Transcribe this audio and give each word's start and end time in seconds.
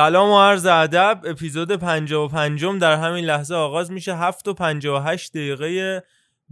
سلام 0.00 0.30
و 0.30 0.40
عرض 0.40 0.66
ادب 0.66 1.20
اپیزود 1.24 1.72
55 1.76 2.64
در 2.80 2.96
همین 2.96 3.24
لحظه 3.24 3.54
آغاز 3.54 3.90
میشه. 3.90 4.16
7 4.16 4.48
و 4.48 4.54
58 4.54 5.32
دقیقه 5.32 6.02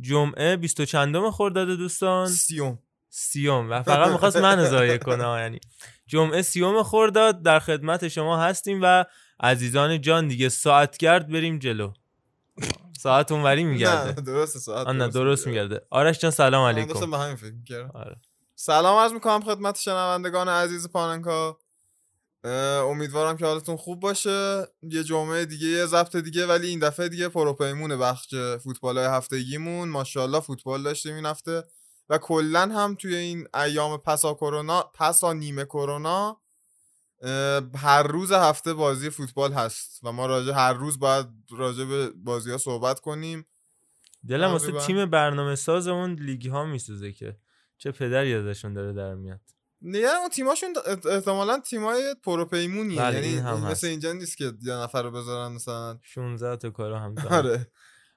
جمعه 0.01 0.57
20 0.57 0.83
چندم 0.83 1.31
خرداد 1.31 1.69
دوستان؟ 1.69 2.27
سیوم. 2.27 2.79
سیوم. 3.11 3.71
و 3.71 3.83
فقط 3.83 4.09
می‌خواست 4.09 4.37
من 4.37 4.65
ضایع 4.65 4.97
کنه 4.97 5.25
یعنی. 5.25 5.61
جمعه 6.07 6.43
سیوم 6.43 6.83
خرداد 6.83 7.43
در 7.43 7.59
خدمت 7.59 8.09
شما 8.09 8.39
هستیم 8.39 8.81
و 8.83 9.05
عزیزان 9.41 10.01
جان 10.01 10.29
دیگه 10.29 10.49
ساعت 10.49 10.97
گرد 10.97 11.29
بریم 11.29 11.59
جلو. 11.59 11.93
ساعت 12.99 13.33
اونوری 13.33 13.65
نه 13.65 13.71
میگرده 13.71 14.21
درسته 14.21 14.59
ساعت 14.59 14.87
آن 14.87 14.97
نه 14.97 15.09
درست 15.09 15.47
میگرده. 15.47 15.81
آرش 15.91 16.19
جان 16.19 16.31
سلام 16.31 16.69
علیکم. 16.69 16.89
داشتم 16.89 17.11
به 17.11 17.19
همین 17.19 17.37
فکر 17.37 17.53
می‌کردم. 17.53 17.91
آره. 17.95 18.17
سلام 18.55 18.99
عرض 18.99 19.13
می‌کنم 19.13 19.41
خدمت 19.41 19.79
شنوندگان 19.79 20.49
عزیز 20.49 20.89
پاننکا. 20.93 21.59
امیدوارم 22.51 23.37
که 23.37 23.47
حالتون 23.47 23.77
خوب 23.77 24.01
باشه. 24.01 24.67
یه 24.83 25.05
جمعه 25.05 25.45
دیگه 25.45 25.67
یه 25.67 25.87
ضبط 25.87 26.17
دیگه 26.17 26.47
ولی 26.47 26.67
این 26.69 26.79
دفعه 26.79 27.09
دیگه 27.09 27.29
پروپیمونه 27.29 27.97
بخش 27.97 28.35
فوتبال 28.65 28.99
های 28.99 29.07
هفتگیمون. 29.07 29.89
ماشاءالله 29.89 30.41
فوتبال 30.41 30.83
داشتیم 30.83 31.15
این 31.15 31.27
هفته. 31.27 31.65
و 32.09 32.19
کلا 32.19 32.61
هم 32.61 32.95
توی 32.95 33.15
این 33.17 33.49
ایام 33.55 33.97
پسا 33.97 34.35
کرونا 34.35 34.83
پسا 34.95 35.33
نیمه 35.33 35.65
کرونا 35.65 36.41
هر 37.75 38.03
روز 38.03 38.33
هفته 38.33 38.75
بازی 38.75 39.11
فوتبال 39.11 39.53
هست. 39.53 40.01
و 40.03 40.13
ما 40.13 40.27
راجع 40.27 40.53
هر 40.53 40.73
روز 40.73 40.99
باید 40.99 41.27
راجع 41.51 41.85
به 41.85 42.11
بازی 42.11 42.51
ها 42.51 42.59
صحبت 42.59 43.01
کنیم. 43.01 43.47
دلم 44.29 44.53
واسه. 44.53 44.73
تیم 44.73 45.11
برنامه 45.11 45.55
ساز 45.55 45.89
اون 45.89 46.13
لیگ 46.13 46.49
ها 46.49 46.65
میسوزه 46.65 47.13
که 47.13 47.37
چه 47.79 47.93
پدری 47.93 48.35
ازشون 48.35 48.73
داره 48.73 48.93
در 48.93 49.15
میاد. 49.15 49.41
نه 49.83 49.99
اون 49.99 50.29
تیماشون 50.29 50.75
احت- 50.87 51.07
احتمالا 51.07 51.61
تیمای 51.61 52.15
پروپیمونیه. 52.25 52.99
بله، 53.01 53.15
یعنی 53.15 53.27
این 53.29 53.39
هم 53.39 53.55
مثل 53.57 53.67
هست. 53.71 53.85
اینجا 53.85 54.13
نیست 54.13 54.37
که 54.37 54.53
یه 54.63 54.75
نفر 54.75 55.03
رو 55.03 55.11
بذارن 55.11 55.53
مثلا. 55.53 55.99
16 56.03 56.57
تا 56.57 56.71
کارا 56.71 56.99
هم 56.99 57.15
دارن. 57.15 57.33
آره. 57.33 57.67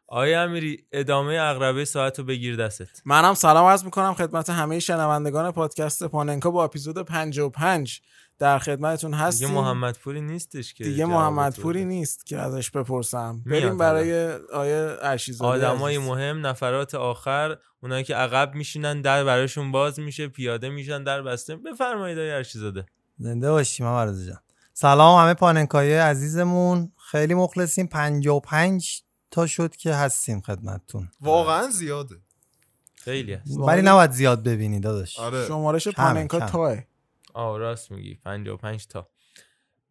آیا 0.07 0.43
امیری 0.43 0.85
ادامه 0.91 1.33
اقربه 1.33 1.85
ساعت 1.85 2.19
رو 2.19 2.25
بگیر 2.25 2.55
دستت. 2.55 3.01
منم 3.05 3.33
سلام 3.33 3.65
عرض 3.65 3.83
می‌کنم 3.83 4.13
خدمت 4.13 4.49
همه 4.49 4.79
شنوندگان 4.79 5.51
پادکست 5.51 6.03
پاننکا 6.03 6.51
با 6.51 6.63
اپیزود 6.63 6.97
55 7.05 8.01
در 8.41 8.59
خدمتتون 8.59 9.13
هستیم 9.13 9.47
دیگه 9.47 9.59
محمد 9.59 9.97
پوری 9.97 10.21
نیستش 10.21 10.73
که 10.73 10.83
دیگه 10.83 10.97
جواب 10.97 11.11
محمد 11.11 11.53
تو 11.53 11.61
پوری 11.61 11.79
بده. 11.79 11.87
نیست 11.87 12.25
که 12.25 12.37
ازش 12.37 12.71
بپرسم. 12.71 13.41
بریم 13.45 13.77
برای 13.77 14.33
آیه 14.53 14.97
ارشیزاده 15.01 15.67
آدمای 15.67 15.95
عزیز. 15.95 16.09
مهم 16.09 16.47
نفرات 16.47 16.95
آخر 16.95 17.57
اونایی 17.83 18.03
که 18.03 18.15
عقب 18.15 18.55
میشینن 18.55 19.01
در 19.01 19.23
براشون 19.23 19.71
باز 19.71 19.99
میشه 19.99 20.27
پیاده 20.27 20.69
میشن 20.69 21.03
در 21.03 21.21
بسته. 21.21 21.55
بفرمایید 21.55 22.17
آقای 22.17 22.31
ارشیزاده 22.31 22.85
زنده 23.19 23.51
باشیم 23.51 23.85
هم 23.85 23.93
عرض 23.93 24.27
جان. 24.27 24.39
سلام 24.73 25.23
همه 25.23 25.33
پاننکای 25.33 25.97
عزیزمون. 25.97 26.91
خیلی 27.11 27.33
مخلصیم. 27.33 27.87
55 27.87 29.01
تا 29.31 29.47
شد 29.47 29.75
که 29.75 29.93
هستیم 29.93 30.41
خدمتتون. 30.41 31.07
واقعا 31.21 31.69
زیاده. 31.69 32.15
خیلی 32.95 33.33
هست. 33.33 33.57
ولی 33.57 33.81
نباید 33.81 34.11
زیاد 34.11 34.43
ببینی 34.43 34.79
داداش. 34.79 35.19
آره. 35.19 35.47
شمارش 35.47 35.87
پاننکا. 35.87 36.39
تاه 36.39 36.77
آه 37.33 37.57
راست 37.57 37.91
میگی. 37.91 38.15
55 38.15 38.87
تا. 38.87 39.09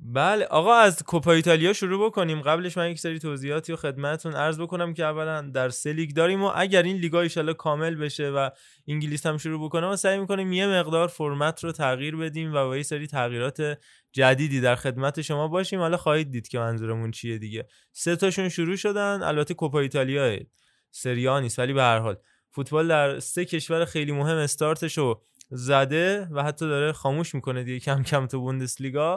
بله 0.03 0.45
آقا 0.45 0.75
از 0.75 1.03
کوپا 1.03 1.33
ایتالیا 1.33 1.73
شروع 1.73 2.07
بکنیم. 2.07 2.43
قبلش 2.43 2.77
من 2.77 2.91
یک 2.91 2.99
سری 2.99 3.19
توضیحاتی 3.19 3.73
و 3.73 3.77
خدمتتون 3.77 4.35
عرض 4.35 4.61
بکنم 4.61 4.95
که 4.95 5.05
اولا 5.05 5.41
در 5.41 5.69
سه 5.69 5.93
لیگ 5.93 6.15
داریم 6.15 6.43
و 6.43 6.53
اگر 6.55 6.83
این 6.83 6.97
لیگا 6.97 7.21
ایشالا 7.21 7.53
کامل 7.53 7.95
بشه 7.95 8.31
و 8.31 8.51
انگلیس 8.89 9.27
هم 9.27 9.39
شروع 9.39 9.65
بکنه 9.65 9.87
ما 9.87 9.97
سعی 9.97 10.19
می‌کنیم 10.19 10.53
یه 10.53 10.67
مقدار 10.67 11.09
فرمت 11.09 11.65
رو 11.65 11.73
تغییر 11.73 12.17
بدیم 12.17 12.55
و 12.55 12.67
با 12.67 12.77
یه 12.77 12.83
سری 12.83 13.07
تغییرات 13.07 13.79
جدیدی 14.13 14.61
در 14.61 14.75
خدمت 14.75 15.23
شما 15.23 15.49
باشیم. 15.49 15.81
حالا 15.81 15.97
خواهید 15.97 16.31
دید 16.31 16.49
که 16.49 16.59
منظورمون 16.59 17.11
چیه 17.11 17.39
دیگه. 17.39 17.67
سه 17.93 18.17
تاشون 18.17 18.49
شروع 18.49 18.77
شدن. 18.77 19.23
البته 19.23 19.55
کوپا 19.55 19.81
ایتالیا 19.81 20.39
سریا 20.91 21.41
نیست 21.41 21.59
ولی 21.59 21.73
به 21.73 21.83
هر 21.83 21.99
حال. 21.99 22.17
فوتبال 22.51 22.89
در 22.89 23.19
سه 23.19 23.45
کشور 23.45 23.85
خیلی 23.85 24.13
مهم 24.13 24.37
استارتش 24.37 24.99
رو 24.99 25.23
زده 25.51 26.29
و 26.31 26.43
حتی 26.43 26.69
داره 26.69 26.93
خاموش 26.93 27.35
می‌کنه 27.35 27.63
دیگه 27.63 27.81
کم 27.81 28.03
کم 28.03 28.27
تو 28.27 28.41
بوندسلیگا. 28.41 29.17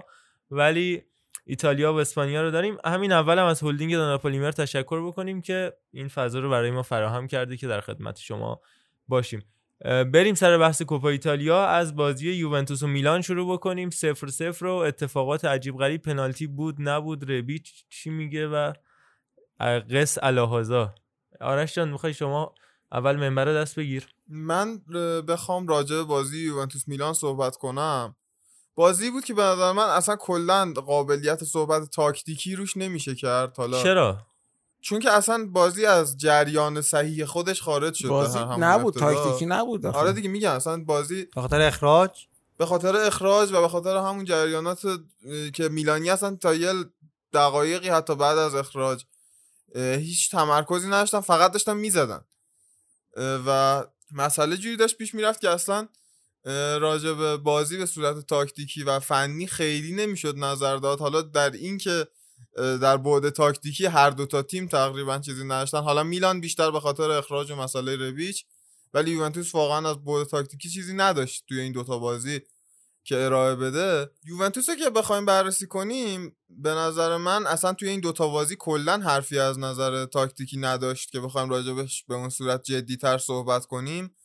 ولی 0.51 1.03
ایتالیا 1.45 1.93
و 1.93 1.99
اسپانیا 1.99 2.41
رو 2.41 2.51
داریم. 2.51 2.77
همین 2.85 3.11
اول 3.11 3.39
هم 3.39 3.45
از 3.45 3.63
هلدینگ 3.63 3.93
داناپولیمر 3.93 4.51
تشکر 4.51 5.07
بکنیم 5.07 5.41
که 5.41 5.73
این 5.91 6.07
فضا 6.07 6.39
رو 6.39 6.49
برای 6.49 6.71
ما 6.71 6.81
فراهم 6.81 7.27
کرده 7.27 7.57
که 7.57 7.67
در 7.67 7.81
خدمت 7.81 8.17
شما 8.19 8.61
باشیم. 9.07 9.43
بریم 9.83 10.35
سر 10.35 10.57
بحث 10.57 10.81
کوپا 10.81 11.09
ایتالیا. 11.09 11.65
از 11.65 11.95
بازی 11.95 12.31
یوونتوس 12.31 12.83
و 12.83 12.87
میلان 12.87 13.21
شروع 13.21 13.53
بکنیم. 13.53 13.89
صفر 13.89 14.27
صفر 14.27 14.65
و 14.65 14.71
اتفاقات 14.73 15.45
عجیب 15.45 15.77
غریب. 15.77 16.01
پنالتی 16.01 16.47
بود 16.47 16.75
نبود. 16.79 17.31
ربی 17.31 17.63
چی 17.89 18.09
میگه 18.09 18.47
و 18.47 18.73
قص 19.91 20.17
الهازا 20.21 20.95
آرش 21.41 21.75
جان 21.75 21.89
می‌خوای 21.89 22.13
شما 22.13 22.55
اول 22.93 23.15
منبر 23.15 23.45
دست 23.45 23.75
بگیر. 23.75 24.07
من 24.27 24.77
بخوام 25.27 25.67
راجع 25.67 25.95
به 25.95 26.03
بازی 26.03 26.37
یوونتوس 26.37 26.87
میلان 26.87 27.13
صحبت 27.13 27.55
کنم. 27.55 28.15
بازی 28.75 29.11
بود 29.11 29.25
که 29.25 29.33
به 29.33 29.41
نظر 29.43 29.71
من 29.71 29.83
اصلا 29.83 30.15
کلا 30.15 30.73
قابلیت 30.85 31.43
صحبت 31.43 31.89
تاکتیکی 31.89 32.55
روش 32.55 32.77
نمیشه 32.77 33.15
کرد. 33.15 33.57
حالا 33.57 33.83
چرا؟ 33.83 34.17
چون 34.81 34.99
که 34.99 35.11
اصلا 35.11 35.47
بازی 35.51 35.85
از 35.85 36.17
جریان 36.17 36.81
صحیح 36.81 37.25
خودش 37.25 37.61
خارج 37.61 37.93
شد 37.93 38.07
بازی 38.07 38.39
نبود 38.39 39.03
ابتدا. 39.03 39.13
تاکتیکی 39.13 39.45
نبود 39.45 39.85
آخه. 39.85 39.97
آره 39.97 40.13
دیگه 40.13 40.29
میگم 40.29 40.51
اصلا 40.51 40.83
بازی 40.83 41.25
به 41.35 41.41
خاطر 41.41 41.61
اخراج؟ 41.61 42.27
به 42.57 42.65
خاطر 42.65 42.95
اخراج 42.95 43.51
و 43.51 43.61
به 43.61 43.67
خاطر 43.67 43.97
همون 43.97 44.25
جریانات 44.25 44.81
که 45.53 45.69
میلانی 45.69 46.09
اصلا 46.09 46.35
تا 46.35 46.53
یه 46.53 46.73
دقایقی 47.33 47.89
حتی 47.89 48.15
بعد 48.15 48.37
از 48.37 48.55
اخراج 48.55 49.03
هیچ 49.75 50.31
تمرکزی 50.31 50.87
نداشتن 50.87 51.19
فقط 51.19 51.51
داشتن 51.51 51.77
می‌زدن. 51.77 52.21
و 53.17 53.83
مسئله 54.11 54.57
جوری 54.57 54.77
داشت 54.77 54.97
پیش 54.97 55.15
می‌رفت 55.15 55.41
که 55.41 55.49
اصلا 55.49 55.87
راجع 56.79 57.13
به 57.13 57.37
بازی 57.37 57.77
به 57.77 57.85
صورت 57.85 58.27
تاکتیکی 58.27 58.83
و 58.83 58.99
فنی 58.99 59.47
خیلی 59.47 59.91
نمی‌شد 59.91 60.37
نظر 60.37 60.77
داد. 60.77 60.99
حالا 60.99 61.21
در 61.21 61.51
این 61.51 61.77
که 61.77 62.07
در 62.55 62.97
بعد 62.97 63.29
تاکتیکی 63.29 63.85
هر 63.85 64.09
دو 64.09 64.25
تا 64.25 64.41
تیم 64.41 64.67
تقریبا 64.67 65.19
چیزی 65.19 65.43
نداشتن. 65.43 65.81
حالا 65.81 66.03
میلان 66.03 66.41
بیشتر 66.41 66.71
به 66.71 66.79
خاطر 66.79 67.11
اخراج 67.11 67.51
و 67.51 67.55
مسئله 67.55 67.95
ربیچ 67.95 68.45
ولی 68.93 69.11
یوونتوس 69.11 69.55
واقعا 69.55 69.89
از 69.89 70.03
بعد 70.03 70.27
تاکتیکی 70.27 70.69
چیزی 70.69 70.93
نداشت 70.93 71.43
توی 71.47 71.59
این 71.59 71.71
دوتا 71.71 71.99
بازی. 71.99 72.41
که 73.03 73.25
ارائه 73.25 73.55
بده 73.55 74.11
یوونتوس 74.25 74.69
که 74.69 74.89
بخوایم 74.89 75.25
بررسی 75.25 75.67
کنیم 75.67 76.35
به 76.49 76.69
نظر 76.69 77.17
من 77.17 77.47
اصلا 77.47 77.73
توی 77.73 77.89
این 77.89 77.99
دوتا 77.99 78.27
بازی 78.27 78.55
کلا 78.59 78.97
حرفی 78.97 79.39
از 79.39 79.59
نظر 79.59 80.05
تاکتیکی 80.05 80.57
نداشت 80.57 81.11
که 81.11 81.19
بخوایم 81.19 81.49
راجبش 81.49 82.03
به 82.03 82.15
اون 82.15 82.29
صورت 82.29 82.63
جدی 82.63 82.97
تر 82.97 83.17
صحبت 83.17 83.65
کنیم. 83.65 84.15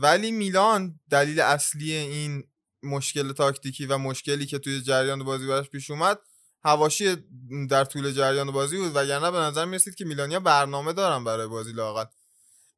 ولی 0.00 0.30
میلان 0.30 1.00
دلیل 1.10 1.40
اصلی 1.40 1.92
این 1.92 2.44
مشکل 2.82 3.32
تاکتیکی 3.32 3.86
و 3.86 3.98
مشکلی 3.98 4.46
که 4.46 4.58
توی 4.58 4.80
جریان 4.80 5.24
بازی 5.24 5.46
براش 5.46 5.70
پیش 5.70 5.90
اومد 5.90 6.18
هواشی 6.64 7.16
در 7.70 7.84
طول 7.84 8.12
جریان 8.12 8.50
بازی 8.50 8.76
بود. 8.76 8.96
وگرنه 8.96 9.30
به 9.30 9.38
نظر 9.38 9.64
می‌رسید 9.64 9.94
که 9.94 10.04
میلانیا 10.04 10.40
برنامه 10.40 10.92
دارن 10.92 11.24
برای 11.24 11.46
بازی 11.46 11.72
لاقل 11.72 12.04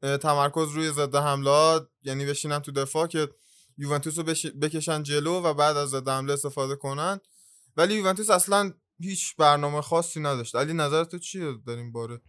تمرکز 0.02 0.70
روی 0.70 0.90
ضد 0.90 1.14
حمله 1.14 1.80
یعنی 2.02 2.26
بشینن 2.26 2.58
تو 2.58 2.72
دفاع 2.72 3.06
که 3.06 3.28
یوونتوس 3.78 4.19
رو 4.19 4.25
بکشن 4.60 5.02
جلو 5.02 5.32
و 5.32 5.54
بعد 5.54 5.76
از 5.76 5.88
ضد 5.88 6.08
حمله 6.08 6.32
استفاده 6.32 6.76
کنن. 6.76 7.20
ولی 7.76 7.94
یوونتوس 7.94 8.30
اصلا 8.30 8.72
هیچ 9.00 9.36
برنامه 9.36 9.80
خاصی 9.80 10.20
نداشت. 10.20 10.56
علی 10.56 10.72
نظر 10.72 11.04
تو 11.04 11.19
چیه 11.19 11.54
در 11.66 11.76
این 11.76 11.92
باره؟ 11.92 12.20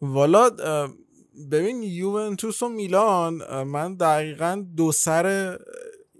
والا 0.00 0.50
ببین 1.50 1.82
یوونتوس 1.82 2.62
و 2.62 2.68
میلان 2.68 3.62
من 3.62 3.96
دقیقا 3.96 4.64
دو 4.76 4.92
سر 4.92 5.58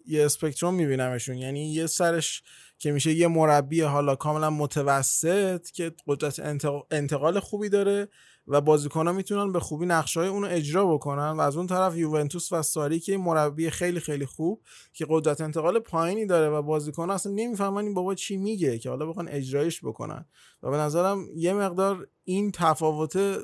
یه 0.07 0.25
اسپکتروم 0.25 0.75
میبینمشون. 0.75 1.37
یعنی 1.37 1.73
یه 1.73 1.87
سرش 1.87 2.43
که 2.79 2.93
میشه 2.93 3.13
یه 3.13 3.29
مربی 3.29 3.81
حالا 3.81 4.17
کاملا 4.17 4.51
متوسط 4.51 5.71
که 5.71 5.95
قدرت 6.07 6.41
انتق- 6.41 6.87
انتقال 6.91 7.41
خوبی 7.41 7.69
داره. 7.69 8.09
و 8.47 8.61
بازیکن‌ها 8.61 9.13
می‌تونن 9.13 9.53
به 9.53 9.61
خوبی 9.61 9.87
نقشه‌های 9.87 10.29
اونو 10.29 10.47
اجرا 10.51 10.95
بکنن 10.95 11.31
و 11.31 11.41
از 11.41 11.57
اون 11.57 11.67
طرف 11.67 11.97
یوونتوس 11.97 12.53
و 12.53 12.63
ساری 12.63 13.01
که 13.01 13.17
مربی 13.17 13.71
خیلی 13.71 14.01
خیلی 14.01 14.27
خوب 14.27 14.63
که 14.93 15.07
قدرت 15.09 15.41
انتقال 15.41 15.79
پایینی 15.79 16.27
داره 16.27 16.49
و 16.49 16.63
بازیکن‌ها 16.63 17.15
اصلا 17.15 17.33
نمی‌فهمن 17.33 17.85
این 17.85 17.95
بابا 17.95 18.15
چی 18.15 18.37
میگه 18.37 18.79
که 18.79 18.89
حالا 18.91 19.07
بخوان 19.07 19.29
اجرایش 19.29 19.85
بکنن. 19.85 20.25
و 20.63 20.71
به 20.71 20.77
نظرم 20.77 21.27
یه 21.37 21.53
مقدار 21.53 22.09
این 22.25 22.51
تفاوت 22.51 23.39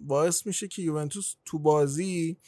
باعث 0.00 0.46
میشه 0.46 0.68
که 0.68 0.82
یوونتوس 0.82 1.34
تو 1.44 1.58
بازی 1.58 2.38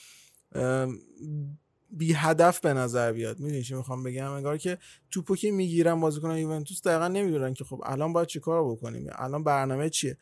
بی 1.91 2.13
هدف 2.13 2.61
به 2.61 2.75
نظر 2.75 3.13
بیاد. 3.13 3.41
می‌دونی 3.41 3.63
چی 3.63 3.75
می‌خوام 3.75 4.03
بگم؟ 4.03 4.31
انگار 4.31 4.59
که 4.59 4.79
توپو 5.11 5.37
که 5.37 5.51
می‌گیرن 5.51 6.01
بازیکنان 6.01 6.39
یوونتوس 6.39 6.83
دقیقا 6.83 7.09
نمی‌دونن 7.09 7.55
که 7.55 7.65
خب 7.65 7.83
الان 7.87 8.13
باید 8.13 8.29
چیکار 8.29 8.71
بکنیم؟ 8.71 9.07
الان 9.13 9.45
برنامه 9.45 9.91
چیه؟ 9.91 10.19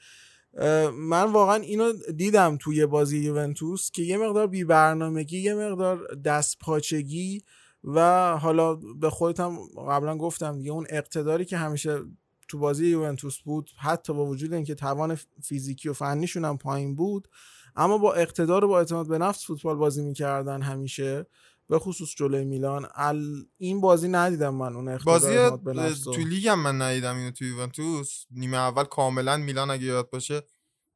من 0.93 1.33
واقعا 1.33 1.55
اینو 1.55 1.93
دیدم 2.17 2.57
توی 2.57 2.87
بازی 2.87 3.19
یوونتوس 3.19 3.91
که 3.91 4.03
یه 4.03 4.17
مقدار 4.17 4.47
بی 4.47 4.65
برنامگی 4.65 5.39
یه 5.39 5.55
مقدار 5.55 6.15
دست 6.15 6.59
پاچگی 6.59 7.43
و 7.85 8.31
حالا 8.37 8.75
به 8.75 9.11
خودت 9.11 9.41
قبلا 9.89 10.17
گفتم 10.19 10.59
دیگه 10.59 10.71
اون 10.71 10.87
اقتداری 10.91 11.45
که 11.45 11.57
همیشه 11.57 12.01
تو 12.49 12.59
بازی 12.59 12.87
یوونتوس 12.87 13.39
بود 13.39 13.71
حتی 13.79 14.13
با 14.13 14.27
وجود 14.27 14.53
اینکه 14.53 14.75
توان 14.75 15.19
فیزیکی 15.43 15.89
و 15.89 15.93
فنیشون 15.93 16.45
هم 16.45 16.59
پایین 16.59 16.97
بود 16.97 17.29
اما 17.77 17.99
با 17.99 18.15
اقتدار 18.15 18.65
و 18.65 18.69
با 18.69 18.79
اعتماد 18.79 19.09
به 19.09 19.19
نفس 19.19 19.47
فوتبال 19.47 19.77
بازی 19.77 20.03
می‌کردن 20.03 20.63
همیشه. 20.63 21.27
به 21.69 21.79
خصوص 21.79 22.15
جلوی 22.17 22.45
میلان 22.45 22.87
ال... 22.95 23.45
این 23.59 23.81
بازی 23.81 24.09
ندیدم 24.09 24.55
من 24.55 24.77
اون 24.77 24.99
بازی 24.99 25.27
اعتماد 25.27 25.63
به 25.63 25.73
نفس 25.73 26.07
رو. 26.07 26.13
تو 26.13 26.21
لیگ 26.21 26.49
هم 26.49 26.63
من 26.63 26.83
ندیدم 26.83 27.17
اینو 27.17 27.31
تو 27.31 27.45
یوونتوس 27.45 28.25
نیمه 28.31 28.57
اول 28.57 28.85
کاملا 28.85 29.37
میلان 29.37 29.71
اگه 29.71 29.85
یاد 29.85 30.11
باشه 30.11 30.43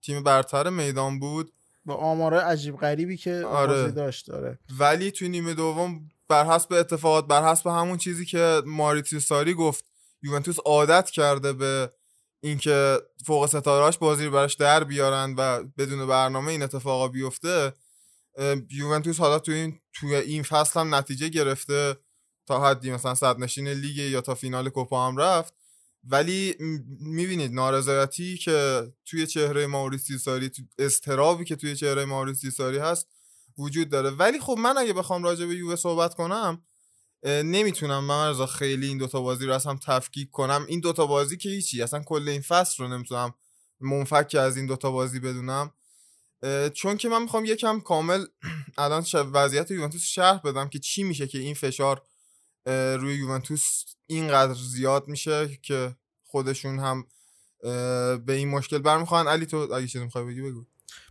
تیم 0.03 0.23
برتر 0.23 0.71
میدان 0.71 1.19
بود 1.19 1.53
با 1.85 1.95
آمارای 1.95 2.41
عجیب 2.41 2.77
غریبی 2.77 3.17
که 3.17 3.43
آره. 3.47 3.83
بازی 3.83 3.95
داشت 3.95 4.27
داره 4.27 4.59
ولی 4.79 5.11
توی 5.11 5.29
نیمه 5.29 5.55
دوم 5.55 6.09
بر 6.29 6.47
حسب 6.47 6.73
اتفاقات 6.73 7.27
بر 7.27 7.51
حسب 7.51 7.67
همون 7.67 7.99
چیزی 7.99 8.27
که 8.27 8.63
ماریتیو 8.67 9.21
ساری 9.21 9.55
گفت 9.55 9.85
یوونتوس 10.23 10.59
عادت 10.65 11.11
کرده 11.11 11.53
به 11.53 11.91
اینکه 12.41 12.99
فوق 13.27 13.47
ستارهاش 13.47 13.99
بازی 13.99 14.25
رو 14.25 14.31
براش 14.31 14.55
در 14.55 14.85
بیارن 14.85 15.35
و 15.39 15.65
بدون 15.79 16.07
برنامه 16.07 16.53
این 16.53 16.63
اتفاقا 16.63 17.09
بیفته 17.09 17.73
یوونتوس 18.71 19.19
حالا 19.21 19.39
توی 19.39 19.55
این 19.55 19.81
توی 19.93 20.15
این 20.15 20.43
فصل 20.43 20.81
هم 20.81 20.95
نتیجه 20.95 21.29
گرفته 21.29 21.97
تا 22.47 22.65
حدی 22.65 22.91
مثلا 22.91 23.15
صد 23.15 23.39
نشین 23.39 23.69
لیگ 23.69 23.97
یا 23.97 24.21
تا 24.21 24.35
فینال 24.35 24.69
کوپا 24.69 25.09
هم 25.09 25.17
رفت. 25.17 25.55
ولی 26.05 26.55
می‌بینید 27.01 27.53
نارضایتی 27.53 28.37
که 28.37 28.83
توی 29.07 29.27
چهره 29.27 29.67
ماوریسیو 29.67 30.19
ساری 30.19 30.49
تو 30.49 30.63
استرابی 30.79 31.45
که 31.45 31.57
توی 31.57 31.77
چهره 31.77 32.05
ماوریسیو 32.05 32.51
ساری 32.51 32.79
هست 32.79 33.09
وجود 33.59 33.89
داره. 33.89 34.11
ولی 34.11 34.41
خب 34.41 34.57
من 34.59 34.79
اگه 34.79 34.93
بخوام 34.93 35.25
راجع 35.25 35.47
به 35.47 35.55
یووه 35.55 35.77
صحبت 35.77 36.15
کنم 36.15 36.63
نمی‌تونم 37.25 38.05
من 38.05 38.31
رضا 38.31 38.47
خیلی 38.47 38.87
این 38.87 38.99
دوتا 38.99 39.21
بازی 39.21 39.47
رو 39.47 39.59
هم 39.67 39.79
تفکیک 39.87 40.31
کنم. 40.31 40.67
این 40.69 40.81
دوتا 40.81 41.07
بازی 41.07 41.37
که 41.37 41.49
هیچی 41.49 41.83
اصلا 41.83 42.03
کل 42.03 42.29
این 42.29 42.41
فصل 42.41 42.83
رو 42.83 42.89
نمی‌تونم 42.89 43.35
منفک 43.81 44.37
از 44.39 44.57
این 44.57 44.67
دوتا 44.67 44.91
بازی 44.91 45.21
بدونم. 45.21 45.73
چون 46.75 46.97
که 46.97 47.09
من 47.09 47.23
می‌خوام 47.23 47.45
یکم 47.45 47.81
کامل 47.81 48.25
الان 48.79 49.05
وضعیت 49.15 49.71
یوونتوس 49.71 50.03
شرح 50.03 50.41
بدم 50.45 50.69
که 50.69 50.79
چی 50.79 51.03
میشه 51.03 51.27
که 51.27 51.39
این 51.39 51.55
فشار 51.55 52.03
روی 52.67 53.15
یوونتوس 53.15 53.85
اینقدر 54.07 54.55
زیاد 54.55 55.09
میشه 55.09 55.59
که 55.63 55.97
خودشون 56.25 56.79
هم 56.79 57.07
به 58.25 58.33
این 58.33 58.49
مشکل 58.49 58.79
برمیخوان. 58.79 59.29
علی 59.29 59.47
تو 59.47 59.57
اگه 59.57 59.87
چیزی 59.87 60.05
می‌خوای 60.05 60.25
بگی 60.25 60.43
بگو. 60.43 60.67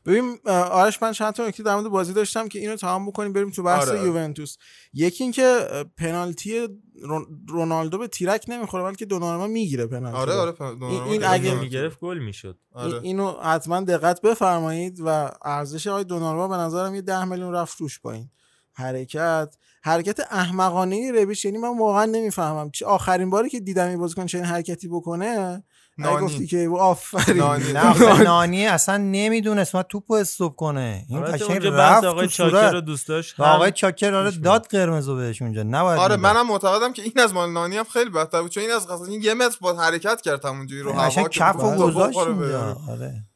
ببین 0.05 0.37
آرش 0.71 1.03
من 1.03 1.11
چند 1.11 1.33
تا 1.33 1.47
نکته 1.47 1.63
در 1.63 1.75
مورد 1.75 1.87
بازی 1.87 2.13
داشتم 2.13 2.47
که 2.47 2.59
اینو 2.59 2.75
تمام 2.75 3.05
بکنیم 3.07 3.33
بریم 3.33 3.49
تو 3.49 3.63
بحث 3.63 3.87
آره. 3.87 4.03
یوونتوس 4.03 4.57
یکی 4.93 5.23
اینکه 5.23 5.67
پنالتی 5.97 6.67
رون- 7.01 7.27
رونالدو 7.47 7.97
به 7.97 8.07
تیرک 8.07 8.45
نمی‌خوره 8.47 8.83
بلکه 8.83 9.05
دونارما 9.05 9.47
می‌گیره 9.47 9.87
پنالتی 9.87 10.17
آره. 10.17 10.33
آره 10.33 10.55
این 10.91 11.19
که 11.21 11.31
اگه. 11.31 11.55
می‌گرفت 11.55 11.99
گل 11.99 12.17
می‌شد 12.19 12.57
آره. 12.73 12.93
این- 12.93 13.03
اینو 13.03 13.31
حتما 13.31 13.81
دقت 13.81 14.21
بفرمایید 14.21 14.99
و 15.05 15.31
ارزش 15.45 15.87
آقای 15.87 16.03
دونارما 16.03 16.47
به 16.47 16.55
نظرم 16.55 16.95
یه 16.95 17.01
ده 17.01 17.25
میلیون 17.25 17.53
رفت 17.53 17.81
روش 17.81 17.99
پایین 17.99 18.29
حرکت 18.73 19.55
حرکت 19.83 20.19
احمقانه 20.31 21.11
ربیش 21.11 21.45
یعنی 21.45 21.57
من 21.57 21.77
واقعا 21.77 22.05
نمی‌فهمم 22.05 22.71
چه 22.71 22.85
آخرین 22.85 23.29
باری 23.29 23.49
که 23.49 23.59
دیدم 23.59 23.87
این 23.87 23.99
بازیکن 23.99 24.25
چنین 24.25 24.45
حرکتی 24.45 24.87
بکنه 24.87 25.63
نانی. 25.99 26.25
گفتی 26.25 26.47
که 26.47 26.69
آفرین. 26.79 27.37
نانی. 27.37 27.73
نه 27.73 28.21
نانی. 28.23 28.67
اصلا 28.67 28.97
نمی‌دونست. 28.97 29.75
ما 29.75 29.83
توپو 29.83 30.13
استوب 30.13 30.55
کنه. 30.55 31.05
این 31.09 31.17
البته 31.17 31.45
قشنگ 31.45 31.67
رفت 31.67 32.03
آقای 32.03 32.27
چاکر 32.27 32.71
رو 32.71 32.81
دوست 32.81 33.07
داشت 33.07 33.39
آقای 33.39 33.71
چاکر 33.71 34.13
آره. 34.13 34.31
داد 34.31 34.67
قرمزو 34.67 35.15
بهش 35.15 35.41
اونجا. 35.41 35.63
نباید 35.63 35.99
آره. 35.99 36.15
منم 36.15 36.47
معتقدم 36.47 36.93
که 36.93 37.01
این 37.01 37.13
از 37.23 37.33
مال 37.33 37.51
نانی 37.51 37.77
هم 37.77 37.83
خیلی 37.83 38.09
بدتر 38.09 38.41
بود. 38.41 38.51
چون 38.51 38.63
این 38.63 38.71
از 38.71 38.87
قصد 38.87 39.09
این 39.09 39.21
یه 39.21 39.33
متر 39.33 39.57
با 39.61 39.73
حرکت 39.73 40.21
کرد 40.21 40.45
همونجوری 40.45 40.81
رو 40.81 40.91
هوا 40.91 41.23
که 41.23 41.29
کف 41.29 41.55
گذاشت 41.55 42.17
آره. 42.17 43.28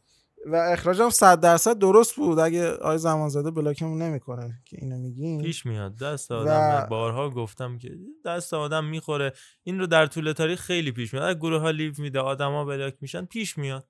و 0.45 0.55
اخراجم 0.55 1.09
100 1.09 1.39
درصد 1.39 1.77
درست 1.77 2.15
بود. 2.15 2.39
اگه 2.39 2.71
آقای 2.71 2.97
زمانزاده 2.97 3.51
بلاکمون 3.51 4.01
نمی‌کنه 4.01 4.61
که 4.65 4.77
اینو 4.81 4.97
میگیم. 4.97 5.41
پیش 5.41 5.65
میاد. 5.65 5.95
دست 5.97 6.31
و- 6.31 6.35
آدم 6.35 6.87
بارها 6.89 7.29
گفتم 7.29 7.77
که 7.77 7.91
دست 8.25 8.53
آدم 8.53 8.85
می‌خوره. 8.85 9.33
این 9.63 9.79
رو 9.79 9.87
در 9.87 10.05
طول 10.05 10.31
تاریخ 10.31 10.61
خیلی 10.61 10.91
پیش 10.91 11.13
میاد. 11.13 11.25
اگه 11.29 11.39
گروه 11.39 11.61
ها 11.61 11.69
لیو 11.69 11.93
میده 11.97 12.19
آدما 12.19 12.65
بلاک 12.65 12.93
میشن 13.01 13.25
پیش 13.25 13.57
میاد. 13.57 13.85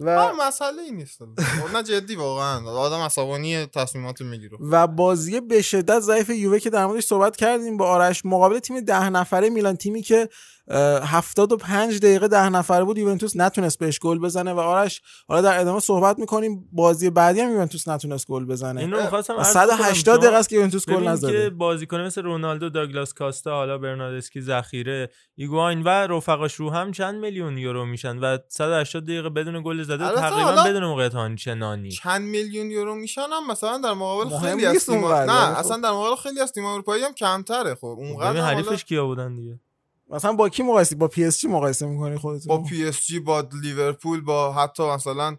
و 0.00 0.08
آه 0.10 0.46
مسئله 0.48 0.82
این 0.82 0.96
نیست. 0.96 1.22
نه 1.74 1.82
جدی 1.82 2.16
واقعا. 2.16 2.70
آدم 2.70 2.96
عصبانی 2.98 3.66
تصمیمات 3.66 4.20
می‌گیره. 4.22 4.58
و 4.60 4.86
بازی 4.86 5.40
به 5.40 5.62
شدت 5.62 6.00
ضعیف 6.00 6.30
یووه 6.30 6.58
که 6.58 6.70
در 6.70 6.86
موردش 6.86 7.04
صحبت 7.04 7.36
کردیم 7.36 7.76
با 7.76 7.88
آرش. 7.88 8.24
مقابل 8.24 8.58
تیم 8.58 8.80
ده 8.80 9.08
نفره 9.10 9.50
میلان 9.50 9.76
تیمی 9.76 10.02
که 10.02 10.28
75 10.70 11.98
دقیقه 11.98 12.28
ده 12.28 12.48
نفره 12.48 12.84
بود 12.84 12.98
یوونتوس 12.98 13.36
نتونست 13.36 13.78
بهش 13.78 13.98
گل 13.98 14.18
بزنه 14.18 14.52
و 14.52 14.58
آرش 14.58 15.02
حالا 15.28 15.40
در 15.40 15.60
ادامه 15.60 15.80
صحبت 15.80 16.18
می‌کنیم. 16.18 16.68
بازی 16.72 17.10
بعدی 17.10 17.40
هم 17.40 17.52
یوونتوس 17.52 17.88
نتونست 17.88 18.26
گل 18.26 18.44
بزنه. 18.44 18.80
این 18.80 18.92
رو 18.92 19.02
می‌خواستم 19.02 19.36
و 19.38 19.44
180 19.44 20.20
دقیقه 20.20 20.36
است 20.36 20.48
که 20.48 20.56
یوونتوس 20.56 20.86
گل 20.86 20.94
ببین 20.94 21.04
که 21.04 21.10
نزده 21.10 21.50
بازیکن 21.50 22.00
مثل 22.00 22.22
رونالدو 22.22 22.68
داگلاس 22.68 23.14
کاستا 23.14 23.50
حالا 23.50 23.78
برناردسکی 23.78 24.40
ذخیره 24.40 25.10
ایگواین 25.34 25.82
و 25.82 25.88
رفقاش 25.88 26.54
رو 26.54 26.70
هم 26.70 26.92
چند 26.92 27.14
میلیون 27.20 27.58
یورو 27.58 27.84
میشن 27.84 28.18
و 28.18 28.38
180 28.48 29.04
دقیقه 29.04 29.28
بدون 29.28 29.62
گل 29.62 29.82
زده 29.82 30.14
تقریبا 30.14 30.64
بدون 30.64 30.84
موقعیت 30.84 31.14
آنچنانی. 31.14 31.90
چند 31.90 32.22
میلیون 32.22 32.70
یورو 32.70 32.94
میشن 32.94 33.26
هم 33.32 33.50
مثلا 33.50 33.78
در 33.78 33.92
مقابل 33.92 34.38
خیلی 34.38 34.66
از 34.66 34.90
نه 34.90 35.00
خب. 35.00 35.58
اصلا 35.58 35.76
در 35.76 35.90
مقابل 35.90 36.16
خیلی 36.16 36.40
از 36.40 36.52
تیم 36.52 36.64
اروپایی 36.64 37.04
هم 37.04 37.12
کمتره 37.12 37.74
خب. 37.74 37.86
اونقدر 37.86 38.40
حریفش 38.40 38.84
کیا 38.84 39.06
بودن 39.06 39.36
دیگه؟ 39.36 39.60
مثلا 40.10 40.32
با 40.32 40.48
کی 40.48 40.62
مقایسه؟ 40.62 40.96
با 40.96 41.08
پی 41.08 41.24
اس 41.24 41.38
جی 41.38 41.48
مقایسه 41.48 41.86
می‌کنی 41.86 42.18
خودتون 42.18 42.56
با 42.56 42.62
پی 42.62 42.84
اس 42.84 43.06
جی 43.06 43.20
با 43.20 43.48
لیورپول 43.62 44.20
با 44.20 44.52
حتی 44.52 44.82
مثلا 44.82 45.36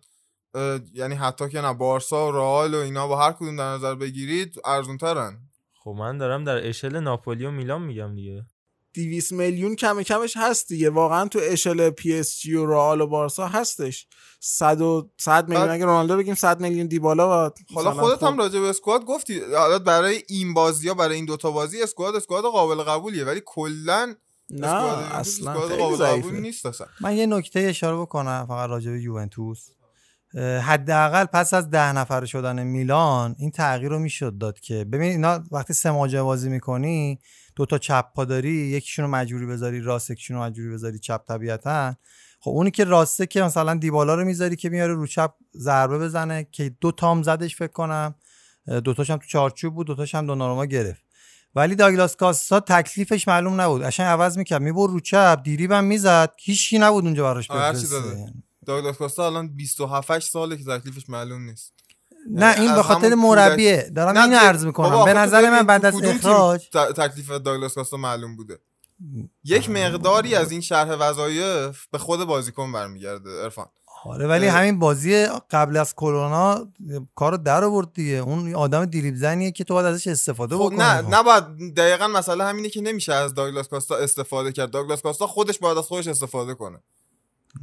یعنی 0.94 1.16
حتی 1.16 1.50
که 1.50 1.62
نه 1.62 1.74
بارسا 1.74 2.28
و 2.28 2.32
رئال 2.32 2.74
و 2.74 2.78
اینا 2.78 3.08
با 3.08 3.18
هر 3.26 3.32
کدوم 3.32 3.56
در 3.56 3.74
نظر 3.74 3.96
بگیرید 3.96 4.56
ارزون 4.66 4.98
ترن 4.98 5.38
خب 5.84 5.90
من 5.90 6.18
دارم 6.18 6.44
در 6.44 6.68
اشل 6.68 7.00
ناپولی 7.00 7.46
و 7.46 7.52
میلان 7.52 7.82
میگم 7.82 8.16
دیگه. 8.16 8.46
200 8.94 9.32
میلیون 9.32 9.76
کم 9.76 10.02
کمش 10.04 10.38
هست 10.38 10.68
دیگه. 10.68 10.90
واقعا 10.90 11.28
تو 11.28 11.40
اشل 11.44 11.90
پی 11.90 12.14
اس 12.14 12.40
جی 12.40 12.56
و 12.56 12.66
رئال 12.66 13.02
و 13.02 13.08
بارسا 13.08 13.48
هستش. 13.48 14.08
100 14.40 14.82
و 14.82 15.10
100 15.18 15.50
میلیون 15.50 15.70
اگه 15.70 15.86
رونالدو 15.86 16.18
بگیم 16.18 16.36
100 16.36 16.60
میلیون 16.62 16.88
دیبالا 16.88 17.48
و 17.48 17.52
حالا 17.76 17.92
خودت 17.92 18.16
خب- 18.18 18.24
هم 18.28 18.38
راجع 18.38 18.60
به 18.60 18.70
اسکواد 18.70 19.06
گفتی 19.06 19.40
حالا 19.40 19.80
برای 19.80 20.24
این 20.28 20.54
بازی 20.54 20.88
ها 20.88 20.94
برای 20.94 21.16
این 21.16 21.26
دوتا 21.26 21.52
بازی 21.52 21.82
اسکواد 21.84 22.16
اسکواد 22.16 22.44
قابل 22.44 22.84
قبولیه 22.84 23.26
ولی 23.26 23.42
کلا 23.46 24.16
نه 24.52 24.68
اصلا 25.16 25.68
خیلی 25.68 25.96
ضعیفه. 25.96 26.32
نیست 26.32 26.66
اصلا. 26.66 26.88
من 27.02 27.16
یه 27.16 27.26
نکته 27.26 27.60
اشاره 27.60 27.98
بکنم 27.98 28.46
فقط 28.48 28.70
راجع 28.70 28.92
به 28.92 29.02
یوونتوس. 29.02 29.70
حداقل 30.62 31.26
پس 31.26 31.54
از 31.54 31.70
ده 31.70 31.92
نفر 31.92 32.26
شدن 32.26 32.64
میلان 32.64 33.36
این 33.40 33.52
تغییر 33.52 33.90
رو 33.90 34.00
می‌شد 34.00 34.38
داد 34.38 34.60
که 34.60 34.86
ببین 34.86 35.12
اینا 35.12 35.44
وقتی 35.52 35.74
سه 35.74 35.92
بازی 36.22 36.50
می‌کنی 36.50 37.20
دو 37.56 37.66
تا 37.66 37.78
چپ 37.78 38.06
پا 38.16 38.26
داری 38.26 38.52
یکیشون 38.52 39.06
رو 39.06 39.12
مجبوری 39.12 39.46
بذاری 39.46 39.82
راست 39.82 40.10
یکیشون 40.10 40.38
رو 40.38 40.44
مجبوری 40.44 40.74
بذاری 40.74 41.00
چپ 41.00 41.22
طبیعتا. 41.28 41.96
خب 42.40 42.52
اونی 42.52 42.72
که 42.72 42.84
راسته 42.84 43.26
که 43.26 43.44
مثلا 43.44 43.76
دیبالا 43.76 44.16
رو 44.16 44.26
می‌ذاری 44.26 44.56
که 44.56 44.70
میاره 44.70 44.94
رو 44.94 45.08
چپ 45.08 45.34
ضربه 45.56 46.00
بزنه 46.00 46.48
که 46.52 46.72
دو 46.82 46.92
تام 46.92 47.24
زدش 47.24 47.56
فکر 47.56 47.72
کنم. 47.72 48.16
دوتاش 48.84 49.10
هم 49.10 49.18
تو 49.18 49.26
چارچوب 49.28 49.76
بود 49.76 49.88
دوتاش 49.88 50.16
هم 50.16 50.26
دوناروما 50.28 50.66
گرفت. 50.66 51.09
ولی 51.56 51.76
داگلاس 51.76 52.16
کاستا 52.16 52.60
تکلیفش 52.60 53.28
معلوم 53.28 53.62
نبود. 53.62 53.84
قشنگ 53.84 54.08
عوض 54.08 54.38
می‌کرد. 54.38 54.62
میبر 54.62 54.88
رو 54.88 55.00
چپ 55.00 55.40
دیریبم 55.44 55.84
می‌زد. 55.84 56.34
هیچکی 56.40 56.80
نبود 56.80 57.06
اونجا 57.06 57.24
براش 57.24 57.48
بفرسته. 57.48 58.34
داگلاس 58.66 58.98
کاستا 58.98 59.26
الان 59.26 59.56
27 59.56 60.32
ساله 60.32 60.58
که 60.58 60.64
تکلیفش 60.64 61.10
معلوم 61.10 61.42
نیست. 61.42 61.74
نه 62.32 62.60
این 62.60 62.70
از 62.70 62.76
به 62.76 62.84
خاطر 62.84 63.16
مربیه. 63.16 63.92
دارم 63.96 64.18
اینو 64.18 64.38
عرض 64.38 64.66
می‌کنم. 64.66 65.06
به 65.06 65.14
نظر 65.14 65.50
من 65.50 65.64
بعد 65.64 65.86
از 65.86 66.04
اخراج 66.04 66.70
تکلیف 66.98 67.32
داگلاس 67.32 67.74
کاستا 67.74 67.98
معلوم 67.98 68.36
بوده؟ 68.36 68.60
یک 69.44 69.70
مقداری 69.70 70.36
از 70.36 70.52
این 70.52 70.62
شرح 70.62 70.90
وظایف 70.90 71.86
به 71.92 71.98
خود 71.98 72.24
بازیکن 72.24 72.72
برمیگرده 72.72 73.44
عرفان. 73.44 73.68
آره 74.06 74.28
ولی 74.28 74.48
اه. 74.48 74.54
همین 74.54 74.80
بازی 74.80 75.26
قبل 75.52 75.78
از 75.78 75.94
کرونا 75.94 76.68
کارو 77.16 77.38
در 77.38 77.64
آورد 77.64 77.94
دیگه 77.94 78.16
اون 78.16 78.56
آدم 78.56 78.86
دریبل 78.86 79.18
زنیه 79.18 79.52
که 79.52 79.64
تو 79.64 79.74
باید 79.74 79.86
ازش 79.86 80.08
استفاده 80.08 80.58
خب 80.58 80.66
بکنی 80.66 80.78
نه 80.78 81.02
خب. 81.02 81.16
نباید 81.16 81.76
دقیقا 81.76 82.08
مسئله 82.08 82.44
همینه 82.44 82.70
که 82.70 82.82
نمیشه 82.82 83.14
از 83.14 83.34
داگلاس 83.34 83.68
کاستا 83.68 83.96
استفاده 83.96 84.52
کرد 84.52 84.72
داگلاس 84.72 85.02
کاستا 85.02 85.28
خودش 85.28 85.60
باید 85.60 85.78
از 85.78 85.84
خودش 85.84 86.08
استفاده 86.08 86.54
کنه 86.54 86.80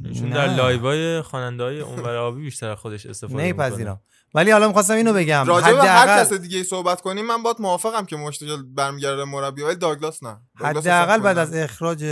چون 0.03 0.29
نه. 0.29 0.35
در 0.35 0.47
لایوهای 0.47 1.21
خواننده 1.21 1.63
های 1.63 1.79
اونور 1.79 2.15
آبی 2.15 2.41
بیشتر 2.41 2.75
خودش 2.75 3.05
استفاده 3.05 3.43
نمیپذیرم 3.43 4.01
ولی 4.37 4.51
حالا 4.51 4.67
می‌خواستم 4.67 4.93
اینو 4.93 5.13
بگم. 5.13 5.45
راجع 5.45 5.73
به 5.73 5.83
هر 5.83 6.19
کس 6.19 6.33
دیگه 6.33 6.63
صحبت 6.63 7.01
کنیم 7.01 7.25
من 7.25 7.43
باید 7.43 7.55
موافقم 7.59 8.05
که 8.05 8.15
مشتاق 8.15 8.59
برمیگرده 8.75 9.23
مربی 9.23 9.61
ولی 9.61 9.75
داگلاس 9.75 10.23
نه. 10.23 10.37
حداقل 10.55 11.17
بعد 11.17 11.37
از. 11.37 11.53
اخراج 11.53 12.03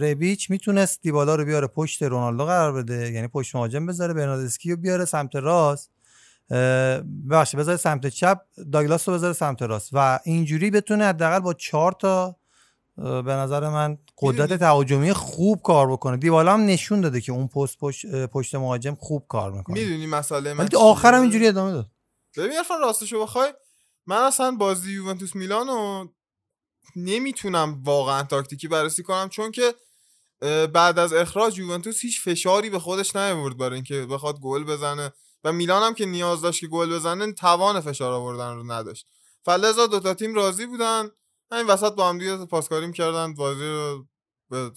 ربیچ 0.00 0.50
می‌تونست 0.50 1.02
دیبالا 1.02 1.34
رو 1.34 1.44
بیاره 1.44 1.66
پشت 1.66 2.02
رونالدو 2.02 2.44
قرار 2.44 2.72
بده 2.72 3.12
یعنی 3.12 3.28
پشت 3.28 3.54
مهاجم 3.54 3.86
بذاره 3.86 4.14
برناردسکی 4.14 4.70
رو 4.70 4.76
بیاره 4.76 5.04
سمت 5.04 5.36
راست. 5.36 5.90
ببخشید 7.30 7.60
بذاره 7.60 7.76
سمت 7.76 8.06
چپ 8.06 8.38
داگلاس 8.72 9.08
رو 9.08 9.14
بذاره 9.14 9.32
سمت 9.32 9.62
راست. 9.62 9.90
و 9.92 10.18
اینجوری 10.24 10.70
بتونه 10.70 11.04
حداقل 11.04 11.38
با 11.38 11.54
چهار 11.54 11.92
تا 11.92 12.26
اه، 12.26 12.37
به 12.98 13.32
نظر 13.32 13.68
من 13.68 13.98
قدرت 14.18 14.52
تهاجمی 14.52 15.12
خوب 15.12 15.62
کار 15.62 15.92
بکنه. 15.92 16.16
دیبالا 16.16 16.52
هم 16.52 16.64
نشون 16.64 17.00
داده 17.00 17.20
که 17.20 17.32
اون 17.32 17.48
پست 17.48 17.78
پشت, 17.78 18.06
پشت 18.26 18.54
مهاجم 18.54 18.94
خوب 18.94 19.26
کار 19.28 19.52
می‌کنه. 19.52 19.80
می‌دونی 19.80 20.06
مسئله 20.06 20.52
من؟ 20.52 20.68
آخرم 20.76 21.20
اینجوری 21.20 21.48
ادامه 21.48 21.72
داد. 21.72 21.86
ببین 22.36 22.56
عرفان 22.56 22.80
راستشو 22.80 23.22
بخوای 23.22 23.52
من 24.06 24.16
اصلا 24.16 24.50
بازی 24.50 24.92
یوونتوس 24.92 25.36
میلانو 25.36 26.06
نمی‌تونم 26.96 27.82
واقعا 27.84 28.22
تاکتیکی 28.22 28.68
بررسی 28.68 29.02
کنم 29.02 29.28
چون 29.28 29.50
که 29.50 29.74
بعد 30.72 30.98
از 30.98 31.12
اخراج 31.12 31.58
یوونتوس 31.58 32.00
هیچ 32.00 32.20
فشاری 32.20 32.70
به 32.70 32.78
خودش 32.78 33.16
نیاورد 33.16 33.56
برای 33.56 33.74
اینکه 33.74 34.06
بخواد 34.06 34.40
گل 34.40 34.64
بزنه. 34.64 35.12
و 35.44 35.52
میلان 35.52 35.82
هم 35.82 35.94
که 35.94 36.06
نیاز 36.06 36.40
داشت 36.40 36.60
که 36.60 36.66
گل 36.66 36.94
بزنه 36.94 37.32
توان 37.32 37.80
فشار 37.80 38.12
آوردن 38.12 38.54
رو 38.54 38.72
نداشت. 38.72 39.06
فلزا 39.44 39.86
دوتا 39.86 40.14
تیم 40.14 40.34
راضی 40.34 40.66
بودن. 40.66 41.10
همین 41.52 41.66
وسط 41.66 41.92
با 41.92 42.08
هم 42.08 42.18
دیگه 42.18 42.46
پاسکاری 42.46 42.86
می‌کردن 42.86 43.34
بازی 43.34 43.64
رو 43.64 44.06
به 44.50 44.70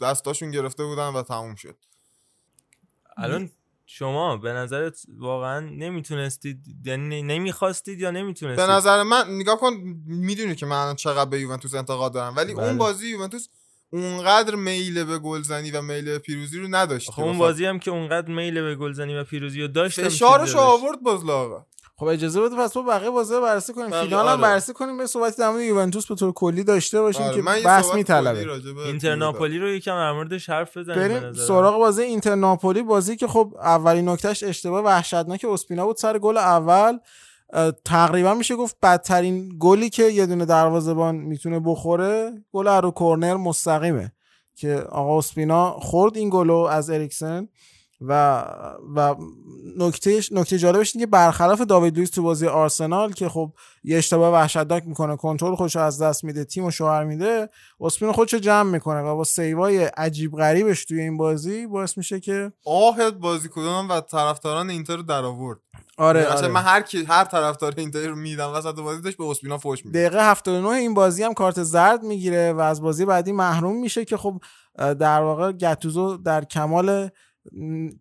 دستاشون 0.00 0.50
گرفته 0.50 0.84
بودن 0.84 1.08
و 1.08 1.22
تموم 1.22 1.54
شد. 1.54 1.76
الان 3.16 3.50
شما 3.86 4.36
به 4.36 4.52
نظرت 4.52 5.02
واقعا 5.18 5.60
نمی‌تونستید 5.60 6.86
یعنی 6.86 7.22
نمی‌خواستید 7.22 8.00
یا 8.00 8.10
نمی‌تونستید؟ 8.10 8.66
به 8.66 8.72
نظر 8.72 9.02
من 9.02 9.24
نگاه 9.28 9.58
کن 9.58 9.74
می‌دونی 10.06 10.54
که 10.54 10.66
من 10.66 10.94
چقدر 10.94 11.30
به 11.30 11.40
یوونتوس 11.40 11.74
انتقاد 11.74 12.12
دارم 12.12 12.36
ولی 12.36 12.54
بله. 12.54 12.64
اون 12.64 12.78
بازی 12.78 13.08
یوونتوس 13.08 13.48
اونقدر 13.92 14.54
میل 14.54 15.04
به 15.04 15.18
گلزنی 15.18 15.70
و 15.70 15.82
میل 15.82 16.04
به 16.04 16.18
پیروزی 16.18 16.58
رو 16.58 16.68
نداشت 16.68 17.10
خب 17.10 17.16
که 17.16 17.22
اون 17.22 17.38
بازی 17.38 17.64
هم 17.64 17.78
که 17.78 17.90
اونقدر 17.90 18.28
میل 18.28 18.62
به 18.62 18.74
گلزنی 18.74 19.14
و 19.14 19.24
پیروزی 19.24 19.60
رو 19.60 19.68
داشت 19.68 20.00
فشارش 20.02 20.54
آورد 20.54 21.02
بازلاقا 21.02 21.66
خب 22.00 22.06
اجازه 22.06 22.40
بده 22.40 22.56
پس 22.56 22.76
ما 22.76 22.82
بقیه 22.82 23.10
بازی 23.10 23.34
رو 23.34 23.40
بررسی 23.40 23.72
کنیم 23.72 23.90
بله، 23.90 24.04
فینال 24.04 24.26
هم 24.26 24.32
آره. 24.32 24.42
بررسی 24.42 24.72
کنیم 24.72 24.96
به 24.98 25.06
صحبتی 25.06 25.36
در 25.38 25.50
مورد 25.50 25.62
یوونتوس 25.62 26.06
به 26.06 26.14
طور 26.14 26.32
کلی 26.32 26.64
داشته 26.64 27.00
باشیم 27.00 27.22
آره، 27.22 27.34
که 27.34 27.42
من 27.42 27.62
بحث 27.64 27.84
صحبت 27.84 27.96
میطلبه 27.96 28.46
اینتر 28.86 29.14
ناپولی 29.14 29.58
رو 29.58 29.68
یکم 29.68 29.96
در 29.96 30.12
موردش 30.12 30.50
حرف 30.50 30.76
بزنیم 30.76 30.98
بریم. 30.98 31.32
سراغ 31.32 31.78
بازی 31.78 32.02
اینتر 32.02 32.34
ناپولی 32.34 32.82
بازی 32.82 33.16
که 33.16 33.26
خب 33.26 33.54
اولین 33.62 34.08
نکتهش 34.08 34.42
اشتباه 34.42 34.84
وحشتناک 34.84 35.44
اسپینا 35.48 35.86
بود 35.86 35.96
سر 35.96 36.18
گل 36.18 36.36
اول 36.36 36.98
تقریبا 37.84 38.34
میشه 38.34 38.56
گفت 38.56 38.76
بدترین 38.82 39.56
گلی 39.58 39.90
که 39.90 40.04
یه 40.04 40.26
دونه 40.26 40.44
دروازه‌بان 40.44 41.16
می‌تونه 41.16 41.60
بخوره 41.64 42.32
گل 42.52 42.68
رو 42.68 42.90
کورنر 42.90 43.34
مستقیمه 43.34 44.12
که 44.54 44.74
آقا 44.74 45.18
اسپینا 45.18 45.70
خورد 45.70 46.16
این 46.16 46.30
گلو 46.32 46.56
از 46.56 46.90
اریکسن 46.90 47.48
و 48.00 48.44
و 48.96 49.14
نکته 49.76 50.20
نکته 50.32 50.58
جالبش 50.58 50.96
اینه 50.96 51.06
که 51.06 51.10
برخلاف 51.10 51.60
داوید 51.60 51.94
لوئیس 51.94 52.10
تو 52.10 52.22
بازی 52.22 52.46
آرسنال 52.46 53.12
که 53.12 53.28
خب 53.28 53.52
یه 53.84 53.98
اشتباه 53.98 54.32
وحشتناک 54.32 54.86
می‌کنه 54.86 55.16
کنترل 55.16 55.54
خودش 55.54 55.76
از 55.76 56.02
دست 56.02 56.24
میده 56.24 56.44
تیمو 56.44 56.64
شوت 56.64 57.04
میده 57.04 57.48
اسپینو 57.80 58.12
خودش 58.12 58.34
جمع 58.34 58.70
می‌کنه 58.70 59.00
و 59.00 59.16
با 59.16 59.24
سیوای 59.24 59.84
عجیب 59.84 60.36
غریبش 60.36 60.84
توی 60.84 61.00
این 61.00 61.16
بازی 61.16 61.66
باعث 61.66 61.98
میشه 61.98 62.20
که 62.20 62.52
آه 62.66 63.10
بازیکنان 63.10 63.88
و 63.88 64.00
طرفداران 64.00 64.70
اینتر 64.70 64.96
رو 64.96 65.02
در 65.02 65.24
آورد 65.24 65.58
آره, 65.98 66.20
یعنی 66.20 66.34
آره. 66.34 66.48
من 66.48 66.62
هر 66.62 66.82
کی 66.82 67.04
هر 67.04 67.24
طرفدار 67.24 67.74
اینتر 67.76 68.08
رو 68.08 68.16
میدم 68.16 68.52
وسط 68.54 68.74
بازی 68.74 69.02
داشت 69.02 69.16
به 69.16 69.24
اسپینا 69.24 69.58
فوش 69.58 69.84
میده 69.84 70.00
دقیقه 70.00 70.30
79 70.30 70.68
این 70.68 70.94
بازی 70.94 71.22
هم 71.22 71.34
کارت 71.34 71.62
زرد 71.62 72.02
می‌گیره 72.02 72.52
و 72.52 72.60
از 72.60 72.82
بازی 72.82 73.04
بعدی 73.04 73.32
محروم 73.32 73.80
میشه 73.80 74.04
که 74.04 74.16
خب 74.16 74.42
در 74.78 75.20
واقع 75.20 75.52
گتوزو 75.52 76.16
در 76.16 76.44
کمال 76.44 77.10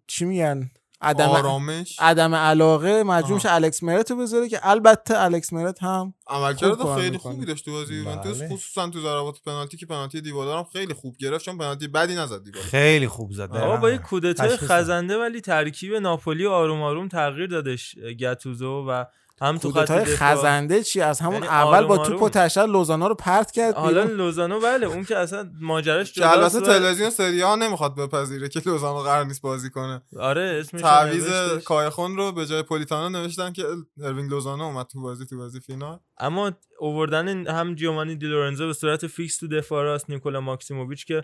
چی 0.08 0.25
میگن 0.25 0.69
عدم 1.01 1.29
آرامش 1.29 1.96
عدم 2.00 2.36
علاقه 2.36 3.03
مجبور 3.03 3.24
آها. 3.24 3.34
میشه 3.34 3.53
الکس 3.53 3.84
مرت 3.84 4.12
رو 4.12 4.17
بذاره 4.17 4.50
که 4.50 4.60
البته 4.63 5.22
الکس 5.22 5.53
مرت 5.53 5.84
هم 5.84 6.13
عملکرد 6.27 6.96
خیلی. 7.00 7.17
خوبی 7.17 7.46
داشت 7.46 7.65
تو 7.65 7.72
بازی 7.72 7.96
یوونتوس 7.96 8.39
بله. 8.39 8.50
خصوصا 8.50 8.89
تو 8.89 9.01
ضربات 9.01 9.41
پنالتی 9.46 9.77
که 9.77 9.86
پنالتی 9.86 10.22
دیبالا 10.22 10.58
هم 10.58 10.63
خیلی 10.74 10.93
خوب 10.93 11.17
گرفت 11.17 11.46
چون 11.46 11.58
پنالتی 11.58 11.88
بدی 11.88 12.15
نزد 12.15 12.43
دیبالا 12.43 12.65
خیلی 12.65 13.08
خوب 13.08 13.31
زد 13.31 13.55
آقا 13.55 13.77
با 13.77 13.91
یه 13.91 13.98
کودتای 13.98 14.58
خزنده 14.58 15.17
ولی 15.17 15.41
ترکیب 15.41 15.93
ناپولی 15.93 16.46
آروم 16.46 16.81
آروم 16.81 17.08
تغییر 17.08 17.48
دادش 17.48 17.96
گتوزو 18.19 18.86
و 18.89 19.05
هم 19.41 19.58
تو 19.58 19.72
خط 19.72 20.03
خزنده 20.03 20.84
چی 20.84 21.01
از 21.01 21.19
همون 21.19 21.34
یعنی 21.34 21.48
اول 21.48 21.86
با 21.86 21.98
توپ 21.98 22.22
و. 22.22 22.29
تشر 22.29 22.65
لوزانا 22.65 23.08
رو 23.08 23.15
پرت 23.15 23.51
کرد 23.51 23.75
حالا 23.75 24.01
بیرون. 24.01 24.17
لوزانو 24.17 24.60
بله 24.60 24.88
اون 24.88 25.03
که 25.05 25.17
اصلا 25.17 25.51
ماجراش 25.62 26.13
که 26.13 26.31
البته 26.31 26.62
تلویزیون 26.62 27.10
سری 27.10 27.41
ها 27.41 27.55
نمی‌خواد 27.55 27.96
بپذیره 27.96 28.50
که 28.50 28.62
لوزانو 28.65 29.00
قرار 29.00 29.25
نیست 29.25 29.41
بازی 29.41 29.69
کنه 29.69 30.01
آره 30.19 30.58
اسمش 30.62 30.81
تعویض. 30.81 31.29
کایخون 31.65 32.17
رو 32.17 32.31
به 32.31 32.46
جای 32.46 32.63
پولیتانو 32.63 33.19
نوشتن 33.19 33.53
که 33.53 33.65
اروینگ 34.03 34.31
لوزانو 34.31 34.63
اومد 34.63 34.86
تو 34.86 35.01
بازی 35.01 35.25
تو 35.25 35.38
بازی 35.38 35.60
فینال 35.60 36.00
اما 36.17 36.51
آوردن 36.79 37.48
هم 37.48 37.75
جیووانی 37.75 38.15
دی 38.15 38.25
لورنزو 38.25 38.67
به 38.67 38.74
صورت 38.74 39.08
فیکس 39.08 39.38
تو 39.38 39.48
دفاع 39.48 39.84
راست 39.84 40.10
نیکولا 40.10 40.41
ماکسیموویچ 40.41 41.05
که 41.05 41.24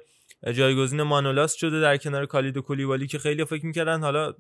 جایگزین 0.54 1.02
مانولاس 1.02 1.54
شده 1.54 1.82
در 1.82 1.98
کنار 1.98 2.26
کالیدو 2.26 2.62
کولیبالی 2.62 3.08
که 3.08 3.20
خیلی 3.20 3.46
فکر 3.46 3.66
می‌کردن 3.66 4.02
حالا 4.02 4.34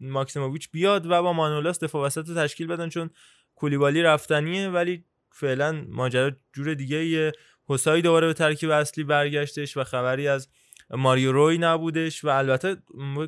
ماکسیموویچ 0.00 0.70
بیاد 0.70 1.06
و 1.06 1.22
با 1.22 1.32
مانولاس 1.32 1.84
دفاع 1.84 2.06
وسط 2.06 2.28
رو 2.28 2.34
تشکیل 2.34 2.66
بدن 2.66 2.88
چون 2.88 3.10
کولیبالی 3.54 4.02
رفتنیه 4.02 4.68
ولی 4.68 5.04
فعلا 5.32 5.84
ماجرا 5.88 6.30
جور 6.52 6.74
دیگه 6.74 6.96
ایه. 6.96 7.32
حسای 7.66 8.02
دوباره 8.02 8.26
به 8.26 8.32
ترکیب 8.32 8.70
اصلی 8.70 9.04
برگشتش 9.04 9.76
و 9.76 9.84
خبری 9.84 10.28
از 10.28 10.48
ماریو 10.90 11.32
روی 11.32 11.58
نبودش 11.58 12.24
و 12.24 12.28
البته 12.28 12.76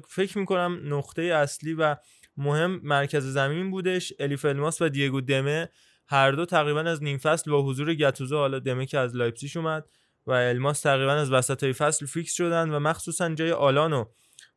فکر 0.08 0.38
می‌کنم 0.38 0.80
نقطه 0.84 1.22
اصلی 1.22 1.74
و 1.74 1.96
مهم 2.36 2.80
مرکز 2.82 3.24
زمین 3.24 3.70
بودش 3.70 4.12
الیف 4.18 4.44
الماس 4.44 4.82
و 4.82 4.88
دیگو 4.88 5.20
دمه. 5.20 5.68
هر 6.08 6.32
دو 6.32 6.46
تقریبا 6.46 6.80
از 6.80 7.02
نیم 7.02 7.18
فصل 7.18 7.50
با 7.50 7.62
حضور 7.62 7.94
گتوزو 7.94 8.36
حالا 8.36 8.58
دمه 8.58 8.86
که 8.86 8.98
از 8.98 9.16
لایپزیگ 9.16 9.56
اومد 9.56 9.84
و 10.26 10.30
الماس 10.30 10.80
تقریبا 10.80 11.12
از 11.12 11.32
وسط 11.32 11.62
های 11.62 11.72
فصل 11.72 12.06
فیکس 12.06 12.32
شدن 12.32 12.70
و 12.70 12.78
مخصوصا 12.78 13.34
جای 13.34 13.52
آلان 13.52 13.83
رو 13.83 14.04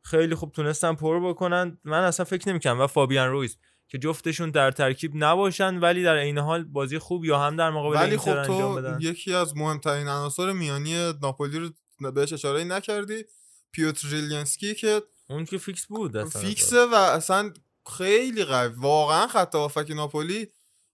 خیلی 0.02 0.34
خوب 0.34 0.52
تونستن 0.52 0.94
پر 0.94 1.28
بکنن. 1.28 1.78
من 1.84 2.04
اصلا 2.04 2.24
فکر 2.24 2.48
نمی‌کنم 2.48 2.80
و 2.80 2.86
فابیان 2.86 3.28
رویز 3.30 3.58
که 3.88 3.98
جفتشون 3.98 4.50
در 4.50 4.70
ترکیب 4.70 5.12
نباشن 5.14 5.76
ولی 5.76 6.02
در 6.02 6.16
عین 6.16 6.38
حال 6.38 6.64
بازی 6.64 6.98
خوب 6.98 7.24
یا 7.24 7.38
هم 7.38 7.56
در 7.56 7.70
مقابل 7.70 7.96
ولی 7.96 8.16
خب 8.16 8.42
تو 8.42 8.74
بدن. 8.74 8.98
یکی 9.00 9.34
از 9.34 9.56
مهمترین 9.56 10.08
عناصر 10.08 10.52
میانی 10.52 11.12
ناپولی 11.22 11.58
رو 11.58 11.70
بهش 12.10 12.32
اشاره 12.32 12.64
نکردی. 12.64 13.24
پیوتر 13.72 14.08
زیلینسکی 14.08 14.74
که 14.74 15.02
اون 15.28 15.44
که 15.44 15.58
فیکس 15.58 15.86
بود 15.86 16.16
اصلا 16.16 16.40
فیکسه 16.40 16.86
و 16.86 16.94
اصلا 16.94 17.52
خیلی 17.98 18.44
قوی. 18.44 18.74
واقعا 18.76 19.26
خط 19.26 19.56
ناپولی 19.90 20.48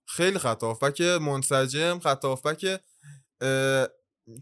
خیلی 0.06 0.38
خط 0.38 0.64
منسجم 1.21 1.99
خط 1.99 2.25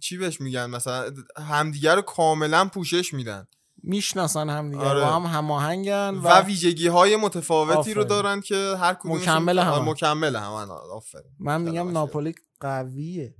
چی 0.00 0.16
بهش 0.16 0.40
میگن 0.40 0.66
مثلا 0.66 1.10
همدیگه 1.48 1.94
رو 1.94 2.02
کاملا 2.02 2.64
پوشش 2.64 3.14
میدن 3.14 3.46
می‌شناسن 3.82 4.50
هم 4.50 4.70
دیگه 4.70 4.82
آره. 4.82 5.00
با 5.00 5.06
هم 5.06 5.22
هماهنگن 5.22 6.14
و, 6.14 6.40
ویژگی 6.40 6.86
های 6.86 7.16
متفاوتی 7.16 7.94
رو 7.94 8.02
آفرین. 8.02 8.06
دارن 8.22 8.40
که 8.40 8.76
هر 8.80 8.94
کدومشون 8.94 9.22
مکمل. 9.22 9.58
آره، 9.58 9.84
مکمل 9.84 10.36
همن 10.36 10.70
آفرین 10.70 11.32
من 11.38 11.60
میگم 11.60 11.90
ناپولی 11.90 12.34
قویه 12.60 13.34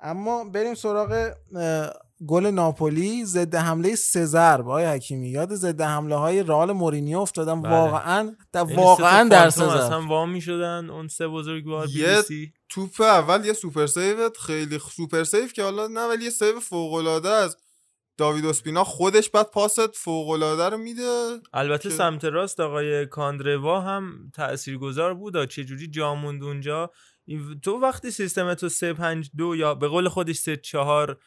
اما 0.00 0.44
بریم 0.44 0.74
سراغ 0.74 1.32
گل 2.26 2.46
ناپولی 2.46 3.24
ضد 3.24 3.54
حمله 3.54 3.94
سه 3.94 4.24
ضرب 4.24 4.68
آقای 4.68 4.84
حکیمی 4.84 5.28
یاد 5.30 5.54
ضد 5.54 5.80
حمله 5.80 6.16
های 6.16 6.42
رئال 6.42 6.72
مورینیو 6.72 7.18
افتادم 7.18 7.62
بله. 7.62 7.72
واقعا 7.72 8.36
در 8.52 8.64
یعنی 8.64 8.76
واقعا 8.76 9.28
در 9.28 9.48
ضرب 9.48 9.68
اصلا 9.68 10.06
وام 10.06 10.30
می‌شدن 10.30 10.90
اون 10.90 11.08
سه 11.08 11.28
بزرگوار 11.28 11.88
یه 11.88 12.06
بی‌بی‌سی. 12.06 12.52
توپ 12.74 13.00
اول 13.00 13.44
یه 13.44 13.52
super 13.52 13.86
save 13.86 14.30
خیلی 14.40 14.78
super 14.78 15.24
save 15.24 15.46
که 15.46 15.62
حالا 15.62 15.86
نه 15.86 16.00
ولی 16.00 16.24
یه 16.24 16.30
save 16.30 16.60
فوق 16.60 16.92
العاده 16.94 17.28
از 17.28 17.56
داوید 18.18 18.46
اسپینا. 18.46 18.84
خودش 18.84 19.30
بعد 19.30 19.50
پاست 19.50 19.96
فوق 19.96 20.28
العاده 20.30 20.68
رو 20.68 20.78
میده 20.78 21.38
البته 21.52 21.88
که- 21.88 21.94
سمت 21.94 22.24
راست 22.24 22.60
آقای 22.60 23.06
کاندروا 23.06 23.80
هم 23.80 24.30
تاثیرگذار 24.34 25.14
بود. 25.14 25.48
چه 25.48 25.64
جوری 25.64 25.86
جا 25.88 26.14
موند 26.14 26.44
اونجا. 26.44 26.90
تو 27.62 27.78
وقتی 27.80 28.10
سیستم 28.10 28.54
تو 28.54 28.68
3 28.68 28.92
5 28.94 29.30
2 29.36 29.56
یا 29.56 29.74
به 29.74 29.88
قول 29.88 30.08
خودش 30.08 30.36
3 30.36 30.56
4 30.56 31.18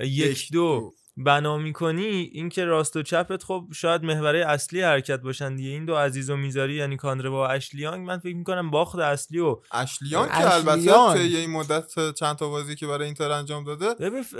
1 0.00 0.48
2 0.52 0.92
بنا 1.24 1.58
می‌کنی 1.58 2.30
اینکه 2.32 2.64
راست 2.64 2.96
و 2.96 3.02
چپت 3.02 3.42
خب 3.42 3.64
شاید 3.74 4.04
محوره 4.04 4.46
اصلی 4.46 4.82
حرکت 4.82 5.20
باشن 5.20 5.56
دیگه 5.56 5.70
این 5.70 5.84
دو 5.84 5.96
عزیز 5.96 6.30
و 6.30 6.36
می‌ذاری 6.36 6.74
یعنی 6.74 6.96
کاندروا 6.96 7.48
و 7.48 7.50
اشلیانگ 7.50 8.06
من 8.06 8.18
فکر 8.18 8.36
می‌کنم 8.36 8.70
باخت 8.70 8.98
اصلی 8.98 9.38
و 9.38 9.56
اشلیان 9.72 10.28
که. 10.28 10.54
البته 10.54 11.14
طی 11.14 11.36
این 11.36 11.50
مدت 11.50 12.14
چند 12.14 12.36
تا 12.36 12.48
بازی 12.48 12.76
که 12.76 12.86
برای 12.86 13.04
اینتر 13.04 13.30
انجام 13.30 13.64
داده 13.64 13.94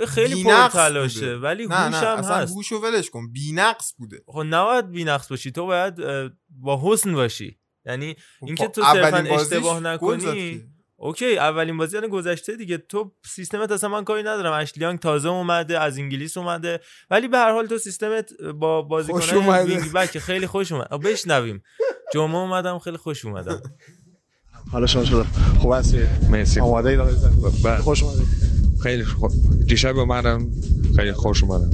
خیلی 0.07 0.43
پرتلاشه 0.43 1.19
بوده. 1.19 1.37
ولی 1.37 1.67
نه 1.67 1.75
هوش 1.75 1.93
نه 1.95 1.99
هم 2.09 2.17
اصلا 2.17 2.35
هست 2.35 2.55
هوشو 2.55 2.75
ولش 2.75 3.09
کن 3.09 3.31
بی‌نقص 3.31 3.93
بوده 3.97 4.23
خب 4.27 4.43
نباید 4.45 4.91
بی‌نقص 4.91 5.29
باشی 5.29 5.51
تو 5.51 5.65
باید 5.65 5.95
با 6.49 6.81
حسن 6.83 7.13
باشی 7.13 7.59
یعنی 7.85 8.15
اینکه 8.41 8.63
خب، 8.63 8.71
تو 8.71 8.83
صرفا 8.83 9.17
اشتباه 9.17 9.79
نکنی. 9.79 10.63
اوکی 11.03 11.37
اولین 11.37 11.77
بازی 11.77 11.97
یعنی 11.97 12.07
گذشته 12.07 12.55
دیگه. 12.55 12.77
تو 12.77 13.11
سیستمت 13.25 13.71
اصلا 13.71 13.89
من 13.89 14.03
کاری 14.03 14.21
ندارم. 14.21 14.53
اشلیانگ 14.53 14.99
تازه 14.99 15.29
اومده 15.29 15.79
از 15.79 15.97
انگلیس 15.97 16.37
اومده. 16.37 16.79
ولی 17.09 17.27
به 17.27 17.37
هر 17.37 17.51
حال 17.51 17.67
تو 17.67 17.77
سیستمت 17.77 18.33
با 18.41 18.81
خوش 18.81 18.89
بازیکن 18.89 19.35
اومده. 19.35 19.63
وینگ 19.63 19.91
بک 19.91 20.19
خیلی 20.19 20.47
خوش 20.47 20.71
اومد. 20.71 20.87
بشنویم. 20.87 21.63
جمعه 22.13 22.35
اومدم 22.35 22.79
خیلی 22.79 22.97
خوش 22.97 23.25
اومدم. 23.25 23.61
حالا 24.71 24.87
شما 24.87 25.05
شده 25.05 25.23
خوب 25.59 25.73
هستی؟ 25.73 26.03
مرسی. 26.29 26.59
آماده 26.59 27.09
زن؟ 27.11 27.33
بله. 27.63 27.77
خوش 27.77 28.03
اومدید. 28.03 28.40
خیلی 28.83 29.03
خوب 29.03 29.31
دیشب 29.67 29.97
اومدم. 29.97 30.51
خیلی 30.95 31.11
خوش 31.11 31.43
اومدم. 31.43 31.69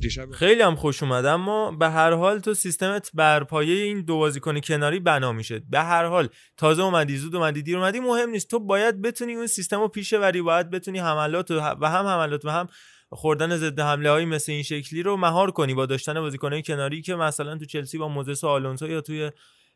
دیشب 0.00 0.30
خیلی 0.30 0.62
هم 0.62 0.76
خوش 0.76 1.02
اومد 1.02 1.26
اما 1.26 1.70
به 1.70 1.90
هر 1.90 2.12
حال 2.12 2.38
تو 2.38 2.54
سیستمت 2.54 3.10
بر 3.14 3.44
پایه 3.44 3.84
این 3.84 4.00
دو 4.00 4.16
بازیکن 4.18 4.60
کناری 4.60 5.00
بنا 5.00 5.32
میشه 5.32 5.62
به 5.70 5.80
هر 5.80 6.04
حال 6.04 6.28
تازه 6.56 6.82
اومدی 6.82 7.16
زود 7.16 7.36
اومدی 7.36 7.62
دیر 7.62 7.78
اومدی 7.78 8.00
مهم 8.00 8.30
نیست. 8.30 8.50
تو 8.50 8.58
باید 8.58 9.02
بتونی 9.02 9.34
اون 9.34 9.46
سیستم 9.46 9.80
رو 9.80 9.88
پیش 9.88 10.14
بری 10.14 10.42
باید 10.42 10.70
بتونی 10.70 10.98
حملات 10.98 11.50
و 11.50 11.54
و 11.54 11.90
هم 11.90 12.06
حملات 12.06 12.44
و 12.44 12.50
هم 12.50 12.66
خوردن 13.10 13.56
ضد 13.56 13.80
حمله 13.80 14.10
های 14.10 14.24
مثل 14.24 14.52
این 14.52 14.62
شکلی 14.62 15.02
رو 15.02 15.16
مهار 15.16 15.50
کنی 15.50 15.74
با 15.74 15.86
داشتن 15.86 16.20
بازیکنهای 16.20 16.62
کناری 16.62 17.02
که 17.02 17.14
مثلا 17.14 17.58
تو 17.58 17.64
چلسی 17.64 17.98
با 17.98 18.08
موزس 18.08 18.44
و 18.44 18.46
آلونسو 18.46 18.88
یا 18.88 19.00
توی 19.00 19.30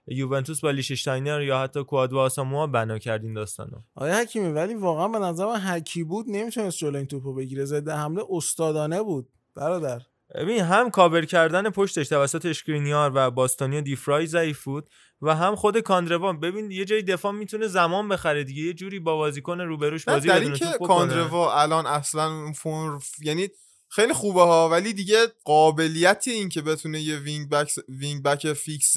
یوونتوس 0.06 0.60
با 0.60 0.70
لیششتاینر 0.70 1.42
یا 1.42 1.58
حتی 1.58 1.84
کوادو 1.84 2.18
آساموا 2.18 2.66
بنا 2.66 2.98
کردین 2.98 3.34
داستانو. 3.34 3.78
آیا 3.94 4.16
حکیمی 4.16 4.52
ولی 4.52 4.74
واقعا 4.74 5.08
به 5.08 5.18
نظر 5.18 5.46
من 5.46 5.60
هر 5.62 5.79
کی 5.79 6.04
بود 6.04 6.26
نمی‌تونست 6.28 6.78
جلوی 6.78 6.96
این 6.96 7.06
توپو 7.06 7.34
بگیره. 7.34 7.64
ضد 7.64 7.88
حمله 7.88 8.22
استادانه 8.30 9.02
بود 9.02 9.28
برادر. 9.54 10.02
ببین 10.34 10.60
هم 10.60 10.90
کاور 10.90 11.24
کردن 11.24 11.70
پشتش 11.70 12.08
توسط 12.08 12.46
اشکرینیار 12.46 13.12
و 13.14 13.30
باستانی 13.30 13.78
و 13.78 13.80
دیفرای 13.80 14.26
ضعیف 14.26 14.64
بود 14.64 14.90
و 15.22 15.34
هم 15.36 15.56
خود 15.56 15.78
کاندروا. 15.80 16.40
ببین 16.40 16.70
یه 16.70 16.84
جای 16.84 17.02
دفاع 17.02 17.32
می‌تونه 17.32 17.66
زمان 17.66 18.08
بخره 18.08 18.44
دیگه. 18.44 18.62
یه 18.62 18.74
جوری 18.74 18.98
با 18.98 19.16
بازیکن 19.16 19.60
روبروش 19.60 20.04
بازی 20.04 20.28
در 20.28 20.40
بدون 20.40 20.54
که. 20.54 20.66
کاندروا 20.86 21.60
الان 21.60 21.86
اصلا 21.86 22.52
فرم 22.52 23.00
یعنی 23.22 23.48
خیلی 23.88 24.12
خوبه 24.12 24.42
ها 24.42 24.68
ولی 24.68 24.92
دیگه 24.92 25.26
قابلیتی 25.44 26.30
این 26.30 26.48
که 26.48 26.62
بتونه 26.62 27.00
یه 27.00 27.18
wing 27.18 27.48
back 27.48 27.72
wing 27.88 28.22
back 28.22 28.52
فیکس 28.52 28.96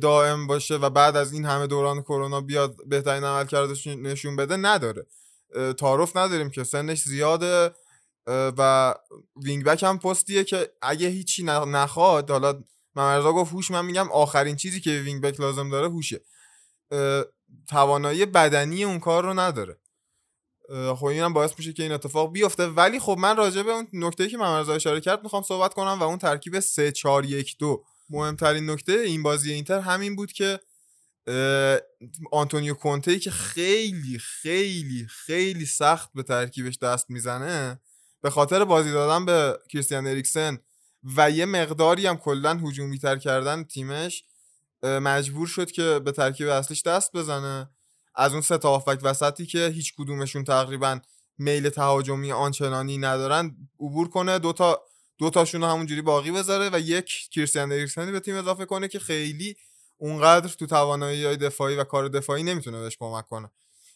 دائم 0.00 0.46
باشه 0.46 0.76
و 0.76 0.90
بعد 0.90 1.16
از 1.16 1.32
این 1.32 1.44
همه 1.44 1.66
دوران 1.66 2.02
کرونا 2.02 2.40
بیاد 2.40 2.76
بهترین 2.88 3.24
عملکردش 3.24 3.86
نشون 3.86 4.36
بده 4.36 4.56
نداره. 4.56 5.06
تعارف 5.78 6.16
نداریم 6.16 6.50
که 6.50 6.64
سنش 6.64 7.02
زیاده 7.02 7.70
و 8.26 8.94
wing 9.44 9.64
back 9.64 9.82
هم 9.82 9.98
پستیه 9.98 10.44
که 10.44 10.72
اگه 10.82 11.08
هیچی 11.08 11.44
نخواد 11.44 12.30
حالا 12.30 12.64
ممرضا 12.96 13.32
گفت 13.32 13.52
هوش 13.52 13.70
من 13.70 13.84
میگم 13.84 14.12
آخرین 14.12 14.56
چیزی 14.56 14.80
که 14.80 14.90
wing 14.90 15.22
back 15.22 15.40
لازم 15.40 15.70
داره 15.70 15.88
هوشه. 15.88 16.20
توانایی 17.68 18.26
بدنی 18.26 18.84
اون 18.84 18.98
کار 18.98 19.24
رو 19.24 19.40
نداره. 19.40 19.78
خب 20.96 21.04
اینم 21.04 21.32
باعث 21.32 21.52
میشه 21.58 21.72
که 21.72 21.82
این 21.82 21.92
اتفاق 21.92 22.32
بیفته. 22.32 22.66
ولی 22.66 23.00
خب 23.00 23.16
من 23.18 23.36
راجع 23.36 23.62
به 23.62 23.70
اون 23.70 23.88
نکته 23.92 24.28
که 24.28 24.36
ممرضا 24.36 24.74
اشاره 24.74 25.00
کرد 25.00 25.22
می‌خوام 25.22 25.42
صحبت 25.42 25.74
کنم 25.74 25.98
و 26.00 26.02
اون 26.02 26.18
ترکیب 26.18 26.60
3 26.60 26.92
4 26.92 27.24
1 27.24 27.58
2 27.58 27.84
مهمترین 28.12 28.70
نکته 28.70 28.92
این 28.92 29.22
بازی 29.22 29.52
اینتر 29.52 29.80
همین 29.80 30.16
بود 30.16 30.32
که 30.32 30.60
آنتونیو 32.32 32.74
کونته 32.74 33.18
که 33.18 33.30
خیلی 33.30 34.18
خیلی 34.18 35.06
خیلی 35.10 35.66
سخت 35.66 36.10
به 36.14 36.22
ترکیبش 36.22 36.78
دست 36.78 37.10
می‌زنه 37.10 37.80
به 38.22 38.30
خاطر 38.30 38.64
بازی 38.64 38.92
دادن 38.92 39.24
به 39.24 39.58
کریستیان 39.68 40.06
اریکسن 40.06 40.58
و 41.16 41.30
یه 41.30 41.46
مقداری 41.46 42.06
هم 42.06 42.16
کلا 42.16 42.54
هجومی 42.54 42.98
تر 42.98 43.16
کردن 43.16 43.64
تیمش 43.64 44.24
مجبور 44.82 45.46
شد 45.46 45.70
که 45.70 46.00
به 46.04 46.12
ترکیب 46.12 46.48
اصلیش 46.48 46.82
دست 46.82 47.12
بزنه. 47.12 47.70
از 48.14 48.32
اون 48.32 48.40
سه 48.40 48.58
تا 48.58 48.68
هافبک 48.68 48.98
وسطی 49.02 49.46
که 49.46 49.66
هیچ 49.66 49.94
کدومشون 49.98 50.44
تقریبا 50.44 51.00
میل 51.38 51.68
تهاجمی 51.68 52.32
آنچنانی 52.32 52.98
ندارن 52.98 53.56
عبور 53.80 54.08
کنه. 54.08 54.38
دوتا 54.38 54.82
دو 55.22 55.30
تاشون 55.30 55.62
همونجوری 55.62 56.02
باقی 56.02 56.30
بذاره 56.30 56.70
و 56.72 56.80
یک 56.80 57.28
کریستیان 57.30 57.72
اریکسنی 57.72 58.12
به 58.12 58.20
تیم 58.20 58.36
اضافه 58.36 58.64
کنه 58.64 58.88
که 58.88 58.98
خیلی 58.98 59.56
اونقدر 59.98 60.48
تو 60.48 60.66
توانایی 60.66 61.24
های 61.24 61.36
دفاعی 61.36 61.76
و 61.76 61.84
کار 61.84 62.08
دفاعی 62.08 62.42
نمی‌تونه 62.42 62.80
بهش 62.80 62.96
کمک 63.00 63.26
کنه. 63.26 63.50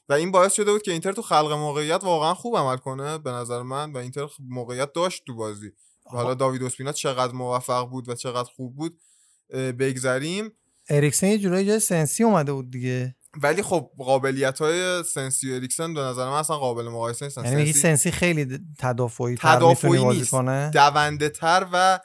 و 0.09 0.13
این 0.13 0.31
باعث 0.31 0.53
شده 0.53 0.73
بود 0.73 0.83
که 0.83 0.93
اینتر 0.93 1.13
تو 1.13 1.23
خلق 1.23 1.53
موقعیت 1.53 2.05
واقعا 2.05 2.35
خوب 2.35 2.57
عمل 2.57 2.77
کنه 2.77 3.19
به 3.19 3.31
نظر 3.31 3.63
من 3.63 3.93
و 3.93 3.97
اینتر 3.97 4.27
خب 4.27 4.43
موقعیت 4.49 4.93
داشت 4.93 5.23
تو 5.27 5.35
بازی. 5.35 5.69
و 6.13 6.17
حالا 6.17 6.35
داوید 6.35 6.63
اسپینا 6.63 6.93
چقدر 6.93 7.33
موفق 7.33 7.89
بود 7.89 8.09
و 8.09 8.15
چقدر 8.15 8.51
خوب 8.57 8.77
بود 8.77 9.01
بگذریم. 9.49 10.53
اریکسن 10.89 11.27
یه 11.27 11.39
جورایی 11.39 11.67
جای 11.67 11.81
سنسی 11.81 12.25
اومده 12.25 12.53
بود 12.53 12.71
دیگه. 12.71 13.17
ولی 13.43 13.63
خب 13.63 13.91
قابلیت 13.99 14.59
های 14.59 15.03
سنسی 15.03 15.53
و 15.53 15.55
اریکسن 15.55 15.95
به 15.95 16.01
نظر 16.01 16.25
من 16.25 16.37
اصلا 16.37 16.57
قابل 16.57 16.89
مقایسه 16.89 17.25
نیستن. 17.25 17.45
یعنی 17.45 17.67
سنسی 17.67 17.81
سنسی 17.81 18.11
خیلی 18.11 18.59
تدافعی 18.79 19.35
تر 19.35 19.57
تدافعی 19.57 20.05
نیست. 20.05 20.31
کنه؟ 20.31 20.71
دونده 20.71 21.29
تر 21.29 21.67
و 21.73 22.01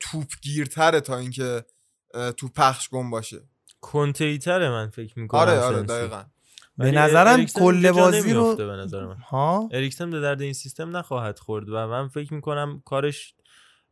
توپگیرتره 0.00 1.00
تا 1.00 1.16
اینکه 1.16 1.64
تو 2.36 2.48
پخش 2.48 2.88
گم 2.88 3.10
باشه. 3.10 3.40
کنتیتره 3.80 4.68
من 4.68 4.90
فکر 4.90 5.18
می‌کنم 5.18 5.40
آره 5.40 5.60
آره 5.60 5.76
سنسی. 5.76 5.88
دقیقا. 5.88 6.22
به 6.78 6.90
نظرم 6.90 7.44
کل 7.44 7.92
بازی 7.92 8.32
رو 8.32 8.56
به 8.56 8.64
نظر 8.64 9.06
من. 9.06 9.16
ها؟ 9.16 9.68
اریکسن 9.72 10.10
به 10.10 10.20
درد 10.20 10.42
این 10.42 10.52
سیستم 10.52 10.96
نخواهد 10.96 11.38
خورد 11.38 11.68
و 11.68 11.72
من 11.72 12.08
فکر 12.08 12.34
می‌کنم 12.34 12.82
کارش 12.84 13.34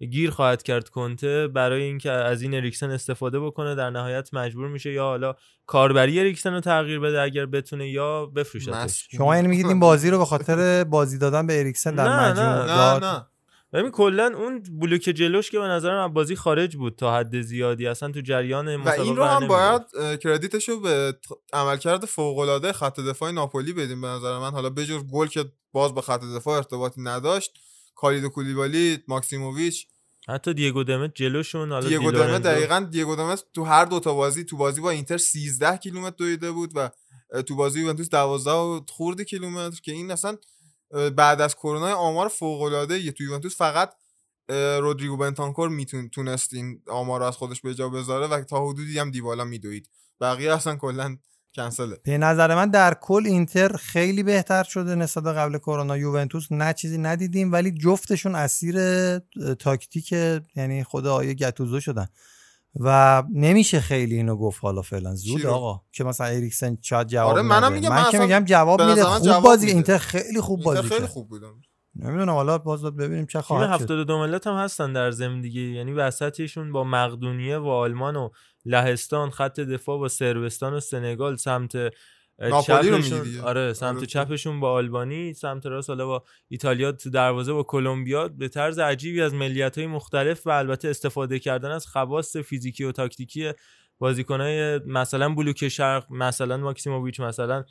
گیر 0.01 0.31
خواهد 0.31 0.63
کرد 0.63 0.89
کنته 0.89 1.49
برای 1.49 1.83
اینکه 1.83 2.11
از 2.11 2.43
این 2.43 2.55
اریکسن 2.55 2.91
استفاده 2.91 3.41
بکنه 3.41 3.75
در 3.75 3.91
نهایت 3.91 4.35
مجبور 4.35 4.69
میشه 4.69 4.93
یا 4.93 5.05
حالا 5.05 5.35
کاربری 5.67 6.21
اریکسن 6.21 6.53
رو 6.53 6.61
تغییر 6.61 7.01
بده 7.01 7.21
اگر 7.21 7.47
بتونه 7.47 7.91
یا 7.91 8.27
بفروشتش. 8.27 8.75
مس- 8.75 9.07
شما 9.11 9.37
یعنی 9.37 9.49
میگید 9.49 9.67
این 9.67 9.81
بازی 9.81 10.11
رو 10.11 10.19
به 10.19 10.25
خاطر 10.25 10.85
بازی 10.85 11.19
دادن 11.19 11.47
به 11.47 11.59
اریکسن 11.61 11.95
در 11.95 12.09
نه، 12.09 12.31
مجموع 12.31 12.49
نه، 12.49 12.99
نه 12.99 12.99
نه. 12.99 13.27
ببین 13.73 13.91
کلا 13.91 14.33
اون 14.37 14.63
بلوک 14.81 15.01
جلوش 15.01 15.51
که 15.51 15.59
به 15.59 15.65
نظرم 15.65 16.05
از 16.05 16.15
بازی 16.15 16.37
خارج 16.37 16.77
بود 16.77 16.97
تا 16.97 17.17
حد 17.17 17.41
زیادی 17.41 17.87
اصلا 17.87 18.13
تو 18.13 18.21
جریان 18.21 18.75
و 18.75 18.79
مسابقه 18.79 19.03
این 19.03 19.17
رو 19.17 19.25
هم. 19.25 19.49
باید 19.49 19.83
credit 20.21 20.57
ش 20.57 20.69
رو 20.69 20.81
به 20.81 21.15
عملکرد 21.53 22.05
فوق‌العاده 22.05 22.73
خط 22.73 23.01
دفاع 23.01 23.31
ناپولی 23.31 23.73
بدیم 23.73 24.01
به 24.01 24.07
نظر 24.07 24.39
من. 24.39 24.51
حالا 24.51 24.71
بجز 24.71 25.03
گل 25.13 25.27
که 25.27 25.45
باز 25.73 25.95
به 25.95 26.01
خط 26.01 26.21
دفاع 26.37 26.57
ارتباطی 26.57 27.01
نداشت 27.03 27.59
کالید 27.97 28.25
کولیبالی 28.25 28.99
ماکسیموویچ 29.09 29.87
حتی 30.29 30.55
دیگو 30.55 30.85
دمه 30.85 31.15
جلوشون 31.15 31.73
حالا 31.73 31.89
دیگو 31.89 32.11
لورنزو. 32.11 32.39
دقیقا 32.39 32.89
دیگو 32.91 33.17
دمه 33.17 33.37
تو 33.55 33.65
هر 33.65 33.85
دو 33.85 34.01
تا 34.01 34.15
بازی 34.15 34.45
تو 34.45 34.57
بازی 34.57 34.81
با 34.81 34.91
اینتر 34.91 35.19
13 35.19 35.77
کیلومتر 35.77 36.17
دویده 36.17 36.53
بود 36.53 36.73
و 36.75 36.91
تو 37.43 37.57
بازی 37.57 37.81
یوونتوس 37.81 38.09
12 38.11 38.51
و 38.51 38.81
خورده 38.89 39.25
کیلومتر 39.25 39.81
که 39.81 39.93
این 39.93 40.11
اصلا 40.11 40.37
بعد 41.17 41.41
از 41.41 41.55
کرونا 41.55 41.95
آمار 41.95 42.29
فوق 42.29 42.63
العاده 42.63 42.99
یه 42.99 43.13
تو 43.13 43.25
یوونتوس 43.25 43.57
فقط 43.57 43.95
رودریگو 44.81 45.17
بنتانکور 45.17 45.69
می‌تونست 45.69 46.55
این 46.55 46.83
آمار 46.89 47.21
رو 47.21 47.27
از 47.27 47.37
خودش 47.37 47.61
به 47.61 47.75
جا 47.75 47.89
بذاره 47.89 48.27
و 48.27 48.45
تا 48.45 48.69
حدودی 48.69 48.99
هم 48.99 49.11
دیبالا 49.11 49.45
میدوید 49.45 49.91
بقیه 50.21 50.53
اصلا 50.53 50.77
کلا 50.77 51.19
کنسله 51.57 51.99
به 52.05 52.19
نظر 52.19 52.55
من 52.55 52.71
در 52.71 52.95
کل 52.95 53.23
اینتر 53.27 53.77
خیلی 53.77 54.23
بهتر 54.23 54.63
شده 54.63 54.95
نسبت 54.95 55.25
به 55.25 55.33
قبل 55.33 55.59
کرونا. 55.59 55.97
یوونتوس 55.97 56.53
نه 56.53 56.73
چیزی 56.73 56.99
ندیدیم 56.99 57.53
ولی 57.53 57.71
جفتشون 57.71 58.35
اسیر 58.35 58.79
تاکتیک 59.59 60.13
یعنی 60.57 60.85
خود 60.85 61.07
آیه 61.07 61.35
گتوزو 61.35 61.81
شدن. 61.81 62.07
و 62.81 63.23
نمیشه 63.35 63.81
خیلی 63.81 64.15
اینو 64.15 64.37
گفت 64.37 64.59
حالا 64.63 64.83
فعلا. 64.83 65.15
زود؟ 65.15 65.47
آقا 65.47 65.83
که 65.93 66.05
مثلا 66.05 66.27
اریکسن 66.27 66.79
شاید 66.83 67.07
جواب 67.07 67.33
آره، 67.33 67.43
منم. 67.43 67.73
میگم 67.73 67.89
من 67.89 68.03
من 68.03 68.11
که 68.11 68.19
میگم 68.19 68.45
جواب 68.45 68.83
میده. 68.83 69.05
خوب 69.05 69.27
جواب 69.27 69.43
بازی 69.43 69.67
میده. 69.67 69.75
اینتر 69.77 69.99
خیلی 69.99 70.41
خوب 70.41 70.59
اینتر 70.59 70.75
بازی 70.75 70.89
خیلی 70.89 71.01
کرد. 71.01 71.11
خوب 71.11 71.29
بودم. 71.29 71.55
نمی‌دونم 71.99 72.33
حالا 72.33 72.59
باز 72.59 72.83
باید 72.83 72.97
ببینیم 72.97 73.27
چه 73.27 73.41
خواهد 73.41 73.79
شد. 73.79 73.83
72 73.83 74.19
ملت 74.19 74.47
هم 74.47 74.55
هستن 74.57 74.93
در 74.93 75.11
ضمن 75.11 75.41
دیگه. 75.41 75.61
یعنی 75.61 75.93
وسطشون 75.93 76.73
با 76.73 76.85
مقدونیه 76.85 77.59
و 77.59 77.67
آلمان 77.67 78.17
و 78.17 78.31
لهستان 78.67 79.31
خط 79.31 79.61
دفاع 79.61 79.99
با 79.99 80.09
سربستان 80.09 80.75
و 80.75 80.81
سنگال 80.81 81.37
سمت 81.37 81.93
چپشون-. 82.39 83.41
آره 83.45 83.73
سمت 83.73 83.97
آره. 83.97 84.07
چپشون 84.07 84.61
با 84.61 84.73
آلبانی 84.73 85.35
سمت 85.35 85.67
راست 85.67 85.91
حالا 85.91 86.07
با 86.07 86.25
ایتالیا 86.49 86.93
تو 86.93 87.11
دروازه 87.11 87.53
با 87.53 87.63
کلمبیا 87.63 88.29
به 88.29 88.49
طرز 88.49 88.79
عجیبی 88.79 89.23
از 89.23 89.35
ملیت 89.35 89.79
های 89.79 89.87
مختلف 89.87 90.47
و 90.47 90.51
البته 90.51 90.89
استفاده 90.89 91.39
کردن 91.39 91.71
از 91.71 91.87
خواص 91.87 92.37
فیزیکی 92.37 92.85
و 92.85 92.93
تاکتیکی 92.93 93.53
بازیکنای 93.99 94.79
مثلا 94.79 95.29
بلوک 95.29 95.69
شرق 95.69 96.13
مثلا 96.13 96.57
ماکسیموویچ 96.57 97.21
مثلا 97.21 97.65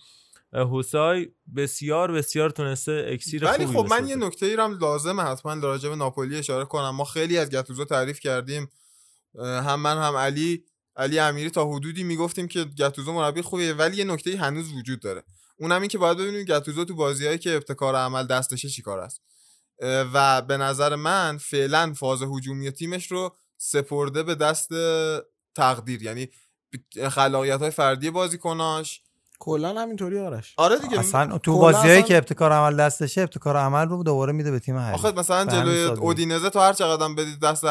حسای 0.72 1.28
بسیار 1.56 2.12
بسیار 2.12 2.50
تونسته 2.50 3.06
اکسیر 3.10 3.46
ولی 3.46 3.66
خب 3.66 3.88
من. 3.90 4.08
یه 4.08 4.16
نکته 4.16 4.46
ای 4.46 4.56
هم 4.56 4.78
لازمه 4.82 5.24
حتما 5.24 5.54
راجع 5.54 5.90
به 5.90 5.96
ناپولی 5.96 6.38
اشاره 6.38 6.66
کنم 6.66 6.90
ما 6.90 7.04
خیلی 7.04 7.38
از 7.38 7.50
گتوزو 7.50 7.86
تعریف 7.86 8.20
کردیم 8.20 8.70
هم 9.40 9.80
من 9.80 9.98
هم 9.98 10.16
علی 10.16 10.64
علی 10.98 11.20
امیری 11.20 11.50
تا 11.50 11.66
حدودی 11.66 12.04
می‌گفتیم 12.04 12.48
که 12.48 12.64
گتوزو 12.64 13.14
مربی 13.14 13.42
خوبیه 13.42 13.74
ولی 13.74 13.98
یه 13.98 14.04
نکته 14.04 14.38
هنوز 14.38 14.74
وجود 14.74 15.00
داره. 15.00 15.24
اونم 15.58 15.82
این 15.82 15.88
که 15.88 15.98
باید 15.98 16.18
ببینیم 16.18 16.44
گتوزو 16.44 16.86
تو 16.86 16.96
بازیهایی 16.96 17.38
که 17.38 17.56
ابتکار 17.56 17.96
عمل 17.96 18.28
دستشه 18.28 18.70
چیکار 18.70 19.00
است. 19.00 19.22
و 20.14 20.42
به 20.42 20.58
نظر 20.58 20.96
من 20.96 21.38
فعلا 21.38 21.94
فاز 21.98 22.22
هجومی 22.22 22.72
تیمش 22.72 23.12
رو 23.12 23.36
سپرده 23.58 24.24
به 24.24 24.36
دست 24.36 24.70
تقدیر 25.56 26.04
یعنی 26.04 26.30
خلاقیت 27.10 27.60
های 27.60 27.72
فردی 27.72 28.10
بازیکناش. 28.10 29.02
کلا 29.40 29.82
همینطوری 29.82 30.20
آرش. 30.20 30.54
آره 30.58 30.80
دیگه. 30.80 31.00
اصلا 31.00 31.38
تو 31.38 31.60
بازیایی 31.60 31.98
اصلا- 31.98 32.08
که 32.08 32.18
ابتکار 32.18 32.52
عمل 32.52 32.78
دستشه 32.78 33.22
ابتکار 33.22 33.58
عمل 33.58 33.90
رو 33.90 34.04
دوباره 34.04 34.34
میده 34.34 34.52
به 34.52 34.60
تیم 34.60 34.78
حریف. 34.78 35.06
آخه 35.06 35.12
مثلا 35.20 35.46
جلوی. 35.46 35.84
اودینزه 35.84 36.50
تو 36.50 36.60
هر 36.60 36.74
چقدر 36.74 37.14
بدید 37.14 37.40
دست 37.40 37.66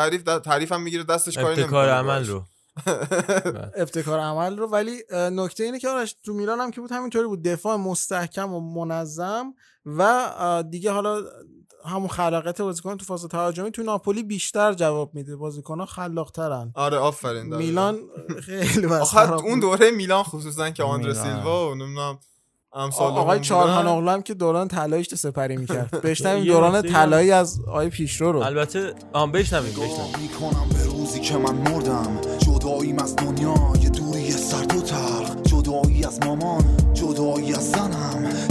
حریف 0.46 0.72
هم 0.72 0.82
می‌گیره 0.82 1.04
دستش 1.04 1.38
کاری 1.38 1.46
ابتکار 1.46 1.86
نمی‌کنه 1.86 1.98
عمل 1.98 2.06
باهاش. 2.06 2.28
رو. 2.28 2.44
ابتکار 3.82 4.20
عمل 4.20 4.56
رو. 4.58 4.66
ولی 4.66 5.02
نکته 5.12 5.64
اینه 5.64 5.78
که 5.78 5.88
آرش 5.88 6.16
تو 6.24 6.32
میلان 6.34 6.60
هم 6.60 6.70
که 6.70 6.80
بود 6.80 6.92
همینطوری 6.92 7.26
بود. 7.26 7.42
دفاع 7.42 7.76
مستحکم 7.76 8.52
و 8.52 8.84
منظم 8.84 9.54
و 9.86 10.64
دیگه 10.70 10.90
حالا 10.90 11.22
همون 11.86 12.08
خلاقیت 12.08 12.60
بازیکن 12.60 12.96
تو 12.96 13.04
فاز 13.04 13.24
تهاجمی 13.24 13.70
تو 13.70 13.82
ناپولی 13.82 14.22
بیشتر 14.22 14.72
جواب 14.72 15.14
میده. 15.14 15.36
بازیکن‌ها 15.36 15.86
خلاق‌ترن. 15.86 16.72
آره 16.74 16.96
آفرین. 16.96 17.56
میلان 17.56 17.98
خیلی 18.42 18.88
خراب 18.88 19.44
اون. 19.46 19.60
دوره 19.60 19.90
میلان 19.90 20.22
خصوصا 20.22 20.70
که 20.70 20.84
میلان. 20.84 21.14
سیلوا 21.14 21.70
و 21.70 21.74
نمی‌دونم 21.74 22.18
امثال 22.72 23.12
آقای. 23.12 23.40
چارهانوغلو 23.40 24.10
هم 24.10 24.22
که 24.22 24.34
دوران 24.34 24.68
طلاییش 24.68 25.10
رو 25.10 25.16
سپری 25.16 25.56
می‌کرد. 25.56 26.00
بشنویم 26.06 26.44
یه 26.44 26.52
دوران 26.52 26.82
طلایی 26.82 27.30
از 27.30 27.60
آقای 27.68 27.88
پیشرو 27.88 28.32
رو. 28.32 28.40
البته 28.40 28.94
آم 29.12 29.32
بشنویم 29.32 29.72
بشنویم 29.72 30.18
می‌کنم 30.20 30.68
به 30.72 30.84
روزی 30.84 31.20
که 31.20 31.36
من 31.36 31.54
مردم. 31.54 32.20
جداییم 32.84 32.98
از 32.98 33.16
دنیا 33.16 33.54
یه 33.82 33.88
دوری 33.88 34.30
سرد 34.30 34.76
و 34.76 34.80
تلخ 34.80 35.36
جدایی 35.42 36.04
از 36.04 36.20
مامان 36.26 36.64
جدایی 36.94 37.54
از 37.54 37.70
زنم. 37.70 38.48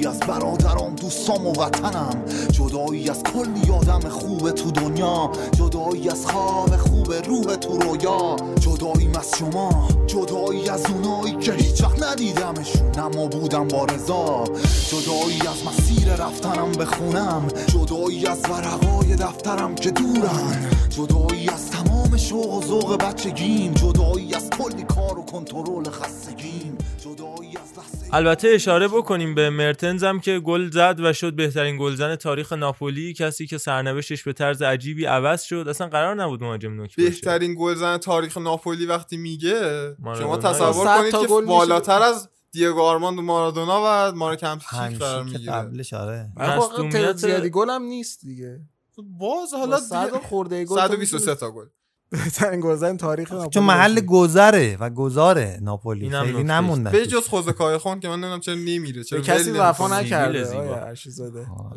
جدایی 0.00 0.06
از 0.06 0.20
برادرام 0.20 0.94
دوستام 0.94 1.46
و 1.46 1.52
وطنم 1.52 2.24
جدایی 2.52 3.10
از 3.10 3.22
کلی 3.22 3.72
آدم 3.72 4.08
خوب 4.08 4.50
تو 4.50 4.70
دنیا 4.70 5.30
جدایی 5.52 6.08
از 6.08 6.26
خواب 6.26 6.76
خوب 6.76 7.12
روح 7.12 7.56
تو 7.56 7.78
رویا 7.78 8.36
جداییم 8.60 9.16
از 9.16 9.30
شما 9.38 9.88
جدایی 10.06 10.68
از 10.68 10.86
اونایی 10.86 11.36
که 11.36 11.52
هیچ 11.52 11.84
ندیدمشون 12.02 12.98
اما 12.98 13.26
بودم 13.26 13.68
با 13.68 13.84
رضا 13.84 14.44
جدایی 14.88 15.40
از 15.48 15.66
مسیر 15.66 16.14
رفتنم 16.14 16.72
به 16.72 16.84
خونم 16.84 17.48
جدایی 17.66 18.26
از 18.26 18.38
ورقای 18.50 19.16
دفترم 19.16 19.74
که 19.74 19.90
دورن 19.90 20.70
جدایی 20.90 21.48
از 21.48 21.70
تمام 21.70 22.16
شوق 22.16 22.54
و 22.54 22.66
ذوق 22.66 23.02
بچگیم 23.02 23.72
جدایی 23.72 24.34
از 24.34 24.50
کلی 24.50 24.82
کار 24.82 25.18
و 25.18 25.22
کنترل 25.22 25.90
خستگیم 25.90 26.78
جدایی 26.98 27.56
از 27.56 27.78
لحظه 27.78 27.99
البته 28.12 28.48
اشاره 28.48 28.88
بکنیم 28.88 29.34
به 29.34 29.50
مرتنز 29.50 30.04
هم 30.04 30.20
که 30.20 30.38
گل 30.38 30.70
زد 30.70 31.00
و 31.00 31.12
شد 31.12 31.32
بهترین 31.32 31.78
گلزن 31.78 32.16
تاریخ 32.16 32.52
ناپولی 32.52 33.14
کسی 33.14 33.46
که 33.46 33.58
سرنوشتش 33.58 34.22
به 34.22 34.32
طرز 34.32 34.62
عجیبی 34.62 35.04
عوض 35.04 35.42
شد. 35.42 35.66
اصلا 35.68 35.88
قرار 35.88 36.14
نبود 36.14 36.42
مهاجم 36.42 36.74
نوک 36.74 36.96
باشه. 36.96 37.10
بهترین 37.10 37.56
گلزن 37.58 37.98
تاریخ 37.98 38.38
ناپولی 38.38 38.86
وقتی 38.86 39.16
میگه 39.16 39.96
شما 40.18 40.36
تصور 40.36 40.98
کنید 40.98 41.14
که. 41.14 41.26
بالاتر 41.46 42.02
از 42.02 42.28
دیگو 42.52 42.80
آرماندو 42.80 43.22
و 43.22 43.24
مارادونا 43.24 43.82
و 43.84 44.16
مارک 44.16 44.42
همسیچ 44.42 44.98
قرار 44.98 45.24
می‌گیره. 45.24 45.52
قبلش 45.52 45.92
آره. 45.92 46.28
تعداد 46.92 47.16
زیادی 47.16 47.50
گل 47.50 47.70
هم 47.70 47.82
نیست 47.82 48.20
دیگه. 48.20 48.60
باز 49.20 49.52
حالا 49.52 49.60
حالا 49.60 49.80
100 49.80 50.16
خورده 50.16 50.64
گل 50.64 50.76
123 50.76 51.34
تا 51.34 51.50
گل. 51.50 51.66
بهترین 52.10 52.60
گلزن 52.60 52.96
تاریخ 52.96 53.32
ناپولی 53.32 53.50
چون 53.50 53.62
محل. 53.64 54.00
گذره 54.00 54.76
و 54.80 54.90
گذاره 54.90 55.58
ناپولی 55.62 56.10
خیلی. 56.10 56.42
نموندن 56.42 56.92
به 56.92 57.06
جز 57.06 57.28
خوزه 57.28 57.52
کایخون 57.52 58.00
که 58.00 58.08
من 58.08 58.14
نمی‌دونم 58.14 58.40
چرا 58.40 58.54
نمیره 58.54 59.04
چرا 59.04 59.20
کسی 59.20 59.50
وفا. 59.50 60.00
نکرده 60.00 60.44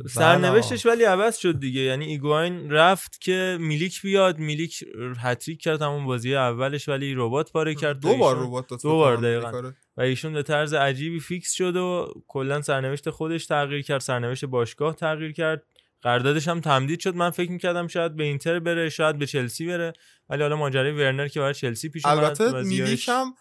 سرنوشتش 0.10 0.86
ولی 0.86 1.04
عوض 1.04 1.38
شد 1.38 1.60
دیگه 1.60 1.82
یعنی 1.82 2.06
ایگواین 2.06 2.72
رفت 2.72 3.22
که 3.22 3.58
میلیک 3.60 4.02
بیاد 4.02 4.40
میلیک 4.40 4.84
هتریک 5.20 5.62
کرد 5.62 5.82
همون 5.82 6.06
بازی 6.06 6.36
اولش 6.36 6.90
ولی 6.90 7.14
ربات 7.18 7.52
پاره 7.52 7.76
کرد 7.76 8.00
دو 8.00 8.16
بار 8.18 8.36
ایشون- 8.36 8.48
ربات 8.48 8.84
دو 8.84 8.90
بار 8.90 9.18
دقیقاً. 9.18 9.72
و 9.98 10.02
ایشون 10.02 10.34
به 10.34 10.44
طرز 10.44 10.74
عجیبی 10.74 11.20
فیکس 11.20 11.52
شد 11.52 11.76
و 11.76 12.14
کلا 12.28 12.62
سرنوشت 12.62 13.10
خودش 13.10 13.46
تغییر 13.46 13.82
کرد 13.82 14.02
سرنوشت 14.02 14.46
باشگاه 14.46 14.96
تغییر 14.96 15.32
کرد 15.32 15.64
قراردادش 16.04 16.48
هم 16.48 16.62
تمدید 16.62 17.00
شد. 17.00 17.16
من 17.16 17.30
فکر 17.30 17.52
می‌کردم 17.52 17.88
شاید 17.88 18.16
به 18.16 18.24
اینتر 18.24 18.60
بره 18.60 18.90
شاید 18.90 19.18
به 19.18 19.26
چلسی 19.26 19.68
بره. 19.68 19.94
ولی 20.30 20.42
حالا 20.42 20.56
ماجرای 20.56 20.92
ورنر 20.92 21.28
که 21.28 21.40
برای 21.40 21.54
چلسی 21.54 21.90
پیش 21.90 22.06
اومد 22.06 22.24
البته 22.24 22.52
میلیک 22.52 23.10
هم 23.10 23.34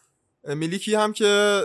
میلیکی 0.45 0.95
هم 0.95 1.13
که 1.13 1.63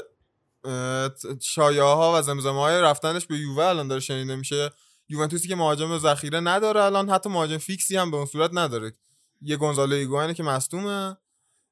شایعه 1.42 1.84
ها 1.84 2.20
و 2.20 2.22
زمزمه 2.22 2.60
های 2.62 2.82
رفتنش 2.82 3.26
به 3.26 3.38
یووه 3.38 3.66
الان 3.66 3.88
داره 3.88 4.02
شنیده 4.02 4.36
میشه. 4.36 4.70
یوونتوسی 5.10 5.48
که 5.48 5.56
مهاجم 5.56 5.98
ذخیره 5.98 6.40
نداره 6.40 6.84
الان 6.84 7.10
حتی 7.10 7.30
مهاجم 7.30 7.58
فیکسی 7.58 7.98
هم 7.98 8.12
به 8.12 8.18
اون 8.18 8.26
صورت 8.26 8.52
نداره. 8.54 8.94
یه 9.42 9.58
گونزالو 9.58 9.96
ایگواینه 9.96 10.34
که 10.34 10.44
مصدومه. 10.44 11.18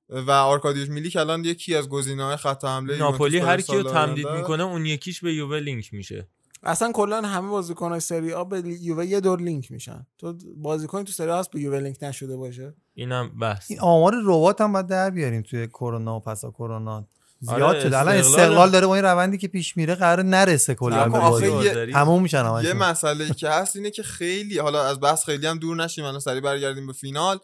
و 0.10 0.32
آرکادیوش 0.32 0.90
میلیک 0.90 1.16
الان 1.16 1.46
یکی 1.46 1.76
از 1.76 1.90
گزینه‌های 1.90 2.38
خط 2.38 2.66
حمله 2.66 2.98
ناپولی 2.98 3.38
هر 3.38 3.62
کیو 3.62 3.84
تمدید. 3.84 4.28
می‌کنه 4.28 4.64
اون 4.64 4.86
یکیش 4.86 5.22
به 5.22 5.34
یووه 5.34 5.60
لینک 5.60 5.94
میشه. 5.94 6.28
اصلا 6.66 6.92
کلا 6.92 7.22
همه 7.22 7.50
بازیکن‌های 7.50 8.00
سری 8.00 8.34
آ 8.34 8.44
به 8.44 8.64
یووه 8.66 9.06
یه 9.06 9.20
دور 9.20 9.42
لینک 9.42 9.72
میشن. 9.72 10.06
تو 10.18 10.34
بازیکن 10.58 11.04
تو 11.04 11.12
سری 11.12 11.30
آ 11.30 11.40
هست 11.40 11.52
به 11.52 11.60
یووه 11.62 11.80
لینک 11.80 11.98
نشده 12.02 12.38
باشه؟ 12.38 12.74
اینم 12.94 13.40
بحث. 13.40 13.72
این 13.72 13.80
آمار 13.80 14.14
رباط 14.26 14.62
هم 14.62 14.74
باید 14.74 14.88
در 14.88 15.10
بیاریم 15.10 15.42
توی 15.42 15.68
کرونا 15.68 16.16
و 16.16 16.20
پسا 16.20 16.52
کرونا. 16.52 17.08
زیاد 17.40 17.62
آره، 17.62 17.80
شده. 17.80 18.00
الان 18.00 18.16
استقلال- 18.16 18.70
داره 18.72 18.88
با 18.88 18.96
این 18.96 19.04
روندی 19.04 19.38
که 19.38 19.48
پیش 19.48 19.78
میره 19.78 19.96
قرار 19.96 20.24
نرسه 20.26 20.76
کلا 20.76 21.04
به 21.10 21.20
بازی. 21.20 21.92
تموم 21.92 22.22
میشن 22.22 22.62
یه 22.64 22.74
مسئله 22.74 23.30
که 23.34 23.50
هست 23.50 23.76
اینه 23.76 23.92
که 23.92 24.04
خیلی 24.04 24.58
حالا 24.60 24.84
از 24.86 25.00
بحث 25.00 25.24
خیلی 25.26 25.48
هم 25.48 25.58
دور 25.60 25.76
نشیم 25.76 26.06
الان 26.06 26.20
سریع 26.20 26.42
برگردیم 26.42 26.88
به 26.88 26.94
فینال. 26.94 27.40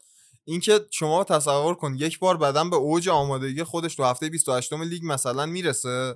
اینکه 0.45 0.79
شما 0.89 1.23
تصور 1.23 1.75
کن 1.75 1.95
یک 1.95 2.19
بار 2.19 2.38
بعدم 2.38 2.69
به 2.69 2.75
اوج 2.75 3.10
آمادگی 3.10 3.63
خودش 3.63 3.95
تو 3.95 4.03
هفته 4.03 4.29
28 4.29 4.73
لیگ 4.73 5.01
مثلا 5.05 5.45
می‌رسه. 5.45 6.15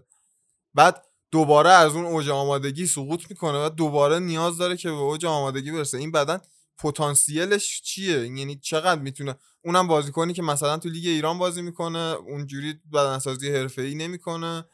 بعد 0.74 1.06
دوباره 1.36 1.70
از 1.70 1.96
اون 1.96 2.06
اوج 2.06 2.30
آمادگی 2.30 2.88
سقوط 2.88 3.24
می‌کنه 3.30 3.66
و 3.66 3.70
دوباره 3.70 4.20
نیاز 4.20 4.58
داره 4.58 4.78
که 4.78 4.90
به 4.90 4.96
اوج 4.96 5.26
آمادگی 5.26 5.72
برسه. 5.72 5.98
این 5.98 6.12
بدن 6.12 6.40
پتانسیلش 6.78 7.82
چیه؟ 7.82 8.20
یعنی 8.20 8.56
چقدر 8.56 9.02
می‌تونه؟ 9.02 9.36
اونم 9.66 9.88
بازیکنی 9.88 10.34
که 10.34 10.42
مثلا 10.42 10.78
تو 10.78 10.90
لیگ 10.90 11.06
ایران 11.08 11.38
بازی 11.38 11.62
می‌کنه 11.62 12.00
اونجوری 12.00 12.80
بدنسازی 12.94 13.56
حرفه‌ای 13.56 13.96
نمی‌کنه. 13.96 14.66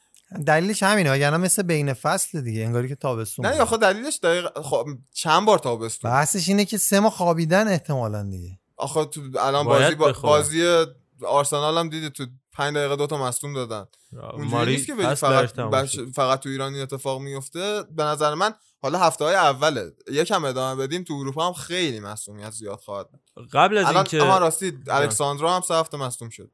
دلیلش 0.47 0.84
همینه 0.84 1.12
وگرنه 1.12 1.38
مثل 1.38 1.63
بین 1.63 1.93
فصل 1.93 2.41
دیگه 2.41 2.62
انگاری 2.62 2.88
که 2.88 2.95
تابستون 2.95 3.45
نه. 3.45 3.62
آخه 3.62 3.78
دلیلش 3.78 4.19
دقیق 4.24 4.62
خب 4.62 4.88
چند 5.13 5.45
بار 5.45 5.60
تابستون 5.60 6.12
بحثش 6.12 6.50
اینه 6.50 6.65
که 6.65 6.78
سه 6.78 7.00
ماه 7.00 7.12
خوابیدن 7.12 7.67
احتمالا 7.67 8.24
دیگه. 8.24 8.60
آخه 8.78 9.06
تو 9.06 9.21
الان 9.39 9.65
بازی 9.65 9.95
با. 9.95 10.12
بازی 10.12 10.86
آرسنال 11.26 11.78
هم 11.78 11.89
دیدی 11.89 12.10
تو 12.10 12.26
5 12.52 12.76
دقیقه 12.76 12.96
دو 12.96 13.08
تا 13.08 13.18
مصدوم 13.18 13.54
دادن. 13.54 13.86
اونجوری 14.34 14.72
نیست 14.72 14.88
که 14.88 14.96
بگی 14.96 15.16
فقط 15.16 15.56
بش... 15.56 16.00
فقط 16.00 16.40
تو 16.40 16.50
ایران 16.50 16.74
این 16.74 16.84
اتفاق 16.84 17.22
میفته. 17.22 17.84
به 17.84 18.04
نظر 18.04 18.34
من 18.34 18.54
حالا 18.82 19.00
هفته 19.00 19.26
های 19.26 19.36
اوله. 19.36 19.92
یکم 20.12 20.46
ادامه 20.46 20.84
بدیم 20.84 21.04
تو 21.04 21.14
اروپا 21.14 21.48
هم 21.48 21.54
خیلی 21.54 22.00
مصدومیت 22.00 22.52
زیاد 22.52 22.80
خواهد 22.80 23.10
قبل 23.54 23.78
از 23.78 23.86
الان 23.86 23.96
اینکه 23.96 24.24
اما 24.24 24.38
راستی 24.38 24.80
الکساندرا 24.88 25.56
هم 25.56 25.62
سه 25.62 25.74
هفته 25.74 25.98
مصدوم 25.98 26.30
شد. 26.30 26.52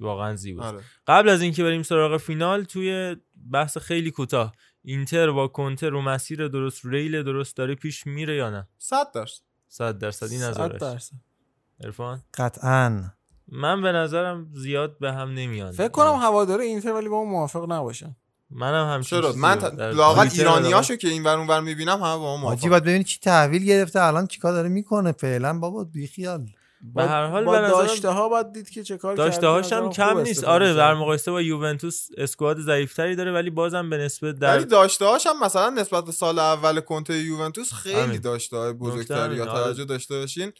واقعا 0.00 0.36
زیباست 0.36 0.74
آره. 0.74 0.84
قبل 1.06 1.28
از 1.28 1.42
اینکه 1.42 1.62
بریم 1.64 1.82
سراغ 1.82 2.16
فینال 2.16 2.64
توی 2.64 3.16
بحث 3.52 3.78
خیلی 3.78 4.10
کوتاه. 4.10 4.52
اینتر 4.84 5.30
با 5.30 5.48
کنته 5.48 5.88
رو 5.88 6.02
مسیر 6.02 6.48
درست 6.48 6.80
ریل 6.84 7.22
درست 7.22 7.56
داره 7.56 7.74
پیش 7.74 8.06
میره 8.06 8.36
یا 8.36 8.50
نه؟ 8.50 8.68
100 8.78 9.12
درصد. 9.12 9.42
100 9.68 9.98
درصد. 9.98 10.30
این 10.30 10.42
نظرش. 10.42 10.80
درصد. 10.80 11.14
عرفان؟ 11.84 12.22
قطعا. 12.34 13.10
من 13.54 13.82
به 13.82 13.92
نظرم 13.92 14.50
زیاد 14.54 14.98
به 14.98 15.12
هم 15.12 15.28
نمیان 15.28 15.72
فکر 15.72 15.88
کنم 15.88 16.12
هواداره 16.12 16.64
اینتر 16.64 16.92
ولی 16.92 17.08
با 17.08 17.16
اون 17.16 17.30
موافق 17.30 17.72
نباشن 17.72 18.16
منم 18.50 18.94
همچین 18.94 19.20
چرا 19.20 19.32
من 19.32 19.56
ت... 19.56 19.60
توییتر 19.60 20.30
ایرانیاشو 20.34 20.96
که 20.96 21.08
این 21.08 21.24
ور 21.24 21.38
اون 21.38 21.46
ور 21.46 21.60
می‌بینم 21.60 22.02
همه 22.02 22.16
با 22.16 22.36
ما 22.36 22.36
حاجی 22.36 22.44
موافقن. 22.46 22.70
باید 22.70 22.82
ببینی 22.82 23.04
چی 23.04 23.18
تحویل 23.20 23.64
گرفته 23.64 24.02
الان 24.02 24.26
چیکار 24.26 24.52
داره 24.52 24.68
می‌کنه 24.68 25.12
فعلا 25.12 25.58
بابا 25.58 25.84
بی 25.84 26.06
خیال 26.06 26.46
به 26.94 27.04
هر 27.04 27.26
حال 27.26 27.44
با 27.44 27.52
به 27.52 27.58
نظرم 27.58 27.70
داشته 27.70 28.08
ها 28.08 28.28
باید 28.28 28.52
دید 28.52 28.70
که 28.70 28.82
چه 28.82 28.96
کار 28.96 29.16
کرده. 29.16 29.28
داشته 29.28 29.46
هاش 29.46 29.72
هم 29.72 29.90
کم 29.90 30.20
نیست 30.20 30.44
آره. 30.44 30.74
در 30.74 30.94
مقایسه 30.94 31.30
با 31.30 31.42
یوونتوس 31.42 32.08
اسکواد 32.16 32.60
ضعیفتری 32.60 33.16
داره 33.16 33.32
ولی 33.32 33.50
بازم 33.50 33.90
به 33.90 33.96
نسبت 33.96 34.38
در 34.38 34.56
ولی 34.56 34.64
داشته 34.64 35.04
هاش 35.04 35.26
هم 35.26 35.44
مثلا 35.44 35.70
نسبت 35.70 36.04
به 36.04 36.12
سال 36.12 36.38
اول 36.38 36.80
کنته 36.80 37.18
یوونتوس 37.18 37.72
خیلی. 37.72 38.18
داشته 38.18 38.56
های 38.56 38.72
بزرگتری 38.72 39.36
یا 39.36 39.42
آره. 39.42 39.64
توجه 39.64 39.84
داشته 39.84 40.18
باشین 40.18 40.52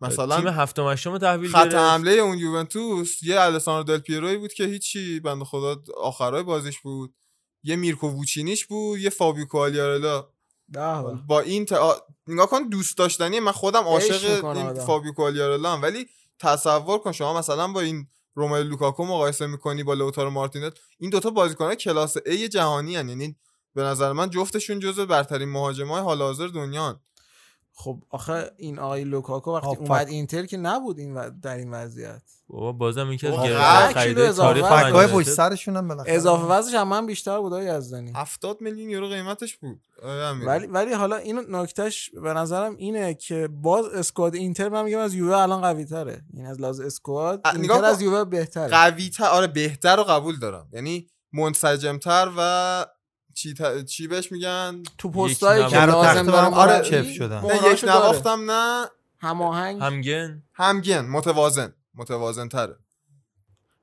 تیم 0.00 0.08
مثلا 0.08 0.50
هفتم 0.50 0.88
هشتم 0.88 1.18
تحویل 1.18 1.50
خط 1.50 1.64
گرفت 1.64 1.74
حمله 1.74 2.12
اون 2.12 2.38
یوونتوس 2.38 3.22
یه 3.22 3.40
الساندرو 3.40 3.96
دل 3.96 4.02
پیروی 4.02 4.36
بود 4.36 4.52
که 4.52 4.64
هیچی 4.64 5.20
بنده 5.20 5.44
خدا 5.44 5.82
آخرای 5.96 6.42
بازیش 6.42 6.80
بود 6.80 7.14
یه 7.62 7.76
میرکو 7.76 8.08
ووچینیش 8.08 8.66
بود 8.66 8.98
یه 8.98 9.10
فابیو 9.10 9.44
کوالیارلا. 9.44 10.28
با 11.26 11.40
این 11.40 11.64
تا... 11.64 12.06
نگاه 12.26 12.46
کن 12.46 12.62
دوست 12.62 12.98
داشتنی 12.98 13.40
من 13.40 13.52
خودم 13.52 13.82
عاشق 13.84 14.44
این. 14.44 14.74
فابیو 14.74 15.12
کوالیارلا 15.12 15.72
هم 15.72 15.82
ولی 15.82 16.06
تصور 16.38 16.98
کن 16.98 17.12
شما 17.12 17.38
مثلا 17.38 17.68
با 17.68 17.80
این 17.80 18.06
روملو 18.34 18.62
لوکاکو 18.62 19.04
مقایسه 19.04 19.46
می‌کنی 19.46 19.82
با 19.82 19.94
لوتارو 19.94 20.30
مارتینز 20.30 20.72
این 20.98 21.10
دوتا 21.10 21.30
بازیکن 21.30 21.74
کلاس 21.74 22.18
A 22.18 22.32
جهانی 22.32 22.96
هن. 22.96 23.08
یعنی 23.08 23.36
به 23.74 23.82
نظر 23.82 24.12
من 24.12 24.30
جفتشون 24.30 24.78
جزو 24.78 25.06
برترین 25.06 25.48
مهاجمای 25.48 26.02
حال 26.02 26.22
حاضر 26.22 26.46
دنیا 26.46 27.00
خب 27.76 28.02
آخه 28.10 28.50
این 28.56 28.78
آقای 28.78 29.04
لوکاکو 29.04 29.50
وقتی. 29.50 29.76
اومد 29.76 30.08
اینتر 30.08 30.46
که 30.46 30.56
نبود 30.56 30.98
این 30.98 31.14
و... 31.14 31.30
در 31.42 31.56
این 31.56 31.70
وضعیت 31.70 32.22
بابا 32.48 32.72
بازم 32.72 33.16
کیلو 33.16 33.36
خریدای 33.94 34.26
اضافه 34.26 34.60
تاریخ. 34.60 34.88
فکای. 34.88 35.06
پشت 35.06 35.28
سرشون 35.28 35.76
هم 35.76 35.88
بالاخره 35.88 36.14
اضافه 36.14 36.44
وزنش 36.44 36.74
هم 36.74 36.88
من 36.88 37.06
بیشتر 37.06 37.40
بود 37.40 37.52
آقای 37.52 37.66
یزدانی 37.78 38.12
70 38.16 38.60
میلیون 38.60 38.90
یورو 38.90 39.08
قیمتش 39.08 39.56
بود. 39.56 39.80
ولی 40.46 40.66
ولی 40.66 40.92
حالا 40.92 41.16
این 41.16 41.40
نکتهش 41.48 42.10
به 42.10 42.32
نظرم 42.32 42.76
اینه 42.76 43.14
که 43.14 43.48
باز 43.52 43.84
اسکواد 43.84 44.34
اینتر 44.34 44.68
من 44.68 44.84
میگم 44.84 44.98
از 44.98 45.14
یووه 45.14 45.36
الان 45.36 45.60
قوی 45.60 45.84
تره 45.84 46.22
این 46.34 46.46
از 46.46 46.60
لحاظ 46.60 46.80
اسکواد 46.80 47.40
اینتر. 47.54 47.84
از 47.84 48.02
یووه 48.02 48.24
بهتره 48.24 48.68
قوی 48.68 49.10
تر 49.10 49.24
آره 49.24 49.46
بهتر 49.46 49.96
رو 49.96 50.04
قبول 50.04 50.38
دارم 50.38 50.68
یعنی 50.72 51.06
منسجمتر 51.32 52.30
و 52.38 52.86
چی, 53.34 53.54
ت... 53.54 53.84
چی 53.84 54.06
بهش 54.08 54.32
میگن؟ 54.32 54.82
تو 54.98 55.10
پستایی 55.10 55.64
یک 55.64 55.70
که 55.70 55.84
لازم 55.84 56.02
تخت 56.02 56.14
داره 56.14 56.32
برام 56.32 56.54
آره، 56.54 56.84
چف 56.84 57.10
شدن. 57.10 57.40
نه 57.40 57.72
یک. 57.72 57.84
نواختم 57.84 58.50
نه. 58.50 58.86
هماهنگ. 59.18 59.82
همگن؟ 59.82 60.42
همگن 60.52 61.00
متوازن. 61.00 61.74
متوازن 61.94 62.48
تره 62.48 62.76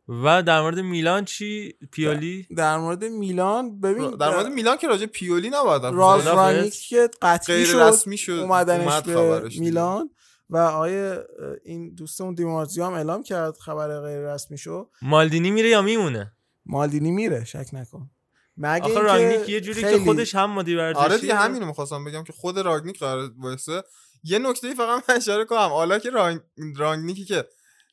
و 0.07 0.43
در 0.43 0.61
مورد 0.61 0.79
میلان 0.79 1.25
چی؟ 1.25 1.73
پیولی؟ 1.91 2.47
در 2.57 2.77
مورد 2.77 3.03
میلان 3.03 3.79
ببین 3.79 4.11
در 4.11 4.29
مورد 4.29 4.47
میلان 4.47 4.77
که 4.77 4.87
راجع 4.87 5.05
پیولی 5.05 5.49
نباید 5.49 5.83
حرف 5.83 5.93
رالف 5.93 6.21
بزنیم. 6.21 6.35
خدافظ. 6.35 6.55
رانیک 6.55 6.73
که 6.73 7.09
قطعی 7.21 7.55
غیر 7.55 7.65
شد 7.65 7.77
رسمی 7.77 8.17
شد. 8.17 8.31
اومدنش 8.31 8.87
اومد 8.87 9.03
به. 9.03 9.49
میلان. 9.59 10.09
و 10.49 10.57
آیه 10.57 11.17
این 11.63 11.93
دوستمون 11.93 12.33
دیمارزیو 12.33 12.85
هم 12.85 12.93
اعلام 12.93 13.23
کرد 13.23 13.57
خبر 13.57 13.99
غیر 14.01 14.33
رسمی 14.33 14.57
شو. 14.57 14.89
مالدینی 15.01 15.51
میره 15.51 15.69
یا 15.69 15.81
میمونه؟ 15.81 16.31
مالدینی 16.65 17.11
میره 17.11 17.43
شک 17.43 17.69
نکن. 17.73 18.09
مگه 18.57 18.83
آخه 18.83 18.85
اینکه 18.85 19.01
رانگنیک 19.01 19.49
یه 19.49 19.61
جوری 19.61 19.81
که 19.81 19.87
خیلی- 19.87 20.05
خودش 20.05 20.35
هم 20.35 20.49
مدیر 20.51 20.77
ورزشی 20.77 20.99
آره 21.03 21.17
دیگه 21.17 21.35
همینو 21.35 21.65
می‌خواستم 21.65 22.03
بگم 22.03 22.23
که 22.23 22.33
خود 22.33 22.59
راگنیک 22.59 22.99
قرار 22.99 23.31
وایسه. 23.37 23.83
یه 24.23 24.39
نکته 24.39 24.73
فقط 24.73 25.03
من 25.09 25.15
اشاره 25.15 25.45
کنم. 25.45 25.57
حالا 25.57 25.99
که 25.99 26.09
رانگ... 26.09 26.39
رانگنیکی 26.77 27.25
که 27.25 27.45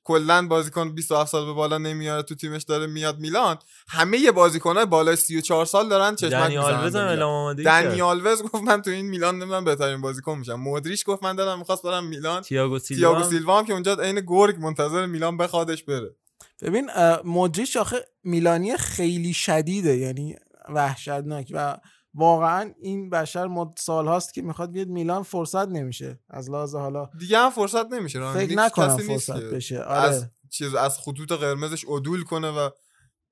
کلا 0.04 0.46
بازیکن 0.46 0.94
27 0.94 1.30
سال 1.32 1.46
به 1.46 1.52
بالا 1.52 1.78
نمیاره 1.78 2.22
تو 2.22 2.34
تیمش 2.34 2.62
داره 2.62 2.86
میاد 2.86 3.18
میلان 3.18 3.58
همه 3.88 4.18
یه 4.18 4.32
بازیکنای 4.32 4.86
بالای 4.86 5.16
34 5.16 5.66
سال 5.66 5.88
دارن 5.88 6.16
چشمک 6.16 6.32
می‌زنن 6.50 6.58
آلوز 6.58 6.96
هم 6.96 7.02
به 7.02 7.08
اعلام 7.08 7.10
میلان. 7.10 7.28
آمادگی 7.28 7.62
دنی 7.64 7.88
کرد. 7.88 8.00
آلوز 8.00 8.42
گفت 8.42 8.54
من 8.64 8.82
تو 8.82 8.90
این 8.90 9.06
میلان 9.06 9.34
نمی‌دونم 9.38 9.64
بهترین 9.64 10.00
بازیکن 10.00 10.38
میشم. 10.38 10.54
مودریچ 10.54 11.04
گفت 11.04 11.22
من 11.22 11.36
دلم 11.36 11.58
می‌خواست 11.58 11.82
برم 11.82 12.06
میلان. 12.06 12.42
تییاگو 12.42 12.78
سیلوا 12.78 12.98
تییاگو 13.08 13.24
هم- 13.24 13.30
سیلوا 13.30 13.58
هم 13.58 13.66
که 13.66 13.72
اونجا 13.72 13.94
عین 13.94 14.20
گرگ 14.26 14.56
منتظر 14.60 15.06
میلان 15.06 15.36
بخوادش 15.36 15.84
بره. 15.84 16.14
ببین 16.62 16.90
مودریچ 17.24 17.76
آخه 17.76 17.96
میلانی 18.24 18.76
خیلی 18.76 19.32
شدیده. 19.32 19.96
یعنی 19.96 20.36
وحشتناک 20.74 21.50
و 21.54 21.76
واقعا 22.14 22.72
این 22.80 23.10
بشر 23.10 23.46
مد 23.46 23.74
سال 23.78 24.08
هاست 24.08 24.34
که 24.34 24.42
می‌خواد 24.42 24.70
بیاد 24.70 24.88
میلان 24.88 25.22
فرصت 25.22 25.68
نمیشه. 25.68 26.20
از 26.30 26.50
لحاظ 26.50 26.74
حالا 26.74 27.10
دیگه 27.18 27.38
هم 27.38 27.50
فرصت 27.50 27.92
نمیشه 27.92 28.32
فکر 28.32 28.56
نکنم 28.56 28.96
فرصت 28.96 29.42
بشه. 29.42 29.80
از 29.80 30.18
آره. 30.22 30.30
چیز 30.50 30.74
از 30.74 30.98
خطوط 30.98 31.32
قرمزش 31.32 31.84
عدول 31.84 32.24
کنه 32.24 32.50
و 32.50 32.70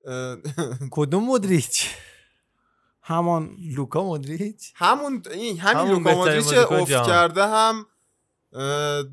کدوم 0.91 1.23
مودریچ 1.23 1.89
همان 3.01 3.57
لوکا 3.75 4.03
مودریچ 4.03 4.73
همون 4.75 5.23
این 5.31 5.59
همین 5.59 5.77
همون 5.77 6.03
لوکا 6.03 6.15
مودریچ 6.15 6.53
افت. 6.53 6.91
کرده 7.07 7.47
هم 7.47 7.85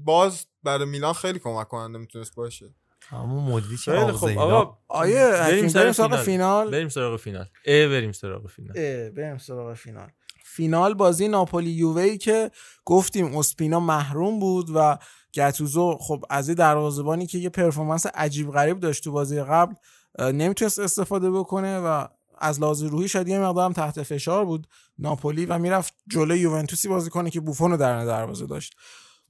باز 0.04 0.46
برای 0.62 0.88
میلان 0.88 1.12
خیلی 1.12 1.38
کمک 1.38 1.68
کننده 1.68 1.98
می‌تونست 1.98 2.34
باشه. 2.34 2.74
همون 3.08 3.44
مودریچ 3.44 3.84
خیلی 3.90 4.12
خب 4.12 4.38
آقا 4.38 4.78
آیه 4.88 5.30
بریم 5.30 5.68
سراغ 5.68 5.92
فینال. 5.92 6.22
فینال. 6.22 6.70
بریم 6.70 6.88
سراغ 6.88 7.16
فینال. 7.16 7.46
اه 7.66 7.88
بریم 7.88 8.12
سراغ 8.12 8.46
فینال. 8.46 8.78
اه، 8.78 9.10
بریم 9.10 9.38
سراغ 9.38 9.74
فینال. 9.74 10.08
فینال 10.44 10.94
بازی 10.94 11.28
ناپولی 11.28 11.70
یووی 11.70 12.18
که 12.18 12.50
گفتیم 12.84 13.36
اسپینا 13.36 13.80
محروم 13.80 14.38
بود 14.38 14.66
و 14.74 14.98
گتوزو 15.34 15.96
خب 16.00 16.24
از 16.30 16.48
این 16.48 16.56
دروازه‌بانی 16.56 17.26
که 17.26 17.38
یه 17.38 17.48
performance 17.48 18.06
عجیب 18.06 18.50
غریب 18.50 18.80
داشت 18.80 19.04
تو 19.04 19.12
بازی 19.12 19.42
قبل 19.42 19.74
نمی‌تونست 20.18 20.78
استفاده 20.78 21.30
بکنه 21.30 21.78
و 21.78 22.06
از 22.38 22.60
لحاظ 22.60 22.82
روحی 22.82 23.08
شاید 23.08 23.28
یه 23.28 23.38
مقدارم 23.38 23.72
تحت 23.72 24.02
فشار 24.02 24.44
بود 24.44 24.66
ناپولی 24.98 25.46
و 25.46 25.58
می‌رفت 25.58 25.94
جلوی 26.08 26.38
یوونتوسی 26.38 26.88
بازی 26.88 27.10
کنه 27.10 27.30
که 27.30 27.40
بوفون 27.40 27.70
رو 27.70 27.76
در 27.76 28.04
دروازه 28.04 28.46
داشت. 28.46 28.76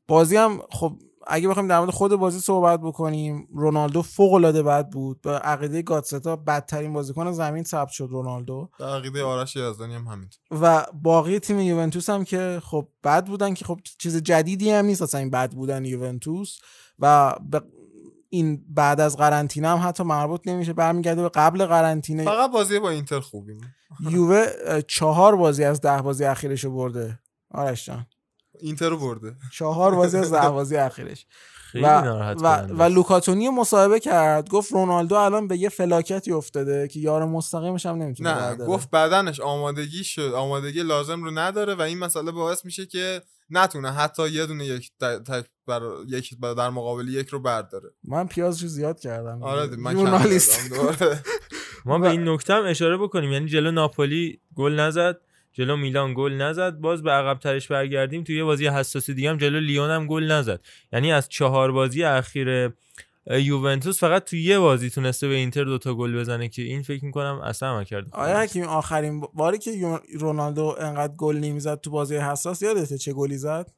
بازی 0.08 0.36
هم 0.36 0.62
خب 0.70 0.98
اگه 1.26 1.48
بخوایم 1.48 1.68
در 1.68 1.78
مورد 1.78 1.90
خود 1.90 2.14
بازی 2.14 2.40
صحبت 2.40 2.80
بکنیم 2.80 3.48
رونالدو 3.54 4.02
فوق 4.02 4.32
العاده 4.32 4.62
بد 4.62 4.88
بود. 4.88 5.20
به 5.20 5.30
عقیده 5.30 5.82
گاتستا 5.82 6.36
بدترین 6.36 6.92
بازیکن 6.92 7.32
زمین 7.32 7.64
ثبت 7.64 7.88
شد 7.88 8.08
رونالدو. 8.10 8.70
به 8.78 8.84
عقیده 8.84 9.24
آرش 9.24 9.56
یزدانی 9.56 9.94
هم 9.94 10.06
همین 10.06 10.30
و 10.50 10.86
باقی 11.02 11.38
تیم 11.38 11.60
یوونتوس 11.60 12.10
هم 12.10 12.24
که 12.24 12.60
خب 12.64 12.88
بد 13.04 13.26
بودن 13.26 13.54
که 13.54 13.64
خب 13.64 13.80
چیز 13.98 14.16
جدیدی 14.16 14.70
هم 14.70 14.84
نیست 14.84 15.02
اصلا 15.02 15.20
این 15.20 15.30
بد 15.30 15.52
بودن 15.52 15.84
یوونتوس. 15.84 16.58
و 16.98 17.34
به 17.50 17.62
این 18.30 18.64
بعد 18.68 19.00
از 19.00 19.16
قرنطینه 19.16 19.68
هم 19.68 19.88
حتی 19.88 20.02
مربوط 20.02 20.40
نمیشه. 20.46 20.72
برمیگرده 20.72 21.22
به 21.22 21.28
قبل 21.28 21.66
قرنطینه. 21.66 22.24
فقط 22.24 22.50
بازی 22.50 22.78
با 22.78 22.90
اینتر 22.90 23.20
خوبیم. 23.20 23.60
یووه 24.10 24.46
چهار 24.88 25.36
بازی 25.36 25.64
از 25.64 25.80
ده 25.80 26.02
بازی 26.02 26.24
اخیرش 26.24 26.66
برده. 26.66 27.18
آرش 27.50 27.86
جان. 27.86 28.06
اینتر 28.60 28.88
رو 28.88 28.98
برده. 28.98 29.36
چهار 29.52 29.94
بازی 29.94 30.18
از 30.18 30.32
ده 30.34 30.48
بازی 30.50 30.76
اخیرش. 30.76 31.26
خیلی 31.54 31.84
و, 31.84 31.88
و, 32.40 32.48
و. 32.66 32.82
لوکاتونی 32.82 33.48
مصاحبه 33.48 34.00
کرد. 34.00 34.48
گفت 34.48 34.72
رونالدو 34.72 35.14
الان 35.14 35.48
به 35.48 35.56
یه 35.56 35.68
فلاکتی 35.68 36.32
افتاده 36.32 36.88
که 36.88 37.00
یار 37.00 37.24
مستقیمش 37.24 37.86
هم 37.86 37.96
نمی‌تونه 37.96 38.30
نه 38.34 38.36
برداره. 38.40 38.70
گفت 38.70 38.90
بدنش 38.90 39.40
آمادگی 39.40 40.04
شد. 40.04 40.32
آمادگی 40.36 40.82
لازم 40.82 41.22
رو 41.24 41.30
نداره 41.30 41.74
و 41.74 41.80
این 41.82 41.98
مسئله 41.98 42.30
باعث 42.30 42.64
میشه 42.64 42.86
که 42.86 43.22
نتونه 43.50 43.92
حتی 43.92 44.28
یه 44.28 44.46
دونه 44.46 44.64
یک 44.66 44.90
تک 45.00 45.44
بر 45.66 45.80
یک 46.08 46.38
بر- 46.38 46.54
در 46.54 46.70
مقابل 46.70 47.08
یک 47.08 47.28
رو 47.28 47.38
برداره. 47.40 47.90
من 48.04 48.26
پیازشو 48.26 48.66
زیاد 48.66 49.00
کردم. 49.00 49.42
آره 49.42 49.66
دی، 49.66 49.76
من. 49.76 49.94
ما 51.84 51.98
به 51.98 52.10
این 52.10 52.28
نکته 52.28 52.54
هم 52.54 52.64
اشاره 52.66 52.96
بکنیم. 52.96 53.32
یعنی 53.32 53.46
جلو 53.46 53.70
ناپولی 53.70 54.40
گل 54.56 54.80
نزد. 54.80 55.16
جلو 55.54 55.76
میلان 55.76 56.14
گل 56.14 56.32
نزد 56.32 56.74
باز 56.74 57.02
به 57.02 57.10
عقب 57.10 57.38
ترش 57.38 57.68
برگردیم. 57.68 58.24
توی 58.24 58.36
یه 58.36 58.44
بازی 58.44 58.66
حساسی 58.66 59.14
دیگه 59.14 59.30
هم 59.30 59.36
جلو 59.36 59.60
لیون 59.60 59.90
هم 59.90 60.06
گل 60.06 60.24
نزد. 60.24 60.60
یعنی 60.92 61.12
از 61.12 61.28
چهار 61.28 61.72
بازی 61.72 62.04
اخیر 62.04 62.72
یوونتوس 63.30 64.00
فقط 64.00 64.24
توی 64.24 64.42
یه 64.42 64.58
بازی 64.58 64.90
تونسته 64.90 65.28
به 65.28 65.34
اینتر 65.34 65.64
دوتا 65.64 65.94
گل 65.94 66.18
بزنه 66.20 66.48
که 66.48 66.62
این 66.62 66.82
فکر 66.82 67.04
می‌کنم 67.04 67.40
اصلا 67.44 67.68
عمل 67.68 67.84
کرده 67.84 68.08
آیا 68.12 68.38
حکیم 68.38 68.64
آخرین 68.64 69.20
باری 69.34 69.58
که 69.58 70.00
رونالدو 70.18 70.76
انقدر 70.80 71.14
گل 71.16 71.36
نمی‌زد 71.36 71.80
تو 71.80 71.90
بازی 71.90 72.16
حساس 72.16 72.62
یادته 72.62 72.98
چه 72.98 73.12
گلی 73.12 73.36
زد؟ 73.36 73.72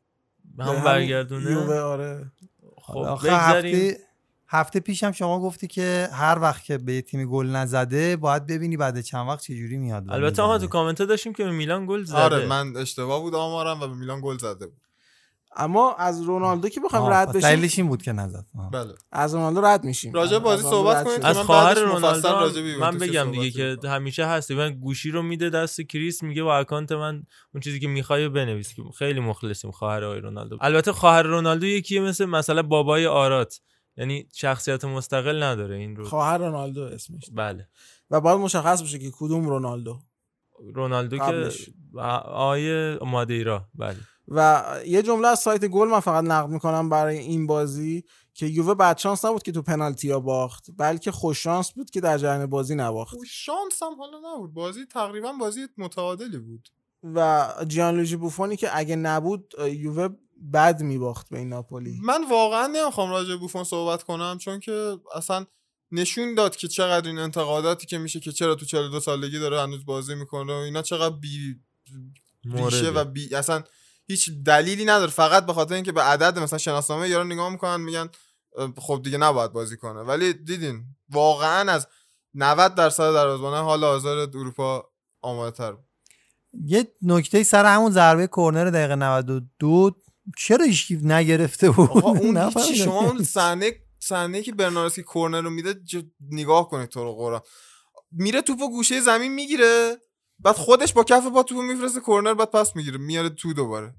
به 0.57 0.65
هم 0.65 0.85
برگردونه؟ 0.85 1.51
یووه 1.51 1.79
آره. 1.81 2.33
خب 2.83 3.01
بگذاریم. 3.01 3.75
هفته 3.75 3.97
هفته 4.49 4.81
پیشم 4.81 5.13
شما 5.13 5.41
گفتی 5.41 5.67
که 5.67 6.09
هر 6.13 6.39
وقت 6.39 6.65
که 6.65 6.79
به 6.79 6.93
یه 6.95 7.03
تیم 7.03 7.27
گل 7.27 7.47
نزده 7.47 8.17
باید 8.17 8.47
ببینی 8.47 8.77
بعد 8.77 9.01
چند 9.01 9.29
وقت 9.29 9.43
چجوری 9.43 9.79
میاد 9.79 10.11
البته 10.11 10.43
آها 10.43 10.59
تو. 10.59 10.67
کامنت 10.67 11.01
ها 11.01 11.07
داشتیم 11.07 11.33
که 11.33 11.45
به 11.45 11.51
میلان 11.51 11.87
گل 11.87 12.05
زده. 12.05 12.19
آره 12.19 12.47
من 12.47 12.77
اشتباه 12.77 13.21
بود 13.21 13.35
آمارم 13.35 13.81
و 13.81 13.87
به 13.87 13.95
میلان 13.95 14.21
گل 14.21 14.39
زده 14.39 14.67
بود. 14.67 14.87
اما 15.59 15.95
از 15.95 16.23
رونالدو 16.23 16.69
که 16.69 16.81
بخوایم 16.81 17.05
آه، 17.05 17.13
رد 17.13 17.29
بشیم. 17.29 17.41
دلیلش 17.41 17.79
این 17.79 17.89
بود 17.89 18.03
که 18.03 18.13
نزد. 18.13 18.47
آه. 18.59 18.71
بله. 18.71 18.95
از 19.13 19.35
رونالدو 19.35 19.61
رد 19.61 19.85
میشیم. 19.85 20.13
راجع 20.13 20.39
بازی 20.39 20.63
صحبت 20.63 21.05
کنید. 21.05 21.21
که 21.21 21.27
از 21.27 21.39
خواهر 21.39 21.75
رونالدو 21.75 22.61
من 22.81 22.99
بگم 22.99 23.31
دیگه 23.31 23.51
که. 23.51 23.89
همیشه 23.89 24.27
هست 24.27 24.51
من 24.51 24.71
گوشی 24.75 25.11
رو 25.11 25.23
میده 25.23 25.51
دست 25.51 25.81
کریس 25.81 26.23
میگه 26.23 26.43
با 26.43 26.57
اکانت 26.57 26.93
من 26.93 27.23
اون 27.55 27.61
چیزی 27.61 27.81
که 27.81 27.89
می‌خوای 27.89 28.29
بنویس. 28.29 28.75
که 28.75 28.83
خیلی 28.99 29.21
مخلصیم 29.21 29.71
خواهر 29.71 30.05
آقای 30.05 30.21
رونالدو. 30.21 30.59
البته 30.61 30.93
خواهر 30.93 31.23
رونالدو 31.23 31.67
یکیه 31.67 32.01
مثل 32.01 32.25
مثلا 32.25 32.63
بابای 32.63 33.07
آرات. 33.07 33.61
یعنی 33.97 34.29
شخصیت 34.35 34.85
مستقل 34.85 35.43
نداره 35.43 35.77
این 35.77 35.97
رو. 35.97 36.05
خواهر 36.05 36.39
رونالدو 36.39 36.83
اسمش. 36.83 37.31
بله. 37.33 37.69
و 38.11 38.21
باید 38.21 38.39
مشخص 38.39 38.83
بشه 38.83 38.99
که 38.99 39.11
کدوم 39.19 39.49
رونالدو. 39.49 39.99
رونالدو 40.75 41.17
که 41.17 41.23
قبلش. 41.23 41.71
آیه 42.25 42.99
مادیرا. 43.03 43.69
بله. 43.75 43.97
و 44.29 44.65
یه 44.87 45.03
جمله 45.03 45.29
از 45.29 45.39
سایت 45.39 45.65
گل 45.65 45.89
من 45.89 46.01
فقط 46.01 46.25
نقد 46.25 46.51
می‌کنم 46.51 46.89
برای 46.89 47.19
این 47.19 47.47
بازی 47.47 48.05
که 48.35 48.47
یووه 48.47 48.75
بدشانس 48.75 49.25
نبود 49.25 49.43
که 49.43 49.53
تو 49.53 49.63
پنالتی 49.63 50.11
ها 50.11 50.21
باخت 50.21 50.67
بلکه 50.77 51.11
خوش 51.11 51.43
شانس 51.43 51.73
بود 51.73 51.91
که 51.91 52.01
در 52.01 52.19
جریان 52.19 52.47
بازی 52.47 52.75
نباخت. 52.75 53.17
شانس 53.27 53.83
هم 53.83 53.95
حالا 53.99 54.35
نبود. 54.35 54.55
بازی 54.55 54.87
تقریبا 54.87 55.33
بازی 55.33 55.61
متعادلی 55.79 56.39
بود. 56.39 56.69
و 57.03 57.49
جیانلوژی 57.69 58.17
بوفونی 58.17 58.57
که 58.57 58.69
اگه 58.73 58.97
نبود 58.97 59.55
یووه 59.69 60.09
بد 60.53 60.83
میباخت 60.83 61.29
به 61.29 61.39
این 61.39 61.49
ناپولی. 61.49 62.01
من 62.03 62.29
واقعا 62.31 62.67
نمی‌خوام 62.67 63.11
راجع 63.11 63.29
به 63.29 63.37
بوفون 63.37 63.65
صحبت 63.65 64.03
کنم 64.03 64.39
چون 64.39 64.61
که 64.61 64.97
اصلا 65.15 65.47
نشون 65.93 66.35
داد 66.35 66.57
که 66.57 66.69
چقدر 66.69 67.09
این 67.09 67.19
انتقاداتی 67.19 67.87
که 67.87 67.99
میشه 67.99 68.21
که 68.21 68.33
چرا 68.33 68.55
تو 68.55 68.67
42 68.67 69.01
سالگی 69.01 69.39
داره 69.39 69.61
هنوز 69.61 69.87
بازی 69.87 70.15
می‌کنه 70.15 70.53
و 70.53 70.57
اینا 70.57 70.83
چقدر 70.83 71.15
بی 71.15 71.57
ریشه 72.45 72.91
و. 72.91 73.05
بی 73.05 73.35
اصلا 73.35 73.63
هیچ 74.07 74.31
دلیلی 74.45 74.85
نداره. 74.85 75.11
فقط 75.11 75.47
به 75.47 75.53
خاطر 75.53 75.75
اینکه 75.75 75.93
به 75.93 76.03
عدد 76.03 76.39
مثلا 76.39 76.59
شناسنامه 76.59 77.09
یارو 77.09 77.25
نگاه 77.25 77.51
می‌کنن 77.51 77.81
میگن 77.81 78.09
خب 78.77 79.01
دیگه 79.05 79.19
نباید 79.19 79.53
بازی 79.53 79.77
کنه. 79.77 80.01
ولی 80.01 80.33
دیدین 80.33 80.85
واقعا 81.11 81.73
از 81.73 81.87
90 82.35 82.75
درصد 82.75 83.13
دروازه‌بان 83.13 83.65
حال 83.65 83.85
حاضر 83.85 84.17
اروپا 84.17 84.91
آماده 85.23 85.57
تر 85.57 85.77
یه 86.65 86.93
نکته 87.03 87.43
سر 87.43 87.65
همون 87.65 87.91
ضربه 87.91 88.27
کرنر 88.27 88.71
دقیقه 88.71 88.95
92 88.95 89.97
چرا 90.39 90.65
هیچ 90.65 90.93
نگرفته 91.03 91.71
بود؟ 91.71 91.91
آقا 91.91 92.11
اون. 92.11 92.51
شما 92.75 93.01
اون 93.01 93.25
صحنه 93.25 93.73
صحنه 93.99 94.43
که 94.43 94.53
برناردسکی 94.53 95.03
کرنر 95.03 95.41
رو 95.41 95.51
میده 95.51 95.75
نگاه 96.21 96.69
کنید 96.69 96.89
تو 96.89 97.05
رو 97.05 97.13
قرآن. 97.13 97.41
میره 98.13 98.43
توپو 98.43 98.71
گوشه 98.71 99.01
زمین 99.01 99.35
می‌گیره 99.35 99.97
بعد 100.39 100.57
خودش 100.57 100.93
با 100.93 101.05
کف 101.05 101.27
پا 101.27 101.43
توپو 101.43 101.63
میفرسته 101.63 102.01
کرنر 102.01 102.35
بعد 102.35 102.51
پس 102.51 102.77
می‌گیره 102.77 102.99
میاره 102.99 103.29
تو 103.29 103.53
دوباره. 103.55 103.95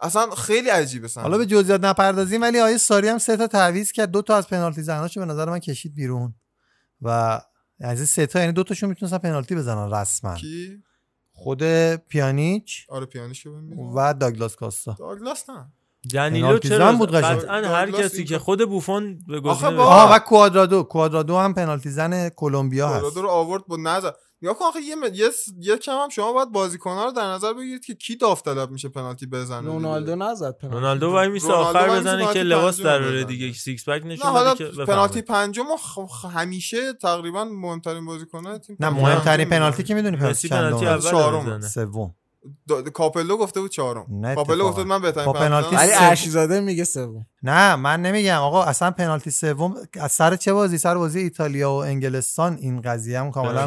اصلا 0.00 0.30
خیلی 0.30 0.68
عجیبه 0.68 1.08
صحنه. 1.08 1.22
حالا 1.22 1.38
به 1.38 1.46
جزئیات 1.46 1.84
نپردازیم 1.84 2.42
ولی 2.42 2.60
آیه 2.60 2.78
ساری 2.78 3.08
هم 3.08 3.18
سه 3.18 3.36
تا 3.36 3.46
تعویض 3.46 3.92
کرد. 3.92 4.10
دو 4.10 4.22
تا 4.22 4.36
از 4.36 4.48
پنالتی 4.48 4.82
زناشو 4.82 5.20
به 5.20 5.26
نظر 5.26 5.50
من 5.50 5.58
کشید 5.58 5.94
بیرون. 5.94 6.34
و 7.00 7.40
از 7.80 8.08
سه 8.08 8.26
تا 8.26 8.40
یعنی 8.40 8.52
دو 8.52 8.64
تاشون 8.64 8.88
می‌تونستن 8.88 9.18
پنالتی 9.18 9.54
بزنن 9.54 9.94
رسما. 9.94 10.34
کی؟ 10.34 10.82
خود 11.34 11.62
پیانیچ 11.96 12.86
آره 12.88 13.06
ببین. 13.06 13.78
و 13.94 14.14
داگلاس 14.14 14.56
کاستا. 14.56 14.96
داگلاس 14.98 15.50
نه. 15.50 15.72
دنیلو 16.14 16.46
پنالتی 16.46 16.68
چرا 16.68 16.92
بود 16.92 17.10
قشنگ. 17.14 17.38
قطعا 17.38 17.56
هر 17.76 17.90
کسی 17.90 18.24
که 18.24 18.38
خود 18.38 18.68
بوفون 18.68 19.18
به 19.28 19.36
آخه 19.50 19.66
گزینه 19.66 19.76
با- 19.76 19.84
آها 19.84 20.14
و 20.14 20.18
کوادرادو. 20.18 20.82
کوادرادو 20.82 21.36
هم 21.38 21.54
پنالتی 21.54 21.90
زن 21.90 22.28
کلمبیا 22.28 22.88
هست. 22.88 22.98
کلرادو 23.00 23.22
رو 23.22 23.28
آورد 23.28 23.66
با 23.66 23.76
نظر 23.76 24.10
یا 24.42 24.54
کن 24.54 24.64
آخه 24.64 24.80
یه 24.80 24.94
م- 24.96 25.14
یه 25.14 25.30
س- 25.30 25.48
یه 25.60 25.76
کم 25.76 25.92
هم 25.92 26.08
شما 26.08 26.32
باید 26.32 26.52
بازیکن‌ها 26.52 27.04
رو 27.04 27.12
در 27.12 27.24
نظر 27.26 27.52
بگیرید 27.52 27.84
که 27.84 27.94
کی 27.94 28.16
داوطلب 28.16 28.70
میشه 28.70 28.88
پنالتی 28.88 29.26
بزنه 29.26 29.60
دیگه. 29.60 29.72
رونالدو 29.72 30.16
نزد 30.16 30.56
پنالتی. 30.58 30.76
رونالدو 30.76 31.10
وای 31.10 31.28
میسه 31.28 31.52
آخر 31.52 31.88
بزنه 32.00 32.32
که 32.32 32.42
لباس 32.42 32.76
پنجم 32.76 32.84
در 32.90 32.98
بزنه. 32.98 33.10
بره 33.10 33.24
دیگه 33.24 33.52
سیکس 33.52 33.88
پک 33.88 34.02
نه 34.02 34.08
نشون 34.08 34.30
حالا 34.30 34.54
بده 34.54 34.70
که 34.70 34.84
پنالتی. 34.84 35.22
پنجم 35.22 35.66
و 35.66 35.76
خ- 35.76 36.10
خ- 36.22 36.24
همیشه 36.24 36.92
تقریبا 36.92 37.44
مهمترین 37.44 38.04
بازیکن‌ها 38.04 38.58
تیم 38.58 38.76
نه 38.80 38.90
مهمترین. 38.90 39.48
پنالتی 39.48 39.82
که 39.82 39.94
می‌دونی 39.94 40.16
پنالتی 40.16 40.48
پنالتی 40.48 40.76
چندمه؟ 40.78 40.90
اول 40.92 41.10
چهارم. 41.10 41.60
سوم 41.60 42.14
کاپلو 42.94 43.36
گفته 43.36 43.60
بود 43.60 43.70
چهارم. 43.70 44.34
کاپلو. 44.34 44.64
گفته 44.64 44.82
بود 44.82 44.86
من 44.86 45.02
بهترین 45.02 45.32
پنالتی 45.32 45.76
ولی. 45.76 45.92
ارشیزاده 45.94 46.60
میگه 46.60 46.84
سوم 46.84 47.26
نه 47.42 47.76
من 47.76 48.02
نمیگم. 48.02 48.38
آقا 48.38 48.64
اصلا 48.64 48.90
پنالتی 48.90 49.30
سوم 49.30 49.74
از 50.00 50.12
سر 50.12 50.36
چه 50.36 50.52
بازی؟ 50.52 50.78
سر 50.78 50.94
بازی 50.94 51.18
ایتالیا 51.18 51.70
و 51.70 51.74
انگلستان. 51.74 52.56
این 52.60 52.80
قضیه 52.80 53.20
هم 53.20 53.30
کاملا. 53.30 53.66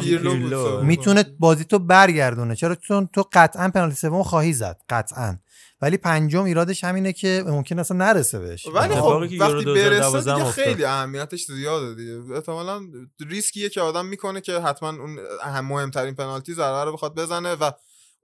می‌تونه 0.82 1.24
بازی 1.38 1.64
تو 1.64 1.78
برگردونه. 1.78 2.56
چرا؟ 2.56 2.74
چون 2.74 3.08
تو 3.12 3.24
قطعا 3.32 3.68
پنالتی 3.68 3.96
سوم 3.96 4.22
خواهی 4.22 4.52
زد. 4.52 4.80
قطعا. 4.88 5.38
ولی 5.82 5.96
پنجم 5.96 6.44
ایرادش 6.44 6.84
همینه 6.84 7.12
که 7.12 7.44
ممکن 7.46 7.78
اصلا 7.78 7.96
نرسه 7.96 8.38
بهش. 8.38 8.66
ولی 8.66 8.94
خب 8.94 9.22
وقتی 9.40 9.64
2012 9.64 9.90
برسه 9.90 10.18
دیگه 10.18 10.32
افتاد. 10.32 10.64
خیلی 10.64 10.84
اهمیتش 10.84 11.44
زیاده 11.44 11.94
دیگه. 11.94 12.34
احتمالا 12.34 12.80
ریسکیه 13.28 13.68
که 13.68 13.80
آدم 13.80 14.06
می‌کنه 14.06 14.40
که 14.40 14.60
حتما 14.60 14.88
اون 14.88 15.18
مهمترین 15.60 16.14
پنالتی 16.14 16.54
ضربه 16.54 16.84
رو 16.84 16.92
بخواد 16.92 17.14
بزنه 17.14 17.54
و 17.54 17.70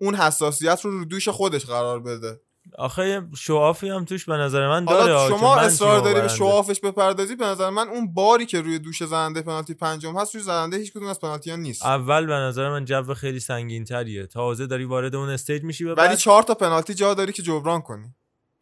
اون 0.01 0.15
حساسیت 0.15 0.81
رو 0.85 0.91
رو 0.91 1.05
دوش 1.05 1.29
خودش 1.29 1.67
قرار 1.67 2.01
بده. 2.01 2.41
آخه 2.79 3.23
شوافی 3.37 3.89
هم 3.89 4.05
توش 4.05 4.25
به 4.25 4.33
نظر 4.33 4.69
من 4.69 4.85
داره 4.85 5.15
حالا 5.15 5.37
شما 5.37 5.57
اصرار 5.57 6.01
داری 6.01 6.21
به. 6.21 6.29
شوافش 6.29 6.81
بپردازی 6.81 7.37
به 7.37 7.45
نظر 7.45 7.71
من 7.71 7.89
اون 7.89 8.15
باری 8.15 8.47
که 8.47 8.61
روی 8.61 8.79
دوش 8.79 9.03
زننده 9.05 9.43
پنالتی 9.43 9.75
پنجم 9.75 10.19
هست 10.19 10.35
روی 10.35 10.45
زننده 10.45 10.77
هیچ 10.77 10.93
کدوم 10.93 11.09
از 11.09 11.21
پنالتی 11.21 11.51
ها 11.51 11.57
نیست. 11.57 11.85
اول 11.87 12.27
به 12.27 12.33
نظر 12.33 12.71
من 12.71 12.85
جو 12.85 13.15
خیلی 13.15 13.41
سنگین 13.41 13.85
تریه 13.85 14.27
تازه 14.27 14.67
داری 14.67 14.85
وارد 14.85 15.15
اون 15.15 15.29
استیج 15.29 15.63
میشی 15.63 15.85
ولی 15.85 16.17
چهار 16.17 16.43
تا 16.43 16.55
پنالتی 16.55 16.95
جا 16.95 17.15
داری 17.15 17.33
که 17.33 17.43
جبران 17.43 17.81
کنی. 17.81 18.15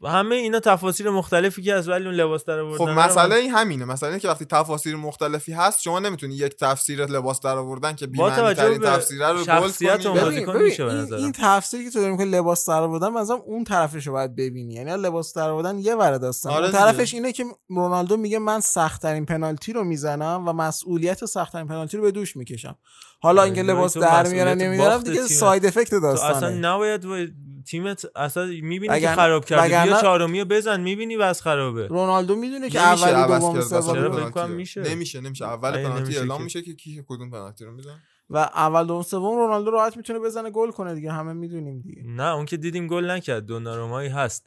همه 0.04 0.34
اینا 0.34 0.60
تفاصیل 0.60 1.08
مختلفی 1.08 1.62
که 1.62 1.74
از 1.74 1.88
ولی 1.88 2.06
اون 2.06 2.14
لباس 2.14 2.44
در 2.44 2.58
آوردن 2.58 2.84
خب 2.84 2.90
مسئله 3.00 3.34
این 3.34 3.50
همینه. 3.50 3.84
مسئله 3.84 4.08
اینه 4.08 4.20
که 4.20 4.28
وقتی 4.28 4.44
تفاسیر 4.44 4.96
مختلفی 4.96 5.52
هست 5.52 5.82
شما 5.82 5.98
نمی‌تونی 5.98 6.34
یک 6.34 6.56
تفسیر 6.56 7.06
لباس 7.06 7.40
در 7.40 7.56
آوردن 7.56 7.94
که 7.94 8.06
بی‌معنی 8.06 8.36
توجه 8.36 8.62
ترین 8.62 8.78
به 8.78 8.86
تفسیره 8.86 9.28
رو 9.28 9.38
گل 9.38 9.44
شخصیت 9.44 10.02
کنی. 10.02 10.18
و- 10.18 10.24
ببین, 10.24 10.46
ببین 10.46 10.62
میشه 10.62 10.84
به 10.84 11.16
این, 11.16 11.32
تفسیری 11.32 11.84
که 11.84 11.90
تو 11.90 12.00
داری 12.00 12.12
می‌کنی 12.12 12.30
لباس 12.30 12.68
در 12.68 12.82
آوردن 12.82 13.08
مثلا 13.08 13.36
اون 13.36 13.64
طرفش 13.64 14.06
رو 14.06 14.12
باید 14.12 14.36
ببینی. 14.36 14.74
یعنی 14.74 14.90
لباس 14.90 15.34
در 15.34 15.50
آوردن 15.50 15.78
یه 15.78 15.94
ور 15.94 16.18
داستان 16.18 16.52
آره 16.52 16.64
اون. 16.64 16.72
طرفش 16.72 17.14
اینه 17.14 17.32
که 17.32 17.44
رونالدو 17.68 18.16
میگه 18.16 18.38
من 18.38 18.60
سختترین 18.60 19.26
پنالتی 19.26 19.72
رو 19.72 19.84
می‌زنم 19.84 20.44
و 20.48 20.52
مسئولیت 20.52 21.24
سختترین 21.24 21.66
پنالتی 21.66 21.96
رو 21.96 22.02
به 22.02 22.10
دوش 22.10 22.36
می‌کشم. 22.36 22.78
حالا 23.22 23.42
اینکه 23.42 23.60
یعنی 23.60 23.72
لباس 23.72 23.98
در 23.98 24.26
میارن 24.26 24.58
نمیارن 24.58 24.94
باخت 24.94 25.04
دیگه. 25.04 25.26
ساید 25.26 25.66
افکت 25.66 25.90
تو 25.90 25.96
اصلا 25.96 26.30
داستانه. 26.30 26.56
نباید 26.56 27.04
و 27.04 27.26
تیمت 27.66 28.07
اصلا 28.16 28.46
می‌بینی 28.46 29.01
که 29.01 29.09
خراب 29.09 29.44
کرده 29.44 29.83
بیا 29.83 30.01
چهارمی 30.01 30.40
رو 30.40 30.46
بزن 30.46 30.81
می‌بینی 30.81 31.16
بس 31.16 31.40
خرابه. 31.40 31.87
رونالدو 31.87 32.37
می‌دونه 32.37 32.70
که 32.70 32.81
اول 32.81 33.38
دوم 33.38 33.61
سوم. 33.61 34.51
میشه؟ 34.51 34.81
نمیشه 34.81 35.20
نمیشه. 35.20 35.44
اول 35.44 35.72
پنالتی 35.72 36.03
نمیشه 36.03 36.20
اعلام 36.20 36.42
میشه 36.44 36.62
که 36.62 36.75
کی 36.75 37.05
کدوم 37.09 37.31
پنالتی 37.31 37.64
رو 37.64 37.72
می‌زنه. 37.72 38.03
و 38.31 38.38
اول 38.38 38.87
دوم 38.87 39.03
سوم 39.03 39.38
رونالدو 39.38 39.70
راحت 39.70 39.96
می‌تونه 39.96 40.18
بزنه 40.18 40.51
گل 40.51 40.70
کنه 40.70 40.94
دیگه. 40.94 41.12
همه 41.12 41.33
می‌دونیم 41.33 41.81
دیگه. 41.81 42.03
نه 42.07 42.35
اون 42.35 42.46
که 42.46 42.57
دیدیم 42.57 42.87
گل 42.87 43.11
نکرد. 43.11 43.46
دونارومایی 43.46 44.09
هست. 44.09 44.46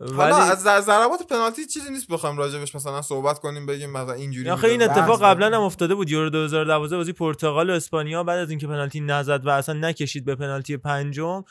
حالا 0.00 0.16
ولی 0.36 0.50
از 0.50 0.62
ضر- 0.62 0.80
ضربات 0.80 1.26
پنالتی 1.26 1.66
چیزی 1.66 1.90
نیست 1.90 2.08
بخوایم 2.08 2.38
راجبش 2.38 2.74
مثلا 2.74 3.02
صحبت 3.02 3.38
کنیم 3.38 3.66
بگیم 3.66 3.90
مثلا 3.90 4.12
اینجوری 4.12 4.50
آخه 4.50 4.68
این. 4.68 4.82
اتفاق 4.82 5.22
قبلا 5.22 5.46
هم. 5.46 5.62
افتاده 5.62 5.94
بود 5.94 6.10
یورو 6.10 6.30
2012 6.30 6.96
بازی 6.96 7.12
پرتغال 7.12 7.70
و 7.70 7.72
اسپانیا 7.72 8.24
بعد 8.24 8.38
از 8.38 8.50
اینکه 8.50 8.66
پنالتی 8.66 9.00
نزد 9.00 9.46
و 9.46 9.50
اصلا 9.50 9.74
نکشید 9.74 10.24
به 10.24 10.34
پنالتی 10.34 10.76
پنجم 10.76 11.44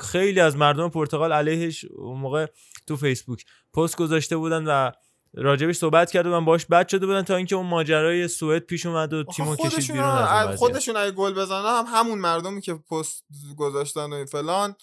خیلی 0.00 0.40
از 0.40 0.56
مردم 0.56 0.88
پرتغال 0.88 1.32
علیهش 1.32 1.84
اون 1.84 2.20
موقع 2.20 2.46
تو 2.86 2.96
فیسبوک 2.96 3.44
پست 3.74 3.96
گذاشته 3.96 4.36
بودن 4.36 4.64
و 4.66 4.90
راجبش 5.34 5.76
صحبت 5.76 6.10
کرده 6.10 6.28
بودن 6.28 6.44
باش 6.44 6.66
بد 6.66 6.88
شده 6.88 7.06
بودن 7.06 7.22
تا 7.22 7.36
اینکه 7.36 7.56
اون 7.56 7.66
ماجرای 7.66 8.28
سوئد 8.28 8.62
پیش 8.62 8.86
اومد 8.86 9.12
و 9.12 9.24
تیمو 9.24 9.56
کشید 9.56 9.92
بیرون 9.92 10.08
از. 10.08 10.58
خودشون 10.58 10.96
اگه 10.96 11.10
گل 11.10 11.34
بزنن 11.34 11.64
هم 11.64 11.84
همون 11.88 12.18
مردمی 12.18 12.60
که 12.60 12.74
پست 12.74 13.24
گذاشتن 13.56 14.12
و 14.12 14.26
فلان 14.26 14.74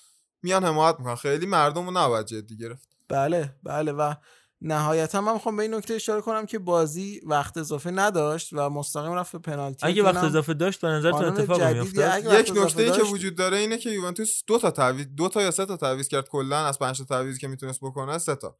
میان 0.44 0.64
حمایت 0.66 0.96
می‌کنن 1.00 1.16
خیلی 1.16 1.46
مردم 1.46 1.86
رو 1.86 1.92
نباید 1.92 2.26
جدی 2.26 2.58
گرفت 2.58 2.89
بله 3.10 3.56
بله 3.64 3.92
و 3.92 4.14
نهایتا 4.62 5.22
من 5.22 5.34
می‌خوام 5.34 5.56
به 5.56 5.64
این 5.64 5.74
نکته 5.74 5.94
اشاره 5.94 6.22
کنم 6.22 6.46
که 6.46 6.60
بازی 6.60 7.22
وقت 7.26 7.58
اضافه 7.58 7.92
نداشت 7.92 8.50
و 8.54 8.70
مستقیم 8.70 9.12
رفت 9.12 9.32
به 9.32 9.40
پنالتی. 9.40 9.86
اگه 9.86 10.04
وقت 10.04 10.24
اضافه 10.24 10.54
داشت 10.54 10.82
به 10.82 10.88
نظرتون 10.88 11.20
قانون 11.20 11.40
اتفاق. 11.40 11.64
میافتاد؟ 11.64 12.40
یک 12.40 12.52
نکته 12.56 12.84
ای 12.84 12.92
که 12.92 13.04
وجود 13.04 13.36
داره 13.36 13.58
اینه 13.58 13.78
که 13.78 13.90
یوونتوس 13.90 14.44
دو 14.48 14.58
تا 14.58 14.72
تعویض 14.72 15.06
دو 15.06 15.30
تا 15.30 15.42
یا 15.42 15.52
سه 15.52 15.66
تا 15.66 15.78
تعویض 15.78 16.08
کرد 16.08 16.30
کلا 16.30 16.66
از 16.66 16.80
پنج 16.80 16.98
تا 16.98 17.04
تعویضی 17.04 17.40
که 17.40 17.48
می‌تونست 17.48 17.80
بکنه 17.82 18.18
سه 18.18 18.36
تا. 18.36 18.58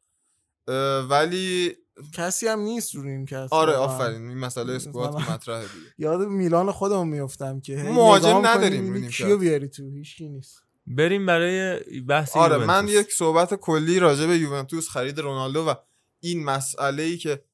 ولی 1.08 1.76
کسی 2.14 2.48
هم 2.48 2.60
نیست 2.60 2.94
رو 2.94 3.02
این 3.02 3.26
کس 3.26 3.52
آره. 3.52 3.72
آفرین. 3.72 4.28
این 4.28 4.38
مسئله 4.38 4.72
اسکوات 4.72 5.30
مطرحه 5.30 5.62
دیگه. 5.62 5.94
یاد 5.98 6.20
میلان 6.20 6.72
خودمون 6.72 7.08
میفتم 7.08 7.60
که 7.60 7.76
مهاجم 7.76 8.46
نداریم. 8.46 9.08
کیو 9.08 9.38
بیاری 9.38 9.68
تو؟ 9.68 9.90
هیچکی 9.90 10.28
نیست. 10.28 10.62
بریم 10.90 11.26
برای 11.26 11.80
بحث 12.00 12.36
آره 12.36 12.54
یوونتوس. 12.54 12.76
من 12.76 12.88
یک 12.88 13.12
صحبت 13.12 13.54
کلی 13.54 13.98
راجع 13.98 14.26
به 14.26 14.38
یوونتوس 14.38 14.88
خرید 14.88 15.18
رونالدو 15.18 15.64
و 15.64 15.74
این 16.20 16.44
مسئله 16.44 17.02
ای 17.02 17.18
که 17.18 17.44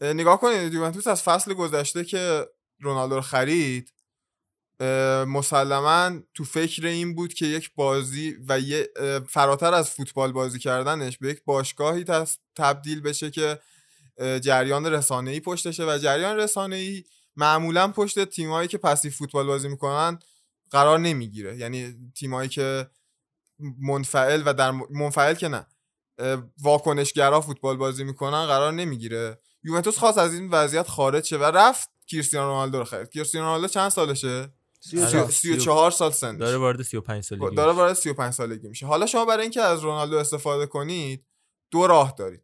اه، 0.00 0.12
نگاه 0.12 0.40
کنید 0.40 0.74
یوونتوس 0.74 1.06
از 1.06 1.22
فصل 1.22 1.54
گذشته 1.54 2.04
که 2.04 2.46
رونالدو 2.80 3.14
رو 3.14 3.20
خرید 3.20 3.94
مسلما 5.26 6.10
تو 6.34 6.44
فکر 6.44 6.86
این 6.86 7.14
بود 7.14 7.34
که 7.34 7.46
یک 7.46 7.70
بازی 7.74 8.36
و 8.48 8.60
یه 8.60 8.88
فراتر 9.28 9.74
از 9.74 9.90
فوتبال 9.90 10.32
بازی 10.32 10.58
کردنش 10.58 11.18
به 11.18 11.28
یک 11.28 11.44
باشگاهی 11.44 12.04
تبدیل 12.56 13.00
بشه 13.00 13.30
که 13.30 13.58
جریان 14.18 14.86
رسانه‌ای 14.86 15.40
پشتشه 15.40 15.84
و 15.84 15.98
جریان 15.98 16.36
رسانه‌ای 16.36 17.04
معمولا 17.36 17.88
پشت 17.88 18.24
تیمایی 18.24 18.68
که 18.68 18.78
پسی 18.78 19.10
فوتبال 19.10 19.46
بازی 19.46 19.68
می‌کنن 19.68 20.18
قرار 20.74 20.98
نمی‌گیره. 20.98 21.56
یعنی 21.56 21.94
تیمایی 22.14 22.48
که 22.48 22.90
منفعل 23.78 24.42
و 24.46 24.54
در 24.54 24.70
منفعل 24.90 25.34
که 25.34 25.48
نه. 25.48 25.66
واکنشگرا 26.62 27.40
فوتبال 27.40 27.76
بازی 27.76 28.04
می‌کنن 28.04 28.46
قرار 28.46 28.72
نمی‌گیره. 28.72 29.38
یوونتوس 29.64 29.98
خواست 29.98 30.18
از 30.18 30.34
این 30.34 30.50
وضعیت 30.50 30.88
خارج 30.88 31.24
شه 31.24 31.36
و 31.36 31.42
رفت 31.44 31.88
کریستیانو 32.06 32.48
رونالدو 32.48 32.78
رو 32.78 32.84
خرید. 32.84 33.08
کریستیانو 33.08 33.46
رونالدو 33.46 33.68
چند 33.68 33.88
سالشه؟ 33.88 34.52
آره. 34.98 35.30
34 35.30 35.90
سال 35.90 36.10
سنش. 36.10 36.40
داره 36.40 36.56
وارد 36.56 36.82
35 36.82 37.24
سالگی 37.24 37.46
خب، 37.46 37.54
داره 37.54 37.72
وارد 37.72 37.92
35 37.92 38.32
سالگی 38.32 38.68
میشه. 38.68 38.86
حالا 38.86 39.06
شما 39.06 39.24
برای 39.24 39.42
اینکه 39.42 39.62
از 39.62 39.80
رونالدو 39.80 40.16
استفاده 40.16 40.66
کنید 40.66 41.24
دو 41.70 41.86
راه 41.86 42.14
دارید. 42.18 42.42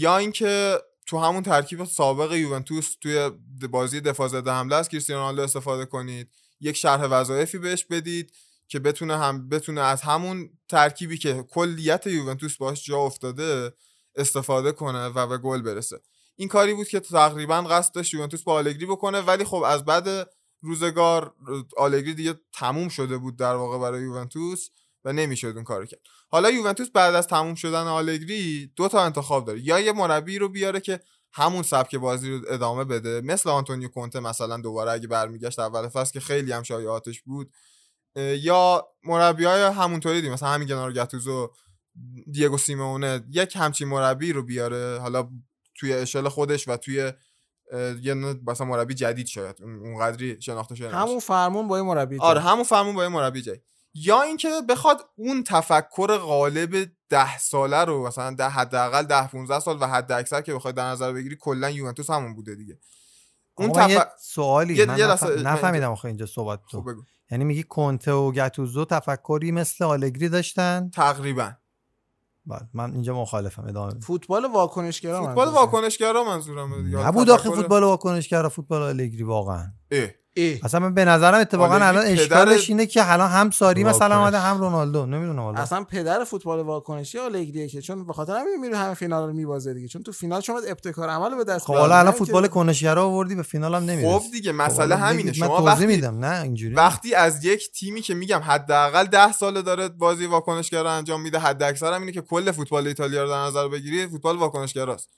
یا 0.00 0.18
اینکه 0.18 0.78
تو 1.06 1.18
همون 1.18 1.42
ترکیب 1.42 1.84
سابق 1.84 2.32
یوونتوس 2.32 2.96
توی 3.00 3.30
بازی 3.70 4.00
دفاع 4.00 4.28
ضد 4.28 4.48
حمله 4.48 4.76
از 4.76 4.88
کریستیانو 4.88 5.20
رونالدو 5.22 5.42
استفاده 5.42 5.84
کنید. 5.84 6.30
یک 6.62 6.76
شرح 6.76 7.04
وظایفی 7.04 7.58
بهش 7.58 7.84
بدید 7.84 8.32
که 8.68 8.78
بتونه 8.78 9.18
هم 9.18 9.48
بتونه 9.48 9.80
از 9.80 10.02
همون 10.02 10.50
ترکیبی 10.68 11.18
که 11.18 11.44
کلیت 11.50 12.06
یوونتوس 12.06 12.56
باش 12.56 12.84
جا 12.84 12.98
افتاده 12.98 13.72
استفاده 14.16 14.72
کنه 14.72 15.06
و 15.06 15.26
به 15.26 15.38
گل 15.38 15.62
برسه. 15.62 16.00
این 16.36 16.48
کاری 16.48 16.74
بود 16.74 16.88
که 16.88 17.00
تقریبا 17.00 17.62
قصد 17.62 17.94
داشت 17.94 18.14
یوونتوس 18.14 18.42
با 18.42 18.52
آلگری 18.54 18.86
بکنه 18.86 19.20
ولی 19.20 19.44
خب 19.44 19.62
از 19.62 19.84
بعد 19.84 20.28
روزگار 20.60 21.34
آلگری 21.76 22.14
دیگه 22.14 22.34
تموم 22.52 22.88
شده 22.88 23.18
بود 23.18 23.36
در 23.36 23.54
واقع 23.54 23.78
برای 23.78 24.02
یوونتوس 24.02 24.68
و 25.04 25.12
نمی‌شد 25.12 25.52
اون 25.54 25.64
کارو 25.64 25.86
کرد. 25.86 26.00
حالا 26.28 26.50
یوونتوس 26.50 26.90
بعد 26.90 27.14
از 27.14 27.26
تموم 27.26 27.54
شدن 27.54 27.86
آلگری 27.86 28.72
دو 28.76 28.88
تا 28.88 29.02
انتخاب 29.02 29.46
داره. 29.46 29.60
یا 29.60 29.80
یه 29.80 29.92
مربی 29.92 30.38
رو 30.38 30.48
بیاره 30.48 30.80
که 30.80 31.00
همون 31.34 31.62
سبک 31.62 31.94
بازی 31.96 32.30
رو 32.30 32.40
ادامه 32.50 32.84
بده. 32.84 33.20
مثل 33.20 33.50
آنتونیو 33.50 33.88
کونته 33.88 34.20
مثلا 34.20 34.56
دوباره 34.56 34.90
اگه 34.92 35.08
برمیگشت 35.08 35.58
اول 35.58 35.88
فصل 35.88 36.12
که 36.12 36.20
خیلی 36.20 36.52
هم 36.52 36.62
شایعاتش 36.62 37.22
بود 37.22 37.52
یا 38.16 38.88
مربی 39.04 39.44
های 39.44 39.62
همونطوری 39.62 40.20
دی 40.22 40.30
مثلا 40.30 40.48
همین 40.48 40.68
گنارو 40.68 40.92
گتوزو 40.92 41.50
دیگو 42.32 42.58
سیمونه 42.58 43.24
یک 43.30 43.56
همچین 43.56 43.88
مربی 43.88 44.32
رو 44.32 44.42
بیاره 44.42 44.98
حالا 44.98 45.28
توی 45.74 45.92
اشل 45.92 46.28
خودش 46.28 46.68
و 46.68 46.76
توی 46.76 47.12
یه 48.02 48.14
مثلا 48.14 48.66
مربی 48.66 48.94
جدید 48.94 49.26
شاید 49.26 49.56
اون- 49.62 49.78
اونقدری 49.78 50.40
شناخته 50.42 50.74
شده. 50.74 50.90
همون 50.90 51.18
فرمون 51.20 51.68
با 51.68 51.76
یه 51.76 51.82
مربی 51.82 52.18
آره 52.18 52.40
همون 52.40 52.64
فرمون 52.64 52.94
با 52.94 53.02
یه 53.02 53.08
مربی 53.08 53.42
جای 53.42 53.60
یا 53.94 54.22
اینکه 54.22 54.48
بخواد 54.68 55.00
اون 55.16 55.44
تفکر 55.44 56.16
غالب 56.18 56.90
ده 57.08 57.38
ساله 57.38 57.84
رو 57.84 58.06
مثلا 58.06 58.34
ده 58.34 58.48
حداقل 58.48 59.02
ده 59.02 59.26
15 59.28 59.60
سال 59.60 59.78
و 59.80 59.86
حد 59.86 60.12
اکثر 60.12 60.40
که 60.40 60.54
بخواد 60.54 60.74
در 60.74 60.86
نظر 60.90 61.12
بگیری 61.12 61.36
کلا 61.40 61.70
یوونتوس 61.70 62.10
همون 62.10 62.34
بوده 62.34 62.54
دیگه 62.54 62.78
اون 63.54 63.70
اون 63.70 63.80
من 63.80 63.90
یه 63.90 63.98
تف... 63.98 64.06
سوالی 64.20 64.74
یه- 64.74 64.84
من 64.86 64.98
یه 64.98 65.04
نف- 65.06 65.08
لحظه- 65.08 65.36
من- 65.36 65.42
نفهمیدم 65.42 65.92
آخه 65.92 66.04
اینجا 66.06 66.26
صحبت 66.26 66.60
خب 66.64 66.70
تو 66.70 66.82
بگو. 66.82 67.02
یعنی 67.30 67.44
میگی 67.44 67.62
کنته 67.62 68.12
و 68.12 68.32
گتوزو 68.32 68.84
تفکری 68.84 69.52
مثل 69.52 69.84
آلگری 69.84 70.28
داشتن 70.28 70.90
تقریبا 70.94 71.52
بله 72.46 72.60
من 72.74 72.92
اینجا 72.92 73.14
مخالفم 73.20 73.64
ادامه. 73.68 74.00
فوتبال 74.00 74.44
واکنشگرا 74.44 75.24
فوتبال. 75.26 75.48
واکنشگرا 75.48 76.24
منظورم 76.24 76.82
دیگه. 76.84 76.98
نبود 77.06 77.30
آخه 77.30 77.48
تفکر- 77.48 77.54
فوتبال 77.56 77.82
واکنشگرا 77.82 78.48
فوتبال 78.48 78.82
آلگری 78.82 79.22
واقعا 79.22 79.66
اه. 79.90 80.08
اه. 80.36 80.56
اصلا 80.62 80.80
من 80.80 80.94
به 80.94 81.04
نظرم 81.04 81.40
اتفاقا 81.40 81.74
الان 81.74 82.06
اشکالش 82.06 82.68
اینه 82.70 82.86
که 82.86 83.12
الان 83.12 83.30
هم 83.30 83.50
ساری 83.50 83.84
مثلا. 83.84 84.22
آمده 84.22 84.38
هم 84.38 84.58
رونالدو 84.58 85.06
نمی‌دونم 85.06 85.38
والا 85.38 85.58
اصلا 85.58 85.84
پدر 85.84 86.24
فوتبال 86.24 86.60
واکنشی 86.60 87.18
آلگریه 87.18 87.68
که 87.68 87.82
چون 87.82 88.06
به 88.06 88.12
خاطر 88.12 88.36
همین 88.36 88.56
میره 88.60 88.76
همه 88.76 88.94
فینال 88.94 89.26
رو 89.26 89.32
میبازه 89.32 89.74
دیگه 89.74 89.88
چون 89.88 90.02
تو 90.02 90.12
فینال 90.12 90.40
شما 90.40 90.60
ابتکار 90.68 91.08
عمل 91.08 91.36
به 91.36 91.44
دست 91.44 91.66
خب. 91.66 91.74
حالا 91.74 91.98
الان 91.98 92.12
فوتبال 92.12 92.46
کنشگرا 92.46 93.04
آوردی 93.04 93.34
به 93.34 93.42
فینال 93.42 93.74
هم 93.74 93.82
نمی‌رسه 93.82 94.18
خب 94.18 94.32
دیگه 94.32 94.52
مسئله 94.52 94.94
حالا 94.94 94.96
همینه 94.96 95.32
شما 95.32 95.62
وقتی 95.62 95.86
میدم 95.86 96.24
نه 96.24 96.42
اینجوری 96.42 96.74
وقتی 96.74 97.14
از 97.14 97.44
یک 97.44 97.70
تیمی 97.72 98.00
که 98.00 98.14
میگم 98.14 98.40
حداقل 98.44 99.04
ده 99.04 99.32
ساله 99.32 99.62
داره 99.62 99.88
بازی 99.88 100.26
واکنشگرا 100.26 100.92
انجام 100.92 101.22
میده 101.22 101.38
حد 101.38 101.62
اکثر 101.62 101.92
هم 101.92 102.00
اینه 102.00 102.12
که 102.12 102.20
کل 102.20 102.50
فوتبال 102.50 102.86
ایتالیا 102.86 103.22
رو 103.22 103.28
در 103.28 103.44
نظر 103.44 103.68
بگیری 103.68 104.06
فوتبال 104.06 104.36
واکنشگراست. 104.36 105.08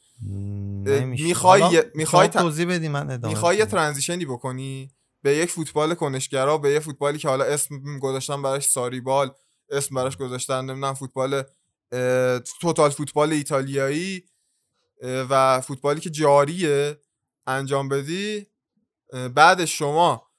می‌خوای 1.05 1.63
حالا 1.63 1.83
می‌خوای 1.95 2.29
توضیح 2.29 2.67
بدی 2.67 2.89
من 2.89 3.11
ادامه 3.11 3.35
می‌خوای. 3.35 3.65
ترانزیشنی 3.65 4.25
بکنی 4.25 4.91
به 5.25 5.37
یک 5.37 5.51
فوتبال 5.51 5.95
کنشگرا 5.95 6.59
به 6.59 6.71
یه 6.71 6.81
فوتبالی 6.81 7.19
که 7.19 7.29
حالا 7.29 7.45
اسم 7.45 7.99
گذاشتن 7.99 8.43
براش 8.43 8.67
ساریبال 8.67 9.31
اسم 9.71 9.95
براش 9.95 10.17
گذاشتن 10.17 10.61
نمی‌دونم 10.61 10.95
فوتبال 10.95 11.43
توتال 12.61 12.91
فوتبال 12.91 13.33
ایتالیایی 13.33 14.25
و 15.03 15.61
فوتبالی 15.61 16.01
که 16.01 16.11
جاریه 16.11 17.01
انجام 17.47 17.89
بدی 17.89 18.47
بعد 19.35 19.65
شما 19.65 20.31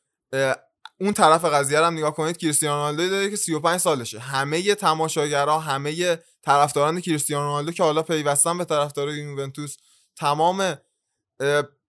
اون 0.99 1.13
طرف 1.13 1.45
قضیه 1.45 1.79
رو 1.79 1.85
هم 1.85 1.93
نگاه 1.93 2.13
کنید 2.13 2.37
کریستیانو 2.37 2.75
رونالدو 2.75 3.09
داره 3.09 3.29
که 3.29 3.35
35 3.35 3.79
سالشه. 3.79 4.19
همه 4.19 4.75
تماشاگرها 4.75 5.59
همه 5.59 6.19
طرفداران 6.41 7.01
کریستیانو 7.01 7.45
رونالدو 7.45 7.71
که 7.71 7.83
حالا 7.83 8.03
پیوستن 8.03 8.57
به 8.57 8.65
طرفدار 8.65 9.09
یوونتوس 9.09 9.77
تمام 10.15 10.77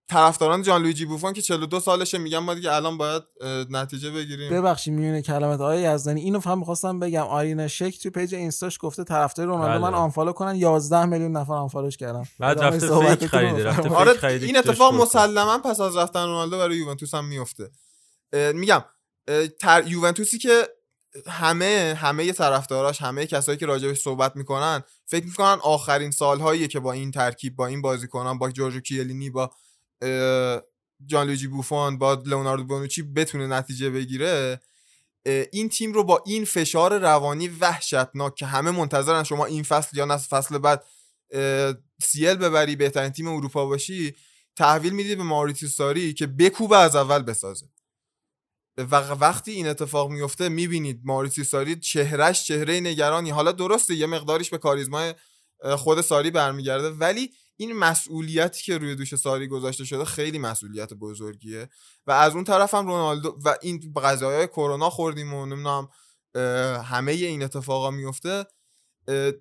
طرفداران 0.09 0.61
جان 0.61 0.81
لویجی 0.81 1.05
بوفون 1.05 1.33
که 1.33 1.41
42 1.41 1.79
سالشه 1.79 2.17
میگن 2.17 2.37
ما 2.37 2.53
دیگه 2.53 2.73
الان 2.73 2.97
باید 2.97 3.23
نتیجه 3.69 4.11
بگیریم 4.11 4.49
ببخشید 4.51 4.93
میونه 4.93 5.21
کلمات 5.21 5.61
آقای 5.61 5.81
یزدانی 5.81 6.21
اینو 6.21 6.39
فهم 6.39 6.59
می‌خواستم 6.59 6.99
بگم 6.99 7.21
آرین 7.21 7.67
شک 7.67 7.99
تو 7.99 8.09
page 8.09 8.35
اینستاش 8.35 8.77
گفته 8.81 9.03
طرفدار 9.03 9.47
رونالدو 9.47 9.81
بله. 9.81 9.91
من 9.91 9.93
unfollow 9.93 10.31
کنن 10.31 10.55
11 10.55 11.05
میلیون 11.05 11.31
نفر 11.31 11.53
unfollow 11.53 11.88
ش 11.88 11.97
کردم 11.97 12.23
بعد 12.39 12.59
رفته 12.59 12.79
صحبتتون 12.79 13.15
fake 13.15 13.27
خریده. 13.27 13.63
رفته 13.63 13.89
آره 13.89 14.13
خریده 14.13 14.45
این 14.45 14.57
اتفاق. 14.57 14.93
مسلما 14.93 15.57
پس 15.57 15.79
از 15.79 15.97
رفتن 15.97 16.25
رونالدو 16.25 16.57
برای 16.57 16.77
یوونتوس 16.77 17.13
هم 17.13 17.25
میفته 17.25 17.71
میگم 18.53 18.83
تر... 19.59 19.87
یوونتوسی 19.87 20.37
که 20.37 20.67
همه 21.27 21.97
همه 22.01 22.31
طرفداراش 22.31 23.01
همه 23.01 23.25
کسایی 23.25 23.57
که 23.57 23.65
راجبش 23.65 23.99
صحبت 23.99 24.35
می‌کنن 24.35 24.83
فکر 25.05 25.25
می‌کنن 25.25 25.57
آخرین 25.63 26.11
سالهایی 26.11 26.67
که 26.67 26.79
با 26.79 26.91
این 26.91 27.11
ترکیب 27.11 27.55
با 27.55 27.67
این 27.67 27.81
بازیکنان 27.81 28.37
با 28.37 28.51
جورجو 28.51 28.79
کیلینی 28.79 29.29
با 29.29 29.51
جان 31.05 31.27
لویجی 31.27 31.47
بوفون 31.47 31.97
با 31.97 32.13
لئوناردو 32.13 32.63
بونوچی 32.63 33.01
بتونه 33.01 33.47
نتیجه 33.47 33.89
بگیره 33.89 34.61
این 35.51 35.69
تیم 35.69 35.93
رو 35.93 36.03
با 36.03 36.23
این 36.25 36.45
فشار 36.45 36.97
روانی 36.97 37.47
وحشتناک 37.47 38.35
که 38.35 38.45
همه 38.45 38.71
منتظرن 38.71 39.23
شما 39.23 39.45
این 39.45 39.63
فصل 39.63 39.97
یا 39.97 40.05
نه 40.05 40.17
فصل 40.17 40.57
بعد 40.57 40.83
CL 42.03 42.35
ببری 42.35 42.75
بهترین 42.75 43.09
تیم 43.09 43.27
اروپا 43.27 43.65
باشی 43.65 44.15
تحویل 44.55 44.93
میدی 44.93 45.15
به 45.15 45.23
ماریتزیو 45.23 45.69
ساری 45.69 46.13
که 46.13 46.27
بکوبه 46.27 46.77
از 46.77 46.95
اول 46.95 47.23
بسازه. 47.23 47.65
و 48.77 48.95
وقتی 48.95 49.51
این 49.51 49.67
اتفاق 49.67 50.09
میفته 50.11 50.49
می‌بینید 50.49 51.01
ماریتزیو 51.03 51.43
ساری 51.43 51.75
چهرش 51.75 52.43
چهره 52.43 52.79
نگرانی. 52.79 53.29
حالا 53.29 53.51
درسته 53.51 53.95
یه 53.95 54.05
مقداریش 54.05 54.49
به 54.49 54.57
کاریزمای 54.57 55.13
خود 55.77 56.01
ساری 56.01 56.31
برمیگرده 56.31 56.89
ولی 56.89 57.31
این 57.57 57.73
مسئولیتی 57.73 58.63
که 58.63 58.77
روی 58.77 58.95
دوش 58.95 59.15
ساری 59.15 59.47
گذاشته 59.47 59.85
شده 59.85 60.05
خیلی 60.05 60.39
مسئولیت 60.39 60.93
بزرگیه 60.93 61.69
و 62.07 62.11
از 62.11 62.35
اون 62.35 62.43
طرف 62.43 62.73
هم 62.73 62.87
رونالدو 62.87 63.37
و 63.45 63.55
این 63.61 63.93
قضایای 64.03 64.47
کرونا 64.47 64.89
خوردیم 64.89 65.33
و 65.33 65.45
نمی‌دونم 65.45 65.89
همه 66.83 67.11
این 67.11 67.43
اتفاقا 67.43 67.91
میفته 67.91 68.45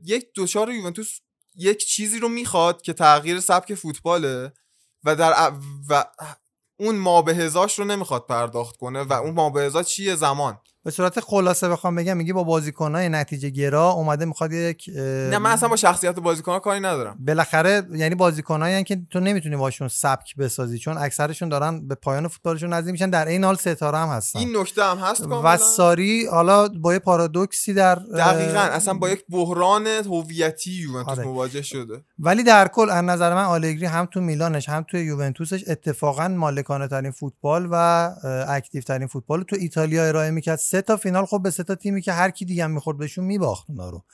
یک 0.04 0.26
دوچار 0.34 0.70
یوونتوس 0.70 1.18
یک 1.54 1.84
چیزی 1.86 2.18
رو 2.18 2.28
می‌خواد 2.28 2.82
که 2.82 2.92
تغییر 2.92 3.40
سبک 3.40 3.74
فوتباله 3.74 4.52
و 5.04 5.16
در 5.16 5.52
و 5.88 6.04
اون 6.76 6.96
مابهزاش 6.96 7.78
رو 7.78 7.84
نمی‌خواد 7.84 8.26
پرداخت 8.26 8.76
کنه 8.76 9.02
و 9.02 9.12
اون 9.12 9.34
مابهزا 9.34 9.82
چیه؟ 9.82 10.14
زمان. 10.14 10.58
به 10.86 10.92
صورت 10.92 11.20
خلاصه 11.20 11.68
بخوام 11.68 11.94
بگم 11.94 12.16
میگی 12.16 12.32
با 12.32 12.44
بازیکنای 12.44 13.08
نتیجه 13.08 13.50
گرا 13.50 13.90
اومده 13.90 14.24
می‌خواد 14.24 14.52
یک 14.52 14.90
نه 14.96 15.38
من 15.38 15.50
اصلا 15.50 15.68
با 15.68 15.76
شخصیت 15.76 16.14
بازیکن 16.14 16.58
کاری 16.58 16.80
ندارم. 16.80 17.16
بالاخره 17.26 17.82
یعنی 17.92 18.14
بازیکنایی 18.14 18.84
که 18.84 19.00
تو 19.10 19.20
نمی‌تونی 19.20 19.56
باشون 19.56 19.88
سبک 19.88 20.36
بسازی 20.36 20.78
چون 20.78 20.98
اکثرشون 20.98 21.48
دارن 21.48 21.88
به 21.88 21.94
پایان 21.94 22.28
فوتبالشون 22.28 22.72
نزدیک 22.72 22.92
میشن 22.92 23.10
در 23.10 23.28
این 23.28 23.44
حال 23.44 23.56
ستاره 23.56 23.98
هم 23.98 24.08
هستن. 24.08 24.38
این 24.38 24.56
نکته 24.56 24.84
هم 24.84 24.98
هست 24.98 25.20
و 25.20 25.28
کاملا. 25.28 25.56
ساری 25.56 26.26
حالا 26.26 26.68
با 26.68 26.92
یه 26.92 26.98
پارادوکسی 26.98 27.74
در 27.74 27.94
دقیقا 27.94 28.60
اصلا 28.60 28.94
با 28.94 29.10
یک 29.10 29.24
بحران 29.30 29.86
هویتی 29.86 30.70
یوونتوس 30.70 31.18
آره. 31.18 31.24
مواجه 31.24 31.62
شده. 31.62 32.04
ولی 32.18 32.42
در 32.42 32.68
کل 32.68 32.90
از 32.90 33.04
نظر 33.04 33.34
من 33.34 33.44
آلگری 33.44 33.86
هم 33.86 34.04
تو 34.04 34.20
میلانش 34.20 34.68
هم 34.68 34.84
تو 34.90 34.96
یوونتوسش 34.96 35.64
اتفاقا 35.68 36.28
مالکانه 36.28 36.88
ترین 36.88 37.10
فوتبال 37.10 37.68
و 37.70 37.74
اکتیو 38.48 38.82
ترین 38.82 39.06
فوتبال 39.06 39.42
تو 39.42 39.56
ایتالیا 39.60 40.04
ارائه 40.08 40.30
می‌کرد. 40.30 40.58
سه 40.76 40.82
تا 40.82 40.96
فینال 40.96 41.26
خب 41.26 41.40
به 41.42 41.50
سه 41.50 41.62
تا 41.62 41.74
تیمی 41.74 42.02
که 42.02 42.12
هر 42.12 42.30
کی 42.30 42.44
دیگه 42.44 42.64
هم 42.64 42.70
می‌خورد 42.70 42.98
بهشون 42.98 43.24
میباخت 43.24 43.64
اونا 43.68 43.90
رو. 43.90 44.04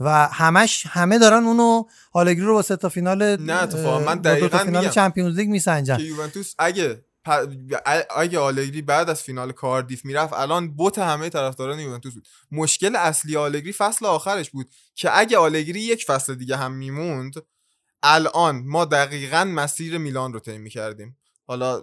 و 0.00 0.28
همش 0.28 0.86
همه 0.86 1.18
دارن 1.18 1.44
اونو 1.44 1.84
آلگری 2.12 2.44
رو 2.44 2.54
با 2.54 2.62
سه 2.62 2.76
تا 2.76 2.88
فینال 2.88 3.36
نه 3.36 3.62
اتفاقا 3.62 3.98
من 3.98 4.18
دقیقاً 4.18 4.58
فینال. 4.58 4.88
چمپیونز 4.88 5.36
لیگ 5.36 5.48
میسنجن. 5.48 5.96
که 5.96 6.02
یوونتوس 6.02 6.54
اگه 6.58 7.04
پ- 7.28 7.48
اگه 8.16 8.38
آلگری 8.38 8.82
بعد 8.82 9.10
از 9.10 9.22
فینال 9.22 9.52
کاردیف 9.52 10.04
می‌رفت 10.04 10.32
الان 10.32 10.74
بوت 10.74 10.98
همه 10.98 11.28
طرفداران 11.28 11.78
یوونتوس 11.80 12.14
بود. 12.14 12.28
مشکل 12.52 12.96
اصلی 12.96 13.36
آلگری 13.36 13.72
فصل 13.72 14.06
آخرش 14.06 14.50
بود 14.50 14.70
که 14.94 15.18
اگه 15.18 15.38
آلگری 15.38 15.80
یک 15.80 16.04
فصل 16.04 16.34
دیگه 16.34 16.56
هم 16.56 16.72
میموند 16.72 17.34
الان 18.02 18.62
ما 18.66 18.84
دقیقا 18.84 19.44
مسیر 19.44 19.98
میلان 19.98 20.32
رو 20.32 20.40
طی 20.40 20.68
کردیم 20.68 21.16
حالا 21.46 21.82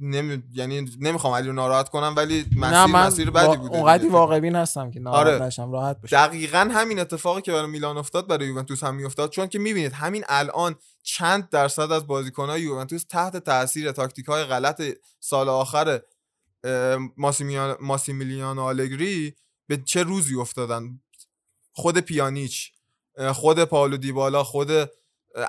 نمی... 0.00 0.42
یعنی 0.52 0.90
نمی‌خوام 1.00 1.34
علی 1.34 1.46
رو 1.46 1.52
ناراحت 1.52 1.88
کنم 1.88 2.14
ولی 2.16 2.38
مسیر 2.40 2.58
نه 2.58 2.86
من 2.86 3.06
مسیر 3.06 3.30
بدی 3.30 3.56
بوده 3.56 3.76
اونقدی. 3.76 4.08
واقع 4.08 4.40
بین 4.40 4.56
هستم 4.56 4.90
که 4.90 5.00
ناراحت 5.00 5.26
آره. 5.26 5.46
نشم 5.46 5.72
راحت 5.72 6.00
باشم 6.00 6.16
دقیقا 6.16 6.68
همین 6.72 6.98
اتفاقی 6.98 7.42
که 7.42 7.52
برای 7.52 7.70
میلان 7.70 7.96
افتاد 7.96 8.26
برای 8.26 8.46
یوونتوس 8.46 8.84
هم 8.84 8.94
میافتاد 8.94 9.30
چون 9.30 9.46
که 9.46 9.58
می‌بینید 9.58 9.92
همین 9.92 10.24
الان 10.28 10.74
چند 11.02 11.48
درصد 11.48 11.92
از 11.92 12.06
بازیکنهای 12.06 12.62
یوونتوس 12.62 13.04
تحت 13.04 13.36
تاثیر 13.36 13.92
تاکتیک 13.92 14.26
های 14.26 14.44
غلط 14.44 14.82
سال 15.20 15.48
آخر 15.48 16.00
ماسیمیان- 17.16 17.76
ماسیمیلیانو 17.80 18.62
آلگری 18.62 19.34
به 19.66 19.76
چه 19.76 20.02
روزی 20.02 20.34
افتادن 20.34 21.00
خود 21.72 21.98
پیانیچ 21.98 22.72
خود 23.34 23.64
پاولو 23.64 23.96
دیبالا 23.96 24.44
خود 24.44 24.68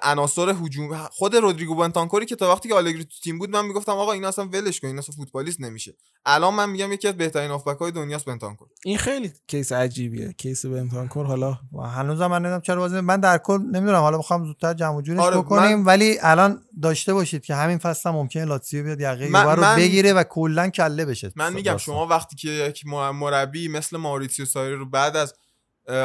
عناصر 0.03 0.49
هجوم 0.49 0.97
خود 1.11 1.35
رودریگو 1.35 1.75
بنتانکوری 1.75 2.25
که 2.25 2.35
تا 2.35 2.51
وقتی 2.53 2.69
که 2.69 2.75
آلگری 2.75 3.03
تو 3.03 3.15
تیم 3.23 3.39
بود 3.39 3.49
من 3.49 3.65
می‌گفتم 3.65 3.91
آقا 3.91 4.11
این 4.11 4.25
اصلا 4.25 4.45
ولش 4.45 4.79
کن 4.79 4.87
این 4.87 4.97
اصلا 4.99 5.15
فوتبالیست 5.15 5.61
نمیشه. 5.61 5.93
الان 6.25 6.53
من 6.53 6.69
میگم 6.69 6.91
یکی 6.91 7.07
از 7.07 7.17
بهترین 7.17 7.51
هافبک 7.51 7.77
های 7.77 7.91
دنیاست 7.91 8.25
بنتانکور 8.25 8.67
این 8.85 8.97
خیلی 8.97 9.31
case 9.47 9.71
عجیبیه 9.71 10.33
case 10.37 10.65
بنتانکور. 10.65 11.25
حالا 11.25 11.59
و 11.73 11.81
هنوزم 11.81 12.27
من 12.27 12.37
نمی‌دونم 12.39 12.61
چرا 12.61 12.75
بازی 12.75 12.99
من 12.99 13.19
در 13.19 13.37
کل 13.37 13.57
نمی‌دونم 13.61 13.99
حالا 13.99 14.17
می‌خوام 14.17 14.45
زودتر 14.45 14.73
جمع 14.73 14.95
و 14.95 15.01
جورش 15.01 15.19
آره، 15.19 15.37
بکنیم 15.37 15.77
من- 15.77 15.85
ولی 15.85 16.17
الان 16.21 16.61
داشته 16.81 17.13
باشید 17.13 17.43
که 17.45 17.55
همین 17.55 17.77
فصل 17.77 18.09
هم 18.09 18.15
ممکنه 18.15 18.45
لاتزیو 18.45 18.83
بیاد 18.83 19.01
یقه 19.01 19.29
من- 19.29 19.55
رو 19.55 19.61
من- 19.61 19.75
بگیره 19.75 20.13
و 20.13 20.23
کلا 20.23 20.69
کله 20.69 21.05
بشه. 21.05 21.31
من 21.35 21.53
میگم. 21.53 21.77
شما 21.77 22.07
وقتی 22.07 22.35
که 22.35 22.49
یک 22.49 22.85
مر- 22.85 23.11
مربی 23.11 23.67
مثل 23.67 23.97
ماریتزیو 23.97 24.45
ساری 24.45 24.73
رو 24.75 24.85
بعد 24.89 25.15
از 25.15 25.33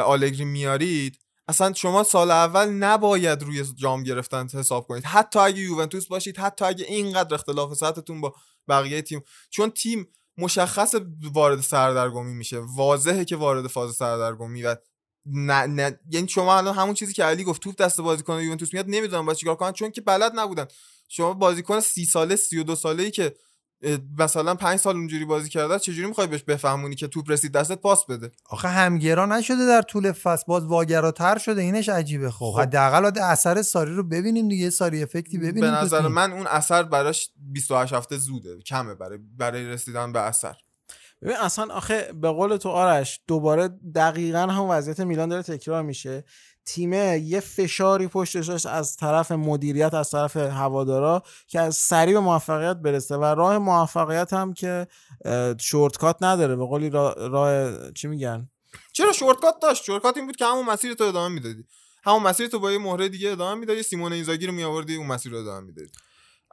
آلگری 0.05 0.45
میارید 0.45 1.19
اصلا 1.47 1.73
شما 1.73 2.03
سال 2.03 2.31
اول 2.31 2.69
نباید 2.69 3.43
روی 3.43 3.63
جام 3.75 4.03
گرفتن 4.03 4.47
حساب 4.53 4.87
کنید. 4.87 5.03
حتی 5.03 5.39
اگه 5.39 5.59
یوونتوس 5.59 6.07
باشید 6.07 6.37
حتی 6.37 6.65
اگه 6.65 6.85
اینقدر 6.85 7.33
اختلاف 7.33 7.73
سطحتون 7.73 8.21
با 8.21 8.35
بقیه 8.67 9.01
تیم. 9.01 9.21
چون 9.49 9.69
تیم 9.69 10.07
مشخص 10.37 10.95
وارد 11.33 11.61
سردرگمی 11.61 12.33
میشه. 12.33 12.59
واضحه 12.75 13.25
که 13.25 13.35
وارد 13.35 13.67
فاز 13.67 13.95
سردرگمی 13.95 14.63
و 14.63 14.75
نه 15.25 15.65
نه 15.65 15.99
یعنی 16.09 16.27
شما 16.27 16.57
الان 16.57 16.75
همون 16.75 16.93
چیزی 16.93 17.13
که 17.13 17.23
علی 17.23 17.43
گفت 17.43 17.61
توپ 17.61 17.75
دست 17.75 18.01
بازیکن 18.01 18.41
یوونتوس 18.41 18.73
میاد 18.73 18.85
نمی‌دونم 18.87 19.25
باید 19.25 19.37
چیکار 19.37 19.55
کنن 19.55 19.71
چون 19.71 19.91
که 19.91 20.01
بلد 20.01 20.31
نبودن. 20.35 20.65
شما 21.09 21.33
بازیکن 21.33 21.79
سی 21.79 22.05
ساله 22.05 22.35
32 22.35 22.75
ساله 22.75 23.03
ای 23.03 23.11
که 23.11 23.35
مثلا 24.17 24.55
پنج 24.55 24.79
سال 24.79 24.95
اونجوری 24.95 25.25
بازی 25.25 25.49
کرده 25.49 25.79
چجوری 25.79 26.07
می‌خوای 26.07 26.27
بهش 26.27 26.43
بفهمونی 26.43 26.95
که 26.95 27.07
توپ 27.07 27.31
رسید 27.31 27.51
دستت 27.51 27.81
پاس 27.81 28.05
بده 28.05 28.31
آخه 28.49 28.67
همگرا 28.67 29.25
نشده 29.25 29.65
در 29.65 29.81
طول 29.81 30.11
فصل 30.11 30.43
باز 30.47 30.65
واگراتر 30.65 31.37
شده 31.37 31.61
اینش 31.61 31.89
عجیبه 31.89 32.31
خب 32.31 32.51
خب. 32.55 32.59
حداقل 32.61 33.19
اثر 33.23 33.61
ساری 33.61 33.95
رو 33.95 34.03
ببینیم 34.03 34.47
دیگه 34.47 34.69
ساری 34.69 35.03
افکتی 35.03 35.37
ببینیم 35.37 35.61
به 35.61 35.67
نظر 35.67 36.01
تیم. 36.01 36.11
من 36.11 36.33
اون 36.33 36.47
اثر 36.47 36.83
براش 36.83 37.29
28 37.37 37.93
هفته 37.93 38.17
زوده 38.17 38.59
کمه 38.59 38.95
برای 38.95 39.19
برای 39.37 39.67
رسیدن 39.67 40.11
به 40.11 40.19
اثر 40.19 40.55
ببین 41.21 41.37
اصلا 41.37 41.73
آخه 41.73 42.13
به 42.13 42.29
قول 42.29 42.57
تو 42.57 42.69
آرش 42.69 43.19
دوباره 43.27 43.69
دقیقا 43.95 44.39
هم 44.39 44.69
وضعیت 44.69 44.99
میلان 44.99 45.29
داره 45.29 45.43
تکرار 45.43 45.83
میشه 45.83 46.23
تیمه 46.65 47.19
یه 47.19 47.39
فشاری 47.39 48.07
پشتش 48.07 48.65
از 48.65 48.97
طرف 48.97 49.31
مدیریت 49.31 49.93
از 49.93 50.09
طرف 50.09 50.37
هوادارا 50.37 51.23
که 51.47 51.59
از 51.59 51.75
سریع 51.75 52.13
به 52.13 52.19
موفقیت 52.19 52.77
برسه 52.77 53.15
و 53.15 53.23
راه 53.23 53.57
موفقیت 53.57 54.33
هم 54.33 54.53
که 54.53 54.87
شورتکات 55.59 56.17
نداره. 56.21 56.55
به 56.55 56.65
قولی 56.65 56.89
راه, 56.89 57.13
راه 57.27 57.73
چی 57.91 58.07
میگن؟ 58.07 58.49
چرا 58.93 59.11
شورتکات 59.11 59.55
داشت؟ 59.61 59.83
شورتکات 59.83 60.17
این 60.17 60.25
بود 60.25 60.35
که 60.35 60.45
همون 60.45 60.65
مسیر 60.65 60.93
تو 60.93 61.03
ادامه 61.03 61.35
می‌دادی. 61.35 61.63
همون 62.03 62.23
مسیر 62.23 62.47
تو 62.47 62.59
با 62.59 62.71
یه 62.71 62.77
مهره 62.77 63.09
دیگه 63.09 63.31
ادامه 63.31 63.59
می‌دادی. 63.59 63.83
سیمون 63.83 64.13
اینزاگی 64.13 64.47
رو 64.47 64.53
میآوردی 64.53 64.95
اون 64.95 65.07
مسیر 65.07 65.31
رو 65.31 65.37
ادامه 65.37 65.59
می‌دادی. 65.59 65.89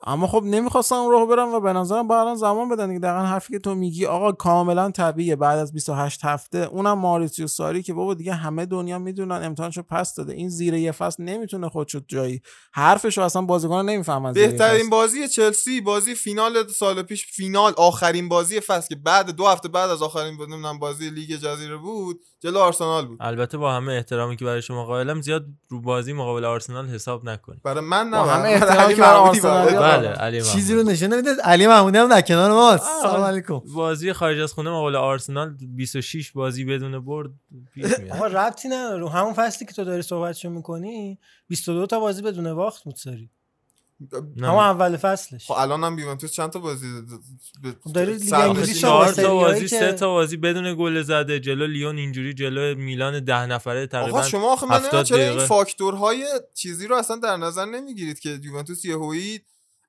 اما 0.07 0.27
خب 0.27 0.43
نمی‌خواستم 0.45 0.95
اون 0.95 1.13
راه 1.13 1.27
برم 1.27 1.55
و 1.55 1.61
به 1.61 1.73
نظرم 1.73 2.11
الان 2.11 2.35
زمان 2.35 2.69
بدن 2.69 2.89
دیگه. 2.89 2.99
دقیقا 3.01 3.25
حرفی 3.25 3.53
که 3.53 3.59
تو 3.59 3.75
میگی 3.75 4.07
آقا 4.07 4.33
کاملا 4.33 4.91
طبیعیه. 4.91 5.37
بعد 5.37 5.59
از 5.59 5.73
28 5.73 6.25
هفته 6.25 6.59
اونم 6.59 6.99
ماریتیو 6.99 7.47
ساری 7.47 7.83
که 7.83 7.95
بابا 7.95 8.15
دیگه 8.15 8.35
همه 8.35 8.67
دنیا 8.67 8.99
می‌دونن 8.99 9.43
امتحانشو 9.45 9.83
پس 9.83 10.15
داده. 10.15 10.33
این 10.33 10.49
زیر 10.49 10.75
یه 10.75 10.93
فصل 10.93 11.23
نمی‌تونه 11.23 11.69
خودشو 11.69 12.01
جایی. 12.09 12.41
حرفشو 12.73 13.23
اصلا 13.23 13.43
بازیکن 13.43 13.85
نمی‌فهمن 13.85 14.33
بهترین. 14.33 14.91
بازی 14.91 15.29
چلسی 15.29 15.81
بازی 15.81 16.15
فینال 16.15 16.69
سال 16.69 17.03
پیش 17.03 17.27
فینال 17.27 17.73
آخرین 17.77 18.29
بازی 18.29 18.61
فصل 18.61 18.89
که 18.89 18.97
بعد 18.97 19.31
دو 19.31 19.47
هفته 19.47 19.69
بعد 19.69 19.91
از 19.91 20.03
آخرین 20.03 20.35
نمی‌دونم 20.35 20.79
بازی 20.79 21.11
لیگ 21.11 21.31
جزیره 21.37 21.77
بود. 21.77 22.21
جلو 22.43 22.59
آرسنال 22.59 23.07
بود. 23.07 23.19
البته 23.21 23.59
با 23.59 23.73
همه 23.73 23.93
احترامی 23.93 24.37
که 24.37 24.45
برای 24.45 24.63
شما 24.63 24.85
قائلم 24.85 25.21
زیاد 25.21 25.47
رو 25.69 25.81
بازی 25.81 26.13
مقابل 26.13 26.45
آرسنال 26.45 26.87
حساب 26.87 27.25
نکنید. 27.25 27.63
برای 27.63 27.85
من 27.85 28.09
نه 28.09 28.17
با 28.17 28.25
همه 28.25 28.49
احترامی 28.49 28.95
که 28.95 29.01
برای 29.01 29.17
آرسنال. 29.17 29.71
بله 29.71 30.09
علی 30.09 30.43
چیزی 30.43 30.73
محمود. 30.73 30.89
رو 30.89 30.93
نشون 30.93 31.13
نمیده 31.13 31.31
علی 31.43 31.67
محمودی 31.67 31.99
هم 31.99 32.09
در 32.09 32.21
کنار 32.21 32.51
ماست. 32.51 33.03
سلام 33.03 33.23
علیکم. 33.23 33.61
بازی 33.75 34.13
خارج 34.13 34.41
از 34.41 34.53
خونه 34.53 34.71
مقابل 34.71 34.97
آرسنال 34.97 35.57
26 35.77 36.33
بازی 36.33 36.65
بدون 36.65 37.05
برد 37.05 37.31
پیش 37.75 37.99
میاد. 37.99 38.17
آقا 38.17 38.27
ربطی 38.27 38.69
نداره. 38.69 38.99
رو 38.99 39.09
همون 39.09 39.33
فصلی 39.33 39.67
که 39.67 39.73
تو 39.73 39.85
داری 39.85 40.03
صحبتشو 40.03 40.51
می‌کنی 40.51 41.19
22 41.49 41.87
تا 41.87 42.01
بازی 42.01 42.23
بدون 42.23 42.55
باخت 42.55 42.85
بود 42.85 42.95
ساری 42.95 43.31
نه. 44.37 44.47
همون 44.49 44.59
اول 44.65 44.97
فصلش. 44.97 45.47
خب 45.47 45.55
الان 45.59 45.85
هم 45.85 45.99
یوونتوس 45.99 46.33
چند 46.33 46.51
تا 46.51 46.59
بازی 46.59 46.87
به- 47.63 47.75
خب 47.85 47.93
داری 47.93 48.15
لیگ. 48.17 48.35
انگلیس 48.35 48.81
چهار 48.81 49.13
تا 49.13 49.35
بازی 49.35 49.69
سه 49.69 49.93
تا 49.93 50.09
بازی 50.11 50.37
بدون 50.37 50.75
گل 50.79 51.03
زده 51.03 51.41
جلو 51.41 51.67
لیون 51.67 51.97
اینجوری 51.99 52.35
جلو 52.35 52.75
میلان 52.75 53.25
ده 53.25 53.47
نفره 53.47 53.87
تقریبا 53.87 54.19
آقا 54.19 54.29
شما 54.29 54.53
آخه 54.53 54.67
من 54.67 54.73
نمی‌دونم 54.77 55.01
70 55.01 55.05
چرا 55.07 55.19
این. 55.39 55.47
فاکتورهای 55.47 56.25
چیزی 56.55 56.87
رو 56.87 56.97
اصلا 56.97 57.17
در 57.17 57.37
نظر 57.37 57.65
نمی‌گیرید 57.65 58.19
که 58.21 58.39
یوونتوس 58.43 58.85
یهویی 58.85 59.41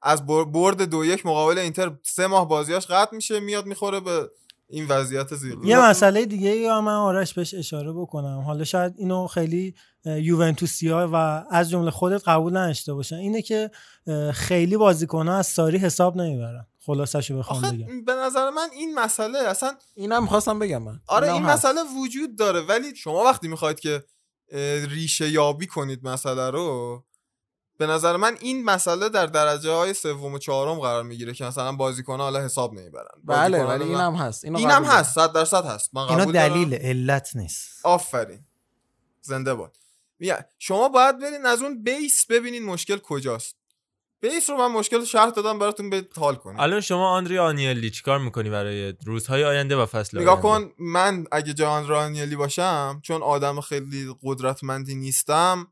از 0.01 0.26
بر- 0.26 0.43
برد 0.43 0.82
دو 0.89 1.05
یک 1.05 1.26
مقابل 1.26 1.57
اینتر 1.57 1.91
سه 2.03 2.28
ماه 2.28 2.47
بازیاش 2.49 2.86
قطع 2.88 3.16
میشه 3.16 3.39
میاد 3.39 3.66
می‌خوره 3.66 3.99
به 3.99 4.30
این 4.70 4.86
وضعیت 4.89 5.36
زیر. 5.36 5.57
یه 5.64 5.80
مسئله 5.89 6.26
دیگه 6.26 6.49
یا 6.55 6.82
من 6.82 6.93
آرش 6.95 7.34
بهش 7.34 7.53
اشاره 7.53 7.91
بکنم. 7.93 8.39
حالا 8.45 8.64
شاید 8.64 8.93
اینو 8.97 9.28
خیلی 9.28 9.76
یوونتوسی 10.05 10.89
ها 10.89 11.09
و 11.14 11.45
از 11.49 11.70
جمله 11.70 11.91
خودت 11.91 12.28
قبول 12.28 12.57
نداشته 12.57 12.93
باشن. 12.93 13.16
اینه 13.16 13.41
که 13.41 13.72
خیلی 14.34 14.78
بازیکن 14.78 15.28
ها 15.28 15.38
از 15.38 15.47
ساری 15.47 15.78
حساب 15.78 16.18
نمی‌برن. 16.18 16.68
خلاصشو 16.86 17.38
بخوام 17.38 17.66
آخه 17.66 17.78
بگم. 17.78 18.06
به 18.06 18.14
نظر 18.14 18.49
من 18.49 18.70
این 18.74 18.99
مسئله 18.99 19.39
اصلا 19.39 19.76
اینم 19.95 20.26
خواستم 20.26 20.60
بگم 20.60 20.82
من. 20.82 20.99
آره 21.08 21.34
این 21.34 21.43
هست. 21.43 21.66
مسئله 21.66 21.82
وجود 22.04 22.36
داره 22.38 22.62
ولی 22.62 22.95
شما 22.95 23.24
وقتی 23.24 23.47
می‌خواید 23.47 23.80
که 23.80 24.04
ریشه 24.89 25.30
یابی 25.30 25.68
کنید 25.68 26.08
مسئله 26.08 26.49
رو 26.49 27.04
به 27.78 27.88
نظر 27.88 28.18
من 28.18 28.38
این 28.39 28.66
مسئله 28.66 29.10
در 29.10 29.26
درجه 29.26 29.72
های 29.72 29.93
سوم 29.93 30.34
و 30.34 30.38
چهارم 30.38 30.80
قرار 30.80 31.04
می‌گیره 31.04 31.34
که 31.34 31.45
مثلا 31.45 31.72
بازیکن 31.72 32.18
حالا 32.18 32.39
حساب 32.39 32.74
نمی‌برن. 32.74 33.22
بله 33.24 33.64
ولی 33.64 33.84
اینم 33.84 34.16
هست. 34.16 34.45
اینم 34.45 34.62
دارم. 34.62 34.84
هست 34.84 35.16
صد 35.16 35.34
درصد 35.34 35.66
هست. 35.66 35.89
من 35.93 36.01
اینا 36.01 36.22
قبول 36.22 36.34
دارم. 36.34 36.54
دلیل 36.54 36.74
علت 36.74 37.36
نیست. 37.36 37.86
آفرین. 37.86 38.39
زنده 39.22 39.54
باد. 39.54 39.78
شما 40.60 40.89
باید 40.89 41.20
برین 41.20 41.45
از 41.45 41.62
اون 41.62 41.84
بیس 41.84 42.26
ببینین 42.26 42.66
مشکل 42.66 42.97
کجاست. 42.97 43.56
بیس 44.24 44.50
رو 44.50 44.58
من 44.58 44.68
مشکل 44.68 45.04
شرح 45.04 45.30
دادم 45.30 45.60
براتون 45.60 45.90
به 45.90 46.06
حال 46.18 46.36
کنید 46.36 46.60
الان 46.60 46.82
شما 46.82 47.10
آندری 47.10 47.38
آنیلی 47.40 47.90
چیکار 47.90 48.20
می‌کنی 48.20 48.50
برای 48.50 48.94
روزهای 49.06 49.44
آینده 49.44 49.76
و 49.76 49.86
فصل 49.86 50.20
نگاه؟ 50.22 50.42
کن 50.42 50.72
من 50.80 51.26
اگه 51.32 51.54
جان 51.54 51.88
رانیلی 51.88 52.36
باشم 52.36 53.00
چون 53.04 53.22
آدم 53.22 53.62
خیلی 53.62 54.16
قدرتمندی 54.24 54.96
نیستم 54.96 55.68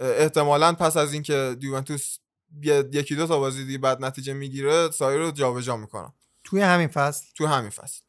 احتمالا 0.00 0.72
پس 0.72 0.96
از 0.96 1.12
اینکه 1.12 1.56
یوونتوس 1.60 2.18
یه- 2.62 2.88
یکی 2.92 3.16
دو 3.16 3.26
تا 3.26 3.38
بازی 3.38 3.64
دیگه 3.64 3.78
بعد 3.78 4.04
نتیجه 4.04 4.32
می‌گیره 4.32 4.90
سایر 4.90 5.20
رو 5.20 5.30
جابجا 5.30 5.76
می‌کنم. 5.76 6.12
توی 6.44 6.60
همین 6.60 6.88
فصل؟ 6.88 7.24
تو 7.36 7.46
همین 7.46 7.70
فصل. 7.70 8.00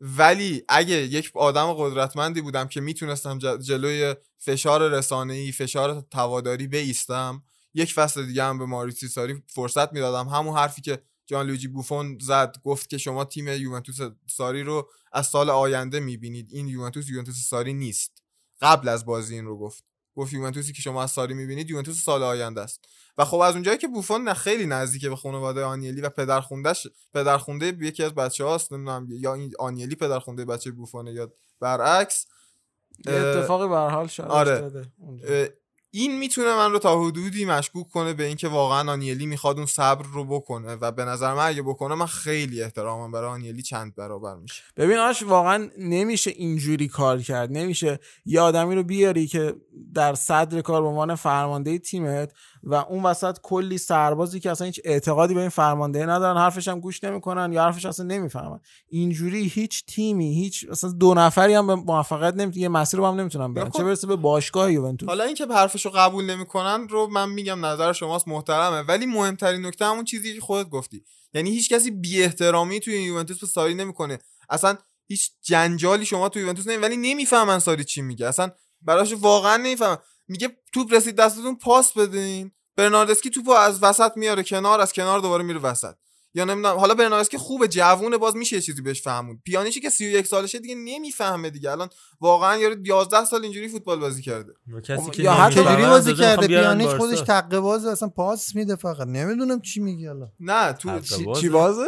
ولی 0.00 0.64
اگه 0.68 0.96
یک 0.96 1.30
آدم 1.34 1.72
قدرتمندی 1.72 2.40
بودم 2.40 2.68
که 2.68 2.80
می‌تونستم 2.80 3.38
جلوی 3.58 4.14
فشار 4.38 4.88
رسانه‌ای 4.88 5.52
فشار 5.52 6.00
تواداری 6.10 6.66
بیستم 6.66 7.42
یک 7.74 7.94
فصل 7.94 8.26
دیگه 8.26 8.44
هم 8.44 8.58
به 8.58 8.66
ماریسی 8.66 9.08
ساری 9.08 9.42
فرصت 9.46 9.92
می‌دادم. 9.92 10.28
همون 10.28 10.56
حرفی 10.56 10.82
که 10.82 11.02
جان 11.26 11.46
لویجی 11.46 11.68
بوفون 11.68 12.18
زد 12.20 12.56
گفت 12.64 12.88
که 12.88 12.98
شما 12.98 13.24
تیم 13.24 13.48
یوونتوس 13.48 13.98
ساری 14.26 14.62
رو 14.62 14.88
از 15.12 15.26
سال 15.26 15.50
آینده 15.50 16.00
می‌بینید. 16.00 16.48
این 16.52 16.68
یوونتوس 16.68 17.08
یوونتوس 17.08 17.48
ساری 17.48 17.74
نیست. 17.74 18.22
قبل 18.60 18.88
از 18.88 19.04
بازی 19.04 19.34
این 19.34 19.44
رو 19.44 19.58
گفت. 19.58 19.84
گفت 20.16 20.32
یوونتوسی 20.32 20.72
که 20.72 20.82
شما 20.82 21.02
از 21.02 21.10
ساری 21.10 21.34
می‌بینید 21.34 21.70
یوونتوس 21.70 22.02
سال 22.02 22.22
آینده 22.22 22.60
است. 22.60 22.84
و 23.18 23.24
خب 23.24 23.36
از 23.36 23.54
اونجایی 23.54 23.78
که 23.78 23.88
بوفون 23.88 24.24
نه 24.24 24.34
خیلی 24.34 24.66
نزدیکه 24.66 25.08
به 25.08 25.16
خانواده 25.16 25.64
آنیلی 25.64 26.00
و 26.00 26.08
پدرخوندهش 26.08 26.86
پدرخونده 27.14 27.76
یکی 27.80 28.02
از 28.02 28.14
بچه 28.14 28.44
هاست 28.44 28.72
نمی‌دونم 28.72 29.06
یا 29.10 29.34
این 29.34 29.52
آنیلی 29.58 29.94
پدرخونده 29.94 30.44
بچه 30.44 30.70
بوفونه 30.70 31.12
یا 31.12 31.32
برعکس 31.60 32.26
اتفاقی 33.06 33.68
به 33.68 33.74
هر 33.74 33.88
حال 33.88 34.06
شاید 34.06 34.30
آره. 34.30 34.92
اونجا. 34.98 35.48
این 35.90 36.18
می‌تونه 36.18 36.56
من 36.56 36.72
رو 36.72 36.78
تا 36.78 37.04
حدودی 37.04 37.44
مشکوک 37.44 37.88
کنه 37.88 38.12
به 38.12 38.24
اینکه 38.24 38.48
واقعا 38.48 38.92
آنیلی 38.92 39.26
می‌خواد 39.26 39.56
اون 39.56 39.66
صبر 39.66 40.06
رو 40.12 40.24
بکنه 40.24 40.74
و 40.74 40.92
به 40.92 41.04
نظر 41.04 41.34
من 41.34 41.46
اگه 41.46 41.62
بکنه 41.62 41.94
من 41.94 42.06
خیلی 42.06 42.62
احترامم 42.62 43.12
برای 43.12 43.30
آنیلی 43.30 43.62
چند 43.62 43.94
برابر 43.94 44.34
میشه. 44.34 44.62
ببین 44.76 44.96
آش 44.96 45.22
واقعا 45.22 45.68
نمیشه 45.78 46.30
اینجوری 46.30 46.88
کار 46.88 47.22
کرد. 47.22 47.52
نمیشه 47.52 48.00
یه 48.24 48.40
آدمی 48.40 48.74
رو 48.74 48.82
بیاری 48.82 49.26
که 49.26 49.54
در 49.94 50.14
صدر 50.14 50.60
کار 50.60 50.82
به 50.82 50.88
عنوان 50.88 51.14
فرمانده 51.14 51.78
تیمت 51.78 52.32
و 52.62 52.74
اون 52.74 53.02
وسط 53.02 53.38
کلی 53.42 53.78
سربازی 53.78 54.40
که 54.40 54.50
اصلا 54.50 54.66
هیچ 54.66 54.80
اعتقادی 54.84 55.34
به 55.34 55.40
این 55.40 55.48
فرمانده 55.48 56.06
ندارن 56.06 56.36
حرفش 56.40 56.68
هم 56.68 56.80
گوش 56.80 57.04
نمی‌کنن 57.04 57.52
یا 57.52 57.62
حرفش 57.62 57.86
اصلا 57.86 58.06
نمی‌فهمن. 58.06 58.60
اینجوری 58.88 59.46
هیچ 59.46 59.86
تیمی 59.86 60.34
هیچ 60.34 60.66
اصلا 60.70 60.90
دو 60.90 61.14
نفری 61.14 61.54
هم 61.54 61.66
به 61.66 61.74
موفقیت 61.74 62.34
نمی‌تونه 62.34 62.62
یه 62.62 62.68
مسیر 62.68 63.00
رو 63.00 63.06
هم 63.06 63.20
نمی‌تونن 63.20 63.54
برن. 63.54 63.70
چه 63.70 63.84
برسه 63.84 64.06
به 64.06 64.16
باشگاه 64.16 64.72
یوونتوس؟ 64.72 65.08
حالا 65.08 65.24
اینکه 65.24 65.46
حرف 65.46 65.70
حرفشو 65.70 65.90
قبول 65.90 66.24
نمی‌کنن 66.24 66.88
رو 66.88 67.06
من 67.06 67.28
میگم 67.28 67.66
نظر 67.66 67.92
شماست 67.92 68.28
محترمه. 68.28 68.80
ولی 68.80 69.06
مهمترین 69.06 69.66
نکته 69.66 69.84
همون 69.84 70.04
چیزی 70.04 70.34
که 70.34 70.40
خودت 70.40 70.68
گفتی. 70.68 71.04
یعنی 71.34 71.50
هیچ 71.50 71.72
کسی 71.72 71.90
بی 71.90 72.22
احترامی 72.22 72.80
توی 72.80 73.02
یوونتوس 73.02 73.40
به 73.40 73.46
ساری 73.46 73.74
نمی‌کنه. 73.74 74.18
اصلا 74.50 74.76
هیچ 75.06 75.30
جنجالی 75.42 76.04
شما 76.04 76.28
توی 76.28 76.42
یوونتوس 76.42 76.66
نمی 76.66 76.76
ولی 76.76 76.96
نمی‌فهمن 76.96 77.58
ساری 77.58 77.84
چی 77.84 78.02
میگه. 78.02 78.26
اصلا 78.26 78.50
براش 78.82 79.12
واقعا 79.12 79.56
نمی‌فهمن. 79.56 79.96
میگه 80.30 80.56
توپ 80.72 80.94
رسید 80.94 81.16
دستتون 81.16 81.56
پاس 81.56 81.92
بدین. 81.92 82.52
برناردسکی 82.76 83.30
توپو 83.30 83.50
از 83.50 83.82
وسط 83.82 84.12
میاره 84.16 84.42
کنار 84.42 84.80
از 84.80 84.92
کنار 84.92 85.20
دوباره 85.20 85.44
میره 85.44 85.60
وسط. 85.60 85.94
یا 86.34 86.44
نمی‌دونم 86.44 86.76
حالا 86.76 86.94
برناردسکی 86.94 87.38
خوبه 87.38 87.68
جوونه 87.68 88.18
باز 88.18 88.36
میشه 88.36 88.56
یه 88.56 88.62
چیزی 88.62 88.82
بهش 88.82 89.02
فهمون. 89.02 89.40
پیانیچی 89.44 89.80
که 89.80 89.90
31 89.90 90.26
سالشه 90.26 90.58
دیگه 90.58 90.74
نمی‌فهمه 90.74 91.50
دیگه. 91.50 91.70
الان 91.70 91.88
واقعا 92.20 92.56
یارو 92.56 92.76
11 92.84 93.24
سال 93.24 93.42
اینجوری 93.42 93.68
فوتبال 93.68 93.98
بازی 93.98 94.22
کرده. 94.22 94.52
کسی 94.84 95.10
که 95.10 95.22
یا 95.22 95.44
نمی‌فهمه 95.44 95.64
چجوری 95.64 95.84
از 95.84 95.90
بازی 95.90 96.14
کرده 96.14 96.46
پیانیچ 96.46 96.86
بارسا؟ 96.86 96.98
خودش 96.98 97.20
تقه 97.20 97.60
باز 97.60 97.86
اصلا 97.86 98.08
پاس 98.08 98.54
میده 98.54 98.76
فقط. 98.76 99.06
نمی‌دونم 99.06 99.60
چی 99.60 99.80
میگی 99.80 100.06
حالا 100.06 100.28
نه 100.40 100.72
تو 100.72 101.00
چی, 101.00 101.24
بازه. 101.24 101.40
چی 101.40 101.48
بازه؟ 101.48 101.86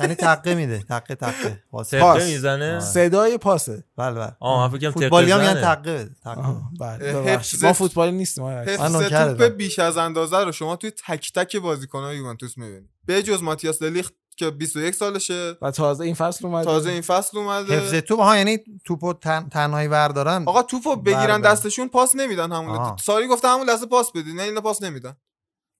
یعنی 0.00 0.14
تقه 0.14 0.54
میده 0.54 0.84
تقه 0.88 1.14
تقه 1.14 1.62
پاس. 1.70 1.94
می‌زنه؟ 1.94 2.80
صدای 2.80 3.38
پاسه. 3.38 3.84
بله 3.96 4.14
بله. 4.14 4.36
آه 4.40 4.68
من 4.70 4.78
فکرم 4.78 4.90
فوتبالی 4.90 5.30
هم 5.30 5.44
زنه. 5.44 5.60
تقه 5.60 5.94
بده 5.94 6.10
تقه 6.24 6.40
آها، 6.40 6.62
بله. 6.80 7.40
ما 7.62 7.72
فوتبالی 7.72 8.12
نیستیم. 8.12 8.64
توپ 8.64 9.42
بیش 9.42 9.78
از 9.78 9.96
اندازه 9.96 10.38
رو 10.38 10.52
شما 10.52 10.76
توی 10.76 10.90
تک 10.90 11.32
تک 11.32 11.56
بازیکن‌های 11.56 12.16
یوونتوس 12.16 12.58
می‌بینید 12.58 12.97
به 13.08 13.22
جز 13.22 13.42
ماتیاس 13.42 13.82
دلیخت 13.82 14.14
که 14.36 14.50
21 14.50 14.94
سالشه. 14.94 15.56
و 15.62 15.70
تازه 15.70 16.04
این 16.04 16.14
فصل 16.14 16.46
اومده. 16.46 16.64
تازه 16.64 16.90
این 16.90 17.00
فصل 17.00 17.38
اومده. 17.38 17.78
حفظ 17.78 17.94
توپ 17.94 18.20
ها 18.20 18.36
یعنی 18.36 18.58
توپو 18.84 19.12
تن... 19.12 19.48
تنهایی 19.48 19.88
وردارن 19.88 20.44
آقا 20.46 20.62
توپو 20.62 20.96
بگیرن 20.96 21.18
بردارن. 21.20 21.40
دستشون 21.40 21.88
پاس 21.88 22.14
نمیدن 22.14 22.52
همون. 22.52 22.96
ساری 22.96 23.26
گفته 23.28 23.48
همون 23.48 23.66
لحظه 23.66 23.86
پاس 23.86 24.12
بدین 24.12 24.36
نه 24.36 24.42
اینا 24.42 24.60
پاس 24.60 24.82
نمیدن. 24.82 25.16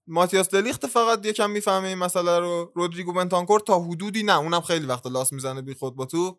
ماتیاس 0.07 0.49
دلیخت 0.49 0.87
فقط 0.87 1.26
یکم 1.26 1.51
می‌فهمه 1.51 1.89
این 1.89 1.99
مسئله 1.99 2.39
رو. 2.39 2.72
رودریگو 2.74 3.12
بنتانکور 3.12 3.61
تا 3.61 3.81
حدودی 3.81 4.22
نه 4.22 4.39
اونم 4.39 4.61
خیلی 4.61 4.87
وقت 4.87 5.07
لاس 5.07 5.33
می‌زنه 5.33 5.62
بی 5.62 5.74
خود 5.74 5.97
با 5.97 6.05
تو 6.05 6.39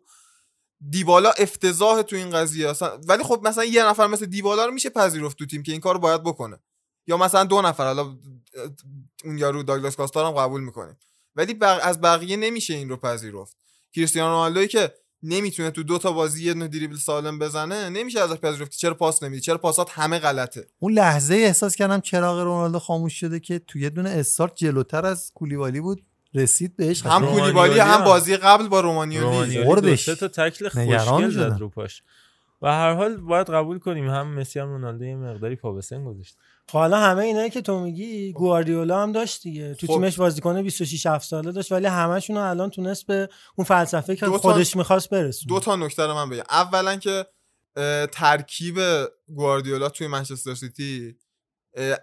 دیبالا 0.90 1.30
افتضاح 1.38 2.02
تو 2.02 2.16
این 2.16 2.30
قضیه. 2.30 2.72
ولی 3.08 3.22
خب 3.22 3.40
مثلا 3.48 3.64
یه 3.64 3.84
نفر 3.84 4.06
مثل 4.06 4.26
دیبالا 4.26 4.66
رو 4.66 4.72
میشه 4.72 4.90
پذیرفت 4.90 5.38
تو 5.38 5.46
تیم 5.46 5.62
که 5.62 5.72
این 5.72 5.80
کارو 5.80 5.98
باید 5.98 6.22
بکنه. 6.22 6.60
یا 7.06 7.16
مثلا 7.16 7.44
دو 7.44 7.62
نفر 7.62 7.84
حالا 7.84 8.16
اون 9.24 9.38
یارو 9.38 9.62
داگلاس 9.62 9.96
کاستار 9.96 10.26
هم 10.26 10.32
قبول 10.32 10.60
می‌کنیم. 10.60 10.96
ولی 11.36 11.54
بق... 11.54 11.80
از 11.82 12.00
بقیه 12.00 12.36
نمیشه 12.36 12.74
این 12.74 12.88
رو 12.88 12.96
پذیرفت. 12.96 13.56
کریستیانو 13.92 14.30
رونالدوی 14.30 14.68
که 14.68 14.94
نمی‌تونه 15.22 15.70
تو 15.70 15.82
دو 15.82 15.98
تا 15.98 16.12
بازی 16.12 16.44
یه 16.44 16.52
دونه 16.52 16.68
دریبل 16.68 16.96
سالم 16.96 17.38
بزنه 17.38 17.88
نمیشه 17.88 18.20
ازش 18.20 18.36
پذیرفت 18.36 18.70
که 18.70 18.76
چرا 18.76 18.94
پاس 18.94 19.22
نمیدی؟ 19.22 19.40
چرا 19.40 19.58
پاسات 19.58 19.90
همه 19.90 20.18
غلطه؟ 20.18 20.66
اون 20.78 20.92
لحظه 20.92 21.34
احساس 21.34 21.76
کردم 21.76 22.00
چراغ 22.00 22.38
رونالدو 22.38 22.78
خاموش 22.78 23.20
شده 23.20 23.40
که 23.40 23.58
تو 23.58 23.78
یه 23.78 23.90
دونه 23.90 24.10
استارت 24.10 24.54
جلوتر 24.54 25.06
از 25.06 25.32
کولیبالی 25.34 25.80
بود. 25.80 26.02
رسید 26.34 26.76
بهش. 26.76 27.06
هم 27.06 27.26
کولیبالی 27.26 27.78
هم. 27.78 28.04
بازی 28.04 28.36
قبل 28.36 28.68
با 28.68 28.80
رومانیولی 28.80 29.26
رومانیولی 29.26 29.64
خوردش. 29.64 30.04
تا 30.04 30.28
تکل 30.28 30.68
خوشگل. 30.68 31.30
زد 31.30 31.56
رو 31.60 31.68
پاش. 31.68 32.02
و 32.62 32.72
هر 32.72 32.94
حال 32.94 33.16
باید 33.16 33.50
قبول 33.50 33.78
کنیم 33.78 34.08
هم 34.08 34.34
مسی 34.34 34.58
هم 34.58 34.68
رونالدو 34.68 35.04
یه 35.04 35.16
مقداری 35.16 35.56
پا 35.56 35.72
به 35.72 35.80
سن 35.80 36.04
گذاشت. 36.04 36.36
خب 36.68 36.78
حالا 36.78 36.98
همه 36.98 37.24
اینایی 37.24 37.50
که 37.50 37.60
تو 37.60 37.80
میگی 37.80 38.32
گواردیولا 38.32 39.02
هم 39.02 39.12
داشت 39.12 39.42
دیگه. 39.42 39.74
تو 39.74 39.86
خب. 39.86 39.92
تیمش 39.92 40.16
بازیکن 40.16 40.62
26 40.62 41.06
7 41.06 41.28
ساله 41.28 41.52
داشت 41.52 41.72
ولی 41.72 41.86
همشون 41.86 42.36
رو 42.36 42.42
الان 42.42 42.70
تونست 42.70 43.06
به 43.06 43.28
اون 43.56 43.64
فلسفه 43.64 44.16
که 44.16 44.26
خودش 44.26 44.76
می‌خواست 44.76 45.10
برسونه. 45.10 45.54
دو 45.54 45.60
تا 45.60 45.76
نکته 45.76 46.06
رو 46.06 46.14
من 46.14 46.30
بگم. 46.30 46.42
اولا 46.50 46.96
که 46.96 47.26
ترکیب 48.12 48.78
گواردیولا 49.28 49.88
توی 49.88 50.06
منچستر 50.06 50.54
سیتی 50.54 51.16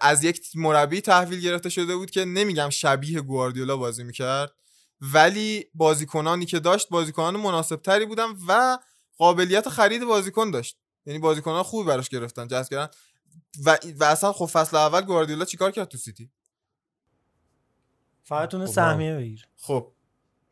از 0.01 0.23
یک 0.23 0.41
مربی 0.55 1.01
تحویل 1.01 1.39
گرفته 1.39 1.69
شده 1.69 1.95
بود 1.95 2.11
که 2.11 2.25
نمیگم 2.25 2.69
شبیه 2.69 3.21
گواردیولا 3.21 3.77
بازی 3.77 4.03
می‌کرد 4.03 4.53
ولی 5.01 5.65
بازیکنانی 5.73 6.45
که 6.45 6.59
داشت 6.59 6.89
بازیکنان 6.89 7.37
مناسب 7.37 7.75
تری 7.75 8.05
بودن 8.05 8.27
و 8.47 8.77
قابلیت 9.17 9.69
خرید 9.69 10.05
بازیکن 10.05 10.51
داشت. 10.51 10.77
یعنی 11.05 11.19
بازیکنان 11.19 11.63
خوبی 11.63 11.87
براش 11.87 12.09
گرفتن 12.09 12.47
جذب 12.47 12.69
کردن. 12.69 12.93
و, 13.65 13.77
و 13.99 14.03
اصلا 14.03 14.33
خب 14.33 14.45
فصل 14.45 14.77
اول 14.77 15.01
گواردیولا 15.01 15.45
چیکار 15.45 15.71
کرد 15.71 15.87
تو 15.87 15.97
سیتی؟ 15.97 16.31
فقط 18.23 18.55
خب، 18.55 18.65
سهمیه 18.65 19.15
بگیر 19.15 19.47
خب 19.57 19.91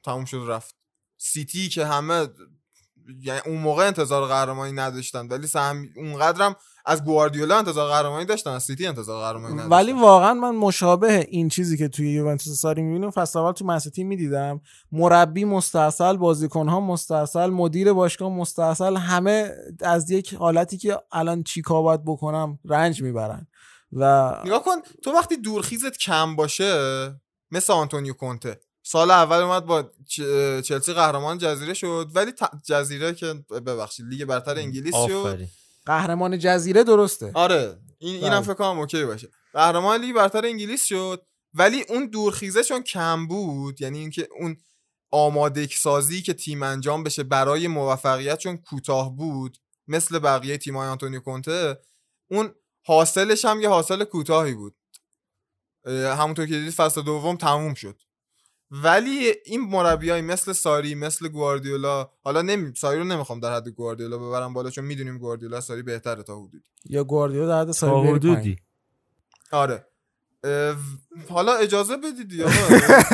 تموم 0.04 0.26
شد 0.26 0.46
رفت. 0.48 0.76
سیتی 1.18 1.70
که 1.70 1.86
همه 1.86 2.28
یعنی 3.20 3.42
اون 3.46 3.58
موقع 3.58 3.88
انتظار 3.88 4.28
قهرمانی 4.28 4.72
نداشتن 4.72 5.28
ولی 5.28 5.48
سهم 5.48 5.90
اونقدرم 5.96 6.56
از 6.86 7.04
گواردیولا 7.04 7.58
انتظار 7.58 7.90
قهرمانی 7.90 8.26
داشتن 8.26 8.52
از 8.52 8.64
سیتی 8.64 8.88
انتظار 8.88 9.24
قهرمانی 9.24 9.54
نداشتن. 9.54 9.76
ولی 9.76 9.94
واقعا 9.94 10.34
من 10.34 10.56
مشابه 10.56 11.28
این 11.30 11.50
چیزی 11.50 11.78
که 11.78 11.88
توی 11.88 12.12
یوونتوس 12.12 12.60
ساری 12.60 12.82
می‌بینیم 12.82 13.12
فصل 13.12 13.40
اول 13.40 13.52
تو 13.52 13.66
منسیتی 13.66 14.04
می‌دیدم. 14.04 14.62
مربی 14.92 15.46
مستاصل 15.46 16.18
بازیکنها 16.18 16.80
مستاصل 16.80 17.50
مدیر 17.50 17.94
باشگاه 17.94 18.30
مستاصل 18.30 18.98
همه 18.98 19.52
از 19.82 20.12
یک 20.12 20.34
حالتی 20.34 20.78
که 20.78 21.00
الان 21.12 21.44
چیکار 21.44 21.84
باید 21.84 22.06
بکنم 22.06 22.60
رنج 22.66 23.02
می‌برن. 23.02 23.48
و 23.92 24.34
نگاه 24.46 24.64
کن 24.64 24.76
تو 25.04 25.12
وقتی 25.12 25.38
دورخیزت 25.38 25.98
کم 25.98 26.36
باشه 26.36 26.76
مثل 27.52 27.74
آنتونیو 27.74 28.14
کونته 28.14 28.60
سال 28.84 29.12
اول 29.12 29.38
اومد 29.38 29.66
با 29.66 29.92
چلسی 30.62 30.94
قهرمان 30.94 31.38
جزیره 31.38 31.74
شد 31.74 32.10
ولی 32.14 32.32
ت- 32.32 32.52
جزیره 32.66 33.14
که 33.14 33.34
ببخشید 33.66 34.06
لیگ 34.06 34.26
برتر 34.26 34.58
انگلیس 34.58 34.96
شد. 35.08 35.40
قهرمان 35.86 36.40
جزیره 36.40 36.84
درسته. 36.84 37.32
آره. 37.34 37.80
این 37.98 38.16
اینم 38.16 38.30
بله. 38.30 38.42
فکر 38.42 38.54
کنم 38.54 38.80
OK 38.80 39.06
باشه. 39.06 39.30
قهرمان 39.54 40.02
لیگ 40.02 40.16
برتر 40.16 40.46
انگلیس 40.46 40.86
شد. 40.86 41.26
ولی 41.54 41.86
اون 41.90 42.06
دورخیزه 42.06 42.64
چون 42.64 42.82
کم 42.82 43.28
بود 43.28 43.82
یعنی 43.82 44.00
اینکه 44.00 44.28
اون 44.40 44.58
آماده 45.12 45.68
سازی 45.68 46.22
که 46.22 46.34
تیم 46.34 46.64
انجام 46.64 47.04
بشه 47.04 47.24
برای 47.24 47.68
موفقیت 47.68 48.38
چون 48.38 48.58
کوتاه 48.58 49.16
بود 49.16 49.58
مثل 49.88 50.20
بقیه 50.20 50.58
تیمای 50.58 50.88
آنتونیو 50.88 51.20
کونته 51.20 51.80
اون 52.32 52.56
حاصلش 52.86 53.46
هم 53.46 53.62
یه 53.62 53.70
حاصل 53.70 54.04
کوتاهی 54.04 54.54
بود. 54.54 54.76
همونطور 55.88 56.46
که 56.46 56.54
دیدید 56.54 56.74
فصل 56.74 57.02
دوم 57.02 57.36
تموم 57.36 57.74
شد. 57.74 58.02
ولی 58.72 59.34
این 59.46 59.62
مربیای 59.62 60.22
مثل 60.22 60.54
ساری 60.54 60.96
مثل 60.96 61.28
گواردیولا 61.28 62.10
حالا 62.24 62.42
نمی... 62.42 62.74
ساری 62.76 63.00
رو 63.00 63.04
نمی‌خوام 63.04 63.40
در 63.40 63.56
حد 63.56 63.70
گواردیولا 63.70 64.18
ببرم 64.18 64.54
بالا 64.54 64.70
چون 64.70 64.86
می‌دونیم 64.86 65.18
گواردیولا 65.18 65.58
از 65.58 65.64
ساری 65.64 65.82
بهتره 65.82 66.24
تا 66.24 66.40
حدودی. 66.40 66.64
یا 66.90 67.04
گواردیولا 67.04 67.48
در 67.48 67.62
حد 67.62 67.66
تا 67.68 67.72
ساری. 67.72 68.08
حدودی. 68.08 68.56
آره. 69.52 69.86
اه، 70.44 70.76
حالا 71.30 71.56
اجازه 71.56 71.98
بدید 71.98 72.34
یا 72.34 72.48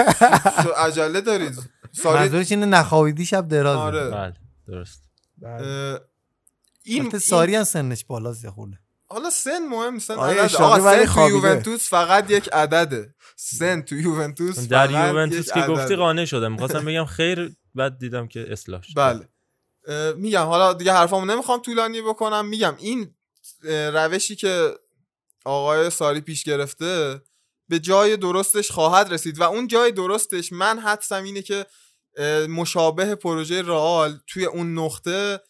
عجله 0.85 1.21
دارید. 1.21 1.59
ساری 1.91 2.19
منظورش 2.19 2.51
اینه 2.51 2.65
نخوابیدی 2.65 3.25
شب 3.25 3.47
دراز 3.47 3.77
آره. 3.77 4.09
بله 4.09 4.33
درست. 4.67 5.03
اه، 5.43 5.99
این, 6.83 7.19
ساری 7.19 7.55
هم 7.55 7.63
سنش 7.63 8.05
بالاست 8.05 8.43
یه 8.43 8.49
خورده. 8.49 8.79
حالا 9.11 9.29
سن 9.29 9.67
مهم 9.67 9.99
سن. 9.99 10.19
اشراقی 10.19 10.81
آقا 10.81 10.85
ولی 10.85 11.05
سن 11.05 11.13
تو. 11.13 11.29
یوونتوس 11.29 11.89
فقط 11.89 12.31
یک 12.31 12.49
عدده. 12.53 13.15
سن 13.35 13.81
تو 13.81 13.95
یوونتوس 13.95 14.59
در 14.59 14.91
یوونتوس 14.91 15.51
که. 15.51 15.61
گفتی 15.61 15.95
قانع 15.95 16.25
شدم 16.25 16.51
می‌خواستم 16.51 16.85
بگم 16.85 17.05
خیر 17.05 17.55
بعد 17.75 17.97
دیدم 17.97 18.27
که 18.27 18.45
اصلاح 18.51 18.81
شد 18.81 18.93
بله. 18.95 19.27
میگم 20.15 20.45
حالا 20.45 20.73
دیگه 20.73 20.93
حرفامو 20.93 21.25
نمی‌خوام 21.25 21.61
طولانی 21.61 22.01
بکنم. 22.01 22.45
میگم 22.45 22.75
این 22.77 23.15
روشی 23.93 24.35
که 24.35 24.73
آقای 25.45 25.89
ساری 25.89 26.21
پیش 26.21 26.43
گرفته 26.43 27.21
به 27.69 27.79
جای 27.79 28.17
درستش 28.17 28.71
خواهد 28.71 29.13
رسید. 29.13 29.39
و 29.39 29.43
اون 29.43 29.67
جای 29.67 29.91
درستش 29.91 30.51
من 30.51 30.79
حدسم 30.79 31.23
اینه 31.23 31.41
که 31.41 31.65
مشابه 32.49 33.15
پروژه 33.15 33.61
رئال 33.61 34.19
توی 34.27 34.45
اون 34.45 34.79
نقطه 34.79 35.41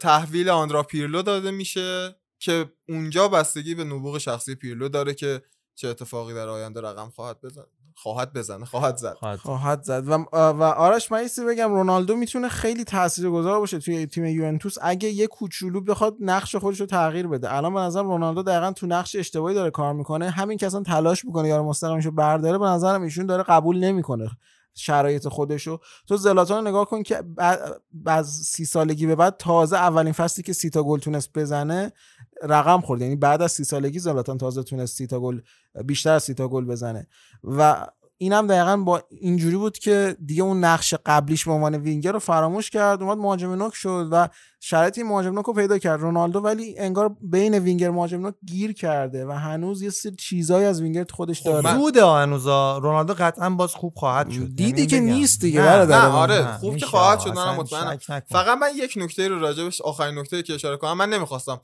تحویل 0.00 0.48
آندرا 0.48 0.82
پیرلو 0.82 1.22
داده 1.22 1.50
میشه. 1.50 2.16
که 2.42 2.72
اونجا 2.88 3.28
بستگی 3.28 3.74
به 3.74 3.84
نبوغ 3.84 4.18
شخصی 4.18 4.54
پیرلو 4.54 4.88
داره 4.88 5.14
که 5.14 5.42
چه 5.74 5.88
اتفاقی 5.88 6.34
در 6.34 6.48
آینده 6.48 6.80
رقم 6.80 7.10
خواهد 7.10 7.40
بزن 7.40 7.64
خواهد 7.94 8.32
بزنه 8.32 8.64
خواهد 8.64 8.96
زد. 8.96 9.14
خواهد 9.14 9.38
خواهد 9.38 9.82
زد. 9.82 10.08
و, 10.08 10.12
و 10.32 10.62
آرش 10.62 11.12
من 11.12 11.22
چیزی 11.22 11.44
بگم 11.44 11.72
رونالدو 11.72 12.16
می‌تونه 12.16 12.48
خیلی 12.48 12.84
تاثیرگذار 12.84 13.60
باشه 13.60 13.78
توی 13.78 14.06
تیم 14.06 14.24
یوونتوس 14.24 14.74
اگه 14.82 15.08
یه 15.08 15.26
کوچولو 15.26 15.80
بخواد 15.80 16.16
نقش 16.20 16.56
خودش 16.56 16.80
رو 16.80 16.86
تغییر 16.86 17.26
بده. 17.26 17.54
الان 17.54 17.74
به 17.74 17.80
نظرم 17.80 18.08
رونالدو 18.08 18.42
دقیقا 18.42 18.72
تو 18.72 18.86
نقش 18.86 19.16
اشتباهی 19.16 19.54
داره 19.54 19.70
کار 19.70 19.92
می‌کنه. 19.92 20.30
همین 20.30 20.58
که 20.58 20.66
اصلا 20.66 20.82
تلاش 20.82 21.24
می‌کنه 21.24 21.48
یار 21.48 21.62
مستقیمش 21.62 22.04
رو 22.04 22.10
برداره 22.10 22.58
به 22.58 22.66
نظرم 22.66 23.02
ایشون 23.02 23.26
داره 23.26 23.42
قبول 23.42 23.78
نمی‌کنه 23.78 24.30
شرایط 24.74 25.28
خودشو 25.28 25.78
تو 26.08 26.16
زلاتان 26.16 26.64
رو 26.64 26.70
نگاه 26.70 26.86
کن 26.86 27.02
که 27.02 27.22
بعد 27.36 27.78
از 28.06 28.28
سی 28.28 28.64
سالگی 28.64 29.06
به 29.06 29.16
بعد 29.16 29.36
تازه 29.36 29.76
اولین 29.76 30.12
فصلی 30.12 30.44
که 30.44 30.52
سی 30.52 30.70
تا 30.70 30.82
گل 30.82 30.98
تونست 30.98 31.32
بزنه 31.34 31.92
رقم 32.42 32.80
خورد 32.80 33.00
یعنی 33.00 33.16
بعد 33.16 33.42
از 33.42 33.52
سی 33.52 33.64
سالگی 33.64 33.98
زلاتان 33.98 34.38
تازه 34.38 34.62
تونست 34.62 34.96
سی 34.96 35.06
تا 35.06 35.20
گل 35.20 35.40
بیشتر 35.84 36.12
از 36.12 36.22
سی 36.22 36.34
تا 36.34 36.48
گل 36.48 36.64
بزنه 36.64 37.06
و 37.44 37.86
اینم 38.18 38.46
دقیقا 38.46 38.76
با 38.76 39.02
اینجوری 39.10 39.56
بود 39.56 39.78
که 39.78 40.16
دیگه 40.26 40.42
اون 40.42 40.64
نقش 40.64 40.94
قبلیش 41.06 41.44
به 41.44 41.52
عنوان 41.52 41.74
وینگر 41.74 42.12
رو 42.12 42.18
فراموش 42.18 42.70
کرد 42.70 43.02
اومد 43.02 43.18
مهاجم 43.18 43.52
نوک 43.52 43.74
شد 43.74 44.08
و 44.12 44.28
شرایط 44.60 44.98
این 44.98 45.06
مهاجم 45.06 45.34
نوک 45.34 45.44
رو 45.44 45.52
پیدا 45.52 45.78
کرد 45.78 46.00
رونالدو 46.00 46.38
ولی 46.38 46.78
انگار 46.78 47.16
بین 47.20 47.58
وینگر 47.58 47.90
مهاجم 47.90 48.20
نوک 48.20 48.34
گیر 48.46 48.72
کرده 48.72 49.26
و 49.26 49.30
هنوز 49.30 49.82
یه 49.82 49.90
سری 49.90 50.16
چیزایی 50.16 50.66
از 50.66 50.80
وینگر 50.80 51.04
خودش 51.10 51.40
داره 51.40 51.74
زوده 51.74 52.06
هنوزا 52.06 52.78
رونالدو 52.78 53.14
قطعا 53.14 53.50
باز 53.50 53.74
خوب 53.74 53.92
خواهد 53.96 54.30
شد 54.30 54.46
دیدی 54.46 54.64
یعنی 54.64 54.86
که 54.86 54.96
بگم. 54.96 55.04
نیست 55.04 55.40
دیگه 55.40 55.60
نه، 55.60 55.76
نه 55.76 55.84
من. 55.84 56.10
آره 56.10 56.34
نه، 56.34 56.58
خوب 56.58 56.76
که. 56.76 56.86
خواهد 56.86 57.20
شد 57.20 57.34
منم 57.34 57.54
مطمئنم. 57.54 57.98
فقط 58.30 58.58
من 58.58 58.68
یک 58.76 58.94
نکته 58.96 59.28
رو 59.28 59.38
راجبش 59.38 59.80
آخرین 59.80 60.18
نکته 60.18 60.42
که 60.42 60.54
اشاره 60.54 60.76
کنم 60.76 60.96
من 60.96 61.08
نمی‌خواستم 61.08 61.60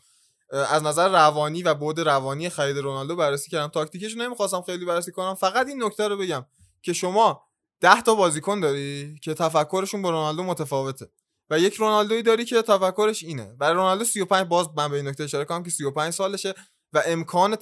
از 0.53 0.83
نظر 0.83 1.09
روانی 1.09 1.63
و 1.63 1.75
بود 1.75 2.01
روانی 2.01 2.49
خرید 2.49 2.79
رونالدو 2.79 3.17
بررسی 3.17 3.51
کردم. 3.51 3.69
تاکتیکش 3.69 4.13
رو 4.13 4.23
نمی‌خواستم 4.23 4.63
خیلی 4.63 4.85
بررسی 4.85 5.13
کنم. 5.13 5.35
فقط 5.35 5.67
این 5.67 5.83
نکته 5.83 6.09
رو 6.09 6.17
بگم 6.17 6.47
که 6.83 6.93
شما 6.93 7.43
ده 7.81 8.03
تا 8.03 8.15
بازیکن 8.15 8.61
داری 8.61 9.19
که 9.23 9.35
تفکرشون 9.35 10.03
با 10.03 10.11
رونالدو 10.11 10.43
متفاوته 10.43 11.11
و 11.51 11.59
یک 11.59 11.75
رونالدویی 11.75 12.23
داری 12.23 12.45
که 12.45 12.63
تفکرش 12.63 13.23
اینه. 13.23 13.57
برای 13.59 13.75
رونالدو 13.75 14.05
35 14.05 14.47
باز 14.47 14.69
من 14.77 14.89
به 14.89 14.97
این 14.97 15.09
نکته 15.09 15.25
اشاره 15.25 15.45
کنم 15.45 15.63
که 15.63 15.71
35 15.71 16.13
سالشه 16.13 16.55
و 16.93 17.03
امکان 17.07 17.57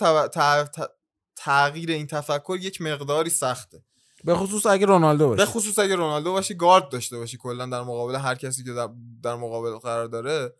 تغییر 1.37 1.91
این 1.91 2.07
تفکر 2.07 2.59
یک 2.61 2.83
مقداری 2.83 3.31
سخته. 3.31 3.83
به 4.25 4.35
خصوص 4.35 4.67
اگه 4.67 4.87
رونالدو 4.87 5.29
باشه. 5.29 5.37
به 5.37 5.47
خصوص 5.47 5.79
اگه 5.79 5.97
رونالدو 5.97 6.33
باشی 6.33 6.55
گارد 6.55 6.89
داشته 6.89 7.19
باشی 7.19 7.37
کلا 7.37 7.67
در 7.67 7.83
مقابل 7.83 8.15
هر 8.15 8.35
کسی 8.35 8.65
که 8.65 8.73
در, 8.73 8.89
در 9.23 9.35
مقابل 9.35 9.79
قرار 9.79 10.07
داره. 10.07 10.55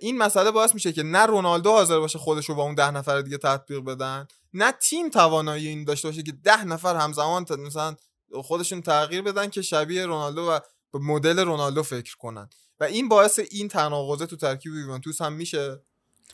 این 0.00 0.18
مسئله 0.18 0.50
باعث 0.50 0.74
میشه 0.74 0.92
که 0.92 1.02
نه 1.02 1.26
رونالدو 1.26 1.70
حاضر 1.70 1.98
باشه 1.98 2.18
خودش 2.18 2.48
رو 2.48 2.54
با 2.54 2.62
اون 2.62 2.74
ده 2.74 2.90
نفر 2.90 3.20
دیگه 3.20 3.38
تطبیق 3.38 3.78
بدن 3.84 4.26
نه 4.54 4.72
تیم 4.72 5.10
توانایی 5.10 5.68
این 5.68 5.84
داشته 5.84 6.08
باشه 6.08 6.22
که 6.22 6.32
ده 6.32 6.64
نفر 6.64 6.96
همزمان 6.96 7.46
مثلا 7.58 7.96
خودشون 8.42 8.82
تغییر 8.82 9.22
بدن 9.22 9.48
که 9.48 9.62
شبیه 9.62 10.06
رونالدو 10.06 10.42
و 10.42 10.58
به 10.92 10.98
مدل 10.98 11.38
رونالدو 11.38 11.82
فکر 11.82 12.16
کنن. 12.16 12.50
و 12.80 12.84
این 12.84 13.08
باعث 13.08 13.40
این 13.50 13.68
تناقضه 13.68 14.26
تو 14.26 14.36
ترکیب 14.36 14.74
یوونتوس 14.74 15.20
هم 15.22 15.32
میشه. 15.32 15.82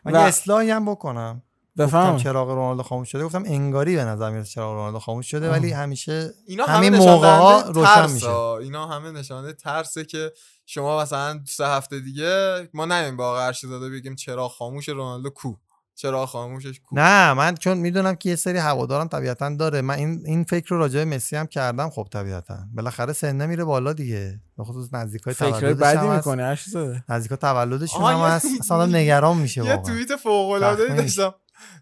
من 0.05 0.13
و- 0.15 0.19
یه 0.19 0.25
اصلاحی 0.25 0.71
هم 0.71 0.85
بکنم. 0.91 1.43
بفهم. 1.79 2.17
چراغ 2.17 2.49
رونالدو 2.51 2.83
خاموش 2.83 3.13
شده؟ 3.13 3.25
گفتم 3.25 3.43
انگاری 3.47 3.97
به 3.97 4.05
نظر 4.05 4.31
میاد 4.31 4.45
چراغ 4.45 4.73
رونالدو 4.73 4.99
خاموش 4.99 5.31
شده 5.31 5.51
ولی 5.51 5.73
همیشه 5.73 6.31
اینا 6.47 6.65
همین 6.65 6.95
همه 6.95 7.07
موقع 7.07 7.37
ها 7.37 7.61
روشن 7.61 7.95
ترس 7.95 8.13
میشه. 8.13 8.31
اینا 8.31 8.87
همه 8.87 9.11
نشانه 9.11 9.53
ترسه 9.53 10.05
که 10.05 10.33
شما 10.67 11.03
مثلا 11.03 11.41
سه 11.47 11.67
هفته 11.67 12.01
دیگه 12.01 12.69
ما 12.75 12.85
نمیم 12.85 13.17
با 13.17 13.29
آقا 13.29 13.41
ارشیزاده 13.41 13.91
بگیم 13.91 14.15
چرا 14.15 14.49
خاموش 14.49 14.89
رونالدو 14.89 15.31
کو. 15.31 15.55
چرا 16.01 16.27
خاموشش 16.27 16.81
کو. 16.81 16.97
نه 16.97 17.33
من 17.33 17.55
چون 17.55 17.79
می‌دونم 17.79 18.15
که 18.15 18.29
یه 18.29 18.37
سری 18.37 18.59
هوادارم 18.59 19.09
طبیعتا 19.09 19.57
داره. 19.57 19.81
من 19.81 19.95
این 19.95 20.23
این 20.27 20.45
فکر 20.45 20.67
رو 20.69 20.79
راجع 20.79 20.99
به 20.99 21.05
مسی 21.05 21.37
هم 21.37 21.47
کردم 21.47 21.91
خب 21.91 22.09
طبیعتا. 22.13 22.59
بالاخره 22.75 23.13
سنه 23.13 23.47
میره 23.47 23.65
بالا 23.65 23.93
دیگه. 23.93 24.41
به 24.59 24.65
خصوص 24.65 24.89
نزدیکای 24.93 25.35
تولدش 25.35 25.83
هم 25.83 26.07
هست. 26.07 26.17
می‌کنه 26.27 26.59
زده 26.67 27.05
نزدیکای 27.09 27.39
تولدشون 27.39 28.03
آها، 28.03 28.29
هم 28.29 28.35
هست. 28.35 28.47
اصلا 28.61 28.87
نگران 28.87 29.37
میشه 29.37 29.65
یه 29.65 29.77
توییت 29.77 30.17
فوق 30.17 30.51
العاده. 30.51 30.95
داشتم. 30.95 31.35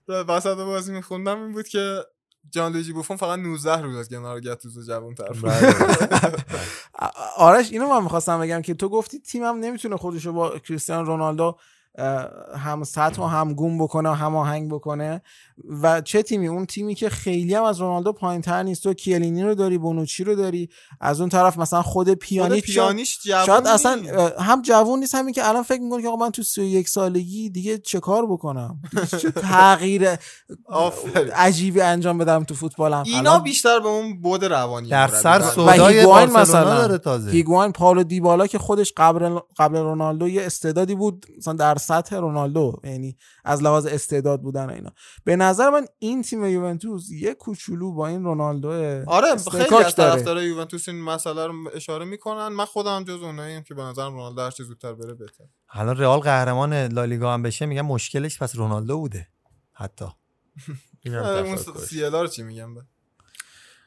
وسط 0.08 0.56
بازی 0.56 0.92
میخوندم 0.92 1.42
این 1.42 1.52
بود 1.52 1.68
که 1.68 1.98
جان 2.50 2.72
لویجی 2.72 2.92
بوفون 2.92 3.16
فقط 3.16 3.38
19 3.38 3.82
روز 3.82 3.96
از 3.96 4.08
کنار 4.08 4.40
گتوزو 4.40 4.82
جوان 4.82 5.14
طرف 5.14 5.44
آ- 6.94 7.06
آرش 7.46 7.72
اینو 7.72 7.88
من 7.88 8.02
می‌خواستم 8.02 8.40
بگم 8.40 8.62
که 8.62 8.74
تو 8.74 8.88
گفتی 8.88 9.18
تیمم 9.20 9.58
نمی‌تونه 9.60 9.96
خودشو 9.96 10.32
با 10.32 10.58
کریستیانو 10.58 11.04
رونالدو 11.06 11.56
هم 12.58 12.84
سطح 12.84 13.22
و 13.22 13.24
همگون 13.26 13.78
بکنه 13.78 14.08
و 14.10 14.12
هماهنگ 14.12 14.70
بکنه. 14.70 15.22
و 15.82 16.00
چه 16.00 16.22
تیمی؟ 16.22 16.48
اون 16.48 16.66
تیمی 16.66 16.94
که 16.94 17.08
خیلی 17.08 17.54
هم 17.54 17.62
از 17.62 17.80
رونالدو 17.80 18.12
پایین 18.12 18.42
تر 18.42 18.62
نیست. 18.62 18.82
تو 18.82 18.94
کیلینی 18.94 19.42
رو 19.42 19.54
داری 19.54 19.78
بونوچی 19.78 20.24
رو 20.24 20.34
داری. 20.34 20.68
از 21.00 21.20
اون 21.20 21.28
طرف 21.28 21.58
مثلا 21.58 21.82
خود 21.82 22.06
خود 22.06 22.18
پیانیچ 22.18 22.64
پیانیش 22.64 23.18
جوان 23.22 23.46
شاید 23.46 23.66
اصلا 23.66 24.02
هم 24.38 24.62
جوون 24.62 24.98
نیست 25.00 25.14
همین 25.14 25.34
که 25.34 25.48
الان 25.48 25.62
فکر 25.62 25.80
می‌کنه 25.80 26.02
که 26.02 26.08
آقا 26.08 26.16
من 26.16 26.30
تو 26.30 26.42
31 26.42 26.88
سالگی 26.88 27.50
دیگه 27.50 27.78
چه 27.78 28.00
کار 28.00 28.26
بکنم؟ 28.26 28.80
چه 29.20 29.30
تغییر. 29.30 30.08
عجیبی 31.34 31.80
انجام 31.80 32.18
بدم 32.18 32.44
تو 32.44 32.54
فوتبالم. 32.54 33.02
اینا 33.06 33.18
الان 33.18 33.42
بیشتر 33.42 33.80
به 33.80 33.88
اون 33.88 34.20
بود 34.20 34.44
روانی 34.44 34.88
در 34.88 35.08
سر. 35.08 35.40
سودای 35.40 36.26
مثلا. 36.26 36.78
داره 36.78 36.98
تازه. 36.98 37.30
هیگواین 37.30 37.72
پاولو 37.72 38.02
دیبالا 38.02 38.46
که 38.46 38.58
خودش 38.58 38.92
قبل 38.96 39.38
قبل 39.58 39.76
رونالدو 39.76 40.28
یه 40.28 40.42
استعدادی 40.42 40.94
بود 40.94 41.26
مثلا 41.38 41.54
در 41.54 41.76
سطح 41.76 42.16
رونالدو 42.16 42.80
یعنی 42.84 43.16
از 43.44 43.62
لحاظ 43.62 43.86
استعداد 43.86 44.42
بودن 44.42 44.66
و 44.66 44.72
اینا. 44.72 44.90
به 45.24 45.36
نظر 45.46 45.70
من 45.70 45.86
این 45.98 46.22
تیم 46.22 46.44
یوونتوس 46.44 47.10
یه 47.10 47.34
کوچولو 47.34 47.92
با 47.92 48.06
این 48.08 48.24
رونالدو 48.24 48.68
آره 49.06 49.36
خیلی 49.52 49.74
از. 49.84 49.94
طرفدارای 49.94 50.46
یوونتوس 50.46 50.88
این 50.88 51.02
مسئله 51.02 51.46
رو 51.46 51.54
اشاره 51.74 52.04
می‌کنن. 52.04 52.48
من 52.48 52.64
خودم 52.64 53.04
جز 53.04 53.22
اوناییم 53.22 53.62
که 53.62 53.74
به 53.74 53.82
نظرم 53.82 54.12
رونالدو 54.12 54.40
هر 54.40 54.50
چه 54.50 54.64
زودتر 54.64 54.94
بره 54.94 55.14
بهتر 55.14 55.44
الان 55.70 55.96
رئال 55.96 56.20
قهرمان 56.20 56.74
لالیگا 56.74 57.34
هم 57.34 57.42
بشه 57.42 57.66
میگن 57.66 57.80
مشکلش 57.80 58.38
پس 58.38 58.56
رونالدو 58.56 58.98
بوده 58.98 59.28
حتی. 59.72 60.04
اینم 61.04 61.22
اون 61.22 61.58
رو 62.12 62.26
چی 62.26 62.42
میگم 62.42 62.74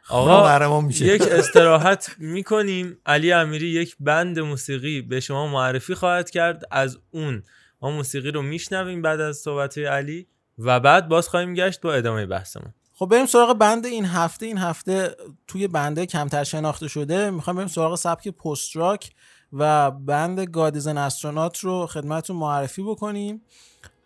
آقا 0.09 0.43
قهرمان 0.43 0.85
میشه. 0.85 1.05
یک 1.05 1.21
استراحت 1.39 2.15
می‌کنیم. 2.19 2.97
علی 3.05 3.31
امیری 3.31 3.67
یک 3.67 3.95
بند 3.99 4.39
موسیقی 4.39 5.01
به 5.01 5.19
شما 5.19 5.47
معرفی 5.47 5.95
خواهد 5.95 6.29
کرد. 6.29 6.63
از 6.71 6.97
اون 7.11 7.43
ما 7.81 7.91
موسیقی 7.91 8.31
رو 8.31 8.41
میشنویم 8.41 9.01
بعد 9.01 9.21
از 9.21 9.37
صحبت 9.37 9.77
علی. 9.77 10.27
و 10.59 10.79
بعد 10.79 11.07
باز 11.07 11.29
خواهیم 11.29 11.53
گشت 11.53 11.81
با 11.81 11.93
ادامه 11.93 12.25
بحثمون. 12.25 12.73
خب 12.93 13.05
بریم 13.05 13.25
سراغ 13.25 13.57
بند 13.57 13.85
این 13.85 14.05
هفته. 14.05 14.45
این 14.45 14.57
هفته 14.57 15.15
توی 15.47 15.67
بنده 15.67 16.05
کمتر 16.05 16.43
شناخته 16.43 16.87
شده. 16.87 17.29
می‌خوام 17.29 17.55
بریم 17.55 17.67
سراغ 17.67 17.95
سبک 17.95 18.27
پست 18.27 18.75
راک 18.75 19.11
و 19.53 19.91
بند 19.91 20.39
گادیزن 20.39 20.97
استرونات 20.97 21.59
رو 21.59 21.87
خدمتتون 21.87 22.35
معرفی 22.35 22.83
بکنیم. 22.83 23.41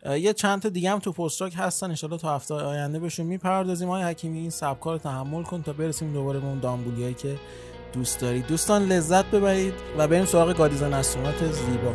یه 0.06 0.34
چند 0.34 0.62
تا 0.62 0.70
دیگه 0.70 0.91
هم 0.91 0.99
تو 0.99 1.12
پست 1.12 1.41
راک 1.41 1.54
هستن. 1.58 1.89
انشالله 1.89 2.18
تا 2.18 2.36
هفته 2.36 2.54
آینده 2.54 2.99
بهشون 2.99 3.26
می‌پردازیم. 3.26 3.89
های 3.89 4.04
حکیمی 4.04 4.39
این 4.39 4.49
سبکا 4.49 4.91
رو 4.91 4.97
تحمل 4.97 5.43
کن 5.43 5.62
تا 5.62 5.74
برسیم 5.74 6.14
دوباره 6.14 6.39
به 6.39 6.45
اون 6.45 6.60
دامبولیایی 6.60 7.14
که 7.14 7.36
دوست 7.93 8.20
دارید. 8.20 8.47
دوستان 8.47 8.86
لذت 8.86 9.26
ببرید 9.26 9.74
و 9.97 10.08
بریم 10.08 10.26
سراغ 10.26 10.58
گادیزن 10.58 10.93
استرونات 10.93 11.51
زیبا. 11.51 11.93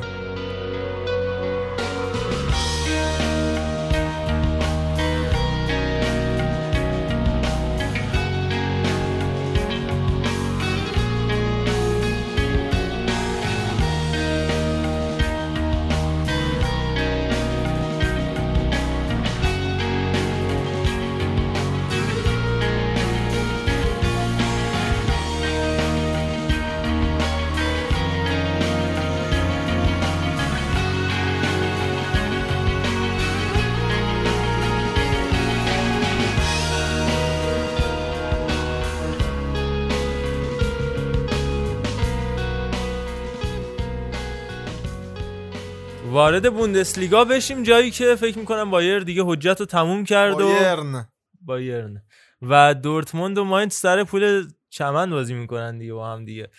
وارد 46.29 46.55
بوندسلیگا 46.55 47.24
بشیم 47.24 47.62
جایی 47.62 47.91
که 47.91 48.14
فکر 48.14 48.39
می‌کنم 48.39 48.70
بایر 48.70 48.99
دیگه 48.99 49.22
حجت 49.26 49.61
رو 49.61 49.66
تموم 49.66 50.05
کرد 50.05 50.33
و 50.33 50.37
بایرن. 50.37 51.09
بایرن. 51.41 52.03
و 52.43 52.74
دورتموند 52.74 53.39
و 53.39 53.45
ماینت 53.45 53.72
سر 53.72 54.05
پول 54.05 54.49
چمن 54.70 55.11
بازی 55.11 55.35
می‌کنن 55.35 55.79
دیگه 55.79 55.93
با 55.93 56.12
هم 56.12 56.24
دیگه. 56.24 56.51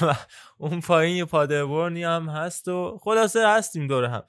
و 0.00 0.14
اون 0.58 0.80
پایین 0.80 1.16
یه 1.16 1.24
پادربورنی 1.24 2.04
هم 2.04 2.28
هست 2.28 2.68
و 2.68 2.98
خلاصه 3.02 3.48
هستیم 3.48 3.86
دور 3.86 4.04
هم. 4.04 4.22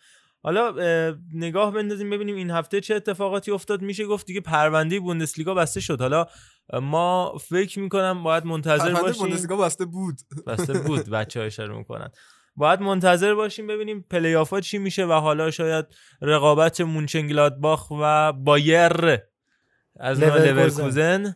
حالا 0.44 0.76
اه، 0.76 1.14
نگاه 1.34 1.72
بندازیم 1.72 2.10
ببینیم 2.10 2.36
این 2.36 2.52
هفته 2.52 2.82
چه 2.82 2.96
اتفاقاتی 2.96 3.52
افتاد. 3.52 3.82
میشه 3.82 4.06
گفت 4.06 4.26
دیگه 4.26 4.42
پرونده 4.42 5.00
بوندسلیگا 5.00 5.54
بسته 5.54 5.80
شد. 5.80 6.02
حالا 6.02 6.26
ما 6.82 7.38
فکر 7.38 7.80
می‌کنم 7.80 8.24
باید 8.24 8.46
منتظر 8.46 8.78
پرونده 8.78 9.02
باشیم. 9.02 9.22
بوندسلیگا 9.22 9.58
بسته 9.58 9.86
بود. 9.86 10.16
بسته 10.48 10.74
بود. 10.74 11.10
بچه 11.16 11.40
ها 11.40 11.46
اشاره 11.46 11.78
می‌کنن. 11.78 12.10
باید 12.56 12.82
منتظر 12.82 13.36
باشیم 13.36 13.68
ببینیم 13.68 14.06
پلی 14.10 14.34
ها 14.34 14.62
چی 14.62 14.78
میشه 14.78 15.06
و 15.06 15.12
حالا 15.12 15.52
شاید 15.52 15.86
رقابت 16.22 16.82
مونچنگلادباخ 16.82 17.92
و 17.92 18.34
بایر 18.34 19.20
از 20.00 20.20
لورکوزن. 20.20 21.36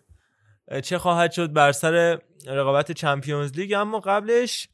چه 0.83 0.97
خواهد 0.97 1.31
شد 1.31 1.53
بر 1.53 1.71
سر 1.71 2.19
رقابت 2.47 2.91
چمپیونز 2.91 3.51
لیگ 3.51 3.73
اما 3.73 3.99
قبلش 3.99 4.69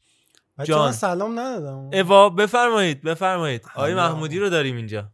جان. 0.64 0.92
سلام 0.92 1.38
ندادم 1.38 1.90
اوا 1.92 2.28
بفرمایید 2.28 3.02
بفرمایید 3.02 3.62
آقای. 3.74 3.94
محمودی 3.94 4.38
رو 4.38 4.50
داریم 4.50 4.76
اینجا 4.76 5.10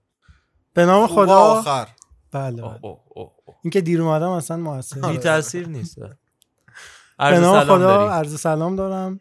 به 0.75 0.87
نام 0.87 1.07
خدا 1.07 1.39
آخر 1.39 1.89
بله 2.33 2.63
بله. 2.63 2.65
اوه 2.65 3.01
اوه 3.09 3.33
اوه. 3.47 3.57
این 3.63 3.71
که 3.71 3.81
دیر 3.81 4.03
اومدم 4.03 4.29
اصلا 4.29 4.57
موثر 4.57 5.13
بی 5.13 5.19
تاثیر 5.19 5.69
نیست 5.69 5.99
به 5.99 7.39
نام 7.39 7.65
سلام 7.65 7.79
خدا. 7.79 8.11
عرض 8.11 8.41
سلام 8.41 8.77
دارم 8.77 9.21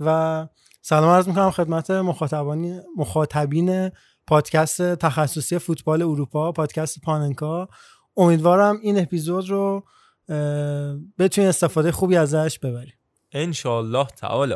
و 0.00 0.46
سلام 0.84 1.10
عرض 1.10 1.28
می‌کنم 1.28 1.50
خدمت 1.50 1.90
مخاطبانی 1.90 2.80
مخاطبین 2.96 3.90
پادکست 4.26 4.94
تخصصی 4.94 5.58
فوتبال 5.58 6.02
اروپا 6.02 6.52
پادکست 6.52 7.00
پاننکا. 7.00 7.68
امیدوارم 8.16 8.78
این 8.82 9.02
اپیزود 9.02 9.50
رو 9.50 9.84
اه، 10.28 10.36
بتونید 11.18 11.48
استفاده 11.48 11.92
خوبی 11.92 12.16
ازش 12.16 12.58
ببرید 12.58 12.94
انشالله 13.32 14.06
تعالی. 14.06 14.54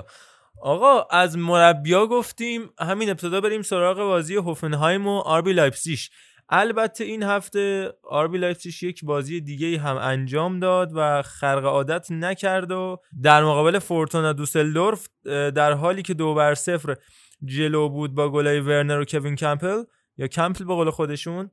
آقا 0.62 1.02
از 1.10 1.38
مربیا 1.38 2.06
گفتیم 2.06 2.70
همین 2.78 3.10
ابتدا 3.10 3.40
بریم 3.40 3.62
سراغ 3.62 3.96
بازی 3.96 4.36
هوفنهایم 4.36 5.06
و 5.06 5.18
آربی 5.18 5.52
لایپسیش 5.52 6.10
البته 6.48 7.04
این 7.04 7.22
هفته 7.22 7.92
آربی 8.02 8.38
لایپسیش 8.38 8.82
یک 8.82 9.04
بازی 9.04 9.40
دیگه 9.40 9.78
هم 9.78 9.96
انجام 9.96 10.60
داد 10.60 10.92
و 10.94 11.22
خرق 11.22 11.64
عادت 11.64 12.10
نکرد 12.10 12.72
و 12.72 12.98
در 13.22 13.44
مقابل 13.44 13.78
فورتونا 13.78 14.32
دوسلدورف 14.32 15.08
در 15.54 15.72
حالی 15.72 16.02
که 16.02 16.14
دو 16.14 16.34
بر 16.34 16.54
صفر 16.54 16.96
جلو 17.44 17.88
بود 17.88 18.14
با 18.14 18.30
گلای 18.30 18.60
ورنر 18.60 18.98
و 18.98 19.04
کوین 19.04 19.36
کمپل 19.36 19.82
یا 20.16 20.26
کمپل 20.26 20.64
به 20.64 20.74
قول 20.74 20.90
خودشون 20.90 21.50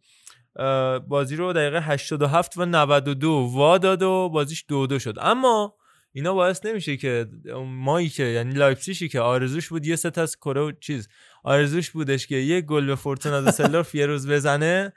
بازی 1.07 1.35
رو 1.35 1.53
دقیقه 1.53 1.81
87 1.81 2.57
و 2.57 2.65
92 2.65 3.49
وا 3.53 3.77
داد 3.77 4.03
و 4.03 4.29
بازیش 4.29 4.65
دو 4.67 4.87
دو 4.87 4.99
شد. 4.99 5.15
اما 5.21 5.75
اینا 6.11 6.33
باعث 6.33 6.65
نمیشه 6.65 6.97
که 6.97 7.27
مایی 7.65 8.09
که 8.09 8.23
یعنی 8.23 8.53
لایپزیشی 8.53 9.09
که 9.09 9.19
آرزوش 9.19 9.69
بود 9.69 9.85
یه 9.85 9.95
ست 9.95 10.17
از 10.17 10.35
کره 10.35 10.77
چیز. 10.81 11.07
آرزوش 11.43 11.91
بودش 11.91 12.27
که 12.27 12.35
یه 12.35 12.61
گل 12.61 12.85
به 12.85 12.95
فورتونا 12.95 13.41
دوسلدورف 13.41 13.95
یه 13.95 14.05
روز 14.05 14.27
بزنه 14.27 14.93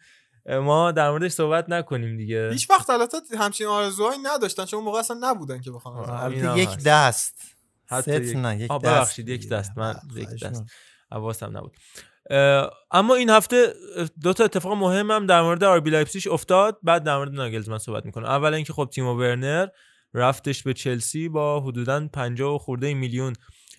ما 0.47 0.93
در 0.93 1.11
موردش 1.11 1.31
صحبت 1.31 1.69
نکنیم 1.69 2.17
دیگه. 2.17 2.51
هیچ 2.53 2.71
وقت 2.71 2.91
البته 2.91 3.17
همچین 3.39 3.67
آرزوهایی 3.67 4.19
نداشتن 4.23 4.65
چون 4.65 4.85
موقع 4.85 4.99
اصلا 4.99 5.19
نبودن 5.21 5.61
که 5.61 5.71
بخوام 5.71 6.33
یک. 6.59 6.69
دست. 6.85 7.39
حتی 7.87 8.27
ست 8.27 8.37
نه 8.37 8.61
یک 8.61 8.69
دست. 8.71 8.85
ببخشید 8.85 9.29
یک. 9.29 9.49
دست. 9.49 9.73
من 9.77 9.95
یک 10.17 10.29
دست. 10.29 10.65
حواسم 11.13 11.57
نبود. 11.57 11.77
اما 12.91 13.15
این 13.15 13.31
هفته 13.31 13.75
دو 14.23 14.33
تا 14.33 14.45
اتفاق 14.45 14.73
مهم 14.73 15.11
هم 15.11 15.27
در 15.27 15.43
مورد 15.43 15.65
آربی 15.65 15.91
لایپزیگ 15.91 16.29
افتاد. 16.33 16.79
بعد 16.83 17.05
در 17.05 17.17
مورد 17.17 17.33
ناگلزمن 17.33 17.79
صحبت 17.79 18.05
می‌کنم. 18.05 18.25
اول 18.25 18.55
اینکه 18.55 18.73
خب 18.73 18.89
تیمو 18.93 19.15
ورنر 19.15 19.67
رفتش 20.15 20.63
به 20.63 20.75
چلسی 20.75 21.29
با 21.29 21.61
حدودا 21.61 22.09
50 22.13 22.55
و 22.55 22.59
خورده 22.59 22.95
میلیون 22.95 23.33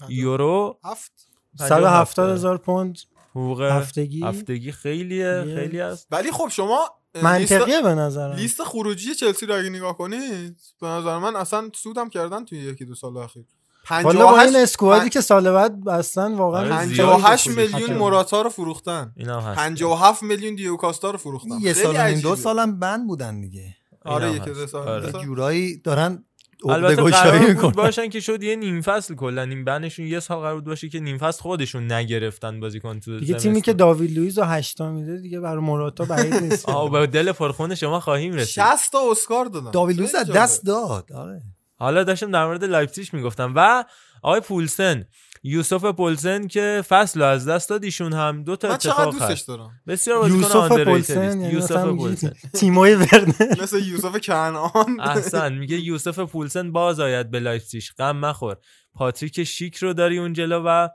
یورو. 0.09 0.79
هفت. 0.85 1.26
170 1.59 2.29
هزار 2.29 2.57
پوند 2.57 2.97
حقوق 3.31 3.61
هفتگی؟ 3.61 4.23
هفتگی 4.25 4.71
خیلیه 4.71 5.43
یه- 5.47 5.55
خیلی 5.55 5.81
است 5.81 6.07
ولی 6.11 6.31
خب 6.31 6.47
شما 6.51 6.79
لیست, 7.15 7.25
منطقیه 7.25 7.81
به 7.81 7.95
نظرم. 7.95 8.35
لیست 8.35 8.63
خروجی 8.63 9.15
چلسی 9.15 9.45
رو 9.45 9.55
اگه 9.59 9.69
نگاه 9.69 9.97
کنید 9.97 10.57
به 10.81 10.87
نظر 10.87 11.17
من 11.17 11.35
اصلا 11.35 11.69
سودم 11.75 12.09
کردن 12.09 12.45
توی 12.45 12.59
یکی 12.59 12.85
دو 12.85 12.95
سال 12.95 13.17
اخیر. 13.17 13.45
والا 13.89 14.03
با 14.25 14.29
این 14.29 14.37
58 14.37 14.55
اسکوادی 14.55 15.09
که 15.09 15.21
سال 15.21 15.51
بعد 15.51 15.83
بستن 15.83 16.33
واقعا 16.33 16.61
آره، 16.61 16.77
خیلی 16.77 16.95
زیاد 16.95 17.09
58 17.09 17.49
خوب 17.49 17.59
میلیون 17.59 17.93
موراتا 17.97 18.41
رو 18.41 18.49
فروختن. 18.49 19.13
اینا 19.17 19.41
هم 19.41 19.49
هست. 19.49 19.59
57 19.59 20.23
میلیون 20.23 20.55
دیوکاستا 20.55 21.11
رو 21.11 21.17
فروختن. 21.17 21.49
یه 21.61 21.73
سال 21.73 21.95
و 21.97 22.03
نیم 22.07 22.19
دو. 22.19 22.35
سالم 22.35 22.79
بند 22.79 23.07
بودن 23.07 23.41
دیگه. 23.41 23.75
آره 24.05 24.27
هست. 24.31 24.45
دو 24.45 24.67
سال. 24.67 24.87
آره. 24.87 25.05
دو 25.05 25.11
سال. 25.11 25.23
جورایی 25.23 25.77
دارن 25.77 26.23
البته 26.65 27.03
قرار 27.03 27.53
بود 27.53 27.75
باشن 27.75 28.09
که 28.09 28.19
شد 28.19 28.43
یه 28.43 28.55
نیم 28.55 28.81
فصل 28.81 29.15
کلا. 29.15 29.45
نیم 29.45 29.65
بنشون 29.65 30.05
یه 30.07 30.19
سال 30.19 30.37
قرار 30.37 30.55
بود 30.55 30.63
باشه 30.63 30.89
که 30.89 30.99
نیم 30.99 31.17
فصل 31.17 31.41
خودشون 31.41 31.91
نگرفتن 31.91 32.59
بازیکن 32.59 32.99
تو 32.99 33.19
دیگه 33.19 33.33
تیمی. 33.35 33.61
که 33.61 33.73
داوید 33.73 34.17
لوئیس 34.17 34.37
رو 34.37 34.43
هشتا 34.43 34.91
میده 34.91 35.17
دیگه 35.17 35.39
برای 35.39 35.63
موراتا 35.63 36.05
بعید 36.05 36.33
نیست. 36.33 36.69
آه 36.75 36.91
به 36.91 37.07
دل 37.07 37.31
پرخون 37.31 37.75
شما 37.75 37.99
خواهیم 37.99 38.33
رسید. 38.33 38.53
60 38.53 38.91
تا 38.91 39.11
اسکار 39.11 39.45
دادن. 39.45 39.71
داوید 39.71 39.97
لوئیس 39.97 40.13
جالبه. 40.13 40.33
دست 40.33 40.65
داد. 40.65 41.13
آره. 41.13 41.41
حالا 41.75 42.03
داشتم 42.03 42.31
در 42.31 42.45
مورد 42.45 42.63
لایپزیگ 42.63 43.07
می‌گفتم. 43.13 43.53
و 43.55 43.85
آقای 44.21 44.39
پولسن 44.39 45.05
یوسف 45.47 45.85
پولسن 45.85 46.47
که 46.47 46.83
فصل 46.87 47.21
از 47.21 47.47
دست 47.47 47.69
داد 47.69 47.83
ایشون 47.83 48.13
هم 48.13 48.43
دو 48.43 48.55
تا 48.55 48.69
من 48.69 48.77
چقدر 48.77 48.93
اتفاق 48.93 49.13
دوستش 49.13 49.31
هست 49.31 49.47
دارم. 49.47 49.81
بسیار 49.87 50.19
بازیکن 50.19 50.39
یوسف 50.39 50.85
پولسن. 50.85 51.23
یعنی 51.23 51.53
یوسف 51.53 51.85
پولسن. 51.85 52.33
تیمو 52.53 52.95
ورنر. 52.95 53.61
مثل 53.63 53.83
یوسف 53.83 54.19
کنعان. 54.19 54.99
احسن 54.99 55.53
میگه 55.53 55.77
یوسف 55.77 56.19
پولسن 56.19 56.71
باز 56.71 56.99
آید 56.99 57.31
به 57.31 57.39
لایپزیگ. 57.39 57.83
غم 57.99 58.17
مخور. 58.17 58.57
پاتریک 58.93 59.43
شیک 59.43 59.75
رو 59.75 59.93
داری 59.93 60.17
اون 60.17 60.33
جلو 60.33 60.63
و 60.65 60.87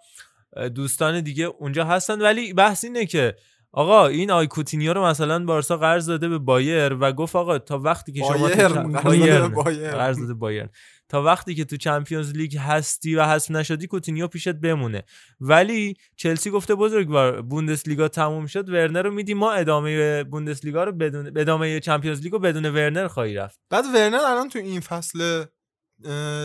دوستان 0.75 1.21
دیگه 1.21 1.45
اونجا 1.45 1.85
هستن. 1.85 2.23
ولی 2.23 2.53
بحث 2.53 2.85
اینه 2.85 3.07
که 3.07 3.37
آقا 3.75 4.07
این 4.07 4.31
آی 4.31 4.47
کوتینیو 4.47 4.93
رو 4.93 5.07
مثلا 5.07 5.45
بارسا 5.45 5.77
قرض 5.77 6.07
داده 6.07 6.29
به 6.29 6.39
بایر 6.39 6.95
و 6.95 7.13
گفت 7.13 7.37
آقا 7.37 7.59
تا 7.59 7.79
وقتی 7.79 8.13
که 8.13 8.21
شما 8.21 8.49
قرض 8.49 8.59
داده 8.59 8.89
به 8.89 9.03
بایرن. 9.03 9.49
بایرن. 9.49 9.95
قرض 9.95 10.19
داده 10.19 10.35
بایرن. 10.35 10.69
تا 11.09 11.23
وقتی 11.23 11.55
که 11.55 11.65
تو 11.65 11.77
Champions 11.77 12.33
League 12.33 12.57
هستی 12.57 13.15
و 13.15 13.25
حذف 13.25 13.51
نشدی 13.51 13.87
کوتینیو 13.87 14.29
پیشت 14.29 14.53
بمونه. 14.53 15.03
ولی 15.41 15.95
چلسی 16.17 16.51
گفته 16.51 16.75
بزرگوار 16.75 17.43
بوندسلیگا 17.43 18.09
تموم 18.09 18.47
شد 18.47 18.69
ورنر 18.69 19.03
رو 19.03 19.11
میدی. 19.11 19.35
ما 19.35 19.53
ادامه 19.53 20.25
بوندسلیگا 20.25 20.85
رو 20.85 20.93
بدون 20.93 21.39
ادامه 21.39 21.81
Champions 21.81 22.21
League 22.21 22.33
رو 22.33 22.39
بدون 22.39 22.67
ورنر 22.67 23.09
خواهی 23.09 23.35
رفت. 23.35 23.61
بعد 23.71 23.85
ورنر 23.95 24.21
الان 24.27 24.49
تو 24.49 24.59
این 24.59 24.81
فصل 24.81 25.45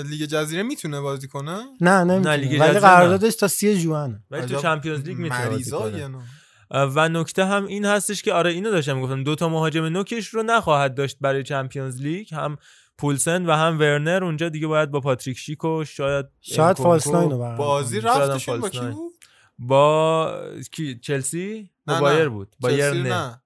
لیگ 0.10 0.30
جزیره 0.30 0.64
می‌تونه 0.64 1.02
بازی 1.02 1.28
کنه؟ 1.28 1.58
نه 1.82 2.04
نه، 2.04 2.36
لیگ 2.36 2.62
ولی 2.62 2.80
قراردادش 2.80 3.36
تا 3.36 3.48
سی 3.48 3.82
ژوئنه. 3.82 4.24
ولی 4.32 4.46
تو 4.46 4.62
Champions 4.62 5.00
League 5.00 5.18
می‌تونه 5.18 5.50
بازی 5.50 5.72
کنه. 5.72 6.08
نه. 6.08 6.18
و 6.72 7.10
نکته 7.10 7.46
هم 7.46 7.66
این 7.66 7.86
هستش 7.86 8.22
که 8.22 8.34
آره 8.34 8.52
اینو 8.52 8.72
داشتم 8.72 9.02
گفتم 9.02 9.24
دو 9.24 9.36
تا 9.36 9.50
مهاجم 9.50 9.84
نوکش 9.86 10.28
رو 10.28 10.44
نخواهد 10.44 10.96
داشت 10.96 11.18
برای 11.22 11.44
Champions 11.44 12.02
League 12.02 12.34
هم 12.34 12.58
پولسن 12.98 13.46
و 13.46 13.52
هم 13.52 13.80
ورنر. 13.80 14.24
اونجا 14.24 14.50
دیگه 14.50 14.68
باید 14.68 14.92
با 14.92 15.00
پاتریک 15.00 15.38
شیک 15.38 15.64
و 15.64 15.84
شاید 15.84 16.26
شاید 16.42 16.60
انکونکو 16.68 16.84
false 16.84 17.08
nine 17.08 17.32
رو 17.32 17.38
برقرار 17.38 17.58
بازی 17.58 18.02
رفتشون 18.02 18.60
با 18.60 18.70
کی. 18.70 18.80
بود؟ 18.80 19.14
با 19.60 20.42
کی؟ 20.72 21.00
چلسی؟ 21.00 21.70
با 21.88 21.94
نه، 21.94 22.02
بایر 22.02 22.24
نه. 22.24 22.30
بود 22.30 22.56
بایر 22.60 22.92
نه 22.94 23.10
نه. 23.10 23.42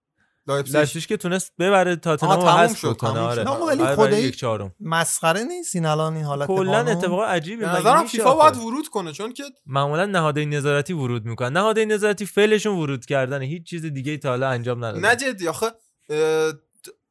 لایپزیگ. 0.48 1.06
که 1.06 1.18
تونست 1.18 1.54
ببره 1.60 1.96
تاتنهام 1.96 2.42
رو 2.42 2.48
حذف 2.48 2.78
شد، 2.78 2.98
تموم 3.00 3.18
آره. 3.18 3.44
نه، 3.44 3.52
ولی 3.52 3.82
آره، 3.82 3.96
خدایی- 3.96 4.32
چهارم. 4.32 4.76
مسخره 4.80 5.44
نیست 5.44 5.76
این 5.76 5.86
الان 5.86 6.16
این 6.16 6.26
حالت 6.26 6.48
کلا. 6.48 6.78
اتفاق 6.78 7.22
عجیبی 7.22 7.56
به 7.56 7.70
نظرم 7.70 8.06
فیفا؟ 8.06 8.36
باید 8.36 8.58
ورود 8.58 8.88
کنه 8.88 9.12
چون 9.12 9.34
که 9.34 9.44
معمولا 9.66 10.06
نهادهای 10.06 10.46
نظارتی 10.46 10.94
ورود 10.94 11.26
می‌کنن. 11.26 11.54
نهادهای 11.54 11.86
نظارتی 11.86 12.26
فعلشون 12.26 12.76
ورود 12.78 13.06
کردن. 13.06 13.42
هیچ 13.42 13.64
چیز 13.64 13.86
دیگه 13.86 14.18
تا 14.18 14.30
حالا 14.30 14.50
انجام 14.50 14.86
ندادن. 14.86 15.10
نه 15.10 15.16
جدی 15.16 15.48
آخه 15.48 15.68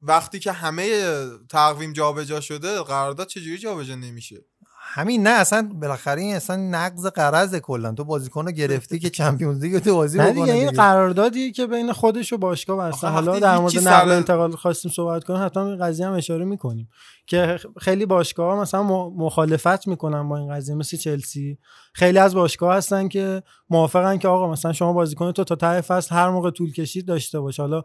وقتی 0.03 0.39
که 0.39 0.53
همه 0.53 1.03
تقویم 1.51 1.93
جابجا 1.93 2.41
شده 2.41 2.83
قرارداد 2.83 3.27
چجوری 3.27 3.59
جابجا 3.59 3.95
نمیشه؟ 3.95 4.45
همین 4.93 5.23
نه 5.23 5.31
اصلا 5.31 5.69
بالاخره 5.81 6.21
این 6.23 6.35
اصلا 6.37 6.57
نقض 6.57 7.07
غرض 7.07 7.55
کلا. 7.55 7.93
تو 7.93 8.05
بازیکن 8.05 8.47
رو 8.47 8.53
گرفتی 8.53 8.99
که 8.99 9.11
Champions 9.11 9.61
League 9.65 9.79
تو 9.79 9.95
بازی 9.95 10.19
نه 10.19 10.25
بکنه 10.25 10.41
دیگه 10.41 10.53
این. 10.55 10.71
قراردادیه 10.71 11.51
که 11.53 11.67
بین 11.67 11.93
خودش 11.93 12.33
و 12.33 12.39
باشگاه 12.39 12.89
بسته 12.89 13.07
حالا 13.07 13.39
در 13.39 13.59
مورد 13.59 13.77
نقل 13.79 14.09
سر- 14.09 14.09
انتقال 14.09 14.51
خواستیم 14.53 14.91
صحبت 14.91 15.25
کنیم 15.25 15.45
حتما 15.45 15.67
این 15.67 15.79
قضیه 15.79 16.07
هم 16.07 16.13
اشاره 16.13 16.45
می‌کنیم 16.45 16.89
که 17.27 17.59
خیلی 17.81 18.07
باشگاه 18.07 18.55
ها 18.55 18.61
مثلا 18.63 18.83
مخالفت 19.09 19.87
می‌کنن 19.89 20.29
با 20.29 20.37
این 20.39 20.55
قضیه 20.55 20.75
مثل 20.75 20.97
چلسی. 20.97 21.59
خیلی 21.95 22.19
از 22.19 22.35
باشگاه 22.35 22.75
هستن 22.77 23.09
که 23.09 23.43
موافقن 23.71 24.19
که 24.19 24.29
آقا 24.29 24.53
مثلا 24.53 24.73
شما 24.73 24.93
بازیکن 24.93 25.33
تو 25.33 25.45
تا 25.45 25.55
ته 25.55 25.81
فصل 25.81 26.15
هر 26.15 26.29
موقع 26.31 26.51
طول 26.51 26.73
کشید 26.73 27.07
داشته 27.07 27.41
باش. 27.41 27.61
حالا 27.61 27.83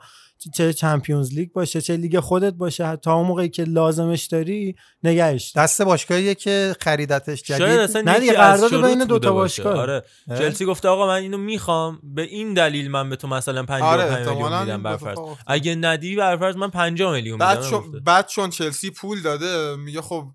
چه 0.53 0.73
چمپیونز 0.73 1.33
لیگ 1.33 1.51
باشه 1.51 1.81
چه 1.81 1.97
لیگ 1.97 2.19
خودت 2.19 2.53
باشه 2.53 2.95
تا 2.95 3.13
اون 3.13 3.27
موقعی 3.27 3.49
که 3.49 3.63
لازمش 3.63 4.25
داری 4.25 4.75
نگهش. 5.03 5.53
دست 5.55 5.81
باشگاهیه 5.81 6.35
که 6.35 6.75
خریدتش 6.81 7.43
جدید 7.43 7.97
نه 7.97 8.19
دیگه، 8.19 8.33
قرارداد 8.33 8.85
بین 8.85 9.03
دو 9.03 9.19
تا 9.19 9.31
باشه. 9.31 9.63
باشگاه. 9.63 9.81
آره؟ 9.81 10.03
چلسی 10.27 10.65
گفته 10.65 10.87
آقا 10.87 11.07
من 11.07 11.21
اینو 11.21 11.37
می‌خوام 11.37 11.99
به 12.03 12.21
این 12.21 12.53
دلیل 12.53 12.91
من 12.91 13.09
به 13.09 13.15
تو 13.15 13.27
مثلا 13.27 13.63
55 13.63 13.83
آره، 13.83 14.29
میلیون 14.29 14.61
میدم 14.61 14.83
برفرض. 14.83 15.17
اگه 15.47 15.75
ندی 15.75 16.15
برفرض 16.15 16.55
من 16.55 16.69
50 16.69 17.13
میلیون 17.13 17.33
میدم. 17.33 18.03
بعد 18.05 18.27
چون 18.27 18.49
چلسی 18.49 18.91
پول 18.91 19.21
داده 19.21 19.75
میگه 19.75 20.01
خب 20.01 20.25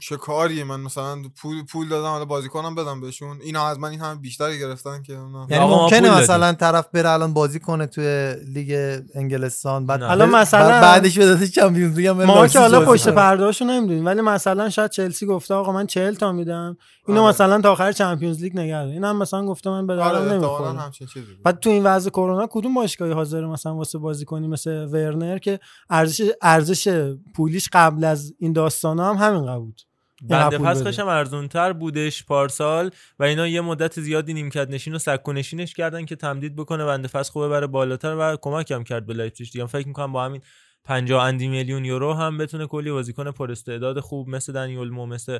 چه 0.00 0.16
کاریه 0.16 0.64
من 0.64 0.80
مثلا 0.80 1.16
پول 1.42 1.64
پول 1.64 1.88
دادم 1.88 2.08
حالا 2.08 2.24
بازیکنم 2.24 2.74
بدم 2.74 3.00
بهشون 3.00 3.38
اینا 3.44 3.66
از 3.68 3.78
من 3.78 3.88
این 3.88 4.00
هم 4.00 4.20
بیشتر 4.20 4.56
گرفتن 4.56 5.02
که 5.02 5.12
یعنی 5.12 5.64
ممکنه 5.66 6.00
دادیم. 6.00 6.22
مثلا 6.22 6.52
طرف 6.52 6.86
بره 6.92 7.10
الان 7.10 7.34
بازی 7.34 7.60
کنه 7.60 7.86
توی 7.86 8.34
لیگ 8.54 9.00
انگلستان 9.14 9.86
بعد. 9.86 10.02
حالا 10.02 10.26
مثلا- 10.26 10.68
بعد 10.68 10.82
بعدش 10.82 11.18
بده 11.18 11.46
چمپیونز 11.48 11.96
لیگ 11.98 12.08
ما 12.08 12.46
که 12.46 12.58
حالا 12.58 12.80
پشت 12.84 13.04
کنه. 13.04 13.14
پردهاشو 13.14 13.64
نمی‌دونیم 13.64 14.06
ولی 14.06 14.20
مثلا 14.20 14.70
شاید 14.70 14.90
چلسی 14.90 15.26
گفته 15.26 15.54
آقا 15.54 15.72
من 15.72 15.86
40 15.86 16.14
تا 16.14 16.32
میدم 16.32 16.76
اینو 17.08 17.20
آره. 17.20 17.28
مثلا 17.28 17.60
تا 17.60 17.72
آخر 17.72 17.92
Champions 17.92 18.42
League 18.42 18.58
نگه 18.58 18.72
دار. 18.82 18.86
این 18.92 19.04
هم 19.04 19.16
مثلا 19.16 19.46
گفته 19.46 19.70
من 19.70 19.86
به 19.86 20.02
آره 20.02 20.32
نمی‌خوره 20.32 20.90
چیزی 20.90 21.20
بود. 21.20 21.42
بعد 21.44 21.58
تو 21.60 21.70
این 21.70 21.84
وضع 21.84 22.10
کرونا 22.10 22.48
کدوم 22.50 22.74
باشگاهی 22.74 23.12
حاضر 23.12 23.46
مثلا 23.46 23.74
واسه 23.76 23.98
بازی 23.98 24.24
کنی 24.24 24.48
مثل 24.48 24.70
ورنر 24.70 25.38
که 25.38 25.60
ارزش 25.90 26.30
ارزش 26.42 27.12
پولیش 27.36 27.68
قبل 27.72 28.04
از 28.04 28.32
این 28.38 28.52
داستانا 28.52 29.14
هم 29.14 29.26
همین 29.26 29.43
قبول 29.46 29.64
بود. 29.64 29.80
بنده. 30.22 30.58
فسخش 30.74 30.98
هم 30.98 31.08
ارزون 31.08 31.48
تر 31.48 31.72
بودش 31.72 32.24
پارسال 32.24 32.90
و 33.18 33.24
اینا 33.24 33.48
یه 33.48 33.60
مدت 33.60 34.00
زیادی 34.00 34.34
نیمکت 34.34 34.68
نشین 34.70 34.94
و 34.94 34.98
سکو 34.98 35.32
نشینش 35.32 35.74
کردن 35.74 36.04
که 36.04 36.16
تمدید 36.16 36.56
بکنه. 36.56 36.84
بنده 36.84 37.08
فسخ 37.08 37.36
رو 37.36 37.42
ببره 37.42 37.66
بالاتر 37.66 38.16
و 38.18 38.36
کمک 38.42 38.70
هم 38.70 38.84
کرد 38.84 39.06
به 39.06 39.14
لایپزیگ. 39.14 39.48
دیگه 39.52 39.66
فکر 39.66 39.88
می‌کنم 39.88 40.12
با 40.12 40.24
همین 40.24 40.40
50 40.84 41.22
اندی 41.22 41.48
میلیون 41.48 41.84
یورو 41.84 42.12
هم 42.12 42.38
بتونه 42.38 42.66
کلی 42.66 42.90
بازیکن 42.92 43.30
پر 43.30 43.50
استعداد 43.50 44.00
خوب 44.00 44.28
مثل 44.28 44.52
دنی 44.52 44.75
اولمو 44.75 45.06
مثل 45.06 45.38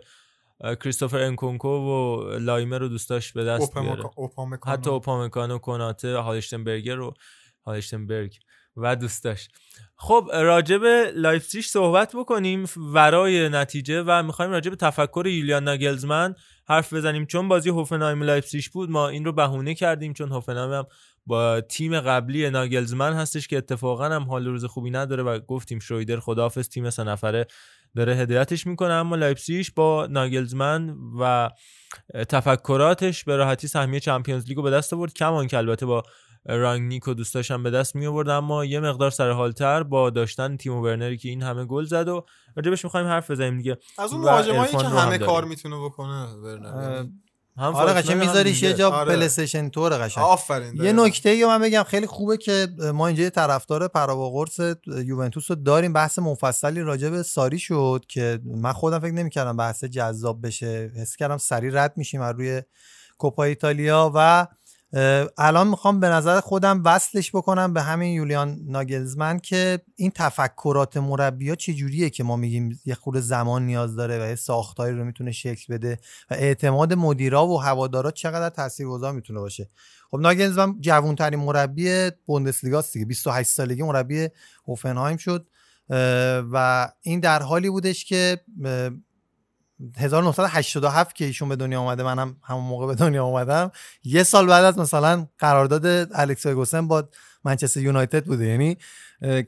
اه، 0.61 0.75
کریستوفر 0.75 1.19
انکونکو 1.19 1.69
و 1.69 2.23
لایمر 2.39 2.79
رو 2.79 2.89
دوست 2.89 3.11
داشت 3.11 3.35
به 3.35 3.45
دست 3.45 3.75
بیاره. 3.75 4.03
اوپامکا- 4.03 4.13
اوپامکانو. 4.17 4.77
حتی 4.77 4.91
اوپامکانو 4.91 5.59
کناته 5.59 6.17
هالشتنبرگر 6.17 6.95
رو 6.95 7.15
هالشتنبرگ. 7.67 8.39
و 8.77 8.97
دوست 8.97 9.25
داشت. 9.25 9.51
خب 9.97 10.29
راجع 10.33 10.79
به 10.79 11.13
لایپزیگ 11.15 11.65
صحبت 11.65 12.17
بکنیم 12.17 12.65
ورای 12.77 13.49
نتیجه 13.49 14.03
و 14.07 14.23
می‌خوایم 14.23 14.51
راجع 14.51 14.71
به 14.71 14.77
تفکر 14.77 15.27
یولیان 15.27 15.65
ناگلزمن 15.65 16.35
حرف 16.69 16.93
بزنیم. 16.93 17.27
چون 17.27 17.49
بازی 17.49 17.71
هوفنهایم 17.71 18.23
لایپزیگ 18.23 18.65
بود 18.73 18.91
ما 18.91 19.09
این 19.09 19.25
رو 19.25 19.33
بهونه 19.33 19.75
کردیم 19.75 20.13
چون 20.13 20.33
هوفنهایم 20.33 20.73
هم 20.73 20.87
با 21.27 21.61
تیم 21.61 22.01
قبلی 22.01 22.51
ناگلزمن 22.51 23.13
هستش 23.13 23.49
که 23.49 23.59
اتفاقا 23.59 24.09
هم 24.09 24.23
حال 24.23 24.47
روز 24.47 24.65
خوبی 24.65 24.91
نداره 24.91 25.23
و 25.23 25.39
گفتیم 25.39 25.79
شرویدر 25.79 26.21
خداحافظ 26.21 26.69
تیم 26.69 26.91
سه 26.91 27.05
نفره 27.05 27.47
داره 27.97 28.15
هدایتش 28.15 28.67
می‌کنه. 28.67 28.93
اما 28.93 29.17
لایپزیگ 29.17 29.67
با 29.77 30.07
ناگلزمن 30.11 30.97
و 31.21 31.51
تفکراتش 32.29 33.25
به 33.25 33.37
راحتی 33.37 33.69
سهمیه 33.69 34.01
Champions 34.01 34.49
League 34.49 34.61
و 34.61 34.63
به 34.63 34.71
دست 34.71 34.93
آورد. 34.93 35.15
کمان 35.15 35.47
که 35.47 35.59
البته 35.59 35.87
با 35.87 36.03
رانگنیک 36.47 37.09
و 37.09 37.15
دوستاش 37.15 37.51
هم 37.51 37.63
به 37.63 37.71
دست 37.71 37.97
می 37.97 38.07
آورد 38.07 38.29
اما 38.29 38.65
یه 38.65 38.81
مقدار 38.81 39.11
سرحالتر 39.11 39.83
با 39.83 40.11
داشتن 40.11 40.57
تیم 40.57 40.73
ورنری 40.73 41.19
که 41.19 41.29
این 41.29 41.43
همه 41.43 41.65
گل 41.65 41.85
زد 41.85 42.09
و 42.09 42.25
راجبش 42.57 42.85
می‌خوایم 42.85 43.07
حرف 43.07 43.31
بزنیم 43.31 43.57
دیگه 43.57 43.79
از 43.99 44.13
اون 44.13 44.23
مهاجمایی 44.23 44.73
که 44.73 44.79
هم 44.79 44.85
همه 44.85 45.11
داریم. 45.11 45.27
کار 45.27 45.45
می‌تونه 45.45 45.77
بکنه 45.85 46.25
ورنر 46.25 47.07
هم 47.57 47.75
آره 47.75 47.93
قشنگ 47.93 48.13
هم 48.13 48.29
میذاریش 48.29 48.63
یه. 48.63 48.75
جا 48.75 48.91
آره. 48.91 49.15
پلی 49.15 49.25
استیشن 49.25 49.69
طور 49.69 49.99
قشنگ 49.99 50.25
آفرین 50.25 50.77
یه. 50.77 50.93
نکته 50.93 51.31
ای 51.31 51.47
من 51.47 51.63
بگم 51.63 51.83
خیلی 51.83 52.07
خوبه 52.07 52.37
که 52.37 52.69
ما 52.95 53.07
اینجا 53.07 53.23
یه 53.23 53.31
طرفدار 53.31 53.89
پرا 53.89 54.31
قرص 54.31 54.61
یوونتوس 54.87 55.51
رو 55.51 55.57
داریم 55.57 55.93
بحث 55.93 56.19
مفصلی 56.19 56.81
راجع 56.81 57.09
به 57.09 57.23
ساری 57.23 57.59
شد 57.59 58.05
که 58.09 58.41
من 58.45 58.73
خودم 58.73 58.99
فکر 58.99 59.13
نمی‌کردم 59.13 59.57
بحث 59.57 59.85
جذاب 59.85 60.47
بشه 60.47 60.93
حس 60.97 61.17
کردم 61.17 61.39
سری 61.39 61.71
رد 61.71 61.93
میشیم 61.97 62.21
از 62.21 62.35
روی 62.35 62.63
کوپا 63.19 63.45
ایتالیا 63.45 64.13
و 64.15 64.47
الان 65.39 65.69
می‌خوام 65.69 66.01
به 66.01 66.09
نظر 66.09 66.41
خودم 66.41 66.83
وصلش 66.85 67.31
بکنم 67.31 67.73
به 67.73 67.83
همین 67.83 68.13
یولیان 68.13 68.61
ناگلزمن 68.67 69.39
که 69.39 69.81
این 69.97 70.13
تفکرات 70.15 70.97
مربی 70.97 71.57
چجوریه 71.57 72.11
که 72.11 72.25
ما 72.25 72.37
میگیم 72.37 72.81
یه 72.85 72.95
خورده 72.95 73.21
زمان 73.21 73.67
نیاز 73.67 73.97
داره 73.97 74.25
و 74.25 74.29
یه 74.29 74.35
ساختاری 74.35 74.97
رو 74.97 75.05
می‌تونه 75.05 75.33
شکل 75.33 75.75
بده 75.75 75.99
و 76.31 76.35
اعتماد 76.35 76.93
مدیرا 76.93 77.47
و 77.47 77.63
هوادارا 77.63 78.11
چقدر 78.11 78.49
تاثیرگذار 78.49 79.13
می‌تونه 79.13 79.41
باشه؟ 79.41 79.71
خب 80.11 80.19
ناگلزمن 80.19 80.81
جوانترین 80.81 81.41
مربی 81.41 82.11
بوندسلیگاست 82.27 82.93
دیگه. 82.93 83.07
28 83.07 83.51
سالگی 83.51 83.83
مربی 83.83 84.29
هوفنهایم 84.69 85.17
شد 85.17 85.47
و 86.53 86.89
این 87.03 87.21
در 87.21 87.43
حالی 87.43 87.71
بودش 87.71 88.05
که 88.05 88.41
1987 89.99 91.17
که 91.17 91.25
ایشون 91.25 91.49
به 91.49 91.57
دنیا 91.57 91.81
آمده 91.81 92.03
منم 92.03 92.37
همون 92.43 92.65
موقع 92.65 92.87
به 92.87 92.95
دنیا 92.95 93.25
آمدم 93.25 93.71
یه 94.05 94.23
سال 94.23 94.47
بعد 94.47 94.65
از 94.65 94.79
مثلا 94.79 95.27
قرارداد 95.39 96.09
الکس 96.15 96.43
فرگوسن 96.43 96.89
با 96.89 97.09
منچستر 97.45 97.81
یونایتد 97.81 98.25
بوده. 98.25 98.47
یعنی 98.47 98.77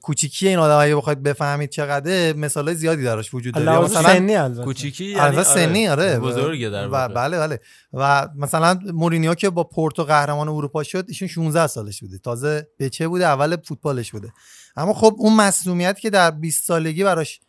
کوچیکی 0.03 0.49
این 0.49 0.59
آدم 0.59 0.79
اگه 0.85 0.97
بخواید 0.97 1.22
بفهمید 1.22 1.70
چقدر 1.70 2.33
مثال 2.33 2.74
زیادی 2.74 3.03
دراش 3.03 3.35
وجود 3.35 3.55
داره. 3.55 3.66
لحاظ 3.66 3.93
سنی 3.93 4.37
البته 4.37 4.64
کوچیکی 4.64 5.05
یعنی 5.05 5.20
آره 5.20 5.43
سنی 5.43 5.89
آره 5.89 6.18
بزرگه 6.18 6.68
در 6.68 6.89
و. 6.89 7.09
بله 7.09 7.39
بله. 7.39 7.61
و 7.93 8.29
مثلا 8.37 8.79
مورینیو 8.93 9.35
که 9.35 9.51
با 9.51 9.64
پورتو 9.64 10.05
قهرمان 10.05 10.49
اروپا 10.49 10.83
شد 10.83 11.05
ایشون 11.09 11.29
16 11.29 11.66
سالش 11.66 12.01
بوده. 12.01 12.18
تازه 12.18 12.68
بچه 12.81 13.09
بوده 13.09 13.27
اول 13.27 13.57
فوتبالش 13.57 14.12
بوده. 14.12 14.33
اما 14.77 14.95
خب 14.95 15.14
اون 15.18 15.37
مسئولیت 15.37 16.01
که 16.01 16.11
در 16.11 16.31
20 16.31 16.64
سالگی 16.64 17.05
براش 17.05 17.41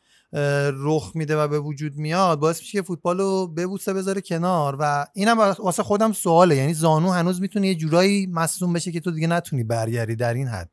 رخ 0.74 1.12
میده 1.16 1.38
و 1.38 1.48
به 1.48 1.60
وجود 1.60 1.96
میاد 1.96 2.40
باعث 2.40 2.60
میشه 2.60 2.72
که 2.72 2.82
فوتبال 2.82 3.18
رو 3.18 3.48
ببوسه 3.48 3.94
بذاره 3.94 4.22
کنار. 4.22 4.78
و 4.80 5.08
اینم 5.14 5.40
واسه 5.40 5.84
خودم 5.84 6.12
سواله. 6.12 6.56
یعنی 6.56 6.74
زانو 6.74 7.12
هنوز 7.12 7.42
می‌تونه 7.42 7.68
یه 7.68 7.76
جورایی 7.76 8.28
مصدوم 8.28 8.74
بشه 8.74 8.92
که 8.92 9.00
تو 9.00 9.12
دیگه 9.12 9.28
نتونی 9.28 9.64
برگردی 9.64 10.16
در 10.16 10.34
این 10.34 10.48
حد. 10.48 10.70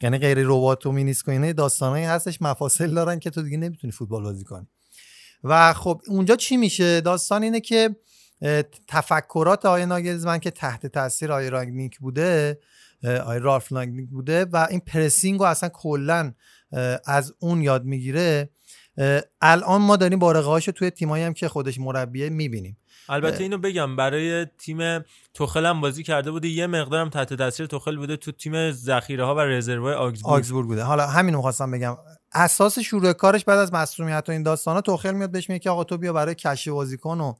یعنی 0.00 0.18
غیر 0.18 0.38
ربات 0.40 0.86
و 0.86 0.92
مینیسک 0.92 1.28
و 1.28 1.30
اینا 1.30 1.52
داستانایی 1.52 2.04
هستش 2.04 2.42
مفاصل 2.42 2.94
دارن 2.94 3.18
که 3.18 3.30
تو 3.30 3.42
دیگه 3.42 3.56
نمی‌تونی 3.56 3.92
فوتبال 3.92 4.22
بازی 4.22 4.44
کنی. 4.44 4.66
و 5.44 5.72
خب 5.72 6.00
اونجا 6.08 6.36
چی 6.36 6.56
میشه؟ 6.56 7.00
داستان 7.00 7.42
اینه 7.42 7.60
که 7.60 7.96
تفکرات 8.88 9.66
آقای 9.66 9.86
ناگلزمن 9.86 10.38
که 10.38 10.50
تحت 10.50 10.86
تاثیر 10.86 11.32
آقای 11.32 11.50
رانگنیک 11.50 11.98
بوده 11.98 12.60
آقای 13.04 13.38
رالف 13.38 13.72
بوده 14.10 14.44
و 14.44 14.66
این 14.70 14.80
پرسینگ 14.80 15.40
رو 15.40 15.46
اصلا 15.46 15.68
کلا 15.68 16.32
از 17.06 17.34
اون 17.38 17.62
یاد 17.62 17.84
می‌گیره. 17.84 18.50
الان 19.40 19.82
ما 19.82 19.96
داریم 19.96 20.18
بارقه 20.18 20.48
هاشو 20.48 20.72
توی 20.72 20.90
تیمایی 20.90 21.24
هم 21.24 21.32
که 21.32 21.48
خودش 21.48 21.80
مربیه 21.80 22.28
می‌بینیم. 22.28 22.78
البته 23.08 23.42
اینو 23.42 23.58
بگم 23.58 23.96
برای 23.96 24.46
تیم 24.58 25.04
توخل 25.34 25.66
هم 25.66 25.80
بازی 25.80 26.02
کرده 26.02 26.30
بوده. 26.30 26.48
یه 26.48 26.66
مقدارم 26.66 27.08
تحت 27.08 27.34
تاثیر 27.34 27.66
توخل 27.66 27.96
بوده 27.96 28.16
تو 28.16 28.32
تیم 28.32 28.70
ذخیره 28.70 29.24
ها 29.24 29.34
و 29.34 29.40
رزرو 29.40 29.88
آگزبورگ 29.88 30.34
آگزبورگ 30.34 30.66
بوده. 30.66 30.82
حالا 30.82 31.06
همین 31.06 31.36
می‌خواستم 31.36 31.70
بگم. 31.70 31.96
اساس 32.34 32.78
شروع 32.78 33.12
کارش 33.12 33.44
بعد 33.44 33.58
از 33.58 33.72
مصونیت 33.72 34.24
و 34.28 34.32
این 34.32 34.42
داستانا 34.42 34.80
توخل 34.80 35.12
میاد 35.12 35.30
بهش 35.30 35.50
میگه 35.50 35.58
که 35.58 35.70
آقا 35.70 35.84
تو 35.84 35.98
بیا 35.98 36.12
برای 36.12 36.34
کشف 36.34 36.68
بازیکن 36.68 37.20
و 37.20 37.34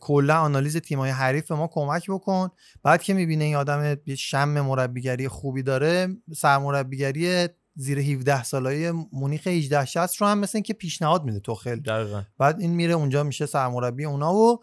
کلا 0.00 0.40
آنالیز 0.40 0.76
تیمای 0.76 1.10
حریف 1.10 1.48
به 1.48 1.54
ما 1.54 1.70
کمک 1.72 2.10
بکن. 2.10 2.48
بعد 2.82 3.02
که 3.02 3.14
می‌بینه 3.14 3.44
این 3.44 3.56
آدم 3.56 3.96
شم 4.16 4.48
مربیگری 4.48 5.28
خوبی 5.28 5.62
داره 5.62 6.08
سرمربیگری 6.36 7.48
زیر 7.74 7.98
17 7.98 8.44
سالای 8.44 8.90
مونیخ 9.12 9.46
18 9.46 9.84
60 9.84 10.16
رو 10.16 10.26
هم 10.26 10.38
مثل 10.38 10.58
اینکه 10.58 10.74
پیشنهاد 10.74 11.24
میده 11.24 11.40
توخل. 11.40 11.76
دقیقاً. 11.76 12.22
بعد 12.38 12.60
این 12.60 12.70
میره 12.70 12.94
اونجا 12.94 13.22
میشه 13.22 13.46
سرمربی 13.46 14.04
اونا 14.04 14.34
و 14.34 14.60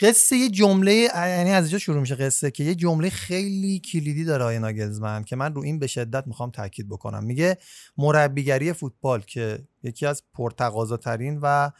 قصه 0.00 0.36
یه 0.36 0.48
جمله 0.48 0.92
یعنی 1.14 1.50
از 1.50 1.64
اینجا 1.64 1.78
شروع 1.78 2.00
میشه 2.00 2.14
قصه 2.14 2.50
که 2.50 2.64
یه 2.64 2.74
جمله 2.74 3.10
خیلی 3.10 3.78
کلیدی 3.78 4.24
داره 4.24 4.42
آقای 4.42 4.58
ناگلزمن 4.58 5.24
که 5.24 5.36
من 5.36 5.54
رو 5.54 5.62
این 5.62 5.78
به 5.78 5.86
شدت 5.86 6.26
می‌خوام 6.26 6.50
تاکید 6.50 6.88
بکنم. 6.88 7.24
میگه 7.24 7.58
مربیگری 7.96 8.72
فوتبال 8.72 9.20
که 9.20 9.58
یکی 9.82 10.06
از 10.06 10.22
پرتقاضاترین 10.34 11.38
و 11.42 11.70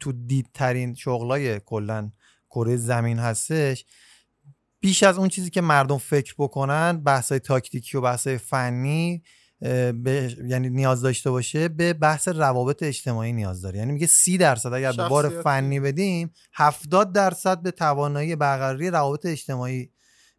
تو 0.00 0.12
دیدترین 0.12 0.94
شغلای 0.94 1.60
کلا 1.60 2.10
کره 2.50 2.76
زمین 2.76 3.18
هستش 3.18 3.84
بیش 4.80 5.02
از 5.02 5.18
اون 5.18 5.28
چیزی 5.28 5.50
که 5.50 5.60
مردم 5.60 5.98
فکر 5.98 6.34
بکنن 6.38 7.02
بحث 7.02 7.32
تاکتیکی 7.32 7.96
و 7.96 8.00
بحث 8.00 8.28
فنی 8.28 9.22
به 9.60 10.36
یعنی 10.48 10.70
نیاز 10.70 11.02
داشته 11.02 11.30
باشه 11.30 11.68
به 11.68 11.92
بحث 11.92 12.28
روابط 12.28 12.82
اجتماعی 12.82 13.32
نیاز 13.32 13.62
داره. 13.62 13.78
یعنی 13.78 13.92
میگه 13.92 14.06
سی 14.06 14.38
درصد 14.38 14.72
اگر 14.72 14.92
به 14.92 15.08
بار. 15.08 15.42
فنی 15.42 15.80
بدیم 15.80 16.32
70 16.54 17.12
درصد 17.12 17.62
به 17.62 17.70
توانایی 17.70 18.36
برقراری 18.36 18.90
روابط 18.90 19.26
اجتماعی 19.26 19.90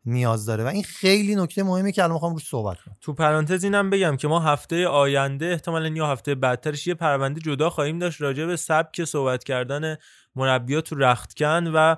نیاز 0.05 0.45
داره. 0.45 0.63
و 0.63 0.67
این 0.67 0.83
خیلی 0.83 1.35
نکته 1.35 1.63
مهمی 1.63 1.91
که 1.91 2.03
الان 2.03 2.13
می‌خوام 2.13 2.33
روش 2.33 2.47
صحبت 2.47 2.77
کنم. 2.85 2.97
تو 3.01 3.13
پرانتز 3.13 3.63
اینم 3.63 3.89
بگم 3.89 4.17
که 4.17 4.27
ما 4.27 4.39
هفته 4.39 4.87
آینده 4.87 5.45
احتمالا 5.45 5.87
یا 5.87 6.07
هفته 6.07 6.35
بعدترش 6.35 6.87
یه 6.87 6.93
پرونده 6.93 7.41
جدا 7.41 7.69
خواهیم 7.69 7.99
داشت 7.99 8.21
راجع 8.21 8.45
به 8.45 8.55
سبک 8.55 9.03
صحبت 9.03 9.43
کردن 9.43 9.95
مربیا 10.35 10.81
تو 10.81 10.95
رختکن 10.95 11.67
و 11.67 11.95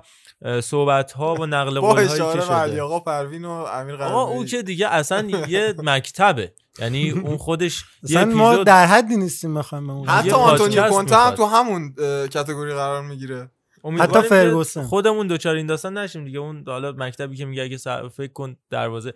صحبت 0.60 1.12
ها 1.12 1.34
و 1.34 1.46
نقل 1.46 1.80
قول 1.80 1.96
هایی 1.96 2.08
که 2.08 2.40
شده. 2.40 2.82
آقا 2.82 3.00
پروین 3.00 3.44
و 3.44 3.50
امیر 3.50 3.94
آقا 4.02 4.22
او 4.22 4.44
که 4.44 4.62
دیگه 4.62 4.88
اصلا 4.88 5.28
یه 5.48 5.74
مکتبه. 5.78 6.52
یعنی 6.78 7.10
اون 7.10 7.36
خودش 7.36 7.84
یه 8.08 8.18
اصلا 8.20 8.34
ما 8.34 8.56
در 8.56 8.86
حدی 8.86 9.16
نیستیم 9.16 9.54
بخوایم 9.54 9.86
به 9.86 9.92
اون 9.92 10.08
حتی 10.08 10.30
آنتونیو 10.30 10.80
پادکست 10.80 10.94
کونته 10.94 11.16
هم. 11.16 11.30
تو 11.34 11.44
همون 11.46 11.94
اه، 11.98 12.28
کتگوری 12.28 12.74
قرار 12.74 13.02
می‌گیره. 13.02 13.50
حتی 13.98 14.22
فرگوسن. 14.22 14.82
خودمون 14.82 15.26
دوچار 15.26 15.54
این 15.56 15.66
داستان 15.66 15.98
نشیم 15.98 16.24
دیگه. 16.24 16.38
اون 16.38 16.64
حالا 16.66 16.92
مکتبی 16.92 17.36
که 17.36 17.44
میگه 17.44 17.62
اگه 17.62 17.76
سر- 17.76 18.08
فکر 18.08 18.32
کن 18.32 18.56
دروازه 18.70 19.12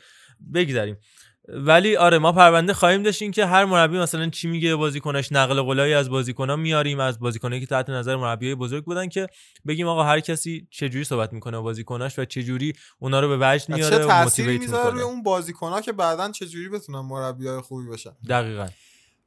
بگذاریم. 0.55 0.97
ولی 1.49 1.97
آره 1.97 2.19
ما 2.19 2.33
پرونده 2.33 2.75
خواهیم 2.75 3.03
داشتیم 3.03 3.31
که 3.31 3.47
هر 3.47 3.65
مربی 3.65 3.99
مثلا 3.99 4.31
چی 4.31 4.49
میگه 4.49 4.69
به 4.69 4.77
بازیکناش 4.77 5.33
نقل 5.33 5.61
قولایی 5.61 5.95
از 5.95 6.11
بازیکنان 6.11 6.61
میاریم 6.61 7.01
از 7.01 7.19
بازیکنایی 7.19 7.61
که 7.61 7.67
تحت 7.67 7.91
نظر 7.91 8.17
مربیای 8.17 8.55
بزرگ 8.55 8.85
بودن 8.85 9.09
که 9.09 9.27
بگیم 9.67 9.89
آقا 9.89 10.03
هر 10.03 10.21
کسی 10.21 10.69
چه 10.71 10.89
جوری 10.89 11.05
صحبت 11.05 11.33
می‌کنه 11.33 11.57
با 11.57 11.63
بازیکناش 11.63 12.19
و 12.19 12.25
چه 12.25 12.43
جوری 12.43 12.73
اونا 12.99 13.21
رو 13.21 13.29
به 13.29 13.37
وجد 13.41 13.69
میاره 13.69 13.99
چه 13.99 14.05
و 14.05 14.23
موتیویت 14.23 14.61
می‌ذاره 14.61 14.91
روی 14.91 15.03
اون 15.03 15.23
بازیکنها 15.23 15.81
که 15.81 15.93
بعدا 15.93 16.31
چجوری 16.31 16.69
بتونن 16.69 17.01
مربیای 17.01 17.61
خوبی 17.61 17.89
بشن؟ 17.89 18.13
دقیقاً. 18.29 18.67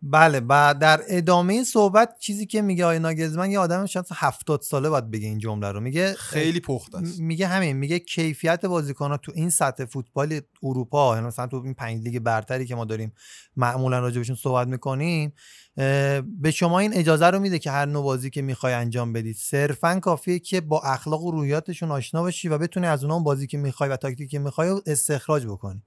بله 0.01 0.41
و 0.49 0.75
در 0.81 1.01
ادامه 1.07 1.63
صحبت 1.63 2.19
چیزی 2.19 2.45
که 2.45 2.61
میگه 2.61 2.83
آقای 2.85 2.99
ناگزمن 2.99 3.51
یه 3.51 3.59
آدم 3.59 3.85
شاید 3.85 4.05
70 4.13 4.61
ساله 4.61 4.89
باید 4.89 5.11
بگه 5.11 5.27
این 5.27 5.37
جمله 5.39 5.71
رو. 5.71 5.79
میگه 5.79 6.13
خیلی 6.13 6.59
پخته 6.59 6.97
است. 6.97 7.19
میگه 7.19 7.47
همین 7.47 7.75
میگه 7.77 7.99
کیفیت 7.99 8.65
بازیکن‌ها 8.65 9.17
تو 9.17 9.31
این 9.35 9.49
سطح 9.49 9.85
فوتبال 9.85 10.41
اروپا 10.63 11.15
یعنی 11.15 11.27
مثلا 11.27 11.47
تو 11.47 11.61
این 11.65 11.73
پنج 11.73 12.03
لیگ 12.03 12.19
برتری 12.19 12.65
که 12.65 12.75
ما 12.75 12.85
داریم 12.85 13.13
معمولا 13.55 13.99
راجبشون 13.99 14.35
صحبت 14.35 14.67
می‌کنیم 14.67 15.33
به 16.41 16.51
شما 16.53 16.79
این 16.79 16.93
اجازه 16.93 17.25
رو 17.27 17.39
میده 17.39 17.59
که 17.59 17.71
هر 17.71 17.85
نوع 17.85 18.03
بازی 18.03 18.29
که 18.29 18.41
می‌خوای 18.41 18.73
انجام 18.73 19.13
بدید 19.13 19.35
صرفا 19.35 19.99
کافیه 19.99 20.39
که 20.39 20.61
با 20.61 20.81
اخلاق 20.81 21.23
و 21.23 21.31
روحیاتشون 21.31 21.91
آشنا 21.91 22.21
باشی 22.21 22.47
و 22.47 22.57
بتونی 22.57 22.87
از 22.87 23.03
اونها 23.03 23.15
اون 23.15 23.23
بازی 23.23 23.47
که 23.47 23.57
می‌خوای 23.57 23.89
و 23.89 23.97
تاکتیکی 23.97 24.27
که 24.27 24.39
می‌خوای 24.39 24.81
استخراج 24.85 25.45
بکنی. 25.45 25.83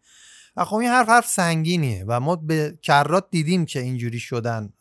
و 0.57 0.65
خب 0.65 0.77
این 0.77 0.91
حرف 0.91 1.09
حرف 1.09 1.27
سنگینیه 1.27 2.05
و 2.09 2.21
ما 2.21 2.37
به 2.37 2.79
کرات 2.83 3.27
دیدیم 3.31 3.65
که 3.65 3.81
اینجوری 3.81 4.19
شدن 4.19 4.73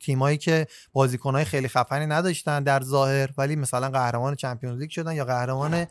تیمایی 0.00 0.38
که 0.38 0.66
بازیکنهای 0.92 1.44
خیلی 1.44 1.68
خفنی 1.68 2.06
نداشتن 2.06 2.62
در 2.62 2.82
ظاهر 2.82 3.30
ولی 3.38 3.56
مثلا 3.56 3.90
قهرمان 3.90 4.34
چمپیونز 4.34 4.80
لیگ 4.80 4.90
شدن 4.90 5.14
یا 5.14 5.24
قهرمان 5.24 5.86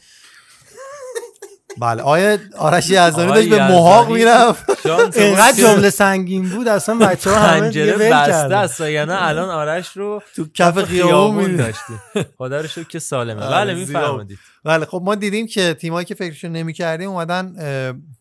بله. 1.77 2.01
آیه 2.01 2.39
آرش 2.57 2.89
یزدانی 2.89 3.31
داشت 3.31 3.49
به 3.49 3.67
محاق 3.67 4.11
می‌رفت. 4.11 4.85
اینقدر 5.17 5.57
جمله 5.57 5.89
سنگین 5.89 6.49
بود 6.49 6.67
اصلا 6.67 6.95
بچه 6.95 7.29
ها 7.29 7.39
همه 7.39 7.69
دیگه 7.69 7.95
ول 7.95 8.09
بسته 8.09 8.55
است 8.55 8.81
یعنی 8.81 9.11
الان 9.11 9.49
آرش 9.49 9.97
رو 9.97 10.21
تو 10.35 10.47
کف 10.53 10.83
خیابون. 10.83 11.55
داشتیم 11.55 11.99
خدا 12.37 12.61
رو 12.61 12.67
شکر 12.67 12.87
که 12.87 12.99
سالمه. 12.99 13.41
آره، 13.41 13.55
بله 13.55 13.85
زیبا. 13.85 13.99
میفرمایید. 13.99 14.39
بله 14.63 14.85
خب 14.85 15.01
ما 15.05 15.15
دیدیم 15.15 15.47
که 15.47 15.73
تیمایی 15.73 16.05
که 16.05 16.15
فکرشون 16.15 16.51
نمی‌کردیم 16.51 17.09
اومدن 17.09 17.53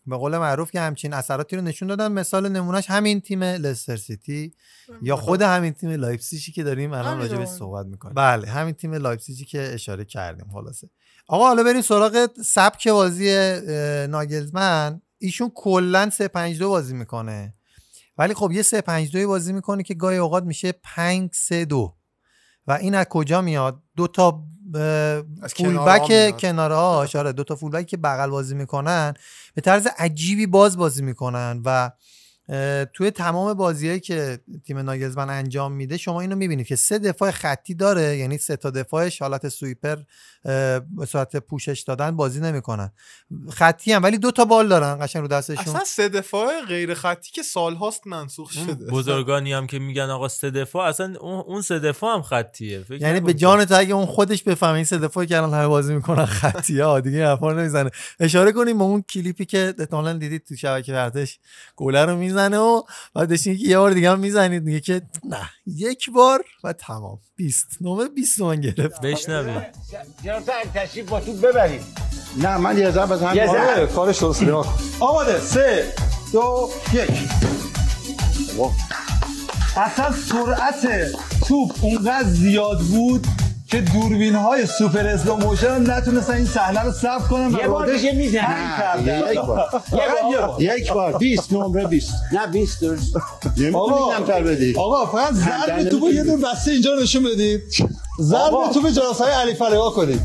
به 0.07 0.17
قول 0.17 0.37
معروف 0.37 0.71
که 0.71 0.79
همچین 0.79 1.13
اثراتی 1.13 1.55
رو 1.55 1.61
نشون 1.61 1.87
دادن. 1.87 2.11
مثال 2.11 2.49
نمونهش 2.49 2.89
همین 2.89 3.21
تیم 3.21 3.43
لستر 3.43 3.95
سیتی 3.95 4.53
یا 5.01 5.15
خود 5.15 5.41
همین 5.41 5.73
تیم 5.73 5.89
لایپزیگی 5.89 6.51
که 6.51 6.63
داریم 6.63 6.93
الان 6.93 7.17
راجع 7.17 7.37
به. 7.37 7.45
صحبت 7.45 7.85
می‌کنیم. 7.85 8.13
بله 8.15 8.47
همین 8.47 8.73
تیم 8.73 8.93
لایپزیگی 8.93 9.45
که 9.45 9.71
اشاره 9.73 10.05
کردیم 10.05 10.45
خلاصه. 10.53 10.89
آقا 11.31 11.47
حالا 11.47 11.63
بریم 11.63 11.81
سراغ 11.81 12.29
سبک 12.45 12.87
بازی 12.87 13.29
ناگلزمن. 14.07 15.01
ایشون 15.17 15.51
کلا 15.55 16.09
3 16.09 16.27
5 16.27 16.59
2 16.59 16.69
بازی 16.69 16.93
می‌کنه. 16.93 17.53
ولی 18.17 18.33
خب 18.33 18.51
یه 18.51 18.61
3 18.61 18.81
5 18.81 19.11
2 19.11 19.27
بازی 19.27 19.53
می‌کنه 19.53 19.83
که 19.83 19.93
گاهی 19.93 20.17
اوقات 20.17 20.43
میشه 20.43 20.71
5 20.71 21.29
3 21.33 21.65
2 21.65 21.95
و 22.67 22.71
این 22.71 22.95
از 22.95 23.05
کجا 23.05 23.41
میاد؟ 23.41 23.79
دو 23.95 24.07
تا 24.07 24.43
فولبک 25.57 26.09
میاد. 26.11 26.39
کنارها. 26.39 27.07
آره 27.15 27.31
دو 27.31 27.43
تا 27.43 27.55
فولبک 27.55 27.87
که 27.87 27.97
بغل 27.97 28.29
بازی 28.29 28.55
می‌کنن. 28.55 29.13
به 29.53 29.61
طرز 29.61 29.87
عجیبی 29.97 30.45
باز 30.45 30.77
بازی 30.77 31.03
می‌کنن 31.03 31.61
و 31.65 31.91
توی 32.93 33.11
تمام 33.11 33.53
بازیهایی 33.53 33.99
که 33.99 34.39
تیم 34.65 34.77
ناگلزمن 34.77 35.29
انجام 35.29 35.71
میده 35.71 35.97
شما 35.97 36.21
اینو 36.21 36.35
می‌بینید 36.35 36.67
که 36.67 36.75
سه 36.75 36.99
دفاع 36.99 37.31
خطی 37.31 37.73
داره. 37.73 38.17
یعنی 38.17 38.37
سه 38.37 38.55
تا 38.55 38.69
دفاعش 38.69 39.21
حالت 39.21 39.49
سویپر 39.49 39.97
به 40.43 41.05
صورت 41.07 41.35
پوشش 41.35 41.83
دادن 41.87 42.15
بازی 42.15 42.39
نمی‌کنن. 42.39 42.91
خطی 43.49 43.91
هم 43.91 44.03
ولی 44.03 44.17
دو 44.17 44.31
تا 44.31 44.45
بال 44.45 44.67
دارن 44.67 45.05
قشنگ 45.05 45.21
رو 45.21 45.27
دستشون. 45.27 45.59
اصلا 45.67 45.83
سه 45.85 46.09
دفاع 46.09 46.65
غیر 46.67 46.93
خطی 46.93 47.31
که 47.31 47.43
سالهاست 47.43 48.07
منسوخ 48.07 48.51
شده. 48.51 48.91
بزرگانی 48.91 49.53
هم 49.53 49.67
که 49.67 49.79
میگن 49.79 50.09
آقا 50.09 50.27
سه 50.27 50.51
دفاع 50.51 50.87
اصلا 50.87 51.19
اون 51.19 51.39
اون 51.39 51.61
سه 51.61 51.79
دفاع 51.79 52.15
هم 52.15 52.21
خطیه. 52.21 52.83
فکر 52.83 53.01
یعنی 53.01 53.19
به 53.19 53.33
جان 53.33 53.65
تو 53.65 53.77
اگه 53.77 53.93
اون 53.93 54.05
خودش 54.05 54.43
بفهمه 54.43 54.75
این 54.75 54.83
سه 54.83 54.97
دفاعی 54.97 55.27
که 55.27 55.37
الان 55.37 55.53
همه 55.53 55.67
بازی 55.67 55.95
می‌کنن 55.95 56.25
خطیه 56.25 56.85
ها 56.85 56.99
دیگه 56.99 57.27
حرفا 57.27 57.53
نمی‌زنه. 57.53 57.89
اشاره 58.19 58.51
کنیم 58.51 58.77
به 58.77 58.83
اون 58.83 59.01
کلیپی 59.01 59.45
که 59.45 59.73
احتمالاً 59.79 60.13
دیدید 60.13 60.45
تو 60.45 60.55
شبکه 60.55 60.93
ورزش. 60.93 61.37
گله 61.75 62.05
رو 62.05 62.15
می‌زنه 62.15 62.57
و 62.57 62.83
بعدش 63.13 63.47
اینکه 63.47 63.63
یه 63.63 63.77
بار 63.77 63.91
دیگه 63.91 64.11
هم 64.11 64.19
می‌زنید. 64.19 64.63
میگه 64.63 64.79
که 64.79 65.01
نه 65.23 65.49
یک 65.65 66.09
بار 66.09 66.43
و 66.63 66.73
تمام. 66.73 67.19
20 67.39 67.77
نمره 67.81 68.07
20 68.07 68.37
تومن 68.37 68.61
گرفت 68.61 69.01
بشنویم 69.01 69.61
جناب 70.23 70.43
تشریف 70.75 71.09
با 71.09 71.19
تو 71.19 71.33
ببریم 71.33 71.81
نه 72.37 72.57
من 72.57 72.77
یه 72.77 72.91
ضرب 72.91 73.13
بزنم. 73.13 73.35
یه 73.35 73.47
ضرب. 73.47 73.77
آره، 73.77 73.87
کارش 73.87 74.19
درست 74.19 74.43
کن. 74.43 74.65
آماده. 74.99 75.39
سه 75.39 75.93
دو 76.33 76.69
یک. 76.93 77.09
اصلا 79.77 80.11
سرعت 80.11 81.11
توپ 81.47 81.71
اونقدر 81.81 82.27
زیاد 82.27 82.79
بود 82.79 83.27
که 83.71 83.81
دوربین 83.81 84.35
های 84.35 84.65
super 84.65 85.07
slow 85.07 85.35
motion 85.35 85.91
نتونستن 85.91 86.33
این 86.33 86.45
صحنه 86.45 86.83
رو 86.83 86.91
ثبت 86.91 87.27
کنن 87.27 87.55
و 87.55 87.59
یه 87.59 87.67
بار 87.67 87.95
دیگه 87.95 88.31
کردن. 88.31 89.03
نه، 89.03 89.31
یک 89.31 89.39
بار. 89.39 90.55
یک 90.59 90.93
بار. 90.93 91.17
20 91.17 91.53
نمره 91.53 91.87
20 91.87 92.13
نه 92.33 92.47
20 92.47 92.81
درست 92.81 93.15
آقا 93.73 94.17
کمتر 94.17 94.43
بدی. 94.43 94.75
آقا 94.77 95.05
فقط 95.05 95.33
ضرب 95.33 95.89
توپ 95.89 96.03
یه 96.13 96.23
دور 96.23 96.37
بسته 96.37 96.71
اینجا 96.71 96.95
نشون 96.95 97.23
بدید 97.23 97.61
ضرب 98.21 98.53
آقا. 98.53 98.73
توپ 98.73 98.89
جراسای 98.89 99.31
علی 99.31 99.53
فلقا 99.53 99.89
کنید. 99.89 100.21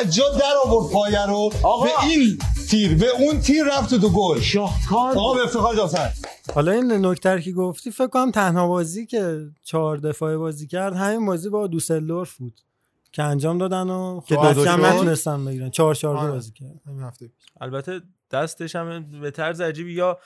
از 0.00 0.14
جا 0.14 0.24
در 0.28 0.54
آورد 0.64 0.92
پایه 0.92 1.26
رو. 1.26 1.50
آقا. 1.62 1.84
به 1.84 1.90
این 2.02 2.38
تیر 2.70 2.94
به 2.94 3.06
اون 3.18 3.40
تیر 3.40 3.64
رفت 3.64 3.94
تو 3.94 4.08
گل. 4.08 4.40
شاهکار 4.40 5.18
آقا 5.18 5.34
به 5.34 5.42
افتخار 5.44 5.76
جاسر 5.76 6.10
حالا 6.54 6.72
این 6.72 6.92
نکته 7.06 7.42
که 7.42 7.52
گفتی 7.52 7.90
فکر 7.90 8.06
کنم 8.06 8.30
تنها 8.30 8.68
بازی 8.68 9.06
که 9.06 9.38
چهار 9.64 9.96
دفاعه 9.96 10.36
بازی 10.36 10.66
کرد 10.66 10.96
همین 10.96 11.26
بازی 11.26 11.48
با 11.48 11.66
دوسلدورف 11.66 12.36
بود. 12.36 12.60
که 13.14 13.22
انجام 13.22 13.58
دادن 13.58 13.90
و 13.90 14.20
که 14.20 14.36
خب 14.36 14.52
دو 14.52 14.64
هم. 14.64 14.84
نتونستن 14.84 15.44
بگیرن 15.44 15.70
چهار 15.70 15.94
چهار 15.94 16.14
دو 16.14 16.20
آره. 16.20 16.32
بازی 16.32 16.52
کرد 16.52 16.80
همین 16.86 17.02
هفته 17.02 17.26
پیش. 17.26 17.46
البته 17.60 18.00
دستش 18.30 18.76
هم 18.76 19.20
به 19.20 19.30
طرز 19.30 19.60
عجیبی 19.60 19.92
یا 19.92 20.18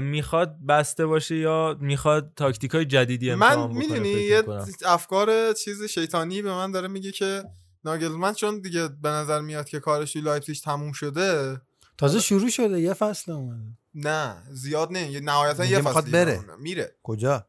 می‌خواد 0.00 0.56
بسته 0.68 1.06
باشه 1.06 1.36
یا 1.36 1.76
می‌خواد 1.80 2.32
تاکتیک 2.36 2.70
های 2.70 2.84
جدیدی 2.84 3.30
امتحان 3.30 3.58
من 3.58 3.68
بکنه 3.68 3.78
می‌دونی 3.78 4.08
یه. 4.08 4.42
افکار 4.86 5.52
چیز 5.52 5.82
شیطانی 5.82 6.42
به 6.42 6.50
من 6.50 6.70
داره 6.70 6.88
میگه 6.88 7.12
که 7.12 7.44
ناگلزمن 7.84 8.32
چون 8.32 8.60
دیگه 8.60 8.88
به 8.88 9.08
نظر 9.08 9.40
میاد 9.40 9.68
که 9.68 9.80
کارش 9.80 10.12
توی 10.12 10.22
لایپزیگ 10.22 10.56
تموم 10.56 10.92
شده 10.92 11.60
تازه 11.98 12.20
شروع 12.20 12.48
شده 12.48 12.80
یه 12.80 12.92
فصل 12.92 13.32
اومده 13.32 13.78
نه 13.94 14.42
زیاد 14.50 14.92
نه 14.92 15.20
نهایتا 15.20 15.64
یه 15.64 15.82
فصل 15.82 16.10
بره. 16.10 16.40
میره 16.58 16.96
کجا 17.02 17.46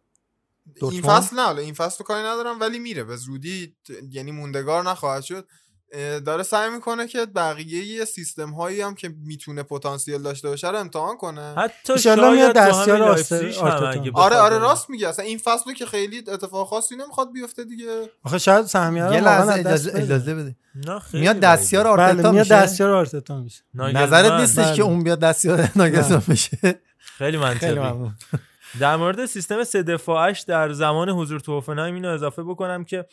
این؟ 0.82 1.01
فصل 1.01 1.36
نه 1.36 1.41
حالا 1.41 1.61
این 1.61 1.74
فصل 1.74 1.97
رو 1.99 2.05
کاری 2.05 2.28
ندارم 2.28 2.59
ولی 2.59 2.80
میره 2.80 3.03
به 3.03 3.15
زودی 3.15 3.76
یعنی 4.11 4.32
موندگار 4.32 4.84
نخواهد 4.84 5.24
شد 5.24 5.47
داره 6.26 6.43
سعی 6.43 6.70
می‌کنه 6.70 7.07
که 7.07 7.26
بقیه 7.26 8.05
سیستم 8.05 8.49
هایی 8.49 8.82
هم 8.82 8.95
که 8.95 9.13
می‌تونه 9.26 9.63
پتانسیل 9.63 10.22
داشته 10.22 10.49
باشه 10.49 10.70
رو 10.70 10.78
امتحان 10.78 11.18
کنه 11.18 11.53
حتی 11.57 11.93
میاد 11.93 11.99
شاید 11.99 12.47
تو 12.47 12.53
دستیار 12.53 13.01
آرتتا. 13.01 14.11
آره 14.13 14.36
آره. 14.36 14.57
راست 14.57 14.89
میگه 14.89 15.07
اصلا 15.07 15.26
این 15.26 15.38
فصل 15.38 15.63
رو 15.65 15.74
که 15.74 15.86
خیلی 15.86 16.18
اتفاق 16.18 16.68
خاصی 16.68 16.95
نمی‌خواد 16.95 17.32
بیفته 17.32 17.63
دیگه 17.63 18.09
آخه 18.24 18.38
شاید 18.38 18.65
سهمیه 18.65 19.05
رو 19.05 19.13
یه 19.13 19.22
واقعا 19.22 19.55
لحظه 19.55 19.91
اجازه, 19.95 20.36
بده. 20.36 20.55
میاد. 21.13 21.39
دستیار 21.39 21.88
آرتتا 21.88 22.13
بله 22.13 22.32
میاد 22.32 22.36
میشه 22.36 22.55
دستیار 22.55 22.91
آرتتا 22.91 23.41
میشه. 23.41 23.63
نظرت 23.74 24.32
نیستش 24.32 24.65
بله. 24.65 24.76
که 24.76 24.82
اون 24.82 25.03
بیاد 25.03 25.20
دستیار 25.20 25.72
ناگلزمن 25.76 26.24
بشه 26.30 26.80
خیلی 26.97 27.38
منطقی 27.38 27.80
در 28.80 28.95
مورد 28.95 29.26
سیستم 29.26 29.63
سه 29.63 29.84
دفاعش 29.84 30.41
در 30.41 30.72
زمان 30.72 31.09
حضور 31.09 31.39
تو 31.39 31.53
هوفنهایم 31.53 31.95
اینو 31.95 32.09
اضافه 32.09 32.43
بکنم 32.43 32.84
که 32.84 33.05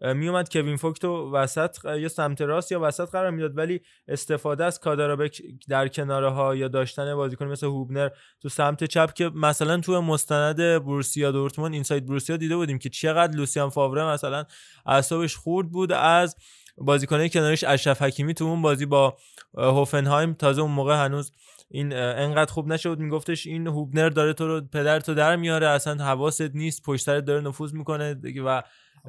میومد 0.00 0.52
کوین 0.52 0.76
فوکتو 0.76 1.30
وسط 1.32 1.76
یا 1.84 2.08
سمت 2.08 2.40
راست 2.40 2.72
یا 2.72 2.80
وسط 2.80 3.10
قرار 3.10 3.30
می‌داد 3.30 3.58
ولی 3.58 3.80
استفاده 4.08 4.64
از 4.64 4.80
کادارابک 4.80 5.42
در 5.68 5.88
کناره 5.88 6.30
ها 6.30 6.56
یا 6.56 6.68
داشتن 6.68 7.14
بازیکن 7.14 7.46
مثل 7.46 7.66
هوبنر 7.66 8.08
تو 8.42 8.48
سمت 8.48 8.84
چپ 8.84 9.12
که 9.12 9.28
مثلا 9.28 9.80
تو 9.80 10.02
مستند 10.02 10.56
بروسیا 10.56 11.30
دورتموند 11.30 11.74
اینساید 11.74 12.06
بروسیا 12.06 12.36
دیده 12.36 12.56
بودیم 12.56 12.78
که 12.78 12.88
چقدر 12.88 13.36
لوسیان 13.36 13.70
فاوره 13.70 14.04
مثلا 14.04 14.44
اعصابش 14.86 15.36
خورد 15.36 15.68
بود 15.68 15.92
از 15.92 16.36
بازیکنای 16.78 17.30
کنارش 17.30 17.64
اشرف 17.64 18.02
حکیمی 18.02 18.34
تو 18.34 18.44
اون 18.44 18.62
بازی 18.62 18.86
با 18.86 19.16
هوفنهایم 19.54 20.34
تازه 20.34 20.62
اون 20.62 20.70
موقع 20.70 21.04
هنوز 21.04 21.32
این 21.74 21.92
انقدر 21.96 22.52
خوب 22.52 22.72
نشد 22.72 22.98
میگفتش 22.98 23.46
این 23.46 23.66
هوبنر 23.66 24.08
داره 24.08 24.32
تو 24.32 24.46
رو 24.46 24.60
پدر 24.60 25.00
تو 25.00 25.14
در 25.14 25.36
میاره 25.36 25.68
اصلا 25.68 26.04
حواست 26.04 26.54
نیست 26.54 26.82
پشت 26.82 27.04
سرت 27.04 27.24
داره 27.24 27.40
نفوذ 27.40 27.74
می‌کنه 27.74 28.14
دیگه 28.14 28.42
و 28.42 28.46
اه، 28.46 28.62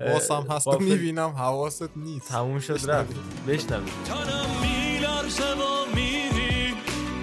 حواسم 0.10 0.48
هست 0.50 0.68
و 0.68 0.72
غافل- 0.72 0.84
می‌بینم 0.84 1.30
حواست 1.30 1.98
نیست. 1.98 2.30
تموم 2.30 2.60
شد 2.60 2.80
رفت. 2.92 3.16
بشنوید 3.48 3.94
تنم 4.06 4.46
میلرزه 4.62 5.44
و 5.44 5.96
میری 5.96 6.74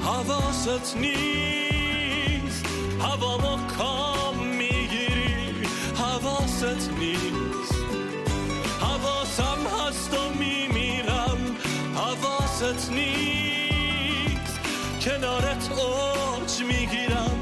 حواست 0.03 0.97
نیست. 0.97 2.67
هوامو 3.01 3.67
کام 3.79 4.47
می‌گیری 4.47 5.67
حواست 5.95 6.91
نیست. 6.99 7.75
حواسم 8.81 9.87
هست 9.89 10.15
و 10.15 10.39
میمیرم 10.39 11.39
حواست 11.95 12.93
نیست. 12.93 13.40
کنارت 15.11 15.71
اوج 15.73 16.63
می‌گیرم. 16.63 17.39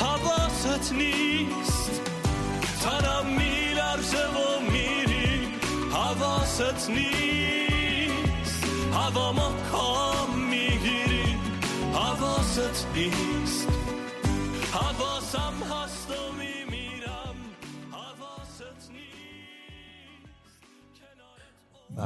حواست 0.00 0.92
نیست. 0.92 2.00
تنم 2.82 3.26
میلرزه 3.26 4.26
و 4.26 4.60
میری. 4.72 5.48
حواست 5.92 6.90
نیست. 6.90 8.64
هوامو 8.92 9.50
کام 9.72 10.38
می‌گیری. 10.38 11.36
حواست 11.92 12.86
نیست. 12.94 13.68
حواسم 14.72 15.54
هست 15.72 16.10
و 16.10 16.32
میمیرم. 16.32 17.36
حواست 17.92 18.90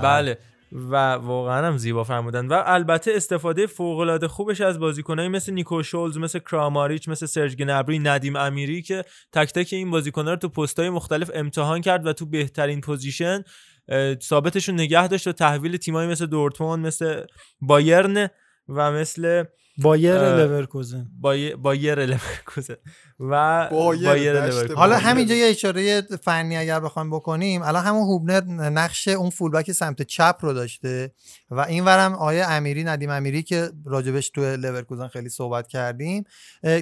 بله. 0.03 0.39
و 0.73 1.12
واقعا 1.12 1.66
هم 1.66 1.77
زیبا 1.77 2.05
فرمودن. 2.05 2.47
و 2.47 2.62
البته 2.66 3.12
استفاده 3.15 3.66
فوق 3.66 3.99
العاده 3.99 4.28
خوبش 4.28 4.61
از 4.61 4.78
بازیکنایی 4.78 5.28
مثل 5.28 5.53
نیکو 5.53 5.82
شولز 5.82 6.19
مثل 6.19 6.39
کراماریچ 6.39 7.09
مثل 7.09 7.27
سرج 7.27 7.57
گنبری 7.57 7.99
ندیم 7.99 8.36
امیری 8.36 8.82
که 8.82 9.05
تک 9.32 9.53
تک 9.53 9.69
این 9.73 9.90
بازیکن‌ها 9.90 10.31
رو 10.31 10.36
تو 10.36 10.49
پست‌های 10.49 10.90
مختلف 10.90 11.31
امتحان 11.35 11.81
کرد 11.81 12.07
و 12.07 12.12
تو 12.12 12.27
بهترین 12.27 12.81
position 12.81 13.45
ثابتشون 14.23 14.74
نگه 14.74 15.09
داشت 15.09 15.27
و 15.27 15.32
تحویل 15.32 15.77
تیمایی 15.77 16.09
مثل 16.09 16.27
دورتموند 16.27 16.86
مثل 16.86 17.24
بایرن 17.61 18.28
و 18.69 18.93
مثل 18.93 19.44
بایر 19.78 20.19
لورکوزن. 20.47 21.07
بای- 21.20 21.57
بایر 21.57 22.07
لورکوزن. 22.07 22.74
و 23.20 23.69
بایر 23.70 24.09
بایر 24.09 24.40
لورکوزن. 24.47 24.74
حالا 24.74 24.94
بایر. 24.94 25.07
همینجا 25.07 25.35
یه 25.35 25.47
اشاره 25.47 26.01
فنی 26.03 26.57
اگر 26.57 26.81
بخوایم 26.81 27.11
بکنیم 27.11 27.62
الان 27.62 27.85
همون 27.85 28.03
هوبنر 28.03 28.40
نقش 28.70 29.09
اون 29.09 29.31
fullback 29.31 29.73
سمت 29.73 30.03
چپ 30.03 30.36
رو 30.40 30.53
داشته 30.53 31.12
و 31.51 31.61
این 31.61 31.85
ورم 31.85 32.15
آیه 32.15 32.47
امیری 32.47 32.85
ندیم 32.85 33.11
امیری 33.11 33.43
که 33.43 33.70
راجبش 33.85 34.31
تو 34.31 34.40
لورکوزن 34.57 35.09
خیلی 35.09 35.28
صحبت 35.28 35.69
کردیم 35.69 36.24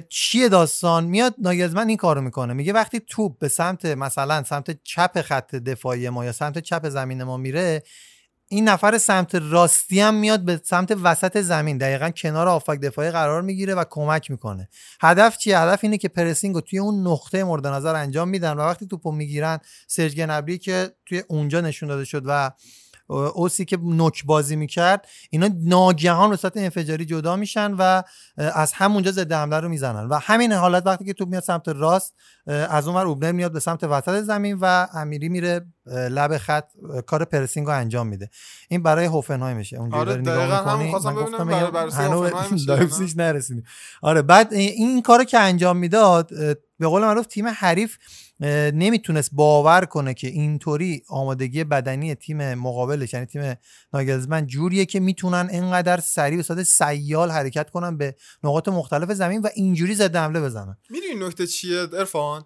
چیه 0.09 0.49
داستان؟ 0.49 1.03
میاد 1.03 1.35
ناگزمن 1.37 1.87
این 1.87 1.97
کارو 1.97 2.21
می‌کنه. 2.21 2.53
میگه 2.53 2.73
وقتی 2.73 2.99
توپ 2.99 3.39
به 3.39 3.47
سمت 3.47 3.85
مثلا 3.85 4.43
سمت 4.43 4.83
چپ 4.83 5.21
خط 5.21 5.55
دفاعی 5.55 6.09
ما 6.09 6.25
یا 6.25 6.31
سمت 6.31 6.57
چپ 6.59 6.89
زمین 6.89 7.23
ما 7.23 7.37
میره 7.37 7.83
این 8.53 8.69
نفر 8.69 8.97
سمت 8.97 9.35
راستی 9.35 9.99
هم 9.99 10.13
میاد 10.13 10.39
به 10.39 10.61
سمت 10.63 10.97
وسط 11.03 11.41
زمین. 11.41 11.77
دقیقا 11.77 12.09
کنار 12.09 12.47
آفک 12.47 12.79
دفاعی 12.79 13.11
قرار 13.11 13.41
می‌گیره 13.41 13.75
و 13.75 13.83
کمک 13.89 14.31
می‌کنه. 14.31 14.69
هدف 15.01 15.37
چیه؟ 15.37 15.59
هدف 15.59 15.79
اینه 15.83 15.97
که 15.97 16.07
پرسینگ 16.07 16.55
رو 16.55 16.61
توی 16.61 16.79
اون 16.79 17.07
نقطه 17.07 17.43
مورد 17.43 17.67
نظر 17.67 17.95
انجام 17.95 18.29
میدن 18.29 18.53
و 18.53 18.59
وقتی 18.59 18.87
توپو 18.87 19.11
می‌گیرن 19.11 19.59
سرج 19.87 20.15
گنبری 20.15 20.57
که 20.57 20.91
توی 21.05 21.23
اونجا 21.27 21.61
نشون 21.61 21.89
داده 21.89 22.05
شد 22.05 22.23
و 22.25 22.51
اوسی 23.11 23.65
که 23.65 23.77
نوک 23.77 24.25
بازی 24.25 24.55
می‌کرد 24.55 25.07
اینا 25.29 25.49
ناگهان 25.63 26.29
به 26.29 26.35
صورت 26.35 26.57
انفجاری 26.57 27.05
جدا 27.05 27.35
میشن 27.35 27.73
و 27.73 28.03
از 28.37 28.73
همونجا 28.73 29.11
ضد 29.11 29.31
حمله 29.31 29.59
رو 29.59 29.69
می‌زنن. 29.69 30.07
و 30.07 30.19
همین 30.21 30.51
حالت 30.53 30.85
وقتی 30.85 31.05
که 31.05 31.13
توپ 31.13 31.27
میاد 31.27 31.43
سمت 31.43 31.67
راست 31.67 32.13
از 32.47 32.87
اون 32.87 32.97
ور 32.97 33.05
اوبنر 33.05 33.31
میاد 33.31 33.51
به 33.51 33.59
سمت 33.59 33.83
وسط 33.83 34.21
زمین 34.21 34.57
و 34.61 34.87
امیری 34.93 35.29
میره 35.29 35.65
لب 35.85 36.37
خط 36.37 36.65
کار 37.07 37.25
پرسینگ 37.25 37.67
رو 37.67 37.73
انجام 37.73 38.07
میده. 38.07 38.29
این 38.69 38.83
برای 38.83 39.05
هوفنهایمشه 39.05 39.77
اونجوری 39.77 40.01
آره، 40.01 40.21
داری 40.21 40.23
دقیقاً 40.23 40.61
نگاه 40.61 40.83
می‌کنی؟ 40.83 40.91
نرسیدیم 43.17 43.63
آره 44.01 44.21
بعد 44.21 44.53
این 44.53 45.01
کارو 45.01 45.23
که 45.23 45.39
انجام 45.39 45.77
می‌داد 45.77 46.31
به 46.81 46.87
قول 46.87 47.01
معروف 47.01 47.25
تیم 47.25 47.47
حریف 47.47 47.97
نمی‌تونست 48.73 49.29
باور 49.33 49.85
کنه 49.85 50.13
که 50.13 50.27
اینطوری 50.27 51.03
آمادگی 51.09 51.63
بدنی 51.63 52.15
تیم 52.15 52.53
مقابلش 52.53 53.13
یعنی 53.13 53.25
تیم 53.25 53.55
ناگلزمن 53.93 54.47
جوریه 54.47 54.85
که 54.85 54.99
می‌تونن 54.99 55.49
اینقدر 55.51 55.99
سریع 55.99 56.37
به 56.37 56.43
صورت 56.43 56.63
سیال 56.63 57.31
حرکت 57.31 57.69
کنن 57.69 57.97
به 57.97 58.15
نقاط 58.43 58.67
مختلف 58.67 59.11
زمین 59.11 59.41
و 59.41 59.49
اینجوری 59.55 59.95
ضد 59.95 60.15
حمله 60.15 60.41
بزنن. 60.41 60.77
می‌دونی 60.89 61.25
نکته 61.25 61.47
چیه 61.47 61.79
ارفان 61.93 62.45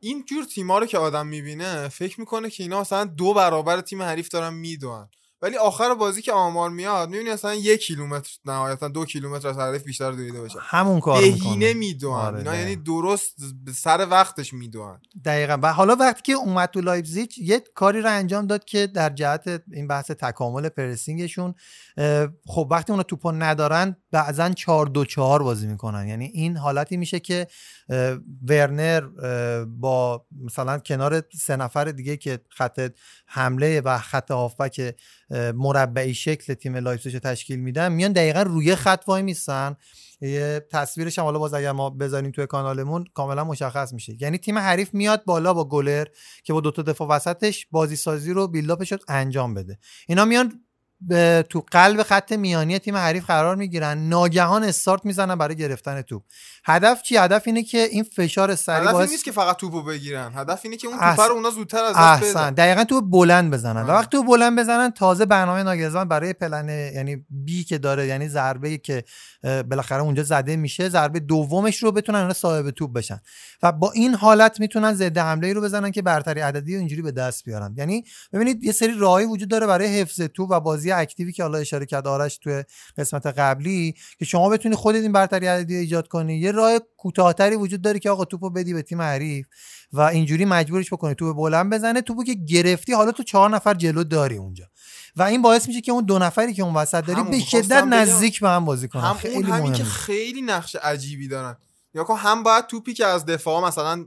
این 0.00 0.24
جور 0.28 0.44
تیما 0.44 0.78
رو 0.78 0.86
که 0.86 0.98
آدم 0.98 1.26
می‌بینه 1.26 1.88
فکر 1.88 2.20
می‌کنه 2.20 2.50
که 2.50 2.62
اینا 2.62 2.80
مثلا 2.80 3.04
دو 3.04 3.34
برابر 3.34 3.80
تیم 3.80 4.02
حریف 4.02 4.28
دارن 4.28 4.54
می‌دونن. 4.54 5.08
ولی 5.42 5.56
آخر 5.56 5.94
بازی 5.94 6.22
که 6.22 6.32
آمار 6.32 6.70
میاد 6.70 7.10
می‌بینی 7.10 7.30
مثلا 7.30 7.54
یک 7.54 7.80
کیلومتر 7.80 8.30
نهایتا 8.44 8.88
دو 8.88 9.04
کیلومتر 9.04 9.48
از 9.48 9.58
حریف 9.58 9.84
بیشتر 9.84 10.12
دویده 10.12 10.40
باشه 10.40 10.58
همون 10.60 11.00
کار 11.00 11.20
بهینه 11.20 11.74
می‌دونن 11.74 12.14
آره، 12.14 12.38
اینا. 12.38 12.56
یعنی 12.56 12.76
درست 12.76 13.36
سر 13.74 14.06
وقتش 14.10 14.52
می‌دونن 14.52 15.00
دقیقا. 15.24 15.58
و 15.62 15.72
حالا 15.72 15.96
وقتی 15.96 16.22
که 16.22 16.32
اومد 16.32 16.68
تو 16.68 16.80
لایپزیگ 16.80 17.38
یه 17.38 17.60
کاری 17.74 18.00
رو 18.00 18.10
انجام 18.10 18.46
داد 18.46 18.64
که 18.64 18.86
در 18.86 19.10
جهت 19.10 19.62
این 19.72 19.88
بحث 19.88 20.10
تکامل 20.10 20.68
pressing 20.68 21.25
شون 21.25 21.54
خب 22.46 22.68
وقتی 22.70 22.92
اونا 22.92 23.02
توپو 23.02 23.32
ندارن 23.32 23.96
بعضا 24.10 24.50
4 24.50 24.86
دو 24.86 25.04
4 25.04 25.42
بازی 25.42 25.66
می‌کنن. 25.66 26.08
یعنی 26.08 26.24
این 26.24 26.56
حالتی 26.56 26.96
میشه 26.96 27.20
که 27.20 27.46
ورنر 28.48 29.00
با 29.64 30.26
مثلا 30.44 30.78
کنار 30.78 31.22
سه 31.38 31.56
نفر 31.56 31.84
دیگه 31.84 32.16
که 32.16 32.40
خط 32.48 32.90
حمله 33.26 33.80
و 33.80 33.98
خط 33.98 34.30
هافبک 34.30 34.94
مربعی 35.54 36.14
شکل 36.14 36.54
تیم 36.54 36.76
لایپزیگ 36.76 37.18
تشکیل 37.18 37.60
میدن 37.60 37.92
میان 37.92 38.12
دقیقا 38.12 38.42
روی 38.42 38.76
خط 38.76 39.04
وای 39.06 39.22
میستن 39.22 39.76
یه 40.20 40.66
تصویرش 40.70 41.18
هم 41.18 41.24
حالا 41.24 41.38
باز 41.38 41.54
اگر 41.54 41.72
ما 41.72 41.90
بذاریم 41.90 42.30
توی 42.30 42.46
کانالمون 42.46 43.04
کاملا 43.14 43.44
مشخص 43.44 43.92
میشه. 43.92 44.16
یعنی 44.20 44.38
تیم 44.38 44.58
حریف 44.58 44.94
میاد 44.94 45.24
بالا 45.24 45.54
با 45.54 45.68
گلر 45.68 46.06
که 46.44 46.52
با 46.52 46.60
دوتا 46.60 46.82
دفاع 46.82 47.08
وسطش 47.08 47.66
بازی 47.70 47.96
سازی 47.96 48.32
رو 48.32 48.48
بیلداپش 48.48 48.94
انجام 49.08 49.54
بده. 49.54 49.78
اینا 50.08 50.24
میان 50.24 50.61
تو 51.50 51.64
قلب 51.70 52.02
خط 52.02 52.32
میانی 52.32 52.78
تیم 52.78 52.96
حریف 52.96 53.26
قرار 53.26 53.56
می‌گیرن. 53.56 54.08
ناگهان 54.08 54.64
استارت 54.64 55.04
می‌زنن 55.04 55.34
برای 55.34 55.56
گرفتن 55.56 56.02
توپ. 56.02 56.22
هدف 56.64 57.02
چی؟ 57.02 57.16
هدف 57.16 57.42
اینه 57.46 57.62
که 57.62 57.78
این 57.78 58.02
فشار 58.02 58.54
سریع 58.54 58.82
هدف 58.82 58.92
باعث 58.92 59.10
نیست 59.10 59.24
که 59.24 59.32
فقط 59.32 59.56
توپو 59.56 59.82
بگیرن. 59.82 60.32
هدف 60.34 60.60
اینه 60.64 60.76
که 60.76 60.88
اون 60.88 60.98
احسن. 61.00 61.16
توپ 61.16 61.26
رو 61.28 61.34
اونا 61.34 61.50
زودتر 61.50 61.84
از 61.84 61.94
دست 61.96 62.22
احسن. 62.22 62.40
بدن. 62.40 62.54
دقیقا 62.54 62.84
تو 62.84 63.00
بلند 63.00 63.50
بزنن. 63.50 63.82
و. 63.82 63.86
وقتی 63.86 64.08
تو 64.10 64.22
بلند 64.22 64.58
بزنن 64.58 64.90
تازه 64.90 65.24
برنامه 65.24 65.62
ناگهزان 65.62 66.08
برای 66.08 66.32
پلن 66.32 66.68
یعنی 66.68 67.26
بی 67.30 67.64
که 67.64 67.78
داره 67.78 68.06
یعنی 68.06 68.28
ضربه 68.28 68.78
که 68.78 69.04
بالاخره 69.42 70.02
اونجا 70.02 70.22
زده 70.22 70.56
میشه 70.56 70.88
ضربه 70.88 71.20
دومش 71.20 71.82
رو 71.82 71.92
بتونن 71.92 72.18
اونا 72.18 72.32
صاحب 72.32 72.70
توپ 72.70 72.92
بشن. 72.92 73.20
و 73.62 73.72
با 73.72 73.92
این 73.92 74.14
حالت 74.14 74.60
می‌تونن 74.60 74.94
ضد 74.94 75.18
حمله 75.18 75.46
ای 75.46 75.54
رو 75.54 75.60
بزنن 75.60 75.90
که 75.90 76.02
برتری 76.02 76.40
عددی 76.40 76.74
رو 76.74 76.78
اینجوری 76.78 77.02
به 77.02 77.12
دست 77.12 77.44
بیارن. 77.44 77.74
یعنی 77.76 78.04
ببینید 78.32 78.64
یه 78.64 78.72
سری 78.72 78.92
راهی 78.98 79.26
وجود 79.26 79.48
داره 79.48 79.66
برای 79.66 80.00
حفظ 80.00 80.20
توپ 80.20 80.50
و 80.50 80.60
بازی 80.60 80.91
اکتیوی 80.92 81.32
که 81.32 81.42
حالا 81.42 81.58
اشاره 81.58 81.86
کرد 81.86 82.06
آرش 82.06 82.38
توی 82.38 82.64
قسمت 82.98 83.26
قبلی 83.26 83.94
که 84.18 84.24
شما 84.24 84.48
بتونی 84.48 84.74
خودت 84.74 85.02
این 85.02 85.12
برتری 85.12 85.46
عددی 85.46 85.76
ایجاد 85.76 86.08
کنی 86.08 86.38
یه 86.38 86.50
راه 86.50 86.78
کوتاهتری 86.96 87.56
وجود 87.56 87.82
داره 87.82 87.98
که 87.98 88.10
آقا 88.10 88.24
توپو 88.24 88.50
بدی 88.50 88.74
به 88.74 88.82
تیم 88.82 89.02
حریف 89.02 89.46
و 89.92 90.00
اینجوری 90.00 90.44
مجبورش 90.44 90.92
بکنی 90.92 91.14
توپ 91.14 91.36
بلند 91.36 91.72
بزنه. 91.72 92.00
توپو 92.00 92.24
که 92.24 92.34
گرفتی 92.34 92.92
حالا 92.92 93.12
تو 93.12 93.22
چهار 93.22 93.50
نفر 93.50 93.74
جلو 93.74 94.04
داری 94.04 94.36
اونجا 94.36 94.64
و 95.16 95.22
این 95.22 95.42
باعث 95.42 95.68
میشه 95.68 95.80
که 95.80 95.92
اون 95.92 96.04
دو 96.04 96.18
نفری 96.18 96.54
که 96.54 96.62
اون 96.62 96.74
وسط 96.74 97.06
داری 97.06 97.22
به 97.22 97.40
شدت. 97.40 97.72
نزدیک 97.72 98.40
به 98.40 98.48
هم 98.48 98.64
بازی 98.64 98.88
کنن. 98.88 99.02
هم 99.02 99.16
خیلی 99.16 99.34
اون 99.34 99.44
همین 99.44 99.72
که 99.72 99.84
خیلی 99.84 100.42
نقش 100.42 100.76
عجیبی 100.76 101.28
دارن. 101.28 101.56
یا 101.94 102.04
کن 102.04 102.16
هم 102.16 102.42
باید 102.42 102.66
توپی 102.66 102.94
که 102.94 103.06
از 103.06 103.26
دفاع 103.26 103.68
مثلا 103.68 104.04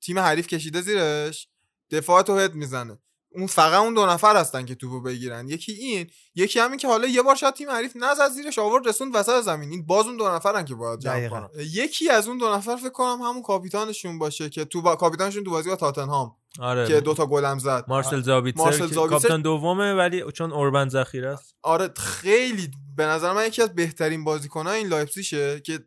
تیم 0.00 0.18
حریف 0.18 0.46
کشیده 0.46 0.80
زیرش 0.80 1.48
دفاع 1.90 2.22
تو 2.22 2.38
هد 2.38 2.54
می‌زنه. 2.54 2.98
اون 3.36 3.46
فقط 3.46 3.80
اون 3.80 3.94
دو 3.94 4.06
نفر 4.06 4.36
هستن 4.36 4.64
که 4.64 4.74
توپو 4.74 5.00
بگیرن. 5.00 5.48
یکی 5.48 5.72
این 5.72 6.06
یکی 6.34 6.58
همین 6.58 6.78
که 6.78 6.88
حالا 6.88 7.08
یه 7.08 7.22
بار 7.22 7.34
شاید 7.34 7.54
تیم 7.54 7.70
حریف 7.70 7.92
نزد 7.96 8.28
زیرش 8.28 8.58
آورد 8.58 8.88
رسوند 8.88 9.16
وسط 9.16 9.40
زمین. 9.40 9.70
این 9.70 9.86
باز 9.86 10.06
اون 10.06 10.16
دو 10.16 10.28
نفرن 10.28 10.64
که 10.64 10.74
باید 10.74 11.00
جمع. 11.00 11.28
کنن. 11.28 11.48
یکی 11.58 12.10
از 12.10 12.28
اون 12.28 12.38
دو 12.38 12.48
نفر 12.54 12.76
فکر 12.76 12.88
کنم 12.88 13.22
همون 13.22 13.42
کاپیتانشون 13.42 14.18
باشه 14.18 14.48
که 14.50 14.64
تو 14.64 14.82
با... 14.82 14.96
کاپیتانشون 14.96 15.44
تو 15.44 15.50
بازی 15.50 15.68
با 15.70 15.76
تاتنهام 15.76 16.36
آره 16.60 16.86
که 16.88 17.00
دوتا 17.00 17.26
گلم 17.26 17.58
زد. 17.58 17.84
مارسل 17.88 18.20
زابیتسر 18.22 18.62
مارسل 18.62 18.88
که 18.88 18.94
زابیتسر- 18.94 19.10
کاپیتان 19.10 19.42
دومه 19.42 19.94
ولی 19.94 20.24
چون 20.32 20.52
اوربن 20.52 20.88
ذخیره 20.88 21.28
است. 21.28 21.54
آره 21.62 21.90
خیلی 21.96 22.70
به 22.96 23.04
نظر 23.06 23.32
من 23.32 23.46
یکی 23.46 23.62
از 23.62 23.74
بهترین 23.74 24.24
بازیکنان 24.24 24.74
این 24.74 24.86
لایپزیشه 24.88 25.60
که 25.60 25.78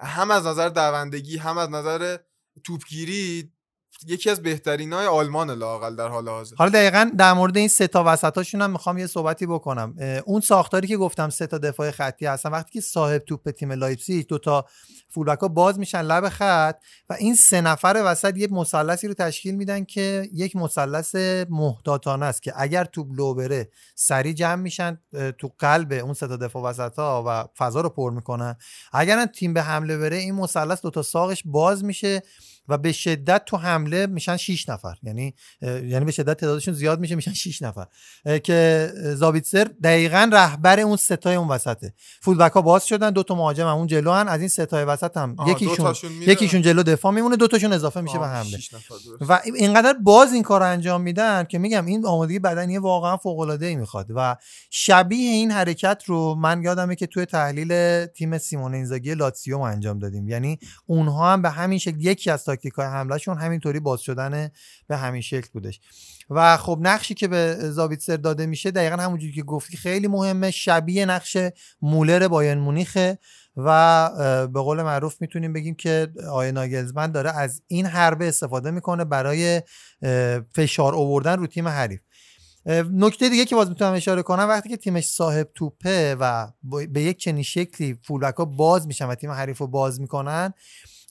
هم 0.00 0.30
از 0.30 0.46
نظر 0.46 0.68
دوندگی 0.68 1.36
هم 1.36 1.58
از 1.58 1.70
نظر 1.70 2.16
توپگیری 2.64 3.52
یکی 4.06 4.30
از 4.30 4.42
بهترین 4.42 4.92
های 4.92 5.06
آلمان 5.06 5.50
لاقل 5.50 5.96
در 5.96 6.08
حال 6.08 6.28
حاضر. 6.28 6.56
حالا 6.56 6.70
دقیقا 6.70 7.10
در 7.18 7.32
مورد 7.32 7.56
این 7.56 7.68
سه 7.68 7.86
تا 7.86 8.04
وسطاشون 8.06 8.62
هم 8.62 8.70
می‌خوام 8.70 8.98
یه 8.98 9.06
صحبتی 9.06 9.46
بکنم. 9.46 9.94
اون 10.24 10.40
ساختاری 10.40 10.88
که 10.88 10.96
گفتم 10.96 11.30
سه 11.30 11.46
تا 11.46 11.58
دفاع 11.58 11.90
خطی 11.90 12.26
هستن 12.26 12.50
وقتی 12.50 12.72
که 12.72 12.80
صاحب 12.80 13.18
توپ 13.18 13.50
تیم 13.50 13.72
لایپزیگ 13.72 14.26
دو 14.26 14.38
تا 14.38 14.66
فولبک 15.08 15.40
ها 15.40 15.48
باز 15.48 15.78
میشن 15.78 16.02
لب 16.02 16.28
خط 16.28 16.76
و 17.08 17.12
این 17.12 17.34
سه 17.34 17.60
نفر 17.60 18.02
وسط 18.04 18.36
یه 18.36 18.48
مثلثی 18.50 19.08
رو 19.08 19.14
تشکیل 19.14 19.54
میدن 19.54 19.84
که 19.84 20.28
یک 20.32 20.56
مثلث 20.56 21.14
محتاطانه 21.50 22.26
است 22.26 22.42
که 22.42 22.52
اگر 22.56 22.84
توپ 22.84 23.06
لو 23.12 23.34
بره 23.34 23.70
سریع 23.94 24.32
جمع 24.32 24.62
میشن 24.62 24.98
تو 25.38 25.52
قلب 25.58 25.92
اون 25.92 26.14
سه 26.14 26.26
تا 26.26 26.36
دفاع 26.36 26.62
وسط 26.62 26.98
ها 26.98 27.24
و 27.26 27.44
فضا 27.58 27.80
رو 27.80 27.88
پر 27.88 28.10
می‌کنن. 28.10 28.56
اگر 28.92 29.26
تیم 29.26 29.54
به 29.54 29.62
حمله 29.62 29.98
بره 29.98 30.16
این 30.16 30.34
مثلث 30.34 30.82
دو 30.82 30.90
تا 30.90 31.02
ساقش 31.02 31.42
باز 31.44 31.84
میشه. 31.84 32.22
و 32.68 32.78
به 32.78 32.92
شدت 32.92 33.44
تو 33.44 33.56
حمله 33.56 34.06
میشن 34.06 34.36
6 34.36 34.68
نفر 34.68 34.94
یعنی 35.02 35.34
یعنی 35.62 36.04
به 36.04 36.12
شدت 36.12 36.36
تعدادشون 36.36 36.74
زیاد 36.74 37.00
میشه 37.00 37.14
میشن 37.14 37.32
6 37.32 37.62
نفر 37.62 37.86
که 38.38 38.90
زابیتسر 38.94 39.64
دقیقا 39.64 40.30
رهبر 40.32 40.80
اون 40.80 40.96
ستای 40.96 41.34
اون 41.34 41.48
وسطه 41.48 41.94
فولبک 42.22 42.52
ها 42.52 42.62
باز 42.62 42.86
شدن 42.86 43.10
دو 43.10 43.22
تا 43.22 43.34
مهاجم 43.34 43.66
اون 43.66 43.86
جلو 43.86 44.12
هن. 44.12 44.28
از 44.28 44.40
این 44.40 44.48
ستای 44.48 44.84
وسط 44.84 45.16
هم 45.16 45.36
یکیشون. 45.46 45.94
یکیشون 46.26 46.62
جلو 46.62 46.82
دفاع 46.82 47.12
میمونه 47.12 47.36
دو 47.36 47.48
تاشون 47.48 47.72
اضافه 47.72 48.00
میشه 48.00 48.18
به 48.18 48.26
حمله. 48.26 48.58
و 49.20 49.40
اینقدر 49.44 49.98
باز 50.02 50.32
این 50.32 50.42
کار 50.42 50.60
رو 50.60 50.66
انجام 50.66 51.02
میدن 51.02 51.44
که 51.44 51.58
میگم 51.58 51.86
این 51.86 52.06
آمادگی 52.06 52.38
بدنی 52.38 52.78
واقعا 52.78 53.16
فوق 53.16 53.38
العاده 53.38 53.66
ای 53.66 53.76
می‌خواد 53.76 54.06
و 54.16 54.36
شبیه 54.70 55.30
این 55.30 55.50
حرکت 55.50 56.02
رو 56.06 56.34
من 56.34 56.62
یادمه 56.62 56.96
که 56.96 57.06
توی 57.06 57.26
تحلیل 57.26 58.04
تیم 58.06 58.38
سیمون 58.38 58.74
اینزاگی 58.74 59.14
لاتسیو 59.14 59.58
ما 59.58 59.68
انجام 59.68 59.98
دادیم 59.98 60.28
یعنی 60.28 60.58
اونها 60.86 61.32
هم 61.32 61.42
به 61.42 61.50
همین 61.50 61.78
شکل 61.78 61.96
یکی 62.00 62.30
از 62.30 62.44
تاکتیک 62.54 62.72
های 62.72 62.86
حملهشون 62.86 63.38
همینطوری 63.38 63.80
باز 63.80 64.00
شدن 64.00 64.50
به 64.86 64.96
همین 64.96 65.20
شکل 65.20 65.48
بودش. 65.52 65.80
و 66.30 66.56
خب 66.56 66.78
نقشی 66.82 67.14
که 67.14 67.28
به 67.28 67.56
زابیتسر 67.60 68.16
داده 68.16 68.46
میشه 68.46 68.70
دقیقا 68.70 68.96
همونجوری 68.96 69.32
که 69.32 69.42
گفتی 69.42 69.76
خیلی 69.76 70.08
مهمه 70.08 70.50
شبیه 70.50 71.06
نقش 71.06 71.36
مولر 71.82 72.28
بایرن 72.28 72.58
مونیخه 72.58 73.18
و 73.56 74.10
به 74.52 74.60
قول 74.60 74.82
معروف 74.82 75.20
می‌تونیم 75.20 75.52
بگیم 75.52 75.74
که 75.74 76.12
آیه 76.32 76.52
ناگلزمن 76.52 77.12
داره 77.12 77.30
از 77.30 77.62
این 77.66 77.86
حربه 77.86 78.28
استفاده 78.28 78.70
می‌کنه 78.70 79.04
برای 79.04 79.62
فشار 80.54 80.94
آوردن 80.94 81.38
رو 81.38 81.46
تیم 81.46 81.68
حریف. 81.68 82.00
نکته 82.92 83.28
دیگه 83.28 83.44
که 83.44 83.56
باز 83.56 83.68
می‌تونم 83.68 83.92
اشاره 83.92 84.22
کنم 84.22 84.48
وقتی 84.48 84.68
که 84.68 84.76
تیمش 84.76 85.06
صاحب 85.06 85.50
توپه 85.54 86.16
و 86.20 86.48
به 86.90 87.02
یک 87.02 87.18
چنین 87.18 87.42
شکلی 87.42 87.98
فولبک 88.02 88.34
ها 88.34 88.44
باز 88.44 88.86
میشن 88.86 89.06
و 89.06 89.14
تیم 89.14 89.30
حریف 89.30 89.58
رو 89.58 89.66
باز 89.66 90.00
می‌کنن 90.00 90.54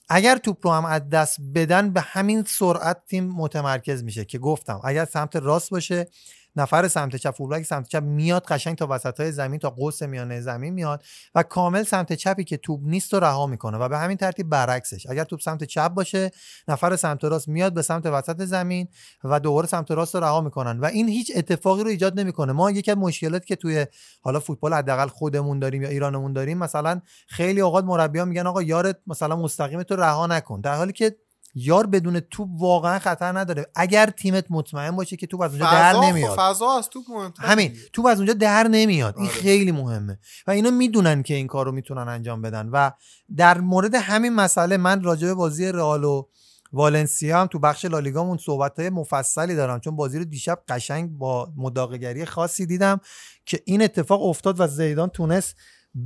اگر 0.08 0.36
توپ 0.36 0.66
رو 0.66 0.72
هم 0.72 0.84
از 0.84 1.08
دست 1.08 1.36
بدن 1.54 1.92
به 1.92 2.00
همین 2.00 2.44
سرعت 2.44 3.04
تیم 3.06 3.24
متمرکز 3.24 4.04
میشه 4.04 4.24
که 4.24 4.38
گفتم 4.38 4.80
اگر 4.84 5.04
سمت 5.04 5.36
راست 5.36 5.70
باشه 5.70 6.08
نفر 6.56 6.88
سمت 6.88 7.16
چپ 7.16 7.30
فولبک 7.30 7.62
سمت 7.62 7.88
چپ 7.88 8.02
میاد 8.02 8.44
قشنگ 8.44 8.76
تا 8.76 8.86
وسط 8.90 9.20
های 9.20 9.32
زمین 9.32 9.60
تا 9.60 9.70
قوس 9.70 10.02
میانه 10.02 10.40
زمین 10.40 10.74
میاد 10.74 11.02
و 11.34 11.42
کامل 11.42 11.82
سمت 11.82 12.12
چپی 12.12 12.44
که 12.44 12.56
توپ 12.56 12.80
نیست 12.82 13.14
رو 13.14 13.20
رها 13.20 13.46
می‌کنه 13.46 13.78
و 13.78 13.88
به 13.88 13.98
همین 13.98 14.16
ترتیب 14.16 14.48
برعکسش. 14.48 15.06
اگر 15.10 15.24
توپ 15.24 15.40
سمت 15.40 15.64
چپ 15.64 15.88
باشه 15.88 16.30
نفر 16.68 16.96
سمت 16.96 17.24
راست 17.24 17.48
میاد 17.48 17.74
به 17.74 17.82
سمت 17.82 18.06
وسط 18.06 18.44
زمین 18.44 18.88
و 19.24 19.40
دوباره 19.40 19.66
سمت 19.66 19.90
راست 19.90 20.14
رو 20.14 20.20
رها 20.20 20.40
می‌کنن 20.40 20.80
و 20.80 20.84
این 20.84 21.08
هیچ 21.08 21.32
اتفاقی 21.36 21.82
رو 21.82 21.88
ایجاد 21.88 22.20
نمی‌کنه. 22.20 22.52
ما 22.52 22.70
یکی 22.70 22.90
از 22.90 22.96
مشکلات 22.96 23.44
که 23.44 23.56
توی 23.56 23.86
حالا 24.20 24.40
فوتبال 24.40 24.74
حداقل 24.74 25.08
خودمون 25.08 25.58
داریم 25.58 25.82
یا 25.82 25.88
ایرانمون 25.88 26.32
داریم 26.32 26.58
مثلا 26.58 27.00
خیلی 27.28 27.60
اوقات 27.60 27.84
مربیان 27.84 28.28
میگن 28.28 28.46
آقا 28.46 28.62
یارت 28.62 28.98
مثلا 29.06 29.36
مستقیم 29.36 29.82
تو 29.82 29.96
رها 29.96 30.26
نکن. 30.26 30.60
در 30.60 30.74
حالی 30.74 30.92
که 30.92 31.16
یار 31.54 31.86
بدون 31.86 32.20
توپ 32.20 32.48
واقعا 32.58 32.98
خطر 32.98 33.38
نداره. 33.38 33.66
اگر 33.74 34.06
تیمت 34.06 34.44
مطمئن 34.50 34.96
باشه 34.96 35.16
که 35.16 35.26
توپ 35.26 35.40
از 35.40 35.50
اونجا 35.50 35.70
در 35.70 35.92
نمیاد. 35.92 36.38
فضا 36.38 36.78
از 36.78 36.88
توپ 36.88 37.04
مهمتره 37.10 37.46
همین 37.46 37.76
توپ 37.92 38.06
از 38.06 38.18
اونجا 38.18 38.32
در 38.32 38.68
نمیاد. 38.68 39.14
این 39.16 39.26
آره. 39.26 39.34
خیلی 39.34 39.72
مهمه. 39.72 40.18
و 40.46 40.50
اینا 40.50 40.70
می‌دونن 40.70 41.22
که 41.22 41.34
این 41.34 41.46
کار 41.46 41.66
رو 41.66 41.72
می‌تونن 41.72 42.08
انجام 42.08 42.42
بدن. 42.42 42.68
و 42.68 42.90
در 43.36 43.60
مورد 43.60 43.94
همین 43.94 44.32
مسئله 44.32 44.76
من 44.76 45.02
راجع 45.02 45.26
به 45.26 45.34
بازی 45.34 45.72
رئال 45.72 46.04
و 46.04 46.26
والنسیا 46.72 47.40
هم 47.40 47.46
تو 47.46 47.58
بخش 47.58 47.84
لالیگامون 47.84 48.38
صحبت 48.38 48.78
های 48.78 48.90
مفصلی 48.90 49.54
دارم. 49.54 49.80
چون 49.80 49.96
بازی 49.96 50.18
رو 50.18 50.24
دیشب 50.24 50.62
قشنگ 50.68 51.10
با 51.10 51.52
مداقگری 51.56 52.24
خاصی 52.24 52.66
دیدم 52.66 53.00
که 53.46 53.62
این 53.64 53.82
اتفاق 53.82 54.22
افتاد 54.22 54.60
و 54.60 54.66
زیدان 54.66 55.08
تونست 55.08 55.56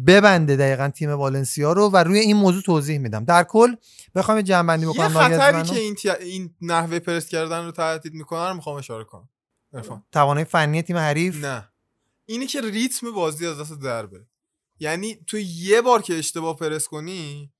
ببنده 0.06 0.56
دقیقا 0.56 0.88
تیم 0.88 1.10
والنسیا 1.10 1.72
رو 1.72 1.88
و 1.88 1.96
روی 1.96 2.18
این 2.18 2.36
موضوع 2.36 2.62
توضیح 2.62 2.98
میدم. 2.98 3.24
در 3.24 3.44
کل 3.44 3.74
بخوام 4.14 4.40
جنبندی 4.40 4.86
یه 4.86 4.92
بکنم 4.92 5.08
خطری 5.08 5.36
ناگهان 5.36 5.62
که 5.62 5.80
این, 5.80 5.94
تی- 5.94 6.10
این 6.10 6.54
نحوه 6.60 6.98
پرس 6.98 7.28
کردن 7.28 7.64
رو 7.64 7.70
تهدید 7.70 8.14
می‌کنن 8.14 8.48
رو 8.48 8.54
می‌خوام 8.54 8.76
اشاره 8.76 9.04
کنم. 9.04 9.28
عرفان. 9.72 10.02
توانایی 10.12 10.44
فنی 10.44 10.82
تیم 10.82 10.96
حریف؟ 10.96 11.44
نه. 11.44 11.68
اینه 12.26 12.46
که 12.46 12.60
ریتم 12.60 13.10
بازی 13.10 13.46
از 13.46 13.60
دست 13.60 13.80
در 13.80 14.06
بره 14.06 14.26
یعنی 14.80 15.18
تو 15.26 15.38
یه 15.38 15.82
بار 15.82 16.02
که 16.02 16.18
اشتباه 16.18 16.56
پرس 16.56 16.88
کنی 16.88 17.52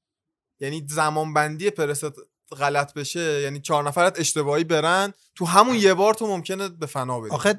یعنی 0.61 0.87
زمان 0.89 1.35
بندی 1.35 1.71
پرست 1.71 2.13
غلط 2.59 2.95
بشه 2.95 3.41
یعنی 3.43 3.61
چهار 3.61 3.85
نفرت 3.85 4.21
اشتباهی 4.21 4.65
برن 4.65 5.13
تو 5.35 5.45
همون 5.45 5.77
یه 5.77 5.95
بار 5.95 6.15
تو 6.15 6.27
ممکنه 6.27 6.69
به 6.69 6.87
فنا 6.87 7.21
بدی 7.21 7.31
آخه. 7.31 7.59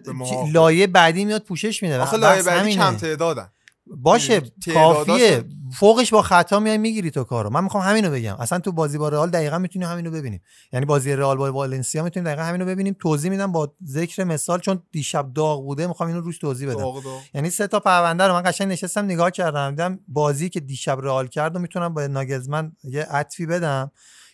لایه 0.54 0.88
بعدی 0.88 1.26
میاد 1.26 1.44
پوشش 1.44 1.84
میده. 1.84 2.00
آخه 2.00 2.18
لایه 2.18 2.44
بعدی. 2.44 2.76
کم 2.76 2.96
تعدادن. 2.98 3.52
باشه 3.98 4.41
کافیه. 4.74 5.44
فوقش 5.74 6.14
با 6.14 6.22
خطا 6.22 6.60
میای 6.60 6.78
می‌گیری 6.78 7.11
تو 7.11 7.24
کارو. 7.24 7.49
من 7.49 7.64
می‌خوام 7.64 7.84
همینو 7.84 8.11
بگم. 8.11 8.36
اصلا 8.40 8.60
تو 8.60 8.72
بازی 8.72 8.98
با 8.98 9.10
رئال 9.10 9.30
دقیقا 9.30 9.57
می‌تونیم 9.57 9.88
همینو 9.88 10.11
ببینیم. 10.11 10.41
یعنی 10.74 10.86
بازی 10.86 11.14
رئال 11.14 11.38
با 11.38 11.52
والنسیا 11.52 12.03
می‌تونیم 12.03 12.28
دقیقا 12.30 12.44
همینو 12.44 12.66
ببینیم. 12.66 12.95
توضیح 12.99 13.32
میدم 13.32 13.52
با 13.52 13.74
ذکر 13.86 14.24
مثال 14.24 14.60
چون 14.60 14.84
دیشب 14.91 15.34
داغ 15.34 15.66
بوده 15.66 15.88
می‌خوام 15.88 16.10
اینو 16.10 16.22
روش 16.22 16.38
توضیح 16.38 16.70
بدم. 16.70 16.80
داغ 16.80 17.03
داغ. 17.03 17.22
یعنی 17.34 17.49
سه 17.49 17.68
تا 17.68 17.80
پرونده 17.80 18.24
رو 18.24 18.34
من 18.34 18.41
قشنگ 18.41 18.68
نشستم 18.68 19.06
نگاه 19.06 19.32
کردم. 19.32 19.70
دیدم 19.70 19.99
بازی 20.07 20.49
که 20.49 20.60
دیشب 20.60 20.99
رئال 21.02 21.28
کرد 21.28 21.56
و 21.56 21.60
می‌تونم 21.60 21.94
با 21.94 22.07
ناگلزمن 22.07 22.72
یه 22.84 23.03
عطفی 23.03 23.45
بدم. 23.45 23.91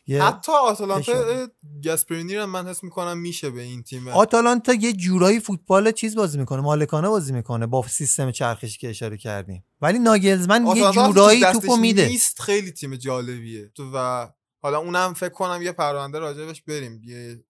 حتی 0.10 0.52
آتالانتا 0.52 1.12
اشاره. 1.12 1.48
گاسپرینی 1.86 2.36
رو 2.36 2.46
من 2.46 2.68
حس 2.68 2.84
می‌کنم 2.84 3.18
میشه 3.18 3.50
به 3.50 3.62
این 3.62 3.84
تیم 3.84 4.08
آتالانتا 4.08 4.74
یه 4.74 4.94
جورایی 4.94 5.40
فوتبال 5.40 5.92
چیز 5.92 6.16
بازی 6.16 6.38
می‌کنه 6.38 6.62
مالکانه 6.62 7.10
بازی 7.10 7.34
می‌کنه 7.34 7.68
با 7.68 7.88
سیستم 7.88 8.32
چرخشی 8.32 8.80
که 8.80 8.90
اشاره 8.90 9.18
کردیم. 9.18 9.66
ولی 9.82 10.00
ناگلزمن 10.00 10.66
یه 10.66 10.92
جورایی 10.92 11.46
توپو 11.52 11.76
میده. 11.76 12.08
نیست 12.08 12.42
خیلی 12.42 12.72
تیم 12.72 12.96
جالبیه. 12.96 13.72
تو 13.76 13.92
و 13.94 14.28
حالا 14.62 14.78
اونم 14.78 15.14
فکر 15.14 15.30
کنم 15.30 15.62
یه 15.62 15.72
پرونده 15.72 16.20
راجبش 16.20 16.62
بریم. 16.62 17.02
یه 17.04 17.44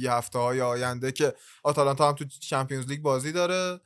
یه 0.00 0.12
هفته 0.12 0.38
های 0.38 0.60
آینده 0.60 1.12
که 1.12 1.34
آتالانتا 1.62 2.08
هم 2.08 2.14
تو 2.14 2.24
Champions 2.24 2.86
League 2.86 3.02
بازی 3.02 3.32
داره. 3.32 3.80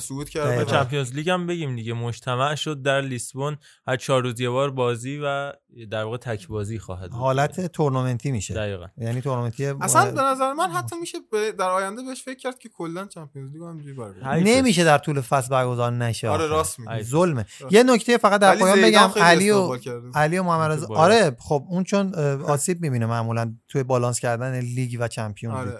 صعود 0.00 0.28
و 0.36 0.38
دقیقاً. 0.38 0.64
Champions 0.64 1.12
League 1.12 1.30
هم 1.30 1.46
بگیم 1.46 1.76
دیگه 1.76 1.92
مجتمع 1.92 2.54
شد 2.54 2.82
در 2.82 3.00
لیسبون 3.00 3.56
هر 3.86 3.96
چهار 3.96 4.22
روز 4.22 4.40
یه 4.40 4.50
بار 4.50 4.70
بازی 4.70 5.20
و 5.24 5.52
در 5.90 6.04
واقع 6.04 6.16
تک 6.16 6.48
بازی 6.48 6.78
خواهد 6.78 7.10
بود. 7.10 7.20
حالت 7.20 7.66
تورنمنتی 7.66 8.30
میشه 8.30 8.54
دقیقا 8.54 8.86
یعنی 8.96 9.20
تورنمنتی 9.20 9.66
اصلا 9.66 10.10
به 10.10 10.22
نظر 10.22 10.52
من 10.52 10.70
حتی 10.70 10.96
میشه 11.00 11.18
در 11.58 11.70
آینده 11.70 12.02
بهش 12.02 12.22
فکر 12.22 12.38
کرد 12.38 12.58
که 12.58 12.68
کلا 12.68 13.06
Champions 13.06 13.52
League 13.52 13.62
هم 13.62 13.78
برگزار 13.78 14.34
حیفه. 14.34 14.50
نمیشه 14.50 14.84
در 14.84 14.98
طول 14.98 15.20
فصل 15.20 15.48
برگزار 15.48 15.92
نشه 15.92 16.28
آره. 16.28 16.46
راست 16.46 16.78
میگی 16.78 17.02
ظلمه 17.02 17.46
راست. 17.60 17.74
یه 17.74 17.82
نکته 17.82 18.16
فقط 18.16 18.40
در 18.40 18.56
پایان 18.56 18.82
بگم 18.82 19.10
علی 19.16 19.50
و. 19.50 19.78
علی 20.14 20.38
و 20.38 20.42
محمد. 20.42 20.84
آره 20.84 21.36
خب 21.38 21.64
اون 21.68 21.84
چون 21.84 22.14
آسیب 22.44 22.80
می‌بینه 22.80 23.06
معمولا 23.06 23.54
توی 23.68 23.82
بالانس 23.82 24.20
کردن 24.20 24.60
لیگ 24.60 24.96
و 25.00 25.08
چمپیون 25.08 25.72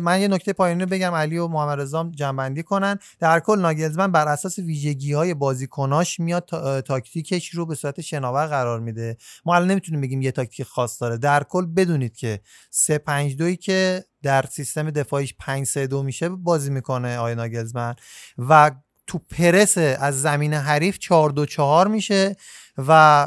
من 0.00 0.20
یه 0.20 0.28
نکته 0.28 0.52
پایانی 0.52 0.80
رو 0.80 0.86
بگم 0.86 1.14
علی 1.14 1.38
و 1.38 1.48
محمد 1.48 1.80
رضا 1.80 2.10
جنبندی 2.14 2.62
کنن. 2.62 2.98
در 3.18 3.40
کل 3.40 3.58
ناگلزمن 3.60 4.12
بر 4.12 4.28
اساس 4.28 4.58
ویژگی 4.58 5.12
های 5.12 5.34
بازیکناش 5.34 6.20
میاد 6.20 6.48
تاکتیکش 6.80 7.48
رو 7.48 7.66
به 7.66 7.74
صورت 7.74 8.00
شناور 8.00 8.46
قرار 8.46 8.80
میده. 8.80 9.16
ما 9.44 9.54
الان 9.54 9.70
نمی‌تونیم 9.70 10.00
بگیم 10.00 10.22
یه 10.22 10.32
تاکتیک 10.32 10.66
خاص 10.66 11.02
داره. 11.02 11.16
در 11.16 11.42
کل 11.42 11.66
بدونید 11.66 12.16
که 12.16 12.40
3 12.70 12.98
5 12.98 13.36
2 13.36 13.54
که 13.54 14.04
در 14.22 14.44
سیستم 14.50 14.90
دفاعیش 14.90 15.34
5 15.38 15.66
3 15.66 15.86
2 15.86 16.02
میشه 16.02 16.28
بازی 16.28 16.70
می‌کنه 16.70 17.18
آقای 17.18 17.34
ناگلزمن. 17.34 17.94
و 18.38 18.70
تو 19.06 19.18
پرس 19.18 19.78
از 19.78 20.22
زمین 20.22 20.54
حریف 20.54 20.98
4 20.98 21.30
2 21.30 21.46
4 21.46 21.88
میشه. 21.88 22.36
و 22.78 23.22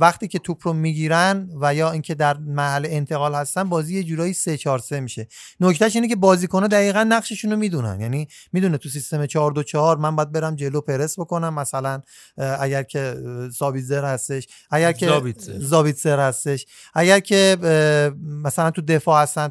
وقتی 0.00 0.28
که 0.28 0.38
توپ 0.38 0.66
رو 0.66 0.72
می‌گیرن 0.72 1.50
و 1.60 1.74
یا 1.74 1.90
اینکه 1.90 2.14
در 2.14 2.36
محل 2.36 2.86
انتقال 2.90 3.34
هستن 3.34 3.68
بازی 3.68 3.94
یه 3.94 4.02
جورایی 4.02 4.32
3 4.32 4.56
4 4.56 4.78
3 4.78 5.00
میشه. 5.00 5.28
نکتهش 5.60 5.96
اینه 5.96 6.08
که 6.08 6.16
بازیکن‌ها 6.16 6.66
دقیقا 6.66 7.04
نقششون 7.04 7.50
رو 7.50 7.56
می‌دونن. 7.56 8.00
یعنی 8.00 8.28
می‌دونه 8.52 8.78
تو 8.78 8.88
سیستم 8.88 9.26
4 9.26 9.52
2 9.52 9.62
4 9.62 9.96
من 9.96 10.16
باید 10.16 10.32
برم 10.32 10.56
جلو 10.56 10.80
پرس 10.80 11.18
بکنم 11.18 11.54
مثلا 11.54 12.02
اگر 12.36 12.82
که 12.82 13.16
سابیتزر 13.54 14.04
هستش 14.04 14.46
اگر 14.70 14.92
که 14.92 15.06
زابیتزر. 15.58 16.20
هستش 16.20 16.66
اگر 16.94 17.20
که 17.20 17.56
مثلا 18.44 18.70
تو 18.70 18.82
دفاع 18.82 19.22
هستن 19.22 19.50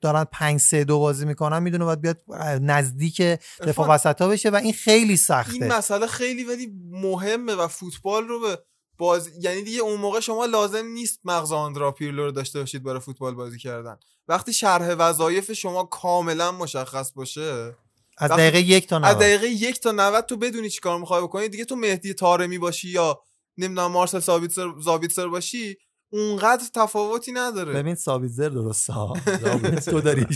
دارن 0.00 0.24
5 0.24 0.60
3 0.60 0.84
2 0.84 0.98
بازی 0.98 1.24
می‌کنن 1.24 1.62
می‌دونه 1.62 1.84
باید 1.84 2.00
بیاد 2.00 2.20
نزدیک 2.60 3.20
دفاع 3.22 3.40
عرفان، 3.66 3.90
وسطا 3.90 4.28
بشه 4.28 4.50
و 4.50 4.54
این 4.54 4.72
خیلی 4.72 5.16
سخته. 5.16 5.52
این 5.52 5.72
مسئله 5.72 6.06
خیلی 6.06 6.44
ولی 6.44 6.72
مهمه 6.90 7.54
و 7.54 7.68
فوتبال 7.68 8.24
رو 8.28 8.40
به 8.40 8.58
باز 8.98 9.30
یعنی 9.44 9.62
دیگه 9.62 9.80
اون 9.80 10.00
موقع 10.00 10.20
شما 10.20 10.46
لازم 10.46 10.86
نیست 10.86 11.20
مغز 11.24 11.52
آندرا 11.52 11.92
پیرلو 11.92 12.24
رو 12.24 12.30
داشته 12.30 12.60
باشید 12.60 12.82
برای 12.82 13.00
فوتبال 13.00 13.34
بازی 13.34 13.58
کردن. 13.58 13.98
وقتی 14.28 14.52
شرح 14.52 14.94
وظایف 14.98 15.52
شما 15.52 15.84
کاملا 15.84 16.52
مشخص 16.52 17.12
باشه 17.12 17.76
از 18.18 18.30
دقیقه 18.30 18.60
یک 18.60 18.86
تا 18.88 18.96
از 18.96 19.02
90 19.02 19.18
دقیقه 19.18 19.46
یک 19.48 19.80
تا 19.80 19.92
90 19.92 20.26
تو 20.26 20.36
بدونی 20.36 20.70
چی 20.70 20.80
کار 20.80 20.98
می‌خوای 20.98 21.22
بکنی 21.22 21.48
دیگه 21.48 21.64
تو 21.64 21.76
مهدی 21.76 22.14
تارمی 22.14 22.58
باشی 22.58 22.88
یا 22.88 23.22
نمی‌دونم 23.58 23.90
مارسل 23.90 24.18
زابیتسر 24.18 24.74
زابیتسر 24.80 25.28
باشی 25.28 25.76
اونقدر 26.12 26.64
تفاوتی 26.74 27.32
نداره. 27.32 27.72
ببین 27.72 27.94
سابیتزر 27.94 28.48
درسته 28.48 28.92
ها. 28.92 29.12
تو 29.90 30.00
داری. 30.00 30.26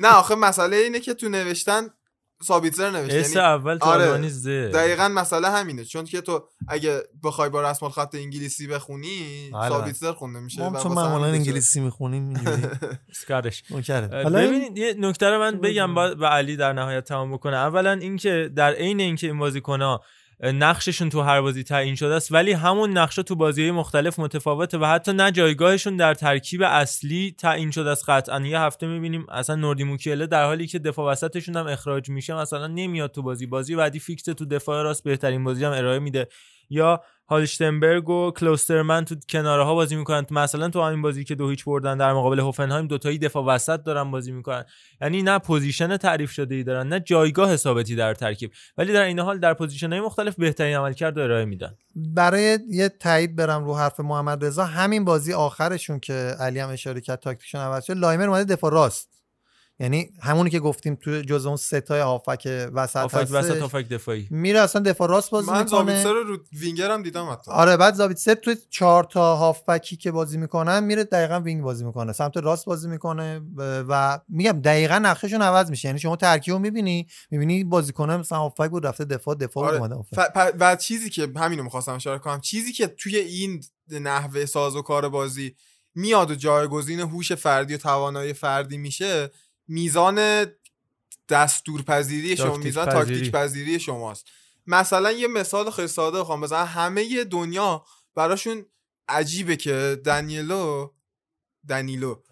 نه 0.00 0.08
آخه 0.08 0.34
مسئله 0.34 0.76
اینه 0.76 1.00
که 1.00 1.14
تو 1.14 1.28
نوشتن 1.28 1.88
سابیتزر 2.42 2.90
نوشته 2.90 3.18
اس 3.18 3.34
یعنی 3.34 3.46
اول 3.46 3.78
تو 3.78 3.86
آره، 3.86 4.04
آلمانی 4.04 4.28
زه. 4.28 4.68
دقیقا 4.68 5.08
مسئله 5.08 5.50
همینه 5.50 5.84
چون 5.84 6.04
که 6.04 6.20
تو 6.20 6.48
اگه 6.68 7.02
بخوای 7.24 7.50
با 7.50 7.70
رسم 7.70 7.86
الخط 7.86 8.14
انگلیسی 8.14 8.66
بخونی 8.66 9.50
بله. 9.52 9.68
سابیتزر 9.68 10.12
خونده 10.12 10.40
میشه 10.40 10.68
ما 10.68 10.80
چون 10.80 10.92
معمولا. 10.92 11.26
انگلیسی 11.26 11.80
می‌خونیم 11.80 12.28
اینجوری. 12.28 12.62
اسکارش 13.10 13.62
ببینید 14.46 14.78
یه 14.78 14.94
نکته 14.98 15.26
رو 15.26 15.38
من 15.38 15.60
بگم 15.60 15.94
با 15.94 16.14
به 16.14 16.26
علی 16.26 16.56
در 16.56 16.72
نهایت 16.72 17.04
تمام 17.04 17.32
بکنه. 17.32 17.56
اولا 17.56 17.92
اینکه 17.92 18.50
در 18.56 18.72
عین 18.72 19.00
اینکه 19.00 19.26
این 19.26 19.38
بازیکن‌ها 19.38 20.02
نقششون 20.42 21.08
تو 21.08 21.20
هر 21.20 21.40
بازی 21.40 21.62
تعیین 21.62 21.94
شده 21.94 22.14
است 22.14 22.32
ولی 22.32 22.52
همون 22.52 22.98
نقشه 22.98 23.22
تو 23.22 23.36
بازی 23.36 23.70
مختلف 23.70 24.18
متفاوته 24.18 24.78
و 24.78 24.84
حتی 24.84 25.12
نه 25.12 25.30
جایگاهشون 25.30 25.96
در 25.96 26.14
ترکیب 26.14 26.62
اصلی 26.62 27.34
تعیین 27.38 27.70
شده 27.70 27.90
است 27.90 28.10
قطعا. 28.10 28.40
یه 28.46 28.60
هفته 28.60 28.86
می‌بینیم 28.86 29.26
اصلا 29.28 29.56
نوردی 29.56 29.84
موکیله 29.84 30.26
در 30.26 30.44
حالی 30.44 30.66
که 30.66 30.78
دفاع 30.78 31.12
وسطشون 31.12 31.56
هم 31.56 31.66
اخراج 31.66 32.08
میشه 32.10 32.34
مثلا 32.34 32.66
نمیاد 32.66 33.10
تو 33.10 33.22
بازی. 33.22 33.46
بازی 33.46 33.76
بعدی 33.76 33.98
فیکس 33.98 34.22
تو 34.24 34.44
دفاع 34.44 34.82
راست 34.82 35.04
بهترین 35.04 35.44
بازی 35.44 35.64
هم 35.64 35.72
ارائه 35.72 35.98
میده. 35.98 36.28
یا 36.70 37.02
هالشتنبرگ 37.28 38.08
و 38.08 38.30
کلوسترمن 38.30 39.04
تو 39.04 39.14
کناره 39.28 39.64
ها 39.64 39.74
بازی 39.74 39.96
می‌کنن. 39.96 40.26
مثلا 40.30 40.68
تو 40.68 40.82
همین 40.82 41.02
بازی 41.02 41.24
که 41.24 41.34
دو 41.34 41.50
هیچ 41.50 41.64
بردن 41.64 41.98
در 41.98 42.12
مقابل 42.12 42.40
هوفنهایم 42.40 42.86
دوتایی 42.86 43.18
دفاع 43.18 43.44
وسط 43.44 43.82
دارن 43.82 44.10
بازی 44.10 44.32
می‌کنن. 44.32 44.64
یعنی 45.00 45.22
نه 45.22 45.38
position 45.38 45.96
تعریف 45.96 46.30
شده 46.30 46.54
ای 46.54 46.62
دارن 46.62 46.88
نه 46.88 47.00
جایگاه 47.00 47.56
ثابتی 47.56 47.96
در 47.96 48.14
ترکیب. 48.14 48.50
ولی 48.78 48.92
در 48.92 49.02
این 49.02 49.18
حال 49.18 49.38
در 49.38 49.54
position 49.54 49.92
های 49.92 50.00
مختلف 50.00 50.34
بهترین 50.34 50.76
عملکرد 50.76 51.18
ارائه 51.18 51.44
میدن. 51.44 51.74
برای 51.94 52.58
یه 52.70 52.88
تایید 52.88 53.36
برم 53.36 53.64
رو 53.64 53.74
حرف 53.74 54.00
محمد 54.00 54.44
رضا 54.44 54.64
همین 54.64 55.04
بازی 55.04 55.32
آخرشون 55.32 56.00
که 56.00 56.12
علی 56.40 56.58
هم 56.58 56.68
اشاره 56.68 57.00
کرد 57.00 57.18
تاکتیکشون 57.18 57.60
عوض 57.60 57.84
شد 57.84 57.96
لایمر 57.96 58.28
اومده 58.28 58.54
دفاع 58.54 58.72
راست. 58.72 59.15
یعنی 59.80 60.10
همونی 60.22 60.50
که 60.50 60.60
گفتیم 60.60 60.94
تو 60.94 61.22
جزو 61.22 61.46
اون 61.46 61.56
سه 61.56 61.78
تای 61.78 62.00
هافبک 62.00 62.68
وسط 62.74 62.96
هافبک 62.96 63.28
وسط 63.30 63.60
هافبک 63.60 63.88
دفاعی 63.88 64.28
میره 64.30 64.60
اصلا 64.60 64.82
دفاع 64.82 65.08
راست 65.08 65.30
بازی 65.30 65.50
من 65.50 65.58
می‌کنه 65.58 65.70
زابیتسر 65.70 66.12
رو 66.12 66.24
رو 66.24 66.38
وینگر 66.52 66.90
هم 66.90 67.02
دیدم 67.02 67.30
حتی 67.30 67.50
آره 67.50 67.76
بعد 67.76 67.94
زابیتسر 67.94 68.34
تو 68.34 68.54
چهار 68.70 69.04
تا 69.04 69.36
هافبکی 69.36 69.96
که 69.96 70.10
بازی 70.10 70.38
می‌کنن 70.38 70.84
میره 70.84 71.04
دقیقا 71.04 71.40
wing 71.40 71.62
بازی 71.62 71.84
می‌کنه 71.84 72.12
سمت 72.12 72.36
راست 72.36 72.64
بازی 72.64 72.88
می‌کنه 72.88 73.40
و 73.58 74.20
میگم 74.28 74.60
دقیقا 74.60 74.98
نقششون 74.98 75.42
عوض 75.42 75.70
میشه 75.70 75.88
یعنی 75.88 75.98
شما 75.98 76.16
ترکیب 76.16 76.54
رو 76.54 76.60
می‌بینی 76.60 77.06
می‌بینی 77.30 77.64
بازیکنه 77.64 78.16
مثلا 78.16 78.38
هافبک 78.38 78.70
بود 78.70 78.86
رفته 78.86 79.04
دفاع 79.04 79.34
دفاع 79.34 79.68
آره. 79.68 79.78
اومده. 79.78 79.94
ف- 80.14 80.32
پ- 80.34 80.54
و 80.60 80.76
چیزی 80.76 81.10
که 81.10 81.28
همینو 81.36 81.62
می‌خواستم 81.62 81.94
اشاره 81.94 82.18
کنم 82.18 82.40
چیزی 82.40 82.72
که 82.72 82.86
توی 82.86 83.16
این 83.16 83.60
نحوه 83.90 84.46
ساز 84.46 84.76
و 84.76 84.82
کار 84.82 85.08
بازی 85.08 85.54
میاد 85.94 86.30
و 86.30 86.34
جایگزین 86.34 87.00
هوش 87.00 87.32
فردی 87.32 87.74
و 87.74 87.76
توانایی 87.76 88.32
فردی 88.32 88.78
میشه 88.78 89.30
میزان 89.68 90.46
دستورپذیری 91.28 92.36
شما 92.36 92.56
میزان 92.56 92.86
پذیری. 92.86 93.04
تاکتیک 93.04 93.32
پذیری. 93.32 93.80
شماست. 93.80 94.26
مثلا 94.66 95.12
یه 95.12 95.28
مثال 95.28 95.70
خیلی 95.70 95.88
ساده 95.88 96.20
بخوام 96.20 96.40
بزنم. 96.40 96.66
همه 96.66 97.24
دنیا 97.24 97.84
براشون 98.14 98.66
عجیبه 99.08 99.56
که 99.56 100.00
دنیلو 100.04 100.90
دنیلو 101.68 102.22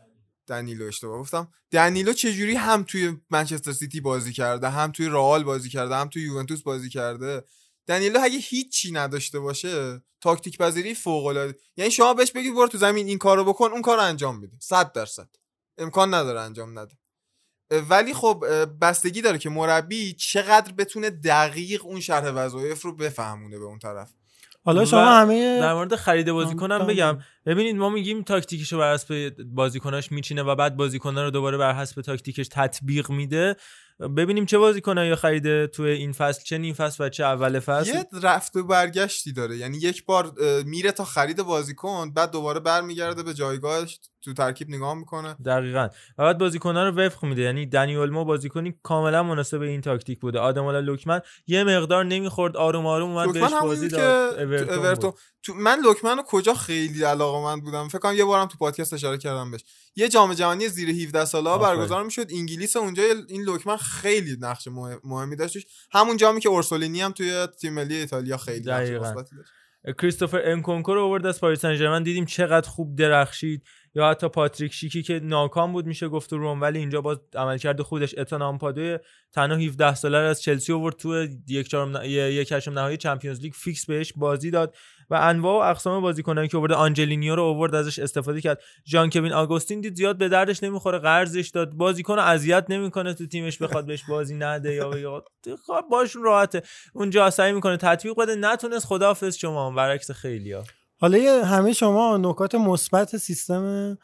دنیلو 0.47 0.87
اشتباه 0.87 1.19
گفتم. 1.19 1.53
دنیلو 1.71 2.13
چجوری 2.13 2.55
هم 2.55 2.83
توی 2.83 3.17
منچستر 3.31 3.73
سیتی 3.73 4.01
بازی 4.01 4.33
کرده 4.33 4.69
هم 4.69 4.93
توی 4.93 5.09
رئال 5.09 5.45
بازی 5.45 5.69
کرده 5.69 5.97
هم 5.97 6.09
توی 6.09 6.23
یوونتوس 6.23 6.63
بازی 6.63 6.89
کرده؟ 6.89 7.45
دنیلو 7.87 8.21
اگه 8.23 8.39
هیچی 8.39 8.93
نداشته 8.93 9.41
باشه 9.41 10.03
تاکتیک 10.21 10.59
پذیری 10.59 10.95
فوق 10.95 11.27
العاده 11.27 11.59
یعنی 11.77 11.91
شما 11.91 12.15
بهش 12.15 12.33
بگید 12.33 12.55
برو 12.55 12.69
تو 12.69 12.79
زمین 12.79 13.07
این 13.07 13.19
کارو 13.19 13.45
بکن 13.45 13.71
اون 13.71 13.83
کارو 13.83 14.03
انجام 14.03 14.39
میده. 14.39 14.57
100 14.61 14.93
درصد. 14.93 15.29
امکان 15.79 16.15
نداره 16.15 16.41
انجام 16.41 16.79
نده. 16.79 16.99
ولی 17.71 18.15
خب 18.15 18.45
بستگی 18.81 19.23
داره 19.23 19.39
که 19.39 19.51
مربی 19.51 20.13
چقدر 20.13 20.73
بتونه 20.73 21.11
دقیق 21.11 21.85
اون 21.85 22.01
شرح 22.01 22.31
وظایف 22.31 22.83
رو 22.83 22.97
بفهمونه 22.97 23.59
به 23.59 23.65
اون 23.65 23.79
طرف. 23.79 24.11
حالا 24.65 24.85
شما 24.85 25.01
و 25.01 25.05
همه 25.05 25.61
در 25.61 25.75
مورد 25.75 25.97
خرید 25.97 26.31
بازیکنم 26.31 26.87
بگم. 26.87 27.19
ببینید 27.47 27.77
ما 27.77 27.89
میگیم 27.89 28.23
تاکتیکشو 28.23 28.79
بر 28.79 28.95
حسب 28.95 29.33
بازیکناش 29.45 30.13
میچینه 30.13 30.43
و 30.43 30.55
بعد 30.55 30.77
بازیکن‌ها 30.77 31.23
رو 31.23 31.31
دوباره 31.31 31.59
بر 31.59 31.75
حسب 31.75 32.03
تاکتیکش 32.03 32.49
تطبیق 32.53 33.11
میده. 33.11 33.57
ببینیم 34.17 34.47
چه 34.47 34.59
بازیکنایی 34.59 35.15
خریده 35.15 35.67
توی 35.67 35.91
این 35.91 36.13
فصل 36.13 36.43
چه 36.43 36.59
نیم 36.59 36.75
فصل 36.75 37.05
و 37.05 37.09
چه 37.09 37.25
اول 37.25 37.61
فصل. 37.61 37.95
یه 37.95 38.07
رفت 38.23 38.57
و 38.57 38.63
برگشتی 38.63 39.33
داره. 39.33 39.57
یعنی 39.57 39.79
یک 39.79 40.05
بار 40.05 40.33
میره 40.67 40.93
تا 40.93 41.05
خرید 41.05 41.43
بازیکن 41.43 42.13
بعد 42.13 42.31
دوباره 42.31 42.61
برمیگرده 42.61 43.23
به 43.23 43.35
جایگاهش. 43.35 44.01
تو 44.25 44.33
ترکیب 44.33 44.71
نگاه 44.71 44.95
می‌کنه. 44.95 45.35
دقیقا. 45.45 45.89
و 46.19 46.23
بعد 46.25 46.39
بازیکن‌ها 46.39 46.89
رو 46.89 46.91
وفق 46.97 47.25
میده. 47.25 47.43
یعنی 47.43 47.67
دنی 47.67 47.97
اولمو 47.97 48.25
بازیکنی 48.25 48.75
کاملا 48.83 49.23
مناسب 49.23 49.61
این 49.61 49.81
تاکتیک 49.81 50.21
بوده. 50.21 50.39
آدمالا 50.39 50.81
لوکمن 50.81 51.21
یه 51.47 51.65
مقدار 51.65 52.05
نمی‌خورد 52.05 52.57
آروم 52.57 52.87
آروم 52.87 53.11
اومد 53.17 53.33
بهش 53.33 53.53
بازی 53.63 53.89
داد. 53.89 54.35
تو 54.67 54.73
اورتون. 54.73 55.13
تو 55.43 55.55
من 55.55 55.81
لوکمن 55.85 56.17
رو 56.17 56.23
کجا 56.23 56.55
خیلی 56.55 57.05
علاقه 57.05 57.45
من 57.45 57.61
بودم؟ 57.61 57.89
فکر 57.89 57.99
کنم 57.99 58.15
یه 58.17 58.25
بارم 58.25 58.47
تو 58.47 58.59
پادکست 58.59 58.93
اشاره 58.93 59.19
کردم 59.19 59.51
بهش. 59.51 59.65
یه 59.97 60.09
جام 60.09 60.35
جهانی 60.35 60.69
زیر 60.69 60.89
17 60.89 61.25
ساله 61.25 61.51
ها. 61.51 61.59
برگزار 61.59 62.05
می‌شد. 62.05 62.27
انگلیس 62.31 62.77
اونجا 62.77 63.03
این 63.29 63.43
لوکمن 63.43 63.77
خیلی 63.77 64.37
نقش 64.41 64.69
مهم- 64.69 65.01
مهمی 65.05 65.37
داشتش 65.37 65.67
همون 65.93 66.17
جامی 66.17 66.41
که 66.41 66.49
اورسولینی 66.49 67.01
هم 67.01 67.13
توی 67.13 67.47
تیم 67.61 67.73
ملی 67.73 67.95
ایتالیا 67.95 68.37
خیلی 68.37 68.61
دقیقاً. 68.61 69.15
کریستوفر 69.99 70.41
انکونکو 70.45 70.95
رو 70.95 71.05
آورد 71.05 71.27
از 71.27 71.41
پاریس 71.41 71.61
سن 71.61 72.03
دیدیم 72.03 72.25
چقدر 72.25 72.69
خوب 72.69 72.97
درخشید. 72.97 73.63
یا 73.95 74.11
حتی 74.11 74.29
پاتریک 74.29 74.73
شیکی 74.73 75.03
که 75.03 75.21
ناکام 75.21 75.73
بود 75.73 75.87
میشه 75.87 76.09
گفت 76.09 76.33
رم 76.33 76.61
ولی 76.61 76.79
اینجا 76.79 77.01
باز 77.01 77.19
عملکرد 77.35 77.83
خودش 77.83 78.15
اتان 78.19 78.43
آمپادو 78.43 78.99
تنها 79.33 79.57
17 79.57 79.95
ساله 79.95 80.19
از 80.19 80.43
چلسی 80.43 80.73
آورد 80.73 80.97
تو 80.97 81.27
یک 81.49 81.69
چهارم 81.69 81.97
نه- 81.97 82.09
یک 82.09 82.53
هشتم 82.53 82.73
نهایی 82.79 82.97
Champions 82.97 83.41
League 83.41 83.53
فیکس 83.53 83.87
بهش 83.87 84.13
بازی 84.17 84.51
داد 84.51 84.77
و 85.11 85.15
انواع 85.15 85.67
و 85.67 85.71
اقسام 85.71 86.03
بازیکنایی 86.03 86.49
که 86.49 86.57
آورد 86.57 86.73
آنجلینیو 86.73 87.35
رو 87.37 87.43
آورد 87.43 87.75
ازش 87.75 87.99
استفاده 87.99 88.41
کرد. 88.41 88.63
ژان 88.87 89.11
کوین 89.11 89.33
آگوستین 89.33 89.81
دید 89.81 89.95
زیاد 89.95 90.19
به 90.19 90.29
دردش 90.29 90.63
نمی‌خوره 90.63 90.99
قرضش 90.99 91.49
داد. 91.49 91.73
بازیکن 91.73 92.19
اذیت 92.19 92.67
نمی‌کنه 92.69 93.15
تو 93.15 93.27
تیمش 93.27 93.59
بخواد 93.59 93.87
بهش 93.87 94.05
بازی 94.09 94.35
نده 94.39 94.75
یا 94.75 95.23
خب 95.67 95.85
باشون 95.91 96.23
راحته. 96.23 96.63
اونجا 96.95 97.31
سعی 97.31 97.53
می‌کنه 97.53 97.77
تطبیق 97.77 98.15
بده. 98.19 98.35
نتونست 98.35 98.87
خداحافظ 98.87 99.37
شما. 99.37 99.71
برعکس 99.71 100.11
خیلیا 100.11 100.65
حالا 101.01 101.45
همه 101.45 101.73
شما 101.73 102.17
نکات 102.17 102.55
مثبت 102.55 103.17
سیستم 103.17 103.97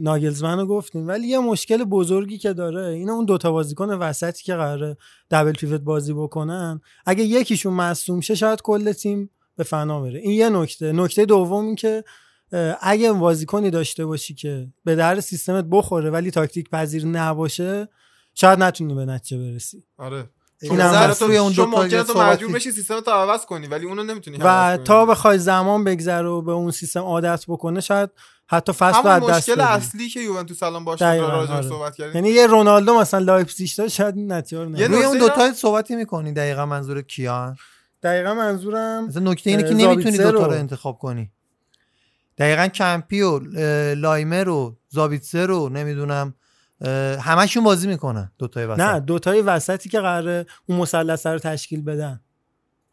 ناگلزمن 0.00 0.58
رو 0.58 0.66
گفتیم 0.66 1.08
ولی 1.08 1.28
یه 1.28 1.38
مشکل 1.38 1.84
بزرگی 1.84 2.38
که 2.38 2.52
داره 2.52 2.86
اینه 2.86 3.12
اون 3.12 3.24
دوتا 3.24 3.52
بازیکن 3.52 3.90
وسطی 3.90 4.44
که 4.44 4.54
قراره 4.54 4.96
double 5.30 5.52
pivot 5.52 5.80
بازی 5.80 6.12
بکنن. 6.12 6.80
اگه 7.06 7.24
یکیشون 7.24 7.74
مصدوم 7.74 8.20
شه 8.20 8.34
شاید 8.34 8.62
کل 8.62 8.92
تیم 8.92 9.30
به 9.56 9.64
فنا 9.64 10.00
بره. 10.00 10.18
این 10.18 10.30
یه 10.30 10.48
نکته. 10.48 10.92
نکته 10.92 11.24
دوم 11.24 11.64
این 11.64 11.74
که 11.74 12.04
اگه 12.80 13.12
بازیکنی 13.12 13.70
داشته 13.70 14.06
باشی 14.06 14.34
که 14.34 14.68
به 14.84 14.94
درد 14.94 15.20
سیستمت 15.20 15.64
بخوره 15.70 16.10
ولی 16.10 16.30
تاکتیک 16.30 16.70
پذیر 16.70 17.06
نباشه 17.06 17.88
شاید 18.34 18.62
نتونی 18.62 18.94
به 18.94 19.04
نتیجه 19.04 19.52
برسی. 19.52 19.84
آره. 19.98 20.30
این 20.62 20.80
هم 20.80 20.86
نظر 20.86 21.10
هست. 21.10 21.18
تو 21.18 21.26
روی 21.26 21.36
اون 21.38 21.52
ممکنه 21.58 21.92
یه 21.92 22.02
تو 22.02 22.12
صحبتی- 22.12 22.30
مجبور 22.44 22.52
بشی 22.56 22.70
سیستم 22.72 23.00
تو 23.00 23.10
عوض 23.10 23.46
کنی 23.46 23.66
ولی 23.66 23.86
اونو 23.86 24.02
نمی‌تونی 24.02 24.36
و 24.40 24.76
کنی. 24.76 24.84
تا 24.84 25.06
بخوای 25.06 25.38
زمان 25.38 25.84
بگذره 25.84 26.28
و 26.28 26.42
به 26.42 26.52
اون 26.52 26.70
سیستم 26.70 27.00
عادت 27.00 27.44
بکنه 27.48 27.80
شاید 27.80 28.10
حتی 28.50 28.72
فصل 28.72 29.02
رو 29.02 29.08
از 29.08 29.22
دست 29.30 29.48
مشکل. 29.48 29.60
اصلی 29.60 30.08
که 30.08 30.20
یوونتوس 30.20 30.62
الان 30.62 30.84
باشه 30.84 31.04
راجبش 31.20 31.50
آره. 31.56 31.68
صحبت 31.68 31.96
کردیم 31.96 32.14
یعنی 32.14 32.28
یه 32.28 32.46
رونالدو 32.46 32.94
مثلا 32.98 33.20
لایپزیگ 33.20 33.70
داشت 33.78 33.94
شاید 33.94 34.16
این 34.16 34.32
نتیجه 34.32 34.58
رو 34.64 34.70
یه 34.70 34.72
نگیره. 34.74 34.88
روی 34.88 35.04
اون 35.04 35.16
نکته 35.16 35.28
دوتا 35.28 35.52
صحبتی 35.52 35.96
می‌کنی 35.96 36.32
دقیقا 36.32 36.66
منظور 36.66 37.02
کیان 37.02 37.56
دقیقا 38.02 38.34
منظورم 38.34 39.06
مثلا 39.06 39.22
نکته 39.32 39.50
اینه 39.50 39.62
که 39.62 39.68
نمی‌تونی 39.68 39.86
زابیتسر 40.16 40.30
دوتا 40.30 40.46
رو- 40.46 40.52
انتخاب 40.52 40.98
کنی 40.98 41.30
دقیقا 42.38 42.66
کمپی 42.68 43.22
و 43.22 43.40
اه، 43.56 43.94
لایمر 43.94 44.48
و 44.48 44.76
زابیتسر 44.88 45.46
رو 45.46 45.68
نمی‌دونم 45.68 46.34
همشون 47.20 47.64
بازی 47.64 47.88
می‌کنن 47.88 48.32
دوتای 48.38 48.66
وسط. 48.66 48.80
نه 48.80 49.00
دوتای 49.00 49.40
وسطی 49.40 49.88
که 49.88 50.00
قراره 50.00 50.46
اون 50.66 50.78
مثلث 50.78 51.26
رو 51.26 51.38
تشکیل 51.38 51.82
بدن. 51.82 52.20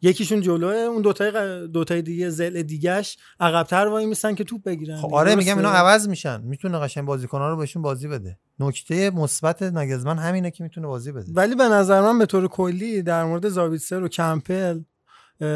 یکیشون 0.02 0.40
جلوه 0.40 0.74
اون 0.74 1.02
دوتای 1.02 1.66
دوتای 1.68 2.02
دیگه 2.02 2.30
زل 2.30 2.62
دیگهش 2.62 3.18
عقب‌تر 3.40 3.86
وای 3.86 4.06
میسن 4.06 4.34
که 4.34 4.44
توپ 4.44 4.62
بگیرن. 4.62 4.96
خب 4.96 5.14
آره 5.14 5.34
میگم؟ 5.34 5.56
اینا 5.56 5.70
عوض 5.70 6.08
میشن. 6.08 6.40
می‌تونه 6.40 6.78
قشنگ 6.78 7.04
بازیکن‌ها 7.04 7.48
رو 7.48 7.56
بهشون 7.56 7.82
بازی 7.82 8.08
بده. 8.08 8.38
نکته 8.60 9.10
مثبت 9.10 9.62
نگزمن 9.62 10.18
همینه 10.18 10.50
که 10.50 10.64
می‌تونه 10.64 10.86
بازی 10.86 11.12
بده. 11.12 11.32
ولی 11.32 11.54
به 11.54 11.64
نظر 11.64 12.00
من 12.00 12.18
به 12.18 12.26
طور 12.26 12.48
کلی 12.48 13.02
در 13.02 13.24
مورد 13.24 13.48
زابیتسر 13.48 14.02
و 14.02 14.08
کمپل 14.08 14.80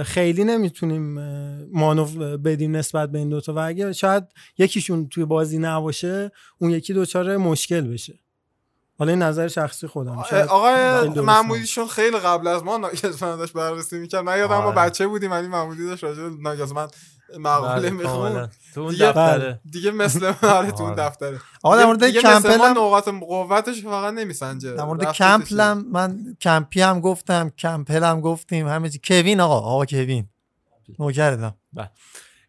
خیلی 0.04 0.44
نمی‌تونیم 0.44 1.18
مانو 1.72 2.04
بدیم 2.36 2.76
نسبت 2.76 3.10
به 3.10 3.18
این 3.18 3.28
دوتا 3.28 3.54
و 3.54 3.58
اگه 3.58 3.92
شاید 3.92 4.24
یکیشون 4.58 5.08
توی 5.08 5.24
بازی 5.24 5.58
نباشه 5.58 6.32
اون 6.58 6.70
یکی 6.70 6.94
دوچاره 6.94 7.36
مشکل 7.36 7.80
بشه. 7.80 8.18
حالا 8.98 9.12
این 9.12 9.22
نظر 9.22 9.48
شخصی 9.48 9.86
خودم. 9.86 10.18
آقای 10.48 11.08
محمودیشون 11.08 11.86
خیلی 11.86 12.18
قبل 12.18 12.46
از 12.46 12.64
ما 12.64 12.76
ناگزمن 12.76 13.36
داشت 13.36 13.52
بررسی 13.52 13.98
می‌کرد. 13.98 14.24
من 14.24 14.38
یادم 14.38 14.56
ما 14.56 14.62
آره. 14.62 14.76
بچه 14.76 15.06
بودیم 15.06 15.32
علی 15.32 15.48
محمودی 15.48 15.86
داشت 15.86 16.04
راجع 16.04 16.22
ناگزمن 16.40 16.88
مقاله 17.38 17.80
بله، 17.80 17.90
میخون. 17.90 18.48
تو 18.74 18.80
اون 18.80 18.90
دیگه 18.90 19.06
دفتره. 19.08 19.60
دیگه 19.70 19.90
مثل 19.90 20.32
آره 20.42 20.70
تو 20.70 20.82
اون 20.82 20.92
آره. 20.92 21.02
دفتره. 21.02 21.40
آقا 21.62 21.76
در 21.76 21.82
دیگه- 21.94 22.20
مورد 22.22 22.42
کمپل 22.42 22.60
هم- 22.64 22.70
نقاط 22.78 23.08
قوتش 23.08 23.82
فقط 23.84 24.14
نمیسنجه. 24.14 24.72
در 24.72 24.84
مورد 24.84 25.12
کمپل 25.12 25.60
هم 25.60 25.86
من 25.92 26.36
کمپی 26.40 26.80
هم 26.80 27.00
گفتم 27.00 27.48
کمپل 27.58 28.04
هم 28.04 28.20
گفتیم 28.20 28.68
همه 28.68 28.88
چی 28.90 29.00
کوین 29.04 29.40
آقا 29.40 29.58
آقا 29.60 29.84
کوین. 29.86 30.28
نوکرتم. 30.98 31.54
بله. 31.72 31.90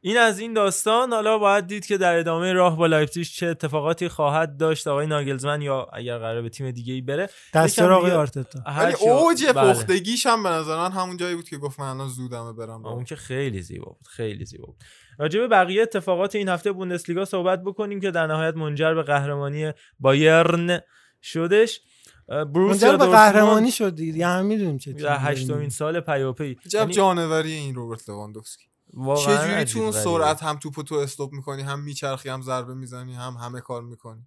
این 0.03 0.17
از 0.17 0.39
این 0.39 0.53
داستان 0.53 1.13
حالا 1.13 1.37
باید 1.37 1.67
دید 1.67 1.85
که 1.85 1.97
در 1.97 2.17
ادامه 2.19 2.53
راه 2.53 2.77
با 2.77 2.87
لایپزیگ 2.87 3.25
چه 3.25 3.47
اتفاقاتی 3.47 4.07
خواهد 4.07 4.57
داشت 4.57 4.87
آقای 4.87 5.07
ناگلزمن 5.07 5.61
یا 5.61 5.87
اگر 5.93 6.17
قرار 6.17 6.41
به 6.41 6.49
تیم 6.49 6.71
دیگه 6.71 6.93
ای 6.93 7.01
بره 7.01 7.29
یکم 7.65 7.91
آقای 7.91 8.11
آرتتا. 8.11 8.59
ولی 8.65 8.93
اوج 8.93 9.45
بله. 9.45 9.73
پختگیش 9.73 10.25
هم 10.25 10.43
به 10.43 10.49
نظر 10.49 10.77
من 10.77 10.91
همون 10.91 11.17
جایی 11.17 11.35
بود 11.35 11.49
که 11.49 11.57
گفت 11.57 11.79
من 11.79 11.85
الان 11.85 12.07
زودمه 12.07 12.53
برم 12.53 12.85
اون 12.85 13.03
که 13.03 13.15
خیلی 13.15 13.61
زیبا 13.61 13.91
بود 13.91 14.07
خیلی 14.07 14.45
زیبا 14.45 14.65
بود. 14.65 14.83
راجع 15.19 15.39
به 15.39 15.47
بقیه 15.47 15.81
اتفاقات 15.81 16.35
این 16.35 16.49
هفته 16.49 16.71
بوندسلیگا 16.71 17.25
صحبت 17.25 17.63
بکنیم 17.63 17.99
که 17.99 18.11
در 18.11 18.27
نهایت 18.27 18.55
منجر 18.55 18.93
به 18.93 19.03
قهرمانی 19.03 19.71
بایرن 19.99 20.79
شدش. 21.21 21.81
بروسیا 22.27 22.91
منجر 22.91 23.05
به 23.05 23.11
قهرمانی 23.11 23.71
شد 23.71 23.95
دیگه 23.95 24.17
یه 24.17 24.27
هم 24.27 24.45
می‌دونیم 24.45 24.77
چه 24.77 24.93
در. 24.93 25.17
هشتمین 25.19 25.69
سال 25.69 25.99
پیاپی. 25.99 26.57
جب 26.67 26.79
یعنی 26.79 26.93
جانوری 26.93 27.51
این 27.51 27.75
روبرت 27.75 28.09
لواندوفسکی. 28.09 28.70
چجوری 29.17 29.63
تو 29.63 29.79
اون. 29.79 29.91
سرعت 29.91 30.43
هم 30.43 30.57
توپو 30.57 30.83
تو 30.83 30.95
استوب 30.95 31.33
می‌کنی؟ 31.33 31.61
هم 31.61 31.79
میچرخی 31.83 32.29
هم 32.29 32.41
ضربه 32.41 32.73
می‌زنی 32.73 33.13
هم 33.13 33.33
همه 33.41 33.61
کار 33.61 33.81
می‌کنی؟ 33.81 34.21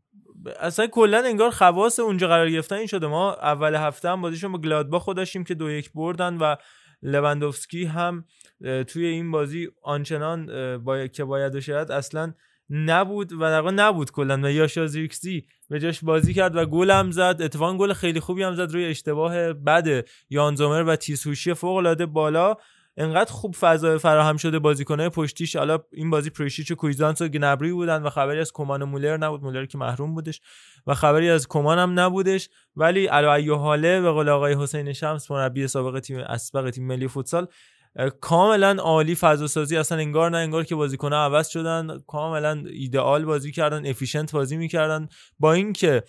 اصلا 0.60 0.86
کلا 0.86 1.22
انگار 1.26 1.50
خواص 1.50 1.98
اونجا 1.98 2.28
قرار 2.28 2.50
گرفتن 2.50 2.76
این 2.76 2.86
شده. 2.86 3.06
ما 3.06 3.34
اول 3.34 3.74
هفته 3.74 4.08
هم 4.08 4.20
بازیشون 4.20 4.52
با 4.52 4.58
گلادباخ 4.58 5.08
داشتیم 5.08 5.44
که 5.44 5.54
دو 5.54 5.70
یک 5.70 5.92
بردن 5.92 6.36
و 6.36 6.56
لوندوفسکی 7.02 7.84
هم 7.84 8.24
توی 8.86 9.06
این 9.06 9.30
بازی 9.30 9.68
آنچنان 9.82 10.46
باید 10.84 11.12
که 11.12 11.24
باید 11.24 11.60
شاید 11.60 11.92
اصلا 11.92 12.34
نبود 12.70 13.32
و 13.32 13.38
در 13.38 13.62
نبود 13.62 14.10
کلا. 14.10 14.40
و 14.42 14.50
یاشا 14.50 14.86
زیرکسی 14.86 15.46
به 15.70 15.80
جاش 15.80 16.04
بازی 16.04 16.34
کرد 16.34 16.56
و 16.56 16.66
گل 16.66 16.90
هم 16.90 17.10
زد. 17.10 17.36
اتفاقا 17.40 17.76
گل 17.76 17.92
خیلی 17.92 18.20
خوبی 18.20 18.42
هم 18.42 18.54
زد 18.54 18.72
روی 18.72 18.84
اشتباه 18.84 19.52
بد 19.52 20.06
یان 20.30 20.54
زومر 20.54 20.82
و 20.82 20.96
تیزهوشی 20.96 21.54
فوق 21.54 21.76
العاده 21.76 22.06
بالا. 22.06 22.56
انقدر 22.96 23.32
خوب 23.32 23.54
فضا 23.54 23.98
فراهم 23.98 24.36
شده 24.36 24.58
بازیکنهای 24.58 25.08
پشتیش. 25.08 25.56
حالا 25.56 25.78
این 25.92 26.10
بازی 26.10 26.30
پریشیچ 26.30 26.70
و 26.70 26.74
کویزانس 26.74 27.22
و 27.22 27.28
گنبری 27.28 27.72
بودن 27.72 28.02
و 28.02 28.10
خبری 28.10 28.40
از 28.40 28.52
کمان 28.52 28.82
و 28.82 28.86
مولر 28.86 29.16
نبود. 29.16 29.42
مولر 29.42 29.66
که 29.66 29.78
محروم 29.78 30.14
بودش. 30.14 30.40
و 30.86 30.94
خبری 30.94 31.30
از 31.30 31.48
کمان 31.48 31.78
هم 31.78 32.00
نبودش. 32.00 32.48
ولی 32.76 33.06
علی 33.06 33.50
حاله 33.50 34.00
به 34.00 34.10
قول 34.10 34.28
آقای 34.28 34.54
حسین 34.54 34.92
شمس 34.92 35.30
مربی 35.30 35.66
سابق 35.66 36.00
تیم 36.00 36.18
اسبق 36.18 36.70
تیم 36.70 36.86
ملی 36.86 37.08
فوتسال 37.08 37.46
کاملا 38.20 38.76
عالی 38.78 39.14
فضا 39.14 39.46
سازی 39.46 39.76
اصلا 39.76 39.98
انگار 39.98 40.30
نه 40.30 40.36
انگار 40.36 40.64
که 40.64 40.74
بازیکن‌ها 40.74 41.24
عوض 41.24 41.48
شدن. 41.48 41.98
کاملا 42.06 42.64
ایدئال 42.70 43.24
بازی 43.24 43.52
کردن 43.52 43.86
افیشنت 43.86 44.32
بازی 44.32 44.56
می‌کردن. 44.56 45.08
با 45.38 45.52
اینکه 45.52 46.02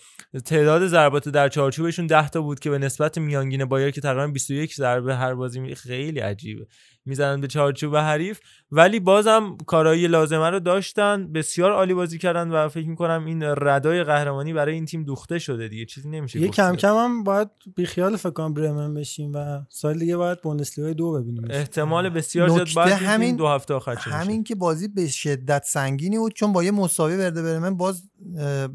تعداد 0.44 0.86
ضربات 0.86 1.28
در 1.28 1.48
چارچوبشون 1.48 2.06
10 2.06 2.28
تا 2.28 2.40
بود 2.40 2.60
که 2.60 2.70
به 2.70 2.78
نسبت 2.78 3.18
میانگین 3.18 3.64
بایر 3.64 3.90
که 3.90 4.00
تقریبا 4.00 4.26
21 4.26 4.74
ضربه 4.74 5.16
هر 5.16 5.34
بازی 5.34 5.74
خیلی 5.74 6.20
عجیبه. 6.20 6.66
می‌زنن 7.06 7.40
به 7.40 7.46
چارچوب 7.46 7.96
حریف. 7.96 8.40
ولی 8.70 9.00
بازم 9.00 9.56
کارایی 9.66 10.08
لازمه 10.08 10.50
رو 10.50 10.60
داشتن 10.60 11.32
بسیار 11.32 11.72
عالی 11.72 11.94
بازی 11.94 12.18
کردن 12.18 12.50
و 12.50 12.68
فکر 12.68 12.88
می‌کنم 12.88 13.24
این 13.26 13.42
ردای 13.42 14.04
قهرمانی 14.04 14.52
برای 14.52 14.74
این 14.74 14.84
تیم 14.84 15.04
دوخته 15.04 15.38
شده 15.38 15.68
دیگه. 15.68 15.84
چیزی 15.84 16.08
نمیشه 16.08 16.40
یه 16.40 16.48
گفت 16.48 16.56
کم. 16.56 16.76
کم 16.76 16.94
هم 16.94 17.24
باید 17.24 17.48
بیخیال 17.76 18.16
فکر 18.16 18.30
کنم 18.30 18.54
برمن 18.54 18.94
بشیم 18.94 19.32
و 19.34 19.60
سال 19.68 19.98
دیگه 19.98 20.16
باید 20.16 20.40
بوندسلیگا 20.40 20.92
دو 20.92 21.12
ببینیم 21.12 21.44
احتمال 21.50 22.08
بسیار 22.08 22.48
زیاد. 22.48 22.68
باید 22.76 22.92
همین 22.92 23.36
دو 23.36 23.48
هفته 23.48 23.74
آخر. 23.74 23.94
همین 23.94 24.44
که 24.44 24.54
بازی 24.54 24.88
به 24.88 25.08
شدت 25.08 25.64
سنگینی 25.64 26.18
بود 26.18 26.32
چون 26.32 26.52
با 26.52 26.64
یه 26.64 26.70
مساوی 26.70 27.16
وردر 27.16 27.42
برمن 27.42 27.76
باز 27.76 28.02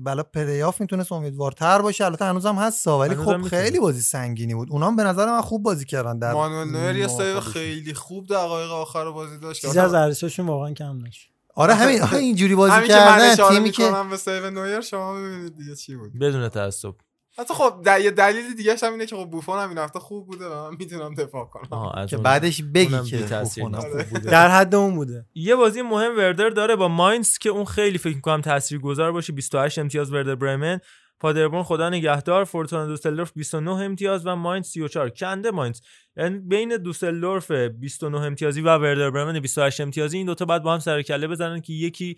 بلا 0.04 0.24
پلیاف 0.24 0.82
می‌تونست 0.82 1.12
امیدوارتر 1.12 1.82
باشه. 1.82 2.06
البته 2.06 2.26
هنوزم 2.26 2.56
هست 2.56 2.88
ولی 2.88 3.16
خب. 3.16 3.42
خیلی 3.42 3.80
بازی 3.80 4.02
سنگینی 4.02 4.56
بود. 4.56 4.72
اونام 4.72 4.96
به 4.96 5.04
نظر 5.04 5.26
من 5.26 5.42
خوب 5.42 5.64
بازی 5.64 5.86
کردن 5.86 6.20
در 6.20 6.34
مانوئل 6.34 6.68
نویر 6.68 6.96
یه 6.96 7.08
save. 7.08 7.40
خیلی 7.40 7.94
خوب 7.94 8.28
دقایق 8.28 8.72
آخر 8.72 9.12
بازی 9.12 9.38
داشت. 9.38 9.62
چیزی 9.62 9.80
از 9.80 9.94
ارزششون 9.94 10.48
واقعا 10.48 10.74
کم 10.74 10.98
نشد 11.08 11.32
آره 11.56 11.74
همین 11.74 12.02
آره 12.02 12.18
اینجوری 12.18 12.56
بازی 12.56 12.74
همین 12.74 12.88
که 12.88 12.94
من 12.96 13.36
کردن 13.36 13.50
تیمی 13.50 13.72
که 13.72 13.84
می‌کنم 13.84 14.10
به 14.10 14.18
save 14.18 14.50
نویر 14.50 14.82
شما 14.82 15.14
ببینید 15.14 15.58
دیگه 15.58 15.76
چی 15.76 15.96
بود. 15.96 16.20
بدون 16.20 16.50
تعصب. 16.50 16.94
حتی 17.38 17.54
خب 17.54 17.74
د- 17.86 18.02
یه 18.02 18.12
دلیل 18.12 18.56
دیگه 18.56 18.76
هم 18.84 18.92
اینه 18.92 19.06
که 19.06 19.16
خب 19.16 19.26
بوفون 19.30 19.60
هم 19.60 19.70
این 19.70 19.78
هفته 19.78 20.00
خوب 20.00 20.28
بوده 20.28 20.46
و 20.48 20.70
من 20.70 20.76
می‌تونم 20.80 21.14
دفاع 21.14 21.46
کنم. 21.46 22.06
که 22.06 22.18
بعدش 22.18 22.62
بگی 22.74 23.02
که 23.04 23.18
بوفون. 23.18 23.76
خوب 23.76 24.04
بوده. 24.04 24.30
در 24.32 24.48
حد 24.50 24.76
اون 24.76 24.96
بوده. 24.96 25.26
یه 25.36 25.56
بازی 25.56 25.82
مهم 25.82 26.18
وردر 26.18 26.50
داره 26.50 26.76
با 26.76 26.88
ماینز 26.88 27.38
که 27.38 27.50
اون 27.50 27.66
خیلی 27.66 27.98
فکر 27.98 28.16
می‌کنم 28.16 28.42
تاثیرگذار 28.42 29.12
باشه. 29.12 29.34
28 29.34 29.80
امتیاز 29.80 30.14
وردر 30.14 30.36
برمن. 30.36 30.80
پادربورن 31.20 31.64
خدا 31.64 31.90
نگهدار. 31.90 32.44
فورتونا 32.46 32.86
دوسلدورف 32.86 33.32
29 33.36 33.72
امتیاز 33.72 34.28
و 34.28 34.36
ماینز 34.36 34.66
34 34.68 35.10
کنده 35.10 35.52
ماینز. 35.52 35.80
یعنی 36.18 36.40
بین 36.40 36.78
دوسلدورف 36.78 37.52
29 37.52 38.18
امتیازی 38.18 38.62
و 38.62 38.78
وردر 38.78 39.10
برمن 39.10 39.40
28 39.40 39.82
امتیازی 39.82 40.18
این 40.18 40.26
دوتا 40.26 40.46
بعد 40.46 40.64
با 40.64 40.74
هم 40.74 40.80
سر 40.80 41.02
کله 41.02 41.28
بزنن 41.28 41.62
که 41.62 41.74
یکی 41.74 42.16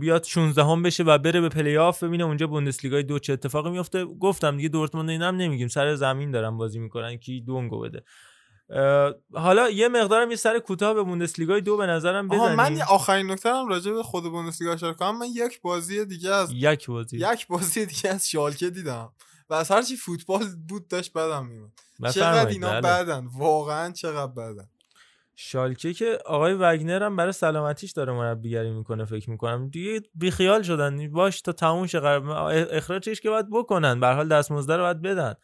بیاد 0.00 0.24
16 0.24 0.64
هم 0.64 0.82
بشه 0.82 1.02
و 1.02 1.18
بره 1.18 1.40
به 1.40 1.48
پلی 1.48 1.76
آف 1.76 2.02
ببینه 2.02 2.24
اونجا 2.24 2.46
بوندسلیگای 2.46 3.02
دو 3.02 3.18
چه 3.18 3.32
اتفاقی 3.32 3.70
میفته 3.70 4.04
گفتم 4.04 4.56
دیگه 4.56 4.68
دورتموند 4.68 5.10
اینم 5.10 5.36
نمیگیم. 5.36 5.68
سر 5.68 5.94
زمین 5.94 6.30
دارن 6.30 6.56
بازی 6.56 6.78
می‌کنن. 6.78 7.16
کی 7.16 7.40
دونگو 7.40 7.80
بده. 7.80 8.04
حالا 9.34 9.70
یه 9.70 9.88
مقدارم 9.88 10.30
یه 10.30 10.36
سر 10.36 10.58
کوتاه 10.58 10.94
به 10.94 11.02
بوندسلیگای 11.02 11.60
دو 11.60 11.76
به 11.76 11.86
نظرم 11.86 12.28
بزنیم 12.28 12.54
من 12.54 12.82
آخرین 12.82 13.30
نکته 13.30 13.48
هم 13.54 13.68
راجع 13.68 13.92
به 13.92 14.02
خود 14.02 14.24
بوندسلیگا 14.24 14.72
اشاره 14.72 14.94
کنم. 14.94 15.18
من 15.18 15.26
یک 15.26 15.60
بازی 15.62 16.04
دیگه 16.04 16.30
از 16.30 16.52
یک 16.52 16.86
بازی. 16.86 17.16
یک 17.16 17.46
بازی 17.46 17.86
دیگه 17.86 18.10
از 18.10 18.30
شالکه 18.30 18.70
دیدم. 18.70 19.12
و 19.50 19.54
از 19.54 19.70
هرچی 19.70 19.96
فوتبال 19.96 20.44
بود 20.68 20.88
داشت 20.88 21.12
بدم 21.12 21.46
میومد 21.46 22.12
چقدر 22.12 22.48
اینا 22.48 22.80
بله. 22.80 22.80
بدن؟ 22.80 23.26
واقعا 23.38 23.92
چقدر 23.92 24.32
بدن؟ 24.32 24.68
شالکه 25.44 25.92
که 25.94 26.18
آقای 26.26 26.54
وگنر 26.54 27.02
هم 27.02 27.16
برای 27.16 27.32
سلامتیش 27.32 27.92
داره 27.92 28.12
مربیگری 28.12 28.70
می‌کنه 28.70 29.04
فکر 29.04 29.30
می‌کنم. 29.30 29.68
دیگه 29.68 30.00
بیخیال 30.14 30.62
شدن. 30.62 31.12
باش 31.12 31.40
تا 31.42 31.52
تموم 31.52 31.86
شه 31.86 32.00
اخراجش 32.70 33.20
که 33.20 33.30
باید 33.30 33.46
بکنن. 33.50 34.00
به 34.00 34.06
حال 34.06 34.28
دستمزد 34.28 34.72
رو 34.72 34.82
باید 34.82 35.02
بدن. 35.02 35.34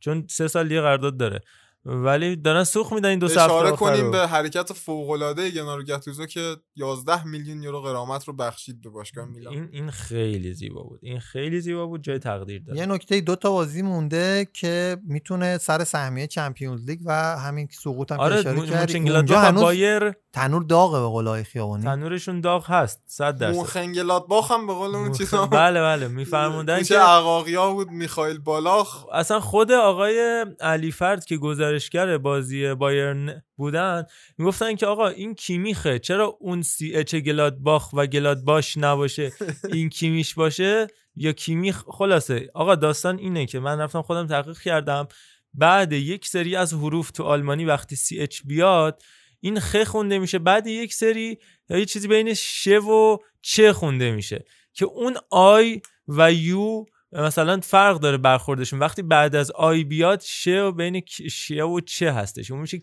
چون 0.00 0.26
سه 0.30 0.48
سال 0.48 0.68
دیگه 0.68 0.80
قرارداد 0.80 1.16
داره. 1.16 1.40
ولی 1.84 2.36
دارن 2.36 2.64
سوخ 2.64 2.92
میدن 2.92 3.08
این 3.08 3.18
دو 3.18 3.28
سه 3.28 3.42
اشاره 3.42 3.70
کنیم 3.70 4.04
رو. 4.04 4.10
به 4.10 4.26
حرکت 4.26 4.72
فوق 4.72 5.10
العاده 5.10 5.50
گنارو 5.50 5.82
گاتوزو 5.84 6.26
که 6.26 6.56
11 6.76 7.26
میلیون 7.26 7.62
یورو 7.62 7.80
غرامت 7.80 8.24
رو 8.24 8.32
بخشید 8.32 8.80
به 8.80 8.90
باشگاه 8.90 9.24
میلان. 9.24 9.52
این 9.52 9.68
این 9.72 9.90
خیلی 9.90 10.54
زیبا 10.54 10.82
بود. 10.82 11.00
این 11.02 11.20
خیلی 11.20 11.60
زیبا 11.60 11.86
بود 11.86 12.04
جای 12.04 12.18
تقدیر 12.18 12.62
داره. 12.62 12.78
یه 12.78 12.86
نکته 12.86 13.20
دو 13.20 13.36
تا 13.36 13.50
بازی 13.50 13.82
مونده 13.82 14.48
که 14.52 14.96
می‌تونه 15.04 15.58
سر 15.58 15.84
سهمیه 15.84 16.26
چمپیونز 16.26 16.86
لیگ 16.86 17.00
و 17.04 17.38
همین 17.38 17.68
سقوط 17.70 18.12
هم 18.12 18.18
که 18.18 18.24
آره 18.24 18.36
اشاره 18.36 18.56
مونچنگلادباخ 18.56 19.36
اونجا 19.36 19.40
هنوز 19.40 19.62
بایر 19.62 20.12
تنور 20.32 20.62
داغه 20.62 21.00
به 21.00 21.06
قول 21.06 21.42
خیابانی. 21.42 21.84
تنورشون 21.84 22.40
داغ 22.40 22.70
هست 22.70 23.02
100 23.06 23.38
درصد. 23.38 23.56
مونخنگلات 23.56 24.26
باخ 24.26 24.50
هم 24.50 24.66
به 24.66 24.74
قول 24.74 24.94
اون 24.94 25.12
چیزا. 25.12 25.46
بله 25.46 25.80
بله 25.80 26.08
میفرمودن 26.08 26.82
که 26.82 26.98
عقاقیا 26.98 27.72
بود 27.72 27.90
میخائیل 27.90 28.38
بالاخ. 28.38 29.06
اصلا 29.12 29.40
خود 29.40 29.72
آقای 29.72 30.46
علی 30.60 30.92
فرد 30.92 31.24
که 31.24 31.36
گزارشگر 31.72 32.18
بازی 32.18 32.74
بایرن 32.74 33.42
بودن 33.56 34.04
می‌گفتن 34.38 34.76
که 34.76 34.86
آقا 34.86 35.08
این 35.08 35.34
کیمیخه 35.34 35.98
چرا 35.98 36.36
اون 36.40 36.62
سی 36.62 36.94
اچ 36.94 37.14
گلادباخ 37.14 37.92
و 37.92 38.06
گلادباش 38.06 38.76
نباشه؟ 38.76 39.32
این 39.72 39.88
کیمیش 39.88 40.34
باشه 40.34 40.86
یا 41.16 41.32
کیمیخ؟ 41.32 41.84
خلاصه 41.86 42.50
آقا 42.54 42.74
داستان 42.74 43.18
اینه 43.18 43.46
که 43.46 43.60
من 43.60 43.78
رفتم 43.78 44.02
خودم 44.02 44.26
تحقیق 44.26 44.58
کردم 44.58 45.08
بعد 45.54 45.92
یک 45.92 46.26
سری 46.26 46.56
از 46.56 46.74
حروف 46.74 47.10
تو 47.10 47.22
آلمانی 47.22 47.64
وقتی 47.64 47.96
سی 47.96 48.20
اچ 48.20 48.40
بیاد 48.44 49.02
این 49.40 49.60
خ 49.60 49.84
خونده 49.84 50.18
میشه 50.18 50.38
بعد 50.38 50.66
یک 50.66 50.94
سری 50.94 51.38
یا 51.70 51.78
یه 51.78 51.84
چیزی 51.84 52.08
بین 52.08 52.34
ش 52.34 52.68
و 52.68 53.18
چه 53.42 53.72
خونده 53.72 54.10
میشه 54.10 54.44
که 54.72 54.84
اون 54.84 55.16
آی 55.30 55.80
و 56.08 56.32
یو 56.32 56.84
مثلا 57.12 57.60
فرق 57.62 57.98
داره 57.98 58.16
برخوردشون 58.16 58.78
وقتی 58.78 59.02
بعد 59.02 59.34
از 59.34 59.50
آی 59.50 59.84
بیاد 59.84 60.20
شه 60.20 60.62
و 60.62 60.72
بین 60.72 61.02
شه 61.30 61.62
و 61.62 61.80
چه 61.80 62.12
هستش 62.12 62.50
اون 62.50 62.60
میشه. 62.60 62.80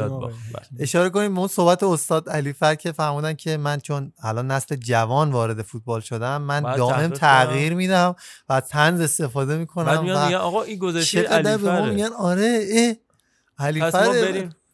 آقا. 0.00 0.26
بله. 0.26 0.34
اشاره 0.78 1.10
کنیم 1.10 1.34
به 1.34 1.38
اون 1.38 1.48
صحبت 1.48 1.82
استاد 1.82 2.28
علی 2.28 2.52
فر 2.52 2.74
که 2.74 2.92
فرمودن 2.92 3.34
که 3.34 3.56
من 3.56 3.80
چون 3.80 4.12
الان 4.22 4.50
نسل 4.50 4.76
جوان 4.76 5.30
وارد 5.30 5.62
فوتبال 5.62 6.00
شدم 6.00 6.42
من 6.42 6.60
دائم 6.60 7.08
تغییر. 7.08 7.74
میدم 7.74 8.14
و 8.48 8.52
از 8.52 8.68
طنز 8.68 9.00
استفاده 9.00 9.56
می‌کنم 9.56 9.84
بعد 9.84 10.00
میگن 10.00 10.34
آقا 10.34 10.62
این 10.62 10.78
گذاشته 10.78 11.22
چقدر 11.22 11.50
علی 11.50 11.64
فره. 11.64 11.90
میگن 11.90 12.12
آره 12.18 12.66
اه 12.72 12.94
علی 13.66 13.80
پس 13.80 13.94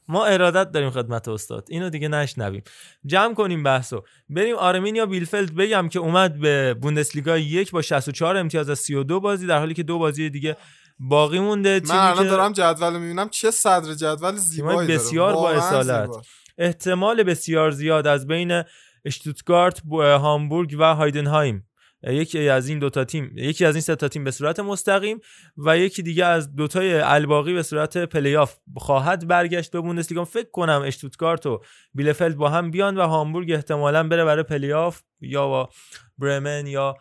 ما 0.08 0.24
ارادت 0.26 0.70
داریم 0.72 0.90
خدمت 0.90 1.28
استاد. 1.28 1.66
اینو 1.70 1.90
دیگه 1.90 2.08
نشنویم. 2.08 2.62
جمع 3.06 3.34
کنیم 3.34 3.62
بحثو. 3.62 4.02
بریم 4.30 4.56
آرمینیا 4.56 5.06
بیلفلد 5.06 5.54
بگم 5.54 5.88
که 5.88 5.98
اومد 5.98 6.40
به 6.40 6.74
بوندسلیگا 6.74 7.38
یک 7.38 7.70
با 7.70 7.82
64 7.82 8.36
امتیاز 8.36 8.70
از 8.70 8.78
32 8.78 9.20
بازی 9.20 9.46
در 9.46 9.58
حالی 9.58 9.74
که 9.74 9.82
دو 9.82 9.98
بازی 9.98 10.30
دیگه 10.30 10.56
باقی 10.98 11.38
مونده. 11.38 11.80
من 11.88 11.96
الان 11.96 12.24
که- 12.24 12.30
دارم 12.30 12.52
جدول 12.52 12.92
می‌بینم 12.98 13.28
چه 13.28 13.50
صدر 13.50 13.94
جدول 13.94 14.34
زیبایی 14.36 14.76
داره. 14.88 14.94
بسیار 14.94 15.32
با 15.32 15.50
اصالت. 15.50 16.10
احتمال 16.58 17.22
بسیار 17.22 17.70
زیاد 17.70 18.06
از 18.06 18.26
بین 18.26 18.62
اشتوتگارت 19.04 19.82
هامبورگ 19.96 20.76
و 20.78 20.94
هایدنهایم. 20.94 21.66
یکی 22.06 22.48
از 22.48 22.68
این 22.68 22.78
دوتا 22.78 23.04
تیم 23.04 23.32
یکی 23.36 23.64
از 23.64 23.74
این 23.74 23.82
سه 23.82 23.96
تا 23.96 24.08
تیم 24.08 24.24
به 24.24 24.30
صورت 24.30 24.60
مستقیم 24.60 25.20
و 25.56 25.78
یکی 25.78 26.02
دیگه 26.02 26.24
از 26.24 26.56
دوتای 26.56 27.00
الباقی 27.00 27.54
به 27.54 27.62
صورت 27.62 27.98
پلیاف 27.98 28.56
خواهد 28.76 29.28
برگشت 29.28 29.70
به 29.70 29.80
بوندسلیگا. 29.80 30.24
فکر 30.24 30.50
کنم 30.50 30.82
اشتوتگارت 30.86 31.46
و 31.46 31.60
بیلفلد 31.94 32.36
با 32.36 32.48
هم 32.48 32.70
بیان 32.70 32.96
و 32.96 33.06
هامبورگ 33.06 33.52
احتمالا 33.52 34.08
بره 34.08 34.24
برای 34.24 34.42
پلیاف 34.42 35.00
یا 35.20 35.48
با 35.48 35.68
برمن 36.18 36.66
یا 36.66 36.94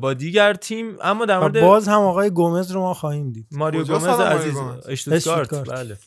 با 0.00 0.14
دیگر 0.14 0.54
تیم. 0.54 0.96
اما 1.02 1.24
در 1.24 1.38
مورد 1.38 1.60
باز 1.60 1.88
هم 1.88 2.00
آقای 2.00 2.30
گومز 2.30 2.70
رو 2.70 2.80
ما 2.80 2.94
خواهیم 2.94 3.32
دید. 3.32 3.46
ماریو 3.52 3.84
گومز 3.84 4.20
عزیز؟ 4.20 4.56
اشتوتگارت. 4.88 5.68
بله. 5.70 5.98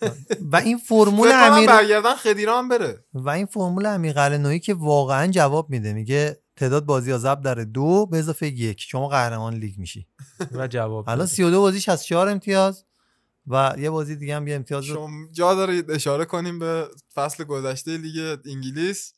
و 0.52 0.56
این 0.56 0.78
فرمول 0.78 1.30
امیر 1.34 1.68
برگردن 1.68 2.16
خدیرا 2.16 2.58
هم 2.58 2.70
بره. 2.70 3.04
و 3.14 3.30
این 3.30 3.46
فرمول 3.46 3.86
امیر 3.86 4.14
قلعه‌نویی 4.14 4.60
که 4.60 4.74
واقعا 4.74 5.28
جواب 5.28 5.70
میده. 5.70 5.94
میگه 5.94 6.38
تعداد 6.62 6.86
بازی 6.86 7.12
ها 7.12 7.18
ضرب 7.18 7.42
در 7.42 7.56
دو 7.56 8.06
به 8.06 8.18
اضافه 8.18 8.48
یک. 8.48 8.82
شما 8.82 9.08
قهرمان 9.08 9.54
لیگ 9.54 9.78
میشی. 9.78 10.08
و 10.52 10.68
جواب 10.68 11.06
داده. 11.06 11.26
32 11.26 11.62
بازیش 11.62 11.90
از 11.90 12.06
4 12.06 12.30
امتیاز 12.30 12.86
و 13.48 13.76
یه 13.78 13.90
بازی 13.90 14.16
دیگه 14.16 14.36
هم 14.36 14.48
یه 14.48 14.56
امتیاز 14.56 14.86
رو. 14.86 14.96
شما 14.96 15.10
جا 15.32 15.56
داره 15.56 15.84
اشاره 15.90 16.26
کنیم 16.26 16.60
به 16.60 16.88
فصل 17.16 17.44
گذشته 17.44 17.98
لیگ 17.98 18.40
انگلیس. 18.46 19.14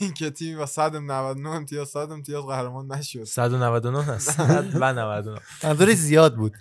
این 0.00 0.14
که 0.14 0.30
تیم 0.30 0.58
با 0.58 0.66
199 0.66 1.48
امتیاز 1.48 1.88
100 1.88 1.98
امتیاز 1.98 2.44
قهرمان 2.44 2.92
نشد. 2.92 3.24
199 3.24 4.02
هست. 4.02 4.30
100 4.36 4.66
و 4.74 4.92
99 4.92 5.40
منظورش 5.64 5.96
زیاد 5.96 6.36
بود. 6.36 6.52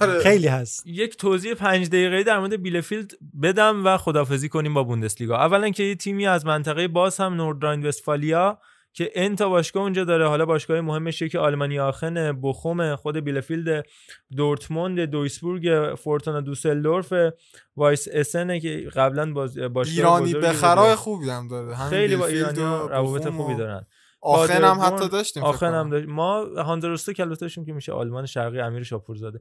آره. 0.00 0.20
خیلی 0.20 0.46
هست. 0.46 0.86
یک 0.86 1.16
توضیح 1.16 1.54
پنج 1.54 1.88
دقیقه‌ای 1.88 2.24
در 2.24 2.38
مورد 2.38 2.62
بیلفیلد 2.62 3.12
بدم 3.42 3.86
و 3.86 3.96
خداحافظی 3.96 4.48
کنیم 4.48 4.74
با 4.74 4.82
بوندسلیگا. 4.82 5.36
اولا 5.36 5.70
که 5.70 5.82
یه 5.82 5.94
تیمی 5.94 6.26
از 6.26 6.46
منطقه 6.46 6.88
باز 6.88 7.16
هم 7.20 7.34
نوردراین 7.34 7.86
وستفالیا 7.86 8.58
که 8.92 9.10
ان 9.14 9.36
تا 9.36 9.48
باشگاه 9.48 9.82
اونجا 9.82 10.04
داره. 10.04 10.28
حالا 10.28 10.46
باشگاه 10.46 10.80
مهمش 10.80 11.22
که 11.22 11.38
آلمانی 11.38 11.78
آخن 11.78 12.40
بوخوم 12.42 12.96
خود 12.96 13.16
بیلفیلد 13.16 13.86
دورتموند 14.36 15.00
دویسبورگ 15.00 15.94
فورتونا 15.94 16.40
دوسلدورف 16.40 17.12
وایس 17.76 18.08
اسنه 18.12 18.60
که 18.60 18.90
قبلا 18.96 19.32
باز 19.32 19.58
باشگاه 19.58 20.22
ایرانی 20.22 20.34
بخرای. 20.34 20.94
خوبی 20.94 21.30
هم 21.30 21.48
داره. 21.48 21.88
خیلی 21.88 22.16
با 22.16 22.26
ایرانی 22.26 22.60
روابط 22.88 23.28
خوبی 23.28 23.54
دارن. 23.54 23.86
آخن 24.20 24.64
هم 24.64 24.80
حتی 24.80 25.08
داشتیم 25.08 25.42
آخن 25.42 25.74
هم. 25.74 25.90
داشت. 25.90 26.08
ما 26.08 26.44
هاندرستو 26.44 27.12
کلاتشون 27.12 27.64
که 27.64 27.72
میشه 27.72 27.92
آلمان 27.92 28.26
شرقی 28.26 28.60
امیر 28.60 28.82
شاپورزاده. 28.82 29.40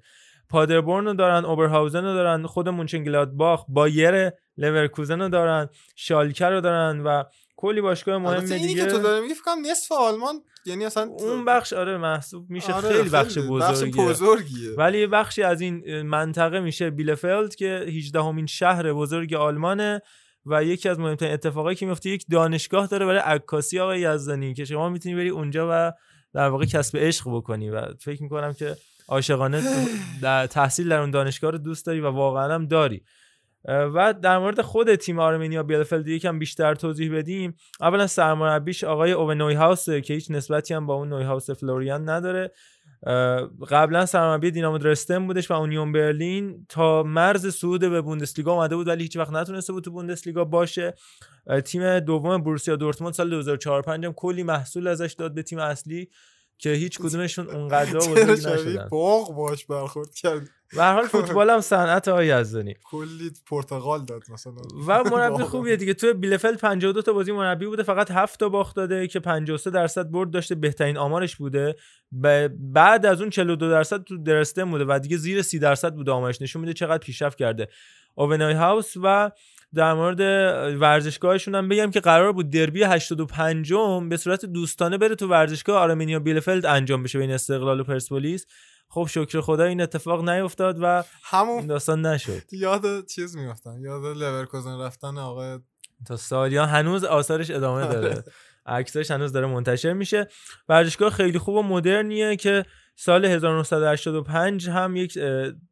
پادربورن 0.49 1.05
رو 1.05 1.13
دارن 1.13 1.45
اوبرهاوزن 1.45 2.03
رو 2.03 2.13
دارن 2.13 2.45
خود 2.45 2.69
مونچنگلادباخ 2.69 3.65
بایر 3.69 4.31
لورکوزن 4.57 5.21
رو 5.21 5.29
دارن 5.29 5.69
شالکه 5.95 6.45
رو 6.45 6.61
دارن 6.61 6.99
و 6.99 7.23
کلی 7.57 7.81
باشگاه 7.81 8.17
مهم 8.17 8.33
البته 8.33 8.55
اینی 8.55 8.67
دیگه 8.67 8.85
که 8.85 8.91
تو 8.91 8.99
داره 8.99 9.21
میگی 9.21 9.33
فکر 9.33 9.55
نصف 9.71 9.91
آلمان 9.91 10.41
یعنی 10.65 10.85
اصلا 10.85 11.03
اون 11.03 11.45
بخش 11.45 11.73
آره 11.73 11.97
محسوب 11.97 12.49
میشه 12.49 12.73
آره، 12.73 12.89
خیلی 12.89 13.09
بخش 13.09 13.33
خیلی. 13.33 13.47
بزرگیه 13.47 14.03
بخش 14.03 14.21
بزرگیه. 14.21 14.71
ولی 14.71 14.99
یه 14.99 15.07
بخشی 15.07 15.43
از 15.43 15.61
این 15.61 16.01
منطقه 16.01 16.59
میشه 16.59 16.89
بیلفلد 16.89 17.55
که 17.55 17.85
18 17.87 18.21
همین 18.21 18.45
شهر 18.45 18.93
بزرگ 18.93 19.33
آلمانه 19.33 20.01
و 20.45 20.63
یکی 20.63 20.89
از 20.89 20.99
مهمترین 20.99 21.33
اتفاقایی 21.33 21.75
که 21.75 21.85
میفته 21.85 22.09
یک 22.09 22.25
دانشگاه 22.31 22.87
داره 22.87 23.05
برای 23.05 23.19
عکاسی 23.19 23.79
آقای 23.79 24.01
یزدانی 24.01 24.53
که 24.53 24.65
شما 24.65 24.89
می‌تونی 24.89 25.15
بری 25.15 25.29
اونجا 25.29 25.67
و 25.71 25.93
در 26.33 26.49
واقع 26.49 26.65
کسب 26.65 26.97
عشق 26.97 27.25
بکنی 27.27 27.69
و 27.69 27.93
فکر 27.99 28.23
می‌کنم 28.23 28.53
که 28.53 28.77
عاشقانه 29.07 29.63
در 30.21 30.47
تحصیل 30.47 30.89
در 30.89 30.99
اون 30.99 31.11
دانشگاه 31.11 31.51
رو 31.51 31.57
دوست 31.57 31.85
داری 31.85 31.99
و 31.99 32.07
واقعا 32.07 32.53
هم 32.53 32.65
داری 32.65 33.03
و 33.65 34.13
در 34.21 34.37
مورد 34.37 34.61
خود 34.61 34.95
تیم 34.95 35.19
آرمنیا 35.19 35.63
بیلفلد 35.63 36.07
یکم 36.07 36.39
بیشتر 36.39 36.75
توضیح 36.75 37.17
بدیم. 37.17 37.55
اولا 37.81 38.07
سرمربیش 38.07 38.83
آقای 38.83 39.11
اوه 39.11 39.33
نویهاوس 39.33 39.89
که 39.89 40.13
هیچ 40.13 40.31
نسبتی 40.31 40.73
هم 40.73 40.85
با 40.85 40.93
اون 40.93 41.09
نویهاوس 41.09 41.49
فلوریان 41.49 42.09
نداره. 42.09 42.51
قبلا 43.69 44.05
سرمربی 44.05 44.51
دینامو 44.51 44.77
درستن 44.77 45.27
بودش 45.27 45.51
و 45.51 45.53
اونیون 45.53 45.91
برلین 45.91 46.65
تا 46.69 47.03
مرز 47.03 47.47
صعود 47.47 47.81
به 47.81 48.01
بوندسلیگا 48.01 48.53
اومده 48.53 48.75
بود 48.75 48.87
ولی 48.87 49.03
هیچ 49.03 49.17
وقت 49.17 49.31
نتونسته 49.31 49.73
بود 49.73 49.83
تو 49.83 49.91
بوندسلیگا 49.91 50.45
باشه. 50.45 50.93
تیم 51.65 51.99
دوم 51.99 52.43
بروسیا 52.43 52.75
دورتموند 52.75 53.13
سال 53.13 53.29
2004 53.29 53.81
5 53.81 54.05
هم 54.05 54.13
کلی 54.13 54.43
محصول 54.43 54.87
ازش 54.87 55.13
داد 55.13 55.33
به 55.33 55.43
تیم 55.43 55.59
اصلی 55.59 56.09
که 56.57 56.69
هیچ 56.69 56.99
کدومشون 56.99 57.49
اونقدر 57.49 57.97
بزرگ 57.97 58.29
نشدن. 58.29 58.87
باغ 58.91 59.35
باش 59.35 59.65
برخورد 59.65 60.13
کرد 60.13 60.49
به 60.75 60.83
هر 60.83 60.93
حال 60.93 61.07
فوتبال 61.13 61.49
هم 61.49 61.61
صنعت 61.61 62.07
آقای 62.07 62.27
یزدانی. 62.27 62.75
کلی 62.83 63.31
پرتغال 63.49 64.05
داد 64.05 64.21
مثلا. 64.29 64.53
و 64.87 65.03
مربی 65.11 65.43
خوبیه 65.43 65.75
دیگه. 65.75 65.93
تو 65.93 66.13
بیلفلد 66.13 66.59
52 66.59 67.01
تا 67.01 67.13
بازی 67.13 67.31
مربی 67.31 67.65
بوده 67.65 67.83
فقط 67.83 68.11
7 68.11 68.39
تا 68.39 68.49
باخت 68.49 68.75
داده 68.75 69.07
که 69.07 69.19
53 69.19 69.69
درصد 69.69 70.11
برد 70.11 70.31
داشته. 70.31 70.55
بهترین 70.55 70.97
آمارش 70.97 71.35
بوده. 71.35 71.75
بعد 72.59 73.05
از 73.05 73.21
اون 73.21 73.29
42 73.29 73.69
درصد 73.69 74.03
تو 74.03 74.17
درستن 74.17 74.71
بوده 74.71 74.85
و 74.87 74.99
دیگه 74.99 75.17
زیر 75.17 75.41
30 75.41 75.59
درصد 75.59 75.93
بوده 75.93 76.11
آمارش. 76.11 76.41
نشون 76.41 76.61
میده 76.61 76.73
چقدر 76.73 76.97
پیشرفت 76.97 77.37
کرده. 77.37 77.67
اوونای 78.15 78.53
هاوس 78.53 78.93
و 79.03 79.31
در 79.73 79.93
مورد 79.93 80.19
ورزشگاهشون 80.81 81.55
هم 81.55 81.69
بگم 81.69 81.91
که 81.91 81.99
قرار 81.99 82.31
بود 82.31 82.49
دربی 82.49 82.83
85 82.83 83.73
م 83.73 84.09
به 84.09 84.17
صورت 84.17 84.45
دوستانه 84.45 84.97
بره 84.97 85.15
تو 85.15 85.27
ورزشگاه 85.27 85.81
آرمنیا 85.81 86.19
بیلفلد 86.19 86.65
انجام 86.65 87.03
بشه 87.03 87.19
بین 87.19 87.31
استقلال 87.31 87.79
و 87.79 87.83
پرسپولیس. 87.83 88.45
خب 88.89 89.07
شکر 89.09 89.41
خدا 89.41 89.63
این 89.63 89.81
اتفاق 89.81 90.29
نیفتاد 90.29 90.77
و 90.81 91.03
همون 91.23 91.67
داستان 91.67 92.05
نشد. 92.05 92.53
یاد 92.53 93.05
چیز 93.05 93.37
میفتن 93.37 93.81
یاد 93.81 94.17
لورکوزن 94.17 94.79
رفتن 94.79 95.17
آقای 95.17 95.59
تا 96.07 96.17
سالیان 96.17 96.69
هنوز 96.69 97.03
آثارش 97.03 97.51
ادامه 97.51 97.87
داره. 97.87 98.23
عکساش 98.65 99.11
هنوز 99.11 99.31
داره 99.31 99.47
منتشر 99.47 99.93
میشه. 99.93 100.27
ورزشگاه 100.69 101.09
خیلی 101.09 101.39
خوب 101.39 101.55
و 101.55 101.63
مدرنیه 101.63 102.35
که 102.35 102.65
سال 102.95 103.25
1985 103.25 104.69
هم 104.69 104.95
یک 104.95 105.17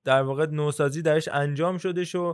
در 0.04 0.22
واقع 0.22 0.46
نوسازی 0.46 1.02
درش 1.02 1.28
انجام 1.28 1.78
شده 1.78 2.18
و 2.18 2.34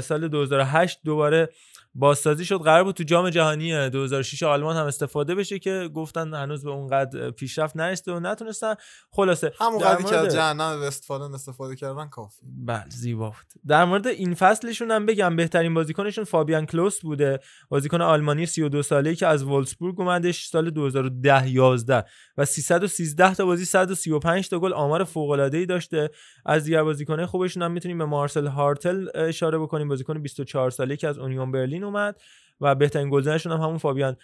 سال 0.00 0.28
2008 0.28 1.00
دوباره 1.04 1.48
بازسازی 1.94 2.44
شد. 2.44 2.58
قرار 2.58 2.84
بود 2.84 2.94
تو 2.94 3.04
جام 3.04 3.30
جهانی 3.30 3.90
2006 3.90 4.42
آلمان 4.42 4.76
هم 4.76 4.86
استفاده 4.86 5.34
بشه 5.34 5.58
که 5.58 5.90
گفتن 5.94 6.34
هنوز 6.34 6.64
به 6.64 6.70
اونقدر 6.70 7.30
پیشرفت 7.30 7.76
نرسیده 7.76 8.12
و 8.12 8.20
نتونستن. 8.20 8.74
خلاصه 9.10 9.52
همون 9.60 9.78
قدری 9.78 10.04
که 10.04 10.16
از 10.16 10.34
جهنم 10.34 10.82
وستفالن 10.82 11.34
استفاده 11.34 11.76
کردن 11.76 12.08
کافی. 12.08 12.46
بله 12.66 12.84
زیبا 12.88 13.28
بود. 13.30 13.62
در 13.66 13.84
مورد 13.84 14.06
این 14.06 14.34
فصلشون 14.34 14.90
هم 14.90 15.06
بگم 15.06 15.36
بهترین 15.36 15.74
بازیکنشون 15.74 16.24
فابیان 16.24 16.66
کلوس 16.66 17.00
بوده. 17.00 17.40
بازیکن 17.68 18.00
آلمانی 18.00 18.46
32 18.46 18.82
ساله‌ای 18.82 19.16
که 19.16 19.26
از 19.26 19.42
ولفسبورگ 19.42 20.00
اومدش 20.00 20.46
سال 20.46 20.70
2010 20.70 21.50
11 21.50 22.04
و 22.36 22.44
313 22.44 23.34
تا 23.34 23.44
بازی 23.44 23.64
135 23.64 24.48
تا 24.48 24.58
گل 24.58 24.72
آمار 24.72 25.04
فوق‌العاده‌ای 25.04 25.66
داشته. 25.66 26.10
از 26.46 26.64
دیگر 26.64 26.82
بازیکن‌های 26.82 27.26
خوبشون 27.26 27.62
هم 27.62 27.72
می‌تونیم 27.72 27.98
به 27.98 28.04
مارسل 28.04 28.46
هارتل 28.46 29.08
اشاره 29.14 29.58
بکنیم. 29.58 29.88
بازیکن 29.88 30.22
24 30.22 30.70
ساله‌ای 30.70 30.96
که 30.96 31.08
از 31.08 31.18
اونیون 31.18 31.52
برلین 31.52 31.79
اومد 31.84 32.20
و 32.60 32.74
بهترین 32.74 33.10
گلزنشون 33.10 33.52
هم 33.52 33.60
همون 33.60 33.78
فابیان 33.78 34.16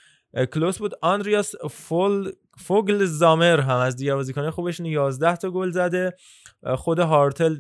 کلوس 0.53 0.79
بود. 0.79 0.93
آندریاس 1.03 1.55
فول 1.71 2.33
فوگل 2.57 3.05
زامر 3.05 3.61
هم 3.61 3.77
از 3.77 3.97
دیگر 3.97 4.15
بازیکنان 4.15 4.51
خوبشون 4.51 4.87
11 4.87 5.37
تا 5.37 5.51
گل 5.51 5.71
زده. 5.71 6.15
خود 6.77 6.99
هارتل 6.99 7.57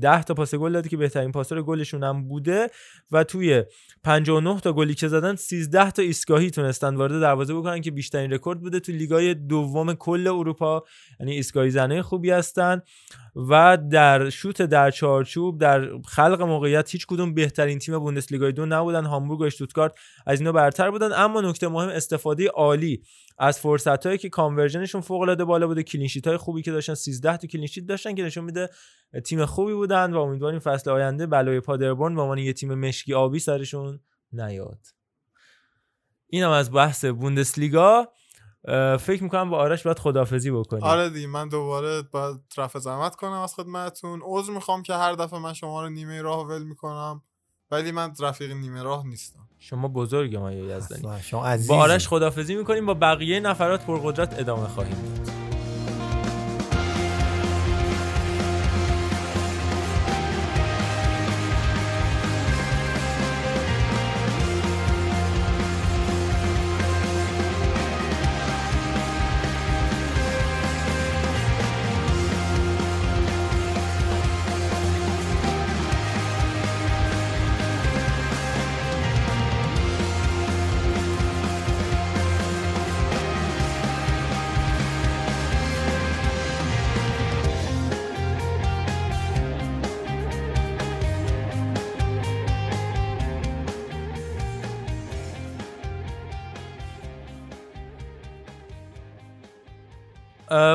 10 0.00 0.22
تا 0.22 0.34
پاس 0.34 0.54
گل 0.54 0.72
داده 0.72 0.88
که 0.88 0.96
بهترین 0.96 1.32
پاسور 1.32 1.62
گلشون 1.62 2.04
هم 2.04 2.28
بوده. 2.28 2.66
و 3.12 3.24
توی 3.24 3.64
59 4.04 4.60
تا 4.60 4.72
گلی 4.72 4.94
که 4.94 5.08
زدن 5.08 5.34
13 5.34 5.90
تا 5.90 6.02
ایستگاهی 6.02 6.50
تونستن 6.50 6.94
وارد 6.94 7.20
دروازه 7.20 7.54
بکنن 7.54 7.80
که 7.80 7.90
بیشترین 7.90 8.32
رکورد 8.32 8.60
بوده 8.60 8.80
تو 8.80 8.92
لیگای 8.92 9.34
دوم 9.34 9.94
کل 9.94 10.26
اروپا. 10.26 10.84
یعنی 11.20 11.32
ایستگاهی 11.32 11.70
زنه 11.70 12.02
خوبی 12.02 12.30
هستن. 12.30 12.82
و 13.50 13.78
در 13.90 14.30
شوت 14.30 14.62
در 14.62 14.90
چارچوب 14.90 15.60
در 15.60 15.90
خلق 16.08 16.42
موقعیت 16.42 16.90
هیچ 16.90 17.06
کدوم 17.06 17.34
بهترین 17.34 17.78
تیم 17.78 17.98
بوندسلیگای 17.98 18.52
دو 18.52 18.66
نبودن. 18.66 19.04
هامبورگ 19.04 19.40
و 19.40 19.44
اشتوتگارت 19.44 19.92
از 20.26 20.40
اینا 20.40 20.52
برتر 20.52 20.90
بودن. 20.90 21.12
اما 21.12 21.40
نکته 21.40 21.68
مهم 21.68 21.88
استفاده 21.88 22.48
عالی 22.48 23.02
از 23.38 23.58
فرصت 23.58 24.06
هایی 24.06 24.18
که 24.18 24.28
conversion 24.28 24.79
شون 24.79 25.00
فوق 25.00 25.20
العاده 25.20 25.44
بالا 25.44 25.66
بوده 25.66 25.82
clean 25.82 26.04
sheet 26.04 26.26
های 26.26 26.36
خوبی 26.36 26.62
که 26.62 26.72
داشتن 26.72 26.94
13 26.94 27.36
تا 27.36 27.46
clean 27.46 27.66
sheet 27.66 27.86
داشتن 27.86 28.14
که 28.14 28.22
نشون 28.22 28.44
میده 28.44 28.70
تیم 29.24 29.46
خوبی 29.46 29.72
بودن 29.72 30.12
و 30.12 30.18
امیدواریم 30.18 30.58
فصل 30.58 30.90
آینده 30.90 31.26
بلای 31.26 31.60
پادربورن 31.60 32.14
به 32.14 32.22
عنوان 32.22 32.38
یه 32.38 32.52
تیم 32.52 32.74
مشکی 32.74 33.14
آبی 33.14 33.38
سرشون 33.38 34.00
نیاد. 34.32 34.86
اینم 36.26 36.50
از 36.50 36.72
بحث 36.72 37.04
بوندسلیگا. 37.04 38.08
فکر 39.00 39.22
می‌کنم 39.22 39.50
با 39.50 39.58
آرش 39.58 39.82
باید 39.82 39.98
خدافزی 39.98 40.50
بکنیم. 40.50 40.84
آره 40.84 41.10
دیگه 41.10 41.26
من 41.26 41.48
دوباره 41.48 42.02
باید 42.02 42.40
رفع 42.56 42.78
زحمت 42.78 43.16
کنم 43.16 43.32
از 43.32 43.54
خدمتتون. 43.54 44.20
عذر 44.24 44.52
می‌خوام 44.52 44.82
که 44.82 44.94
هر 44.94 45.12
دفعه 45.12 45.38
من 45.38 45.52
شما 45.52 45.82
رو 45.82 45.88
نیمه 45.88 46.22
راه 46.22 46.46
ول 46.46 46.62
می‌کنم. 46.62 47.22
ولی 47.70 47.92
من 47.92 48.12
رفیق 48.20 48.52
نیمه 48.52 48.82
راه 48.82 49.06
نیستم. 49.06 49.38
شما 49.58 49.88
بزرگ 49.88 50.36
ما 50.36 50.52
یزدانی. 50.52 51.22
شما 51.22 51.46
عزیزی. 51.46 51.68
با 51.68 51.76
آرش 51.76 52.08
خدافزی 52.08 52.54
می‌کنیم 52.54 52.86
با 52.86 52.94
بقیه 52.94 53.40
نفرات 53.40 53.86
پرقدرت 53.86 54.38
ادامه 54.38 54.68
خواهیم 54.68 54.96
داد. 55.16 55.37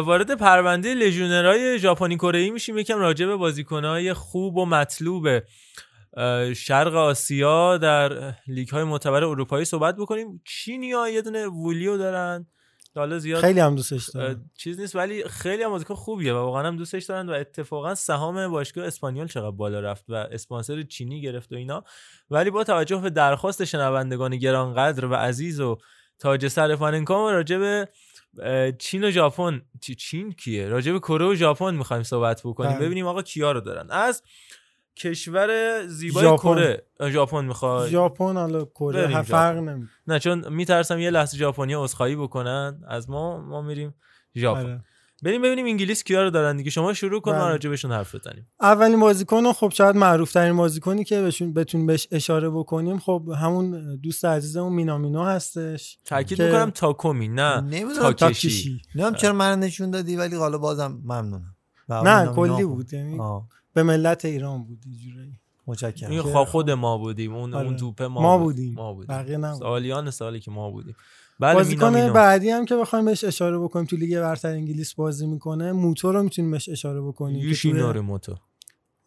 وارد 0.04 0.36
پرونده 0.36 0.94
لژیونرهای 0.94 1.80
ژاپنی 1.80 2.16
کره 2.16 2.40
ای 2.40 2.52
میشیم. 2.52 2.78
یکم 2.78 3.00
راجع 3.00 3.26
به 3.26 3.36
بازیکنهای 3.36 4.14
خوب 4.14 4.58
و 4.58 4.66
مطلوب 4.66 5.28
شرق 6.54 6.96
آسیا 6.96 7.78
در 7.78 8.34
لیگ 8.48 8.70
های 8.70 8.84
معتبر 8.84 9.24
اروپایی 9.24 9.66
صحبت 9.66 9.96
بکنیم. 9.96 10.42
چینیا 10.46 11.10
یه 11.10 11.22
دونه 11.22 11.48
وولیو 11.48 11.98
دارن. 11.98 12.48
حالا 12.96 13.20
زیاد 13.20 13.42
خیلی 13.42 13.60
هم 13.60 13.76
دوستش 13.76 14.10
دارن 14.10 14.50
چیز 14.58 14.80
نیست 14.80 14.96
ولی 14.96 15.24
خیلی 15.24 15.64
هم 15.64 15.70
بازیکن 15.70 15.94
خوبیه 15.94 16.34
و 16.34 16.38
واقعا 16.38 16.68
هم 16.68 16.78
دوستش 16.78 17.04
دارن 17.04 17.30
و 17.30 17.32
اتفاقا 17.32 17.96
سهام 17.96 18.48
باشگاه 18.48 18.86
اسپانیول 18.86 19.28
چقدر 19.28 19.52
بالا 19.52 19.80
رفت 19.80 20.06
و 20.10 20.14
اسپانسر 20.14 20.84
چینی 20.84 21.22
گرفت 21.22 21.52
و 21.52 21.56
اینا. 21.56 21.84
ولی 22.30 22.50
با 22.50 22.64
توجه 22.64 22.98
به 22.98 23.10
درخواست 23.10 23.66
شنوندگان 23.66 24.38
گرانقدر 24.38 25.06
و 25.06 25.16
عزیز 25.16 25.60
و 25.60 25.78
تاج 26.20 26.48
سر 26.48 26.76
پاننکا 26.76 27.32
راجع 27.32 27.58
به 27.58 27.88
چین 28.80 29.04
و 29.04 29.12
ژاپن 29.12 29.62
چی- 29.82 29.96
چین 29.96 30.32
کیه 30.32 30.68
راجع 30.68 30.92
به 30.92 31.00
کره 31.00 31.26
و 31.26 31.36
ژاپن 31.36 31.76
می‌خوایم 31.76 32.04
صحبت 32.04 32.42
بکنیم 32.46 32.72
بله. 32.72 32.86
ببینیم 32.86 33.08
آقا 33.08 33.22
کیا 33.22 33.52
رو 33.52 33.62
دارن 33.62 33.92
از 33.92 34.24
کشور 34.98 35.82
زیبای. 35.88 36.38
کره 36.38 36.84
ژاپن 37.10 37.46
می‌خوای 37.46 37.90
ژاپن 37.90 38.34
حالا 38.38 38.66
کره 38.66 39.22
فرق. 39.22 39.58
نمی‌کنه 39.58 39.90
نه 40.08 40.20
چون 40.20 40.54
میترسم 40.54 41.00
یه 41.00 41.10
لحظه 41.10 41.38
ژاپنی 41.38 41.74
عذرخواهی 41.74 42.16
بکنن 42.16 42.82
از 42.88 43.10
ما 43.10 43.38
ما 43.42 43.62
میریم 43.62 43.96
ژاپن 44.36 44.60
آره. 44.60 44.84
بریم 45.24 45.42
ببینیم 45.42 45.66
انگلیس 45.66 46.04
کیا 46.04 46.24
رو 46.24 46.30
دارن 46.30 46.58
دیگه. 46.58 46.70
شما 46.70 46.94
شروع 46.94 47.22
کن 47.22 47.32
ما 47.32 47.38
بله. 47.40 47.48
راجع 47.50 47.70
بهشون 47.70 47.92
حرف 47.92 48.16
بزنیم. 48.16 48.48
اولین 48.62 49.00
بازیکن 49.00 49.54
خب 49.54 49.70
شاید 49.74 49.96
معروف 49.96 50.32
ترین 50.32 50.58
بازیکنی 50.58 51.04
که 51.04 51.22
بهشون 51.22 51.54
بتون 51.54 51.86
بهش 51.86 52.08
اشاره 52.12 52.50
بکنیم 52.50 53.00
خب 53.00 53.30
همون 53.38 53.96
دوست 53.96 54.26
عزیزمون 54.26 54.74
مینامینو 54.74 55.24
هستش. 55.24 55.98
تاکید 56.06 56.38
که- 56.38 56.46
می‌کنم 56.46 56.70
تاکومی 56.70 57.28
نه 57.28 57.62
نمی‌دونم 57.62 58.12
تاکشی. 58.12 58.82
نمی‌دونم 58.96 59.16
چرا 59.16 59.34
من 59.34 59.60
نشون 59.60 59.92
دادی 59.92 60.16
ولی 60.16 60.36
حالا 60.36 60.58
بازم 60.58 61.02
ممنونم. 61.04 61.56
نه 61.90 62.34
کلی 62.34 62.64
بود. 62.64 62.94
یعنی 62.94 63.20
به 63.74 63.84
ملت 63.84 64.26
ایران 64.26 64.64
بود 64.64 64.80
اینجوری 64.86 65.40
متشکرم. 65.68 66.12
این 66.12 66.24
که 66.24 66.28
خوا- 66.34 66.46
خود 66.46 66.72
ما 66.72 66.98
بودیم. 66.98 67.36
اون 67.36 67.54
آره. 67.54 67.66
اون 67.66 67.76
توپه 67.78 68.08
ما, 68.08 68.22
ما 68.22 68.38
بود. 68.38 68.46
بودیم. 68.56 68.74
ما 68.76 68.94
بودیم. 68.94 69.16
بقیه 69.16 69.38
نبود. 69.38 69.60
سالیان 69.60 70.12
سالی 70.12 70.40
که 70.40 70.52
ما 70.52 70.72
بودیم. 70.72 70.96
بله 71.40 71.54
بازیکن. 71.54 72.14
بعدی 72.14 72.50
هم 72.50 72.66
که 72.66 72.76
بخوایم 72.76 73.06
بهش 73.06 73.24
اشاره 73.24 73.60
بکنیم 73.60 73.86
تو 73.86 73.96
لیگ 73.96 74.20
برتر 74.20 74.50
انگلیس 74.50 74.94
بازی 74.94 75.28
می‌کنه 75.28 75.72
موتور 75.72 76.16
رو 76.16 76.24
می‌تونیم 76.24 76.52
بهش 76.52 76.70
اشاره 76.70 77.02
بکنیم 77.02 77.36
که 77.36 77.42
توی- 77.42 77.50
یوشینوری 77.50 78.00
موتو 78.00 78.36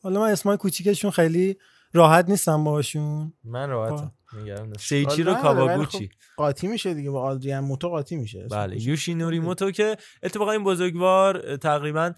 حالا 0.03 0.21
من 0.21 0.31
اسمای 0.31 0.57
کوچیکشون 0.57 1.11
خیلی 1.11 1.57
راحت 1.93 2.29
نیستم 2.29 2.65
باشون 2.65 3.33
من 3.45 3.69
راحتم 3.69 4.13
خب. 4.27 4.79
سیچی 4.79 5.23
رو 5.23 5.31
آره، 5.31 5.41
ولی 5.41 5.43
کاواگوچی 5.43 5.99
خب 5.99 6.13
قاطی 6.37 6.67
میشه 6.67 6.95
دیگه 6.95 7.11
با 7.11 7.23
آدریان 7.23 7.65
موتو 7.65 7.89
قاطی 7.89 8.17
میشه 8.17 8.47
بله. 8.51 8.83
یوشینوری 8.83 9.41
موتو 9.41 9.71
که 9.71 9.97
اتفاقا 10.23 10.51
این 10.53 10.65
بزرگوار 10.65 11.57
تقریبا 11.57 12.13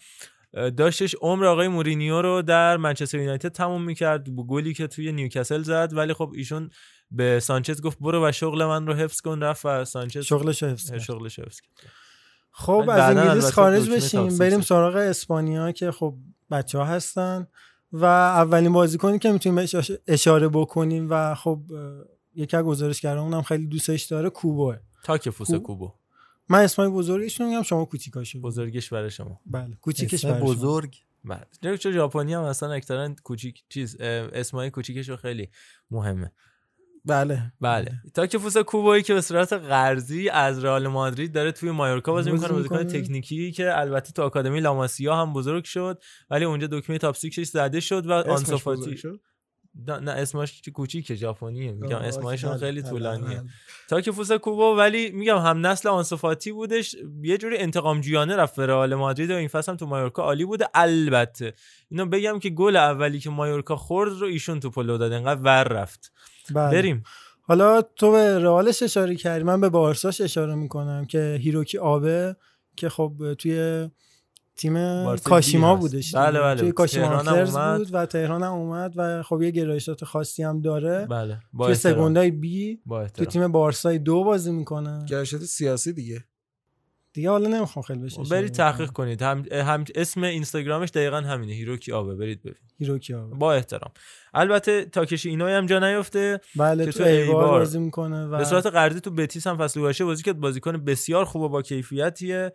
داشتش 0.76 1.14
عمر 1.20 1.44
آقای 1.44 1.68
مورینیو 1.68 2.22
رو 2.22 2.42
در 2.42 2.76
منچستر 2.76 3.18
یونایتد 3.18 3.48
تموم 3.48 3.82
می‌کرد 3.82 4.34
با 4.34 4.46
گلی 4.46 4.74
که 4.74 4.86
توی 4.86 5.12
نیوکاسل 5.12 5.62
زد 5.62 5.92
ولی 5.92 6.12
خب 6.12 6.32
ایشون 6.34 6.70
به 7.10 7.40
سانچز 7.40 7.82
گفت 7.82 7.98
برو 8.00 8.26
و 8.28 8.32
شغل 8.32 8.64
من 8.64 8.86
رو 8.86 8.94
حفظ 8.94 9.20
کن 9.20 9.40
رفت 9.40 9.66
و 9.66 9.84
سانچز 9.84 10.20
شغلش 10.24 10.62
حفظ 10.62 10.90
کرد. 10.90 10.98
شغلش 10.98 11.38
حفظ 11.38 11.60
کرد 11.60 11.72
خب 12.50 12.84
از 12.90 13.16
انگلیس 13.16 13.50
خارج 13.52 13.90
بشیم 13.90 14.38
بریم. 14.38 14.60
سراغ 14.60 14.96
اسپانیا 14.96 15.72
که 15.72 15.90
خب 15.90 16.14
بچه 16.50 16.78
ها 16.78 16.84
هستن 16.84 17.46
و 17.92 18.04
اولین 18.04 18.72
بازیکنی 18.72 19.18
که 19.18 19.32
می‌تونیم 19.32 19.56
بهش 19.56 19.74
اش- 19.74 19.92
اشاره 20.06 20.48
بکنیم 20.48 21.06
و 21.10 21.34
خب 21.34 21.62
یکی 22.34 22.56
از 22.56 22.64
گزارشگرامون 22.64 23.34
هم 23.34 23.42
خیلی 23.42 23.66
دوستش 23.66 24.02
داره 24.02 24.30
کوبوه 24.30 24.76
تاک 25.04 25.30
فوس 25.30 25.50
کو- 25.50 25.58
کوبو 25.58 25.92
من 26.48 26.58
اسمای 26.62 26.88
بزرگش 26.88 27.40
میگم 27.40 27.62
شما 27.62 27.84
کوچیکاشو. 27.84 28.40
بزرگش 28.40 28.92
برای 28.92 29.10
شما 29.10 29.40
بله 29.46 29.76
کوچیکش 29.80 30.24
برای. 30.24 30.42
بزرگ 30.42 30.96
بله 31.24 31.76
چون 31.78 31.92
ژاپنی 31.92 32.34
هم 32.34 32.42
اصلا 32.42 32.72
اکثرا 32.72 33.14
کوچیک 33.24 33.62
چیز 33.68 33.96
اسمای 34.00 34.70
کوچیکش 34.70 35.08
رو 35.08 35.16
خیلی 35.16 35.48
مهمه 35.90 36.32
بله. 37.04 37.52
بله. 37.60 37.92
تاکفوس 38.14 38.56
کوبایی 38.56 39.02
که 39.02 39.14
به 39.14 39.20
صورت 39.20 39.52
قرضی 39.52 40.28
از 40.28 40.64
رئال 40.64 40.88
مادرید 40.88 41.32
داره 41.32 41.52
توی 41.52 41.70
مایورکا 41.70 42.12
بازی 42.12 42.30
می‌کنه 42.30 42.52
بازیکن. 42.52 42.84
تکنیکی 42.84 43.52
که 43.52 43.78
البته 43.78 44.12
تو 44.12 44.22
آکادمی 44.22 44.60
لاماسیا 44.60 45.16
هم 45.16 45.32
بزرگ 45.32 45.64
شد 45.64 46.02
ولی 46.30 46.44
اونجا 46.44 46.66
دکمه 46.66 46.98
top 46.98 47.16
6 47.16 47.44
زده 47.44 47.80
شد 47.80 48.06
و 48.06 48.12
اسمش 48.12 48.32
آنسوفاتی؟ 48.32 48.96
نه, 49.86 50.10
اسمش 50.10 50.62
کوچیکه 50.74 51.14
ژاپنیه. 51.14 51.72
میگم 51.72 51.96
اسمایشون 51.96 52.50
بله، 52.50 52.58
خیلی 52.58 52.80
بله، 52.80 52.90
طولانیه. 52.90 53.38
بله. 53.38 53.48
تاکفوسا 53.88 54.32
کوبو 54.32 54.76
ولی 54.76 55.10
میگم 55.10 55.38
هم 55.38 55.66
نسل 55.66 55.88
آنسوفاتی 55.88 56.52
بودش 56.52 56.96
یه 57.22 57.38
جوری 57.38 57.58
انتقام 57.58 58.00
جویانه 58.00 58.36
رفت 58.36 58.56
به 58.56 58.66
رئال 58.66 58.94
مادرید 58.94 59.30
و 59.30 59.34
این 59.34 59.48
فصل 59.48 59.72
هم 59.72 59.76
تو 59.76 59.86
مایورکا 59.86 60.22
عالی 60.22 60.44
بوده. 60.44 60.68
البته 60.74 61.54
اینو 61.90 62.06
بگم 62.06 62.38
که 62.38 62.50
گل 62.50 62.76
اولی 62.76 63.20
که 63.20 63.30
مایورکا 63.30 63.76
خورد 63.76 64.12
رو 64.12 64.26
ایشون 64.26 64.60
توپ 64.60 64.70
لو 64.70 64.98
داد 64.98 65.12
انقدر 65.12 65.42
ور 65.42 65.64
رفت. 65.64 66.12
بله. 66.54 66.70
بریم 66.70 67.02
حالا 67.40 67.82
تو 67.82 68.12
به 68.12 68.38
رئالش 68.38 68.82
اشاره 68.82 69.16
کردی 69.16 69.44
من 69.44 69.60
به 69.60 69.68
بارساش 69.68 70.20
اشاره 70.20 70.54
می‌کنم 70.54 71.06
که 71.06 71.38
هیروکی 71.40 71.78
آبه 71.78 72.36
که 72.76 72.88
خب 72.88 73.34
توی 73.38 73.88
تیم 74.56 74.74
کاشیما. 75.16 75.76
بودش 75.76 76.14
بله،. 76.14 76.40
بله. 76.40 76.60
توی 76.60 76.72
کاشیما. 76.72 77.78
بود 77.78 77.94
و 77.94 78.06
تهران 78.06 78.42
هم 78.42 78.52
اومد 78.52 78.92
و 78.96 79.22
خب 79.22 79.42
یه 79.42 79.50
گرایشات 79.50 80.04
خاصی 80.04 80.42
هم 80.42 80.60
داره 80.60 81.06
بله 81.06 81.38
با 81.52 81.66
توی. 81.66 81.74
سگوندای 81.74 82.30
بی 82.30 82.80
با 82.86 83.08
توی. 83.08 83.26
تیم 83.26 83.48
بارسای 83.48 83.98
دو 83.98 84.24
بازی 84.24 84.52
می‌کنه 84.52 85.04
گرایشات 85.04 85.40
سیاسی 85.40 85.92
دیگه 85.92 86.24
دیگه 87.18 87.30
حالا 87.30 87.48
نمی‌خوام 87.48 87.82
خیلی 87.82 88.04
اشاره 88.04 88.28
برید 88.28 88.52
تحقیق 88.52 88.90
کنید. 88.90 89.22
هم, 89.22 89.44
هم 89.52 89.84
اسم 89.94 90.22
اینستاگرامش 90.22 90.88
دقیقا 90.88 91.16
همینه 91.16 91.52
هیروکی 91.52 91.92
آبه. 91.92 92.14
برید 92.14 92.40
ببین 92.40 92.54
هیروکی 92.78 93.14
آبه. 93.14 93.36
با 93.36 93.52
احترام. 93.52 93.90
البته 94.34 94.84
تاکاشی 94.84 95.28
اینویی 95.28 95.54
هم 95.54 95.66
جا 95.66 95.78
نیفته 95.78 96.40
بله 96.56 96.84
که 96.84 96.92
تو 96.92 97.04
ایوار 97.04 97.58
بازی 97.58 97.78
می‌کنه 97.78 98.26
و 98.26 98.38
به 98.38 98.44
صورت 98.44 98.66
قرضی 98.66 99.00
تو 99.00 99.10
بتیس 99.10 99.46
هم 99.46 99.58
فصل 99.58 99.80
گذشته 99.80 100.04
بازی 100.04 100.22
کرد 100.22 100.40
بازیکن 100.40 100.84
بسیار 100.84 101.24
خوب 101.24 101.42
و 101.42 101.48
با 101.48 101.62
کیفیتیه. 101.62 102.52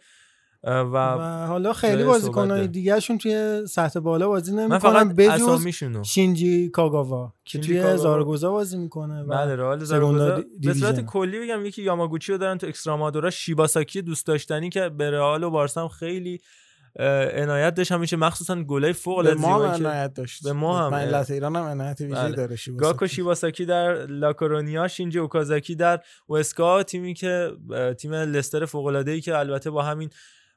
و, 0.64 0.96
و 0.96 1.46
حالا 1.48 1.74
خیلی 1.74 2.04
بازیکنای 2.04 2.48
صحبته. 2.48 2.68
دیگهشون 2.68 3.18
توی 3.18 3.64
سطح 3.68 4.00
بالا 4.00 4.28
بازی 4.28 4.56
نمی‌کنن 4.56 5.16
بجز 5.16 5.68
شینجی 6.04 6.70
کاگاوا 6.70 7.34
که 7.46 7.60
توی. 7.60 7.98
زارگوزا 7.98 8.52
بازی 8.52 8.78
می‌کنه 8.78 9.22
و 9.24 9.28
بله 9.28 9.56
رئال 9.56 9.80
دی- 9.80 10.68
به 10.68 10.74
صورت. 10.74 11.06
کلی 11.06 11.40
بگم 11.40 11.66
یکی 11.66 11.82
یاماگوچی 11.84 12.32
رو 12.32 12.38
دارن 12.38 12.58
تو 12.58 12.68
اکسترامادورا 12.68 13.30
شیباساکی 13.30 14.02
دوست 14.02 14.28
داشتنی 14.28 14.70
که 14.70 14.90
به 14.90 15.12
رئال 15.12 15.44
و 15.44 15.50
بارسا 15.50 15.82
هم 15.82 15.88
خیلی 15.88 16.40
عنایت 17.34 17.74
داشت 17.74 17.92
همیشه 17.92 18.18
مخصوصا 18.18 18.64
گلای 18.64 18.94
فوق 18.94 19.24
به 19.24 19.30
العاده 19.30 19.42
ما 19.42 19.66
عنایت 19.66 20.14
داشت 20.14 20.44
به 20.44 20.54
ما 20.54 20.80
هم 20.80 20.92
ملت 20.92 21.32
ایران 21.32 21.56
هم 21.56 21.64
عنایت 21.64 22.02
ویژه‌ای 22.02 22.24
بله. 22.24 22.36
داره 22.36 22.56
شیباساکی. 22.56 22.94
گاکو 22.94 23.08
شیباساکی 23.08 23.66
در 23.66 24.06
لاکورونیا 24.06 24.88
شینجی 24.88 25.20
اوکازاکی 25.20 25.76
در 25.76 26.00
وسکا 26.30 26.84
تیمی 26.84 27.14
که 27.14 27.52
تیم 28.00 28.14
لستر 28.14 28.66
فوق 28.66 28.86
العاده 28.86 29.12
ای 29.12 29.22
که 29.22 29.38
البته 29.38 29.70
با 29.70 29.84
همین 29.84 30.10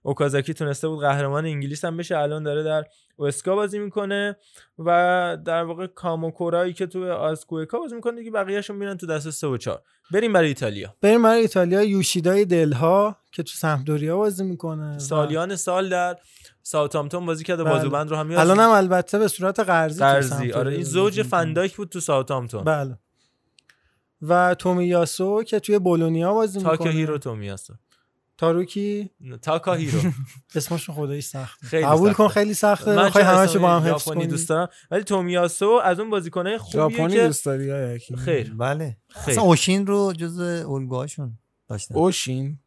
اوکازاکی 0.06 0.54
تونسته 0.54 0.88
بود 0.88 1.00
قهرمان 1.00 1.44
انگلیس 1.44 1.84
هم 1.84 1.96
بشه. 1.96 2.18
الان 2.18 2.42
داره 2.42 2.62
در 2.62 2.84
وسکا 3.18 3.54
بازی 3.54 3.78
می‌کنه 3.78 4.36
و 4.78 5.38
در 5.44 5.62
واقع 5.62 5.86
کاموکورایی 5.86 6.72
که 6.72 6.86
تو 6.86 7.12
آسکوئکا 7.12 7.78
بازی 7.78 7.94
می‌کنه 7.94 8.18
دیگه 8.18 8.30
بقیه‌شون 8.30 8.76
میرن 8.76 8.96
تو 8.96 9.06
دسته 9.06 9.30
3 9.30 9.46
و 9.46 9.56
4 9.56 9.82
بریم 10.12 10.32
برای 10.32 10.48
ایتالیا. 10.48 10.94
بریم 11.02 11.22
برای 11.22 11.40
ایتالیا. 11.40 11.82
یوشیدای 11.82 12.44
دلها 12.44 13.16
که 13.32 13.42
تو 13.42 13.52
سمپدوریا 13.52 14.16
بازی 14.16 14.44
می‌کنه 14.44 14.98
سالیان 14.98 15.56
سال 15.56 15.88
در 15.88 16.16
ساوثهامپتون 16.62 17.26
بازی 17.26 17.44
کرده. 17.44 17.64
بله. 17.64 17.72
بازوبند 17.72 18.10
رو 18.10 18.16
هم 18.16 18.30
الان 18.30 18.60
هم 18.60 18.70
البته 18.70 19.18
به 19.18 19.28
صورت 19.28 19.60
قرضی 19.60 20.00
قرضی. 20.00 20.52
آره 20.52 20.72
این 20.72 20.82
زوج. 20.82 21.22
فندایک 21.22 21.76
بود 21.76 21.88
تو 21.88 22.00
ساوثهامپتون 22.00 22.64
بله. 22.64 22.98
و 24.22 24.54
تومیاسو 24.54 25.42
که 25.42 25.60
توی 25.60 25.78
بولونیا 25.78 26.34
بازی 26.34 26.58
می‌کنه. 26.58 26.76
تاکا 26.76 26.90
هیرو 26.90 27.18
تومیاسو. 27.18 27.74
تاروکی؟ 28.38 29.10
تاکا 29.42 29.74
هیرو 29.74 30.00
اسمشون 30.54 30.94
خدایی 30.94 31.20
سخته. 31.20 31.66
خیلی 31.66 31.86
قبول. 31.86 32.12
کن 32.12 32.28
خیلی 32.28 32.54
سخته. 32.54 32.94
من 32.96 33.10
چون 33.10 33.22
همشو 33.22 33.58
با 33.58 33.76
هم 33.80 33.82
حفظ 33.94 34.04
ژاپنی 34.04 34.20
کنی. 34.20 34.26
دوست 34.26 34.48
دارم. 34.48 34.68
ولی 34.90 35.04
تومیاسو 35.04 35.80
از 35.84 36.00
اون 36.00 36.10
بازیکنای 36.10 36.58
خوبیه 36.58 36.80
ژاپنی 36.80 37.14
که 37.14 37.26
دوست 37.26 37.44
داری 37.46 37.64
یا 37.64 37.94
یکی؟ 37.94 38.16
خیر. 38.16 38.54
بله. 38.54 38.96
خیر. 39.08 39.32
اصلا 39.32 39.42
اوشین 39.44 39.86
رو 39.86 40.12
جز 40.12 40.38
الگوهاشون 40.40 41.38
داشتن. 41.68 41.94
اوشین؟ 41.94 42.58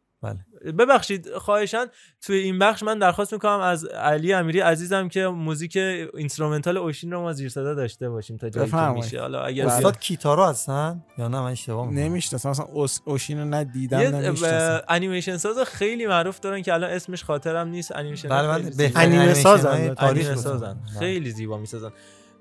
ببخشید 0.78 1.34
خواهشان 1.34 1.86
توی 2.22 2.36
این 2.38 2.58
بخش 2.58 2.82
من 2.82 2.98
درخواست 2.98 3.32
می‌کنم 3.32 3.60
از 3.60 3.84
علی 3.84 4.32
امیری 4.32 4.60
عزیزم 4.60 5.08
که 5.08 5.26
موزیک 5.26 5.76
instrumental 5.76 6.76
اوشین 6.76 7.10
رو 7.12 7.20
ما 7.20 7.32
زیر 7.32 7.48
صدا 7.48 7.74
داشته 7.74 8.10
باشیم 8.10 8.36
تا 8.36 8.50
جایی 8.50 8.70
که. 8.70 8.88
میشه 8.88 9.20
حالا 9.20 9.42
اگر 9.42 9.64
بله. 9.64 9.74
استاد 9.74 9.98
کیتارو 9.98 10.44
هستن 10.44 11.04
یا 11.18 11.28
نه 11.28 11.40
من 11.40 11.50
اشتباه 11.50 11.86
می‌کنم؟ 11.86 12.04
نمی‌شناسم 12.04 12.50
اوس- 12.74 13.00
اوشین 13.04 13.38
رو 13.38 13.44
نه 13.44 13.64
دیدم 13.64 14.00
یه 14.00 14.10
نه 14.10 14.16
اه، 14.16 14.30
می‌شناسم 14.30 14.82
انیمیشن 14.88 15.36
ساز 15.36 15.58
خیلی 15.58 16.06
معروف 16.06 16.40
دارن 16.40 16.62
که 16.62 16.74
الان 16.74 16.90
اسمش 16.90 17.24
خاطرم 17.24 17.68
نیست 17.68 17.96
انیمیشن 17.96 18.28
بله 18.28 18.48
بله 18.48 18.92
انیمه 18.96 19.34
سازن، 19.34 19.94
تاریخ. 19.94 20.34
سازن 20.34 20.76
خیلی 20.98 21.30
زیبا 21.30 21.58
می‌سازن 21.58 21.90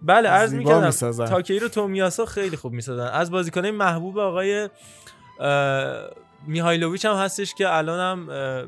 بله 0.01 0.29
عرض 0.29 0.53
می‌کردم. 0.53 1.25
تاکهیرو 1.25 1.67
تومیاسو 1.67 2.25
خیلی 2.25 2.57
خوب 2.57 2.73
می‌سازن 2.73 3.07
از 3.07 3.31
بازیکنای 3.31 3.71
محبوب 3.71 4.17
آقای 4.17 4.69
میهایلوویچ 6.47 7.05
هم 7.05 7.15
هستش 7.15 7.53
که 7.53 7.77
الان 7.77 7.99
هم 7.99 8.29
اه، 8.29 8.63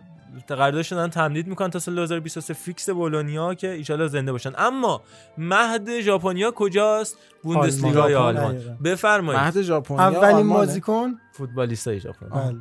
قراردادشون 0.47 0.97
دارن 0.97 1.09
تمدید 1.09 1.47
می‌کنن 1.47 1.69
تا 1.69 1.79
سال 1.79 1.95
2023 1.95 2.53
فیکس 2.53 2.89
بولونیا 2.89 3.53
که 3.53 3.69
ایشالا 3.71 4.07
زنده 4.07 4.31
باشن. 4.31 4.51
اما 4.57 5.01
مهد 5.37 5.99
ژاپنیا 5.99 6.51
کجاست؟ 6.51 7.17
بوندسلیگای 7.43 8.15
آلمان. 8.15 8.45
آلمان؟ 8.45 8.57
دقیقاً. 8.57 8.75
بفرمایید. 8.83 9.41
مهد 9.41 9.61
ژاپنیا 9.61 10.01
اولین؟ 10.01 10.49
بازیکن؟ 10.49 11.15
فوتبالیستای 11.33 11.99
ژاپن. 11.99 12.29
بله. 12.29 12.57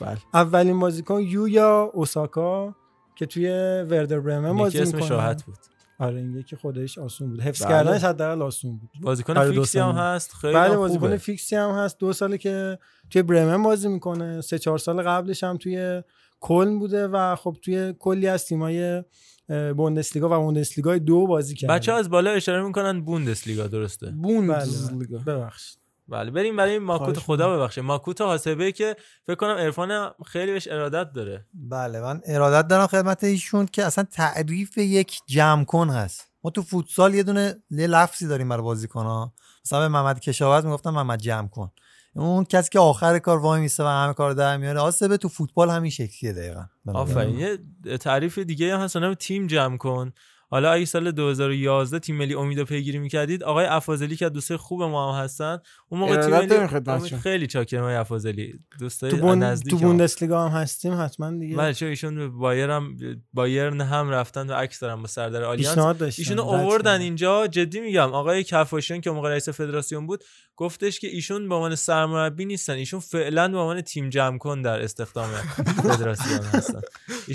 بله. 0.00 0.18
اولین 0.34 0.80
بازیکن 0.80 1.20
یویا 1.20 1.90
اوساکا 1.94 2.74
که 3.16 3.26
توی 3.26 3.46
وردر 3.90 4.20
برمن 4.20 4.56
بازی 4.56 4.78
اسمش 4.78 4.94
می‌کنه. 4.94 5.08
راحت 5.16 5.44
بود. 5.44 5.56
آره 6.00 6.18
این 6.18 6.36
یکی 6.36 6.56
خودش 6.56 6.98
آسون 6.98 7.30
بود. 7.30 7.40
حفظ 7.40 7.62
بله. 7.62 7.70
کردنش 7.70 8.04
حداقل 8.04 8.42
آسون 8.42 8.76
بود. 8.76 8.90
بازیکن 9.00 9.34
دو 9.34 9.52
فیکسی 9.52 9.78
هم. 9.78 9.90
هست 9.90 10.32
خیلی 10.32 10.54
بله 10.54 10.76
بازیکن. 10.76 11.16
فیکسی 11.16 11.56
هم 11.56 11.70
هست. 11.70 11.98
دو 11.98 12.12
ساله 12.12 12.38
که 12.38 12.78
توی 13.10 13.22
برمن 13.22 13.62
بازی 13.62 13.88
می‌کنه. 13.88 14.40
سه 14.40 14.58
چهار 14.58 14.78
سال 14.78 15.02
قبلش 15.02 15.44
هم 15.44 15.56
توی 15.56 16.02
کلن 16.40 16.78
بوده 16.78 17.08
و 17.08 17.36
خب 17.36 17.56
توی 17.62 17.94
کلی 17.98 18.28
از 18.28 18.44
تیمای 18.44 19.02
بوندسلیگا 19.76 20.28
و 20.28 20.42
بوندسلیگا 20.44 20.98
دو 20.98 21.26
بازی 21.26 21.54
کرده. 21.54 21.74
بچه 21.74 21.92
از 21.92 22.10
بالا 22.10 22.30
اشاره 22.30 22.62
می‌کنن 22.62 23.00
بوندسلیگا 23.00 23.66
درسته؟ 23.66 24.10
بوندسلیگا. 24.10 25.18
ببخشید. 25.18 25.79
بله 26.10 26.30
بریم 26.30 26.56
برای 26.56 26.78
ماکوت 26.78 27.18
خدا 27.18 27.56
ببخشه 27.56 27.80
ماکوت 27.80 28.20
حاسبه 28.20 28.72
که 28.72 28.96
فکر 29.26 29.34
کنم 29.34 29.56
عرفان 29.56 30.10
خیلی 30.26 30.52
بهش 30.52 30.68
ارادت 30.68 31.12
داره. 31.12 31.46
بله 31.54 32.00
من 32.00 32.20
ارادت 32.26 32.68
دارم 32.68 32.86
خدمت 32.86 33.24
ایشون 33.24 33.66
که 33.66 33.84
اصلا 33.84 34.04
تعریف 34.04 34.78
یک 34.78 35.20
جمع 35.26 35.64
کن 35.64 35.88
هست. 35.88 36.30
ما 36.44 36.50
تو 36.50 36.62
فوتسال 36.62 37.14
یه 37.14 37.22
دونه 37.22 37.62
یه 37.70 37.86
لفظی 37.86 38.26
داریم 38.26 38.48
برای 38.48 38.62
بازیکن 38.62 39.04
ها 39.04 39.32
مثلا 39.64 39.80
به 39.80 39.88
محمد 39.88 40.20
کشاورز 40.20 40.64
می‌گفتن 40.64 40.90
محمد 40.90 41.18
جمع 41.18 41.48
کن. 41.48 41.70
اون 42.14 42.44
کسی 42.44 42.70
که 42.70 42.78
آخر 42.78 43.18
کار 43.18 43.38
وای 43.38 43.60
میسه 43.60 43.84
و 43.84 43.86
همه 43.86 44.14
کار 44.14 44.32
در 44.32 44.56
میاره 44.56 44.80
آسبه 44.80 45.16
تو 45.16 45.28
فوتبال 45.28 45.70
همین 45.70 45.90
شکلیه 45.90 46.32
دقیقا. 46.32 46.64
آفرین. 46.94 47.38
یه 47.38 47.98
تعریف 47.98 48.38
دیگه 48.38 48.76
هم 48.76 48.80
هست 48.80 49.14
تیم 49.14 49.46
جمع 49.46 49.76
کن. 49.76 50.12
حالا 50.50 50.72
اگه 50.72 50.84
سال 50.84 51.10
2011 51.10 51.98
تیم 51.98 52.16
ملی 52.16 52.34
امید 52.34 52.58
رو 52.58 52.64
پیگیری 52.64 52.98
می‌کردید 52.98 53.44
آقای 53.44 53.66
افاضلی 53.66 54.16
که 54.16 54.26
از 54.26 54.32
دوستای 54.32 54.56
خوب 54.56 54.82
ما 54.82 55.12
هم 55.12 55.24
هستن 55.24 55.58
اون 55.88 56.00
موقع 56.00 56.16
تیم 56.16 56.58
ملی 56.58 57.16
خیلی 57.22 57.46
چاکرم 57.46 57.82
آقای 57.82 57.94
افاضلی 57.94 58.54
دوستای 58.80 59.10
تو, 59.10 59.16
بون... 59.16 59.42
نزدیک 59.42 59.70
تو 59.70 59.80
ما. 59.80 59.86
بوندسلیگا 59.86 60.48
هم 60.48 60.60
هستیم 60.60 61.00
حتما 61.00 61.30
دیگه 61.30 61.56
بله 61.56 61.74
چون 61.74 61.88
ایشون 61.88 62.14
به 62.14 62.28
بایر 62.28 62.70
هم 62.70 62.96
بایرن 63.32 63.80
هم 63.80 64.10
رفتن 64.10 64.50
و 64.50 64.52
عکس 64.52 64.80
دارن 64.80 65.00
با 65.00 65.06
سردار 65.06 65.44
آلیانس. 65.44 65.78
ایشونو 66.02 66.42
رد 66.42 66.48
آوردن. 66.48 67.00
اینجا 67.00 67.46
جدی 67.46 67.80
میگم 67.80 68.12
آقای 68.12 68.44
کفاشیان 68.44 69.00
که 69.00 69.10
موقع 69.10 69.30
رئیس 69.30 69.48
فدراسیون 69.48 70.06
بود 70.06 70.24
گفتش 70.60 71.00
که 71.00 71.08
ایشون 71.08 71.48
به 71.48 71.54
عنوان 71.54 71.74
سرمربی 71.74 72.44
نیستن 72.44 72.72
ایشون 72.72 73.00
فعلا 73.00 73.48
به 73.48 73.58
عنوان 73.58 73.80
تیم 73.80 74.08
جمع 74.08 74.38
کن 74.38 74.62
در 74.62 74.82
استخدام 74.82 75.28
فدراسیون 75.82 76.40
هستن. 76.40 76.80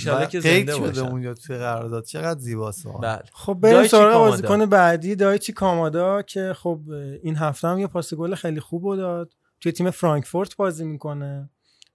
ان 0.08 0.28
که 0.28 0.40
زنده 0.40 0.72
شده 0.72 0.80
باشن. 0.80 1.02
اونجا 1.02 1.34
توی 1.34 1.58
قرارداد 1.58 2.06
چقدر 2.06 2.40
زیباست. 2.40 2.88
بله. 3.02 3.24
خب 3.34 3.54
بریم 3.54 3.88
سراغ. 3.88 4.30
بازیکن 4.30 4.66
بعدی 4.66 5.16
دایچی 5.16 5.54
کامادا 5.54 6.22
که 6.22 6.54
خب 6.58 6.80
این 7.24 7.36
هفته 7.36 7.68
هم 7.68 7.80
یه 7.80 7.88
پاس 7.88 8.14
گل 8.14 8.36
خیلی 8.36 8.60
خوب 8.60 8.86
رو 8.86 8.96
داد. 8.96 9.34
توی 9.62 9.72
تیم 9.72 9.92
فرانکفورت 9.92 10.56
بازی 10.56 10.86
می‌کنه 10.86 11.50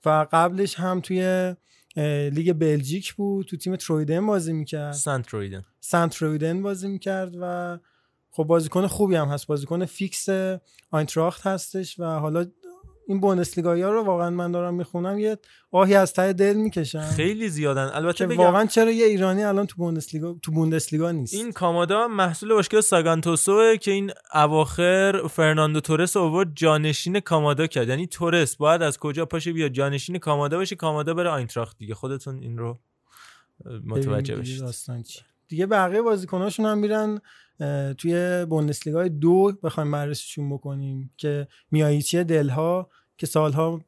و 0.05 0.27
قبلش 0.33 0.75
هم 0.75 1.01
توی 1.01 1.55
لیگ 2.33 2.53
بلژیک 2.53 3.15
بود. 3.15 3.47
تو 3.47 3.57
تیم 3.57 3.77
ترویدن 3.77 4.27
بازی 4.27 4.53
می‌کرد. 4.53 4.93
سنت 4.93 5.29
ترویدن 5.29 5.65
سنت 5.81 6.19
ترویدن 6.19 6.63
بازی 6.63 6.89
می‌کرد 6.89 7.35
و 7.41 7.79
خب 8.31 8.45
بازیکن 8.45 8.87
خوبی 8.87 9.15
هم 9.15 9.29
هست. 9.29 9.47
بازیکن 9.47 9.85
فیکس 9.85 10.27
آینتراخت 10.91 11.47
هستش 11.47 12.01
و 12.01 12.05
حالا 12.05 12.47
این 13.09 13.21
بوندسلیگایی 13.21 13.83
ها 13.83 13.91
رو 13.91 14.03
واقعا 14.03 14.31
من 14.31 14.53
دارم 14.53 14.75
می‌خونم 14.75 15.19
یه 15.19 15.39
آهی 15.71 15.95
از 15.95 16.13
ته 16.13 16.33
دل 16.33 16.53
می‌کشم 16.53 17.01
خیلی 17.01 17.49
زیادن. 17.49 17.91
البته 17.95 18.27
بگم 18.27 18.39
واقعا 18.39 18.67
چرا 18.67 18.91
یه 18.91 19.07
ایرانی 19.07 19.45
الان 19.45 19.67
تو 19.67 19.77
بوندسلیگا 19.77 20.37
تو 20.43 20.53
بوندسلیگا 20.53 21.11
نیست؟ 21.11 21.35
این 21.35 21.53
کامادا 21.53 22.09
محصول 22.09 22.55
باشگاه 22.55 22.81
ساگانتوسوه 22.81 23.77
که 23.77 23.91
این 23.91 24.11
اواخر 24.35 25.23
فرناندو 25.31 25.81
تورس 25.81 26.17
رو 26.17 26.23
آورد 26.23 26.49
جانشین 26.55 27.21
کامادا 27.21 27.67
کرد. 27.67 27.89
یعنی 27.89 28.07
تورس 28.07 28.57
باید 28.57 28.83
از 28.83 28.99
کجا 28.99 29.27
پاشه 29.27 29.53
بیاد 29.53 29.71
جانشین 29.71 30.19
کامادا 30.19 30.59
بشه 30.59 30.77
کامادا 30.77 31.15
بره 31.15 31.31
آینتراخت 31.31 31.79
دیگه. 31.79 31.95
خودتون 31.95 32.43
این 32.43 32.59
رو 32.59 32.79
متوجه 33.85 34.37
بشید. 34.37 34.65
دیگه 35.51 35.67
بقیه 35.67 36.03
بازیکناشون 36.03 36.67
هم 36.67 36.79
میرن 36.79 37.21
توی 37.95 38.47
بوندسلیگای 38.51 39.09
دو 39.09 39.53
بخوایم 39.63 39.91
بررسیشون 39.91 40.51
بکنیم 40.55 41.11
که 41.17 41.49
میاییچی 41.71 42.25
دلها 42.25 42.91
که 43.19 43.27
سالها 43.27 43.81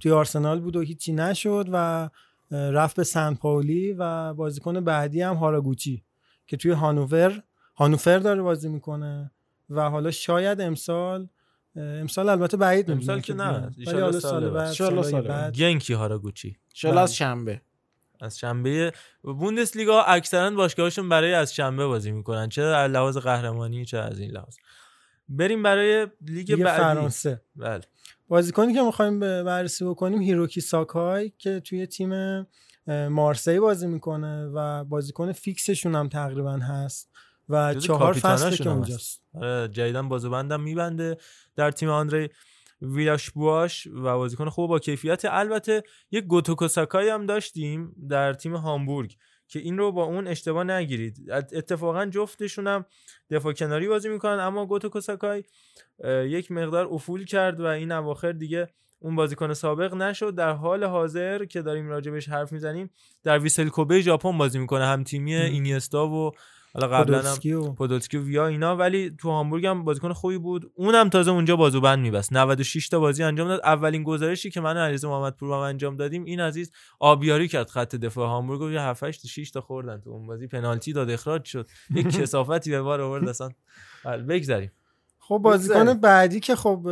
توی 0.00 0.12
آرسنال 0.12 0.60
بود 0.60 0.76
و 0.76 0.80
هیچی 0.80 1.12
نشد 1.12 1.68
و 1.72 2.08
رفت 2.50 2.96
به 2.96 3.04
سن 3.04 3.34
پاولی 3.34 3.92
و 3.98 4.34
بازیکن 4.34 4.80
بعدی 4.80 5.22
هم 5.22 5.34
هاراگوچی 5.34 6.04
که 6.46 6.56
توی 6.56 6.70
هانوور 6.70 7.42
هانوفر 7.76 8.18
داره 8.18 8.42
بازی 8.42 8.68
می‌کنه 8.68 9.30
و 9.70 9.90
حالا 9.90 10.10
شاید 10.10 10.60
امسال 10.60 11.28
امسال 11.76 12.28
البته 12.28 12.56
بعید 12.56 12.90
امسال 12.90 13.20
که. 13.20 13.34
نه. 13.34 13.74
حالا 13.86 14.12
سال 14.12 14.20
سال 14.20 14.50
بعد. 14.50 14.52
بعد 14.52 14.72
سال 15.02 15.20
بعد. 15.20 15.56
گنکی 15.56 15.92
هاراگوچی 15.92 16.56
شالا 16.74 17.00
از 17.00 17.16
شنبه. 17.16 17.60
از 18.20 18.38
شنبه 18.38 18.92
بوندسلیگا 19.22 20.02
اکثرا 20.02 20.50
باشگاهشون 20.50 21.08
برای 21.08 21.34
از 21.34 21.54
شنبه 21.54 21.86
بازی 21.86 22.10
می‌کنن. 22.10 22.48
چه 22.48 22.62
از 22.62 22.90
لحاظ 22.90 23.16
قهرمانی 23.16 23.84
چه 23.84 23.98
از 23.98 24.20
این 24.20 24.30
لحاظ؟ 24.30 24.56
بریم 25.28 25.62
برای 25.62 26.06
لیگ 26.20 26.54
بعدی. 26.54 26.78
فرانسه. 26.78 27.42
بله. 27.56 27.80
بازیکنی 28.28 28.74
که 28.74 28.82
می‌خوایم 28.82 29.20
بررسی 29.20 29.84
بکنیم 29.84 30.20
هیروکی 30.20 30.60
ساکای 30.60 31.32
که 31.38 31.60
توی 31.60 31.86
تیم 31.86 32.46
مارسی 33.08 33.58
بازی 33.58 33.86
می‌کنه 33.86 34.46
و 34.46 34.84
بازیکن 34.84 35.32
فیکسشون 35.32 35.94
هم 35.94 36.08
تقریبا 36.08 36.52
هست 36.52 37.10
و 37.48 37.74
چهار 37.74 37.98
کاپیتاناشون 37.98 38.64
که 38.64 38.70
اونجاست. 38.70 39.22
آره 39.34 39.68
جدیدن 39.68 40.08
بازوبندم 40.08 40.60
میبنده 40.60 41.16
در 41.56 41.70
تیم 41.70 41.88
آندری. 41.88 42.30
ویلاش 42.80 43.30
بواش 43.30 43.86
و 43.86 44.02
بازیکن 44.02 44.48
خوب 44.48 44.68
با 44.68 44.78
کیفیت. 44.78 45.24
البته 45.24 45.82
یک 46.10 46.24
گوتوکو 46.24 46.68
ساکای 46.68 47.08
هم 47.08 47.26
داشتیم 47.26 47.94
در 48.08 48.32
تیم 48.32 48.56
هامبورگ 48.56 49.16
که 49.48 49.58
این 49.58 49.78
رو 49.78 49.92
با 49.92 50.04
اون 50.04 50.26
اشتباه 50.26 50.64
نگیرید. 50.64 51.30
ات- 51.30 51.52
اتفاقا 51.52 52.06
جفتشون 52.06 52.66
هم 52.66 52.84
دفاع 53.30 53.52
کناری 53.52 53.88
بازی 53.88 54.08
می‌کنن 54.08 54.38
اما 54.40 54.66
گوتوکو 54.66 55.00
ساکای 55.00 55.44
اه، 56.04 56.26
یک 56.26 56.52
مقدار 56.52 56.88
افول 56.90 57.24
کرد 57.24 57.60
و 57.60 57.64
این 57.64 57.92
اواخر 57.92 58.32
دیگه 58.32 58.68
اون 58.98 59.16
بازیکن 59.16 59.54
سابق 59.54 59.94
نشد. 59.94 60.34
در 60.34 60.52
حال 60.52 60.84
حاضر 60.84 61.44
که 61.44 61.62
داریم 61.62 61.88
راجبش 61.88 62.28
حرف 62.28 62.52
می‌زنیم 62.52 62.90
در 63.22 63.38
ویسل 63.38 63.68
کوبه 63.68 64.00
ژاپن 64.00 64.38
بازی 64.38 64.58
می‌کنه. 64.58 64.86
هم 64.86 65.04
تیمی 65.04 65.34
اینیستا 65.34 66.08
و 66.08 66.30
حالا 66.80 66.88
قبلا 66.98 67.22
هم 67.22 67.74
پودولسکی 67.74 68.16
و- 68.18 68.22
ویا 68.22 68.46
اینا 68.46 68.76
ولی 68.76 69.10
تو 69.18 69.30
هامبورگ 69.30 69.66
هم 69.66 69.84
بازیکن 69.84 70.12
خوبی 70.12 70.38
بود. 70.38 70.70
اونم 70.74 71.08
تازه 71.08 71.30
اونجا 71.30 71.56
بازوبند 71.56 71.98
میبست. 71.98 72.32
96 72.32 72.88
تا 72.88 73.00
بازی 73.00 73.22
انجام 73.22 73.48
داد. 73.48 73.60
اولین 73.64 74.02
گزارشی 74.02 74.50
که 74.50 74.60
من 74.60 74.76
و 74.76 74.80
علیرضا 74.80 75.08
محمدپور 75.10 75.48
با 75.48 75.56
هم 75.56 75.62
انجام 75.62 75.96
دادیم 75.96 76.24
این 76.24 76.40
عزیز 76.40 76.70
آبیاری 77.00 77.48
کرد 77.48 77.70
خط 77.70 77.94
دفاع 77.96 78.28
هامبورگ 78.28 78.60
و 78.60 78.70
یه 78.70 78.80
7 78.80 79.02
8 79.02 79.26
6 79.26 79.50
تا 79.50 79.60
خوردن 79.60 80.00
تو 80.00 80.10
اون 80.10 80.26
بازی. 80.26 80.46
پنالتی 80.46 80.92
داد 80.92 81.10
اخراج 81.10 81.44
شد. 81.44 81.68
یک 81.96 82.08
کسافتی 82.08 82.70
به 82.70 82.82
بار 82.82 83.00
آورد 83.00 83.28
اصلا. 83.28 83.48
بله، 84.04 84.22
بگذریم. 84.22 84.72
خب 85.18 85.38
بازیکن. 85.38 85.94
بعدی 85.94 86.40
که 86.40 86.56
خب 86.56 86.86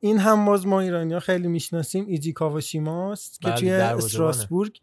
این 0.00 0.18
هم 0.18 0.44
باز 0.44 0.66
ما 0.66 0.80
ایرانی 0.80 1.12
ها 1.14 1.20
خیلی 1.20 1.48
می‌شناسیم 1.48 2.06
ایجی 2.06 2.32
کاواشیماست 2.32 3.40
که 3.40 3.48
بله، 3.48 3.56
توی. 3.60 3.70
استراسبورگ 3.70 4.80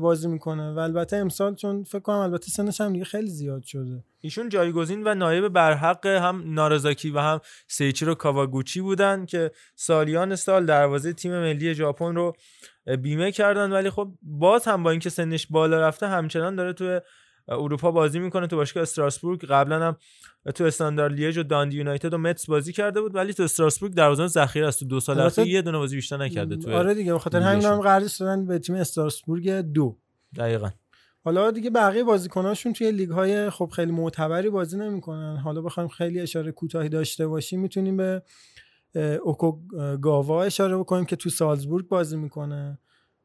بازی 0.00 0.28
می‌کنه. 0.28 0.72
و 0.72 0.78
البته 0.78 1.16
امسال 1.16 1.54
چون 1.54 1.82
فکر 1.82 1.98
کنم 1.98 2.16
البته 2.16 2.50
سنش 2.50 2.80
هم 2.80 2.92
دیگه 2.92 3.04
خیلی 3.04 3.28
زیاد 3.28 3.62
شده. 3.62 4.04
ایشون 4.20 4.48
جایگزین 4.48 5.02
و 5.06 5.14
نایب 5.14 5.48
برحق 5.48 6.06
هم 6.06 6.54
نارازاکی 6.54 7.10
و 7.10 7.18
هم 7.18 7.40
سیچیرو 7.68 8.14
کاواگوچی 8.14 8.80
بودن 8.80 9.26
که 9.26 9.50
سالیان 9.74 10.36
سال 10.36 10.66
دروازه 10.66 11.12
تیم 11.12 11.40
ملی 11.40 11.74
ژاپن 11.74 12.14
رو 12.14 12.32
بیمه 13.02 13.32
کردن. 13.32 13.72
ولی 13.72 13.90
خب 13.90 14.12
باز 14.22 14.64
هم 14.64 14.82
با 14.82 14.90
اینکه 14.90 15.10
سنش 15.10 15.46
بالا 15.50 15.80
رفته 15.80 16.06
همچنان 16.08 16.56
داره 16.56 16.72
تو 16.72 17.00
اروپا 17.48 17.90
بازی 17.90 18.18
می‌کنه 18.18 18.46
تو 18.46 18.56
باشگاه 18.56 18.82
استراسبورگ. 18.82 19.44
قبلا 19.44 19.86
هم 19.86 19.96
تو 20.54 20.64
استاندارد 20.64 21.12
لیژ 21.12 21.38
و 21.38 21.42
داندی 21.42 21.76
یونایتد 21.76 22.14
و 22.14 22.18
متس 22.18 22.46
بازی 22.46 22.72
کرده 22.72 23.00
بود 23.00 23.14
ولی 23.14 23.34
تو 23.34 23.42
استراسبورگ 23.42 23.94
دروازه‌بان 23.94 24.28
ذخیره 24.28 24.66
است. 24.66 24.78
تو 24.78 24.84
دو 24.84 25.00
سال 25.00 25.20
اخیر 25.20 25.46
یه 25.46 25.62
دونه 25.62 25.78
بازی 25.78 25.96
بیشتر 25.96 26.16
نکرده 26.16 26.56
تو 26.56 26.72
آره 26.72 26.94
دیگه 26.94 27.12
به 27.12 27.18
خاطر 27.18 27.40
همین 27.40 27.64
هم 27.64 27.80
قراردادش 27.80 28.16
دادن 28.16 28.46
به 28.46 28.58
تیم 28.58 28.74
استراسبورگ 28.76 29.50
دو. 29.50 29.96
دقیقاً. 30.36 30.70
حالا 31.24 31.50
دیگه 31.50 31.70
بقیه 31.70 32.04
بازیکناشون 32.04 32.72
توی 32.72 32.92
لیگ 32.92 33.10
های 33.10 33.50
خب 33.50 33.70
خیلی 33.76 33.92
معتبری 33.92 34.50
بازی 34.50 34.78
نمی‌کنن. 34.78 35.36
حالا 35.36 35.62
بخوایم 35.62 35.88
خیلی 35.88 36.20
اشاره 36.20 36.52
کوتاهی 36.52 36.88
داشته 36.88 37.26
باشیم 37.26 37.60
می‌تونیم 37.60 37.96
به 37.96 38.22
اه، 38.94 39.02
اوکوگاوا 39.02 40.42
اشاره 40.42 40.76
بکنیم 40.76 41.04
که 41.04 41.16
تو 41.16 41.30
سالزبورگ 41.30 41.88
بازی 41.88 42.16
می‌کنه 42.16 42.78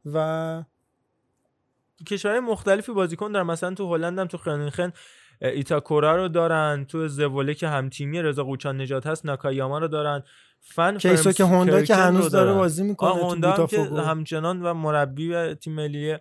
و 0.05 0.63
کشورهای 2.03 2.39
مختلفی 2.39 2.91
بازیکن 2.91 3.31
دارن. 3.31 3.45
مثلا 3.45 3.73
تو 3.73 3.95
هلند 3.95 4.19
هم 4.19 4.27
تو 4.27 4.37
خرونینخن 4.37 4.91
ایتاکورا 5.41 6.15
رو 6.15 6.27
دارن. 6.27 6.85
تو 6.85 7.07
زوله 7.07 7.53
که 7.53 7.67
هم 7.67 7.89
تیمی 7.89 8.21
رضا 8.21 8.43
قوچان 8.43 8.81
نجات 8.81 9.07
هست 9.07 9.25
ناکایاما 9.25 9.79
رو 9.79 9.87
دارن. 9.87 10.23
فن 10.59 10.97
کیسوکه 10.97 11.43
هوندا 11.43 11.81
که 11.81 11.95
هنوز 11.95 12.31
داره. 12.31 12.53
بازی 12.53 12.83
می‌کنه 12.83 13.23
هوندا 13.23 13.51
هم 13.51 13.67
که. 13.67 13.81
همچنان 13.81 14.61
و 14.61 14.73
مربی 14.73 15.53
تیم 15.53 15.73
ملی 15.73 16.17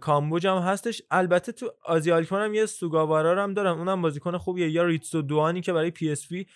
کامبوج 0.00 0.46
هم 0.46 0.58
هستش. 0.58 1.02
البته 1.10 1.52
تو 1.52 1.72
آزد 1.84 2.12
آلکمار 2.12 2.42
هم 2.42 2.54
یه 2.54 2.66
سوگاوارا 2.66 3.42
هم 3.42 3.54
دارن. 3.54 3.78
اونم 3.78 4.02
بازیکن 4.02 4.38
خوبیه. 4.38 4.70
یا 4.70 4.84
ریتسو 4.84 5.22
دوانی 5.22 5.60
که 5.60 5.72
برای 5.72 5.90
پی 5.90 6.10
اس 6.10 6.30
وی 6.30 6.46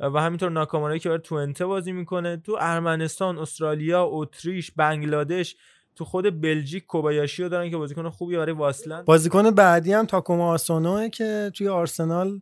و 0.00 0.20
همینطور 0.20 0.50
ناکامارایی 0.50 1.00
که 1.00 1.08
برای 1.08 1.20
تونته 1.20 1.66
بازی 1.66 1.92
می‌کنه. 1.92 2.36
تو 2.36 2.56
ارمنستان 2.60 3.38
استرالیا 3.38 4.04
اتریش 4.04 4.70
بنگلادش 4.70 5.56
تو 5.96 6.04
خود 6.04 6.40
بلژیک 6.40 6.86
کوبایاشی 6.86 7.42
رو 7.42 7.48
دارن 7.48 7.70
که 7.70 7.76
بازیکن 7.76 8.08
خوبی 8.08 8.36
برای 8.36 8.52
واسلند 8.52 9.04
بازیکن 9.04 9.50
بعدی 9.50 9.92
هم 9.92 10.06
تاکوما 10.06 10.52
آسونوه 10.52 11.08
که 11.08 11.50
توی 11.54 11.68
آرسنال 11.68 12.40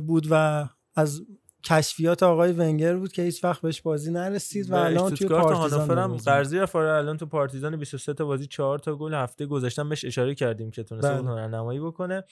بود 0.00 0.26
و 0.30 0.68
از 0.94 1.22
کشفیات 1.64 2.22
آقای 2.22 2.52
ونگر 2.52 2.96
بود 2.96 3.12
که 3.12 3.22
هیچ 3.22 3.44
وقت 3.44 3.62
بهش 3.62 3.80
بازی 3.80 4.12
نرسید 4.12 4.70
و 4.70 4.74
الان 4.74 5.14
توی 5.14 5.28
پارتیزان 5.28 5.98
هم 5.98 6.16
قرضی 6.16 6.58
رفت 6.58 6.76
آره، 6.76 6.92
الان 6.92 7.16
تو 7.16 7.26
پارتیزان 7.26 7.76
23 7.76 8.14
تا 8.14 8.24
بازی 8.24 8.46
4 8.46 8.78
تا 8.78 8.96
گل 8.96 9.14
هفته 9.14 9.46
گذشتن 9.46 9.88
بهش 9.88 10.04
اشاره 10.04 10.34
کردیم 10.34 10.70
که 10.70 10.82
تونسته 10.82 11.08
بله. 11.08 11.30
هنرنمایی 11.30 11.80
بکنه. 11.80 12.24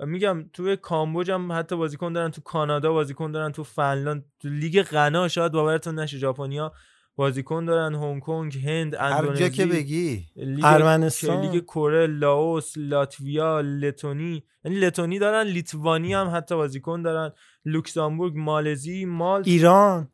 میگم 0.00 0.44
توی 0.52 0.76
کامبوج 0.76 1.30
هم 1.30 1.52
حتی 1.52 1.76
بازیکن 1.76 2.12
دارن 2.12 2.30
تو 2.30 2.40
کانادا 2.40 2.92
بازیکن 2.92 3.32
دارن 3.32 3.52
تو 3.52 3.64
فنلاند 3.64 4.24
تو 4.40 4.48
لیگ 4.48 4.82
غنا 4.82 5.28
شاید 5.28 5.52
باورتون 5.52 5.98
نشه 5.98 6.18
ژاپنیا 6.18 6.72
بازیکن 7.16 7.64
دارن 7.64 7.94
هنگ 7.94 8.22
کنگ 8.22 8.58
هند 8.58 8.94
هر 8.94 9.00
اندونزی 9.02 9.40
جا 9.42 9.48
که 9.48 9.66
بگی. 9.66 10.26
ارمنستان. 10.62 11.40
لیگ 11.40 11.64
کره 11.64 12.06
لاوس 12.06 12.72
لاتویا 12.76 13.60
لتونی. 13.60 14.44
یعنی 14.64 14.78
لتونی 14.78 15.18
دارن 15.18 15.46
لیتوانی 15.46 16.14
هم 16.14 16.32
حتی 16.34 16.54
بازیکن 16.54 17.02
دارن. 17.02 17.32
لوکزامبورگ 17.64 18.36
مالزی 18.36 19.04
مالت. 19.04 19.48
ایران. 19.48 20.08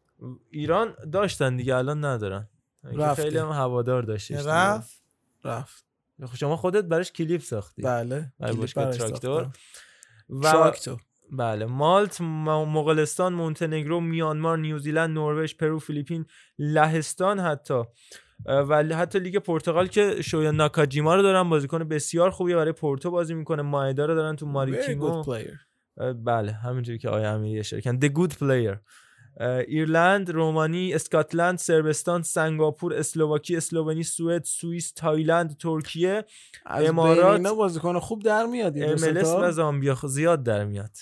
ایران 0.51 0.95
داشتن 1.13 1.57
دیگه 1.57 1.77
الان 1.77 2.05
ندارن. 2.05 2.49
که 2.91 2.97
رفته. 2.99 3.23
خیلی 3.23 3.39
هم 3.39 3.49
هوادار 3.49 4.03
داشتش 4.03 4.37
دیگه. 4.37 4.51
رفت. 4.51 5.03
رفت. 5.45 5.85
خب 6.27 6.37
شما 6.37 6.57
خودت 6.57 6.85
براش 6.85 7.13
کلیپ 7.13 7.43
ساختی. 7.43 7.83
بله. 7.83 8.33
برای 8.39 8.57
کلیپ 8.57 8.75
براش 8.75 8.97
تراکتور. 8.97 9.43
ساختم. 9.43 9.53
و 10.31 10.43
تراکتور. 10.43 11.01
بله. 11.33 11.67
مالت 11.67 12.21
مغولستان 12.21 13.33
مونتنگرو 13.33 14.01
میانمار 14.01 14.59
نیوزیلند 14.59 15.19
نروژ 15.19 15.55
پرو 15.55 15.79
فیلیپین 15.79 16.27
لهستان 16.59 17.41
حتی. 17.41 17.83
و 18.47 18.85
حتی 18.85 19.19
لیگ 19.19 19.37
پرتغال 19.37 19.87
که 19.87 20.23
شویا 20.23 20.51
ناکاجیما 20.51 21.15
رو 21.15 21.23
دارن 21.23 21.49
بازیکن 21.49 21.85
بسیار 21.85 22.31
خوبی 22.31 22.55
برای 22.55 22.73
پورتو 22.73 23.11
بازی 23.11 23.35
می‌کنه. 23.35 23.63
مایدا 23.63 24.07
رو 24.07 24.15
دارن 24.15 24.37
تو 24.37 24.47
ماریتیمو 24.47 25.25
بله. 26.25 26.53
همینجوری 26.53 26.99
که 26.99 27.09
آیا 27.09 27.35
امیری 27.35 27.59
اشاره 27.59 27.83
کردن. 27.83 28.09
The 28.09 28.13
Good 28.13 28.33
Player. 28.33 28.79
ایرلند، 29.69 30.31
رومانی، 30.31 30.95
اسکاتلند، 30.95 31.59
سربستان، 31.59 32.23
سنگاپور، 32.23 32.95
اسلوواکی، 32.95 33.57
اسلوونی، 33.57 34.03
سوئد، 34.03 34.45
سوئیس، 34.45 34.93
تایلند، 34.93 35.57
ترکیه، 35.57 36.25
از 36.67 36.89
امارات، 36.89 37.37
اینا 37.37 37.55
بازیکن 37.55 37.99
خوب 37.99 38.23
در 38.23 38.47
میاد 38.47 38.97
MLS. 38.97 39.27
و 39.27 39.53
زامبیا 39.53 39.97
زیاد 40.05 40.43
در 40.43 40.65
میاد. 40.65 40.97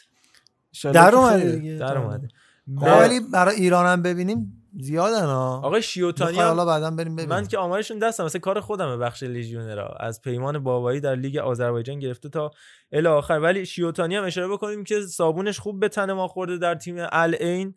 در 0.83 1.15
اومده. 1.15 1.57
دیگه. 1.57 1.77
در 1.77 1.99
اومده. 1.99 2.29
آقا 2.77 2.99
ولی 2.99 3.21
برای 3.21 3.55
ایران 3.55 3.87
هم 3.87 4.03
ببینیم 4.03 4.63
زیادن 4.81 5.25
ها. 5.25 5.61
آقای 5.65 5.83
شیوتانی 5.83 6.39
حالا 6.39 6.65
بعدا 6.65 6.91
بریم 6.91 7.17
ببینیم. 7.17 7.31
من 7.31 7.47
که 7.47 7.59
آمارشون 7.59 7.99
دستم 7.99 8.25
مثل 8.25 8.39
کار 8.39 8.61
خودمه 8.61 8.97
بخش 8.97 9.23
لیژیونرا. 9.23 9.89
از 10.01 10.23
پیمان 10.23 10.59
بابایی 10.59 11.01
در 11.01 11.15
لیگ 11.15 11.37
آذربایجان 11.37 11.99
گرفته 11.99 12.29
تا 12.29 12.51
الی 12.93 13.07
آخر. 13.07 13.41
ولی 13.41 13.67
شیوتانی 13.67 14.17
هم 14.17 14.25
اشاره 14.25 14.49
بکنیم 14.49 14.85
که 14.85 15.01
صابونش 15.01 15.59
خوب 15.59 15.81
به 15.81 15.89
تن 15.89 16.13
ما 16.13 16.29
خورده 16.29 16.59
در 16.59 16.75
تیم 16.75 16.97
العین 17.13 17.75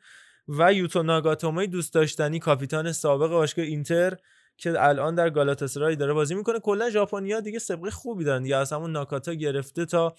و 0.47 0.73
یوتو 0.73 1.03
ناگاتومای 1.03 1.67
دوست 1.67 1.93
داشتنی 1.93 2.39
کاپیتان 2.39 2.91
سابق 2.91 3.30
باشگاه 3.30 3.65
اینتر 3.65 4.17
که 4.57 4.73
الان 4.84 5.15
در 5.15 5.30
گالاتاسرای 5.30 5.95
داره 5.95 6.13
بازی 6.13 6.35
می‌کنه. 6.35 6.59
کلا 6.59 6.89
ژاپنیا 6.89 7.39
دیگه 7.39 7.59
سابقه 7.59 7.91
خوبی 7.91 8.23
دارن 8.23 8.43
دیگه. 8.43 8.55
از 8.55 8.73
همون 8.73 8.91
ناکاتا 8.91 9.34
گرفته 9.34 9.85
تا 9.85 10.15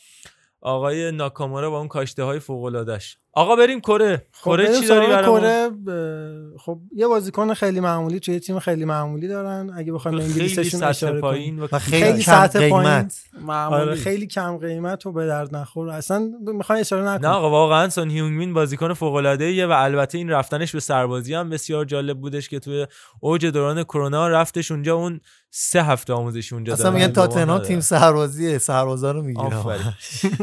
آقای 0.61 1.13
ناکامورا 1.13 1.71
با 1.71 1.79
اون 1.79 1.89
کاشته 1.89 2.23
های 2.23 2.39
فوق 2.39 2.65
آقا 3.33 3.57
بریم 3.57 3.81
کره. 3.81 4.27
خب 4.33 4.45
کره 4.51 4.81
چی 4.81 4.87
داری 4.87 5.07
کره. 5.07 5.69
ب- 5.69 6.57
خب 6.59 6.79
یه 6.93 7.07
بازیکن 7.07 7.55
خیلی 7.55 7.81
معمولی 7.81 8.21
توی 8.21 8.41
تیم 8.41 8.59
خیلی 8.59 8.85
معمولی 8.85 9.29
دارن. 9.29 9.71
اگه 9.77 9.93
بخوایم 9.93 10.19
انگلیسیشون 10.19 10.81
سطح 10.81 10.89
اشاره 10.89 11.21
پایین 11.21 11.59
و 11.59 11.67
خیلی, 11.79 12.05
خیلی 12.05 12.23
کم 12.23 12.33
سطح 12.33 12.69
پایین. 12.69 12.91
قیمت. 12.91 13.23
معمولی. 13.41 13.81
آره. 13.83 13.95
خیلی 13.95 14.27
کم 14.27 14.57
قیمت 14.59 15.07
و 15.07 15.13
به 15.13 15.27
درد 15.27 15.57
نخور. 15.57 15.89
اصلا 15.91 16.31
می‌خوای 16.55 16.81
اشاره 16.81 17.03
نه 17.03 17.11
نکنم 17.15 17.31
آقا 17.31 17.51
واقعا 17.51 17.89
سون 17.89 18.11
هیونگ 18.11 18.39
مین 18.39 18.55
بازیکن 18.55 18.93
فوق 18.95 19.15
العاده 19.15 19.67
و 19.67 19.71
البته 19.71 20.19
این 20.19 20.31
رفتنش 20.31 20.73
به 20.73 20.81
سربازی 20.81 21.35
هم 21.35 21.51
بسیار 21.51 21.85
جالب 21.85 22.19
بودش 22.21 22.49
که 22.49 22.59
توی 22.59 22.87
اوج 23.21 23.47
دوران 23.47 23.83
کرونا 23.85 24.29
رفتش 24.29 24.71
اونجا. 24.71 24.95
اون 24.97 25.21
سه 25.51 25.83
هفته 25.83 26.13
آموزشی 26.13 26.55
اونجا 26.55 26.73
اصلا. 26.73 26.91
میگن 26.91 27.13
تاتنهام. 27.13 27.59
تیم 27.59 27.81
سربازیه 27.81 28.59
سربازا 28.59 29.13
رو 29.13 29.23
می‌گیره 29.23 29.57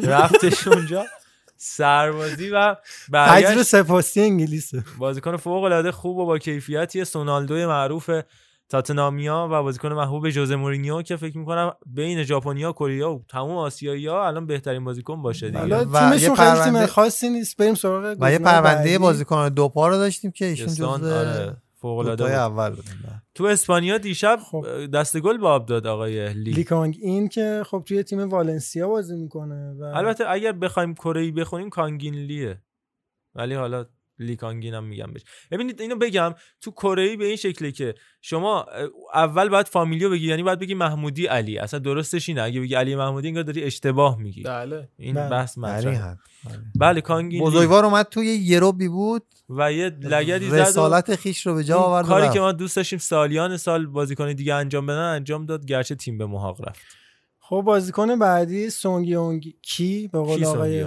رفتش 0.04 0.68
اونجا. 0.68 1.04
سربازی 1.58 2.50
و 2.50 2.74
تجر 2.74 2.80
برگشت 3.12 3.64
سپاسی 3.64 4.22
انگلیسه. 4.22 4.84
بازیکن 5.00 5.38
فوق 5.38 5.64
العاده 5.64 5.92
خوب 5.92 6.18
و 6.18 6.26
با 6.26 6.38
کیفیتی 6.38 7.06
سونالدوی 7.06 7.66
معروف 7.66 8.10
تاتنامیا 8.70 9.48
و 9.52 9.64
بازیکن 9.64 9.94
محبوب 9.94 10.30
ژوزه 10.30 10.56
مورینیو 10.56 11.02
که 11.02 11.16
فکر 11.16 11.38
می‌کنم 11.38 11.74
بین 11.86 12.24
ژاپنیا 12.24 12.72
کره 12.72 13.06
و 13.06 13.20
تمام 13.30 13.58
آسیایی 13.58 14.08
ها 14.08 14.28
الان 14.28 14.46
بهترین 14.46 14.84
بازیکن 14.86 15.22
باشه 15.22 15.48
دیگه. 15.50 15.78
و 15.78 16.18
یه 16.20 16.30
پرونده- 16.30 16.88
خاصی 16.88 17.30
نیست. 17.30 17.58
بریم 17.58 17.76
سراغ 17.76 18.16
و 18.20 18.32
یه 18.32 18.40
پرونده. 18.40 19.00
بازیکن 19.00 19.50
دوپا 19.50 19.88
رو 19.88 19.96
داشتیم 19.98 20.32
که 20.32 20.46
ایشون 20.46 20.68
جزو 20.68 20.88
آره. 20.88 21.58
فوق 21.78 21.98
العاده. 21.98 22.34
اول 22.34 22.70
بودن 22.70 23.22
تو 23.36 23.44
اسپانیا 23.44 23.98
دیشب 23.98 24.40
خب. 24.52 24.86
دست 24.94 25.18
گل 25.18 25.38
به 25.38 25.48
آب 25.48 25.66
داد 25.66 25.88
آقای 25.88 26.34
لی 26.34 26.52
لیکانگ 26.52 26.98
این 27.02 27.28
که 27.28 27.64
خب 27.66 27.84
توی 27.86 28.04
تیم 28.04 28.30
والنسیا 28.30 28.88
بازی 28.88 29.16
می‌کنه 29.16 29.74
و 29.74 29.84
البته 29.84 30.24
اگر 30.30 30.52
بخوایم 30.52 30.94
کره 30.94 31.22
ای 31.22 31.32
بخونیم 31.32 31.70
کانگین 31.70 32.14
لیه 32.14 32.62
ولی 33.36 33.56
حالا 33.56 33.86
لی 34.20 34.36
کانگین 34.36 34.74
هم 34.74 34.84
میگم 34.84 35.14
بهش. 35.14 35.24
ببینید 35.52 35.82
اینو 35.82 35.96
بگم 35.96 36.36
تو 36.62 36.72
کره 36.72 37.04
ای 37.04 37.18
به 37.18 37.26
این 37.26 37.36
شکله 37.36 37.72
که 37.72 37.96
شما 38.22 38.66
اول 39.14 39.50
باید 39.50 39.68
فامیلیو 39.68 40.10
بگی 40.10 40.28
یعنی 40.28 40.44
باید 40.44 40.60
بگی 40.60 40.74
محمودی 40.74 41.26
علی. 41.26 41.58
اصلا 41.58 41.80
درستش 41.80 42.30
اینه. 42.30 42.42
اگه 42.42 42.62
بگی 42.62 42.76
علی 42.76 42.96
محمودی 42.96 43.28
انگار 43.28 43.44
داری 43.44 43.64
اشتباه 43.64 44.18
میگی. 44.18 44.44
بله. 44.44 44.90
این 44.98 45.16
بله. 45.16 45.30
بحث 45.30 45.58
مطرحه. 45.58 46.18
بله 46.80 47.02
کانگین 47.02 47.40
لی 47.40 47.46
بزرگوار 47.46 47.86
اومد 47.86 48.06
توی 48.06 48.28
یه 48.28 48.60
روبی 48.60 48.88
بود. 48.88 49.24
و 49.50 49.74
یه 49.74 49.90
لگدی 49.90 50.50
زد 50.50 50.56
رسالت 50.56 51.16
خیش 51.16 51.48
رو 51.48 51.56
به 51.56 51.64
جا 51.64 51.78
آورد 51.78 52.06
کاری. 52.06 52.30
که 52.30 52.40
ما 52.40 52.52
دوست 52.52 52.76
داشتیم 52.76 53.00
سالیان 53.00 53.58
سال 53.58 53.86
بازیکن 53.86 54.34
دیگه 54.34 54.54
انجام 54.54 54.86
بدن 54.86 54.98
انجام 54.98 55.46
داد. 55.46 55.66
گرچه 55.66 55.96
تیم 55.96 56.18
به 56.18 56.26
محاق 56.26 56.70
رفت. 56.70 56.82
خب 57.40 57.62
بازیکن 57.66 58.20
بعدی 58.20 58.70
سونگ 58.70 59.08
یونگ 59.08 59.54
کی؟ 59.62 60.08
به 60.08 60.20
قول 60.20 60.46
آقای؟ 60.46 60.86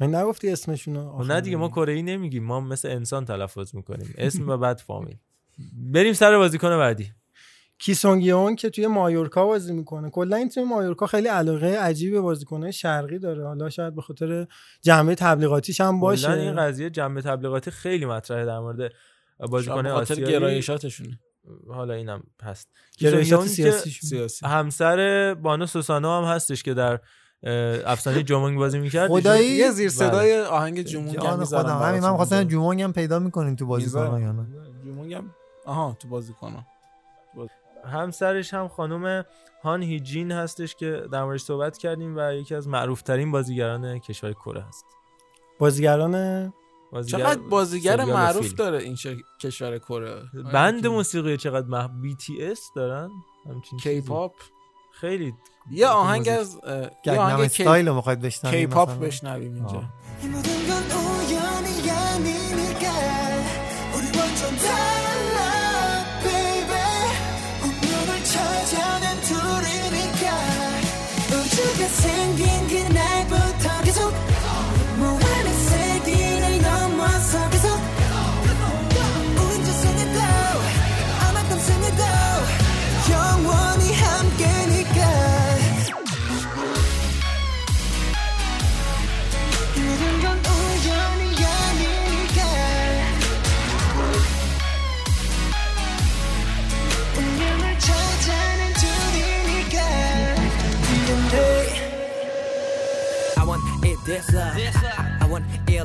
من 0.00 0.14
نگفتی 0.14 0.50
اسمشونو؟ 0.50 1.24
نه 1.24 1.40
دیگه 1.40 1.56
ما 1.56 1.68
کره 1.68 1.92
ای 1.92 2.02
نمیگیم. 2.02 2.44
ما 2.44 2.60
مثل 2.60 2.88
انسان 2.88 3.24
تلفظ 3.24 3.74
می‌کنیم. 3.74 4.14
اسم 4.18 4.48
و 4.48 4.56
بعد 4.56 4.78
فامیل. 4.78 5.16
بریم 5.92 6.12
سر 6.12 6.36
بازیکن 6.36 6.68
بعدی. 6.68 7.12
کی 7.78 7.94
سونگ 7.94 8.24
یونگ 8.24 8.58
که 8.58 8.70
توی 8.70 8.86
مایورکا 8.86 9.46
بازی 9.46 9.72
می‌کنه. 9.72 10.10
کلا 10.10 10.36
این 10.36 10.48
تیم 10.48 10.68
مایورکا 10.68 11.06
خیلی 11.06 11.28
علاقه 11.28 11.66
عجیب 11.66 12.12
به 12.12 12.20
بازیکنهای 12.20 12.72
شرقی 12.72 13.18
داره. 13.18 13.46
حالا 13.46 13.70
شاید 13.70 13.94
به 13.94 14.02
خاطر 14.02 14.46
جنبه 14.82 15.14
تبلیغاتیش 15.14 15.80
هم 15.80 16.00
باشه. 16.00 16.30
این 16.30 16.56
قضیه 16.56 16.90
جنبه 16.90 17.22
تبلیغاتی 17.22 17.70
خیلی 17.70 18.06
مطرحه 18.06 18.44
در 18.44 18.58
مورد 18.58 18.92
بازیکن 19.38 19.86
آسیایی. 19.86 20.32
گرایشاتشونه. 20.32 21.18
حالا 21.68 21.94
اینم 21.94 22.22
هست. 22.42 22.68
گرایشات 22.98 23.46
سیاسی 23.46 24.46
همسر 24.46 25.34
بانو 25.34 25.66
سوسانو 25.66 26.08
هم 26.08 26.34
هستش 26.34 26.62
که 26.62 26.74
در 26.74 27.00
افسانه 27.86 28.22
جومونگ 28.22 28.58
بازی 28.58 28.78
می‌کرد 28.78 29.08
خدایی؟ 29.10 29.48
یه 29.50 29.70
زیر 29.70 29.88
بله. 29.88 29.96
صدای 29.96 30.40
آهنگ 30.40 30.82
جمونگ 30.82 31.16
هم 31.26 31.38
می‌ذارم 31.38 31.82
همین 31.82 32.00
من 32.02 32.16
خواستم. 32.16 32.44
جومونگ 32.44 32.82
هم 32.82 32.92
پیدا 32.92 33.18
می‌کنین 33.18 33.56
تو 33.56 33.66
بازیکن 33.66 34.00
می‌ذارم. 34.00 34.22
یا 34.22 34.32
نه 34.32 34.46
جمونگ 34.84 35.14
هم 35.14 35.34
آها 35.66 35.96
تو 36.00 36.08
بازیکن 36.08 36.64
همسرش 37.84 38.54
هم 38.54 38.68
خانم 38.68 39.24
هان 39.62 39.82
هیجین 39.82 40.32
هستش 40.32 40.74
که 40.74 41.02
در 41.12 41.24
موردش 41.24 41.40
صحبت 41.42 41.78
کردیم 41.78 42.14
و 42.16 42.32
یکی 42.34 42.54
از 42.54 42.68
معروفترین 42.68 43.30
بازیگران 43.32 43.98
کشور 43.98 44.32
کره 44.32 44.60
هست 44.62 44.84
بازیگران 45.58 46.12
بازیگر- 46.92 47.18
چقدر 47.18 47.40
بازیگر 47.40 48.04
معروف 48.04 48.42
فیلم. 48.42 48.56
داره 48.56 48.78
این 48.78 48.94
ش- 48.96 49.06
کشور 49.40 49.78
کره 49.78 50.22
بند 50.52 50.86
موسیقی 50.86 51.36
چقدر 51.36 51.66
مح... 51.66 51.86
BTS 51.86 52.58
دارن 52.76 53.10
همچین 53.48 53.78
کی 53.78 53.82
چیزی. 53.94 54.08
پاپ 54.08 54.32
خیلی 55.00 55.34
یه 55.70 55.86
آهنگ. 55.86 56.28
از 56.28 56.58
یه 57.04 57.12
آهنگ 57.20 57.46
کی 57.46 57.62
استایل 57.62 57.88
رو 57.88 57.94
می‌خواید 57.94 58.20
بشنویم 58.20 58.60
کی 58.60 58.66
پاپ 58.66 58.90
مثلا؟ 58.90 59.06
بشنویم 59.06 59.54
اینجا 59.54 59.84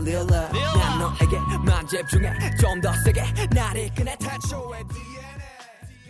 되게 0.03 1.39
만 1.65 1.87
집중해 1.87 2.33
좀 2.61 2.81
더 2.81 2.93
세게 3.05 3.23
나를 3.55 3.89
꺼내 3.95 4.17
태초에 4.19 4.83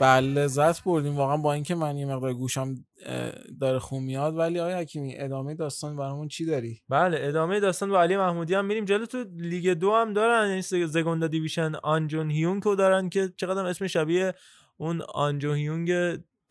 بله 0.00 0.20
لذت 0.34 0.84
بردیم 0.84 1.16
واقعا 1.16 1.36
با 1.36 1.52
اینکه 1.52 1.74
من 1.74 1.96
یه 1.96 2.06
مقدار 2.06 2.34
گوشم 2.34 2.74
اه، 3.06 3.32
داره 3.60 3.78
خون 3.78 4.02
میاد 4.02 4.36
ولی 4.36 4.60
آیا 4.60 4.78
حکیمی 4.78 5.14
ادامه 5.18 5.54
داستان 5.54 5.96
برامون 5.96 6.28
چی 6.28 6.44
داری 6.46 6.82
بله 6.88 7.18
ادامه 7.22 7.60
داستان 7.60 7.90
با 7.90 8.02
علی 8.02 8.16
محمودی 8.16 8.54
هم 8.54 8.64
میریم 8.64 8.84
جلو 8.84 9.06
تو 9.06 9.24
لیگ 9.36 9.68
دو 9.70 9.94
هم 9.94 10.12
دارن 10.12 10.48
یعنی 10.48 10.62
ز- 10.62 10.74
زگوندا 10.74 11.26
دیویشن 11.26 11.74
آنجون 11.82 12.30
هیونگ 12.30 12.62
رو 12.64 12.74
دارن 12.74 13.08
که 13.08 13.32
چقدر 13.36 13.60
هم 13.60 13.66
اسم 13.66 13.86
شبیه 13.86 14.34
اون 14.76 15.02
آنجون 15.02 15.56
هیونگ 15.56 15.90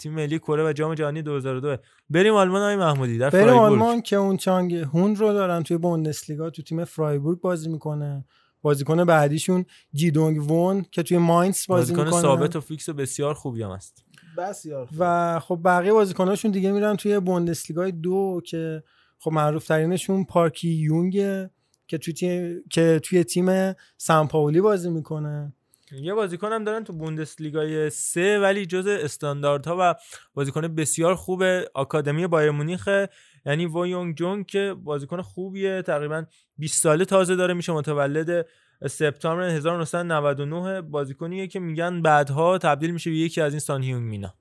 تیم 0.02 0.12
ملی 0.12 0.38
کره 0.38 0.68
و 0.68 0.72
جام 0.72 0.94
جهانی 0.94 1.22
2002 1.22 1.76
بریم 2.10 2.34
آلمان 2.34 2.62
های 2.62 2.76
محمودی 2.76 3.18
در 3.18 3.30
بریم 3.30 3.44
فرایبورگ. 3.44 3.72
آلمان 3.72 4.00
که 4.02 4.16
اون 4.16 4.36
چانگ 4.36 4.74
هون 4.74 5.16
رو 5.16 5.32
دارن 5.32 5.62
توی 5.62 5.76
بوندسلیگا 5.76 6.50
تو 6.50 6.62
تیم 6.62 6.84
فرایبورگ 6.84 7.40
بازی 7.40 7.68
می‌کنه. 7.68 8.24
بازیکن 8.62 9.04
بعدیشون 9.04 9.64
جیدونگ 9.92 10.50
وون 10.50 10.84
که 10.90 11.02
توی 11.02 11.18
ماینس 11.18 11.66
بازی 11.66 11.92
بازیکن 11.92 12.04
می‌کنه. 12.04 12.22
ثابت 12.22 12.56
و 12.56 12.60
فیکس 12.60 12.88
و 12.88 12.92
بسیار 12.92 13.34
خوبی 13.34 13.62
هم 13.62 13.70
است 13.70 14.04
بسیار 14.38 14.88
و 14.98 15.40
خب 15.40 15.60
بقیه 15.64 15.92
بازیکناشون 15.92 16.50
دیگه 16.50 16.72
میرن 16.72 16.96
توی 16.96 17.20
بوندسلیگای 17.20 17.92
دو 17.92 18.40
که 18.46 18.82
خب 19.18 19.32
معروف 19.32 19.66
ترینشون 19.66 20.24
پارکی 20.24 20.68
یونگه 20.68 21.50
که 21.86 21.98
توی 21.98 22.14
تیم 22.14 22.62
که 22.70 23.00
توی 23.02 23.24
تیم 23.24 23.74
سامپاولی 23.96 24.60
بازی 24.60 24.90
می‌کنه. 24.90 25.52
یه 26.00 26.14
بازیکن 26.14 26.52
هم 26.52 26.64
دارن 26.64 26.84
تو 26.84 26.92
بوندسلیگای 26.92 27.90
سه 27.90 28.38
ولی 28.38 28.66
جز 28.66 28.86
استعدادها 28.86 29.76
و 29.80 29.94
بازیکن 30.34 30.74
بسیار 30.74 31.14
خوب 31.14 31.42
آکادمی 31.74 32.26
بایرن 32.26 32.50
مونیخه 32.50 33.08
یعنی 33.46 33.66
وو 33.66 33.86
یونگ 33.86 34.16
جونگ 34.16 34.46
که 34.46 34.74
بازیکن 34.84 35.22
خوبیه 35.22 35.82
تقریبا 35.82 36.24
20 36.58 36.82
ساله 36.82 37.04
تازه 37.04 37.36
داره 37.36 37.54
میشه 37.54 37.72
متولد 37.72 38.46
سپتامبر 38.88 39.42
1999 39.42 40.82
بازیکنیه 40.82 41.46
که 41.46 41.60
میگن 41.60 42.02
بعدها 42.02 42.58
تبدیل 42.58 42.90
میشه 42.90 43.10
به 43.10 43.16
یکی 43.16 43.40
از 43.40 43.52
این 43.52 43.60
سان 43.60 43.82
هیونگ 43.82 44.02
مینا. 44.02 44.34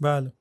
بله. 0.00 0.32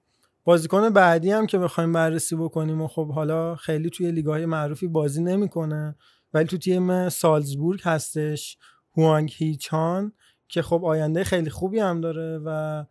بازیکن 0.44 0.90
بعدی 0.90 1.32
هم 1.32 1.48
که 1.48 1.58
بخوایم 1.58 1.94
بررسی 1.94 2.36
بکنیم 2.36 2.82
و 2.82 2.88
خب 2.88 3.12
حالا 3.12 3.56
خیلی 3.56 3.90
توی 3.90 4.12
لیگ‌های 4.12 4.46
معروفی 4.46 4.88
بازی 4.88 5.24
نمی‌کنه 5.24 5.96
ولی 6.34 6.46
تو 6.46 6.58
تیم 6.58 7.10
سالزبورگ 7.10 7.82
هستش 7.84 8.58
هوانگ 8.98 9.34
هیچان 9.36 10.14
که 10.48 10.62
خب 10.62 10.86
آینده 10.86 11.24
خیلی 11.24 11.50
خوبی 11.50 11.80
هم 11.80 12.02
داره 12.02 12.38
و 12.46 12.84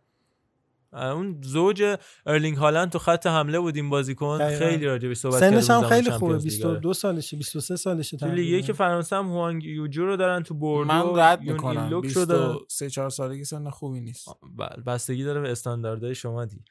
اون 0.93 1.41
زوج 1.41 1.97
ارلینگ 2.25 2.57
هالند 2.57 2.91
تو 2.91 2.99
خط 2.99 3.27
حمله 3.27 3.59
بود 3.59 3.75
این 3.75 3.89
بازیکن. 3.89 4.57
خیلی 4.57 4.85
راجع 4.85 5.07
بهش 5.07 5.17
صحبت 5.17 5.39
سنش 5.39 5.69
هم 5.69 5.81
کردیم 5.81 5.95
خیلی 5.95 6.11
خوبه 6.11 6.33
چمپیونز 6.33 6.43
لیگ. 6.43 6.53
22 6.53 6.93
سالشه 6.93 7.37
23 7.37 7.75
سالشه 7.75 8.17
تو. 8.17 8.27
لیگ 8.27 8.65
که 8.65 8.73
فرانسه 8.73 9.15
هم 9.15 9.25
هوانگ 9.25 9.63
یوجو 9.63 10.05
رو 10.05 10.17
دارن 10.17 10.43
تو 10.43 10.53
بوردو 10.53 10.93
من 10.93 11.19
رد 11.19 11.41
می‌کنم 11.41 11.83
ایلوک 11.83 12.05
رو 12.05 12.25
دارن 12.25 12.53
23 12.53 12.89
4 12.89 13.09
سالگی 13.09 13.43
سن 13.43 13.69
خوبی 13.69 13.99
نیست 13.99 14.27
بله 14.57 14.83
بستگی 14.83 15.23
داره 15.23 15.41
به 15.41 15.51
استانداردهای 15.51 16.15
شما 16.15 16.45
دی 16.45 16.63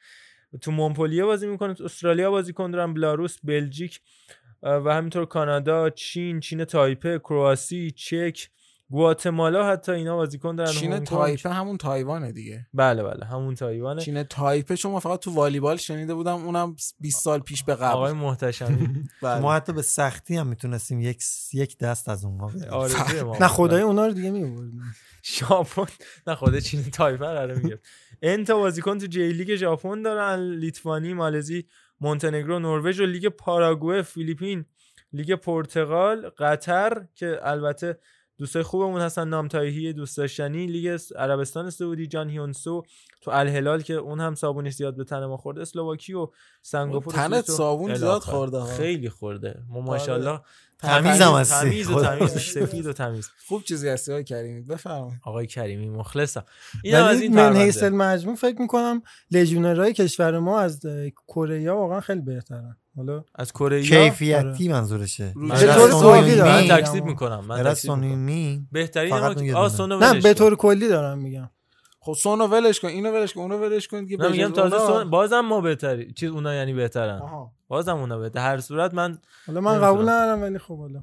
تو 0.61 0.71
مونپلیه 0.71 1.25
بازی 1.25 1.47
می‌کنه 1.47 1.73
تو 1.73 1.83
استرالیا 1.83 2.31
بازی 2.31 2.53
دارن 2.53 2.93
بلاروس 2.93 3.37
بلژیک 3.43 4.01
و 4.63 4.93
همینطور 4.93 5.25
کانادا 5.25 5.89
چین 5.89 6.39
چین 6.39 6.65
تایپه 6.65 7.19
کرواسی 7.19 7.91
چک 7.91 8.49
گواتمالا 8.89 9.67
حتی 9.71 9.91
اینا 9.91 10.15
بازیکن 10.15 10.55
دارن 10.55 10.71
چین. 10.71 11.03
تایپه 11.03 11.49
همون 11.49 11.77
تایوانه 11.77 12.31
دیگه. 12.31 12.67
بله 12.73 13.03
بله 13.03 13.25
همون 13.25 13.55
تایوانه. 13.55 14.01
چین 14.01 14.23
تایپه 14.23 14.75
چون 14.77 14.91
من 14.91 14.99
فقط 14.99 15.19
تو 15.19 15.31
والیبال 15.31 15.77
شنیده 15.77 16.13
بودم 16.13 16.35
اونم 16.45 16.75
20 16.99 17.23
سال 17.23 17.39
پیش 17.39 17.63
به 17.63 17.75
قبل. 17.75 17.85
آقای 17.85 18.13
محتشمی. 18.13 19.03
بله. 19.21 19.39
ما 19.41 19.53
حتی 19.53 19.73
به 19.73 19.81
سختی 19.81 20.35
هم 20.35 20.47
می‌تونستیم 20.47 21.01
یک 21.01 21.23
یک 21.53 21.77
دست 21.77 22.09
از 22.09 22.25
اونها 22.25 22.51
نه 23.41 23.47
خدای 23.47 23.81
اونا 23.81 24.07
رو 24.07 24.13
دیگه 24.13 24.31
میبردیم 24.31 24.81
ژاپن. 25.23 25.85
نه 26.27 26.35
خود 26.35 26.59
چین 26.59 26.83
تایپه 26.83 27.25
رو 27.25 27.59
میگه 27.59 27.79
ان 28.21 28.39
تا 28.39 28.57
بازیکن 28.57 28.97
تو 28.97 29.05
جی 29.05 29.33
لیگ 29.33 29.55
ژاپن 29.55 30.01
دارن 30.01 30.39
لیتوانی 30.39 31.13
مالزی 31.13 31.65
مونتنگرو 32.01 32.59
نروژ 32.59 32.99
و 32.99 33.05
لیگ 33.05 33.27
پاراگوئه 33.27 34.01
فیلیپین 34.01 34.65
لیگ 35.13 35.33
پرتغال 35.33 36.29
قطر 36.29 37.07
که 37.15 37.39
البته 37.41 37.99
دوستای 38.37 38.63
خوبمون 38.63 39.01
هستن 39.01 39.27
نامتایهی 39.27 39.93
دوست 39.93 40.17
داشتنی 40.17 40.67
لیگ 40.67 40.99
عربستان 41.15 41.69
سعودی 41.69 42.07
جان 42.07 42.29
هیونسو 42.29 42.83
تو 43.21 43.31
الهلال 43.31 43.81
که 43.81 43.93
اون 43.93 44.19
هم 44.19 44.35
صابونش 44.35 44.73
زیاد 44.73 44.95
به 44.95 45.03
تن 45.03 45.25
ما 45.25 45.37
خورده 45.37 45.61
اسلواکی 45.61 46.13
و 46.13 46.27
سنگاپور 46.61 47.13
تنت 47.13 47.45
صابون 47.51 47.95
زیاد. 47.95 48.21
خورده 48.21 48.57
ها. 48.57 48.65
خیلی 48.65 49.09
خورده 49.09 49.63
ما 49.69 49.79
آره. 49.79 49.85
ماشاءالله 49.85 50.41
تمیز 50.79 51.21
هم 51.21 51.33
هستی. 51.33 51.69
تمیز 51.69 51.89
و 51.89 52.01
تمیز 52.01 52.31
سفید 52.31 52.85
و 52.85 52.93
تمیز. 52.93 53.29
خوب 53.47 53.63
چیزی 53.63 53.89
هستی 53.89 54.11
های 54.11 54.23
کریمی 54.23 54.61
بفرمایید. 54.61 55.19
آقای 55.23 55.47
کریمی 55.47 55.89
مخلصم. 55.89 56.43
این 56.83 56.95
هم 56.95 57.03
از 57.03 57.15
ولی 57.15 57.23
این 57.23 57.35
من 57.35 57.41
پرونده. 57.41 57.59
حیث 57.59 57.83
المجموع 57.83 58.35
فکر 58.35 58.61
می‌کنم 58.61 59.01
لژیونرهای 59.31 59.93
کشور 59.93 60.39
ما 60.39 60.59
از 60.59 60.79
کره 61.27 61.71
واقعا 61.71 62.01
خیلی 62.01 62.21
بهترن. 62.21 62.77
حالا 62.95 63.23
از 63.35 63.51
کره 63.51 63.81
کیفیتی 63.81 64.67
منظورشه. 64.69 65.33
به 65.35 65.57
طور 65.57 65.91
کلی 65.91 66.35
دارم 66.35 66.67
من. 66.67 66.77
تکذیب 66.77 67.05
می‌کنم. 67.05 67.45
من 67.45 67.63
تکذیب 67.63 68.59
بهترین 68.71 69.13
نه 69.13 70.21
به. 70.21 70.33
طور 70.33 70.55
کلی 70.55 70.87
دارم 70.87 71.17
میگم. 71.17 71.49
خب 71.99 72.13
سونو 72.13 72.47
ولش 72.47 72.79
کن 72.79 72.87
اینو 72.87 73.11
ولش 73.11 73.33
کن 73.33 73.41
اونو 73.41 73.57
ولش 73.57 73.87
کن 73.87 74.05
دیگه 74.05 74.17
نه 74.23 74.29
میگم 74.29 74.51
تازه 74.51 74.75
اونا- 74.75 74.87
سون 74.87 75.09
بازم 75.09 75.39
ما 75.39 75.61
بهتری 75.61 76.13
چیز 76.13 76.29
اونا 76.29 76.53
یعنی 76.53 76.73
بهترن. 76.73 77.19
آها. 77.19 77.51
بازم 77.67 77.97
اونا 77.97 78.17
بهتر. 78.17 78.39
هر 78.39 78.59
صورت 78.59 78.93
من 78.93 79.17
حالا 79.47 79.61
من. 79.61 79.81
قبول 79.81 80.03
ندارم 80.09 80.41
ولی 80.41 80.59
خب 80.59 80.77
حالا. 80.79 81.01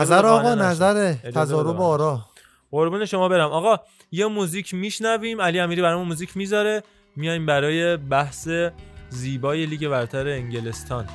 نظر 0.00 0.26
آقا 0.26 0.36
قانع 0.42 0.54
نشم. 0.54 0.62
نظر 0.62 0.96
اجازه 0.96 1.20
بده 1.30 1.30
تضارب. 1.32 1.80
آرا. 1.80 2.20
قربون 2.70 3.04
شما 3.04 3.28
برم. 3.28 3.50
آقا 3.50 3.76
یه 4.12 4.26
موزیک 4.26 4.74
میشنویم. 4.74 5.40
علی 5.40 5.60
امیری 5.60 5.82
برامون 5.82 6.08
موزیک 6.08 6.36
می‌ذاره. 6.36 6.82
میایم 7.16 7.46
برای 7.46 7.96
بحث 7.96 8.48
زیبای 9.08 9.66
لیگ 9.66 9.88
برتر 9.88 10.28
انگلستان. 10.28 11.06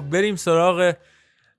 خب 0.00 0.10
بریم 0.10 0.36
سراغ 0.36 0.94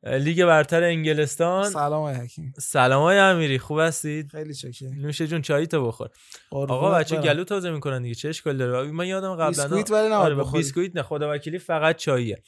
لیگ 0.03 0.45
برتر 0.45 0.83
انگلستان. 0.83 1.69
سلام 1.69 1.93
آقای 1.93 2.13
حکیم. 2.13 2.53
سلام 2.59 3.03
های 3.03 3.17
امیری 3.17 3.59
خوب 3.59 3.79
هستید؟ 3.79 4.31
خیلی 4.31 4.53
چاکر 4.53 4.85
نوش 4.85 5.21
جون 5.21 5.41
چایی 5.41 5.67
تو 5.67 5.87
بخور. 5.87 6.09
آقا 6.51 6.91
بچه 6.91 7.15
گلو 7.15 7.43
تازه 7.43 7.71
می‌کنن 7.71 8.01
دیگه 8.01 8.15
چه 8.15 8.29
اشکال 8.29 8.57
داره؟ 8.57 8.91
من 8.91 9.07
یادم 9.07 9.33
قبلا 9.33 9.47
بیسکویت 9.47 9.91
ولی 9.91 10.07
نباید 10.07 10.39
آره. 10.39 10.51
بیسکویت 10.51 10.95
نه 10.95 11.03
خدا 11.03 11.33
وکیلی 11.33 11.59
فقط 11.59 11.95
چاییه. 11.95 12.43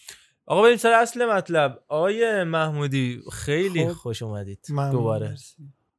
آقا 0.46 0.62
بریم 0.62 0.78
سر 0.78 0.92
اصل 0.92 1.26
مطلب. 1.26 1.80
آقای 1.88 2.44
محمودی 2.44 3.22
خیلی 3.32 3.88
خب. 3.88 3.94
خوش 3.94 4.22
اومدید. 4.22 4.66
دوباره. 4.92 5.36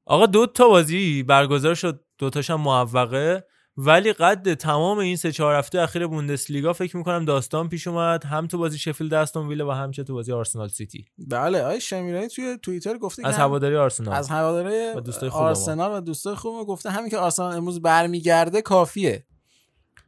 آقا 0.05 0.27
دو 0.27 0.47
تا 0.47 0.69
بازی 0.69 1.23
برگزار 1.23 1.75
شد. 1.75 2.05
دو 2.19 2.31
تاشم 2.31 2.55
موفقه. 2.55 3.45
ولی 3.77 4.13
قد 4.13 4.55
تمام 4.55 4.99
این 4.99 5.17
سه 5.17 5.33
چهار 5.33 5.55
هفته 5.55 5.81
اخیر 5.81 6.07
بوندسلیگا 6.07 6.73
فکر 6.73 6.97
می‌کنم 6.97 7.25
داستان 7.25 7.69
پیش 7.69 7.87
اومد. 7.87 8.25
هم 8.25 8.47
تو 8.47 8.59
بازی 8.59 8.79
شفیلد 8.79 9.15
استون 9.15 9.49
ویله 9.49 9.65
و 9.65 9.71
هم 9.71 9.91
چه 9.91 10.05
تو 10.05 10.15
بازی 10.15 10.33
آرسنال 10.33 10.69
سیتی. 10.69 11.05
بله 11.19 11.63
آقای 11.63 11.81
شمیرانی 11.81 12.29
توی 12.29 12.59
توییتر 12.63 12.99
گفته 12.99 13.27
از 13.27 13.35
هواداری 13.35 13.77
آرسنال. 13.77 14.15
از 14.15 14.29
هواداره 14.29 14.95
و 14.97 15.01
دوستای 15.01 15.29
خوب. 15.29 15.43
آرسنال 15.43 15.99
و 15.99 16.01
دوستای 16.01 16.35
خوب 16.35 16.67
گفته 16.67 16.91
همین 16.91 17.11
که 17.11 17.19
آرسنال 17.19 17.57
امروز 17.57 17.83
برمیگرده 17.83 18.63
کافیه. 18.63 19.25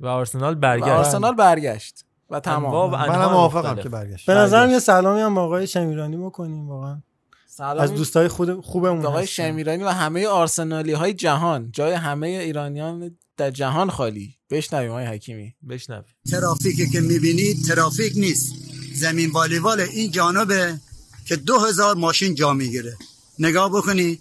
و 0.01 0.07
آرسنال 0.07 0.53
و 0.53 0.57
برگشت 0.57 0.89
آرسنال 0.89 1.35
برگشت. 1.35 2.05
و 2.31 2.37
و 2.37 2.41
تمام. 2.41 2.91
منم 2.91 3.33
موافقم. 3.33 3.75
که 3.75 3.89
برگشت. 3.89 4.27
به 4.27 4.35
نظرم 4.35 4.61
برگشت. 4.61 4.73
یه 4.73 4.79
سلامی 4.79 5.21
هم 5.21 5.35
با 5.35 5.43
آقای 5.43 5.67
شمیرانی 5.67 6.17
بکنیم 6.17 6.69
واقعا. 6.69 7.03
سلام 7.47 7.79
از 7.79 7.95
دوستای 7.95 8.29
خود 8.29 8.61
خوبمون 8.61 9.07
آقای. 9.07 9.27
شمیرانی 9.27 9.83
و 9.83 9.89
همه 9.89 10.27
آرسنالی 10.27 10.93
های 10.93 11.15
جهان. 11.15 11.71
جای 11.73 11.93
همه 11.93 12.27
ایرانیان 12.27 13.19
در 13.37 13.51
جهان 13.51 13.91
خالی. 13.91 14.35
بشنویم 14.51 14.91
آقای 14.91 15.05
حکیمی. 15.05 15.55
بشنویم. 15.69 16.15
ترافیکی 16.31 16.91
که 16.91 17.01
می‌بینید 17.01 17.65
ترافیک 17.69 18.13
نیست. 18.17 18.55
زمین 18.95 19.31
والیبال 19.31 19.81
این 19.81 20.11
جانب 20.11 20.81
که 21.27 21.37
دو 21.37 21.59
هزار 21.59 21.95
ماشین 21.95 22.35
جا 22.35 22.53
می‌گیره. 22.53 22.97
نگاه 23.39 23.71
بکنی. 23.71 24.19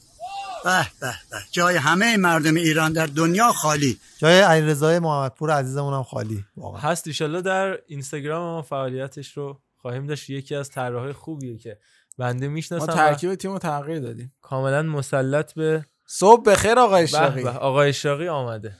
به 0.64 0.88
به 1.02 1.14
به. 1.31 1.38
جای 1.52 1.76
همه 1.76 2.18
مردم 2.18 2.56
ایران 2.56 2.94
در 2.94 3.06
دنیا 3.06 3.52
خالی. 3.52 3.99
جای 4.18 4.40
علیرضا 4.40 4.99
محمدپور 4.99 5.52
عزیزمون 5.52 5.94
هم 5.94 6.03
خالی. 6.03 6.45
واقعا. 6.57 6.81
هست 6.81 7.07
ایشالله 7.07 7.41
در 7.41 7.80
اینستاگرام 7.88 8.41
ما 8.44 8.61
فعالیتش 8.61 9.38
رو 9.38 9.61
خواهیم 9.77 10.07
داشت. 10.07 10.30
یکی 10.30 10.56
از 10.56 10.69
طراحهای 10.69 11.14
خوبیه 11.14 11.57
که 11.57 11.77
بنده 12.18 12.48
ما 12.48 12.53
می‌شناسم 12.53 12.84
و 12.84 12.88
ترکیب 12.88 13.35
تیم 13.35 13.52
رو 13.52 13.60
تغییر 13.60 13.99
دادیم. 13.99 14.34
کاملا 14.41 14.84
مسلط 14.84 15.53
به 15.53 15.85
صبح 16.07 16.44
بخیر 16.44 16.80
آقا 16.80 16.95
به 16.95 17.03
اشراقی 17.03 17.44
به، 17.44 17.49
آقا 17.49 17.81
اشراقی 17.81 18.27
آمده. 18.27 18.77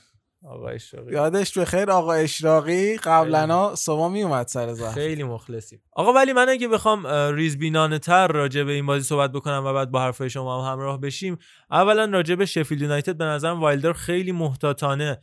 آقا 0.48 0.68
اشراقی. 0.68 1.12
یادش 1.12 1.58
بخیر 1.58 1.90
آقا 1.90 2.12
اشراقی 2.12 2.96
قبلا 2.96 3.74
صبح 3.74 4.08
می 4.08 4.22
اومد 4.22 4.46
سر 4.46 4.72
زخم. 4.72 4.92
خیلی 4.92 5.22
مخلصیم. 5.22 5.82
آقا 5.92 6.12
ولی 6.12 6.32
من 6.32 6.48
اگه 6.48 6.68
بخوام 6.68 7.06
ریزبینانه 7.06 7.98
تر 7.98 8.28
راجع 8.28 8.62
به 8.62 8.72
این 8.72 8.86
بازی 8.86 9.04
صحبت 9.04 9.32
بکنم 9.32 9.62
و 9.66 9.72
بعد 9.72 9.90
با 9.90 10.00
حرفای 10.00 10.30
شما 10.30 10.66
هم 10.66 10.72
همراه 10.72 11.00
بشیم 11.00 11.38
اولا 11.70 12.04
راجع 12.04 12.34
به 12.34 12.46
شفیلد 12.46 12.82
یونایتد 12.82 13.16
به 13.16 13.24
نظرم 13.24 13.60
وایلدر 13.60 13.92
خیلی 13.92 14.32
محتاطانه 14.32 15.18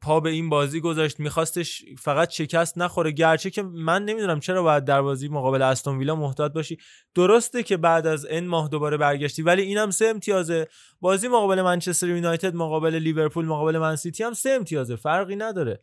پا 0.00 0.20
به 0.20 0.30
این 0.30 0.48
بازی 0.48 0.80
گذاشت 0.80 1.20
میخواستش 1.20 1.84
فقط 1.98 2.30
شکست 2.30 2.78
نخوره. 2.78 3.10
گرچه 3.10 3.50
که 3.50 3.62
من 3.62 4.04
نمی‌دونم 4.04 4.40
چرا 4.40 4.62
باید 4.62 4.84
در 4.84 5.02
بازی 5.02 5.28
مقابل 5.28 5.62
استون 5.62 5.98
ویلا 5.98 6.14
محتاط 6.16 6.52
باشی. 6.52 6.78
درسته 7.14 7.62
که 7.62 7.76
بعد 7.76 8.06
از 8.06 8.24
این 8.24 8.46
ماه 8.46 8.68
دوباره 8.68 8.96
برگشتی 8.96 9.42
ولی 9.42 9.62
اینم 9.62 9.90
سه 9.90 10.06
امتیازه. 10.06 10.66
بازی 11.00 11.28
مقابل 11.28 11.62
منچستر 11.62 12.08
یونایتد 12.08 12.54
مقابل 12.54 12.94
لیورپول 12.94 13.44
مقابل 13.44 13.78
منسیتی 13.78 14.24
هم 14.24 14.32
سه 14.32 14.50
امتیازه. 14.50 14.96
فرقی 14.96 15.36
نداره. 15.36 15.80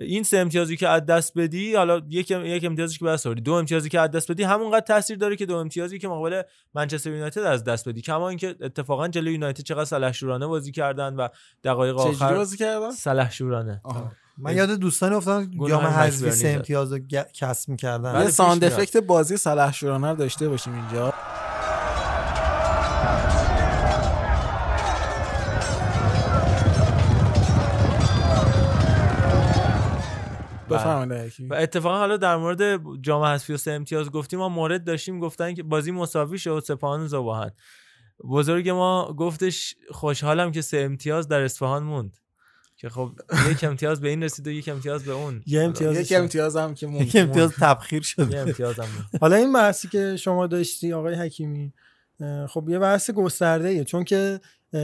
این 0.00 0.22
سه 0.22 0.38
امتیازی 0.38 0.76
که 0.76 0.88
از 0.88 1.06
دست 1.06 1.38
بدی 1.38 1.74
حالا 1.74 2.02
یک 2.08 2.30
یک 2.30 2.64
امتیازی 2.64 2.98
که 2.98 3.04
بس 3.04 3.26
دو 3.26 3.52
امتیازی 3.52 3.88
که 3.88 4.00
از 4.00 4.10
دست 4.10 4.32
بدی 4.32 4.42
همونقدر 4.42 4.80
تاثیر 4.80 5.18
داره 5.18 5.36
که 5.36 5.46
دو 5.46 5.56
امتیازی 5.56 5.98
که 5.98 6.08
مقابل 6.08 6.42
منچستر 6.74 7.10
یونایتد 7.10 7.40
از 7.40 7.64
دست 7.64 7.88
بدی. 7.88 8.00
کما 8.00 8.28
اینکه 8.28 8.54
اتفاقا 8.60 9.08
جلوی 9.08 9.32
یونایتد 9.32 9.62
چقدر 9.62 9.84
سلحشورانه 9.84 10.46
بازی 10.46 10.72
کردن 10.72 11.14
و 11.14 11.28
دقایق 11.64 11.98
آخر 11.98 12.34
بازی 12.34 12.56
کردن؟ 12.56 12.90
سلحشورانه 12.90 13.82
من 14.38 14.56
یاد 14.56 14.70
دوستانی 14.70 15.14
افتادم 15.14 15.50
مکس 15.56 15.72
حذفی 15.72 16.30
سه. 16.30 16.48
امتیاز 16.48 16.92
رو 16.92 16.98
کسب 17.34 17.68
می‌کردن. 17.68 18.22
یه 18.22 18.30
ساند. 18.30 18.64
افکت 18.64 18.96
بازی 18.96 19.36
صلاح 19.36 19.72
شورانه 19.72 20.10
رو 20.10 20.16
داشته 20.16 20.48
باشیم 20.48 20.74
اینجا. 20.74 21.14
بفرمایید 30.68 31.12
حکیمی. 31.12 31.48
و 31.48 31.54
اتفاقا 31.54 31.98
حالا 31.98 32.16
در 32.16 32.36
مورد 32.36 32.80
جام 33.02 33.22
حذفی 33.22 33.52
و 33.52 33.56
سه 33.56 33.70
امتیاز 33.70 34.10
گفتیم 34.10 34.38
ما 34.38 34.48
مورد 34.48 34.84
داشتیم 34.84 35.20
گفتن 35.20 35.54
که 35.54 35.62
بازی 35.62 35.90
مساوی 35.90 36.38
شد 36.38 36.62
سپاهان 36.66 37.00
و 37.00 37.06
زباهن 37.06 37.50
بزرگ 38.30 38.68
ما 38.68 39.14
گفتش 39.18 39.74
خوشحالم 39.90 40.52
که 40.52 40.60
سه 40.60 40.78
امتیاز 40.78 41.28
در 41.28 41.40
اصفهان 41.40 41.82
موند. 41.82 42.16
که 42.76 42.88
خب 42.88 43.10
یک 43.50 43.64
امتیاز 43.64 44.00
به 44.00 44.08
این 44.08 44.22
رسید 44.22 44.46
و 44.46 44.50
یک 44.50 44.68
امتیاز 44.68 45.04
به 45.04 45.12
اون. 45.12 45.42
یه 45.46 45.62
امتیاز 45.62 45.96
یک 45.96 46.12
امتیاز 46.16 46.56
هم 46.56 46.74
که 46.74 46.86
یک 46.86 47.16
امتیاز 47.16 47.52
تبخیر 47.52 48.02
شد 48.02 48.32
یه 48.32 48.38
امتیاز 48.38 48.78
هم 48.78 48.84
موند. 48.84 49.08
حالا 49.20 49.36
این 49.36 49.52
بحثی 49.52 49.88
که 49.88 50.16
شما 50.16 50.46
داشتی 50.46 50.92
آقای 50.92 51.14
حکیمی 51.14 51.72
خب 52.48 52.68
یه 52.68 52.78
بحث 52.78 53.10
گسترده 53.10 53.68
ایه 53.68 53.84
چون 53.84 54.04
که 54.04 54.40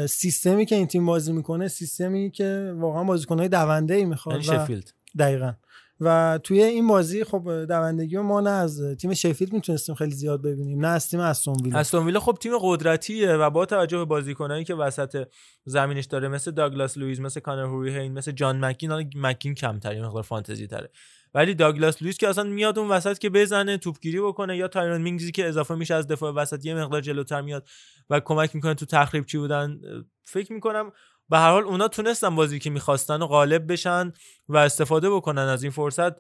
سیستمی 0.09 0.67
که 0.67 0.75
این 0.75 0.87
تیم 0.87 1.07
بازی 1.07 1.33
می‌کنه 1.33 1.69
سیستمی 1.69 2.31
که 2.31 2.75
واقعا 2.77 3.05
بازیکنهای 3.05 3.49
دونده 3.49 3.95
ای 3.95 4.05
می‌خواد 4.05 4.45
یعنی 4.45 4.57
و- 4.57 4.65
شفیلد. 4.65 4.93
دقیقا. 5.19 5.53
و 6.01 6.39
توی 6.43 6.63
این 6.63 6.87
بازی 6.87 7.25
خب 7.25 7.65
دوندگی 7.65 8.19
ما 8.19 8.41
نه 8.41 8.51
از 8.51 8.83
تیم 9.01 9.15
شفیلد 9.15 9.53
می‌تونستیم 9.53 9.95
خیلی 9.95 10.11
زیاد 10.11 10.43
ببینیم 10.43 10.81
نه 10.81 10.89
از 10.89 11.11
تیم 11.11 11.21
استون 11.21 11.57
ویلا. 11.65 11.79
استون 11.79 12.07
ویلا 12.07 12.21
خب 12.21 12.39
تیم 12.41 12.53
قدرتیه 12.61 13.33
و 13.33 13.51
با 13.51 13.67
توجه 13.67 13.99
به 13.99 14.05
بازیکنایی 14.05 14.65
که 14.65 14.75
وسط 14.75 15.27
زمینش 15.65 16.05
داره 16.05 16.29
مثل 16.29 16.51
داگلاس 16.51 16.99
لوئیس 16.99 17.21
مثل 17.21 17.41
کانر 17.41 17.65
هوری 17.65 17.95
هین 17.95 18.13
مثل 18.13 18.33
جان 18.33 18.65
مک‌گین 18.65 18.91
حالا 18.91 19.05
مک‌گین 19.17 19.55
کمتر 19.55 19.95
یه 19.95 20.03
مقدار 20.03 20.23
فانتزی 20.23 20.67
تره 20.67 20.91
ولی 21.35 21.55
داگلاس 21.55 22.03
لوئیس 22.03 22.19
که 22.19 22.29
اصلا 22.29 22.45
میاد 22.45 22.79
اون 22.79 22.89
وسط 22.89 23.19
که 23.19 23.31
بزنه 23.31 23.79
توپگیری 23.79 24.21
بکنه 24.21 24.57
یا 24.57 24.69
تایرون 24.69 25.03
مینگزی 25.03 25.33
که 25.33 25.49
اضافه 25.49 25.75
میشه 25.75 25.95
از 25.95 26.07
دفاع 26.07 26.33
وسط 26.33 26.67
یه 26.67 26.75
مقدار 26.75 27.01
جلوتر 27.01 27.41
میاد 27.41 27.69
و 28.11 28.21
کمک 28.21 28.55
می‌کنه 28.55 28.75
تو 28.75 28.87
تخریب 28.87 29.27
چی 29.27 29.39
بودن. 29.39 29.81
فکر 30.25 30.53
می‌کنم 30.53 30.93
به 31.29 31.39
هر 31.39 31.51
حال 31.51 31.65
اونا 31.65 31.89
تونستن 31.89 32.35
بازی 32.35 32.59
که 32.59 32.71
می‌خواستن 32.71 33.23
و 33.23 33.27
غالب 33.27 33.73
بشن 33.73 34.13
و 34.49 34.57
استفاده 34.57 35.11
بکنن 35.11 35.43
از 35.43 35.63
این 35.63 35.73
فرصت 35.73 36.13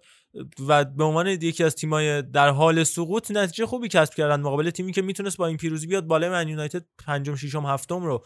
و 0.68 0.84
به 0.84 1.04
عنوان 1.04 1.26
یکی 1.26 1.64
از 1.64 1.74
تیمای 1.74 2.22
در 2.22 2.48
حال 2.48 2.84
سقوط 2.84 3.30
نتیجه 3.30 3.66
خوبی 3.66 3.88
کسب 3.88 4.14
کردن 4.14 4.40
مقابل 4.40 4.70
تیمی 4.70 4.92
که 4.92 5.02
می‌تونست 5.02 5.36
با 5.36 5.46
این 5.46 5.56
پیروزی 5.56 5.86
بیاد 5.86 6.06
بالای 6.06 6.30
من 6.30 6.48
یونایتد 6.48 6.84
پنجم 7.06 7.34
ششم 7.34 7.66
هفتم 7.66 8.04
رو 8.04 8.24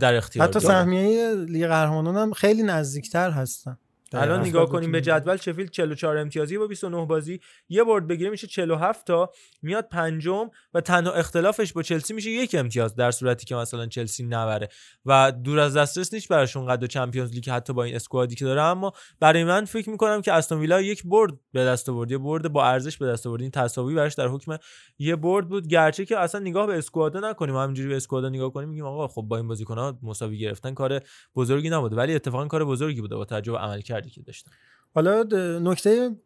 در 0.00 0.14
اختیار 0.14 0.48
حتی. 0.48 0.60
سهمیه 0.60 1.34
لیگ 1.34 1.66
قهرمانان 1.66 2.16
هم 2.16 2.32
خیلی 2.32 2.62
نزدیکتر 2.62 3.30
هستن 3.30 3.78
الان 4.12 4.40
نگاه 4.40 4.68
کنیم 4.68 4.92
به 4.92 5.00
جدول 5.00 5.36
شفیلد 5.36 5.70
44 5.70 6.16
امتیازی 6.16 6.58
با 6.58 6.66
29 6.66 7.06
بازی. 7.06 7.40
یه 7.68 7.84
برد 7.84 8.06
بگیره 8.06 8.30
میشه 8.30 8.46
47 8.46 9.06
تا 9.06 9.30
میاد 9.62 9.88
پنجم 9.88 10.50
و 10.74 10.80
تنها 10.80 11.12
اختلافش 11.12 11.72
با 11.72 11.82
چلسی 11.82 12.14
میشه 12.14 12.30
یک 12.30 12.54
امتیاز 12.58 12.96
در 12.96 13.10
صورتی 13.10 13.46
که 13.46 13.54
مثلا 13.54 13.86
چلسی 13.86 14.24
نبره. 14.24 14.68
و 15.06 15.32
دور 15.44 15.58
از 15.58 15.76
دسترس 15.76 16.14
نیست 16.14 16.28
براشون 16.28 16.66
قد 16.66 16.84
چمپیونز 16.84 17.34
لیگ 17.34 17.50
حتی 17.50 17.72
با 17.72 17.84
این 17.84 17.94
اسکوادی 17.94 18.34
که 18.34 18.44
داره. 18.44 18.62
اما 18.62 18.92
برای 19.20 19.44
من 19.44 19.64
فکر 19.64 19.90
می‌کنم 19.90 20.22
که 20.22 20.32
استون 20.32 20.58
ویلا 20.60 20.80
یک 20.80 21.02
برد 21.04 21.32
به 21.52 21.64
دست 21.64 21.88
آورد 21.88 22.10
یه 22.10 22.18
برد 22.18 22.52
با 22.52 22.66
ارزش 22.66 22.96
به 22.96 23.06
دست 23.06 23.26
آورد. 23.26 23.42
این 23.42 23.50
تساوی 23.50 23.94
براش 23.94 24.14
در 24.14 24.28
حکم 24.28 24.56
یه 24.98 25.16
برد 25.16 25.48
بود. 25.48 25.66
گرچه 25.66 26.04
که 26.04 26.18
اصلا 26.18 26.40
نگاه 26.40 26.66
به 26.66 26.78
اسکوادا 26.78 27.30
نکنیم 27.30 27.56
همینجوری 27.56 27.88
به 27.88 27.96
اسکوادا 27.96 28.28
نگاه 28.28 28.52
کنیم 28.52 28.68
میگیم 28.68 28.84
آقا 28.84 29.08
خب 29.08 29.22
با 29.22 29.36
این 29.36 29.48
بازیکن‌ها 29.48 29.98
مساوی 30.02 30.38
گرفتن 30.38 30.74
کار 30.74 31.00
بزرگی 31.36 31.70
نبوده 31.70 31.96
ولی 31.96 32.14
اتفاقا 32.14 32.46
کار 32.46 32.64
بزرگی 32.64 33.00
بوده 33.00 33.16
با 33.16 33.24
توجه 33.24 33.52
به 33.52 33.58
عملکردی 34.00 34.10
که 34.10 34.22
داشتن 34.22 34.50
حالا 34.94 35.24
د- 35.24 35.34
نکته 35.62 36.16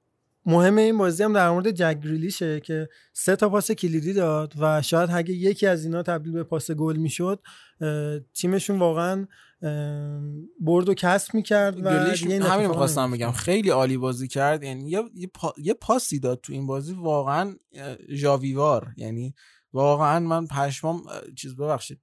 مهم 0.46 0.76
این 0.76 0.98
بازی 0.98 1.22
هم 1.22 1.32
در 1.32 1.50
مورد 1.50 1.70
جک 1.70 2.00
گریلیشه 2.00 2.60
که 2.60 2.88
سه 3.12 3.36
تا 3.36 3.48
پاس 3.48 3.70
کلیدی 3.70 4.12
داد 4.12 4.54
و 4.58 4.82
شاید 4.82 5.10
اگه 5.12 5.34
یکی 5.34 5.66
از 5.66 5.84
اینا 5.84 6.02
تبدیل 6.02 6.32
به 6.32 6.42
پاس 6.42 6.70
گل 6.70 6.96
می‌شد 6.96 7.40
تیمشون 8.34 8.78
واقعا 8.78 9.26
برد 10.60 10.88
و 10.88 10.94
کسب 10.94 11.34
می‌کرد 11.34 11.86
و 11.86 11.90
همین 11.90 12.66
می‌خواستم. 12.66 13.10
بگم. 13.10 13.32
خیلی 13.32 13.70
عالی 13.70 13.96
بازی 13.96 14.28
کرد. 14.28 14.62
یعنی 14.62 14.90
یه, 14.90 15.26
پا... 15.34 15.52
یه 15.58 15.74
پاسی 15.74 16.20
داد 16.20 16.40
تو 16.40 16.52
این 16.52 16.66
بازی. 16.66 16.92
واقعا 16.92 17.54
اه، 17.72 17.96
ژاویوار. 18.10 18.92
یعنی 18.96 19.34
واقعا 19.72 20.20
من 20.20 20.46
پشمام 20.46 21.02
چیز 21.36 21.56
ببخشید. 21.56 22.00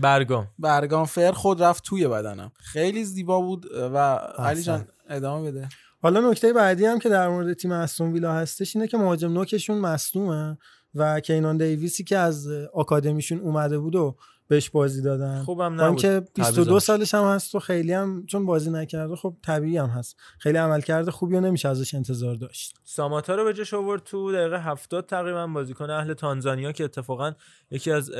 برگام. 0.00 0.48
برگام 0.58 1.04
فر 1.04 1.32
خود 1.32 1.62
رفت 1.62 1.84
توی 1.84 2.08
بدنم. 2.08 2.52
خیلی 2.58 3.04
زیبا 3.04 3.40
بود 3.40 3.66
و 3.74 3.98
علی 4.38 4.62
جان 4.62 4.88
ادامه 5.08 5.50
بده. 5.50 5.68
حالا 6.02 6.30
نکته 6.30 6.52
بعدی 6.52 6.86
هم 6.86 6.98
که 6.98 7.08
در 7.08 7.28
مورد 7.28 7.52
تیم 7.52 7.72
استون 7.72 8.12
ویلا 8.12 8.32
هستش 8.32 8.76
اینه 8.76 8.88
که 8.88 8.96
مهاجم 8.96 9.32
نوکشون 9.32 9.78
مصدومه 9.78 10.58
و 10.94 11.20
کینان 11.20 11.56
دیویسی 11.56 12.04
که 12.04 12.18
از 12.18 12.48
آکادمیشون 12.74 13.40
اومده 13.40 13.78
بود 13.78 13.94
و 13.94 14.16
بهش 14.48 14.70
بازی 14.70 15.02
دادن. 15.02 15.42
خوبم 15.42 15.80
نبود. 15.80 15.82
اینکه 15.82 16.20
22 16.34 16.64
تعویضش. 16.64 16.86
سالش 16.86 17.14
هم 17.14 17.24
هست 17.24 17.54
و 17.54 17.58
خیلی 17.58 17.92
هم 17.92 18.26
چون 18.26 18.46
بازی 18.46 18.70
نکرده 18.70 19.16
خب 19.16 19.36
طبیعی 19.42 19.76
هم 19.76 19.88
هست. 19.88 20.16
خیلی 20.38 20.58
عمل 20.58 20.80
کرده 20.80 21.10
خوبی 21.10 21.36
و 21.36 21.40
نمیشه 21.40 21.68
ازش 21.68 21.94
انتظار 21.94 22.34
داشت. 22.34 22.74
ساماتا 22.84 23.34
رو 23.34 23.44
به 23.44 23.52
جاش 23.52 23.74
آورد 23.74 24.02
تو 24.02 24.32
دقیقه 24.32 24.62
70 24.62 25.06
تقریبا 25.06 25.46
بازیکن 25.46 25.90
اهل 25.90 26.14
تانزانیا 26.14 26.72
که 26.72 26.84
اتفاقا 26.84 27.32
یکی 27.70 27.90
از 27.90 28.10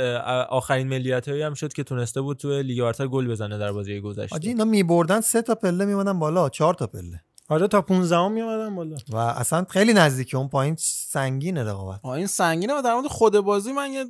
آخرین 0.51 0.89
ملیت 0.89 1.29
هم 1.29 1.55
شد 1.55 1.73
که 1.73 1.85
تونسته 1.85 2.21
بود 2.21 2.37
تو 2.37 2.49
لیگ 2.61 2.93
گل 2.93 3.29
بزنه 3.29 3.59
در 3.59 3.73
بازی 3.73 4.01
گذشته. 4.01 4.37
آجی 4.37 4.49
اینا 4.49 4.65
میبردن 4.65 5.21
سه 5.21 5.43
تا 5.43 5.55
پله 5.55 5.85
میمدن 5.85 6.19
بالا 6.19 6.49
چهار 6.49 6.75
تا 6.75 6.87
پله. 6.87 7.23
آره 7.49 7.69
تا 7.69 7.83
15 7.83 8.17
هم 8.17 8.33
میومدن 8.33 8.75
بالا. 8.75 8.97
و 9.09 9.17
اصلا 9.17 9.67
خیلی 9.71 9.93
نزدیکه 9.93 10.37
اون 10.37 10.49
پایین 10.49 10.77
سنگینه 10.79 11.65
رقابت. 11.65 12.01
آه 12.03 12.13
این 12.13 12.27
سنگینه 12.27 12.75
و 12.79 12.83
در 12.83 12.95
مورد 12.95 13.07
خود 13.07 13.41
بازی 13.41 13.73
من 13.73 13.93
یه 13.93 14.05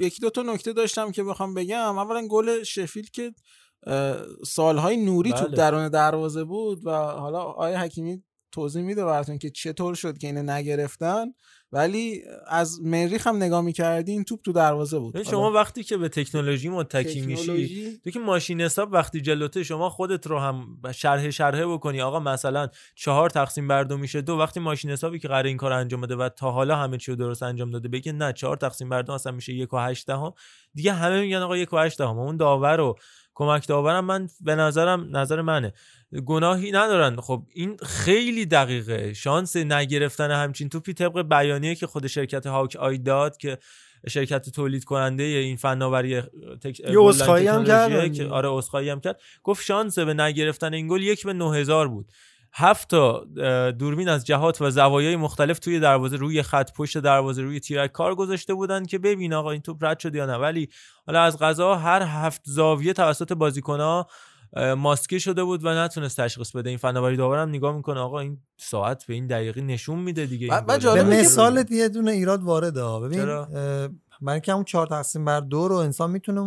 یکی 0.00 0.20
دو 0.20 0.30
تا 0.30 0.42
نکته 0.42 0.72
داشتم 0.72 1.10
که 1.12 1.24
بخوام 1.24 1.54
بگم. 1.54 1.98
اولا 1.98 2.26
گل 2.28 2.62
شفیل 2.62 3.10
که 3.12 3.32
سالهای 4.46 4.96
نوری 4.96 5.32
بله. 5.32 5.40
توپ 5.40 5.54
درون 5.54 5.88
دروازه 5.88 6.44
بود 6.44 6.86
و 6.86 6.90
حالا 6.90 7.42
آیا 7.42 7.78
حکیمی 7.78 8.22
توضیح 8.52 8.82
میده 8.82 9.04
براتون 9.04 9.38
که 9.38 9.50
چطور 9.50 9.94
شد 9.94 10.18
که 10.18 10.26
اینو 10.26 10.42
نگرفتن. 10.42 11.26
ولی 11.74 12.22
از 12.46 12.80
مریخ 12.82 13.26
هم 13.26 13.36
نگاه 13.36 13.60
می‌کردی 13.60 14.12
این 14.12 14.24
توپ 14.24 14.42
تو 14.42 14.52
دروازه 14.52 14.98
بود 14.98 15.22
شما 15.22 15.50
وقتی 15.52 15.82
که 15.82 15.96
به 15.96 16.08
تکنولوژی 16.08 16.68
متکی 16.68 17.20
میشی؟ 17.20 18.00
تو 18.04 18.10
که 18.10 18.18
ماشین 18.18 18.60
حساب 18.60 18.92
وقتی 18.92 19.20
جلوته 19.20 19.62
شما 19.62 19.90
خودت 19.90 20.26
رو 20.26 20.38
هم 20.38 20.78
شرح 20.94 21.30
شرحه 21.30 21.66
بکنی 21.66 22.00
آقا 22.00 22.20
مثلا 22.20 22.68
چهار 22.94 23.30
تقسیم 23.30 23.68
بر 23.68 23.84
دو 23.84 23.96
میشه 23.96 24.20
دو 24.20 24.38
وقتی 24.38 24.60
ماشین 24.60 24.90
حسابی 24.90 25.18
که 25.18 25.28
قرار 25.28 25.44
این 25.44 25.56
کار 25.56 25.72
انجام 25.72 26.00
بده 26.00 26.16
و 26.16 26.28
تا 26.28 26.50
حالا 26.50 26.76
همه 26.76 26.96
چی 26.96 27.10
رو 27.10 27.16
درست 27.16 27.42
انجام 27.42 27.70
داده 27.70 27.88
بگه 27.88 28.12
نه 28.12 28.32
چهار 28.32 28.56
تقسیم 28.56 28.88
بر 28.88 29.02
دو 29.02 29.12
اصلا 29.12 29.32
میشه 29.32 29.52
یک 29.52 29.72
و 29.72 29.78
هشت 29.78 30.06
دهم 30.06 30.32
دیگه 30.74 30.92
همه 30.92 31.20
میگن 31.20 31.38
آقا 31.38 31.56
یک 31.56 31.72
و 31.72 31.78
هشت 31.78 31.98
دهم 31.98 32.18
اون 32.18 32.36
داور 32.36 32.80
و 32.80 32.96
کمک 33.34 33.68
داورم 33.68 34.04
من 34.04 34.28
به 34.40 34.54
نظرم 34.54 35.16
نظر 35.16 35.42
منه. 35.42 35.72
گناهی 36.26 36.72
ندارن. 36.72 37.16
خب 37.16 37.42
این 37.54 37.76
خیلی 37.76 38.46
دقیقه. 38.46 39.12
شانس 39.12 39.56
نگرفتن 39.56 40.30
همچین 40.30 40.68
توپی 40.68 40.94
طبق 40.94 41.22
بیانیه 41.22 41.74
که 41.74 41.86
خود 41.86 42.06
شرکت 42.06 42.46
هاک 42.46 42.76
آی 42.76 42.98
داد 42.98 43.36
که 43.36 43.58
شرکت 44.08 44.48
تولید 44.50 44.84
کننده 44.84 45.22
این 45.22 45.56
فناوری 45.56 46.20
تک... 46.62 46.80
یه 46.80 47.52
هم 47.52 47.64
کردن. 47.64 48.12
که 48.12 48.26
آره 48.26 48.48
عذرخواهی 48.48 48.90
هم 48.90 49.00
کرد. 49.00 49.20
گفت 49.42 49.64
شانس 49.64 49.98
به 49.98 50.14
نگرفتن 50.14 50.74
این 50.74 50.88
گل 50.88 51.02
یک 51.02 51.26
به 51.26 51.32
9000 51.32 51.88
بود. 51.88 52.08
هفت 52.56 52.90
تا 52.90 53.24
دوربین 53.70 54.08
از 54.08 54.26
جهات 54.26 54.62
و 54.62 54.70
زوایای 54.70 55.16
مختلف 55.16 55.58
توی 55.58 55.80
دروازه 55.80 56.16
روی 56.16 56.42
خط 56.42 56.72
پشت 56.72 56.98
دروازه 56.98 57.42
روی 57.42 57.60
تیرک 57.60 57.92
کار 57.92 58.14
گذاشته 58.14 58.54
بودن 58.54 58.84
که 58.84 58.98
ببین 58.98 59.34
آقا 59.34 59.50
این 59.50 59.60
توپ 59.60 59.84
رد 59.84 59.98
شد 59.98 60.14
یا 60.14 60.26
نه. 60.26 60.36
ولی 60.36 60.68
حالا 61.06 61.22
از 61.22 61.38
قضا 61.38 61.74
هر 61.74 62.02
هفت 62.02 62.40
زاویه 62.44 62.92
توسط 62.92 63.32
بازیکنها 63.32 64.06
اه، 64.56 64.74
ماسکه 64.74 65.18
شده 65.18 65.44
بود 65.44 65.64
و 65.64 65.68
نتونست 65.68 66.20
تشخیص 66.20 66.50
بده. 66.50 66.68
این 66.68 66.78
فناوری 66.78 67.16
داورم 67.16 67.48
نگاه 67.48 67.76
می‌کنه 67.76 68.00
آقا 68.00 68.20
این 68.20 68.38
ساعت 68.56 69.04
به 69.06 69.14
این 69.14 69.26
دقیقه 69.26 69.60
نشون 69.60 69.98
میده 69.98 70.26
دیگه 70.26 70.48
گل. 70.48 70.94
به 70.94 71.02
مثال 71.20 71.64
یه 71.70 71.88
دونه 71.88 72.10
ایراد 72.10 72.42
وارده 72.42 72.82
ها. 72.82 73.00
ببین 73.00 73.20
برای 74.24 74.40
که 74.40 74.52
همون 74.52 74.64
چهار 74.64 74.86
تقسیم 74.86 75.24
بر 75.24 75.40
دو 75.40 75.68
رو 75.68 75.76
انسان 75.76 76.10
می‌تونه 76.10 76.40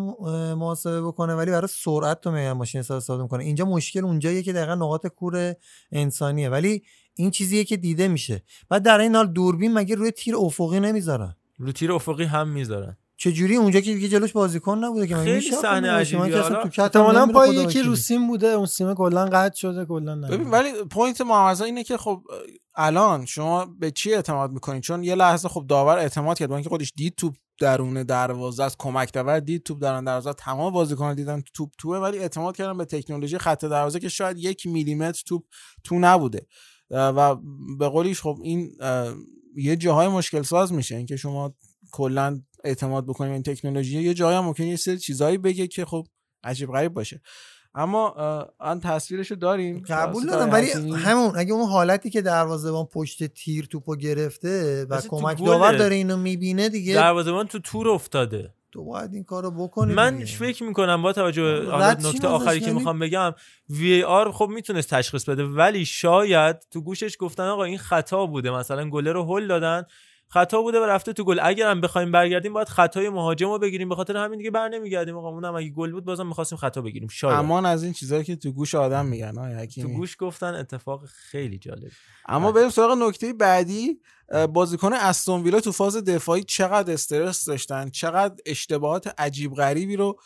محاسبه 0.54 1.02
بکنه 1.02 1.36
ولی 1.36 1.52
برای 1.52 1.68
سرعت 1.68 2.22
تو 2.22 2.32
میگن 2.32 2.52
ماشین 2.52 2.80
حساب 2.80 2.98
استفاده 2.98 3.24
می‌کنه. 3.24 3.44
اینجا 3.44 3.66
مشکل 3.66 4.06
اونجاییه 4.06 4.44
که 4.44 4.54
دقیقا 4.54 4.76
نقاط 4.76 5.08
کور 5.08 5.56
انسانیه. 5.92 6.50
ولی 6.50 6.84
این 7.16 7.32
چیزیه 7.32 7.64
که 7.64 7.78
دیده 7.78 8.08
میشه. 8.08 8.44
بعد 8.70 8.84
در 8.84 9.00
این 9.00 9.16
حال 9.16 9.28
دوربین 9.28 9.74
مگه 9.74 9.96
روی 9.96 10.12
تیر 10.12 10.36
افقی 10.36 10.80
نمی‌ذارن؟ 10.80 11.36
رو 11.58 11.72
تیر 11.72 11.92
افقی 11.92 12.24
هم 12.24 12.48
می‌ذارن. 12.48 12.98
چجوری؟ 13.18 13.56
اونجا 13.56 13.80
که 13.80 13.94
دیگه 13.94 14.08
جلوش 14.08 14.32
بازیکن 14.32 14.78
نبوده 14.78 15.08
که 15.08 15.16
خیلی 15.16 15.52
صحنه؟ 15.52 15.92
من 15.92 16.00
عجیبی، 16.00 16.34
احتمالاً 16.78 17.28
پای 17.28 17.50
یکی 17.50 17.66
وکیلی. 17.66 17.88
رو 17.88 17.96
سیم 17.96 18.28
بوده 18.28 18.48
اون 18.48 18.66
سیم 18.66 18.94
کلا 18.94 19.26
قطع 19.26 19.56
شده 19.56 19.86
کلا 19.86 20.16
نه 20.16 20.28
ببین 20.28 20.50
ولی 20.50 20.72
point 20.92 21.22
موضوع 21.22 21.66
اینه 21.66 21.84
که 21.84 21.98
خب 21.98 22.22
الان 22.76 23.26
شما 23.26 23.66
به 23.80 23.92
چی 23.92 24.14
اعتماد 24.14 24.52
می‌کنید 24.52 24.84
چون 24.84 25.04
یه 25.04 25.16
لحظه 25.16 25.50
خب 25.50 25.66
داور 25.70 25.98
اعتماد 25.98 26.38
کرد 26.38 26.50
با 26.50 26.56
اینکه 26.56 26.70
خودش 26.70 26.94
دید 26.96 27.16
توپ 27.16 27.36
درون 27.60 28.04
دروازه 28.04 28.64
از 28.64 28.78
کمک 28.78 29.14
داور 29.14 29.40
دید 29.40 29.64
توپ 29.64 29.82
درون 29.82 30.04
دروازه 30.04 30.34
تمام 30.34 30.74
بازیکنان 30.74 31.16
دیدن 31.16 31.44
توپ 31.54 31.72
توه 31.78 31.98
ولی 31.98 32.20
اعتماد 32.20 32.58
کردن 32.58 32.78
به 32.78 32.86
تکنولوژی 32.86 33.38
خط 33.38 33.66
دروازه 33.66 34.00
که 34.00 34.10
شاید 34.10 34.38
یک 34.38 34.68
میلیمتر 34.68 35.24
توپ 35.26 35.44
تو 35.84 36.00
نبوده. 36.00 36.48
و 36.90 37.36
به 37.80 37.88
قولیش 37.90 38.22
خب 38.22 38.40
این 38.44 38.72
یه 39.56 39.76
جاهای 39.76 40.08
مشکل 40.08 40.42
ساز 40.42 40.74
میشه. 40.74 40.96
اینکه 40.96 41.16
شما 41.16 41.56
کلا 41.92 42.42
اعتماد 42.64 43.06
بکنید 43.06 43.30
به 43.30 43.34
این 43.34 43.44
تکنولوژی 43.44 44.04
یه 44.04 44.14
جایی 44.14 44.38
هم 44.38 44.46
ممکنه 44.46 44.68
یه 44.68 44.76
سری 44.76 44.98
چیزایی 44.98 45.38
بگه 45.38 45.68
که 45.68 45.86
خب 45.86 46.08
عجیب 46.44 46.72
غریب 46.72 46.94
باشه. 46.94 47.22
اما 47.78 48.16
آن 48.60 48.80
تصویرشو 48.80 49.36
داریم 49.36 49.84
قبول 49.90 50.26
دارم 50.26 50.54
ولی. 50.54 50.72
همون 50.96 51.32
اگه 51.36 51.54
اون 51.54 51.70
حالتی 51.70 52.10
که 52.10 52.22
دروازه‌بان 52.22 52.86
پشت 52.86 53.24
تیر 53.24 53.66
توپو 53.66 53.96
گرفته 53.96 54.86
و 54.90 55.02
کمک. 55.02 55.46
داور 55.46 55.76
داره 55.76 55.96
اینو 55.96 56.18
می‌بینه 56.18 56.70
دیگه 56.70 56.94
دروازه‌بان 56.94 57.48
تو 57.48 57.60
تور 57.60 57.90
افتاده 57.90 58.54
تو 58.72 58.84
باید 58.84 59.14
این 59.14 59.24
کارو 59.24 59.52
بکنی 59.52 59.94
من 59.94 60.16
دیگه. 60.16 60.26
فکر 60.26 60.64
می‌کنم 60.64 61.02
با 61.02 61.14
توجه 61.14 61.44
به 61.44 61.78
نکته 61.78 62.28
آخری 62.28 62.60
که 62.60 62.66
یعنی؟ 62.66 62.78
می‌خوام 62.78 63.00
بگم 63.00 63.34
وی 63.70 64.04
آر 64.04 64.32
خب 64.32 64.50
می‌تونست 64.50 64.90
تشخیص 64.90 65.30
بده 65.30 65.44
ولی 65.44 65.86
شاید 65.86 66.56
تو 66.72 66.82
گوشش 66.82 67.16
گفتن 67.20 67.44
آقا 67.44 67.64
این 67.64 67.78
خطا 67.78 68.26
بوده 68.26 68.52
مثلا 68.52 68.90
گله 68.90 69.12
رو 69.12 69.38
هل 69.38 69.48
دادن 69.48 69.84
خطا 70.30 70.62
بوده 70.62 70.80
و 70.80 70.84
رفته 70.84 71.14
تو 71.14 71.24
گل. 71.24 71.40
اگر 71.44 71.72
هم 71.72 71.82
بخوایم 71.82 72.12
برگردیم 72.12 72.54
باید 72.54 72.70
خطای 72.70 73.10
مهاجم 73.10 73.50
رو 73.50 73.60
بگیریم. 73.60 73.90
به 73.90 73.96
خاطر 73.96 74.18
همین 74.18 74.38
دیگه 74.38 74.52
بر 74.52 74.70
نمیگردیم. 74.70 75.18
آقا 75.18 75.30
اونم 75.30 75.56
اگه 75.56 75.70
گل 75.70 75.92
بود 75.92 76.06
بازم 76.06 76.28
می‌خواستیم 76.28 76.58
خطا 76.58 76.82
بگیریم. 76.82 77.08
شاید. 77.08 77.40
امان 77.40 77.66
از 77.66 77.84
این 77.84 77.94
چیزایی 77.94 78.24
که 78.24 78.36
تو 78.36 78.52
گوش 78.52 78.76
آدم 78.76 79.06
میگن 79.06 79.38
آقای 79.38 79.68
تو 79.68 79.88
گوش 79.88 80.16
گفتن 80.20 80.54
اتفاق 80.54 81.06
خیلی 81.06 81.58
جالب. 81.58 81.92
اما 82.30 82.52
بریم 82.52 82.70
سراغ 82.70 82.98
نکته 82.98 83.34
بعدی. 83.34 84.00
بازیکن 84.54 84.94
استون 84.94 85.44
ویلا 85.44 85.60
تو 85.60 85.72
فاز 85.72 85.98
دفاعی 85.98 86.44
چقدر 86.44 86.94
استرس 86.94 87.46
داشتن؟ 87.46 87.90
چقدر 87.90 88.36
اشتباهات 88.46 89.14
عجیب 89.18 89.54
غریبی 89.54 89.96
رو 89.96 90.20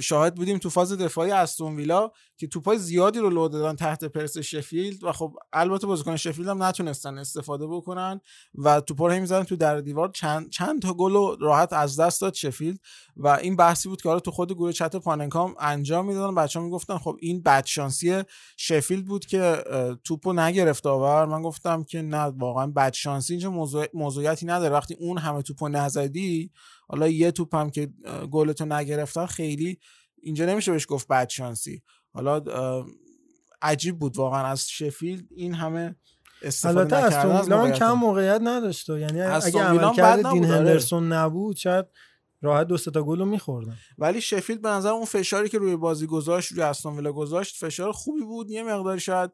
شاهد 0.00 0.34
بودیم 0.34 0.58
تو 0.58 0.70
فاز 0.70 0.92
دفاعی 0.92 1.30
استون 1.30 1.76
ویلا 1.76 2.10
که 2.36 2.46
توپای 2.46 2.78
زیادی 2.78 3.18
رو 3.18 3.30
لو 3.30 3.48
دادن 3.48 3.76
تحت 3.76 4.04
پرس 4.04 4.38
شفیلد 4.38 5.04
و 5.04 5.12
خب 5.12 5.34
البته 5.52 5.86
بازیکن 5.86 6.16
شفیلد 6.16 6.48
هم 6.48 6.62
نتونستن 6.62 7.18
استفاده 7.18 7.66
بکنن 7.66 8.20
و 8.54 8.80
توپا 8.80 9.06
رو 9.06 9.20
می‌زدن 9.20 9.44
تو 9.44 9.56
در 9.56 9.80
دیوار. 9.80 10.08
چند 10.08 10.50
چند 10.50 10.82
تا 10.82 10.94
گل 10.94 11.40
راحت 11.40 11.72
از 11.72 12.00
دست 12.00 12.20
داد 12.20 12.34
شفیلد 12.34 12.78
و 13.16 13.28
این 13.28 13.56
بحثی 13.56 13.88
بود 13.88 14.02
که 14.02 14.08
حالا 14.08 14.20
تو 14.20 14.30
خود 14.30 14.52
گروه 14.52 14.72
چت 14.72 14.96
پاننکا 14.96 15.37
هم 15.37 15.54
انجام 15.60 16.06
می‌دادن. 16.06 16.34
بچه‌ها 16.34 16.64
می‌گفتن 16.64 16.98
خب 16.98 17.16
این 17.20 17.42
بدشانسی 17.42 18.22
شفیلد 18.56 19.04
بود 19.04 19.26
که 19.26 19.64
توپو 20.04 20.32
نگرفت 20.32 20.84
داور 20.84 21.24
من 21.26 21.42
گفتم 21.42 21.84
که 21.84 22.02
نه 22.02 22.18
واقعا 22.18 22.66
بدشانسی 22.66 23.32
اینجا 23.32 23.50
موضوع 23.50 23.86
موضوعیتی 23.94 24.46
نداره. 24.46 24.74
وقتی 24.74 24.94
اون 24.94 25.18
همه 25.18 25.42
توپو 25.42 25.68
نزدی 25.68 26.50
حالا 26.94 27.08
یه 27.08 27.30
توپ 27.30 27.54
هم 27.54 27.70
که 27.70 27.88
گلتو 28.30 28.64
نگرفتن 28.64 29.26
خیلی 29.26 29.78
اینجا 30.22 30.46
نمیشه 30.46 30.72
بهش 30.72 30.86
گفت 30.88 31.08
بدشانسی 31.08 31.82
حالا 32.12 32.36
اه، 32.36 32.86
عجیب 33.62 33.98
بود 33.98 34.16
واقعا 34.16 34.46
از 34.46 34.68
شفیلد 34.68 35.24
این 35.36 35.54
همه 35.54 35.96
استفاده 36.42 36.78
البته 36.78 36.96
از 36.96 37.48
موقعیت. 37.48 37.74
کم 37.74 37.92
موقعیت 37.92 38.40
نداشت 38.44 38.88
یعنی 38.88 39.20
اگه 39.20 39.62
عملکرد 39.62 40.22
بد 40.22 40.30
دین 40.32 40.44
آره. 40.44 40.54
هندرسون 40.54 41.12
نبود 41.12 41.56
شاید 41.56 41.86
راحت 42.42 42.66
دو 42.66 42.76
تا 42.76 43.02
گل 43.02 43.18
رو 43.18 43.24
میخوردن 43.24 43.76
ولی 43.98 44.20
شفیلد 44.20 44.62
به 44.62 44.68
نظر 44.68 44.90
اون 44.90 45.04
فشاری 45.04 45.48
که 45.48 45.58
روی 45.58 45.76
بازی 45.76 46.06
گذاشت 46.06 46.52
روی 46.52 46.62
استون 46.62 46.96
ویلا 46.96 47.12
گذاشت 47.12 47.56
فشار 47.56 47.92
خوبی 47.92 48.22
بود 48.22 48.50
یه 48.50 48.62
مقداری 48.62 49.00
شاید 49.00 49.30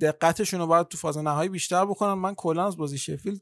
دقتشون 0.00 0.60
رو 0.60 0.66
باید 0.66 0.88
تو 0.88 0.98
فاز 0.98 1.18
نهایی 1.18 1.48
بیشتر 1.48 1.84
بکنن 1.84 2.12
من 2.12 2.34
کلا 2.34 2.66
از 2.66 2.76
بازی 2.76 2.98
شفیلد 2.98 3.40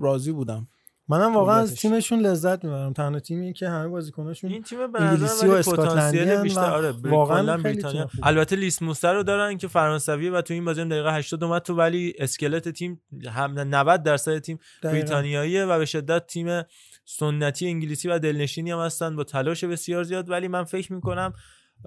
راضی 0.00 0.32
بودم 0.32 0.68
منم 1.10 1.34
واقعا 1.34 1.56
از. 1.56 1.74
تیمشون 1.74 2.20
لذت 2.20 2.64
می‌برم 2.64 2.92
تنها 2.92 3.20
تیمی 3.20 3.52
که 3.52 3.68
همه 3.68 3.88
بازیکناشون 3.88 4.52
این 4.52 4.62
تیم 4.62 4.78
انگلیسی 4.94 5.46
و 5.46 5.50
اسکاتلندی 5.50 6.42
بیشتر 6.42 6.60
آره 6.60 6.90
واقعا 6.90 7.56
بریتانیا. 7.56 8.10
البته 8.22 8.56
لیس 8.56 8.82
موستر 8.82 9.14
رو 9.14 9.22
دارن 9.22 9.58
که 9.58 9.68
فرانسویه 9.68 10.30
و 10.30 10.42
تو 10.42 10.54
این 10.54 10.64
بازی 10.64 10.80
هم 10.80 10.88
دقیقه 10.88 11.14
80 11.14 11.44
اومد 11.44 11.62
تو 11.62 11.74
ولی 11.74 12.14
اسکلت 12.18 12.68
تیم 12.68 13.02
هم 13.30 13.58
90 13.58 14.02
درصد 14.02 14.38
تیم. 14.38 14.58
بریتانیاییه 14.82 15.64
و 15.64 15.78
به 15.78 15.84
شدت 15.84 16.26
تیم 16.26 16.62
سنتی 17.04 17.66
انگلیسی 17.66 18.08
و 18.08 18.18
دلنشینی 18.18 18.70
هم 18.70 18.78
هستن 18.78 19.16
با 19.16 19.24
تلاش 19.24 19.64
بسیار 19.64 20.02
زیاد 20.02 20.30
ولی 20.30 20.48
من 20.48 20.64
فکر 20.64 20.92
می‌کنم 20.92 21.32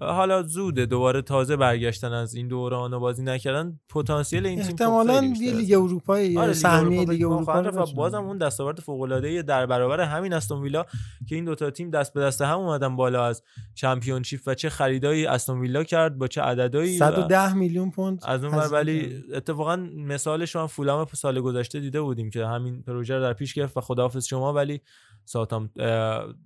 حالا 0.02 0.44
زوده 0.44 0.86
دوباره 0.86 1.22
تازه 1.22 1.56
برگشتن 1.56 2.14
از 2.14 2.36
این 2.36 2.48
دوران 2.48 2.94
و 2.94 3.00
بازی 3.00 3.24
نکردن 3.24 3.80
پتانسیل 3.90 4.46
این 4.46 4.56
تیم 4.56 4.66
خب 4.66 4.72
احتمالاً 4.72 5.34
یه 5.40 5.54
لیگ 5.54 5.74
اروپایی 5.74 6.38
آره، 6.38 6.48
لیگ 6.48 6.56
سهمیه 6.56 7.02
اروپا 7.02 7.12
لیگ 7.12 7.22
فکر 7.22 7.46
کنم 7.46 7.58
اروپا 7.58 7.82
و 7.82 7.84
بتونن. 7.84 7.96
بازم 7.96 8.24
اون 8.24 8.38
دستاورد 8.38 8.80
فوق 8.80 9.02
العاده 9.02 9.42
در 9.42 9.66
برابر 9.66 10.02
همین 10.02 10.34
استون 10.34 10.62
ویلا 10.62 10.86
که 11.28 11.36
این 11.36 11.46
دوتا 11.46 11.70
تیم 11.72 11.90
دست 11.90 12.14
به 12.14 12.22
دست 12.22 12.42
هم 12.42 12.60
اومدن 12.60 12.96
بالا 12.96 13.26
از 13.26 13.44
چمپیونشیپ 13.76 14.42
و 14.48 14.54
چه 14.54 14.70
خریدایی 14.70 15.26
استون 15.26 15.60
ویلا 15.60 15.84
کرد 15.84 16.18
با 16.18 16.28
چه 16.28 16.42
عددایی 16.42 16.96
و 16.96 17.00
110 17.00 17.54
میلیون 17.54 17.92
پوند 17.92 18.22
از 18.26 18.44
اون 18.44 18.54
ور 18.54 18.74
ولی 18.74 19.24
اتفاقا 19.34 19.76
مثالش 19.98 20.56
رو 20.56 20.62
هم 20.62 20.68
فولام 20.68 21.08
سال 21.14 21.42
گذشته 21.42 21.80
دیده 21.80 22.02
بودیم 22.02 22.30
که 22.30 22.46
همین 22.46 22.82
پروژه 22.82 23.16
رو 23.16 23.22
در 23.22 23.34
پیش 23.34 23.54
گرفت 23.54 23.78
و 23.78 23.82
خداحافظ 23.82 24.26
شما 24.26 24.54
ولی 24.54 24.82
ساتام 25.26 25.70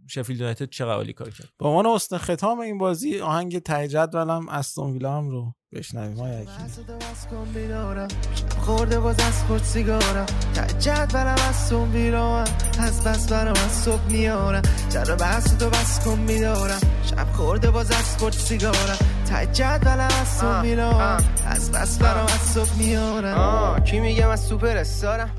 شفیلد 0.07 0.39
یونایتد 0.39 0.69
چقدر 0.69 0.93
عالی 0.93 1.13
کار 1.13 1.29
کرد؟ 1.29 1.49
به 1.59 1.67
عنوان 1.67 1.85
حسن 1.85 2.17
ختام 2.17 2.59
این 2.59 2.77
بازی 2.77 3.19
آهنگ 3.19 3.59
ته 3.59 3.87
جدولم 3.87 4.49
استون 4.49 4.91
ویلا 4.93 5.17
هم 5.17 5.29
رو 5.29 5.53
بشنویم. 5.73 6.45
کن 7.31 7.45
بیدارم. 7.53 8.07
خورده 8.59 8.99
باز 8.99 9.19
از 9.19 9.43
خورد 9.43 9.63
سیگارم. 9.63 10.25
ته 10.53 10.79
جدولم 10.79 11.35
از 11.49 11.69
تو 11.69 11.85
بیرام 11.85 12.45
از 12.79 13.03
بس 13.03 13.31
برام 13.31 13.55
از 13.65 13.71
صبح 13.71 14.11
میارم. 14.11 14.61
چرا 14.93 15.15
بس 15.15 15.57
تو 15.57 15.69
بس 15.69 16.05
کن 16.05 16.25
بیدارم. 16.25 16.79
شب 17.03 17.27
خورده 17.33 17.71
باز 17.71 17.91
از 17.91 18.17
خورد 18.17 18.33
سیگارم. 18.33 18.97
ته 19.29 19.45
جدولم 19.45 20.09
از 20.21 20.39
تو 20.39 20.61
میرام 20.61 21.23
از 21.45 21.71
بس 21.71 21.97
برام 21.97 22.25
از 22.25 22.41
صبح 22.53 22.77
میارم. 22.77 23.83
کی 23.83 23.99
میگه 23.99 24.27
من 24.27 24.35
سوپر 24.35 24.77
استارم. 24.77 25.29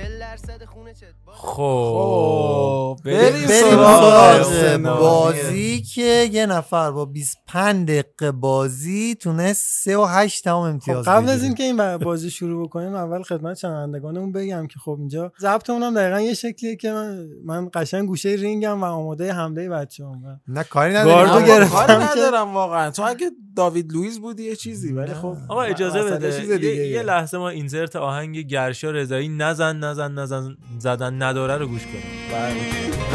درصد 0.00 0.64
خونه 0.64 0.94
چت 0.94 1.06
خب 1.26 2.98
بریم 3.04 3.18
بریم 3.18 3.46
سراغ 3.46 4.98
بازی 4.98 5.82
که 5.82 6.28
یه 6.32 6.46
نفر 6.46 6.90
با 6.90 7.04
25 7.04 7.88
دقیقه 7.88 8.32
بازی 8.32 9.14
تونست 9.14 9.64
3 9.84 9.96
و 9.96 10.04
8 10.04 10.44
تمام 10.44 10.62
خب 10.64 10.70
امتیاز 10.72 11.08
قبل 11.08 11.18
بگیره. 11.18 11.32
از 11.32 11.42
اینکه 11.42 11.62
این 11.62 11.96
بازی 11.96 12.30
شروع 12.30 12.64
بکنیم 12.66 12.94
اول 12.94 13.22
خدمت 13.22 13.56
شنوندگانمون 13.56 14.32
بگم 14.32 14.66
که 14.66 14.78
خب 14.84 14.96
اینجا 14.98 15.32
ضبطمون 15.40 15.82
هم 15.82 15.94
دقیقا 15.94 16.20
یه 16.20 16.34
شکلیه 16.34 16.76
که 16.76 16.92
من, 16.92 17.28
من 17.44 17.70
قشنگ 17.74 18.08
گوشه 18.08 18.28
رینگم 18.28 18.82
و 18.82 18.84
آماده 18.84 19.32
حمله 19.32 19.68
بچه‌ام 19.68 20.40
نه 20.48 20.64
کاری 20.64 20.92
گاردو 20.92 21.10
نداری 21.10 21.44
کاری 21.46 21.46
گرفتم 21.46 22.02
ندارم 22.02 22.54
واقعا. 22.54 22.90
تو 22.90 23.02
اگه 23.02 23.30
داوید 23.56 23.92
لوئیس 23.92 24.18
بودی 24.18 24.42
یه 24.42 24.56
چیزی 24.56 24.92
ولی 24.92 25.14
خب 25.14 25.36
آقا 25.48 25.62
اجازه 25.62 26.02
بده. 26.02 26.40
چیز 26.40 26.50
یه, 26.50 26.58
دیگه 26.58 26.86
یه 26.86 27.02
لحظه 27.02 27.38
ما 27.38 27.48
اینسرت 27.48 27.96
آهنگ 27.96 28.38
گرشا 28.38 28.90
رضایی 28.90 29.28
نزن 29.28 29.76
نزن 29.76 30.12
نزن 30.12 30.56
زدن 30.78 31.22
نداره 31.22 31.56
رو 31.56 31.66
گوش 31.66 31.82
کنیم. 31.86 32.02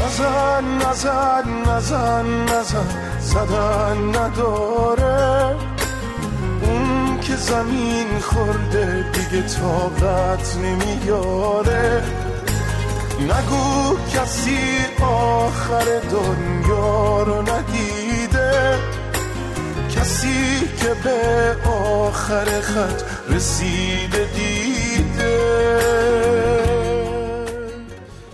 نزن 0.07 0.63
نزن 0.89 1.43
نزن 1.67 2.25
نزن. 2.43 2.85
زدن 3.19 3.97
نداره. 4.09 5.55
اون 6.61 7.19
که 7.19 7.35
زمین 7.35 8.19
خورده 8.21 9.05
دیگه 9.11 9.47
طاقت 9.47 10.57
نمیاره. 10.57 12.03
نگو 13.19 13.97
کسی 14.13 14.57
آخر 15.01 15.85
دنیا 16.11 17.23
رو 17.23 17.41
ندیده 17.41 18.08
کسی 19.99 20.59
که 20.81 20.95
به 21.03 21.55
آخر 21.69 22.61
خط 22.61 23.03
رسیده 23.29 24.27
دیده. 24.35 25.39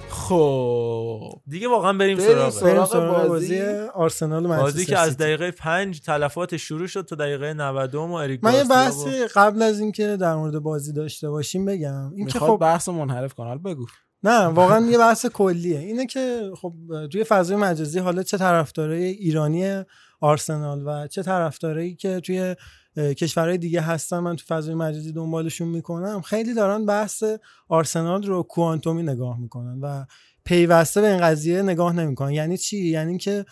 خب. 0.10 1.22
دیگه 1.48 1.68
واقعا 1.68 1.94
بریم 1.94 2.18
بریم 2.18 2.30
سراغ 2.30 2.50
سراغ 2.50 2.90
سراغ 2.92 3.28
بازی. 3.28 3.60
بازی 3.60 3.62
آرسنال 3.94 4.46
و 4.46 4.50
بازی 4.50 4.62
منچستر 4.64 4.84
که 4.94 5.00
از. 5.00 5.18
دقیقه 5.18 5.52
پنج 5.52 6.02
تلفات 6.02 6.58
شروع 6.58 6.88
شد 6.88 7.02
تا 7.02 7.16
دقیقه 7.16 7.54
90 7.54 7.96
و 7.96 8.00
اریک 8.12 8.44
من 8.44 8.54
یه 8.54 8.64
و- 8.64 9.28
قبل 9.36 9.62
از 9.62 9.80
اینکه 9.80 10.18
در 10.18 10.36
مورد 10.36 10.60
بازی 10.60 10.94
داشته 10.94 11.30
باشیم 11.30 11.66
بگم. 11.66 12.14
این 12.16 12.28
که 12.28 12.40
خب 12.40 12.58
بحث 12.62 12.90
منحرف 12.90 13.34
کنه 13.34 13.48
حالا 13.48 13.60
بگو. 13.60 13.86
نه 14.24 14.46
واقعا 14.46 14.86
یه 14.86 14.98
بحث 14.98 15.26
کلیه. 15.26 15.80
اینه 15.80 16.06
که 16.06 16.52
خب 16.62 16.74
توی 17.12 17.24
فضای 17.24 17.58
مجازی 17.58 18.00
حالا 18.00 18.24
چه 18.24 18.38
طرفدارای 18.38 19.04
ایرانی 19.04 19.84
آرسنال 20.26 20.88
و 20.88 21.08
چه 21.08 21.24
طرفدارایی 21.24 21.96
که 21.96 22.20
توی 22.20 22.56
کشورهای 22.98 23.58
دیگه 23.58 23.82
هستن. 23.82 24.20
من 24.20 24.36
تو 24.36 24.44
فضای 24.48 24.76
مجازی 24.76 25.12
دنبالشون 25.12 25.68
می‌کنم. 25.68 26.22
خیلی 26.22 26.54
دارن 26.54 26.86
بحث 26.86 27.24
آرسنال 27.70 28.24
رو 28.24 28.44
کوانتومی 28.44 29.04
نگاه 29.04 29.40
می‌کنن 29.40 29.80
و 29.82 30.06
پیوسته 30.46 31.02
به 31.02 31.08
این 31.08 31.22
قضیه 31.22 31.62
نگاه 31.62 31.94
نمی‌کنن. 31.94 32.32
یعنی 32.32 32.58
چی؟ 32.58 32.78
یعنی 32.78 33.18
که 33.18 33.46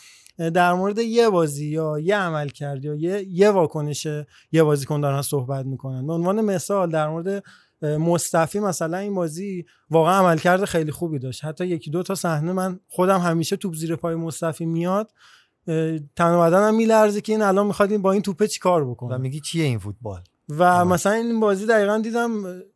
در 0.54 0.74
مورد 0.74 1.00
یه 1.00 1.30
بازی 1.30 1.66
یا 1.66 2.00
یه 2.00 2.18
عمل 2.18 2.48
کرد 2.48 2.86
یا 2.86 2.96
یه, 2.96 3.26
یه 3.30 3.50
واکنش 3.50 4.08
یه 4.52 4.64
بازیکن 4.64 5.02
دارن 5.02 5.22
صحبت 5.22 5.66
می‌کنن. 5.66 6.08
به 6.08 6.14
عنوان 6.14 6.42
مثال 6.42 6.90
در 6.90 7.08
مورد 7.08 7.44
مصطفی 7.82 8.60
مثلا 8.60 8.98
این 8.98 9.16
بازی 9.16 9.66
واقعا 9.90 10.20
عملکرد 10.20 10.66
خیلی 10.66 10.92
خوبی 10.92 11.20
داشت. 11.20 11.46
حتی 11.46 11.68
یکی 11.68 11.92
دو 11.92 12.04
تا 12.04 12.16
صحنه 12.16 12.54
من 12.54 12.80
خودم 12.88 13.20
همیشه 13.20 13.56
توپ 13.56 13.76
زیر 13.76 13.96
پای 13.96 14.16
مصطفی 14.16 14.66
میاد. 14.66 15.12
تن 16.16 16.34
و 16.34 16.42
بدنم 16.42 16.76
میلرزه 16.76 17.22
که 17.22 17.34
این 17.34 17.42
الان 17.42 17.68
می‌خواد 17.68 17.92
این 17.92 18.02
با 18.02 18.12
این 18.12 18.22
توپه 18.22 18.48
چیکار 18.48 18.90
بکنه. 18.90 19.16
و 19.16 19.18
میگی 19.18 19.40
چیه 19.40 19.64
این 19.64 19.80
فوتبال؟ 19.80 20.22
و 20.50 20.86
مثلا 20.86 21.12
این 21.14 21.40
بازی 21.40 21.66
دقیقا 21.66 21.98
دیدم 21.98 22.30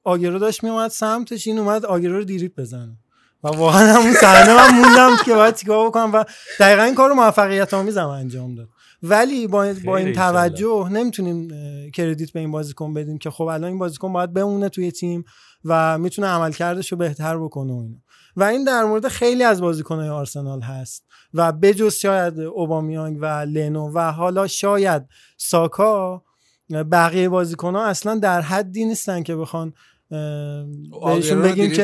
آگرو 0.04 0.40
داشت 0.40 0.64
میومد 0.64 0.92
سمتش 0.92 1.48
این 1.48 1.60
اومد 1.60 1.86
آگرو 1.86 2.18
رو 2.18 2.24
دیریب 2.24 2.56
بزنه. 2.58 2.98
و 3.44 3.48
واقعا 3.48 3.94
همون 3.94 4.14
صحنه 4.14 4.54
من 4.54 4.82
موندم 4.82 5.16
که 5.26 5.34
باید 5.34 5.56
چیکار 5.56 5.88
بکنم 5.88 6.14
و 6.14 6.24
دقیقا 6.60 6.84
این 6.84 6.96
کار 6.96 7.10
رو 7.10 7.16
موفقیت 7.16 7.74
آمیزم 7.74 8.08
انجام 8.08 8.56
داد. 8.56 8.70
ولی 9.04 9.48
با, 9.48 9.74
با 9.86 9.98
این. 9.98 10.14
توجه 10.14 10.90
نمی‌تونیم 10.92 11.48
کردیت 11.92 12.32
به 12.32 12.40
این 12.40 12.52
بازیکن 12.52 12.94
بدیم 12.94 13.18
که 13.18 13.30
خب 13.30 13.44
الان 13.44 13.70
این 13.70 13.80
بازیکن 13.80 14.14
باید 14.14 14.34
بمونه 14.34 14.70
توی 14.70 14.92
تیم 14.92 15.24
و 15.66 15.98
می‌تونه 15.98 16.28
عملکردش 16.28 16.92
رو 16.92 16.98
بهتر 16.98 17.38
بکنه 17.38 18.02
و 18.38 18.44
این 18.44 18.64
در 18.64 18.84
مورد 18.84 19.08
خیلی 19.08 19.44
از 19.44 19.62
بازیکنهای 19.62 20.10
آرسنال 20.10 20.62
هست 20.62 21.06
و 21.34 21.52
بجز 21.52 21.94
شاید 21.96 22.40
اوبامیانگ 22.40 23.18
و 23.22 23.26
لنو 23.26 23.92
و 23.94 24.12
حالا 24.12 24.48
شاید 24.48 25.04
ساکا 25.38 26.24
بقیه 26.92 27.30
بازیکن 27.30 27.76
ها 27.76 27.86
اصلا 27.86 28.16
در 28.16 28.42
حدی 28.42 28.86
نیستن 28.86 29.24
که 29.24 29.36
بخوان 29.36 29.74
بهشون 30.10 31.42
بگیم 31.42 31.72
که. 31.72 31.84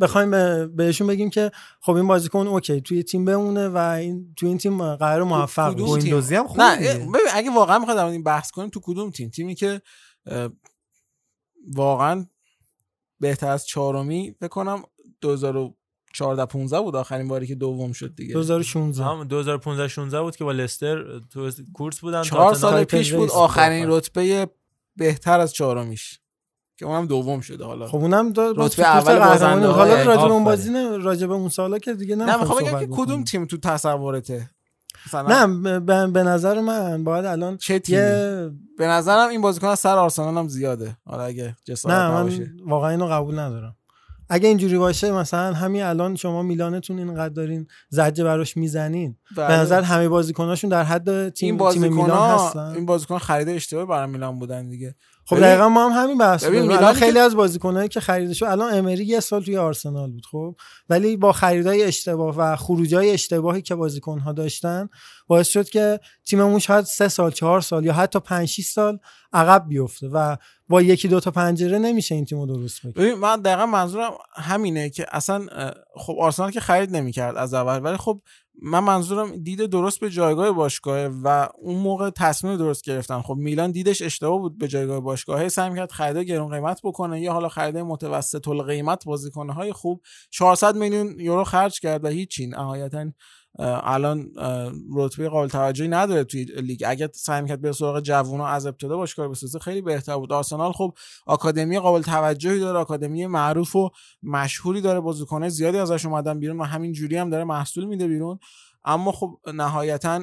بخوایم 0.00 0.30
به- 0.30 0.66
بهشون 0.66 1.06
بگیم 1.06 1.30
که 1.30 1.50
خب 1.80 1.92
این 1.92 2.06
بازیکن 2.06 2.46
اوکی 2.46 2.80
توی 2.80 3.02
تیم 3.02 3.24
بمونه 3.24 3.68
و 3.68 3.76
این 3.76 4.34
توی 4.36 4.48
این 4.48 4.58
تیم 4.58 4.94
قرار 4.96 5.22
موفق 5.22 5.74
کدوم 5.74 5.86
بشه 5.96 6.02
تیم؟ 6.04 6.14
هم 6.36 6.46
خوبه 7.04 7.18
اگه 7.34 7.50
واقعا 7.50 7.78
می‌خواد 7.78 7.98
این 7.98 8.22
بحث 8.22 8.50
کنیم 8.50 8.68
تو 8.70 8.80
کدوم 8.82 9.10
تیم 9.10 9.28
تیمی 9.30 9.54
که 9.54 9.82
واقعا 11.74 12.26
بهتر 13.20 13.48
از 13.50 13.66
چهارمی 13.66 14.34
فکر 14.40 14.48
کنم 14.48 14.82
2014 15.20 16.46
15 16.46 16.80
بود 16.80 16.96
آخرین 16.96 17.28
باری 17.28 17.46
که 17.46 17.54
دوم 17.54 17.92
شد 17.92 18.14
دیگه 18.14 18.32
2016 18.34 19.04
هم 19.04 19.24
2015 19.24 19.88
16 19.88 20.20
بود 20.20 20.36
که 20.36 20.44
با 20.44 20.52
لستر 20.52 21.18
تو 21.32 21.50
کورس 21.72 21.98
بودن 22.00 22.22
چهار 22.22 22.54
سال 22.54 22.84
پیش 22.84 23.12
بود 23.12 23.30
آخرین 23.30 23.86
آخر. 23.86 23.96
رتبه 23.96 24.48
بهتر 24.96 25.40
از 25.40 25.52
چهارمیش 25.52 26.20
که 26.76 26.86
اونم 26.86 27.06
دوم 27.06 27.40
شده 27.40 27.64
حالا 27.64 27.86
خب 27.88 27.96
اونم 27.98 28.32
رتبه 28.56 28.86
اول 28.86 29.18
قهرمانی. 29.18 29.64
حالا 29.64 29.94
های- 29.96 30.04
راجع 30.04 30.22
به 30.26 30.32
اون. 30.32 30.44
بازی 30.44 30.70
نه 30.72 30.96
راجع 30.96 31.26
به 31.26 31.34
اون 31.34 31.48
سالا 31.48 31.78
که 31.78 31.94
دیگه 31.94 32.16
نه 32.16 32.24
نمی‌خوام 32.24 32.40
می‌خوام 32.40 32.60
بگم 32.60 32.70
صحبت 32.70 32.82
که. 32.90 32.96
کدوم 33.04 33.24
تیم 33.24 33.44
تو 33.46 33.56
تصورته 33.56 34.50
نه 35.14 35.46
به, 35.80 36.06
به 36.06 36.22
نظر 36.22 36.60
من 36.60 37.04
باید 37.04 37.24
الان 37.24 37.56
چه 37.56 37.78
تیمی 37.78 37.98
یه 37.98 38.50
به 38.78 38.86
نظرم 38.86 39.28
این 39.28 39.40
بازیکن 39.40 39.66
از 39.66 39.78
سر 39.78 39.96
آرسنال 39.96 40.38
هم 40.38 40.48
زیاده. 40.48 40.96
حالا 41.04 41.22
اگه 41.22 41.56
جسارت 41.64 41.94
نه 41.94 42.10
من 42.10 42.50
واقعا 42.66 42.90
اینو 42.90 43.06
قبول 43.06 43.38
ندارم. 43.38 43.76
اگه 44.30 44.48
اینجوری 44.48 44.78
باشه 44.78 45.12
مثلا 45.12 45.52
همین 45.52 45.82
الان 45.82 46.16
شما 46.16 46.42
میلانتون 46.42 46.98
اینقدر 46.98 47.34
دارین 47.34 47.66
زجه 47.88 48.24
براش 48.24 48.56
می‌زنین. 48.56 49.16
به 49.36 49.46
بله. 49.46 49.56
نظر 49.56 49.82
همه 49.82 50.08
بازیکناشون 50.08 50.70
در 50.70 50.84
حد 50.84 51.08
این 51.08 51.30
تیم 51.30 51.30
تیم 51.30 51.56
بازیکن 51.56 51.88
میلان 51.88 52.38
هستن. 52.38 52.60
این 52.60 52.86
بازیکن 52.86 53.18
خرید 53.18 53.48
اشتباهی 53.48 53.86
برای 53.86 54.10
میلان 54.10 54.38
بودن 54.38 54.68
دیگه. 54.68 54.94
خب 55.28 55.40
دقیقا 55.40 55.68
ما 55.68 55.88
هم 55.88 56.02
همین 56.02 56.18
بحث 56.18 56.44
ببین 56.44 56.72
الان 56.72 56.92
که- 56.92 56.98
خیلی 56.98 57.18
از 57.18 57.36
بازیکنایی 57.36 57.88
که 57.88 58.00
خریده 58.00 58.34
شد 58.34 58.44
الان 58.44 58.74
امری 58.74 59.04
یه 59.04 59.20
سال 59.20 59.44
توی 59.44 59.56
آرسنال 59.56 60.10
بود 60.10 60.26
خب؟ 60.30 60.54
ولی 60.88 61.16
با 61.16 61.32
خریدای 61.32 61.82
اشتباه 61.84 62.36
و 62.36 62.56
خروجای 62.56 63.10
اشتباهی 63.10 63.62
که 63.62 63.74
بازیکنها 63.74 64.32
داشتن 64.32 64.88
باعث 65.26 65.48
شد 65.48 65.68
که 65.68 66.00
تیممون 66.26 66.58
شاید 66.58 66.84
سه 66.84 67.08
سال 67.08 67.30
چهار 67.30 67.60
سال 67.60 67.84
یا 67.84 67.92
حتی 67.92 68.20
پنج 68.20 68.48
6 68.48 68.64
سال 68.66 68.98
عقب 69.32 69.64
بیفته 69.68 70.08
و 70.08 70.36
با 70.68 70.82
یکی 70.82 71.08
دو 71.08 71.20
تا 71.20 71.30
پنجره 71.30 71.78
نمیشه 71.78 72.14
این 72.14 72.24
تیمو 72.24 72.46
درست 72.46 72.78
بکنه. 72.80 72.92
ببین 72.92 73.14
من 73.14 73.40
دقیقا 73.42 73.66
منظورم 73.66 74.12
همینه 74.36 74.90
که 74.90 75.06
اصلا 75.12 75.46
خب 75.96 76.16
آرسنال 76.20 76.50
که 76.50 76.60
خرید 76.60 76.96
نمی‌کرد 76.96 77.36
از 77.36 77.54
اول 77.54 77.84
ولی 77.84 77.96
خب 77.96 78.22
من 78.62 78.78
منظورم 78.78 79.36
دید 79.36 79.66
درست 79.66 80.00
به 80.00 80.10
جایگاه 80.10 80.52
باشگاه 80.52 81.06
و 81.06 81.48
اون 81.58 81.76
موقع 81.76 82.10
تصمیم 82.10 82.56
درست 82.56 82.84
گرفتن. 82.84 83.20
خب 83.22 83.34
میلان 83.34 83.70
دیدش 83.70 84.02
اشتباه 84.02 84.38
بود 84.38 84.58
به 84.58 84.68
جایگاه 84.68 85.00
باشگاه 85.00 85.42
هی 85.42 85.48
سعی 85.48 85.70
می‌کرد 85.70 85.92
خرید 85.92 86.16
گرون 86.16 86.50
قیمت 86.50 86.80
بکنه 86.84 87.20
یا 87.20 87.32
حالا 87.32 87.48
خرید 87.48 87.76
متوسط 87.76 88.48
القیمت 88.48 89.04
بازیکنه 89.04 89.52
های 89.52 89.72
خوب. 89.72 90.02
400 90.30 90.76
میلیون 90.76 91.20
یورو 91.20 91.44
خرج 91.44 91.80
کرد 91.80 92.04
و 92.04 92.06
اه، 92.06 93.12
الان 93.58 94.30
رتبه 94.94 95.28
قابل 95.28 95.48
توجهی 95.48 95.88
نداره 95.88 96.24
توی 96.24 96.44
لیگ. 96.44 96.82
اگه 96.86 97.10
سعی 97.14 97.42
می‌کرد 97.42 97.60
به 97.60 97.72
سراغ 97.72 98.00
جوونا 98.00 98.46
از 98.46 98.66
ابتدا 98.66 98.96
باشگاه 98.96 99.28
بسازه 99.28 99.58
خیلی 99.58 99.80
بهتر 99.80 100.16
بود. 100.16 100.32
آرسنال 100.32 100.72
خب 100.72 100.94
آکادمی 101.26 101.78
قابل 101.78 102.02
توجهی 102.02 102.60
داره 102.60 102.78
آکادمی 102.78 103.26
معروف 103.26 103.76
و 103.76 103.90
مشهوری 104.22 104.80
داره 104.80 105.00
بازیکنه 105.00 105.48
زیادی 105.48 105.78
ازش 105.78 106.06
اومدن 106.06 106.38
بیرون 106.38 106.60
و 106.60 106.64
همین 106.64 106.92
جوری 106.92 107.16
هم 107.16 107.30
داره 107.30 107.44
محصول 107.44 107.84
میده 107.84 108.06
بیرون. 108.06 108.38
اما 108.84 109.12
خب 109.12 109.38
نهایتا 109.54 110.20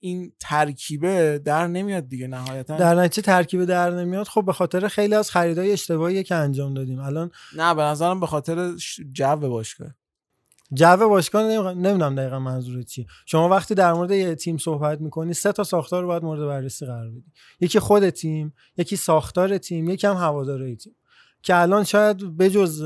این 0.00 0.32
ترکیبه 0.40 1.38
در 1.44 1.66
نمیاد 1.66 2.08
دیگه 2.08 2.26
نهایتا. 2.26 2.76
در 2.76 2.94
نتیجه 2.94 3.22
ترکیب 3.22 3.64
در 3.64 3.90
نمیاد. 3.90 4.26
خب 4.26 4.44
به 4.44 4.52
خاطر 4.52 4.88
خیلی 4.88 5.14
از 5.14 5.30
خریدای 5.30 5.72
اشتباهی 5.72 6.24
که 6.24 6.34
انجام 6.34 6.74
دادیم. 6.74 7.00
الان 7.00 7.30
نه 7.56 7.74
به 7.74 7.82
نظرم 7.82 8.20
به 8.20 8.26
خاطر 8.26 8.74
جو 9.12 9.36
باشگاه. 9.36 9.88
جو 10.74 10.96
باشگاه 10.96 11.42
نمی‌دونم 11.74 12.14
دقیقا 12.14 12.38
منظور 12.38 12.82
چی 12.82 13.06
شما 13.26 13.48
وقتی 13.48 13.74
در 13.74 13.92
مورد 13.92 14.10
یه 14.10 14.34
تیم 14.34 14.58
صحبت 14.58 15.00
می‌کنی 15.00 15.34
سه 15.34 15.52
تا 15.52 15.64
ساختار 15.64 16.02
رو 16.02 16.08
باید 16.08 16.22
مورد 16.22 16.46
بررسی 16.46 16.86
قرار 16.86 17.10
بدی. 17.10 17.32
یکی 17.60 17.78
خود 17.78 18.10
تیم 18.10 18.54
یکی 18.76 18.96
ساختار 18.96 19.58
تیم 19.58 19.90
یکی 19.90 20.06
هم 20.06 20.16
هوادارای 20.16 20.76
تیم. 20.76 20.96
که 21.42 21.56
الان 21.56 21.84
شاید 21.84 22.36
بجز 22.36 22.84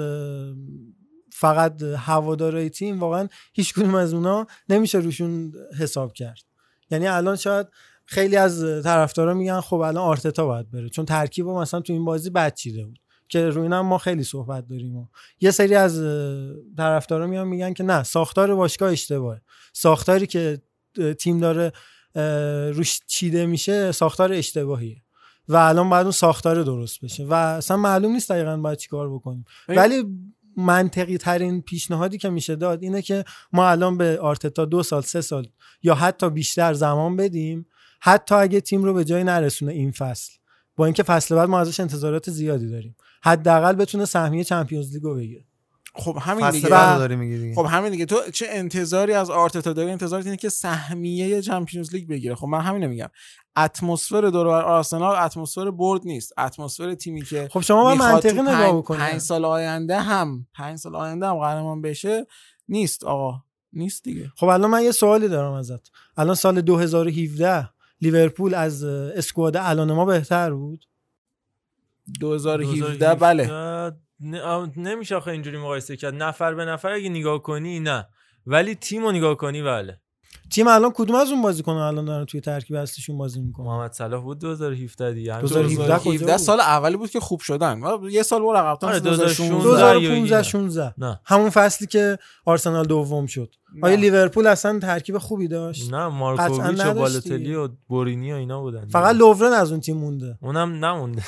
فقط 1.33 1.83
هوادارای 1.83 2.71
تیم 2.71 3.01
واقعا 3.01 3.29
هیچ 3.53 3.75
کدوم 3.75 3.95
از 3.95 4.15
اونا 4.15 4.47
نمیشه 4.69 4.99
روشون 4.99 5.53
حساب 5.79 6.13
کرد. 6.13 6.43
یعنی 6.91 7.07
الان 7.07 7.37
شاید 7.37 7.67
خیلی 8.05 8.37
از 8.37 8.83
طرفدارا 8.85 9.35
میگن 9.35 9.61
خب 9.61 9.77
الان 9.77 10.05
آرتتا 10.05 10.47
باید 10.47 10.71
بره 10.71 10.89
چون 10.89 11.05
ترکیب 11.05 11.47
مثلا 11.47 11.81
تو 11.81 11.93
این 11.93 12.05
بازی 12.05 12.31
بد 12.31 12.55
چیده 12.55 12.85
بود. 12.85 12.99
که 13.31 13.49
روی 13.49 13.63
اینم 13.63 13.81
ما 13.81 13.99
خیلی 13.99 14.25
صحبت 14.25 14.69
داریم 14.69 14.97
و 14.97 15.07
یه 15.41 15.51
سری 15.51 15.75
از 15.75 16.01
طرفدارا 16.77 17.27
میان 17.27 17.49
میگن 17.49 17.73
که 17.73 17.83
نه 17.85 18.03
ساختار 18.03 18.55
باشگاه 18.55 18.93
اشتباهه. 18.93 19.41
ساختاری 19.73 20.27
که 20.27 20.59
تیم 21.19 21.41
داره 21.41 21.73
روش 22.73 23.01
چیده 23.07 23.47
میشه 23.47 23.93
ساختار 23.93 24.33
اشتباهیه. 24.33 25.03
و 25.49 25.57
الان 25.57 25.91
باید 25.91 26.03
اون 26.03 26.13
ساختار 26.13 26.63
درست 26.63 27.01
بشه. 27.05 27.25
و 27.25 27.33
اصلا 27.33 27.77
معلوم 27.77 28.13
نیست 28.13 28.31
دقیقا 28.31 28.57
باید 28.57 28.79
چیکار 28.79 29.15
بکنیم. 29.15 29.45
ولی 29.69 30.05
منطقی 30.57 31.19
ترین 31.19 31.63
پیشنهادی 31.63 32.19
که 32.19 32.31
میشه 32.31 32.57
داد 32.57 32.83
اینه 32.83 33.03
که 33.03 33.25
ما 33.53 33.69
الان 33.69 33.99
به 33.99 34.19
آرتتا 34.21 34.65
دو 34.65 34.83
سال 34.83 35.03
سه 35.03 35.21
سال 35.21 35.49
یا 35.83 35.95
حتی 35.95 36.31
بیشتر 36.31 36.73
زمان 36.73 37.17
بدیم. 37.17 37.67
حتی 38.01 38.35
اگه 38.35 38.61
تیم 38.61 38.85
رو 38.85 38.95
به 38.95 39.05
جای 39.05 39.25
نرسونه 39.25 39.73
این 39.73 39.91
فصل. 39.91 40.33
با 40.77 40.85
اینکه 40.85 41.03
فصل 41.03 41.35
بعد 41.35 41.49
ما 41.49 41.61
ازش 41.61 41.81
انتظارات 41.81 42.31
زیادی 42.31 42.71
داریم. 42.71 42.97
حداقل 43.23 43.73
بتونه 43.73 44.05
سهمیه 44.05 44.45
چمپیونز 44.45 44.93
لیگو 44.93 45.15
بگیره. 45.15 45.45
خب 45.95 46.17
همین 46.21 46.51
دیگه. 46.51 46.69
داری 46.69 47.17
میگی 47.17 47.39
دیگه. 47.39 47.55
خب 47.55 47.67
همین 47.71 47.91
دیگه. 47.93 48.05
تو 48.07 48.17
چه 48.35 48.47
انتظاری 48.49 49.13
از 49.13 49.31
آرتتا 49.31 49.73
داری؟ 49.73 49.91
انتظارت 49.91 50.25
اینه 50.25 50.37
که 50.37 50.49
سهمیه 50.49 51.43
چمپیونز 51.43 51.95
لیگ 51.95 52.09
بگیره. 52.09 52.35
خب 52.35 52.47
من 52.47 52.61
همینو 52.61 52.89
میگم. 52.89 53.09
اتمسفر 53.57 54.21
دور 54.21 54.47
بر 54.47 54.63
آرسنال 54.63 55.17
اتمسفر 55.17 55.71
برد 55.71 56.01
نیست. 56.05 56.33
اتمسفر 56.39 56.95
تیمی 56.95 57.23
که 57.23 57.49
خب 57.53 57.61
شما 57.61 57.91
می‌خواد 57.93 58.13
منطقی 58.13 58.33
نگاه 58.43 58.55
پنج- 58.67 58.75
بکنی. 58.75 58.99
پنج 58.99 59.21
سال 59.21 59.45
آینده 59.45 60.01
هم 60.01 60.47
پنج 60.55 60.79
سال 60.79 60.97
آینده 60.97 61.27
هم 61.27 61.35
قهرمان 61.39 61.83
بشه 61.83 62.27
نیست 62.69 63.05
آقا. 63.05 63.43
نیست 63.73 64.05
دیگه. 64.05 64.33
خب 64.37 64.47
الان 64.47 64.71
من 64.71 64.83
یه 64.83 64.93
سوالی 64.93 65.29
دارم 65.29 65.53
ازت. 65.53 65.91
الان 66.17 66.35
سال 66.35 66.61
2017 66.61 67.69
لیورپول 68.01 68.55
از 68.55 68.85
اسکواد 68.85 69.57
الان 69.57 69.93
ما 69.93 70.05
بهتر 70.05 70.51
بود؟ 70.55 70.85
2017 72.21 73.15
بله. 73.15 73.51
نمیشه 74.77 75.17
آخه 75.17 75.31
اینجوری 75.31 75.59
مقایسه 75.59 75.97
کرد. 75.97 76.15
نفر 76.15 76.55
به 76.55 76.65
نفر 76.65 76.93
اگه 76.93 77.09
نگاه 77.09 77.43
کنی 77.43 77.81
نه. 77.81 78.07
ولی 78.47 78.75
تیم 78.75 79.03
رو 79.03 79.13
نگاه 79.13 79.35
کنی 79.35 79.63
بله. 79.63 80.01
تیم 80.51 80.69
الان 80.69 80.93
کدوم 80.95 81.17
از 81.17 81.31
اون 81.31 81.43
بازیکن 81.43 81.73
الان 81.73 82.05
دارن 82.05 82.25
توی 82.25 82.41
ترکیب 82.41 82.77
اصلیشون 82.77 83.19
بازی 83.19 83.41
می‌کنن؟ 83.41 83.67
محمد 83.67 83.93
صلاح 83.93 84.23
بود 84.23 84.39
2017 84.39 85.13
دیگه. 85.15 85.35
همین 85.35 85.47
2017 85.47 85.99
کجا 85.99 86.03
2017 86.05 86.33
بود؟ 86.33 86.37
سال 86.37 86.61
اولی 86.61 86.97
بود 86.97 87.11
که 87.11 87.21
خوب 87.21 87.41
شدن. 87.41 87.81
یه 88.11 88.23
سال 88.23 88.41
برو 88.41 88.57
عقب 88.57 88.85
آره، 88.85 89.01
2016 89.01 89.63
2015 89.63 90.43
16 90.43 90.95
نه. 90.99 91.21
همون 91.25 91.51
فصلی 91.51 91.87
که 91.87 92.19
آرسنال 92.45 92.85
دوم 92.85 93.27
شد. 93.27 93.55
آیا. 93.83 93.97
لیورپول 93.97 94.47
اصلا 94.47 94.79
ترکیب 94.79 95.19
خوبی 95.19 95.49
داشت؟ 95.49 95.93
نه 95.95 96.09
مارکوویچ 96.09 97.27
و 97.27 97.39
دیگه. 97.39 97.59
و 97.59 97.69
بورینی 97.89 98.33
و 98.33 98.37
اینا 98.37 98.61
بودن 98.61 98.87
فقط 98.87 99.17
لوورن 99.17 99.53
از 99.53 99.71
اون 99.71 99.81
تیم 99.81 99.97
مونده. 99.97 100.39
اونم 100.43 100.85
نمونده. 100.85 101.23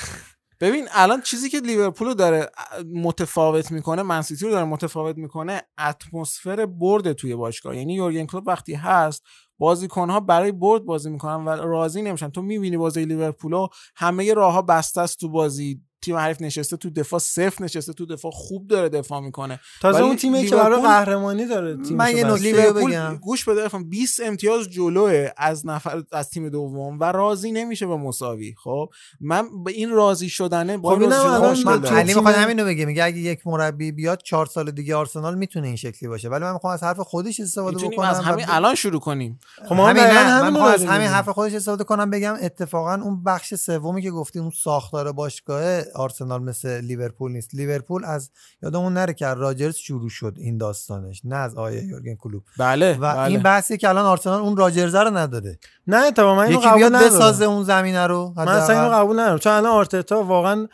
ببین 0.63 0.87
الان 0.91 1.21
چیزی 1.21 1.49
که 1.49 1.59
لیورپول 1.59 2.13
داره 2.13 2.51
متفاوت 2.93 3.71
می‌کنه 3.71 4.03
منسیتی 4.03 4.45
رو 4.45 4.51
داره 4.51 4.65
متفاوت 4.65 5.17
می‌کنه 5.17 5.61
اتمسفر 5.79 6.65
برد 6.65 7.13
توی 7.13 7.35
باشگاه. 7.35 7.77
یعنی 7.77 7.93
یورگن 7.93 8.25
کلوپ 8.25 8.43
وقتی 8.47 8.73
هست 8.73 9.23
بازیکنها 9.57 10.19
برای 10.19 10.51
برد 10.51 10.85
بازی 10.85 11.09
می‌کنن 11.09 11.45
و 11.45 11.49
راضی 11.49 12.01
نمیشن. 12.01 12.29
تو 12.29 12.41
می‌بینی 12.41 12.77
بازی 12.77 13.05
لیورپول 13.05 13.67
همه 13.95 14.33
راه 14.33 14.53
ها 14.53 14.61
بسته 14.61 15.01
است 15.01 15.19
تو 15.19 15.29
بازی. 15.29 15.81
تیم 16.03 16.15
حریف 16.15 16.41
نشسته 16.41 16.77
تو 16.77 16.89
دفاع 16.89 17.19
صفر 17.19 17.63
نشسته 17.63 17.93
تو 17.93 18.05
دفاع 18.05 18.31
خوب 18.31 18.67
داره 18.67 18.89
دفاع 18.89 19.19
می‌کنه 19.19 19.59
تازه 19.81 20.03
اون 20.03 20.15
تیمی 20.15 20.45
که 20.45 20.55
برای 20.55 20.81
قهرمانی 20.81 21.45
داره 21.45 21.75
تیمشو 21.75 21.93
من 21.95 22.17
یه. 22.17 22.23
نکته 22.23 22.71
بگم. 22.73 23.15
گوش 23.15 23.45
بده 23.45 23.61
عرفان 23.61 23.89
20 23.89 24.19
امتیاز 24.19 24.69
جلوه 24.69 25.29
از 25.37 25.65
نفر 25.65 26.03
از 26.11 26.29
تیم 26.29 26.49
دوم 26.49 26.99
و 26.99 27.03
راضی 27.03 27.51
نمیشه 27.51 27.87
به 27.87 27.95
مساوی 27.97 28.55
خب 28.63 28.89
من 29.19 29.63
به 29.63 29.71
این 29.71 29.89
راضی 29.89 30.29
شدنه 30.29 30.77
با 30.77 30.95
خب 30.95 31.01
راضی. 31.01 31.87
علی 31.87 32.07
تیم- 32.13 32.17
می‌خواد 32.17 32.35
همینو 32.35 32.65
بگه 32.65 32.85
میگه 32.85 33.03
اگه 33.03 33.17
یک 33.17 33.47
مربی 33.47 33.91
بیاد 33.91 34.21
چهار 34.23 34.45
سال 34.45 34.71
دیگه 34.71 34.95
آرسنال 34.95 35.35
می‌تونه 35.37 35.67
این 35.67 35.75
شکلی 35.75 36.09
باشه 36.09 36.29
ولی 36.29 36.43
من 36.43 36.53
می‌خوام 36.53 36.73
از 36.73 36.83
حرف 36.83 36.99
خودش 36.99 37.39
استفاده 37.39 37.87
بکنم 37.87 38.09
از 38.09 38.19
همین 38.19 38.45
الان 38.49 38.75
شروع 38.75 38.99
کنیم 38.99 39.39
خب 39.69 39.75
همین 39.75 40.03
من 40.03 40.55
از 40.73 40.83
همین. 40.85 41.07
حرف 41.07 41.29
خودش 41.29 41.53
استفاده 41.53 41.83
کنم 41.83 42.09
بگم 42.09 42.35
اتفاقا 42.41 42.93
اون 42.93 43.23
بخش 43.23 43.53
سومی 43.55 44.01
که 44.01 44.11
گفتی 44.11 44.39
اون 44.39 44.51
ساختار 44.63 45.11
باشگاه 45.11 45.81
آرسنال 45.95 46.43
مثل 46.43 46.81
لیورپول 46.81 47.31
نیست. 47.31 47.55
لیورپول 47.55 48.05
از 48.05 48.31
یادمون 48.63 48.93
نره 48.93 49.13
که 49.13 49.25
راجرز 49.27 49.75
شروع 49.75 50.09
شد 50.09 50.33
این 50.37 50.57
داستانش 50.57 51.21
نه 51.25 51.35
از 51.35 51.55
آیه 51.55 51.83
یورگن 51.83 52.15
کلوپ. 52.15 52.43
بله 52.57 52.93
و 52.93 52.99
بله. 53.15 53.19
این 53.31 53.39
بحثی 53.43 53.77
که 53.77 53.89
الان 53.89 54.05
آرسنال 54.05 54.41
اون 54.41 54.57
راجرزه 54.57 54.99
رو 54.99 55.17
نداره. 55.17 55.59
نه 55.87 56.11
من 56.17 56.39
اینو 56.39 56.59
قبول 56.59 56.85
ندارم. 56.85 57.05
بسازه 57.05 57.45
اون 57.45 57.63
زمینه 57.63 58.07
رو 58.07 58.33
من 58.37 58.47
اصلا 58.47 58.81
اینو. 58.83 58.95
قبول 58.95 59.19
ندارم. 59.19 59.37
چون 59.37 59.53
الان 59.53 59.71
آرتتا 59.71 60.23
واقعا 60.23 60.67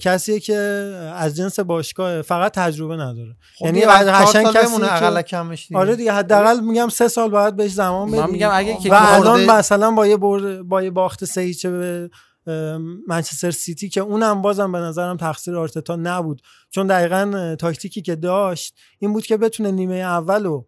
کسیه 0.00 0.40
که 0.40 0.56
از 1.14 1.36
جنس 1.36 1.60
باشگاه 1.60 2.22
فقط 2.22 2.52
تجربه 2.52 2.94
نداره. 2.94 3.36
خب 3.58 3.64
یعنی 3.64 3.86
بعد 3.86 4.08
قشنگ 4.08 4.44
سال 4.44 4.54
کسیه 4.54 4.68
بمونه 4.68 4.86
که- 4.86 4.92
اقل 5.04 5.22
کمش 5.22 5.68
دیگه. 5.68 5.80
آره 5.80 5.96
دیگه 5.96 6.12
حداقل 6.12 6.60
میگم 6.60 6.88
سه 6.88 7.08
سال 7.08 7.30
باید 7.30 7.56
بهش 7.56 7.72
زمان 7.72 8.08
بدیم. 8.10 8.20
من 8.20 8.30
میگم 8.30 8.50
اگه 8.52 8.76
که 8.76 8.90
و 8.90 8.94
الان 8.98 9.22
خورده- 9.22 9.52
مثلا 9.58 9.90
با 9.90 10.06
یه 10.06 10.16
با 10.62 10.82
یه 10.82 10.90
باخت 10.90 11.24
سه 11.24 11.40
هیچ 11.40 11.66
به 11.66 12.10
منچستر 13.06 13.50
سیتی 13.50 13.88
که 13.88 14.00
اونم 14.00 14.42
بازم 14.42 14.72
به 14.72 14.78
نظرم 14.78 15.16
تقصیر 15.16 15.56
آرتتا 15.56 15.96
نبود. 15.96 16.42
چون 16.70 16.86
دقیقا 16.86 17.56
تاکتیکی 17.58 18.02
که 18.02 18.16
داشت 18.16 18.74
این 18.98 19.12
بود 19.12 19.26
که 19.26 19.36
بتونه 19.36 19.70
نیمه 19.70 19.94
اول 19.94 20.46
و 20.46 20.64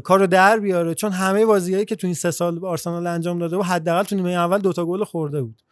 کارو 0.00 0.26
در 0.26 0.58
بیاره. 0.58 0.94
چون 0.94 1.12
همه 1.12 1.46
بازیایی 1.46 1.84
که 1.84 1.96
تو 1.96 2.06
این 2.06 2.14
سه 2.14 2.30
سال 2.30 2.64
آرسنال 2.64 3.06
انجام 3.06 3.38
داده 3.38 3.56
و 3.56 3.62
حداقل 3.62 4.02
تو 4.02 4.16
نیمه 4.16 4.30
اول 4.30 4.58
دوتا 4.58 4.86
گل 4.86 5.04
خورده 5.04 5.42
بود. 5.42 5.62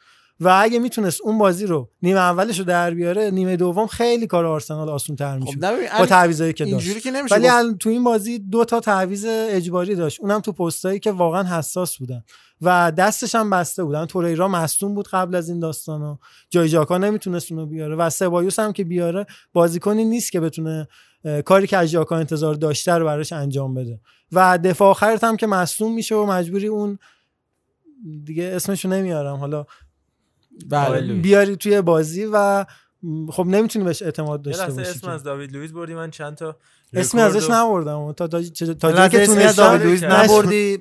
و 0.40 0.58
اگه 0.62 0.78
می‌تونست 0.78 1.20
اون 1.22 1.38
بازی 1.38 1.66
رو 1.66 1.90
نیمه 2.02 2.20
اولش 2.20 2.58
رو 2.58 2.64
در 2.64 2.90
بیاره 2.90 3.30
نیمه 3.30 3.56
دوم 3.56 3.86
خیلی 3.86 4.26
کار 4.26 4.46
آرسنال 4.46 4.88
آسون 4.88 5.16
تر 5.16 5.38
می‌شد. 5.38 5.64
خب 5.64 5.98
با 5.98 6.06
تعویضایی 6.06 6.52
که 6.52 6.64
داشت. 6.64 6.98
که 6.98 7.10
نمیشه 7.10 7.34
ولی. 7.34 7.48
الان 7.48 7.78
تو 7.78 7.90
این 7.90 8.04
بازی 8.04 8.38
دو 8.38 8.64
تا 8.64 8.80
تعویض 8.80 9.26
اجباری 9.28 9.94
داشت. 9.94 10.20
اونم 10.20 10.40
تو 10.40 10.52
پستایی 10.52 10.98
که 11.00 11.12
واقعا 11.12 11.58
حساس 11.58 11.96
بودن. 11.96 12.22
و 12.62 12.92
دستش 12.96 13.34
هم 13.34 13.50
بسته 13.50 13.84
بودن 13.84 14.06
توریرا 14.06 14.48
مصدوم 14.48 14.94
بود 14.94 15.08
قبل 15.08 15.34
از 15.34 15.48
این 15.48 15.60
داستانا 15.60 16.18
جای 16.50 16.68
جاکا 16.68 16.98
نمی‌تونست 16.98 17.52
اونو 17.52 17.66
بیاره. 17.66 17.96
و 17.96 18.10
سبایوس 18.10 18.58
هم 18.58 18.72
که 18.72 18.84
بیاره 18.84 19.26
بازیکنی 19.52 20.04
نیست 20.04 20.32
که 20.32 20.40
بتونه 20.40 20.88
کاری 21.44 21.66
که 21.66 21.76
از 21.76 21.88
ژاکا 21.88 22.16
انتظار 22.16 22.54
داشته 22.54 22.92
رو 22.92 23.04
براش 23.04 23.32
انجام 23.32 23.74
بده. 23.74 24.00
و 24.32 24.58
دفاع 24.64 24.90
آخرت 24.90 25.24
هم 25.24 25.36
که 25.36 25.46
مصدوم 25.46 25.94
میشه 25.94 26.14
و 26.14 26.26
مجبوری 26.26 26.66
اون 26.66 26.98
دیگه 28.24 28.44
اسمشو 28.44 28.88
نمیارم. 28.88 29.36
حالا 29.36 29.66
بله. 30.70 31.14
بیاری 31.14 31.56
توی 31.56 31.80
بازی 31.80 32.28
و 32.32 32.64
خب 33.30 33.46
نمی‌تونی 33.46 33.84
بهش 33.84 34.02
اعتماد 34.02 34.42
داشته 34.42 34.66
باشی 34.66 34.90
اسم. 34.90 35.10
از 35.10 35.22
داوید 35.22 35.52
لوئیس 35.52 35.72
بردی 35.72 35.94
من 35.94 36.10
چند 36.10 36.34
تا 36.34 36.56
اسمی 36.92 37.20
ازش 37.20 37.50
نبردم 37.50 38.12
تا 38.12 38.28
تا 38.28 38.42
تا 38.74 39.08
که 39.08 39.26
تونستم 39.26 39.62
داوید 39.62 39.82
لوئیس. 39.82 40.02
نبردی 40.02 40.78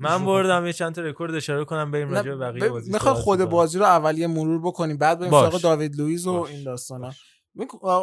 من 0.00 0.24
بردم 0.24 0.66
یه 0.66 0.72
چند 0.72 0.94
تا 0.94 1.02
رکورد 1.02 1.34
اشاره 1.34 1.64
کنم 1.64 1.90
بریم 1.90 2.10
راجع 2.10 2.30
به 2.30 2.36
بقیه 2.36 2.68
بازی 2.68 2.92
می‌خوای 2.92 3.14
صحبت 3.14 3.24
خود. 3.24 3.44
بازی 3.44 3.78
رو 3.78 3.84
اول 3.84 4.18
یه 4.18 4.26
مرور 4.26 4.60
بکنیم 4.60 4.96
بعد 4.96 5.18
بریم. 5.18 5.30
سراغ 5.30 5.60
داوید 5.60 5.96
لوئیس 5.96 6.26
و. 6.26 6.46
این 6.50 6.64
داستانا 6.64 7.12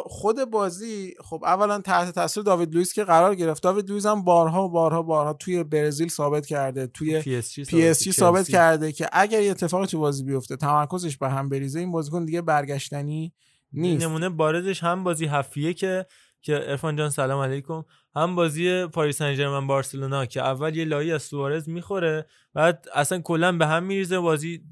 خود 0.04 0.44
بازی 0.50 1.14
خب 1.24 1.42
اولا 1.44 1.80
تحت 1.80 2.14
تاثیر 2.14 2.42
داوید 2.42 2.72
لوئیس 2.74 2.92
که 2.92 3.04
قرار 3.04 3.34
گرفت. 3.34 3.62
داوید 3.62 3.88
لوئیس 3.88 4.06
هم 4.06 4.24
بارها 4.24 4.64
و 4.64 4.70
بارها 4.70 5.02
بارها 5.02 5.32
توی 5.32 5.64
برزیل 5.64 6.08
ثابت 6.08 6.46
کرده 6.46 6.86
توی 6.86 7.20
پی 7.20 7.36
اس 7.36 7.58
ثابت- 7.60 8.02
جی 8.02 8.12
ثابت 8.12 8.38
چلسی. 8.40 8.52
کرده 8.52 8.92
که 8.92 9.08
اگر 9.12 9.42
یه 9.42 9.50
اتفاقی 9.50 9.86
تو 9.86 9.98
بازی 9.98 10.24
بیفته 10.24 10.56
تمرکزش 10.56 11.16
به 11.18 11.28
هم 11.28 11.48
بریزه 11.48 11.80
این 11.80 11.92
بازیکن 11.92 12.24
دیگه 12.24 12.42
برگشتنی 12.42 13.32
نیست. 13.72 14.04
نمونه 14.06 14.28
بارزش 14.28 14.82
هم 14.82 15.04
بازی 15.04 15.26
هفت 15.26 15.47
یکه 15.47 15.74
که 15.74 16.06
عرفان 16.42 16.96
جان 16.96 17.10
سلام 17.10 17.40
علیکم. 17.40 17.82
هم 18.16 18.34
بازی 18.34 18.86
پاریس 18.86 19.18
سن 19.18 19.34
ژرمن 19.34 19.66
بارسلونا 19.66 20.26
که 20.26 20.40
اول 20.40 20.76
یه 20.76 20.84
لایی 20.84 21.12
از 21.12 21.22
سوارز 21.22 21.68
می‌خوره 21.68 22.26
بعد 22.54 22.86
اصلا 22.94 23.18
کلا 23.20 23.52
به 23.52 23.66
هم 23.66 23.82
میریزه 23.82 24.18
بازی 24.18 24.62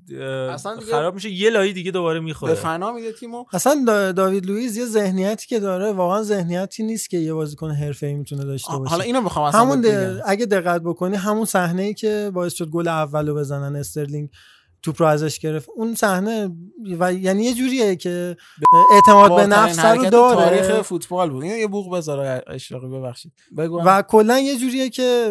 خراب 0.91 1.15
میشه 1.15 1.31
یه 1.31 1.51
لایی 1.51 1.73
دیگه 1.73 1.91
دوباره 1.91 2.21
می‌خوره. 2.21 2.53
به 2.53 2.59
فنا 2.59 2.93
میده 2.93 3.12
تیمو. 3.12 3.45
اصلا 3.53 3.73
دا- 3.87 4.15
داوید 4.17 4.47
لوئیس 4.47 4.77
یه 4.77 4.85
ذهنیتی 4.85 5.47
که 5.47 5.61
داره 5.61 5.93
واقعا 5.93 6.23
ذهنیتی 6.23 6.83
نیست 6.83 7.11
که 7.11 7.17
یه 7.17 7.35
بازیکن 7.35 7.71
حرفه‌ای 7.71 8.15
می‌تونه 8.15 8.45
داشته 8.45 8.77
باشه. 8.77 8.91
حالا 8.91 9.05
اینو 9.05 9.21
می‌خوام 9.21 9.45
اصلا 9.45 9.61
همون. 9.61 9.87
اگه 10.27 10.47
دقت 10.47 10.83
بکنی 10.83 11.17
همون 11.17 11.45
صحنه 11.45 11.83
ای 11.83 11.95
که 11.95 12.31
باعث 12.35 12.55
شد 12.55 12.69
گل 12.69 12.89
اولو 12.89 13.35
بزنن 13.35 13.77
استرلینگ 13.77 14.29
توپ 14.82 15.02
رو 15.02 15.09
ازش 15.09 15.39
گرفت. 15.39 15.69
اون 15.77 15.94
صحنه 15.94 16.51
و 16.98 17.12
یعنی 17.12 17.44
یه 17.44 17.55
جوریه 17.55 17.97
که 17.97 18.36
اعتماد 18.93 19.36
به 19.36 19.47
نفس 19.47 19.85
رو 19.85 20.11
داره. 20.11 20.36
تاریخ 20.36 20.82
فوتبال 20.82 21.31
بود. 21.31 21.43
این 21.43 21.59
یه 21.59 21.66
بوق 21.66 21.97
بذار 21.97 22.43
اشراقی 22.47 22.89
ببخشید. 22.89 23.32
و 23.57 24.02
کلا 24.02 24.39
یه 24.39 24.59
جوریه 24.59 24.89
که 24.89 25.31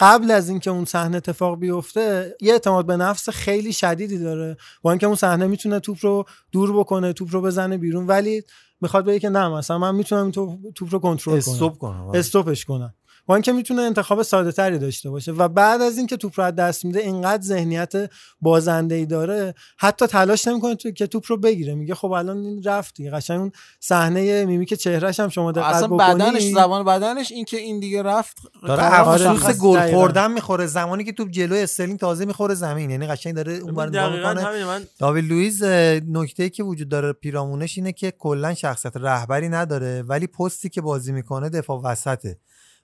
قبل 0.00 0.30
از 0.30 0.48
اینکه 0.48 0.70
اون 0.70 0.84
صحنه 0.84 1.16
اتفاق 1.16 1.58
بیفته 1.58 2.36
یه 2.40 2.52
اعتماد 2.52 2.86
به 2.86 2.96
نفس 2.96 3.28
خیلی 3.28 3.72
شدیدی 3.72 4.18
داره. 4.18 4.56
با 4.82 4.90
اینکه 4.90 5.06
اون 5.06 5.16
صحنه 5.16 5.46
می‌تونه 5.46 5.80
توپ 5.80 5.98
رو 6.00 6.24
دور 6.52 6.78
بکنه 6.78 7.12
توپ 7.12 7.28
رو 7.32 7.42
بزنه 7.42 7.78
بیرون 7.78 8.06
ولی 8.06 8.42
می‌خواد 8.80 9.04
بگه 9.04 9.18
که 9.18 9.28
نه 9.28 9.48
مثلا 9.48 9.78
من 9.78 9.94
می‌تونم 9.94 10.22
این 10.22 10.32
توپ, 10.32 10.58
توپ 10.74 10.88
رو 10.92 10.98
کنترل 10.98 11.40
کنم. 11.40 11.52
استوب 11.54 11.78
کنم 11.78 12.08
استوپش 12.14 12.64
کنم. 12.64 12.94
با 13.26 13.34
اینکه 13.34 13.52
می‌تونه 13.52 13.82
انتخاب 13.82 14.22
ساده 14.22 14.52
تری 14.52 14.78
داشته 14.78 15.10
باشه 15.10 15.32
و 15.32 15.48
بعد 15.48 15.82
از 15.82 15.98
اینکه 15.98 16.16
توپ 16.16 16.40
رو 16.40 16.44
از 16.46 16.54
دست 16.54 16.84
میده 16.84 17.00
اینقدر 17.00 17.42
ذهنیت 17.42 17.92
بازنده 18.40 18.94
ای 18.94 19.06
داره 19.06 19.54
حتی 19.78 20.06
تلاش 20.06 20.48
نمی‌کنه 20.48 20.74
تو 20.74 20.90
که 20.90 21.06
توپ 21.06 21.24
رو 21.28 21.36
بگیره. 21.36 21.74
میگه 21.74 21.94
خب 21.94 22.10
الان 22.10 22.38
این 22.38 22.62
رفت 22.62 22.94
دیگه. 22.94 23.10
قشنگ 23.10 23.40
اون 23.40 23.52
صحنه 23.80 24.44
میمیک 24.44 24.74
چهرهش 24.74 25.20
هم 25.20 25.28
شما 25.28 25.52
دقت 25.52 25.74
اصلا 25.74 25.88
بدنش 25.88 26.42
زبان 26.42 26.84
بدنش 26.84 27.32
این 27.32 27.44
که 27.44 27.56
این 27.56 27.80
دیگه 27.80 28.02
رفت 28.02 28.36
داره 28.66 29.00
افسوس. 29.00 29.58
گل. 29.58 29.90
خوردن 29.90 30.32
می‌خوره. 30.32 30.66
زمانی 30.66 31.04
که 31.04 31.12
توپ 31.12 31.30
جلوی 31.30 31.62
استرلینگ 31.62 31.98
تازه 31.98 32.24
می‌خوره 32.24 32.54
زمین. 32.54 32.90
یعنی 32.90 33.06
قشنگ 33.06 33.34
داره 33.34 33.52
اون 33.52 33.74
بر 33.74 34.16
می‌کنه. 34.16 34.86
داوید 34.98 35.24
لوئیس 35.24 35.62
نکته 36.08 36.48
که 36.48 36.62
وجود 36.62 36.88
داره 36.88 37.12
پیرامونش 37.12 37.78
اینه 37.78 37.92
که 37.92 38.10
کلا 38.10 38.54
شخصیت 38.54 38.96
رهبری 38.96 39.48
نداره 39.48 40.02
ولی 40.02 40.26
پستی 40.26 40.68
که 40.68 40.80
بازی 40.80 41.12
می‌کنه 41.12 41.48
دفاع 41.48 41.80
وسطه. 41.84 42.38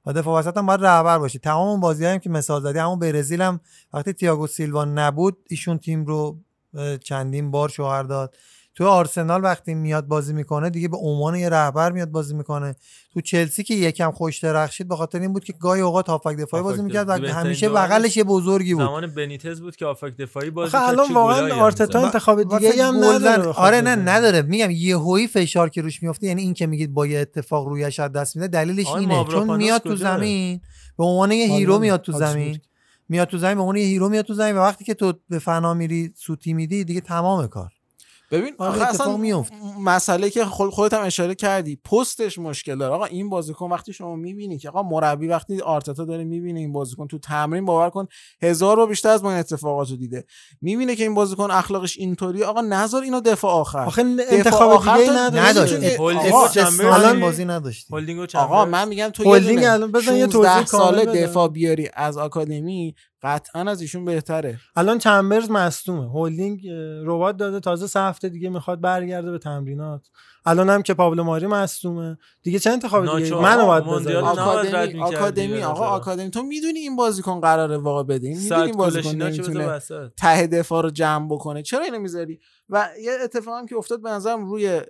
و 0.06 0.12
دفاع 0.12 0.38
وسط 0.38 0.56
هم 0.56 0.66
باید 0.66 0.84
رهبر 0.84 1.18
باشه 1.18 1.38
تمام 1.38 1.68
اون 1.68 1.80
بازی 1.80 2.04
هم 2.04 2.18
که 2.18 2.30
مثال 2.30 2.62
زدی 2.62 2.78
همون 2.78 2.98
برزیل 2.98 3.42
هم 3.42 3.60
وقتی 3.92 4.12
تییاگو 4.12 4.46
سیلوا 4.46 4.84
نبود 4.84 5.36
ایشون 5.48 5.78
تیم 5.78 6.04
رو 6.04 6.38
چندین 7.04 7.50
بار 7.50 7.68
شوهر 7.68 8.02
داد. 8.02 8.36
تو 8.74 8.86
آرسنال 8.86 9.44
وقتی 9.44 9.74
میاد 9.74 10.06
بازی 10.06 10.32
می‌کنه 10.32 10.70
دیگه 10.70 10.88
به 10.88 10.96
عنوان 10.96 11.36
یه 11.36 11.48
رهبر 11.48 11.92
میاد 11.92 12.08
بازی 12.08 12.34
می‌کنه 12.34 12.74
تو 13.14 13.20
چلسی 13.20 13.62
که 13.62 13.74
یکم 13.74 14.10
خوش 14.10 14.38
درخشید 14.38 14.88
به 14.88 14.96
خاطر 14.96 15.20
این 15.20 15.32
بود 15.32 15.44
که 15.44 15.52
گاهی 15.52 15.80
اوقات 15.80 16.08
هافک 16.08 16.36
دفاعی 16.36 16.62
بازی 16.62 16.76
هافک 16.76 16.84
می‌کرد 16.84 17.08
و. 17.08 17.28
همیشه 17.28 17.68
بغلش 17.68 18.16
یه 18.16 18.24
بزرگی 18.24 18.74
بود 18.74 18.84
زمان 18.84 19.06
بنیتز 19.06 19.60
بود 19.60 19.76
که 19.76 19.86
آفک 19.86 20.16
دفاعی 20.16 20.50
بازی 20.50 20.72
کرد، 20.72 20.82
الان 20.82 21.14
واقعا 21.14 21.54
آرتتا. 21.54 22.04
انتخاب 22.04 22.58
دیگه 22.58 22.84
هم 22.84 23.04
نداره 23.04 23.48
آره. 23.48 23.80
نه 23.80 23.96
نداره 23.96 24.42
میگم 24.42 24.70
یهویی 24.70 25.26
فشار 25.26 25.68
که 25.68 25.82
روش 25.82 26.02
میفته 26.02 26.26
یعنی 26.26 26.42
این 26.42 26.54
که 26.54 26.66
میگید 26.66 26.94
با 26.94 27.06
یه 27.06 27.18
اتفاق 27.18 27.66
رویش 27.66 28.00
از 28.00 28.12
دست 28.12 28.36
میده 28.36 28.48
دلیلش 28.48 28.86
اینه 28.86 29.24
چون 29.24 29.56
میاد 29.56 29.82
تو؟ 29.82 29.96
زمین 29.96 30.60
به 30.98 31.04
عنوان 31.04 31.32
یه 31.32 31.46
هیرو 31.46 31.78
میاد 31.78 32.02
تو. 32.02 32.12
زمین 32.12 32.60
میاد 33.08 33.28
تو 33.28 33.38
زمین 33.38 33.54
به 33.54 33.60
عنوان 33.60 33.76
یه 33.76 33.84
هیرو 33.84 34.08
میاد 34.08 34.24
تو 34.24 34.34
زمین 34.34 34.56
و 34.56 34.58
وقتی 34.58 34.84
که 34.84 34.94
تو 34.94 35.12
به 35.28 35.38
فنا 35.38 35.74
میری 35.74 36.12
سوتی 36.16 36.54
میدی 36.54 36.84
دیگه 36.84 37.00
تمام 37.00 37.46
کار 37.46 37.70
ببین 38.32 38.54
آره، 38.58 38.72
آخه 38.72 38.88
اصلا 38.88 39.16
میفته. 39.16 39.54
مسئله 39.80 40.30
که 40.30 40.44
خود 40.44 40.70
خودت 40.70 40.94
هم 40.94 41.04
اشاره 41.04 41.34
کردی 41.34 41.76
پستش 41.76 42.38
مشکل 42.38 42.78
داره 42.78 42.94
آقا 42.94 43.04
این 43.04 43.28
بازیکن 43.28 43.70
وقتی 43.70 43.92
شما 43.92 44.16
می‌بینی 44.16 44.58
که 44.58 44.68
آقا 44.68 44.82
مربی 44.82 45.28
وقتی 45.28 45.60
آرتتا 45.60 46.04
داره 46.04 46.24
می‌بینه 46.24 46.60
این 46.60 46.72
بازیکن 46.72 47.06
تو 47.06 47.18
تمرین 47.18 47.64
باور 47.64 47.90
کن 47.90 48.06
هزار 48.42 48.76
رو 48.76 48.86
بیشتر 48.86 49.08
از 49.08 49.22
ما 49.24 49.30
این 49.30 49.38
اتفاقات 49.38 49.90
رو 49.90 49.96
دیده 49.96 50.24
می‌بینه 50.60 50.96
که 50.96 51.02
این 51.02 51.14
بازیکن 51.14 51.50
اخلاقش 51.50 51.96
اینطوری 51.98 52.44
آقا 52.44 52.60
نظر 52.60 53.00
اینو 53.00 53.20
دفاع 53.20 53.52
آخر 53.52 53.78
آخه 53.78 54.02
دفاع 54.02 54.26
انتخاب 54.30 54.70
آخر. 54.70 54.98
نداشت. 55.34 56.00
الان 56.80 57.20
بازی 57.20 57.44
و 57.44 58.26
آقا. 58.34 58.64
من 58.64 58.88
میگم 58.88 59.08
تو 59.08 59.38
دونه 59.38 59.70
الان 59.70 59.92
بزن 59.92 60.16
یه 60.16 60.28
16 60.28 60.64
توضیح 60.64 61.02
بدم. 61.02 61.12
دفاع 61.12 61.48
بیاری 61.48 61.90
از 61.94 62.18
آکادمی 62.18 62.94
قطعا 63.22 63.70
از 63.70 63.80
ایشون 63.80 64.04
بهتره. 64.04 64.58
الان 64.76 64.98
چمبرز 64.98 65.50
مصدومه. 65.50 66.10
هولدینگ 66.10 66.60
رباط 67.04 67.36
داده. 67.36 67.60
تازه 67.60 67.86
سه 67.86 68.00
هفته 68.00 68.28
دیگه 68.28 68.48
می‌خواد 68.48 68.80
برگرده 68.80 69.30
به 69.30 69.38
تمرینات. 69.38 70.08
الان 70.46 70.70
هم 70.70 70.82
که 70.82 70.94
پابلو 70.94 71.24
ماری 71.24 71.46
مصدومه. 71.46 72.18
دیگه 72.42 72.58
چه 72.58 72.70
انتخاب 72.70 73.18
دیگه. 73.18 73.36
منو 73.36 73.66
باید 73.66 73.84
رد 73.84 74.16
آکادمی 74.16 75.00
آکادمی 75.00 75.62
آقا. 75.62 75.86
آکادمی. 75.86 76.30
تو 76.30 76.42
می‌دونی 76.42 76.78
این 76.78 76.96
بازیکن 76.96 77.40
قراره 77.40 77.76
گاف 77.76 78.02
بده. 78.02 78.28
این 78.28 78.38
می‌دونی 78.38 78.62
این 78.62 78.76
بازیکن 78.76 79.10
نمی‌تونه 79.10 79.66
وسط. 79.66 80.10
ته 80.16 80.46
دفاع 80.46 80.82
رو 80.82 80.90
جمع 80.90 81.28
بکنه. 81.34 81.62
چرا 81.62 81.84
اینو 81.84 81.98
می‌ذاری؟ 81.98 82.40
و 82.68 82.88
یه 83.02 83.12
اتفاق 83.24 83.58
هم 83.58 83.66
که 83.66 83.76
افتاد 83.76 84.02
به 84.02 84.10
نظرم 84.10 84.44
روی 84.44 84.80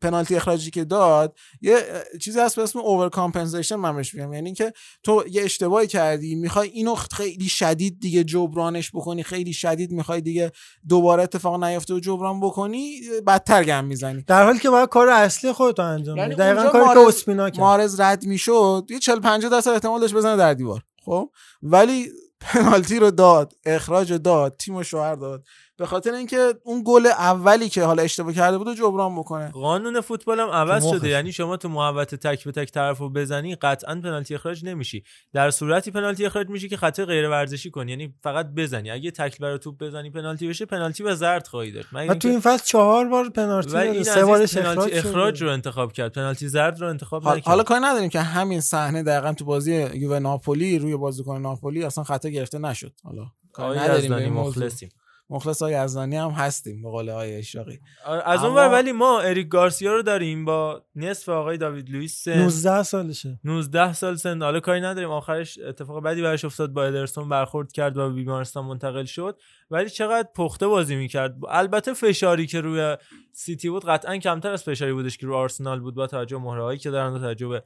پنالتی 0.00 0.36
اخراجی 0.36 0.70
که 0.70 0.84
داد 0.84 1.36
یه 1.60 1.78
چیزی 2.20 2.40
هست 2.40 2.56
به 2.56 2.62
اسم 2.62 2.78
overcompensation 2.78 3.76
من 3.76 3.96
بهش 3.96 4.14
میگم. 4.14 4.32
یعنی 4.32 4.54
که 4.54 4.72
تو 5.02 5.24
یه 5.30 5.42
اشتباهی 5.42 5.86
کردی 5.86 6.34
می‌خوای 6.34 6.68
اینو 6.68 6.94
خیلی 6.94 7.48
شدید 7.48 8.00
دیگه 8.00 8.24
جبرانش 8.24 8.90
بکنی 8.94 9.22
خیلی 9.22 9.52
شدید 9.52 9.92
می‌خوای 9.92 10.20
دیگه 10.20 10.52
دوباره 10.88 11.22
اتفاق 11.22 11.64
نیفته 11.64 11.94
و 11.94 12.00
جبران 12.00 12.40
بکنی 12.40 13.00
بدتر 13.26 13.64
گم 13.64 13.84
می‌زنی. 13.84 14.22
در 14.22 14.44
حالی 14.44 14.58
که 14.58 14.70
باید 14.70 14.88
کار 14.88 15.08
اصلی 15.08 15.52
خودتو 15.52 15.82
انجام 15.82 16.16
یعنی 16.16 16.34
بدی. 16.34 16.42
دقیقا 16.42 16.68
کاری 16.68 17.00
که 17.00 17.08
اسپینا 17.08 17.50
کرد. 17.50 17.60
مارز 17.60 18.00
رد 18.00 18.26
می‌شد 18.26 18.86
یه 18.90 18.98
40 18.98 19.20
50 19.20 19.50
درصد 19.50 19.70
احتمال 19.70 20.00
داشت 20.00 20.14
بزنه 20.14 20.36
در 20.36 20.54
دیوار. 20.54 20.82
خب؟ 21.04 21.30
ولی 21.62 22.08
پنالتی 22.40 22.98
رو 22.98 23.10
داد 23.10 23.52
اخراج 23.66 24.12
رو 24.12 24.18
داد 24.18 24.56
تیم 24.56 24.76
رو 24.76 24.82
شوهر 24.82 25.14
داد. 25.14 25.44
به 25.78 25.86
خاطر 25.86 26.12
اینکه 26.12 26.54
اون 26.64 26.82
گل 26.86 27.06
اولی 27.06 27.68
که 27.68 27.84
حالا 27.84 28.02
اشتباه 28.02 28.32
کرده 28.32 28.58
بود 28.58 28.76
جبران 28.76 29.16
بکنه. 29.16 29.50
قانون 29.50 30.00
فوتبال 30.00 30.40
هم 30.40 30.48
عوض. 30.48 30.86
شده. 30.90 31.08
یعنی 31.08 31.32
شما 31.32 31.56
تو 31.56 31.68
محوط 31.68 32.14
تک 32.14 32.44
به 32.44 32.52
تک 32.52 32.72
طرف 32.72 32.98
رو 32.98 33.10
بزنی 33.10 33.54
قطعا 33.54 33.94
پنالتی 33.94 34.34
اخراج 34.34 34.64
نمیشی. 34.64 35.04
در 35.32 35.50
صورتی 35.50 35.90
پنالتی 35.90 36.26
اخراج 36.26 36.48
میشی 36.48 36.68
که 36.68 36.76
خطای 36.76 37.04
غیر 37.04 37.28
ورزشی 37.28 37.70
کنی. 37.70 37.90
یعنی 37.90 38.14
فقط 38.22 38.46
بزنی. 38.56 38.90
اگه 38.90 39.10
تکل 39.10 39.36
برای 39.40 39.58
توپ 39.58 39.78
بزنی 39.78 40.10
پنالتی 40.10 40.48
بشه 40.48 40.66
پنالتی 40.66 41.02
و 41.02 41.14
زرد 41.14 41.46
خواهی 41.46 41.72
داشت. 41.72 41.88
من 41.92 42.08
و 42.08 42.14
تو 42.14 42.28
این 42.28 42.40
فصل 42.40 42.64
چهار 42.64 43.08
بار 43.08 43.28
پنالتی 43.28 44.04
سه 44.04 44.24
بارش 44.24 44.56
پنالتی 44.56 44.92
اخراج. 44.92 45.42
رو 45.42 45.50
انتخاب 45.50 45.92
کرد. 45.92 46.12
پنالتی 46.12 46.48
زرد 46.48 46.80
رو 46.80 46.88
انتخاب 46.88 47.22
حالا, 47.22 47.36
نکرد. 47.36 47.48
حالا 47.48 47.62
کاری 47.62 47.84
نداریم 47.84 48.08
که 48.08 48.20
همین 48.20 48.60
صحنه 48.60 49.02
دقیقا 49.02 49.32
تو 49.32 49.44
بازی 49.44 49.74
یووه 49.94 50.18
ناپولی 50.18 50.78
روی 50.78 50.96
بازیکن 50.96 51.40
ناپولی 51.40 51.84
اصلا 51.84 52.04
خطا 52.04 52.28
گرفته 52.28 52.58
نشد. 52.58 52.92
حالا 53.04 53.26
کاری 53.52 53.78
نداریم. 53.78 54.32
مخلصیم. 54.32 54.88
مخلص 55.30 55.62
های 55.62 55.84
یزدانی 55.84 56.16
هم 56.16 56.30
هستیم 56.30 56.82
به 56.82 56.90
قول 56.90 57.10
آقای 57.10 57.36
اشراقی 57.36 57.80
از 58.24 58.44
اون 58.44 58.58
اما- 58.58 58.72
ولی 58.72 58.92
ما 58.92 59.20
اریک 59.20 59.48
گارسیا 59.48 59.92
رو 59.92 60.02
داریم 60.02 60.44
با 60.44 60.82
نصف 60.96 61.28
آقای 61.28 61.56
داوید 61.58 61.90
لوئیس 61.90 62.22
سن 62.24 62.38
19 62.42 62.82
سالشه. 62.82 63.40
19 63.44 63.92
سال 63.92 64.16
سن. 64.16 64.42
حالا 64.42 64.60
کاری 64.60 64.80
نداریم. 64.80 65.10
آخرش 65.10 65.58
اتفاق 65.58 66.02
بدی 66.02 66.22
براش 66.22 66.44
افتاد. 66.44 66.70
با 66.72 66.84
ادرسون 66.84 67.28
برخورد 67.28 67.72
کرد 67.72 67.96
و 67.96 68.08
به 68.08 68.14
بیمارستان 68.14 68.64
منتقل 68.64 69.04
شد. 69.04 69.38
ولی 69.70 69.90
چقدر 69.90 70.28
پخته 70.34 70.66
بازی 70.66 70.96
می‌کرد. 70.96 71.34
البته 71.48 71.92
فشاری 71.94 72.46
که 72.46 72.60
روی 72.60 72.96
سیتی 73.32 73.70
بود 73.70 73.84
قطعا 73.84 74.16
کمتر 74.16 74.52
از 74.52 74.62
فشاری 74.64 74.92
بودش 74.92 75.18
که 75.18 75.26
روی 75.26 75.36
آرسنال 75.36 75.80
بود 75.80 75.94
با 75.94 76.06
توجه 76.06 76.36
به 76.38 76.42
مهرهایی 76.44 76.78
که 76.78 76.90
دارن 76.90 77.12
و 77.12 77.18
توجه 77.18 77.46
به 77.48 77.62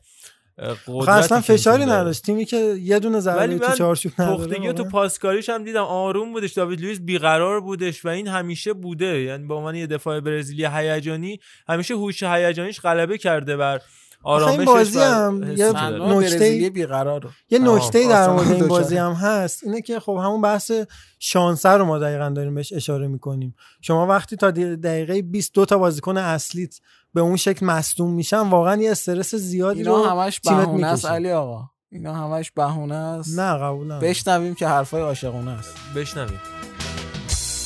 قدرتی 0.86 1.10
اصلا 1.24 1.40
فشاری. 1.40 1.84
نداشت 1.84 2.22
تیمی 2.22 2.44
که 2.44 2.56
یه 2.56 2.98
دونه 2.98 3.14
ولی 3.14 3.20
ضربه 3.20 3.58
تو 3.58 3.68
من 3.68 3.74
چارچوب 3.74 4.12
نداره 4.18 4.36
پختگی 4.36 4.68
و 4.68 4.72
تو. 4.72 4.84
پاسکاریش 4.84 5.48
هم 5.48 5.64
دیدم 5.64 5.84
آروم 5.84 6.32
بودش. 6.32 6.52
داوید 6.52 6.80
لوئیس 6.80 7.00
بیقرار 7.00 7.60
بودش 7.60 8.04
و 8.04 8.08
این 8.08 8.28
همیشه 8.28 8.72
بوده. 8.72 9.20
یعنی 9.22 9.46
به 9.46 9.54
عنوان 9.54 9.74
یه 9.74 9.86
دفاع 9.86 10.20
برزیلی 10.20 10.66
هیجانی 10.66 11.40
همیشه 11.68 11.94
هوش 11.94 12.22
هیجانیش 12.22 12.80
غلبه 12.80 13.18
کرده 13.18 13.56
بر 13.56 13.80
آخه 14.22 14.46
این 14.50 14.64
بازی 14.64 14.98
هم 14.98 15.42
یه 15.56 15.66
نکته- 15.66 15.98
برزیلی 15.98 16.70
بیقرار 16.70 17.22
رو 17.22 17.30
یه 17.50 17.58
نکته 17.58 18.08
در 18.08 18.28
مورد 18.28 18.52
این. 18.52 18.68
بازی 18.68 18.96
هم 18.96 19.12
هست. 19.12 19.64
اینه 19.64 19.80
که 19.82 20.00
خب 20.00 20.18
همون 20.24 20.40
بحث 20.40 20.72
شانسه 21.18 21.68
رو 21.68 21.84
ما 21.84 21.98
دقیقا 21.98 22.28
داریم 22.28 22.54
بهش 22.54 22.72
اشاره 22.72 23.08
می‌کنیم. 23.08 23.54
شما 23.80 24.06
وقتی 24.06 24.36
تا 24.36 24.50
دقیقه 24.50 25.22
22 25.22 25.64
تا 25.66 25.78
بازیکن 25.78 26.16
اصلیت 26.16 26.80
به 27.14 27.20
اون 27.20 27.36
شکل 27.36 27.66
مصدوم 27.66 28.10
میشن 28.10 28.40
واقعا 28.48 28.76
یه 28.76 28.90
استرس 28.90 29.34
زیادی 29.34 29.84
رو 29.84 29.94
اینا 29.94 30.10
همش 30.10 30.38
تیمت 30.38 30.66
بهونه 30.66 30.86
است. 30.86 31.04
علی 31.04 31.30
آقا. 31.32 31.70
اینا 31.92 32.14
همش 32.14 32.50
بهونه 32.50 32.94
است. 32.94 33.38
نه 33.38 33.58
قبول 33.58 33.86
ندارم. 33.86 34.00
بشنویم 34.00 34.54
که 34.54 34.68
حرفای 34.68 35.02
عاشقونه 35.02 35.50
است. 35.50 35.74
بشنویم. 35.96 36.40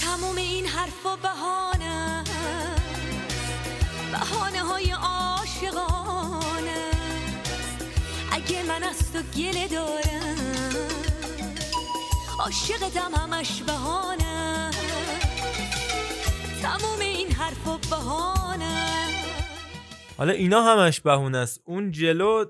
تموم 0.01 0.37
این 0.37 0.67
حرفا 0.67 1.17
بهانه 1.17 2.25
بهانه 4.13 4.59
های 4.59 4.91
عاشقانه 4.91 6.85
اگه 8.33 8.63
من 8.63 8.83
از 8.83 9.13
تو 9.13 9.23
گله 9.37 9.69
دارم 9.69 10.37
عاشقتم 12.39 13.15
همش 13.17 13.63
بهانه 13.63 14.71
تموم 16.63 17.01
این 17.01 17.33
حرفا 17.33 17.79
بهانه 17.91 18.85
حالا 20.17 20.33
اینا 20.33 20.63
همش 20.63 21.01
بهونه 21.01 21.39
است. 21.39 21.61
اون 21.65 21.91
جلو 21.91 22.45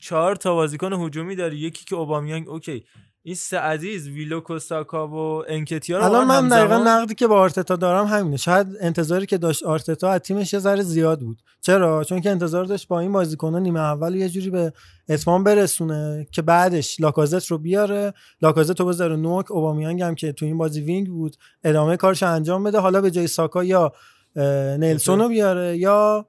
چهار 0.00 0.36
تا 0.36 0.54
بازیکن 0.54 0.92
هجومی 0.92 1.36
داری. 1.36 1.56
یکی 1.56 1.84
که 1.84 1.94
اوبامیانگ 1.94 2.48
اوکی. 2.48 2.84
این 3.22 3.34
سه 3.34 3.58
عزیز 3.58 4.08
ویلوک 4.08 4.50
و 4.50 4.58
ساکا 4.58 5.08
و 5.08 5.44
انکتیا 5.48 5.98
رو 5.98 6.04
الان 6.04 6.26
من 6.26 6.48
دقیقا 6.48 6.78
نقدی 6.78 7.14
که 7.14 7.26
با 7.26 7.40
آرتتا 7.40 7.76
دارم 7.76 8.06
همینه. 8.06 8.36
شاید 8.36 8.66
انتظاری 8.80 9.26
که 9.26 9.38
داشت 9.38 9.62
آرتتا 9.62 10.10
از 10.10 10.20
تیمش 10.20 10.52
یه 10.52 10.58
ذره 10.58 10.82
زیاد 10.82 11.20
بود. 11.20 11.42
چرا؟ 11.60 12.04
چون 12.04 12.20
که 12.20 12.30
انتظار 12.30 12.64
داشت 12.64 12.88
با 12.88 13.00
این 13.00 13.12
بازیکن‌ها 13.12 13.58
نیمه 13.58 13.80
اول 13.80 14.14
یه 14.14 14.28
جوری 14.28 14.50
به 14.50 14.72
اتمام 15.08 15.44
برسونه 15.44 16.26
که 16.32 16.42
بعدش 16.42 17.00
لاکازت 17.00 17.46
رو 17.46 17.58
بیاره. 17.58 18.14
لاکازت 18.42 18.80
رو 18.80 18.86
بذاره 18.86 19.16
نوک. 19.16 19.50
اوبامیانگ 19.50 20.02
هم 20.02 20.14
که 20.14 20.32
تو 20.32 20.46
این 20.46 20.58
بازی 20.58 20.80
وینگ 20.80 21.06
بود 21.06 21.36
ادامه 21.64 21.96
کارش 21.96 22.22
انجام 22.22 22.64
بده. 22.64 22.78
حالا 22.78 23.00
به 23.00 23.10
جای 23.10 23.26
ساکا 23.26 23.64
یا 23.64 23.92
نلسون 24.36 25.18
رو 25.18 25.28
بیاره 25.28 25.76
یا 25.76 26.26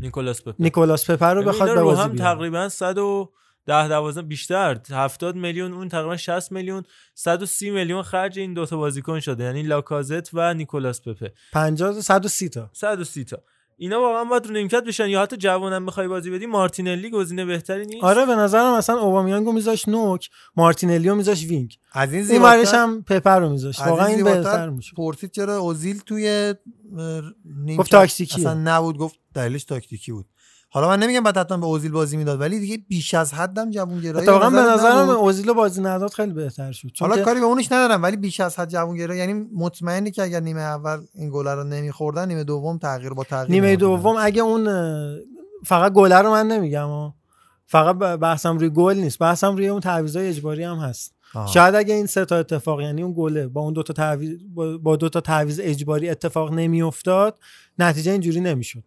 نیکولاس 0.00 0.42
پپه 0.42 0.54
نیکولاس 0.58 1.10
پپر 1.10 1.34
رو 1.34 1.42
بخواد 1.42 1.74
به 1.74 1.82
بازی 1.82 2.02
هم 2.02 2.12
بیاره. 2.12 2.34
تقریبا 2.34 2.68
110 2.68 3.28
12 3.88 4.22
بیشتر. 4.22 4.80
70 4.90 5.36
میلیون 5.36 5.72
اون 5.72 5.88
تقریبا 5.88 6.16
60 6.16 6.52
میلیون 6.52 6.82
130 7.14 7.70
میلیون 7.70 8.02
خرج 8.02 8.38
این 8.38 8.54
دوتا 8.54 8.76
بازیکن 8.76 9.20
شده. 9.20 9.44
یعنی 9.44 9.62
لاکازت 9.62 10.30
و 10.34 10.54
نیکولاس 10.54 11.08
پپه 11.08 11.32
50 11.52 12.00
130 12.00 12.48
تا. 12.48 12.70
130 12.72 13.24
تا. 13.24 13.42
اینا 13.80 14.00
واقعا 14.00 14.24
باید 14.24 14.46
رو 14.46 14.52
نیمکت 14.52 14.84
بشن. 14.84 15.08
یا 15.08 15.22
حتی 15.22 15.36
جوانم 15.36 15.86
بخوای 15.86 16.08
بازی 16.08 16.30
بدی 16.30 16.46
مارتینلی 16.46 17.10
گزینه 17.10 17.44
بهتری 17.44 17.86
نیست؟ 17.86 18.04
آره 18.04 18.26
به 18.26 18.34
نظرم 18.34 18.72
اصلا 18.72 18.98
اوبامیانگو 19.00 19.52
میذاش 19.52 19.88
نوک 19.88 20.30
مارتینلیو 20.56 21.14
میذاش 21.14 21.44
وینگ. 21.44 21.78
از 21.92 22.08
این 22.08 22.18
این 22.18 22.24
زیباتر 22.28 22.76
هم 22.76 23.02
پپه 23.02 23.40
رو 23.40 23.48
میذاش. 23.48 23.80
واقعا 23.80 24.06
این 24.06 24.24
بهتر 24.24 24.68
میشه. 24.68 24.92
پرسید 24.96 25.30
چرا 25.30 25.58
اوزیل 25.58 25.98
توی 25.98 26.54
نیمکت 27.44 27.80
گفت 27.80 27.90
تاکتیکیه. 27.90 28.38
اصلا 28.38 28.54
نبود 28.54 28.98
گفت 28.98 29.18
دلیلش 29.34 29.64
تاکتیکی 29.64 30.12
بود. 30.12 30.26
حالا 30.70 30.88
من 30.88 30.98
نمیگم 30.98 31.20
بعد 31.20 31.38
حتما 31.38 31.58
به 31.58 31.66
اوزیل 31.66 31.92
بازی 31.92 32.16
می‌داد 32.16 32.40
ولی 32.40 32.60
دیگه 32.60 32.78
بیش 32.88 33.14
از 33.14 33.34
حدم 33.34 33.70
جوونگرایی 33.70 34.28
اتفاقا 34.28 34.50
به 34.50 34.56
نظرت 34.56 34.74
نظرم؟ 34.74 35.10
اوزیل 35.10 35.52
بازی 35.52 35.80
نداد 35.82 36.12
خیلی 36.12 36.32
بهتر 36.32 36.72
شد 36.72 36.90
حالا 37.00 37.16
که 37.16 37.22
کاری 37.22 37.40
به 37.40 37.46
اونش 37.46 37.72
ندارم 37.72 38.02
ولی 38.02 38.16
بیش 38.16 38.40
از 38.40 38.58
حد 38.58 38.70
جوونگرایی 38.70 39.20
یعنی 39.20 39.32
مطمئنی 39.54 40.10
که 40.10 40.22
اگر 40.22 40.40
نیمه 40.40 40.60
اول 40.60 40.98
این 41.14 41.30
گل 41.30 41.48
رو 41.48 41.64
نمیخوردن 41.64 42.28
نیمه 42.28 42.44
دوم 42.44 42.78
تغییر 42.78 43.12
با 43.12 43.24
تغییر 43.24 43.50
نیمه. 43.50 43.76
دوم 43.76 44.16
اگه 44.20 44.42
اون 44.42 44.64
فقط 45.64 45.92
گله 45.92 46.16
رو 46.18 46.30
من 46.30 46.46
نمیگم. 46.46 47.12
فقط 47.66 47.96
بحثم 47.96 48.58
روی 48.58 48.68
گل 48.68 48.96
نیست 48.96 49.18
بحثم 49.18 49.56
روی 49.56 49.68
اون 49.68 49.80
تعویضای 49.80 50.28
اجباری 50.28 50.64
هم 50.64 50.76
هست 50.76 51.14
آها. 51.34 51.46
شاید 51.46 51.74
اگه 51.74 51.94
این 51.94 52.06
سه 52.06 52.24
تا 52.24 52.36
اتفاق 52.36 52.80
یعنی 52.80 53.02
اون 53.02 53.14
گله 53.16 53.48
با 53.48 53.60
اون 53.60 53.72
دو 53.72 53.82
تا 53.82 53.92
تعویض 53.92 54.38
با 54.82 54.96
دو 54.96 55.08
تا 55.08 55.20
تعویض 55.20 55.60
اجباری 55.62 56.10
اتفاق 56.10 56.52
نمیافتاد 56.52 57.38
نتیجه 57.78 58.12
اینجوری 58.12 58.40
نمی‌شد 58.40 58.84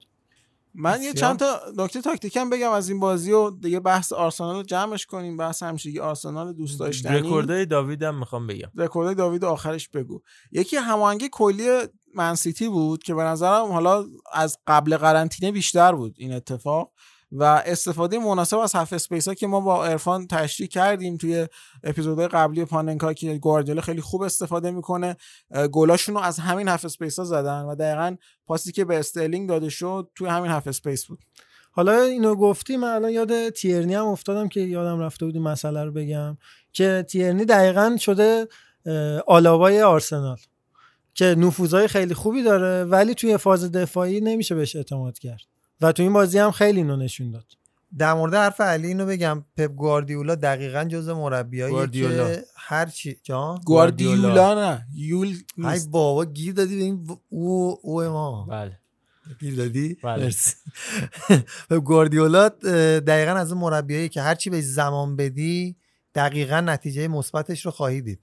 من 0.76 1.02
یه. 1.02 1.14
چند 1.14 1.40
تا 1.40 1.60
نکته 1.78 2.02
تاکتیکم 2.02 2.50
بگم 2.50 2.72
از 2.72 2.90
این 2.90 3.00
بازی 3.00 3.32
و 3.32 3.50
دیگه 3.50 3.80
بحث 3.80 4.14
آرسنال 4.14 4.56
رو 4.56 4.64
جمعش 4.64 5.06
کنیم 5.06 5.38
بحث 5.38 5.64
همیشگی 5.64 6.00
آرسنال 6.00 6.54
دوست 6.54 6.80
داشتنی. 6.80 7.18
رکوردای 7.18 7.66
داویدم 7.66 8.16
می‌خوام 8.16 8.48
بگم. 8.48 8.70
رکورد 8.76 9.18
داوید 9.18 9.46
آخرش 9.46 9.90
بگو. 9.90 10.22
یکی 10.52 10.76
هماهنگی 10.78 11.30
کلی 11.32 11.68
من 12.16 12.34
سیتی 12.34 12.70
بود 12.70 13.04
که 13.04 13.14
به 13.14 13.24
نظرم 13.24 13.72
حالا 13.72 14.06
از 14.34 14.58
قبل 14.68 14.98
قرنطینه 14.98 15.52
بیشتر 15.52 15.96
بود 15.96 16.16
این 16.18 16.34
اتفاق. 16.34 16.92
و 17.32 17.44
استفاده 17.44 18.20
مناسب 18.20 18.58
از 18.58 18.74
half 18.74 18.94
space 18.94 19.28
ها 19.28 19.34
که 19.34 19.48
ما 19.48 19.60
با 19.60 19.86
عرفان 19.86 20.28
تشریح 20.28 20.70
کردیم 20.70 21.18
توی 21.18 21.48
اپیزودهای 21.84 22.28
قبلی 22.28 22.66
پاننکا 22.66 23.14
که 23.14 23.38
گواردیولا 23.38 23.82
خیلی 23.82 24.02
خوب 24.02 24.22
استفاده 24.22 24.72
می‌کنه 24.72 25.16
گلاشون 25.72 26.16
رو 26.16 26.22
از 26.22 26.40
همین 26.40 26.68
half 26.68 26.86
space 26.86 27.20
ها 27.20 27.26
زدن 27.26 27.62
و 27.62 27.76
دقیقا 27.76 28.16
پاسی 28.46 28.72
که 28.72 28.86
به 28.86 29.00
استرلینگ 29.00 29.50
داده 29.50 29.70
شد 29.70 30.10
توی 30.16 30.28
همین 30.28 30.52
half 30.52 30.68
space 30.68 31.06
بود. 31.06 31.20
حالا 31.72 32.02
اینو 32.02 32.36
گفتی 32.36 32.78
من 32.78 32.88
الان 32.88 33.12
یاد 33.12 33.50
تیرنی 33.50 33.96
هم 33.96 34.06
افتادم 34.06 34.48
که 34.48 34.60
یادم 34.60 35.00
رفته 35.00 35.26
بود 35.26 35.36
این 35.36 35.44
مسئله 35.44 35.84
رو 35.84 35.92
بگم 35.92 36.38
که 36.74 37.06
تیرنی 37.10 37.46
دقیقا 37.46 37.98
شده 38.00 38.48
آلاوای 39.28 39.82
آرسنال 39.82 40.38
که 41.14 41.26
نفوذهای 41.26 41.88
خیلی 41.88 42.14
خوبی 42.14 42.44
داره 42.44 42.84
ولی 42.84 43.16
توی 43.16 43.38
فاز 43.38 43.72
دفاعی 43.72 44.22
نمیشه 44.22 44.56
بهش 44.56 44.76
اعتماد 44.76 45.20
کرد. 45.20 45.51
و 45.82 45.92
تو 45.92 46.04
این 46.04 46.14
بازی 46.14 46.38
هم 46.38 46.52
خیلی 46.52 46.78
اینو 46.78 46.96
نشون 46.96 47.32
داد. 47.32 47.46
در 47.98 48.14
مورد 48.14 48.34
حرف 48.34 48.62
علی 48.62 48.88
اینو 48.88 49.06
بگم. 49.06 49.46
پپ 49.58 49.72
گواردیولا 49.72 50.36
دقیقا 50.36 50.84
جز 50.84 51.10
مربیایی. 51.10 51.88
که 51.88 52.44
هر 52.56 52.86
چی 52.86 53.18
جان؟ 53.24 53.62
گواردیولا 53.66 54.54
نه. 54.54 54.86
یول 54.96 55.36
ای. 55.58 55.80
بابا 55.92 56.26
گیر 56.26 56.54
دادی 56.54 56.76
به 56.78 56.84
این 56.84 57.08
او 57.30 57.80
او 57.82 58.04
ما. 58.04 58.46
بله. 58.50 58.80
گیر 59.40 59.56
دادی؟ 59.56 59.98
بله. 60.04 60.24
مرسی. 60.24 60.56
پپ 61.70 61.78
گواردیولا 61.78 62.50
دقیقا 63.00 63.32
از 63.32 63.52
اون 63.52 63.62
مربیایی 63.62 64.10
که 64.10 64.22
هرچی 64.22 64.50
به 64.50 64.62
زمان 64.62 65.16
بدی 65.16 65.76
دقیقا 66.16 66.62
نتیجه 66.62 67.08
مثبتش 67.08 67.66
رو 67.66 67.72
خواهی 67.72 68.02
دید. 68.02 68.20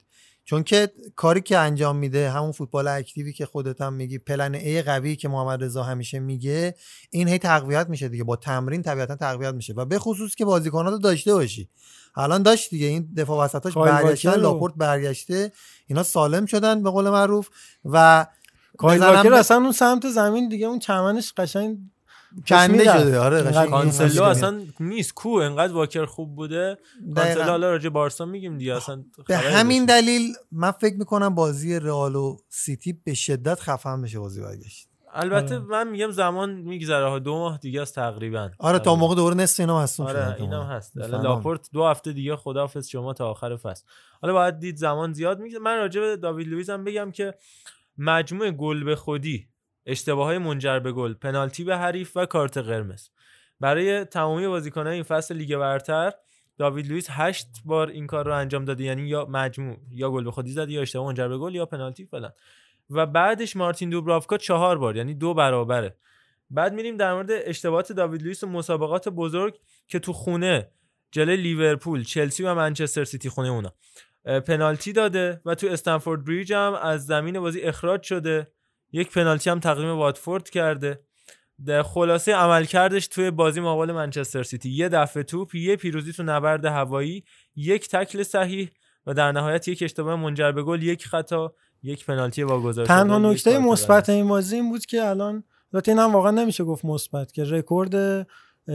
چون 0.49 0.63
که 0.63 0.91
کاری 1.15 1.41
که 1.41 1.57
انجام 1.57 1.95
میده 1.95 2.29
همون 2.29 2.51
فوتبال 2.51 2.87
اکتیوی 2.87 3.33
که 3.33 3.45
خودت 3.45 3.81
هم 3.81 3.93
میگی 3.93 4.17
پلن 4.17 4.55
ای 4.55 4.81
قوی 4.81 5.15
که 5.15 5.27
محمد 5.27 5.63
رضا 5.63 5.83
همیشه 5.83 6.19
میگه 6.19 6.75
این 7.09 7.27
هی 7.27 7.37
تقویت 7.37 7.89
میشه 7.89 8.09
دیگه. 8.09 8.23
با 8.23 8.35
تمرین 8.35 8.81
طبیعتا 8.81 9.15
تقویت 9.15 9.53
میشه. 9.53 9.73
و 9.73 9.85
به 9.85 9.99
خصوص 9.99 10.35
که 10.35 10.45
بازیکنات 10.45 10.93
رو 10.93 10.99
داشته 10.99 11.33
باشی. 11.33 11.69
الان 12.15 12.43
داشت 12.43 12.69
دیگه. 12.69 12.87
این 12.87 13.09
دفاع 13.17 13.45
وسطاش 13.45 13.77
برگشتن. 13.77 14.35
لاپورت 14.35 14.73
برگشته. 14.77 15.51
اینا 15.87 16.03
سالم 16.03 16.45
شدن 16.45 16.83
به 16.83 16.89
قول 16.89 17.09
معروف. 17.09 17.49
و 17.85 18.25
کایل 18.77 19.03
واکر 19.03 19.33
اصلا 19.33 19.57
اون 19.57 19.71
سمت 19.71 20.09
زمین 20.09 20.49
دیگه 20.49 20.67
اون 20.67 20.79
چمنش 20.79 21.33
قشنگ 21.37 21.77
کنده. 22.47 22.83
شده 22.83 23.19
آره 23.19 23.67
کانسلو. 23.69 24.23
اصلا 24.23 24.61
نیست 24.79 25.13
کو 25.13 25.29
انقدر 25.29 25.73
واکر 25.73 26.05
خوب 26.05 26.35
بوده. 26.35 26.77
کانسلو 27.15 27.43
حالا 27.43 27.71
راجع 27.71 27.89
بارسا 27.89 28.25
میگیم 28.25 28.57
دیگه 28.57 28.75
اصلا 28.75 29.03
به 29.27 29.37
همین 29.37 29.81
ازش 29.83 29.89
دلیل 29.89 30.33
من 30.51 30.71
فکر 30.71 30.95
می‌کنم 30.95 31.35
بازی 31.35 31.79
رئال 31.79 32.15
و 32.15 32.37
سیتی 32.49 32.93
به 32.93 33.13
شدت 33.13 33.59
خفن 33.59 34.01
بشه 34.01 34.19
بازی 34.19 34.41
برگشت 34.41 34.89
البته 35.13 35.55
آره. 35.55 35.63
من 35.65 35.87
میگم 35.87 36.11
زمان 36.11 36.51
میگذره 36.51 37.09
ها 37.09 37.19
دو 37.19 37.33
ماه 37.33 37.57
دیگه 37.57 37.81
است 37.81 37.95
تقریبا 37.95 38.49
آره 38.59 38.79
تا 38.79 38.95
موقع 38.95 39.15
دوره 39.15 39.35
نصف 39.35 39.59
اینا 39.59 39.79
مصدوم 39.83 40.07
آره 40.07 40.35
اینم. 40.39 40.63
هست. 40.63 40.97
لاپورت 40.97 41.69
دو 41.73 41.85
هفته 41.85 42.13
دیگه 42.13 42.35
خداحافظ 42.35 42.87
شما 42.87 43.13
تا 43.13 43.29
آخر 43.29 43.55
فصل 43.55 43.83
حالا 44.21 44.33
باید 44.33 44.59
دید 44.59 44.75
زمان 44.75 45.13
زیاد 45.13 45.39
میگه 45.39 45.59
من 45.59 45.77
راجع 45.77 46.01
به 46.01 46.17
داوید 46.17 46.47
لوئیس 46.47 46.69
هم 46.69 46.83
بگم 46.83 47.11
که 47.11 47.33
مجموع 47.97 48.51
گل 48.51 48.83
به 48.83 48.95
خودی 48.95 49.47
اشتباه 49.89 50.25
های 50.25 50.37
منجر 50.37 50.79
به 50.79 50.91
گل 50.91 51.13
پنالتی 51.13 51.63
به 51.63 51.77
حریف 51.77 52.17
و 52.17 52.25
کارت 52.25 52.57
قرمز. 52.57 53.09
برای 53.59 54.05
تمامی 54.05 54.47
بازیکنان 54.47 54.93
این 54.93 55.03
فصل 55.03 55.35
لیگ 55.35 55.57
برتر 55.57 56.11
داوید 56.57 56.87
لوئیس 56.87 57.07
هشت 57.09 57.47
بار 57.65 57.87
این 57.87 58.07
کار 58.07 58.25
رو 58.25 58.35
انجام 58.35 58.65
داده 58.65 58.83
یعنی 58.83 59.01
یا 59.01 59.25
مجموع 59.29 59.77
یا 59.91 60.11
گل 60.11 60.23
به 60.23 60.31
خودی 60.31 60.51
زده 60.51 60.71
یا 60.71 60.81
اشتباه 60.81 61.05
منجر 61.05 61.27
به 61.27 61.37
گل 61.37 61.55
یا 61.55 61.65
پنالتی 61.65 62.05
فلان. 62.05 62.31
و 62.89 63.05
بعدش 63.05 63.55
مارتین 63.55 63.89
دوبرافکا 63.89 64.37
چهار 64.37 64.77
بار 64.77 64.95
یعنی 64.95 65.13
دو 65.13 65.33
برابره. 65.33 65.95
بعد 66.49 66.73
میریم 66.73 66.97
در 66.97 67.13
مورد 67.13 67.29
اشتباهات 67.31 67.91
داوید 67.91 68.21
لوئیس 68.21 68.43
و 68.43 68.47
مسابقات 68.47 69.09
بزرگ 69.09 69.59
که 69.87 69.99
تو 69.99 70.13
خونه 70.13 70.71
جلوی 71.11 71.37
لیورپول 71.37 72.03
چلسی 72.03 72.43
و 72.43 72.55
منچستر 72.55 73.03
سیتی 73.03 73.29
خونه 73.29 73.49
اونا. 73.49 73.73
پنالتی 74.39 74.93
داده 74.93 75.41
و 75.45 75.55
تو 75.55 75.67
استمفورد 75.67 76.25
بریج 76.25 76.53
هم 76.53 76.73
از 76.73 77.05
زمین 77.05 77.39
بازی 77.39 77.61
اخراج 77.61 78.03
شده. 78.03 78.47
یک 78.91 79.11
پنالتی 79.11 79.49
هم 79.49 79.59
تقدیم 79.59 79.89
واتفورد 79.89 80.49
کرده. 80.49 80.99
در 81.65 81.83
خلاصه 81.83 82.33
عملکردش 82.33 83.07
توی 83.07 83.31
بازی 83.31 83.59
مقابل 83.59 83.91
منچستر 83.91 84.43
سیتی. 84.43 84.69
یه 84.69 84.89
دفع 84.89 85.23
توپ 85.23 85.55
یه 85.55 85.75
پیروزی 85.75 86.13
تو 86.13 86.23
نبرد 86.23 86.65
هوایی 86.65 87.23
یک 87.55 87.89
تکل 87.89 88.23
صحیح 88.23 88.69
و 89.05 89.13
در 89.13 89.31
نهایت 89.31 89.67
یک 89.67 89.83
اشتباه 89.83 90.15
منجر 90.15 90.51
به 90.51 90.63
گل 90.63 90.83
یک 90.83 91.05
خطا 91.05 91.53
یک 91.83 92.05
پنالتی 92.05 92.43
واگذار 92.43 92.85
تنها 92.85 93.19
نکته 93.19 93.59
مثبت 93.59 94.09
این 94.09 94.27
بازی 94.27 94.55
این 94.55 94.69
بود 94.69 94.85
که 94.85 95.03
الان 95.03 95.43
البته 95.73 95.91
این 95.91 95.99
هم 95.99 96.13
واقعا 96.13 96.31
نمیشه 96.31 96.63
گفت 96.63 96.85
مثبت 96.85 97.33
که 97.33 97.43
رکورد 97.43 98.27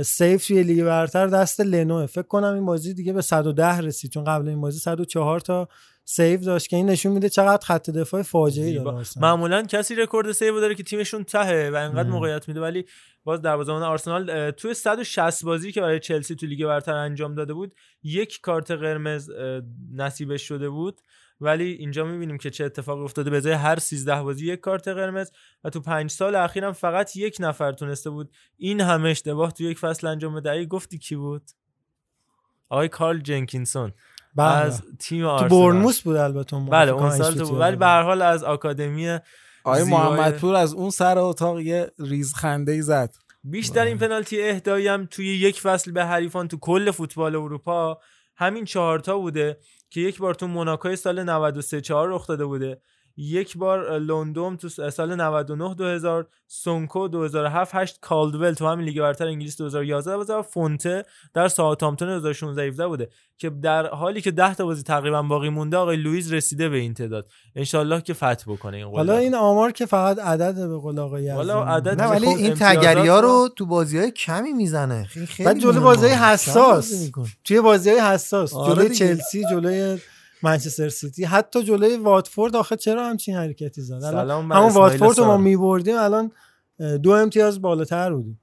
سیو 0.03 0.47
توی 0.47 0.63
لیگ 0.63 0.85
برتر 0.85 1.27
دست 1.27 1.61
لنوه. 1.61 2.07
فکر 2.07 2.23
کنم 2.23 2.55
این 2.55 2.67
بازی 2.67 2.95
دیگه 2.95 3.13
به 3.13 3.23
110 3.23 3.81
رسید 3.81 4.11
چون 4.11 4.25
قبل 4.25 4.49
این 4.49 4.61
بازی 4.61 4.79
104 4.79 5.41
تا 5.41 5.69
سیو 6.05 6.41
داشت 6.41 6.69
که 6.69 6.77
این 6.77 6.91
نشون 6.91 7.13
میده 7.13 7.29
چقدر 7.29 7.67
خط 7.67 7.91
دفاع 7.91 8.23
فاجعه 8.23 8.67
زیبا. 8.67 8.91
داره. 8.93 9.07
معمولا 9.17 9.63
کسی 9.63 9.95
رکورد 9.95 10.33
سیو 10.33 10.61
داره 10.61 10.75
که 10.75 10.83
تیمشون 10.83 11.25
تهه 11.25 11.71
و 11.73 11.77
انقدر. 11.77 12.09
موقعیت 12.09 12.49
میده 12.49 12.61
ولی 12.61 12.85
باز 13.25 13.43
دروازه‌بان 13.43 13.83
آرسنال 13.83 14.51
توی 14.51 14.75
160 14.75 15.45
بازی 15.45 15.73
که 15.73 15.81
برای 15.81 16.01
چلسی 16.01 16.35
تو 16.35 16.47
لیگ 16.47 16.67
برتر 16.67 16.95
انجام 16.95 17.35
داده 17.35 17.55
بود 17.55 17.75
یک 18.03 18.41
کارت 18.41 18.71
قرمز 18.71 19.31
نصیبش 19.93 20.43
شده 20.43 20.69
بود 20.69 21.01
ولی 21.41 21.73
اینجا 21.73 22.05
می‌بینیم 22.05 22.39
که 22.39 22.51
چه 22.51 22.65
اتفاقی 22.65 23.03
افتاده 23.03 23.31
به 23.31 23.37
ازای 23.37 23.53
هر 23.53 23.79
13 23.79 24.23
بازی 24.23 24.53
یک 24.53 24.61
کارت 24.61 24.89
قرمز 24.89 25.31
و 25.65 25.71
تو 25.71 25.81
پنج 25.81 26.11
سال 26.11 26.35
اخیرم 26.35 26.73
فقط 26.73 27.17
یک 27.17 27.37
نفر 27.41 27.73
تونسته 27.73 28.11
بود 28.11 28.31
این 28.57 28.81
همه 28.81 29.09
اشتباه 29.09 29.53
تو 29.53 29.65
یک 29.65 29.79
فصل 29.79 30.07
انجام 30.07 30.35
بده 30.35 30.51
ای 30.51 30.67
گفتی 30.67 30.99
کی 30.99 31.17
بود 31.17 31.43
آقای 32.69 32.89
کارل 32.89 33.21
جنکینسون 33.21 33.93
بله. 34.37 34.49
از 34.49 34.83
تیم 34.99 35.23
تو 35.23 35.29
آرسنال 35.29 35.49
بورنموث 35.49 36.01
بود 36.01 36.17
البته. 36.17 36.57
بله 36.57 36.93
اون 36.93 37.11
سال 37.11 37.35
تو 37.35 37.47
بود 37.47 37.61
ولی. 37.61 37.77
به 37.77 37.87
هر 37.87 38.03
حال 38.03 38.23
از 38.23 38.45
آکادمی 38.45 39.19
آقای 39.65 39.85
محمدپور 39.85 40.55
از 40.55 40.75
اون 40.75 40.91
سر 40.91 41.19
اتاق 41.19 41.61
یه 41.61 41.91
ریزخنده 41.99 42.73
ای 42.73 42.83
زد 42.83 43.15
بیشتر 43.45 43.85
این 43.85 43.99
پنالتی 43.99 44.43
اهدایی 44.43 44.89
هم 44.89 45.07
توی 45.11 45.27
یک 45.27 45.61
فصل 45.61 45.93
به 45.93 46.05
حریفان 46.05 46.49
تو 46.49 46.57
کل 46.57 46.91
فوتبال 46.91 47.37
اروپا 47.37 47.99
همین 48.37 48.65
چهارتا 48.65 49.19
بوده 49.19 49.59
که 49.91 50.01
یک 50.01 50.19
بار 50.19 50.35
تو 50.35 50.47
موناکو 50.47 50.97
سال 50.97 51.23
93 51.23 51.81
4 51.81 52.09
رخ 52.09 52.27
داده 52.27 52.45
بوده 52.45 52.81
یک 53.17 53.57
بار 53.59 53.99
لندن 53.99 54.57
تو 54.57 54.69
سال 54.69 55.15
99 55.15 55.75
2000 55.75 56.27
سونکو 56.47 57.09
2007 57.09 57.75
8 57.75 57.99
کالدول 58.01 58.53
تو 58.53 58.67
همین 58.67 58.85
لیگ 58.87 59.01
برتر 59.01 59.27
انگلیس 59.27 59.57
2011 59.57 60.35
و 60.35 60.43
فونته 60.43 61.05
در 61.35 61.49
ساوثهامپتون 61.49 62.09
2016 62.09 62.63
17 62.63 62.87
بوده 62.87 63.09
که 63.39 63.51
در 63.51 63.87
حالی 63.87 64.21
که 64.21 64.31
10 64.31 64.55
تا 64.55 64.65
بازی 64.65 64.83
تقریبا 64.83 65.23
باقی 65.23 65.49
مونده 65.49 65.77
آقای 65.77 65.97
لوئیس 65.97 66.33
رسیده 66.33 66.69
به 66.69 66.77
این 66.77 66.95
تعداد 66.95 67.27
انشالله 67.57 68.01
که 68.01 68.15
فتح 68.15 68.45
بکنه 68.47 68.77
این 68.77 68.87
قله 68.87 68.97
حالا. 68.97 69.17
این 69.17 69.35
آمار 69.35 69.73
که 69.73 69.87
فقط 69.87 70.19
عدد 70.19 70.55
به 70.69 70.77
قول 70.79 70.99
آقای 70.99 71.23
یزدانی. 71.23 71.71
عدد 71.71 72.01
نه 72.03 72.09
ولی 72.09 72.27
خب 72.27 72.37
این 72.37 72.55
تگری 72.55 73.09
ها 73.09 73.21
رو- 73.21 73.49
تو 73.57 73.67
بازی 73.67 73.99
های 73.99 74.11
کمی 74.11 74.53
می‌زنه 74.53 75.05
خیلی 75.05 75.27
خیلی 75.27 75.47
بعد 75.47 75.59
جلوی. 75.59 75.79
بازی 75.81 76.07
حساس. 76.07 77.11
توی 77.45 77.61
بازی 77.61 77.91
های 77.91 78.01
حساس 78.01 78.55
آره 78.55 78.75
جلوی. 78.83 78.95
چلسی 78.97 79.45
جلوی 79.51 79.99
منچستر 80.45 80.89
سیتی 80.89 81.25
حتی 81.25 81.63
جلوی 81.63 81.97
واتفورد 81.97 82.57
آخه 82.57 82.77
چرا 82.77 83.09
همچین 83.09 83.37
حرکتی 83.37 83.81
زد 83.83 84.01
سلام 84.01 84.53
همون 84.53 84.73
واتفورد 84.73 85.19
رو 85.19 85.25
ما. 85.25 85.37
میبردیم 85.37 85.97
الان 85.99 86.31
دو 87.03 87.11
امتیاز 87.11 87.63
بالاتر 87.63 88.13
بودیم 88.13 88.41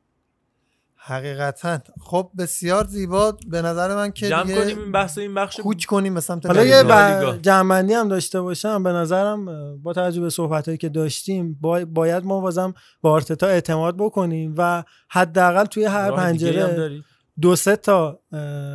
حقیقتا 1.04 1.80
خب 2.02 2.32
بسیار 2.38 2.86
زیبا 2.86 3.38
به 3.48 3.62
نظر 3.62 3.96
من 3.96 4.12
که 4.12 4.30
جمع 4.30 4.56
کنیم 4.56 4.80
این 4.80 4.92
بحث 4.92 5.18
و 5.18 5.22
این 5.22 5.34
بخش 5.34 5.60
کوچ 5.60 5.86
کنیم 5.86 6.14
به 6.14 6.20
سمت 6.20 6.46
حالا. 6.46 6.66
یه. 6.66 7.40
جنبندی 7.42 7.94
هم 7.94 8.08
داشته 8.08 8.42
باشم 8.42 8.84
به 8.84 8.90
نظرم 8.90 9.46
با 9.84 9.94
توجه 9.94 10.22
به 10.22 10.30
صحبت 10.30 10.66
هایی 10.66 10.78
که 10.78 10.90
داشتیم 10.90 11.58
با... 11.62 11.86
باید 11.86 12.26
ما 12.26 12.40
بازم 12.40 12.74
با 13.02 13.12
آرتتا 13.12 13.48
اعتماد 13.48 13.98
بکنیم 13.98 14.56
و 14.58 14.84
حداقل 15.10 15.66
توی 15.66 15.84
هر 15.86 16.12
پنجره 16.12 16.76
داری؟ 16.76 17.04
دو 17.42 17.56
سه 17.56 17.76
تا 17.76 18.20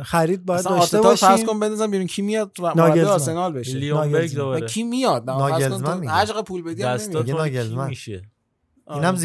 خرید 0.05 0.45
باید 0.45 0.59
اصلا 0.59 0.77
داشته 0.77 0.97
رو 0.97 1.03
فرض 1.15 1.29
باشیم. 1.31 1.45
کن 1.45 1.59
بندازم 1.59 1.91
بیرون. 1.91 2.07
کی 2.07 2.21
میاد 2.21 2.51
مربی 2.59 2.79
ناگلزمن. 2.79 3.11
آرسنال 3.11 3.53
بشه؟ 3.53 3.77
لیون 3.77 4.01
بیگ 4.01 4.13
ناگلزمن. 4.13 4.43
دوباره. 4.43 4.67
کی 4.67 4.83
میاد؟ 4.83 5.29
نه 5.29 5.49
فرض 5.49 5.63
کن 5.63 5.69
ناگلزمن. 5.69 6.07
عجق 6.07 6.41
پول 6.41 6.61
بدی 6.63 6.83
ناگلزمن. 7.33 7.87
میشه؟ 7.89 8.21
اینم. 8.89 9.15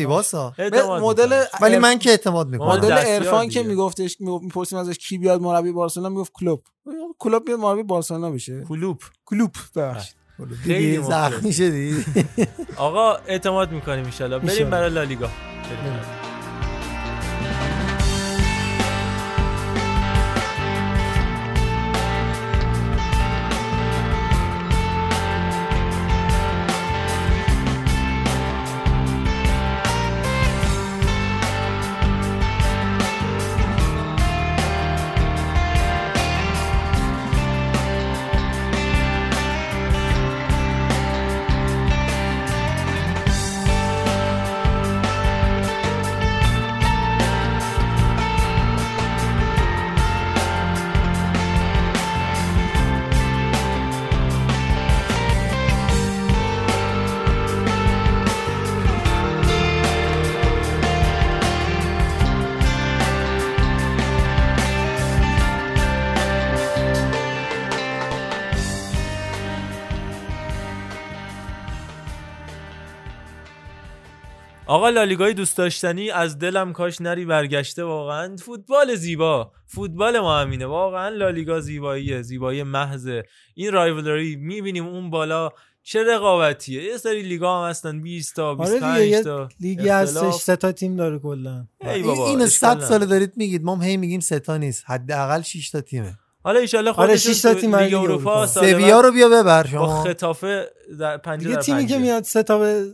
اعتماد 0.59 1.03
مدل. 1.03 1.45
ولی 1.61 1.79
من 1.79 1.99
که 1.99 2.11
اعتماد 2.11 2.49
می‌کنم. 2.49 2.69
مدل 2.69 2.93
عرفان 2.93 3.49
که. 3.49 3.63
میگفتش 3.63 4.17
می‌پرسیم 4.21 4.79
ازش 4.79 4.99
کی 4.99 5.19
بیاد 5.19 5.41
مربی 5.41 5.73
بارسلونا 5.73 6.09
می‌گفت 6.09 6.33
کلوب 6.35 6.63
کلوب 7.19 7.45
بیاد 7.45 7.59
مربی 7.59 7.83
بارسلونا 7.83 8.31
بشه. 8.31 8.65
کلوب 8.69 9.03
کلوب 9.27 9.51
ببخشید. 9.77 10.17
خیلی. 10.65 11.03
زخمی 11.03 11.53
شدی. 11.53 12.05
آقا 12.77 13.15
اعتماد 13.15 13.73
می‌کنیم 13.73 14.11
ان 14.21 14.39
بریم. 14.39 14.71
برای 14.71 14.91
لالیگا. 14.91 15.29
آقا 74.83 74.91
لالیگای 74.91 75.35
دوست 75.35 75.57
داشتنی 75.57 76.11
از 76.11 76.39
دلم 76.39 76.73
کاش 76.73 77.01
نری 77.01 77.25
برگشته 77.25 77.85
واقعا. 77.85 78.37
فوتبال 78.37 78.95
زیبا. 78.95 79.53
فوتبال 79.67 80.21
ما 80.21 80.41
همینه. 80.41 80.67
واقعا 80.67 81.09
لالیگا 81.09 81.61
زیباییه. 81.61 82.23
زیبایی 82.23 82.63
محض 82.63 83.09
این 83.55 83.73
رایولری 83.73 84.37
می‌بینیم 84.37 84.87
اون 84.87 85.11
بالا 85.11 85.51
چه 85.83 86.05
رقابتیه. 86.05 86.83
یه 86.83 86.97
سری 86.97 87.23
لیگا 87.23 87.63
هم 87.63 87.71
هستن. 87.71 88.01
20 88.01 88.37
تا 88.37 88.49
آره 88.49 88.59
25 88.59 89.01
دیگه 89.01 89.17
یه 89.17 89.23
تا. 89.23 89.49
لیگی 89.61 89.91
اختلاف. 89.91 90.35
هستش. 90.35 90.43
سه 90.43 90.57
تا 90.57 90.73
تیم 90.73 90.97
داره 90.97 91.19
کلا. 91.19 91.67
ای 91.81 91.89
این 91.91 92.07
بابا، 92.07 92.29
اینو 92.29 92.43
اشکال 92.43 92.71
100 92.71 92.77
نداره. 92.77 92.89
ساله 92.89 93.07
دارید 93.07 93.33
میگید. 93.37 93.65
ما 93.65 93.75
هم 93.77 93.83
هی 93.83 93.97
میگیم 93.97 94.21
سه 94.21 94.39
تا 94.39 94.57
نیست. 94.57 94.85
حداقل 94.87 95.43
6 95.43 95.71
تا 95.71 95.81
تیمه. 95.81 96.19
حالا 96.45 96.61
ایشالله 96.61 96.91
آره، 96.91 97.09
خودشون 97.09 97.33
شش 97.35 97.41
تا 97.41 97.55
تو 97.55 97.61
تیم 97.61 97.77
لیگ 97.77 97.85
لیگ 97.85 97.95
اروپا 97.95 98.47
سویا 98.47 99.01
رو 99.01 99.13
بیا 99.13 99.29
ببر 99.29 99.63
با 99.63 99.69
شما 99.69 100.05
خطافه 100.05 100.71
در 101.01 101.17
پنجه 101.17 101.45
دیگه 101.45 101.57
در 101.57 101.63
تیمی 101.63 101.81
پنجه. 101.81 101.95
که 101.95 102.01
میاد 102.01 102.23
سه 102.23 102.43
تا 102.43 102.59
به 102.59 102.85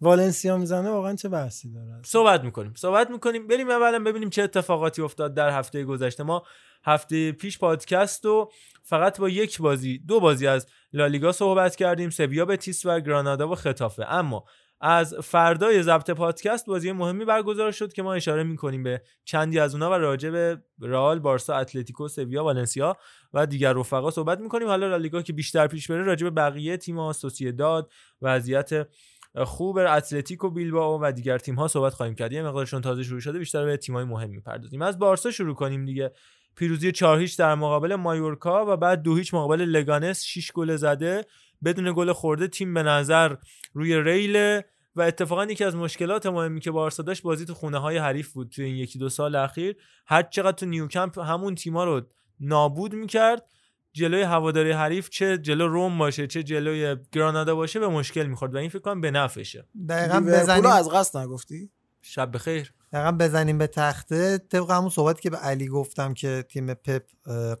والنسیا 0.00 0.56
می‌زنه 0.56 0.90
واقعا 0.90 1.14
چه 1.14 1.28
بحثی 1.28 1.72
داره؟ 1.72 2.00
صحبت 2.04 2.44
می‌کنیم 2.44 2.74
صحبت 2.76 3.10
می‌کنیم. 3.10 3.46
بریم 3.46 3.70
اولا 3.70 3.98
ببینیم 3.98 4.30
چه 4.30 4.42
اتفاقاتی 4.42 5.02
افتاد 5.02 5.34
در 5.34 5.50
هفته 5.50 5.84
گذشته. 5.84 6.22
ما 6.22 6.42
هفته 6.84 7.32
پیش 7.32 7.58
پادکست 7.58 8.26
و 8.26 8.50
فقط 8.82 9.20
با 9.20 9.28
یک 9.28 9.58
بازی 9.58 9.98
دو 9.98 10.20
بازی 10.20 10.46
از 10.46 10.66
لالیگا 10.92 11.32
صحبت 11.32 11.76
کردیم 11.76 12.10
سویا 12.10 12.44
بتیس 12.44 12.86
و 12.86 13.00
گرانادا 13.00 13.48
و 13.48 13.54
خطافه 13.54 14.04
اما 14.08 14.44
از 14.80 15.14
فردای 15.14 15.82
ضبط 15.82 16.10
پادکست 16.10 16.66
بازی 16.66 16.92
مهمی 16.92 17.24
برگزار 17.24 17.72
شد 17.72 17.92
که 17.92 18.02
ما 18.02 18.14
اشاره 18.14 18.42
می‌کنیم 18.42 18.82
به 18.82 19.02
چندی 19.24 19.58
از 19.58 19.74
اونها 19.74 19.90
و 19.90 19.94
راجع 19.94 20.30
به 20.30 20.62
رئال 20.80 21.18
بارسا 21.18 21.56
اتلتیکو 21.56 22.08
سویا 22.08 22.44
والنسیا 22.44 22.96
و 23.32 23.46
دیگر 23.46 23.72
رفقا 23.72 24.10
صحبت 24.10 24.40
می‌کنیم. 24.40 24.68
حالا 24.68 24.88
لالیگا 24.88 25.22
که 25.22 25.32
بیشتر 25.32 25.66
پیش 25.66 25.90
بره 25.90 26.02
راجع 26.02 26.24
به 26.24 26.30
بقیه 26.30 26.76
تیم‌ها 26.76 27.12
سوسییداد 27.12 27.90
وضعیت 28.22 28.88
خوب 29.36 29.78
اتلتیکو 29.78 30.50
بیلبائو 30.50 30.98
و 31.02 31.12
دیگر 31.12 31.38
تیم 31.38 31.54
ها 31.54 31.68
صحبت 31.68 31.94
خواهیم 31.94 32.14
کرد. 32.14 32.32
یه 32.32 32.42
مقدارشون 32.42 32.80
تازه 32.80 33.02
شروع 33.02 33.20
شده 33.20 33.38
بیشتر 33.38 33.64
به 33.64 33.76
تیم 33.76 33.94
های 33.94 34.04
مهم 34.04 34.30
می‌پردازیم. 34.30 34.82
از 34.82 34.98
بارسا 34.98 35.30
شروع 35.30 35.54
کنیم 35.54 35.84
دیگه. 35.84 36.12
پیروزی 36.56 36.92
4 36.92 37.18
هیچ 37.18 37.38
در 37.38 37.54
مقابل 37.54 37.94
مایورکا 37.94 38.72
و 38.72 38.76
بعد 38.76 39.02
دو 39.02 39.16
هیچ 39.16 39.34
مقابل 39.34 39.60
لگانس. 39.60 40.22
6 40.24 40.52
گل 40.52 40.76
زده 40.76 41.24
بدون 41.64 41.92
گل 41.96 42.12
خورده 42.12 42.48
تیم 42.48 42.74
به 42.74 42.82
نظر 42.82 43.36
روی 43.72 44.02
ریل 44.02 44.60
و 44.96 45.02
اتفاقا 45.02 45.44
یکی 45.44 45.64
از 45.64 45.76
مشکلات 45.76 46.26
مهمی 46.26 46.60
که 46.60 46.70
بارسا 46.70 47.02
داشت 47.02 47.22
بازی 47.22 47.44
تو 47.44 47.54
خونه 47.54 47.78
های 47.78 47.98
حریف 47.98 48.32
بود 48.32 48.48
توی 48.48 48.64
این 48.64 48.76
یکی 48.76 48.98
دو 48.98 49.08
سال 49.08 49.34
اخیر. 49.34 49.76
هر 50.06 50.22
چقدر 50.22 50.56
تو 50.56 50.66
نیوکمپ 50.66 51.18
همون 51.18 51.54
تیما 51.54 51.84
رو 51.84 52.02
نابود 52.40 52.94
می‌کرد 52.94 53.46
جلوی 53.92 54.22
هواداری 54.22 54.72
حریف 54.72 55.08
چه 55.08 55.38
جلو 55.38 55.68
روم 55.68 55.98
باشه 55.98 56.26
چه 56.26 56.42
جلوی 56.42 56.96
گرانادا 57.12 57.54
باشه 57.54 57.80
به 57.80 57.88
مشکل 57.88 58.26
می‌خورد 58.26 58.54
و 58.54 58.58
این 58.58 58.68
فکر 58.70 58.78
کنم 58.78 59.00
به 59.00 59.10
نفعشه. 59.10 59.64
دقیقا 59.88 60.20
بزنیم 60.20 60.66
از 60.66 60.88
قصد 60.88 61.18
نگفتی؟ 61.18 61.70
شب 62.02 62.34
بخیر. 62.34 62.72
دقیقا 62.92 63.12
بزنیم 63.12 63.58
به 63.58 63.66
تخته. 63.66 64.38
طبق 64.38 64.70
همون 64.70 64.90
صحبت 64.90 65.20
که 65.20 65.30
به 65.30 65.36
علی 65.36 65.68
گفتم 65.68 66.14
که 66.14 66.44
تیم 66.48 66.74
پپ 66.74 67.02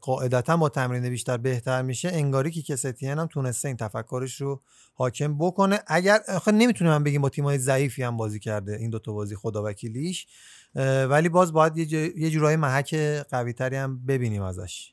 قاعدتا 0.00 0.56
با 0.56 0.68
تمرین 0.68 1.08
بیشتر 1.10 1.36
بهتر 1.36 1.82
میشه 1.82 2.08
انگاری 2.12 2.50
که 2.50 2.62
کستین 2.62 3.18
هم 3.18 3.26
تونسته 3.26 3.68
این 3.68 3.76
تفکرش 3.76 4.40
رو 4.40 4.62
حاکم 4.94 5.38
بکنه. 5.38 5.80
اگر 5.86 6.20
آخه 6.28 6.52
نمی‌تونیم 6.52 6.92
هم 6.92 7.04
بگیم 7.04 7.22
با 7.22 7.28
تیمای 7.28 7.58
ضعیفی 7.58 8.02
هم 8.02 8.16
بازی 8.16 8.38
کرده 8.38 8.76
این 8.76 8.90
دوتا 8.90 9.12
بازی 9.12 9.36
خدا 9.36 9.62
وکیلیش 9.64 10.26
اه، 10.76 11.04
ولی 11.04 11.28
باز 11.28 11.52
باید 11.52 11.76
یه, 11.76 11.86
جا- 11.86 11.98
یه 11.98 12.30
جورای 12.30 12.56
محک 12.56 12.94
قوی 13.30 13.52
تری 13.52 13.76
هم 13.76 14.06
ببینیم 14.06 14.42
ازش. 14.42 14.92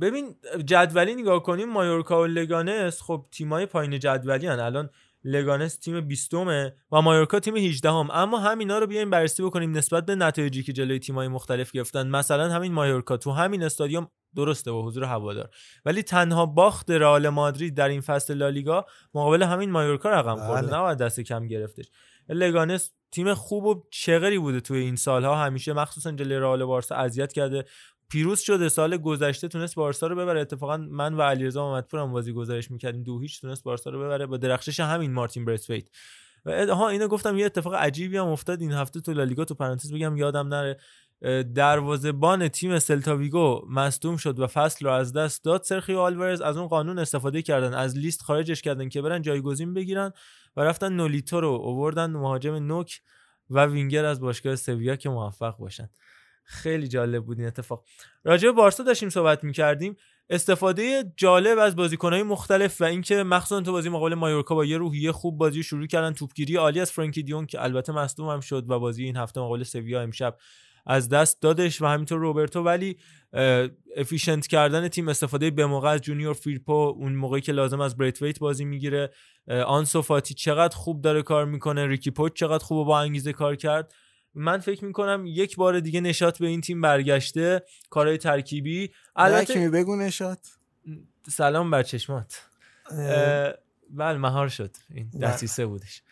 ببین 0.00 0.36
جدولی 0.64 1.14
نگاه 1.14 1.42
کنیم 1.42 1.68
مایورکا 1.68 2.22
و 2.22 2.26
لگانس 2.26 3.02
خب 3.02 3.26
تیمای 3.30 3.66
پایین 3.66 3.98
جدولی 3.98 4.46
هن. 4.46 4.60
الان 4.60 4.90
لگانس 5.24 5.78
تیم 5.78 6.00
20 6.00 6.34
و 6.34 6.70
مایورکا 6.92 7.40
تیم 7.40 7.56
18 7.56 7.90
هم. 7.90 8.08
اما 8.10 8.38
همینا 8.38 8.78
رو 8.78 8.86
بیایم 8.86 9.10
بررسی 9.10 9.42
بکنیم 9.42 9.76
نسبت 9.76 10.06
به 10.06 10.14
نتایجی 10.14 10.62
که 10.62 10.72
جلوی 10.72 10.98
تیمای 10.98 11.28
مختلف 11.28 11.72
گرفتن 11.72 12.08
مثلا 12.08 12.50
همین 12.50 12.72
مایورکا 12.72 13.16
تو 13.16 13.30
همین 13.30 13.62
استادیوم 13.62 14.10
درسته 14.36 14.72
با 14.72 14.82
حضور 14.82 15.04
هوادار 15.04 15.50
ولی 15.84 16.02
تنها 16.02 16.46
باخت 16.46 16.90
رئال 16.90 17.28
مادرید 17.28 17.74
در 17.74 17.88
این 17.88 18.00
فصل 18.00 18.34
لالیگا 18.34 18.86
مقابل 19.14 19.42
همین 19.42 19.70
مایورکا 19.70 20.10
رقم 20.10 20.46
خورده 20.46 20.66
بله. 20.66 20.76
نباید 20.76 20.98
دست 20.98 21.20
کم 21.20 21.46
گرفتش 21.46 21.90
لگانس 22.28 22.92
تیم 23.10 23.34
خوب 23.34 23.64
و 23.64 23.82
چغری 23.90 24.38
بوده 24.38 24.60
توی 24.60 24.78
این 24.78 24.96
سالها 24.96 25.36
همیشه 25.36 25.72
مخصوصا 25.72 26.12
جلوی 26.12 26.38
رئال 26.38 26.64
بارسا 26.64 26.94
اذیت 26.94 27.32
کرده 27.32 27.64
پیروز 28.10 28.40
شده 28.40 28.68
سال 28.68 28.96
گذشته 28.96 29.48
تونست 29.48 29.74
بارسا 29.74 30.06
رو 30.06 30.16
ببره. 30.16 30.40
اتفاقا 30.40 30.76
من 30.76 31.14
و 31.14 31.22
علیرضا 31.22 31.70
محمدپور 31.70 32.00
هم 32.00 32.12
بازی 32.12 32.32
گزارش 32.32 32.70
می‌کردیم. 32.70 33.02
دو 33.02 33.20
هیچ 33.20 33.40
تونست 33.40 33.64
بارسا 33.64 33.90
رو 33.90 34.00
ببره 34.00 34.26
با 34.26 34.36
درخشش 34.36 34.80
همین 34.80 35.12
مارتین 35.12 35.44
برسویت. 35.44 35.88
و 36.44 36.66
ها 36.66 36.88
اینو 36.88 37.08
گفتم 37.08 37.38
یه 37.38 37.46
اتفاق 37.46 37.74
عجیبی 37.74 38.16
هم 38.16 38.26
افتاد 38.26 38.60
این 38.60 38.72
هفته 38.72 39.00
تو 39.00 39.12
لالیگا. 39.12 39.44
تو 39.44 39.54
پرانتز 39.54 39.92
بگم 39.92 40.16
یادم 40.16 40.48
نره. 40.48 40.76
اه، 41.22 41.42
دروازه‌بان 41.42 42.48
تیم 42.48 42.78
سلتاویگو 42.78 43.62
مصدوم 43.68 44.16
شد 44.16 44.40
و 44.40 44.46
فصل 44.46 44.86
رو 44.86 44.92
از 44.92 45.12
دست 45.12 45.44
داد. 45.44 45.62
سرخیو 45.62 45.98
آلوارز 45.98 46.40
از 46.40 46.56
اون 46.56 46.66
قانون 46.66 46.98
استفاده 46.98 47.42
کردن 47.42 47.74
از 47.74 47.96
لیست 47.98 48.22
خارجش 48.22 48.62
کردن 48.62 48.88
که 48.88 49.02
برن 49.02 49.22
جایگزین 49.22 49.74
بگیرن 49.74 50.12
و 50.56 50.60
رفتن 50.60 50.92
نولیتو 50.92 51.40
رو 51.40 51.48
اووردن 51.48 52.10
مهاجم 52.10 52.54
نوک 52.54 53.00
و 53.50 53.66
وینگر 53.66 54.04
از 54.04 54.20
باشگاه 54.20 54.56
سویا 54.56 54.96
که 54.96 55.08
موفق 55.08 55.56
باشن. 55.56 55.90
خیلی 56.46 56.88
جالب 56.88 57.24
بود 57.24 57.38
این 57.38 57.46
اتفاق. 57.48 57.84
راجع 58.24 58.48
به 58.48 58.52
بارسا 58.52 58.82
داشتیم 58.82 59.08
صحبت 59.08 59.44
می‌کردیم. 59.44 59.96
استفاده 60.30 61.12
جالب 61.16 61.58
از 61.58 61.76
بازیکنهای 61.76 62.22
مختلف 62.22 62.80
و 62.80 62.84
اینکه 62.84 63.22
مخصوصا 63.22 63.60
تو 63.60 63.72
بازی 63.72 63.88
مقابل 63.88 64.14
مایورکا 64.14 64.54
با 64.54 64.64
یه 64.64 64.78
روحیه 64.78 65.12
خوب 65.12 65.38
بازی 65.38 65.62
شروع 65.62 65.86
کردن 65.86 66.12
توپگیری 66.12 66.56
عالی 66.56 66.80
از 66.80 66.92
فرانکی 66.92 67.22
دی‌یونگ 67.22 67.46
که 67.46 67.64
البته 67.64 67.92
مصدوم 67.92 68.28
هم 68.28 68.40
شد 68.40 68.70
و 68.70 68.78
بازی 68.78 69.04
این 69.04 69.16
هفته 69.16 69.40
مقابل 69.40 69.62
سویا 69.62 70.02
امشب 70.02 70.36
از 70.86 71.08
دست 71.08 71.42
دادش 71.42 71.82
و 71.82 71.86
همینطور 71.86 72.18
روبرتو. 72.18 72.62
ولی 72.62 72.96
efficient 73.96 74.46
کردن 74.46 74.88
تیم 74.88 75.08
استفاده 75.08 75.50
به 75.50 75.66
موقع 75.66 75.88
از 75.88 76.00
جونیور 76.00 76.34
فیرپو 76.34 76.72
اون 76.72 77.14
موقعی 77.14 77.40
که 77.40 77.52
لازم 77.52 77.80
از 77.80 77.96
بریت 77.96 78.22
ویت 78.22 78.38
بازی 78.38 78.64
می‌گیره. 78.64 79.10
آنسو 79.66 80.02
فاتی 80.02 80.34
چقدر 80.34 80.76
خوب 80.76 81.02
داره 81.02 81.22
کار 81.22 81.44
می‌کنه 81.44 81.86
ریکی 81.86 82.10
پوچ 82.10 82.32
چقدر 82.32 82.64
خوب 82.64 82.86
با 82.86 83.00
انگیزه 83.00 83.32
کار 83.32 83.56
کرد. 83.56 83.94
من 84.36 84.58
فکر 84.58 84.84
می‌کنم 84.84 85.24
یک 85.26 85.56
بار 85.56 85.80
دیگه 85.80 86.00
نشات 86.00 86.38
به 86.38 86.46
این 86.46 86.60
تیم 86.60 86.80
برگشته 86.80 87.62
کارهای 87.90 88.18
ترکیبی. 88.18 88.90
البته 89.16 89.70
بگو 89.70 89.96
نشات 89.96 90.38
سلام 91.28 91.70
بر 91.70 91.82
چشمات. 91.82 92.42
بله 93.90 94.18
مهار 94.18 94.48
شد. 94.48 94.70
این 94.90 95.10
دستیسه 95.20 95.66
بودش. 95.66 96.02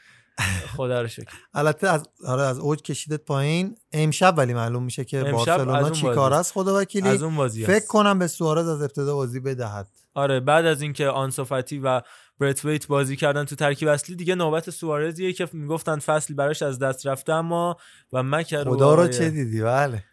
خدا 0.77 1.03
رو 1.03 1.09
شکر. 1.09 1.33
البته 1.55 1.89
از 1.89 2.09
آره 2.27 2.43
از 2.43 2.59
اوج 2.59 2.83
کشیدت 2.83 3.25
پایین. 3.25 3.77
امشب 3.93 4.35
ولی 4.37 4.55
معلوم 4.55 4.83
میشه 4.83 5.05
که 5.05 5.25
بارسلونا 5.25 5.79
اون 5.79 5.93
چی 5.93 6.03
بازی 6.03 6.15
کار 6.15 6.33
است. 6.33 6.53
خدا 6.53 6.81
وکیلی 6.81 7.09
از 7.09 7.23
اون 7.23 7.37
بازی 7.37 7.65
فکر. 7.65 7.87
کنم 7.87 8.19
به 8.19 8.27
سوارز 8.27 8.69
از 8.69 8.83
ابتدا 8.83 9.15
بازی 9.15 9.41
بدهد. 9.41 9.89
آره 10.15 10.41
بعد 10.41 10.67
از 10.67 10.83
اینکه 10.83 11.09
آنسوفاتی 11.09 11.79
و 11.79 12.03
برت 12.39 12.65
ویت 12.65 12.87
بازی 12.87 13.17
کردن 13.17 13.45
تو 13.45 13.57
ترکیب 13.57 13.89
اصلی. 13.89 14.17
دیگه 14.17 14.35
نوبت 14.35 14.71
سوارزیه 14.71 15.33
که 15.33 15.49
می‌گفتن 15.53 15.99
فصل 15.99 16.35
براش 16.35 16.63
از 16.63 16.79
دست 16.79 17.07
رفته 17.07 17.33
اما 17.33 17.77
و 18.13 18.23
مکر 18.23 18.65
خدا 18.65 18.95
رو 18.95 19.09
چه 19.09 19.31
دیدی؟ 19.31 19.63
بله. 19.63 20.05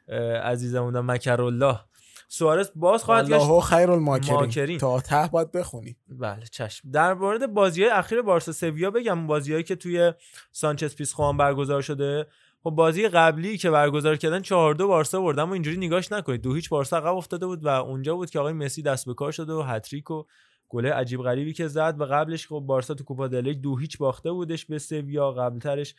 عزیزمون 0.44 1.00
مکر 1.00 1.42
الله 1.42 1.80
سوارز 2.28 2.72
باز 2.76 3.04
خواهد 3.04 3.30
گشت 3.30 3.44
الله 3.44 3.62
خیر 3.62 3.92
الماکرین 3.92 4.40
ماکرین. 4.40 4.78
تا 4.78 5.02
ته 5.02 5.30
باید 5.32 5.52
بخونی. 5.52 5.96
بله 6.10 6.46
چشم. 6.52 6.92
در 6.92 7.14
مورد 7.14 7.54
بازی 7.54 7.84
های 7.84 7.92
اخیر 7.92 8.22
بارسا 8.22 8.52
سویا 8.52 8.92
بگم. 8.92 9.28
بازیهایی 9.28 9.64
که 9.64 9.76
توی 9.76 10.14
سانچز 10.52 10.96
پیسخوان 10.96 11.38
برگزار 11.38 11.82
شده. 11.82 12.28
خب 12.64 12.70
بازی 12.70 13.08
قبلی 13.08 13.58
که 13.58 13.70
برگزار 13.70 14.16
کردن 14.16 14.42
4 14.42 14.74
2 14.74 14.88
بارسا 14.88 15.22
برد 15.22 15.40
اما 15.40 15.54
اینجوری 15.54 15.78
نگاش 15.78 16.12
نکنید. 16.12 16.42
دو 16.42 16.54
هیچ 16.54 16.70
بارسا 16.70 16.98
عقب 16.98 17.16
افتاده 17.16 17.46
بود 17.46 17.66
و 17.66 17.68
اونجا 17.68 18.16
بود 18.16 18.30
که 18.30 18.40
آقای 18.40 18.54
مسی 18.54 18.82
دست 18.82 19.06
به 19.06 19.14
کار 19.14 19.32
شده 19.32 19.54
و 19.54 19.62
هتریک 19.62 20.12
و 20.12 20.24
گله 20.72 20.94
عجیب 20.94 21.22
غریبی 21.22 21.54
که 21.54 21.68
زد 21.68 21.96
و 22.00 22.06
قبلش 22.06 22.48
خب 22.48 22.64
بارسا 22.66 22.94
تو 22.94 23.04
کوپا 23.04 23.28
دل 23.28 23.54
دو 23.54 23.78
هیچ 23.78 23.98
باخته 23.98 24.32
بودش 24.32 24.66
به 24.66 24.80
سویا 24.80 25.32
قبلترش 25.32 25.96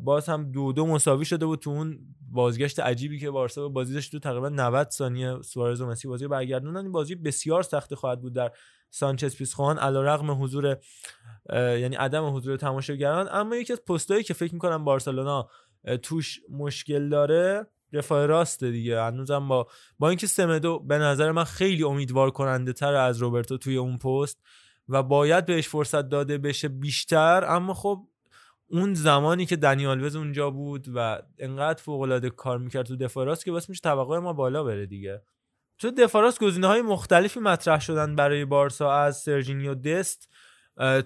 باز 0.00 0.28
هم 0.28 0.52
دو 0.52 0.72
دو 0.72 0.86
مساوی 0.86 1.24
شده 1.24 1.46
بود 1.46 1.58
تو 1.58 1.70
اون 1.70 1.98
بازگشت 2.30 2.80
عجیبی 2.80 3.18
که 3.18 3.30
بارسا 3.30 3.68
بازی 3.68 3.94
داشت 3.94 4.12
تو 4.12 4.18
تقریبا 4.18 4.48
90 4.48 4.90
ثانیه 4.90 5.42
سوارز 5.42 5.80
و 5.80 5.86
مسی 5.86 6.08
بازی 6.08 6.26
برگردوندن 6.26 6.80
این 6.80 6.92
بازی 6.92 7.14
بسیار 7.14 7.62
سخت 7.62 7.94
خواهد 7.94 8.20
بود 8.20 8.32
در 8.32 8.52
سانچز 8.90 9.36
پیسخوان 9.36 9.78
علیرغم 9.78 10.42
حضور 10.42 10.78
یعنی 11.52 11.96
عدم 11.96 12.36
حضور 12.36 12.56
تماشاگران. 12.56 13.28
اما 13.30 13.56
یکی 13.56 13.72
از 13.72 13.84
پستایی 13.84 14.22
که 14.22 14.34
فکر 14.34 14.54
می‌کنم 14.54 14.84
بارسلونا 14.84 15.48
توش 16.02 16.40
مشکل 16.50 17.08
داره 17.08 17.66
دفاع 17.92 18.26
راست 18.26 18.64
دیگه. 18.64 19.02
هنوزم 19.02 19.48
با 19.48 19.66
با 19.98 20.08
اینکه 20.08 20.26
سمدو 20.26 20.78
به 20.78 20.98
نظر 20.98 21.32
من 21.32 21.44
خیلی 21.44 21.84
امیدوار 21.84 22.30
کننده 22.30 22.72
تر 22.72 22.94
از 22.94 23.18
روبرتو 23.18 23.58
توی 23.58 23.76
اون 23.76 23.98
پست 23.98 24.42
و 24.88 25.02
باید 25.02 25.46
بهش 25.46 25.68
فرصت 25.68 26.08
داده 26.08 26.38
بشه 26.38 26.68
بیشتر 26.68 27.44
اما 27.44 27.74
خب 27.74 28.08
اون 28.70 28.94
زمانی 28.94 29.46
که 29.46 29.56
دنی 29.56 29.86
آلوز 29.86 30.16
اونجا 30.16 30.50
بود 30.50 30.86
و 30.94 31.22
انقدر 31.38 31.82
فوق 31.82 32.00
العاده 32.00 32.30
کار 32.30 32.58
می‌کرد 32.58 32.86
تو 32.86 32.96
دفاع 32.96 33.24
راست 33.26 33.44
که 33.44 33.52
واسه 33.52 33.66
میشه 33.70 33.80
توقع 33.80 34.18
ما 34.18 34.32
بالا 34.32 34.64
بره 34.64 34.86
دیگه. 34.86 35.22
تو 35.78 35.90
دفاع 35.90 36.22
راست 36.22 36.40
گزینه 36.40 36.66
های 36.66 36.82
مختلفی 36.82 37.40
مطرح 37.40 37.80
شدن 37.80 38.16
برای 38.16 38.44
بارسا 38.44 38.92
از 38.92 39.16
سرجینیو 39.16 39.74
دست. 39.74 40.28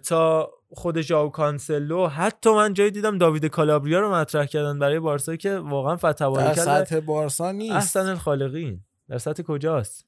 تا 0.09 0.51
خود 0.69 1.01
ژائو 1.01 1.29
کانسلو. 1.29 2.07
حتی 2.07 2.51
من 2.51 2.75
جایی 2.75 2.91
دیدم 2.91 3.19
داوید 3.19 3.47
کالابریا 3.47 4.01
رو 4.01 4.15
مطرح 4.15 4.47
کردن 4.47 4.79
برای 4.79 4.99
بارسا 4.99 5.37
که 5.37 5.59
واقعا 5.59 5.95
در 5.95 6.13
حد 6.13 6.23
و 6.23 6.28
قواره‌ی 6.28 6.55
سطح 6.55 7.01
بارسا 7.01 7.53
نیست. 7.53 7.75
احسن 7.75 8.07
الخالقین. 8.07 8.81
در 9.09 9.19
سطح 9.19 9.43
کجاست؟ 9.43 10.07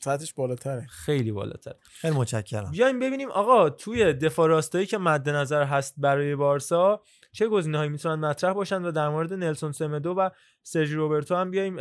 سطحش 0.00 0.34
بالاتره. 0.34 0.86
خیلی 0.86 1.32
بالاتر 1.32 1.74
خیلی 1.82 2.16
متشکرم. 2.16 2.70
بیایم 2.70 2.98
ببینیم 2.98 3.30
آقا 3.30 3.70
توی 3.70 4.12
دفاع 4.12 4.48
راستایی 4.48 4.86
که 4.86 4.98
مد 4.98 5.28
نظر 5.28 5.64
هست 5.64 5.94
برای 5.98 6.36
بارسا 6.36 7.02
چه 7.32 7.48
گزینه 7.48 7.78
هایی 7.78 7.90
می‌تونن 7.90 8.14
مطرح 8.14 8.52
باشن 8.52 8.82
و 8.82 8.90
در 8.90 9.08
مورد 9.08 9.32
نلسون 9.32 9.72
سمدو 9.72 10.10
و 10.10 10.30
سرژی 10.62 10.94
روبرتو 10.94 11.34
هم 11.34 11.50
بیایم 11.50 11.76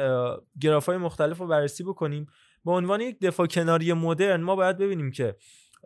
گراف 0.61 0.85
های 0.85 0.97
مختلف 0.97 1.37
رو 1.37 1.47
بررسی 1.47 1.83
بکنیم. 1.83 2.27
به 2.65 2.71
عنوان 2.71 3.01
یک 3.01 3.19
دفاع 3.19 3.47
کناری 3.47 3.93
مدرن 3.93 4.41
ما 4.41 4.55
باید 4.55 4.77
ببینیم 4.77 5.11
که 5.11 5.35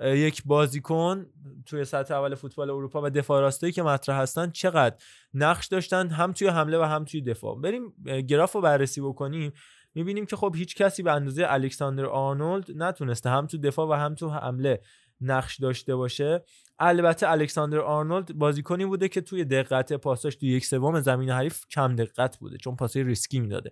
یک 0.01 0.43
بازیکن 0.45 1.25
توی 1.65 1.85
سطح 1.85 2.13
اول 2.13 2.35
فوتبال 2.35 2.69
اروپا 2.69 3.01
و 3.03 3.09
دفاع 3.09 3.41
راستایی 3.41 3.73
که 3.73 3.83
مطرح 3.83 4.21
هستن 4.21 4.51
چقدر 4.51 4.95
نقش 5.33 5.67
داشتن 5.67 6.07
هم 6.07 6.31
توی 6.31 6.47
حمله 6.47 6.77
و 6.79 6.83
هم 6.83 7.05
توی 7.05 7.21
دفاع. 7.21 7.61
بریم 7.61 7.93
گراف 8.27 8.51
رو 8.51 8.61
بررسی 8.61 9.01
بکنیم. 9.01 9.51
می‌بینیم 9.95 10.25
که 10.25 10.35
خب 10.35 10.55
هیچ 10.57 10.75
کسی 10.75 11.03
به 11.03 11.11
اندازه 11.11 11.45
الکساندر 11.47 12.05
آرنولد 12.05 12.65
نتونسته 12.75 13.29
هم 13.29 13.47
تو 13.47 13.57
دفاع 13.57 13.87
و 13.87 13.93
هم 13.93 14.15
تو 14.15 14.29
حمله 14.29 14.81
نقش 15.21 15.59
داشته 15.59 15.95
باشه. 15.95 16.43
البته 16.79 17.29
الکساندر 17.29 17.79
آرنولد 17.79 18.33
بازیکنی 18.33 18.85
بوده 18.85 19.07
که 19.07 19.21
توی 19.21 19.45
دقت 19.45 19.93
پاساش 19.93 20.35
تو 20.35 20.45
یک 20.45 20.65
سوم 20.65 20.99
زمین 20.99 21.29
حریف 21.29 21.65
کم 21.71 21.95
دقت 21.95 22.37
بوده 22.37 22.57
چون 22.57 22.75
پاسای 22.75 23.03
ریسکی 23.03 23.39
می‌داده. 23.39 23.71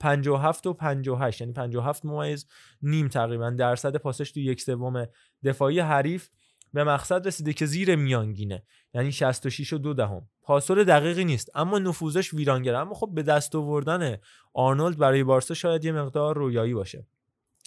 57 0.00 0.66
و 0.66 0.72
58 0.72 1.40
یعنی 1.40 1.52
57 1.52 2.04
ممیز 2.04 2.46
نیم 2.82 3.08
تقریبا 3.08 3.50
درصد 3.50 3.96
پاساش 3.96 4.32
تو 4.32 4.40
یک 4.40 4.60
سوم 4.60 5.06
دفاعی 5.44 5.80
حریف 5.80 6.28
به 6.74 6.84
مقصد 6.84 7.26
رسیده 7.26 7.52
که 7.52 7.66
زیر 7.66 7.96
میانگینه. 7.96 8.62
یعنی 8.94 9.12
66 9.12 9.72
و 9.72 9.78
دو 9.78 9.94
دهم. 9.94 10.28
پاسور 10.42 10.84
دقیقی 10.84 11.24
نیست 11.24 11.50
اما 11.54 11.78
نفوذش 11.78 12.34
ویرانگره 12.34 12.78
اما 12.78 12.94
خب 12.94 13.10
به 13.14 13.22
دست 13.22 13.54
آوردن 13.54 14.16
آرنولد 14.54 14.98
برای 14.98 15.24
بارسا 15.24 15.54
شاید 15.54 15.84
یه 15.84 15.92
مقدار 15.92 16.36
رویایی 16.36 16.74
باشه. 16.74 17.06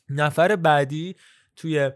نفر 0.09 0.55
بعدی 0.55 1.15
توی 1.55 1.91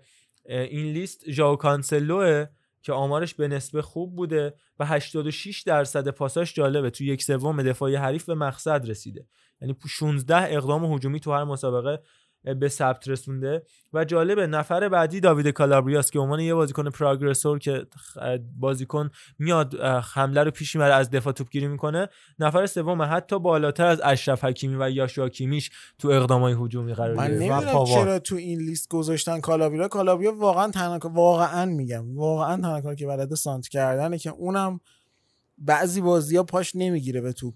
این 0.46 0.94
لیست 0.94 1.30
ژائو 1.30 1.56
کانسلوه 1.56 2.46
که 2.86 2.94
آمارش 2.94 3.34
به 3.34 3.48
نسبه 3.48 3.82
خوب 3.82 4.16
بوده 4.16 4.54
و 4.80 4.86
86 4.86 5.62
درصد 5.62 6.08
پاساش 6.08 6.54
جالبه. 6.54 6.90
تو 6.90 7.04
یک 7.04 7.24
سوم 7.24 7.64
دفاعی 7.64 7.96
حریف 7.96 8.26
به 8.26 8.36
مقصد 8.36 8.90
رسیده. 8.90 9.28
یعنی 9.62 9.76
16 9.88 10.58
اقدام 10.58 10.94
هجومی 10.94 11.20
تو 11.20 11.34
هر 11.34 11.44
مسابقه 11.44 12.02
به 12.54 12.70
ثبت 12.70 13.08
رسونده. 13.08 13.64
و 13.94 14.06
جالبه 14.06 14.48
نفر 14.48 14.90
بعدی 14.90 15.20
داوید 15.20 15.48
کالابریاس 15.48 16.12
که 16.12 16.20
عنوان 16.20 16.40
یه 16.40 16.54
بازیکن 16.54 16.90
پراگرسور 16.90 17.60
که 17.60 17.86
بازیکن 18.60 19.10
میاد 19.40 19.76
حمله 20.14 20.44
رو 20.44 20.52
پیش 20.52 20.76
می‌بره 20.76 20.94
از 20.94 21.10
دفاع 21.10 21.34
توپگیری 21.34 21.68
می‌کنه. 21.68 22.10
نفر 22.40 22.66
سوم 22.66 23.02
حتی 23.02 23.40
بالاتر 23.40 23.86
از 23.86 24.02
اشرف 24.04 24.44
حکیمی 24.44 24.76
و 24.80 24.90
یاشوا 24.90 25.30
کیمیش 25.30 25.72
تو 26.00 26.08
اقدامای 26.08 26.56
هجومی 26.60 26.94
قرار 26.94 27.16
من 27.16 27.32
نمی‌دونم. 27.32 27.86
چرا 27.86 28.20
تو 28.20 28.36
این 28.36 28.60
لیست 28.60 28.90
گذاشتن 28.90 29.40
کالابریا. 29.40 29.88
کالابریا 29.88 30.36
واقعا 30.36 30.72
تنها 30.72 31.00
واقعا 31.14 31.66
میگم 31.66 32.18
واقعا 32.18 32.62
تنها 32.62 32.96
که 32.96 33.08
بلده 33.08 33.36
سانت 33.36 33.68
کردنه 33.68 34.18
که 34.18 34.30
اونم 34.30 34.80
بعضی 35.58 36.02
بازی 36.02 36.38
ها 36.38 36.44
پاش 36.44 36.76
نمی‌گیره 36.76 37.22
به 37.22 37.34
توپ. 37.34 37.54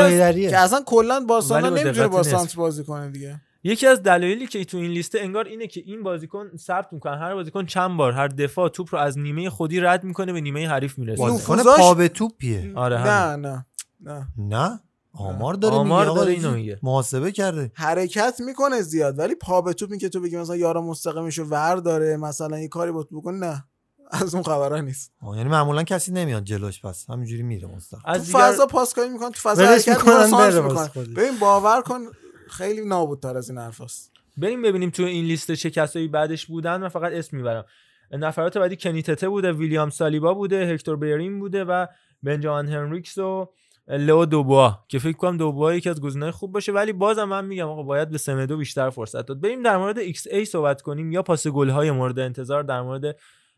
از- 0.00 0.12
که 0.50 0.58
اصلا 0.58 0.82
کلا 0.86 1.20
بارسلونا 1.28 1.68
نمی‌تونه 1.68 2.08
با 2.08 2.22
سانت. 2.22 2.56
بازی 2.56 2.84
کنه 2.84 3.10
دیگه. 3.10 3.40
یکی 3.66 3.86
از 3.86 4.02
دلایلی 4.02 4.46
که 4.46 4.64
تو 4.64 4.76
این 4.76 4.90
لیست 4.90 5.14
انگار 5.14 5.44
اینه 5.44 5.66
که 5.66 5.82
این 5.86 6.02
بازیکن 6.02 6.50
ثبت 6.56 6.92
می‌کنه 6.92 7.16
هر 7.16 7.34
بازیکن 7.34 7.66
چند 7.66 7.96
بار 7.96 8.12
هر 8.12 8.28
دفاع 8.28 8.68
توپ 8.68 8.88
رو 8.94 8.98
از 8.98 9.18
نیمه 9.18 9.50
خودی 9.50 9.80
رد 9.80 10.04
می‌کنه 10.04 10.32
به 10.32 10.40
نیمه 10.40 10.68
حریف 10.68 10.98
می‌رسه. 10.98 11.22
بازیکن 11.22 11.62
پا 11.62 11.94
به 11.94 12.08
توپیه. 12.08 12.72
آره 12.74 13.06
نه. 13.06 13.36
نه 13.36 13.66
نه. 14.00 14.26
نه؟ 14.38 14.80
آمار 15.12 15.54
داره 15.54 15.74
آمار 15.74 16.04
میگه 16.06 16.16
داره. 16.16 16.32
اینو 16.32 16.50
میگه. 16.50 16.78
محاسبه 16.82 17.32
کرده. 17.32 17.70
حرکت 17.74 18.40
می‌کنه 18.46 18.82
زیاد 18.82 19.18
ولی 19.18 19.34
پا 19.34 19.60
به 19.60 19.72
توپ 19.72 19.90
این 19.90 20.00
که 20.00 20.08
تو 20.08 20.20
بگی 20.20 20.36
مثلا 20.36 20.56
یارو 20.56 20.82
مستقیمشو 20.82 21.44
ور 21.44 21.76
داره 21.76 22.16
مثلا 22.16 22.58
یه 22.58 22.68
کاری 22.68 22.92
با 22.92 23.02
تو 23.02 23.20
بکن 23.20 23.34
نه. 23.34 23.64
از 24.10 24.34
اون 24.34 24.42
خبرها 24.44 24.80
نیست. 24.80 25.12
یعنی 25.22 25.48
معمولا 25.48 25.82
کسی 25.82 26.12
نمیاد 26.12 26.44
جلوش 26.44 26.80
پس 26.80 27.10
همینجوری 27.10 27.42
میره 27.42 27.68
مستقیم. 27.68 28.02
تو 28.02 28.10
از 28.10 28.26
دیگر 28.26 28.38
فضا 28.38 28.66
پاسکاری 28.66 29.08
می‌کنن 29.08 29.30
تو 29.30 29.40
فضا 29.50 29.66
حرکت 29.66 29.98
می‌کنن 29.98 30.88
خودش. 30.88 31.08
ببین 31.08 31.38
باور 31.40 31.82
کن 31.82 32.00
خیلی 32.50 32.88
نابودتر 32.88 33.36
از 33.36 33.50
این 33.50 33.58
حرفاست 33.58 34.12
بریم 34.36 34.62
ببینیم 34.62 34.90
تو 34.90 35.02
این 35.02 35.24
لیست 35.24 35.52
چه 35.52 35.70
کسایی 35.70 36.08
بعدش 36.08 36.46
بودن. 36.46 36.80
من 36.80 36.88
فقط 36.88 37.12
اسم 37.12 37.36
می‌برم. 37.36 37.64
نفرات 38.12 38.58
بعدی 38.58 38.76
کنیتته 38.76 39.28
بوده 39.28 39.52
ویلیام 39.52 39.90
سالیبا 39.90 40.34
بوده 40.34 40.66
هکتور 40.66 40.96
بیرین 40.96 41.40
بوده 41.40 41.64
و 41.64 41.86
بنجامین 42.22 42.72
هنریکس 42.72 43.18
و 43.18 43.52
لئو 43.88 44.24
دوبوا 44.24 44.78
که 44.88 44.98
فکر 44.98 45.16
کنم 45.16 45.36
دوبوا 45.36 45.74
یکی 45.74 45.90
از 45.90 46.00
گزینه‌های 46.00 46.32
خوب 46.32 46.52
باشه. 46.52 46.72
ولی 46.72 46.92
بازم 46.92 47.24
من 47.24 47.44
میگم 47.44 47.68
آقا 47.68 47.82
باید 47.82 48.10
به 48.10 48.18
سمدو 48.18 48.56
بیشتر 48.56 48.90
فرصت 48.90 49.26
داد. 49.26 49.40
بریم 49.40 49.62
در 49.62 49.76
مورد 49.76 49.98
xA 49.98 50.44
صحبت 50.44 50.82
کنیم 50.82 51.12
یا 51.12 51.22
پاس 51.22 51.46
گل‌های 51.46 51.90
مورد 51.90 52.18
انتظار 52.18 52.62
در 52.62 52.82
مورد 52.82 53.16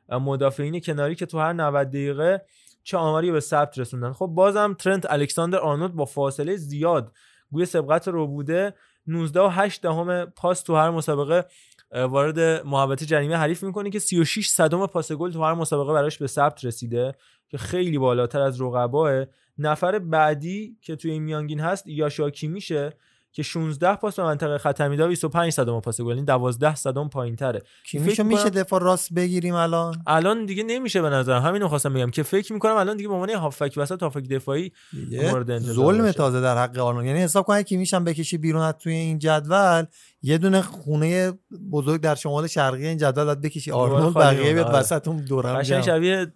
مدافعین 0.08 0.81
کناری 0.81 1.15
که 1.15 1.26
تو 1.26 1.39
هر 1.39 1.52
90 1.52 1.89
دقیقه 1.89 2.42
چه 2.83 2.97
آماری 2.97 3.31
به 3.31 3.41
ثبت 3.41 3.78
رسوندن. 3.78 4.12
خب 4.12 4.26
بازم 4.26 4.75
ترنت 4.78 5.07
الکساندر 5.10 5.58
آرنولد 5.58 5.92
با 5.92 6.05
فاصله 6.05 6.57
زیاد 6.57 7.12
گوی 7.52 7.67
سبقت 7.67 8.09
رو 8.09 8.27
بوده. 8.27 8.75
19 9.07 9.41
و 9.41 9.49
8 9.49 9.83
دهم 9.83 10.25
پاس 10.25 10.62
تو 10.62 10.77
هر 10.77 10.91
مسابقه 10.91 11.44
وارد 11.93 12.67
محوطه 12.67 13.07
جریمه 13.07 13.36
حریف 13.36 13.62
می‌کنه 13.62 13.91
که 13.91 13.99
36 13.99 14.49
صدم 14.49 14.86
پاس 14.86 15.12
گل 15.12 15.33
تو 15.33 15.44
هر 15.44 15.55
مسابقه 15.55 15.93
براش 15.93 16.18
به 16.18 16.27
ثبت 16.27 16.65
رسیده 16.65 17.15
که 17.49 17.59
خیلی 17.59 17.99
بالاتر 17.99 18.41
از 18.41 18.60
رقباه. 18.60 19.25
نفر 19.59 19.99
بعدی 19.99 20.78
که 20.83 20.97
توی 20.97 21.10
این 21.10 21.23
میانگین 21.23 21.60
هست 21.60 21.86
یاشا 21.86 22.31
کیمیشه 22.31 22.93
که 23.33 23.43
16 23.43 23.97
پاس 23.97 24.17
به 24.17 24.23
منطقه 24.23 24.59
خطر 24.59 24.89
میده 24.89 25.05
و 25.05 25.09
25 25.09 25.53
صدام 25.53 25.81
پاس 25.81 26.01
گل. 26.01 26.15
این 26.15 26.25
12 26.25 26.75
صدام 26.75 27.09
پایین‌تره 27.09 27.63
کیمیشو 27.87 28.25
میشه 28.25 28.51
دفاع 28.51 28.81
راست 28.81 29.15
بگیریم 29.15 29.55
الان؟ 29.55 30.03
الان 30.07 30.47
دیگه 30.47 30.63
نمیشه 30.63 31.03
به 31.03 31.11
نظر 31.11 31.39
همین 31.39 31.63
رو 31.63 31.69
خواستم 31.69 31.95
بگم 31.95 32.11
که 32.11 32.23
فکر 32.23 32.53
می‌کنم 32.53 32.75
الان 32.75 32.97
دیگه 32.97 33.09
به 33.09 33.15
عنوان 33.15 33.31
هافک 33.31 33.75
وسط 33.77 34.03
هافک 34.03 34.29
دفاعی 34.29 34.73
مورد 35.11 35.51
انتظار 35.51 35.95
ظلم. 35.95 36.13
تازه 36.13 36.41
در 36.41 36.59
حق 36.59 36.79
آرنولد. 36.79 37.07
یعنی 37.07 37.19
حساب 37.19 37.47
کن 37.47 37.63
که 37.63 37.77
میشم 37.77 38.05
بکشی 38.05 38.39
بیرون 38.39 38.63
از 38.63 38.75
توی 38.75 38.93
این 38.93 39.19
جدول 39.19 39.85
یه 40.23 40.39
دونه 40.39 40.63
خونه 40.63 41.33
بزرگ 41.73 42.01
در 42.01 42.15
شمال 42.15 42.47
شرقی 42.47 42.87
این 42.87 42.99
جدول 42.99 43.25
باید 43.25 43.41
بکشی. 43.41 43.71
آرنولد 43.71 44.15
بقیه 44.15 44.53
بیاد 44.53 44.67
آره. 44.67 44.79
وسط 44.79 45.09
اون 45.09 45.25
دورم. 45.25 45.63
شبیه 45.63 46.27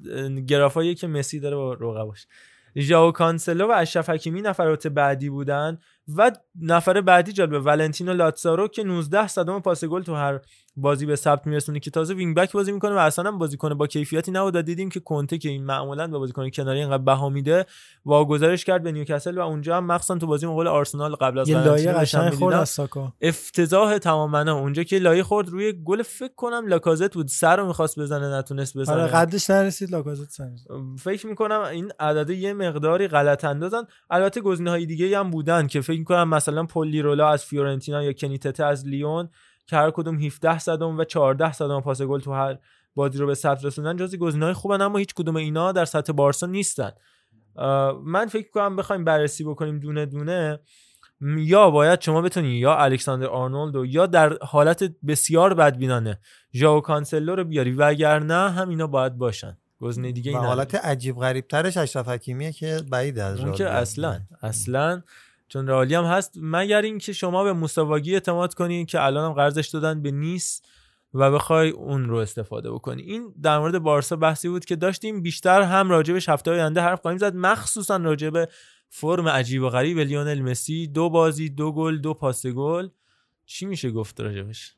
گرافایی 0.47 0.95
که 0.95 1.07
مسی 1.07 1.41
داره 1.41 1.57
با 1.57 1.73
رقباش. 1.73 2.27
ژائو 2.77 3.13
کانسلو 3.13 3.69
و 3.69 3.73
اشرف 3.77 4.11
حکیمی 4.11 4.43
نفرات 4.43 4.87
بعدی 4.87 5.31
بودن. 5.31 5.79
و 6.17 6.33
نفر 6.61 7.01
بعدی 7.01 7.33
جالبه 7.33 7.61
ولنتینو 7.61 8.15
لاتزارو 8.15 8.69
که 8.69 8.85
19 8.85 9.29
صدم 9.29 9.63
پاس 9.63 9.85
گل 9.85 10.03
تو 10.03 10.15
هر 10.15 10.41
بازی 10.77 11.07
به 11.07 11.17
ثبت 11.17 11.47
میرسونه 11.47 11.81
که 11.81 11.91
تازه 11.91 12.15
وینگ 12.15 12.37
بک 12.37 12.53
بازی 12.53 12.73
می‌کنه 12.73 12.95
و 12.95 12.99
اصلا 12.99 13.31
هم 13.31 13.39
بازیکن 13.39 13.75
با 13.75 13.87
کیفیتی 13.87 14.31
نبود 14.31 14.61
دیدیم 14.61 14.89
که 14.89 15.01
کونته 15.01 15.39
که 15.39 15.49
این 15.49 15.65
معمولا 15.65 16.07
به 16.07 16.19
بازیکن 16.19 16.51
کناری 16.51 16.79
اینقدر 16.79 17.03
بها 17.03 17.29
میده 17.29 17.67
واگذارش 18.05 18.65
کرد 18.65 18.83
به 18.83 18.93
نیوکاسل 18.93 19.39
و 19.39 19.41
اونجا 19.41 19.77
هم 19.77 19.87
مخصوصا 19.87 20.19
تو 20.19 20.27
بازی 20.27 20.47
مقابل 20.47 20.67
آرسنال 20.67 21.15
قبل 21.15 21.39
از 21.39 21.51
لایی 21.51 21.93
قشنگ 21.93 22.23
خورد 22.23 22.35
می‌دیدم. 22.35 22.61
از 22.61 22.69
ساکا 22.69 23.13
افتضاح 23.21 23.99
تماما 23.99 24.53
اونجا 24.53 24.83
که 24.83 24.99
لایی 24.99 25.23
خورد 25.23 25.49
روی 25.49 25.73
گل 25.73 26.03
فکر 26.03 26.35
کنم 26.37 26.67
لاکازت 26.67 27.15
بود 27.15 27.29
سر 27.29 27.57
رو 27.57 27.67
می‌خواست 27.67 28.01
بزنه 28.01 28.39
نتونست 28.39 28.79
بزنه. 28.79 28.97
آره 28.97 29.07
قدش 29.07 29.51
نرسید 29.51 29.91
لاکازت 29.91 30.31
سر 30.31 30.51
فکر 30.99 31.27
می‌کنم 31.27 31.61
این 31.61 31.93
عدد 32.01 32.31
یه 32.31 32.53
مقداری 32.53 33.09
غلط 33.09 33.45
اندازن. 33.45 33.83
البته 34.11 34.41
گزینه 34.41 34.71
های 34.71 34.87
دیگه 34.87 35.19
هم 35.19 35.31
بودن 35.31 35.67
که 35.67 35.81
فکر 35.93 35.99
می‌کنم 35.99 36.29
مثلا 36.29 36.65
پولی 36.65 37.03
رولا 37.03 37.29
از 37.29 37.45
فیورنتینا 37.45 38.03
یا 38.03 38.13
کنیتته 38.13 38.65
از 38.65 38.87
لیون 38.87 39.29
که 39.67 39.77
هر 39.77 39.91
کدوم 39.91 40.19
17 40.19 40.59
صدام 40.59 40.99
و 40.99 41.05
14 41.05 41.53
صدام 41.53 41.83
پاس 41.83 42.03
گل 42.03 42.21
تو 42.21 42.33
هر 42.33 42.59
بازی 42.95 43.19
رو 43.19 43.27
به 43.27 43.35
ثبت 43.35 43.65
رسوندن 43.65 43.97
جزی 43.97 44.19
گزینه 44.19 44.45
های 44.45 44.55
خوبن 44.55 44.81
اما 44.81 44.99
هیچ 44.99 45.15
کدوم 45.15 45.37
اینا 45.37 45.73
در 45.73 45.85
سطح 45.85 46.13
بارسا 46.13 46.47
نیستن. 46.47 46.91
من 48.05 48.27
فکر 48.27 48.51
کنم 48.51 48.77
بخوایم 48.77 49.05
بررسی 49.05 49.45
بکنیم 49.45 49.79
دونه 49.79 50.07
دونه 50.07 50.61
یا 51.37 51.71
باید 51.71 52.01
شما 52.01 52.23
بتونی 52.23 52.49
یا 52.49 52.77
الکساندر 52.77 53.27
آرنولد 53.27 53.89
یا 53.89 54.07
در 54.07 54.39
حالت 54.43 54.85
بسیار 55.07 55.55
بدبینانه 55.55 56.19
ژائو 56.55 56.81
کانسلو 56.81 57.35
رو 57.35 57.45
بیاری 57.45 57.73
وگرنه 57.73 58.51
هم 58.51 58.69
اینا 58.69 58.87
باید 58.87 59.19
باشن. 59.19 59.59
گزینه 59.81 60.13
دیگه 60.13 60.31
این 60.31 60.41
حالت 60.41 60.75
عجیب 60.75 61.17
غریب 61.17 61.47
ترش 61.49 61.77
اشرف 61.77 62.09
حکیمیه 62.09 62.53
که 62.53 62.81
بعید 62.91 63.19
از 63.19 63.41
اون 63.41 63.53
که. 63.53 63.69
اصلا 63.69 64.21
اصلا 64.43 65.03
چون 65.53 65.69
رئالی 65.69 65.95
هم 65.95 66.05
هست 66.05 66.33
مگر 66.37 66.83
اینکه 66.83 67.13
شما 67.13 67.45
به 67.45 67.53
مساواگی 67.53 68.15
اعتماد 68.15 68.55
کنی 68.55 68.87
که 68.87 69.05
الان 69.05 69.25
هم 69.25 69.33
قرضش 69.33 69.69
دادن 69.69 70.03
به 70.03 70.11
نیس 70.11 70.63
و 71.15 71.31
بخوای 71.31 71.71
اون 71.71 72.05
رو 72.05 72.17
استفاده 72.17 72.71
بکنی. 72.71 73.03
این 73.03 73.35
در 73.43 73.59
مورد 73.59 73.79
بارسا 73.79 74.17
بحثی 74.17 74.49
بود 74.49 74.65
که 74.65 74.77
داشتیم 74.77 75.23
بیشتر 75.23 75.63
هم 75.63 75.91
راجبش 75.91 76.29
هفته 76.29 76.51
آینده 76.51 76.81
حرف 76.81 77.01
خواهیم 77.01 77.19
زد 77.19 77.35
مخصوصا 77.35 77.97
راجب 77.97 78.49
فرم 78.89 79.29
عجیب 79.29 79.63
و 79.63 79.69
غریب 79.69 79.99
لیونل 79.99 80.41
مسی. 80.41 80.87
دو 80.87 81.11
بازی 81.11 81.49
دو 81.49 81.73
گل 81.73 81.99
دو 81.99 82.15
پاس 82.15 82.47
گل. 82.47 82.89
چی 83.47 83.67
میشه 83.67 83.91
گفت 83.91 84.21
راجبش؟ 84.21 84.75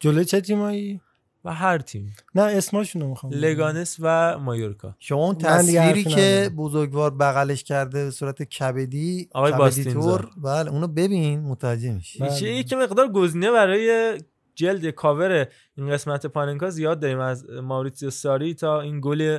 جلوی 0.00 0.24
چه 0.24 0.40
تیمایی؟ 0.40 1.00
و 1.48 1.50
هر 1.50 1.78
تیم. 1.78 2.16
نه 2.34 2.42
اسمشون 2.42 3.02
رو 3.02 3.08
می‌خوام 3.08 3.32
لگانس 3.32 3.96
و 4.00 4.38
مایورکا. 4.38 4.94
شما 4.98 5.24
اون 5.24 5.38
تصویری 5.38 6.04
که. 6.04 6.50
بزرگوار 6.56 7.10
بغلش 7.10 7.64
کرده 7.64 8.04
به 8.04 8.10
صورت 8.10 8.42
کبدی 8.42 9.28
آقای 9.32 9.52
باستینزا. 9.52 10.20
بله 10.36 10.70
اونو 10.70 10.86
ببین 10.86 11.40
متوجه 11.40 11.92
میشی. 11.92 12.24
یه 12.40 12.56
یک 12.56 12.72
مقدار 12.72 13.08
گزینه 13.08 13.50
برای 13.50 14.18
جلد 14.54 14.86
کاور 14.86 15.46
این 15.76 15.90
قسمت 15.90 16.26
پاننکا 16.26 16.70
زیاد 16.70 17.00
داریم 17.00 17.20
از 17.20 17.50
ماوریتسیو 17.50 18.10
ساری 18.10 18.54
تا 18.54 18.80
این 18.80 19.00
گل 19.02 19.38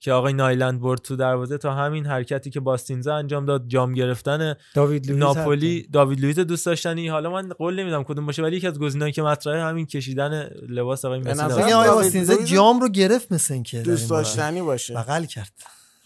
که 0.00 0.12
آقای 0.12 0.32
نایلند 0.32 0.80
برد 0.80 1.00
تو 1.00 1.16
دروازه 1.16 1.58
تا 1.58 1.74
همین 1.74 2.06
حرکتی 2.06 2.50
که 2.50 2.60
باستینزا 2.60 3.14
انجام 3.14 3.46
داد 3.46 3.64
جام 3.68 3.94
گرفتن 3.94 4.54
داوید 4.74 5.06
لوئیس 5.06 5.22
ناپولی. 5.22 5.88
داوید 5.92 6.20
لوئیس 6.20 6.38
دوست 6.38 6.66
داشتنی. 6.66 7.08
حالا 7.08 7.30
من 7.30 7.48
قول 7.48 7.80
نمیدم 7.80 8.02
کدوم 8.02 8.26
باشه 8.26 8.42
ولی 8.42 8.56
یکی 8.56 8.66
از 8.66 8.78
گزینه‌ای 8.78 9.12
که 9.12 9.22
مطرحه 9.22 9.62
همین 9.62 9.86
کشیدن 9.86 10.50
لباس 10.68 11.04
آقای 11.04 11.18
مسی 11.18 11.42
آقای 11.72 11.88
باستینزا 11.88 12.44
جام 12.44 12.80
رو 12.80 12.88
گرفت 12.88 13.32
مثل 13.32 13.62
که 13.62 13.82
دوست. 13.82 14.10
داشتنی 14.10 14.62
باشه. 14.62 14.94
بغل 14.94 15.24
کرد. 15.24 15.52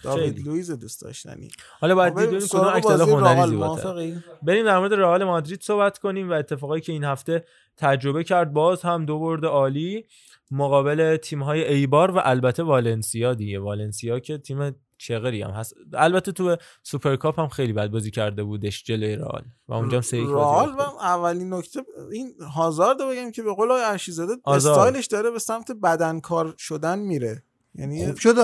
داوید. 0.03 0.47
لوئیس 0.47 0.71
دوست 0.71 1.03
داشتنی. 1.03 1.49
حالا 1.81 1.95
باید 1.95 2.39
سراغ 2.39 2.81
کدوم 2.81 2.97
بازی 2.97 3.11
هنری 3.11 3.57
موافقی؟ 3.57 4.23
بریم 4.43 4.65
در 4.65 4.79
مورد 4.79 4.95
رئال 4.95 5.25
مادرید 5.25 5.63
صحبت 5.63 5.99
کنیم 5.99 6.31
و 6.31 6.33
اتفاقایی 6.33 6.83
که 6.83 6.93
این 6.93 7.05
هفته 7.05 7.45
تجربه 7.77 8.25
کرد. 8.25 8.53
باز 8.53 8.83
هم 8.83 9.05
دو 9.05 9.19
برد 9.19 9.45
عالی. 9.45 10.05
مقابل 10.51 11.17
تیم 11.17 11.43
های 11.43 11.65
ایبار 11.65 12.11
و 12.11 12.21
البته 12.25 12.63
والنسیا 12.63 13.35
دیگه 13.35 13.59
والنسیا 13.59 14.19
که 14.19 14.39
تیم 14.39 14.75
چغری 14.99 15.43
هم 15.43 15.51
هست 15.51 15.75
البته 15.95 16.33
تو 16.33 16.57
سوپرکاپ 16.83 17.41
هم 17.41 17.49
خیلی 17.49 17.73
بد 17.73 17.91
بازی 17.91 18.11
کرده 18.11 18.45
بودش 18.45 18.85
جلوی 18.85 19.17
رئال 19.17 19.45
و 19.69 19.75
اونجا 19.75 19.97
هم 19.97 20.03
سه 20.03 20.17
رئال. 20.17 20.69
و 20.69 20.81
اولین 20.81 21.55
نکته 21.55 21.81
این 22.13 22.35
هازارد 22.55 23.01
رو 23.01 23.09
بگم 23.09 23.31
که 23.31 23.43
به 23.43 23.55
قول 23.55 23.71
آقای 23.71 23.99
آزار. 24.45 24.73
استایلش 24.73 25.07
داره 25.07 25.31
به 25.31 25.39
سمت 25.39 25.73
بدنکار 25.73 26.55
شدن 26.59 26.99
میره 26.99 27.43
یعنی 27.75 28.07
خوب 28.07 28.17
شده. 28.17 28.43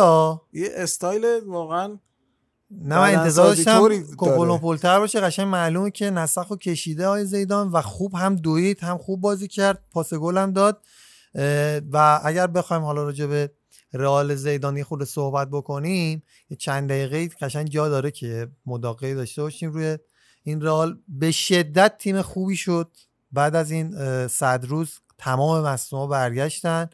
یه 0.53 0.71
استایل 0.75 1.25
واقعا 1.47 1.99
نه 2.71 2.99
من 2.99 3.19
انتظار 3.19 3.49
داشتم 3.49 3.79
طوری 3.79 4.03
داره. 4.03 4.17
کوپولون 4.17 4.59
پولتر 4.59 4.99
باشه 4.99 5.21
قشنگ 5.21 5.49
معلومه 5.49 5.91
که 5.91 6.11
نسخ 6.11 6.51
و 6.51 6.57
کشیده 6.57 7.09
های 7.09 7.25
زیدان 7.25 7.69
و 7.69 7.83
خوب 7.83 8.15
هم 8.15 8.37
دوید 8.37 8.81
هم 8.81 8.99
خوب 8.99 9.21
بازی 9.21 9.49
کرد 9.49 9.85
پاس 9.93 10.15
گل 10.15 10.39
هم 10.39 10.53
داد 10.53 10.83
و 11.93 12.21
اگر 12.25 12.47
بخوایم 12.47 12.83
حالا 12.83 13.03
راجع 13.03 13.27
به 13.27 13.51
رئال 13.93 14.35
زیدانی 14.35 14.85
خود 14.85 15.05
صحبت 15.05 15.49
بکنیم 15.49 16.23
چند 16.59 16.89
دقیقه 16.89 17.29
قشنگ 17.29 17.69
جا 17.69 17.89
داره 17.89 18.11
که 18.11 18.49
مداقعی 18.67 19.15
داشته 19.15 19.43
باشیم 19.43 19.73
روی 19.73 19.99
این 20.43 20.63
رئال. 20.63 20.99
به 21.09 21.31
شدت 21.31 21.99
تیم 21.99 22.23
خوبی 22.23 22.57
شد. 22.57 22.91
بعد 23.33 23.57
از 23.57 23.71
این 23.71 23.97
صد 24.29 24.65
روز 24.65 25.01
تمام 25.19 25.65
مصنوعا 25.65 26.07
برگشتن 26.07 26.89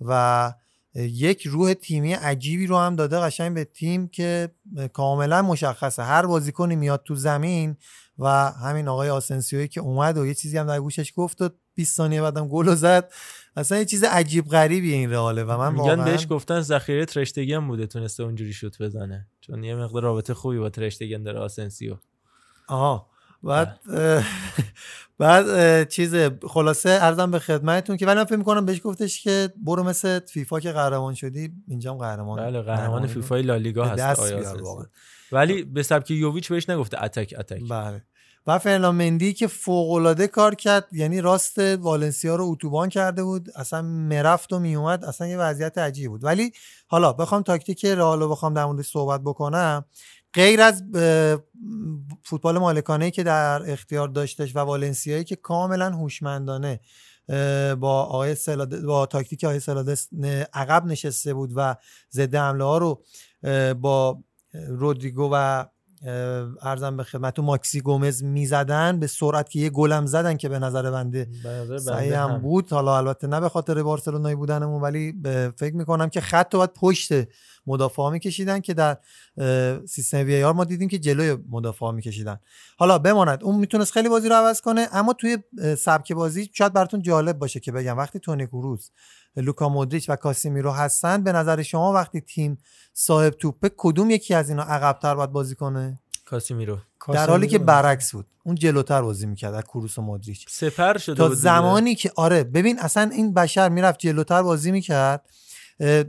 و 0.00 0.52
یک 0.94 1.46
روح 1.46 1.74
تیمی 1.74 2.12
عجیبی 2.12 2.66
رو 2.66 2.78
هم 2.78 2.96
داده 2.96 3.18
قشنگ 3.18 3.54
به 3.54 3.64
تیم 3.64 4.08
که 4.08 4.50
کاملا 4.92 5.42
مشخصه. 5.42 6.02
هر 6.02 6.26
بازیکنی 6.26 6.76
میاد 6.76 7.02
تو 7.04 7.14
زمین 7.14 7.76
و 8.18 8.28
همین 8.50 8.88
آقای 8.88 9.10
آسنسیوی 9.10 9.68
که 9.68 9.80
اومد 9.80 10.18
و 10.18 10.26
یه 10.26 10.34
چیزی 10.34 10.58
هم 10.58 10.66
در 10.66 10.80
گوشش 10.80 11.12
گفت 11.16 11.42
و 11.42 11.48
20 11.74 11.96
ثانیه 11.96 12.22
بعدم 12.22 12.48
گل 12.48 12.74
زد. 12.74 13.10
اصلا 13.56 13.78
یه 13.78 13.84
چیز 13.84 14.04
عجیب 14.04 14.48
غریبی 14.48 14.92
این 14.92 15.10
رئاله 15.10 15.44
و 15.44 15.58
من 15.58 15.72
میگن 15.72 15.84
واقعا 15.84 16.04
بهش 16.04 16.26
گفتن 16.30 16.60
ذخیره 16.60 17.04
ترشتگن 17.04 17.68
بوده 17.68 17.86
تونسته 17.86 18.22
اونجوری 18.22 18.52
شوت 18.52 18.82
بزنه. 18.82 19.26
چون 19.40 19.64
یه 19.64 19.74
مقدار 19.74 20.02
رابطه 20.02 20.34
خوبی 20.34 20.58
با 20.58 20.70
ترشتگن 20.70 21.22
داره 21.22 21.38
آسنسیو. 21.38 21.96
آها. 22.68 23.12
بعد 23.42 23.80
اه، 23.90 24.24
بعد 25.18 25.48
اه، 25.48 25.84
چیز 25.84 26.14
خلاصه 26.48 26.90
عرضم 26.90 27.30
به 27.30 27.38
خدمتتون 27.38 27.96
که 27.96 28.06
ولی 28.06 28.16
من 28.16 28.24
فکر 28.24 28.36
می‌کنم 28.36 28.66
بهش 28.66 28.80
گفتش 28.84 29.22
که 29.22 29.52
برو 29.56 29.82
مثل 29.82 30.20
فیفا 30.20 30.60
که 30.60 30.72
قهرمان 30.72 31.14
شدی 31.14 31.52
اینجا 31.68 31.92
هم 31.92 31.98
قهرمان 31.98 32.40
بله 32.40 32.62
قهرمان 32.62 33.06
فیفای 33.06 33.42
لالیگا 33.42 33.84
هست 33.84 34.20
آیا. 34.20 34.86
ولی 35.32 35.62
به 35.62 35.82
سبک 35.82 36.10
یوویچ 36.10 36.48
بهش 36.48 36.68
نگفته 36.68 37.04
attack 37.04 37.34
attack. 37.38 37.62
بله. 37.68 38.02
و 38.46 38.58
فرنان 38.58 38.94
مندی 38.94 39.32
که 39.32 39.46
فوق 39.46 40.26
کار 40.26 40.54
کرد 40.54 40.88
یعنی 40.92 41.20
راست 41.20 41.58
والنسیا 41.58 42.36
رو 42.36 42.44
اتوبان 42.44 42.88
کرده 42.88 43.24
بود 43.24 43.50
اصلا 43.56 43.82
می‌رفت 43.82 44.52
و 44.52 44.58
میومد 44.58 45.04
اصلا 45.04 45.26
یه 45.26 45.38
وضعیت 45.38 45.78
عجیبی 45.78 46.08
بود. 46.08 46.24
ولی 46.24 46.52
حالا 46.86 47.12
بخوام 47.12 47.42
تاکتیک 47.42 47.84
رئال 47.84 48.20
رو 48.20 48.28
بخوام 48.28 48.54
در 48.54 48.64
موردش 48.64 48.86
صحبت 48.86 49.20
بکنم. 49.20 49.84
غیر 50.34 50.62
از 50.62 50.82
فوتبال 52.22 52.58
مالکانه 52.58 53.10
که 53.10 53.22
در 53.22 53.70
اختیار 53.70 54.08
داشتش 54.08 54.56
و 54.56 54.58
والنسیایی 54.58 55.24
که 55.24 55.36
کاملا 55.36 55.90
هوشمندانه 55.90 56.80
با 57.80 58.02
آقای 58.02 58.34
سلاده 58.34 58.80
با 58.80 59.06
تاکتیک 59.06 59.44
آقای 59.44 59.60
سلادس 59.60 60.08
عقب 60.52 60.86
نشسته 60.86 61.34
بود 61.34 61.52
و 61.56 61.76
ضد 62.12 62.34
حمله 62.34 62.64
ها 62.64 62.78
رو 62.78 63.02
با 63.74 64.18
رودریگو 64.68 65.30
و 65.32 65.64
ارزم 66.62 66.96
به 66.96 67.04
خدمت 67.04 67.38
ماکسی 67.38 67.80
گومز 67.80 68.22
می‌زدن 68.24 69.00
به 69.00 69.06
سرعت 69.06 69.48
که 69.50 69.58
یه 69.58 69.70
گلم 69.70 70.06
زدن 70.06 70.36
که 70.36 70.48
به 70.48 70.58
نظر 70.58 70.90
بنده 70.90 71.28
بنده 71.86 72.18
هم 72.18 72.30
هم. 72.30 72.38
بود. 72.38 72.70
حالا 72.72 72.96
البته 72.96 73.26
نه 73.26 73.40
به 73.40 73.48
خاطر 73.48 73.82
بارسلونایی 73.82 74.34
بودنمون 74.34 74.82
ولی 74.82 75.12
به- 75.12 75.52
فکر 75.56 75.74
می‌کنم 75.74 76.08
که 76.08 76.20
خط 76.20 76.54
رو 76.54 76.58
باید 76.58 76.72
پشت 76.72 77.12
مدافعا 77.66 78.10
میکشیدن 78.10 78.60
که 78.60 78.74
در 78.74 78.96
سیستم 79.86 80.18
وی 80.18 80.42
آر 80.42 80.52
ما 80.52 80.64
دیدیم 80.64 80.88
که 80.88 80.98
جلوی 80.98 81.36
مدافعا 81.50 81.92
میکشیدن. 81.92 82.38
حالا 82.78 82.98
بماند. 82.98 83.44
اون 83.44 83.56
می‌تونست 83.56 83.92
خیلی 83.92 84.08
بازی 84.08 84.28
رو 84.28 84.34
عوض 84.34 84.60
کنه 84.60 84.88
اما 84.92 85.12
توی 85.12 85.38
سبک 85.78 86.12
بازی 86.12 86.50
شاید 86.52 86.72
براتون 86.72 87.02
جالب 87.02 87.38
باشه 87.38 87.60
که 87.60 87.72
بگم. 87.72 87.98
وقتی 87.98 88.18
تونی 88.18 88.46
کروز 88.46 88.90
لوکا 89.36 89.68
مودریچ 89.68 90.10
و 90.10 90.16
کاسیمیرو 90.16 90.70
هستن. 90.70 91.22
به 91.22 91.32
نظر 91.32 91.62
شما 91.62 91.92
وقتی 91.92 92.20
تیم 92.20 92.58
صاحب 92.92 93.32
توپه 93.32 93.70
کدوم 93.76 94.10
یکی 94.10 94.34
از 94.34 94.48
اینا 94.48 94.62
عقبتر 94.62 95.14
باید 95.14 95.32
بازی 95.32 95.54
کنه؟ 95.54 96.00
کاسیمیرو. 96.24 96.78
در 97.12 97.30
حالی 97.30 97.46
که 97.46 97.58
برعکس 97.58 98.12
بود. 98.12 98.26
اون 98.44 98.54
جلوتر 98.54 99.02
بازی 99.02 99.26
می‌کرد 99.26 99.54
از 99.54 99.64
کروس 99.64 99.98
و 99.98 100.02
مودریچ. 100.02 100.46
سپر 100.50 100.98
شده 100.98 101.16
تا 101.16 101.28
بود 101.28 101.36
دیگه. 101.36 101.42
زمانی 101.42 101.94
که 101.94 102.12
آره 102.16 102.44
ببین 102.44 102.78
اصلا 102.78 103.10
این 103.12 103.34
بشر 103.34 103.68
می‌رفت 103.68 103.98
جلوتر 103.98 104.42
بازی 104.42 104.70
می‌کرد. 104.72 105.24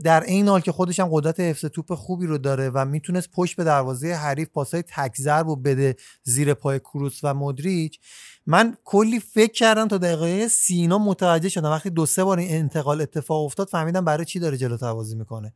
در 0.04 0.22
این 0.26 0.48
حال 0.48 0.60
که 0.60 0.72
خودش 0.72 1.00
هم 1.00 1.08
قدرت 1.12 1.40
حفظ 1.40 1.64
توپ 1.64 1.94
خوبی 1.94 2.26
رو 2.26 2.38
داره 2.38 2.70
و 2.70 2.84
می‌تونست 2.84 3.30
پشت 3.30 3.56
به 3.56 3.64
دروازه 3.64 4.12
حریف 4.12 4.48
پاسای 4.48 4.82
تک 4.82 5.16
ضرب 5.16 5.48
و 5.48 5.56
بده 5.56 5.96
زیر 6.22 6.54
پای 6.54 6.78
کروس 6.78 7.20
و 7.22 7.34
مودریچ 7.34 8.00
من 8.46 8.76
کلی 8.84 9.20
فکر 9.20 9.52
کردم 9.52 9.88
تا 9.88 9.98
دقیقه 9.98 10.48
سینا 10.48 10.98
متوجه 10.98 11.48
شدم. 11.48 11.70
وقتی 11.70 11.90
دو 11.90 12.06
سه 12.06 12.24
بار 12.24 12.38
این 12.38 12.54
انتقال 12.54 13.00
اتفاق 13.00 13.44
افتاد 13.44 13.68
فهمیدم 13.68 14.04
برای 14.04 14.24
چی 14.24 14.38
داره 14.38 14.56
جلوتر 14.56 14.92
بازی 14.92 15.16
می‌کنه. 15.16 15.54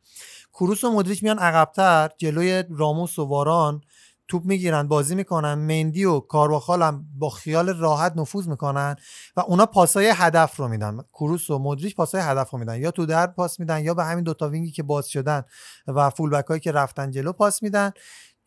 کروس 0.53 0.83
و 0.83 0.91
مودریچ 0.91 1.23
میان 1.23 1.39
عقبتر 1.39 2.09
جلوی 2.17 2.63
راموس 2.69 3.19
و 3.19 3.25
واران 3.25 3.81
توپ 4.27 4.45
می‌گیرن 4.45 4.87
بازی 4.87 5.15
می‌کنن. 5.15 5.53
مندی 5.53 6.05
و 6.05 6.19
کارواخال 6.19 6.81
هم 6.81 7.05
با 7.17 7.29
خیال 7.29 7.69
راحت 7.69 8.13
نفوذ 8.15 8.47
می‌کنن 8.47 8.95
و 9.35 9.39
اونا 9.39 9.65
پاسای 9.65 10.11
هدف 10.15 10.55
رو 10.55 10.67
میدن. 10.67 10.97
کروس 11.13 11.49
و 11.49 11.57
مودریچ 11.57 11.95
پاسای 11.95 12.21
هدف 12.21 12.49
رو 12.49 12.59
میدن. 12.59 12.81
یا 12.81 12.91
تو 12.91 13.05
در 13.05 13.27
پاس 13.27 13.59
میدن 13.59 13.83
یا 13.83 13.93
به 13.93 14.03
همین 14.03 14.23
دوتا 14.23 14.49
وینگی 14.49 14.71
که 14.71 14.83
باز 14.83 15.07
شدن 15.09 15.43
و 15.87 16.09
فول 16.09 16.41
هایی 16.49 16.59
که 16.59 16.71
رفتن 16.71 17.11
جلو 17.11 17.33
پاس 17.33 17.63
میدن. 17.63 17.91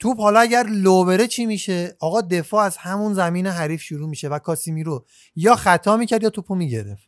توپ 0.02 0.20
حالا 0.20 0.40
اگر 0.40 0.66
لو 0.66 1.05
بره 1.05 1.26
چی 1.26 1.47
میشه؟ 1.47 1.97
آقا 2.00 2.20
دفاع 2.20 2.64
از 2.64 2.76
همون 2.76 3.14
زمین 3.14 3.47
حریف 3.47 3.82
شروع 3.82 4.08
میشه 4.08 4.28
و 4.28 4.39
کاسیمیرو 4.39 5.05
یا 5.36 5.56
خطا 5.56 5.97
می‌کرد 5.97 6.22
یا 6.22 6.31
توپو 6.31 6.55
می‌گرفت. 6.55 7.02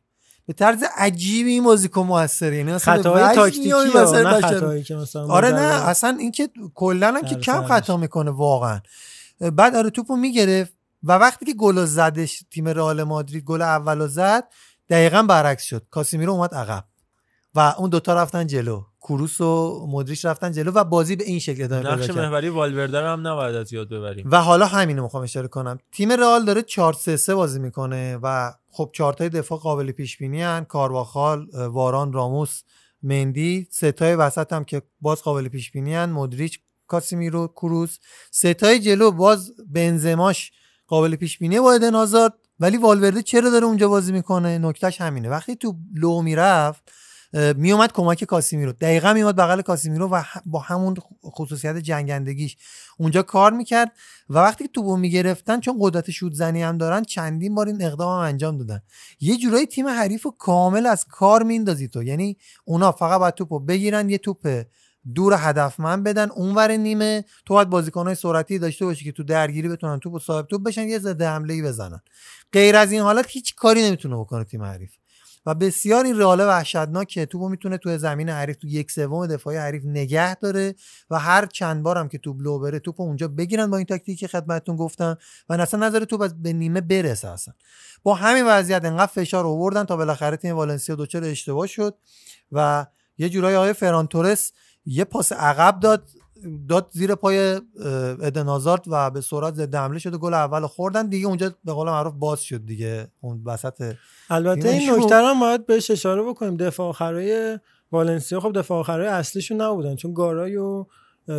به 0.47 0.53
طرز 0.53 0.85
عجیبی 0.97 1.51
این 1.51 1.65
بازیکن 1.65 2.03
موثره 2.03 2.57
یعنی 2.57 2.73
مثلا 2.73 2.97
خطاهای 2.97 3.35
تاکتیکی 3.35 3.69
نه 3.69 4.41
خطایی 4.41 4.83
که 4.83 4.95
مثلا 4.95 5.27
آره 5.27 5.51
نه 5.51 5.89
اصلا 5.89 6.17
اینکه 6.21 6.49
کلا 6.75 7.09
هم 7.09 7.23
که 7.23 7.35
کم 7.35 7.65
خطا 7.65 7.97
می‌کنه 7.97 8.31
واقعا. 8.31 8.81
بعد 9.41 9.77
آره 9.77 9.91
توپو 9.91 10.17
می‌گرفت 10.17 10.73
و 11.03 11.13
وقتی 11.13 11.47
که 11.47 11.55
گل 11.55 11.85
زدش 11.85 12.45
تیم 12.51 12.69
رئال 12.69 13.03
مادرید 13.03 13.45
گل 13.45 13.63
اولو 13.63 14.09
زد 14.09 14.45
دقیقا 14.91 15.23
برعکس 15.23 15.63
شد. 15.63 15.87
کاسیمیرو 15.91 16.33
اومد 16.33 16.55
عقب. 16.55 16.85
و 17.55 17.75
اون 17.79 17.91
دوتا 17.91 18.15
رفتن 18.15 18.47
جلو. 18.47 18.83
کروس 19.01 19.41
و 19.41 19.87
مدریش 19.91 20.25
رفتن 20.25 20.53
جلو 20.53 20.73
و 20.73 20.85
بازی 20.85 21.17
به 21.17 21.25
این 21.25 21.39
شکل 21.39 21.65
ادامه 21.65 21.91
نقش 21.91 22.11
محوری 22.11 22.49
والورده 22.49 23.01
رو 23.01 23.07
هم 23.07 23.27
نباید 23.27 23.57
از 23.57 23.73
یاد 23.73 23.89
ببریم. 23.89 24.31
و 24.31 24.43
حالا 24.43 24.67
همینو 24.67 25.03
می‌خوام 25.03 25.23
اشاره 25.23 25.49
کنم. 25.49 25.79
تیم 25.93 26.13
رئال 26.13 26.45
داره 26.45 26.63
4 26.63 26.93
3 26.93 27.17
3 27.17 27.35
بازی 27.35 27.59
می‌کنه 27.59 28.19
و 28.23 28.53
خب 28.71 28.91
چارتای 28.93 29.29
دفاع 29.29 29.59
قابل 29.59 29.93
پیش 29.93 30.19
بینی 30.19 30.43
ان 30.43 30.65
کارواخال 30.65 31.47
واران 31.55 32.13
راموس 32.13 32.63
مندی. 33.03 33.69
ستای 33.71 34.15
وسط 34.15 34.53
هم 34.53 34.65
که 34.65 34.83
باز 35.01 35.23
قابل 35.23 35.49
پیش 35.49 35.71
بینی 35.71 35.97
ان 35.97 36.11
مدریچ 36.11 36.61
کاسیمیرو 36.87 37.49
کروس 37.49 37.99
ستای 38.31 38.81
جلو 38.81 39.11
باز 39.11 39.53
بنزماش 39.69 40.53
قابل 40.87 41.17
پیش 41.17 41.39
بینیه 41.39 41.61
با 41.61 41.73
ادن 41.73 41.95
ولی 42.61 42.77
والورده 42.77 43.23
چرا 43.23 43.51
داره 43.51 43.65
اونجا 43.65 43.89
بازی 43.89 44.13
می‌کنه؟ 44.13 44.59
نکتهش 44.59 45.01
همینه. 45.01 45.31
وقتی 45.31 45.57
تو 45.57 45.77
لو 45.95 46.23
می‌رفت 46.23 46.93
میومد 47.57 47.93
کمک 47.93 48.25
کاسیمیرو. 48.25 48.73
دقیقا 48.73 49.13
میومد 49.13 49.37
بغل 49.37 49.63
کاسیمیرو 49.63 50.09
و 50.09 50.23
با 50.47 50.59
همون 50.59 50.97
خصوصیت 51.25 51.77
جنگندگیش. 51.77 52.57
اونجا 52.99 53.23
کار 53.23 53.53
می‌کرد 53.53 53.93
و 54.29 54.39
وقتی 54.39 54.65
که 54.65 54.71
توپو 54.75 54.97
می‌گرفتن 54.97 55.61
چون 55.61 55.77
قدرت 55.81 56.11
شوت 56.11 56.33
زنی 56.33 56.63
هم 56.63 56.79
دارن 56.79 57.03
چندین 57.03 57.55
بار 57.55 57.67
این 57.67 57.83
اقدام 57.83 58.09
هم 58.09 58.29
انجام 58.29 58.59
دادن. 58.59 58.83
یه 59.21 59.37
جورایی 59.37 59.67
تیم 59.67 59.89
حریف 59.89 60.23
رو 60.23 60.31
کامل 60.31 60.87
از 60.87 61.05
کار 61.05 61.43
میندازی 61.43 61.89
تو. 61.89 62.03
یعنی 62.03 62.37
اونا 62.65 62.93
فقط 62.93 63.21
باید 63.21 63.35
توپو 63.35 63.61
بگیرن 63.61 64.11
یه 64.11 64.19
توپ 64.19 64.63
دور 65.15 65.35
هدفمند 65.39 66.05
بدن 66.05 66.31
اونور 66.31 66.73
نیمه 66.73 67.25
تو 67.47 67.55
باید 67.55 67.71
بازیکنهای 67.71 68.15
سرعتی 68.15 68.59
داشته 68.59 68.85
باشی 68.85 69.05
که 69.05 69.13
تو 69.13 69.23
درگیری 69.23 69.69
بتونن 69.69 69.99
توپ 69.99 70.23
صاحب 70.23 70.47
توپ 70.47 70.63
بشن 70.63 70.89
یه 70.89 70.99
ضد 70.99 71.23
حمله 71.23 71.55
ای 71.55 71.63
بزنن. 71.63 72.01
غیر 72.53 72.77
از 72.77 72.93
این 72.93 73.01
حالت 73.01 73.27
هیچ 73.29 73.55
کاری 73.55 73.83
نمی‌تونه 73.83 74.17
بکنه 74.17 74.45
تیم 74.45 74.63
حریف. 74.63 74.91
و 75.47 75.55
بسیار 75.55 76.05
این 76.05 76.19
رئال 76.19 76.41
وحشتناکه 76.41 77.27
توپو 77.27 77.49
می‌تونه 77.49 77.79
تو 77.79 77.99
زمین 77.99 78.29
حریف 78.29 78.57
تو 78.57 78.69
یک 78.69 78.91
سوم 78.91 79.27
دفاعی 79.27 79.57
حریف 79.57 79.85
نگه 79.85 80.35
داره 80.35 80.75
و 81.11 81.19
هر 81.19 81.47
چند 81.47 81.83
بارم 81.83 82.09
که 82.09 82.19
توپ 82.19 82.37
لو 82.41 82.59
بره 82.59 82.79
توپو 82.79 83.03
اونجا 83.03 83.29
بگیرن 83.29 83.71
با 83.71 83.77
این 83.77 83.87
تاکتیکی 83.87 84.17
که 84.17 84.29
خدمتتون 84.29 84.77
گفتم 84.77 85.19
و 85.49 85.53
اصلا 85.53 85.87
نظر 85.87 86.05
توپ 86.05 86.33
به 86.43 86.53
نیمه 86.53 86.81
برسه 86.81 87.29
اصلا. 87.29 87.55
با 88.03 88.15
همین 88.15 88.47
وضعیت 88.47 88.85
انقدر 88.85 89.07
فشار 89.07 89.47
آوردن 89.47 89.85
تا 89.85 89.97
بالاخره 89.97 90.37
تیم 90.37 90.57
والنسیا 90.57 90.95
دوچار 90.95 91.25
اشتباه 91.25 91.67
شد 91.67 91.99
و 92.53 92.87
یه 93.19 93.29
جورایی 93.29 93.57
آقای 93.57 93.73
فران 93.73 94.07
تورس 94.07 94.53
یه 94.87 95.05
پاس 95.05 95.33
عقب 95.33 95.81
داد. 95.81 96.09
داد 96.69 96.89
زیر 96.91 97.15
پای 97.15 97.61
ادن 98.23 98.49
آزارد 98.49 98.85
و 98.87 99.11
به 99.11 99.21
سرعت 99.21 99.55
ضد 99.55 99.75
حمله 99.75 99.99
شد 99.99 100.15
گل 100.17 100.35
اول 100.35 100.67
خوردن. 100.67 101.07
دیگه 101.07 101.27
اونجا 101.27 101.51
به 101.65 101.73
قول 101.73 101.87
معروف 101.87 102.15
باز 102.19 102.41
شد 102.41 102.67
دیگه. 102.67 103.09
اون 103.21 103.43
وسط 103.45 103.95
البته 104.31 104.69
این 104.69 104.91
نکته 104.91 105.15
هم 105.15 105.41
باید 105.41 105.67
بهش 105.67 105.91
اشاره 105.91 106.23
بکنیم. 106.23 106.57
دفاع 106.57 106.89
آخرای 106.89 107.59
والنسیا 107.93 108.41
خب 108.41 108.53
دفاع 108.59 108.79
آخرای 108.79 109.07
اصلیشون 109.07 109.61
نبودن 109.61 109.97
چون 109.97 110.15
گارای 110.15 110.57
و 110.57 110.87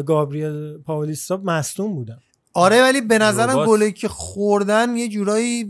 گابریل 0.06 0.78
پاولیستا 0.78 1.38
مصدوم 1.38 1.96
بودن. 1.96 2.20
آره 2.58 2.82
ولی 2.82 3.02
به 3.02 3.18
نظرم 3.18 3.66
گلی 3.66 3.92
که 3.92 4.08
خوردن 4.08 4.96
یه 4.96 5.10
جورایی 5.10 5.64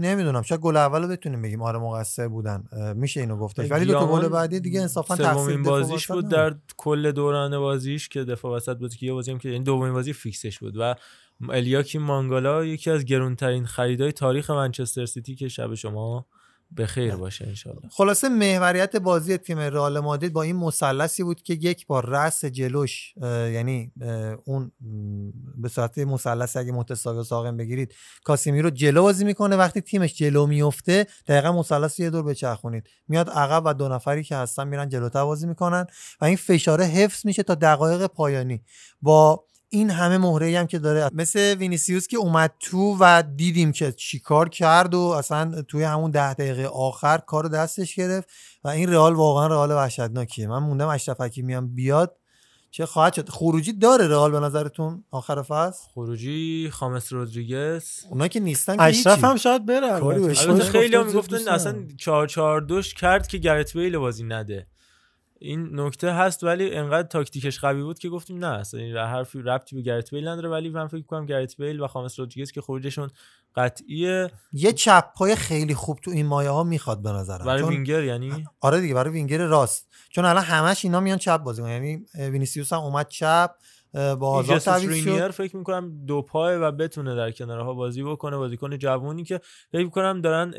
نمی‌دونم 0.00 0.42
شاید 0.42 0.60
گل 0.60 0.76
اولو 0.76 1.08
بتونیم 1.08 1.42
بگیم. 1.42 1.62
آره 1.62 1.78
مقصر 1.78 2.28
بودن. 2.28 2.64
میشه 2.96 3.20
اینو 3.20 3.36
گفتش. 3.36 3.70
ولی 3.70 3.84
دو 3.84 3.92
تا 3.92 4.06
گل 4.06 4.28
بعدی 4.28 4.60
دیگه 4.60 4.80
انصافا 4.80 5.16
تقصیر 5.16 5.56
بازیش 5.56 6.06
بود 6.06 6.28
در 6.28 6.54
کل 6.76 7.12
دوران 7.12 7.58
بازیش 7.58 8.08
که 8.08 8.24
دفاع 8.24 8.56
وسط 8.56 8.76
بود 8.76 8.94
که 8.94 9.06
یه 9.06 9.12
بازی 9.12 9.30
هم 9.30 9.38
که 9.38 9.48
این 9.48 9.62
دومین 9.62 9.92
بازی 9.92 10.12
فیکسش 10.12 10.58
بود. 10.58 10.76
و 10.76 10.94
الیاکی 11.50 11.98
مانگالا 11.98 12.64
یکی 12.64 12.90
از 12.90 13.04
گرونترین 13.04 13.66
خریدای 13.66 14.12
تاریخ 14.12 14.50
منچستر 14.50 15.06
سیتی 15.06 15.34
که 15.34 15.48
شب 15.48 15.74
شما 15.74 16.26
به 16.76 16.86
خیر 16.86 17.16
باشه 17.16 17.46
انشالله 17.46 17.88
خلاصه 17.90 18.28
محوریت 18.28 18.96
بازی 18.96 19.36
تیم 19.36 19.58
رئال 19.58 20.00
مادرید 20.00 20.32
با 20.32 20.42
این 20.42 20.56
مثلثی 20.56 21.22
بود 21.22 21.42
که 21.42 21.54
یک 21.54 21.86
بار 21.86 22.06
رأس 22.06 22.44
جلوش 22.44 23.14
یعنی 23.22 23.92
اون 24.44 24.72
به 25.56 25.68
صورت 25.68 25.98
مثلث 25.98 26.56
اگه 26.56 26.72
متساوی‌الساقین 26.72 27.56
بگیرید 27.56 27.94
کاسیمیرو 28.24 28.70
جلو 28.70 29.02
بازی 29.02 29.24
می‌کنه. 29.24 29.56
وقتی 29.56 29.80
تیمش 29.80 30.14
جلو 30.14 30.46
میفته 30.46 31.06
دقیقا 31.26 31.52
مثلث 31.52 32.00
یه 32.00 32.10
دور 32.10 32.22
بچرخونید 32.22 32.88
میاد 33.08 33.30
عقب 33.30 33.62
و 33.66 33.74
دو 33.74 33.88
نفری 33.88 34.24
که 34.24 34.36
هستن 34.36 34.68
میرن 34.68 34.88
جلوتر 34.88 35.24
بازی 35.24 35.46
می‌کنن 35.46 35.86
و 36.20 36.24
این 36.24 36.36
فشاره 36.36 36.84
حفظ 36.84 37.26
میشه 37.26 37.42
تا 37.42 37.54
دقایق 37.54 38.06
پایانی. 38.06 38.62
با 39.02 39.44
این 39.74 39.90
همه 39.90 40.18
مهره 40.18 40.58
هم 40.58 40.66
که 40.66 40.78
داره. 40.78 41.10
مثل 41.12 41.54
وینیسیوس 41.54 42.06
که 42.06 42.16
اومد 42.16 42.54
تو 42.60 42.96
و 43.00 43.22
دیدیم 43.36 43.72
که 43.72 43.92
چیکار 43.92 44.48
کرد 44.48 44.94
و 44.94 45.00
اصلا 45.00 45.62
توی 45.62 45.82
همون 45.82 46.10
ده 46.10 46.34
دقیقه 46.34 46.66
آخر 46.66 47.18
کار 47.18 47.48
دستش 47.48 47.94
گرفت 47.94 48.28
و 48.64 48.68
این 48.68 48.92
رئال 48.92 49.14
واقعا 49.14 49.46
رئال 49.46 49.70
وحشتناکیه. 49.70 50.46
من 50.46 50.58
موندم 50.58 50.88
اشرف 50.88 51.20
حکیمی 51.20 51.54
هم 51.54 51.74
بیاد. 51.74 52.16
چه 52.70 52.86
خواهد 52.86 53.12
شد؟ 53.12 53.28
خروجی 53.28 53.72
داره 53.72 54.08
رئال 54.08 54.30
به 54.30 54.40
نظرتون 54.40 55.04
آخر 55.10 55.42
فصل؟ 55.42 55.84
خروجی 55.94 56.70
خامس 56.72 57.12
رودریگز. 57.12 57.88
اونا 58.10 58.28
که 58.28 58.40
نیستن 58.40 58.76
که 58.76 58.82
اشرف 58.82 59.24
هم 59.24 59.36
شاید 59.36 59.66
بره. 59.66 59.92
البته 59.92 60.64
خیلی 60.64 60.96
هم 60.96 61.06
می‌گفتن 61.06 61.48
اصلا 61.48 61.86
4 61.98 62.26
4 62.26 62.60
2 62.60 62.82
کرد 62.82 63.26
که 63.26 63.38
گرت 63.38 63.76
بیل 63.76 63.98
بازی 63.98 64.24
نده. 64.24 64.66
این 65.42 65.80
نکته 65.80 66.12
هست 66.12 66.44
ولی 66.44 66.74
انقدر 66.74 67.08
تاکتیکش 67.08 67.60
قوی 67.60 67.82
بود 67.82 67.98
که 67.98 68.08
گفتیم 68.08 68.38
نه 68.38 68.46
اصلا 68.46 68.80
این 68.80 68.96
حرفی 68.96 69.42
ربطی 69.42 69.76
به 69.76 69.82
گرت 69.82 70.14
بیل 70.14 70.28
نداره. 70.28 70.48
ولی 70.48 70.68
من 70.68 70.86
فکر 70.86 71.02
کنم 71.02 71.26
گرت 71.26 71.56
بیل 71.56 71.80
و 71.80 71.86
خامس 71.86 72.18
رودریگز 72.18 72.50
که 72.50 72.60
خروجشون 72.60 73.10
قطعیه. 73.56 74.30
یه 74.52 74.72
چپ 74.72 75.04
پای 75.16 75.36
خیلی 75.36 75.74
خوب 75.74 75.98
تو 76.02 76.10
این 76.10 76.26
مایه 76.26 76.50
ها 76.50 76.64
می‌خواد 76.64 77.02
به 77.02 77.10
نظرم. 77.10 77.46
برای 77.46 77.62
وینگر 77.62 78.04
یعنی؟ 78.04 78.44
آره 78.60 78.80
دیگه 78.80 78.94
برای 78.94 79.12
وینگر 79.12 79.46
راست. 79.46 79.88
چون 80.10 80.24
الان 80.24 80.44
همش 80.44 80.84
اینا 80.84 81.00
میان 81.00 81.18
چپ 81.18 81.36
بازی 81.36 81.62
یعنی 81.62 82.06
وینیسیوس 82.14 82.72
هم 82.72 82.80
اومد 82.80 83.08
چپ 83.08 83.50
با 83.92 84.30
آزاد 84.30 84.58
شد. 84.80 85.30
فکر 85.30 85.56
می‌کنم 85.56 86.04
دو 86.06 86.22
پای 86.22 86.56
و 86.56 86.72
بتونه 86.72 87.14
در 87.14 87.30
کنارها 87.30 87.74
بازی 87.74 88.02
بکنه. 88.02 88.36
بازیکن 88.36 88.78
جوونی 88.78 89.24
که 89.24 89.40
فکر 89.72 89.84
می‌کنم 89.84 90.20
دارن 90.20 90.54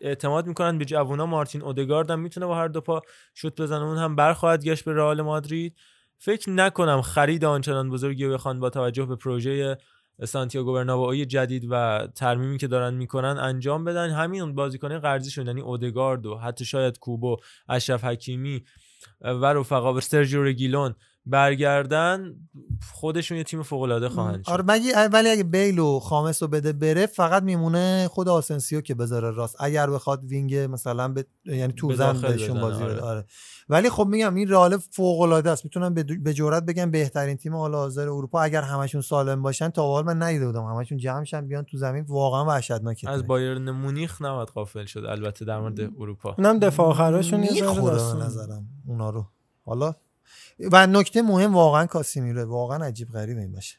اعتماد 0.00 0.46
می‌کنن 0.46 0.78
به 0.78 0.84
جوونا. 0.84 1.26
مارتین 1.26 1.62
اودگارد 1.62 2.10
هم 2.10 2.20
می‌تونه 2.20 2.46
با 2.46 2.56
هر 2.56 2.68
دو 2.68 2.80
پا 2.80 3.02
شوت 3.34 3.60
بزنه. 3.60 3.84
اون 3.84 3.98
هم 3.98 4.16
برخواهد 4.16 4.64
گشت 4.64 4.84
به 4.84 4.92
رئال 4.92 5.22
مادرید. 5.22 5.76
فکر 6.18 6.50
نکنم 6.50 7.02
خرید 7.02 7.44
آنچنان 7.44 7.90
بزرگی 7.90 8.28
بخوان 8.28 8.60
با 8.60 8.70
توجه 8.70 9.06
به 9.06 9.16
پروژه 9.16 9.78
سانتیاگو 10.24 10.72
برنابئو 10.72 11.24
جدید 11.24 11.66
و 11.70 12.06
ترمیمی 12.14 12.58
که 12.58 12.66
دارن 12.66 12.94
می‌کنن 12.94 13.38
انجام 13.38 13.84
بدن. 13.84 14.10
همین 14.10 14.54
بازیکن 14.54 14.98
قرضی 14.98 15.30
شدن 15.30 15.46
یعنی 15.46 15.60
اودگارد 15.60 16.26
و 16.26 16.36
حتی 16.36 16.64
شاید 16.64 16.98
کوبو 16.98 17.36
اشرف 17.68 18.04
حکیمی 18.04 18.64
و 19.20 19.46
رفقا 19.46 20.00
سرجیو 20.00 20.42
رگیلون 20.42 20.94
برگردن 21.26 22.34
خودشون 22.92 23.38
یه 23.38 23.44
تیم 23.44 23.62
فوق 23.62 23.82
العاده 23.82 24.08
خواهند 24.08 24.44
شد. 24.44 24.50
آره 24.50 24.64
مگه 24.68 25.08
ولی 25.08 25.28
اگه 25.28 25.44
بیل 25.44 25.78
و 25.78 26.00
خامس 26.00 26.42
رو 26.42 26.48
بده 26.48 26.72
بره 26.72 27.06
فقط 27.06 27.42
میمونه 27.42 28.08
خود 28.08 28.28
آسنسیو 28.28 28.80
که 28.80 28.94
بذاره 28.94 29.30
راست. 29.30 29.56
اگر 29.58 29.90
بخواد 29.90 30.24
وینگ 30.24 30.54
مثلا 30.56 31.08
به 31.08 31.26
یعنی 31.44 31.72
تو 31.72 31.92
زن 31.92 32.20
بهشون 32.20 32.60
بازی 32.60 32.82
آره. 32.82 32.94
بده 32.94 33.02
آره. 33.02 33.24
ولی 33.68 33.90
خب 33.90 34.06
میگم 34.06 34.34
این 34.34 34.48
رئال 34.48 34.76
فوق 34.76 35.20
العاده 35.20 35.50
است. 35.50 35.64
می‌تونم 35.64 35.94
به 35.94 36.34
جرئت 36.34 36.62
بگم 36.62 36.90
بهترین 36.90 37.36
تیم 37.36 37.54
حال 37.56 37.74
حاضر 37.74 38.02
اروپا 38.02 38.40
اگر 38.40 38.62
همشون 38.62 39.00
سالم 39.00 39.42
باشن 39.42 39.68
تا 39.68 39.82
حال 39.82 40.04
من 40.04 40.22
ندیده 40.22 40.46
بودم. 40.46 40.64
همشون 40.64 40.98
جمع 40.98 41.24
شن 41.24 41.48
بیان 41.48 41.64
تو 41.64 41.76
زمین. 41.76 42.04
واقعا 42.08 42.44
وحشتناکه 42.44 43.10
از 43.10 43.26
بایرن 43.26 43.70
مونیخ 43.70 44.22
نباید 44.22 44.48
غافل 44.48 44.84
شد 44.84 45.04
البته 45.04 45.44
در 45.44 45.60
مورد 45.60 45.80
اروپا. 45.80 46.34
اونم 46.38 46.58
دفاع 46.58 46.86
آخراشون 46.86 47.42
یه. 47.42 47.64
نظرم 48.14 48.66
اونا 48.86 49.10
رو. 49.10 49.26
حالا 49.64 49.94
و 50.58 50.86
نکته 50.86 51.22
مهم 51.22 51.54
واقعا 51.54 51.86
کاسیمیره 51.86 52.44
واقعا 52.44 52.84
عجیب 52.84 53.08
غریب 53.08 53.38
این 53.38 53.52
باشه. 53.52 53.76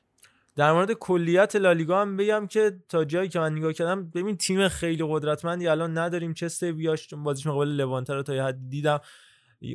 در 0.56 0.74
مورد 0.74 0.94
کلیت 0.94 1.56
لالیگا 1.56 2.02
هم 2.02 2.18
بگم 2.18 2.48
که 2.48 2.80
تا 2.90 3.06
جایی 3.06 3.30
که 3.30 3.40
من 3.40 3.56
نگاه 3.56 3.74
کردم 3.74 4.10
ببین 4.10 4.38
تیم 4.38 4.68
خیلی 4.68 5.06
قدرتمندی 5.08 5.68
الان 5.68 5.98
نداریم 5.98 6.34
چه 6.34 6.48
سویاش 6.48 7.08
چون 7.08 7.24
بازیش 7.24 7.48
مقابل 7.48 7.68
لوانته 7.68 8.14
رو 8.14 8.24
تا 8.24 8.36
یه 8.36 8.44
حد 8.44 8.70
دیدم. 8.70 9.00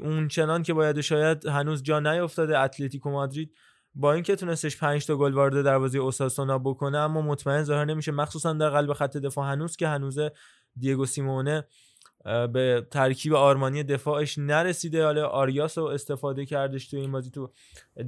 اون 0.03 0.29
چنان 0.29 0.63
که 0.63 0.75
باید 0.75 1.01
شاید 1.01 1.47
هنوز 1.47 1.83
جا 1.83 2.01
نیافتاده 2.01 2.59
اتلتیکو 2.59 3.11
مادرید. 3.11 3.55
با 3.95 4.13
اینکه 4.13 4.37
تونستش 4.37 4.77
5 4.77 5.07
تا 5.07 5.17
گل 5.17 5.33
وارد 5.33 5.65
دروازه 5.65 5.99
اوساسونا 5.99 6.59
بکنه 6.59 6.99
اما 6.99 7.23
مطمئن 7.23 7.65
ظاهر 7.65 7.85
نمیشه 7.85 8.13
مخصوصا 8.13 8.53
در 8.53 8.71
قلب 8.71 8.93
خط 8.93 9.17
دفاع 9.17 9.53
هنوز 9.53 9.77
که 9.77 9.89
هنوز 9.89 10.19
دیگو 10.79 11.07
سیمونه 11.07 11.65
به 12.25 12.87
ترکیب 12.91 13.35
آرمانی 13.35 13.83
دفاعش 13.83 14.39
نرسیده. 14.39 15.05
حالا 15.05 15.27
آریاس 15.27 15.79
رو 15.79 15.85
استفاده 15.85 16.47
کردش 16.47 16.89
تو 16.89 16.97
این 16.97 17.13
بازی 17.13 17.31
تو 17.31 17.51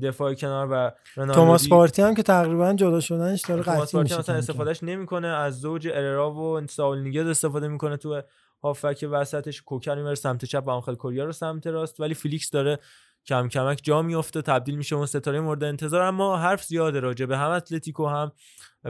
دفاع 0.03 0.35
کنار 0.35 0.69
و 0.71 0.93
رنالدو 1.17 1.35
توماس 1.35 1.69
پارتی 1.69 2.03
هم 2.03 2.15
که 2.15 2.23
تقریبا 2.23 2.73
جدا 2.73 3.01
شدنش 3.01 3.43
داره 3.43 3.63
توماس 3.63 3.79
قطعی 3.79 3.93
پارتی 3.93 4.15
میشه 4.15 4.17
کم 4.17 4.23
کم. 4.23 4.39
استفادهش 4.39 4.83
نمی‌کنه. 4.83 5.29
از 5.29 5.61
زوج 5.61 5.89
اررا 5.89 6.33
و 6.33 6.67
ساول 6.67 6.99
نیگز 6.99 7.27
استفاده 7.27 7.69
می‌کنه 7.69 7.97
تو 7.97 8.23
هافبک 8.63 9.09
وسطش. 9.11 9.63
کوکه 9.63 9.87
رو 9.87 9.95
می‌بره 9.95 10.15
سمت 10.15 10.45
چپ 10.45 10.63
و 10.67 10.71
آنخل 10.71 10.95
کوریا 10.95 11.25
رو 11.25 11.33
سمت 11.33 11.67
راست. 11.67 12.01
ولی 12.01 12.15
فیلیکس 12.15 12.51
داره 12.51 12.79
کم 13.27 13.49
کمک 13.49 13.81
جا 13.83 14.03
میفته 14.03 14.43
تبدیل 14.43 14.75
میشه 14.75 14.97
اون 14.97 15.07
ستاره 15.07 15.41
مورد 15.41 15.65
انتظار. 15.65 16.03
اما 16.03 16.37
حرف 16.37 16.65
زیاده 16.65 17.01
راجع 17.01 17.27
به 17.27 17.39
هم 17.39 17.51
اتلتیکو 17.51 18.07
هم 18.07 18.33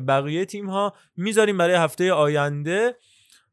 بقیه 0.09 0.45
تیم 0.45 0.71
ها 0.71 0.93
می‌ذاریم 1.17 1.59
برای 1.59 1.75
هفته 1.75 2.13
آینده 2.13 2.97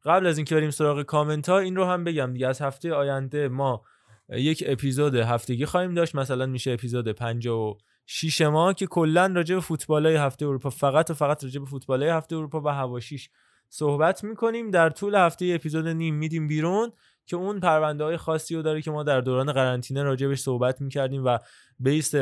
قبل 0.05 0.27
از 0.27 0.37
اینکه 0.37 0.55
بریم 0.55 0.69
سراغ 0.69 1.03
کامنت 1.03 1.49
ها 1.49 1.59
این 1.59 1.75
رو 1.75 1.85
هم 1.85 2.03
بگم 2.03 2.33
دیگه 2.33 2.47
از 2.47 2.61
هفته 2.61 2.93
آینده 2.93 3.47
ما 3.47 3.83
یک 4.29 4.63
اپیزود 4.67 5.15
هفتگی 5.15 5.65
خواهیم 5.65 5.93
داشت. 5.93 6.15
مثلا 6.15 6.45
میشه 6.45 6.71
اپیزود 6.71 7.11
56 7.11 8.41
ما 8.41 8.73
که 8.73 8.87
کلا 8.87 9.31
راجع 9.35 9.55
به 9.55 9.61
فوتبال 9.61 10.05
های 10.05 10.15
هفته 10.15 10.45
اروپا 10.45 10.69
فقط 10.69 11.09
و 11.09 11.13
فقط 11.13 11.43
راجع 11.43 11.59
به 11.59 11.65
فوتبال 11.65 12.03
های 12.03 12.11
هفته 12.11 12.35
اروپا 12.35 12.61
و 12.61 12.67
حواشیش 12.67 13.29
صحبت 13.69 14.23
می‌کنیم. 14.23 14.71
در 14.71 14.89
طول 14.89 15.15
هفته 15.15 15.51
اپیزود 15.55 15.87
نیم 15.87 16.15
میدیم 16.15 16.47
بیرون 16.47 16.91
که 17.25 17.35
اون 17.35 17.59
پرونده 17.59 18.03
های 18.03 18.17
خاصی 18.17 18.55
رو 18.55 18.61
داره 18.61 18.81
که 18.81 18.91
ما 18.91 19.03
در 19.03 19.21
دوران 19.21 19.51
قرنطینه 19.51 20.03
راجع 20.03 20.27
بهش 20.27 20.39
صحبت 20.39 20.81
می‌کردیم 20.81 21.25
و 21.25 21.37
بیس 21.79 22.13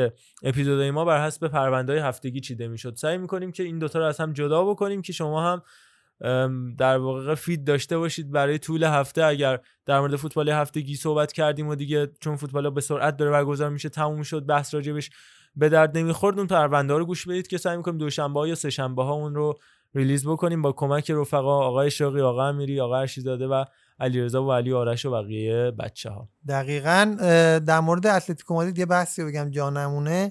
اپیزودهای 0.42 0.90
ما 0.90 1.04
بر 1.04 1.26
حسب 1.26 1.48
پرونده 1.48 1.92
های 1.92 2.02
هفتگی 2.02 2.40
چیده 2.40 2.68
می‌شد. 2.68 2.94
سعی 2.94 3.18
می‌کنیم 3.18 3.52
که 3.52 3.62
این 3.62 3.78
دوتا 3.78 3.98
رو 3.98 4.04
از 4.04 4.20
هم 4.20 4.32
جدا 4.32 4.64
بکنیم 4.64 5.02
که 5.02 5.12
شما 5.12 5.52
هم 5.52 5.62
در 6.78 6.98
واقع 6.98 7.34
فید 7.34 7.64
داشته 7.64 7.98
باشید 7.98 8.30
برای 8.30 8.58
طول 8.58 8.84
هفته. 8.84 9.24
اگر 9.24 9.58
در 9.86 10.00
مورد 10.00 10.16
فوتبال 10.16 10.48
هفتگی 10.48 10.94
صحبت 10.94 11.32
کردیم 11.32 11.68
و 11.68 11.74
دیگه 11.74 12.10
چون 12.20 12.36
فوتبال 12.36 12.70
به 12.70 12.80
سرعت 12.80 13.16
داره 13.16 13.30
برگزار 13.30 13.70
میشه 13.70 13.88
تموم 13.88 14.22
شد 14.22 14.46
بحث 14.46 14.74
راجبش 14.74 15.10
به 15.56 15.68
درد 15.68 15.98
نمی‌خورد 15.98 16.38
اون 16.38 16.46
پرونده 16.46 16.94
رو 16.94 17.06
گوش 17.06 17.28
بدید 17.28 17.46
که 17.46 17.58
سعی 17.58 17.76
می‌کنیم 17.76 17.98
دوشنبه 17.98 18.48
یا 18.48 18.54
سه 18.54 18.70
شنبه 18.70 19.04
ها 19.04 19.12
اون 19.12 19.34
رو 19.34 19.58
release 19.94 20.26
بکنیم 20.26 20.62
با 20.62 20.72
کمک 20.72 21.10
رفقا 21.10 21.58
آقای 21.58 21.90
شاقی 21.90 22.20
آقا 22.20 22.48
امیری 22.48 22.80
آقا 22.80 22.96
ارشیزاده 22.96 23.46
و 23.46 23.64
علیرضا 24.00 24.44
و 24.44 24.52
علی 24.52 24.72
آرش 24.72 25.06
و 25.06 25.10
بقیه 25.10 25.70
بچه 25.70 26.10
ها 26.10 26.28
دقیقا 26.48 27.16
در 27.66 27.80
مورد 27.80 28.06
اتلتیکو 28.06 28.54
مادرید 28.54 28.78
یه 28.78 28.86
بحثی 28.86 29.24
بگم 29.24 29.50
جا 29.50 29.70
نمونه. 29.70 30.10
اه، 30.10 30.30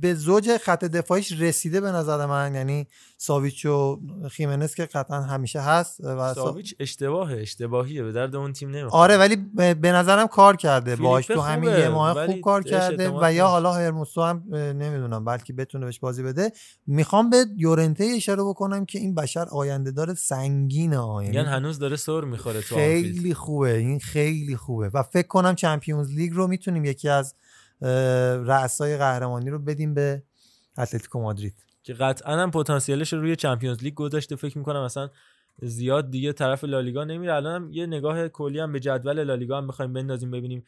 به 0.00 0.14
زوج 0.14 0.56
خط 0.56 0.84
دفاعیش 0.84 1.32
رسیده 1.32 1.80
به 1.80 1.90
نظر 1.90 2.26
من 2.26 2.54
یعنی 2.54 2.86
ساویچ 3.18 3.66
و 3.66 4.00
خیمنس 4.30 4.74
که 4.74 4.84
قطعا 4.84 5.22
همیشه 5.22 5.60
هست 5.60 6.00
و 6.00 6.32
سا- 6.32 6.34
ساویچ 6.34 6.74
اشتباهه 6.80 7.36
اشتباهیه 7.40 8.02
به 8.02 8.12
درد 8.12 8.36
اون 8.36 8.52
تیم 8.52 8.70
نمی‌خوره 8.70 9.02
آره 9.02 9.16
ولی 9.16 9.36
به 9.74 9.92
نظرم 9.92 10.26
کار 10.26 10.56
کرده 10.56 10.96
باش 10.96 11.26
تو 11.26 11.40
همین 11.40 11.70
یه 11.70 11.88
ماه 11.88 12.26
خوب 12.26 12.40
کار 12.40 12.62
کرده 12.62 13.10
و 13.22 13.32
یا. 13.32 13.46
حالا 13.46 13.72
هرموسو 13.72 14.22
هم 14.22 14.44
نمی‌دونم 14.54 15.24
بلکه 15.24 15.52
بتونه 15.52 15.84
بهش 15.84 15.98
بازی 15.98 16.22
بده 16.22 16.52
می‌خوام 16.86 17.30
به 17.30 17.46
یورنته 17.56 18.04
اشاره 18.16 18.42
بکنم 18.44 18.84
که 18.84 18.98
این 18.98 19.14
بشر 19.14 19.46
آینده 19.50 19.90
دار 19.90 20.14
سنگینه 20.14 20.98
ها 20.98 21.24
یعنی 21.24 21.36
هنوز 21.36 21.78
داره 21.78 21.96
سر 21.96 22.20
می‌خوره 22.20 22.60
تو. 22.62 22.74
خیلی 22.74 23.34
خوبه 23.34 23.76
این 23.76 24.00
خیلی 24.00 24.56
خوبه 24.56 24.90
و 24.94 25.02
فکر 25.02 25.26
کنم 25.28 25.54
چمپیونز 25.54 26.10
لیگ 26.10 26.32
رو 26.32 26.46
می‌تونیم 26.46 26.84
یکی 26.84 27.08
از 27.08 27.34
اه، 27.82 27.88
رؤسای 28.36 28.96
قهرمانی 28.96 29.50
رو 29.50 29.58
بدیم 29.58 29.94
به 29.94 30.22
اتلتیکو 30.78 31.20
مادرید. 31.20 31.54
که 31.82 31.94
قطعا 31.94 32.36
هم 32.36 32.50
پتانسیلش 32.50 33.12
رو 33.12 33.20
روی 33.20 33.36
چمپیونز 33.36 33.82
لیگ 33.82 33.94
گذاشته. 33.94 34.36
فکر 34.36 34.58
می‌کنم 34.58 34.84
مثلا 34.84 35.10
زیاد 35.62 36.10
دیگه 36.10 36.32
طرف 36.32 36.64
لالیگا 36.64 37.04
نمیره. 37.04 37.34
الان 37.34 37.62
هم 37.62 37.72
یه 37.72 37.86
نگاه 37.86 38.28
کلی 38.28 38.60
هم 38.60 38.72
به 38.72 38.80
جدول 38.80 39.24
لالیگا 39.24 39.58
هم 39.58 39.66
بخوایم 39.66 39.92
بندازیم 39.92 40.30
ببینیم 40.30 40.64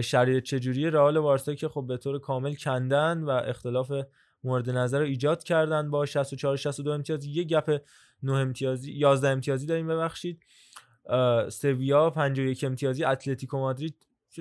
شرایط 0.00 0.44
چجوری 0.44 0.90
رئال 0.90 1.16
و 1.16 1.22
بارسا 1.22 1.54
که 1.54 1.68
خب 1.68 1.84
به 1.88 1.96
طور 1.96 2.18
کامل 2.18 2.54
کندن 2.54 3.22
و 3.22 3.30
اختلاف 3.30 3.92
مورد 4.44 4.70
نظر 4.70 4.98
رو 4.98 5.04
ایجاد 5.04 5.42
کردن 5.42 5.90
با 5.90 6.06
64 6.06 6.56
62 6.56 6.90
امتیاز. 6.90 7.24
یه 7.24 7.44
گپ 7.44 7.80
9 8.22 8.32
امتیازی 8.32 8.92
11 8.92 9.28
امتیازی 9.28 9.66
داریم 9.66 9.86
ببخشید. 9.86 10.42
سویا 11.48 12.10
51 12.10 12.64
امتیازی 12.64 13.04
اتلتیکو 13.04 13.58
مادرید 13.58 13.94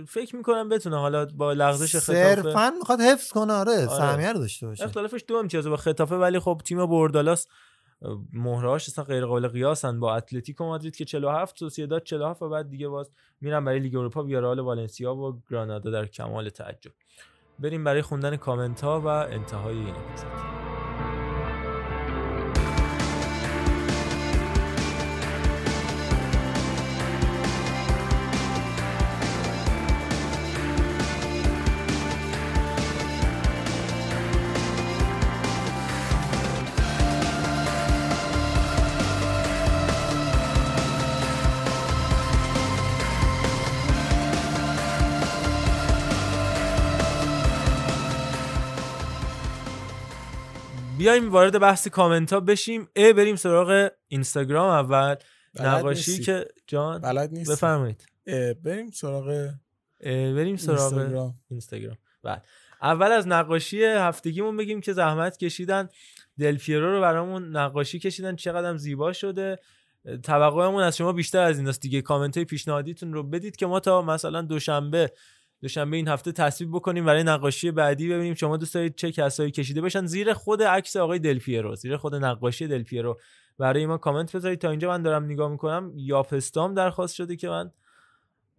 فکر 0.07 0.35
می‌کنم 0.35 0.69
بتونه 0.69 0.97
حالا 0.97 1.25
با 1.25 1.53
لغزش 1.53 1.95
خطافه 1.95 2.35
صرفا 2.35 2.73
می‌خواد 2.79 3.01
حفظ 3.01 3.29
کنه 3.29 3.53
آره 3.53 3.87
سهمیه 3.87 4.31
رو 4.33 4.39
داشته 4.39 4.67
باشه. 4.67 4.83
اختلافش 4.83 5.25
دو 5.27 5.35
امتیازه 5.35 5.69
با 5.69 5.77
خطافه 5.77 6.15
ولی 6.15 6.39
خب 6.39 6.61
تیم 6.65 6.85
بوردالاس 6.85 7.47
مهرهاش 8.33 8.87
اصلا 8.87 9.05
غیر 9.05 9.25
قابل 9.25 9.47
قیاسن. 9.47 9.99
با 9.99 10.15
اتلتیکو 10.15 10.65
مادرید 10.65 10.95
که 10.95 11.05
47 11.05 11.57
سوسییداد 11.59 12.03
47 12.03 12.41
و 12.41 12.49
بعد 12.49 12.69
دیگه 12.69 12.87
باز 12.87 13.11
میرن 13.41 13.65
برای 13.65 13.79
لیگ 13.79 13.95
اروپا 13.95 14.23
ویارال 14.23 14.59
والنسیا 14.59 15.15
و 15.15 15.41
گرانادا 15.49 15.91
در 15.91 16.05
کمال 16.05 16.49
تعجب. 16.49 16.91
بریم 17.59 17.83
برای 17.83 18.01
خوندن 18.01 18.35
کامنت 18.35 18.81
ها 18.81 19.01
و 19.01 19.07
انتهای 19.07 19.77
این 19.77 19.95
اپیزود. 19.95 20.60
بیایم 51.01 51.31
وارد 51.31 51.59
بحث 51.59 51.87
کامنت 51.87 52.33
ها 52.33 52.39
بشیم. 52.39 52.89
ا 52.95 53.13
بریم 53.13 53.35
سراغ 53.35 53.89
اینستاگرام 54.07 54.69
اول. 54.69 55.15
نقاشی. 55.59 56.23
که 56.23 56.45
جان 56.67 57.01
بلد 57.01 57.33
نیست 57.33 57.51
بفرمایید. 57.51 58.05
بریم 58.63 58.91
سراغ 58.91 59.49
بریم 60.03 60.57
سراغ 60.57 60.93
اینستاگرام. 60.93 61.35
اینستاگرام. 61.49 61.97
بله. 62.23 62.41
اول 62.81 63.11
از 63.11 63.27
نقاشی 63.27 63.83
هفتگیمون 63.83 64.57
بگیم 64.57 64.81
که 64.81 64.93
زحمت 64.93 65.37
کشیدن. 65.37 65.89
دل 66.39 66.57
پیرو 66.57 66.95
رو 66.95 67.01
برامون 67.01 67.57
نقاشی 67.57 67.99
کشیدن. 67.99 68.35
چقدر 68.35 68.69
هم 68.69 68.77
زیبا 68.77 69.13
شده. 69.13 69.59
توقعمون 70.23 70.83
از 70.83 70.97
شما 70.97 71.13
بیشتر 71.13 71.41
از 71.41 71.57
این 71.57 71.67
است 71.67 71.81
دیگه. 71.81 72.01
کامنت 72.01 72.37
های 72.37 72.45
پیشنهادیتون 72.45 73.13
رو 73.13 73.23
بدید 73.23 73.55
که 73.55 73.65
ما 73.65 73.79
تا 73.79 74.01
مثلا 74.01 74.41
دوشنبه 74.41 75.11
دوشنبه 75.61 75.97
این 75.97 76.07
هفته 76.07 76.31
تصویب 76.31 76.71
بکنیم 76.71 77.05
برای 77.05 77.23
نقاشی 77.23 77.71
بعدی. 77.71 78.09
ببینیم 78.09 78.33
شما 78.33 78.57
دوست 78.57 78.73
دارید 78.73 78.95
چه 78.95 79.11
کسایی 79.11 79.51
کشیده 79.51 79.81
باشن 79.81 80.05
زیر 80.05 80.33
خود 80.33 80.63
عکس 80.63 80.95
آقای 80.95 81.19
دل 81.19 81.39
پیرو 81.39 81.75
زیر 81.75 81.97
خود 81.97 82.15
نقاشی 82.15 82.67
دل 82.67 82.83
پیرو. 82.83 83.19
برای 83.57 83.85
ما 83.85 83.97
کامنت 83.97 84.35
بذارید. 84.35 84.59
تا 84.59 84.69
اینجا 84.69 84.89
من 84.89 85.01
دارم 85.01 85.25
نگاه 85.25 85.51
می‌کنم. 85.51 85.91
یاپ 85.95 86.26
استام 86.26 86.73
درخواست 86.73 87.15
شده 87.15 87.35
که 87.35 87.49
من 87.49 87.71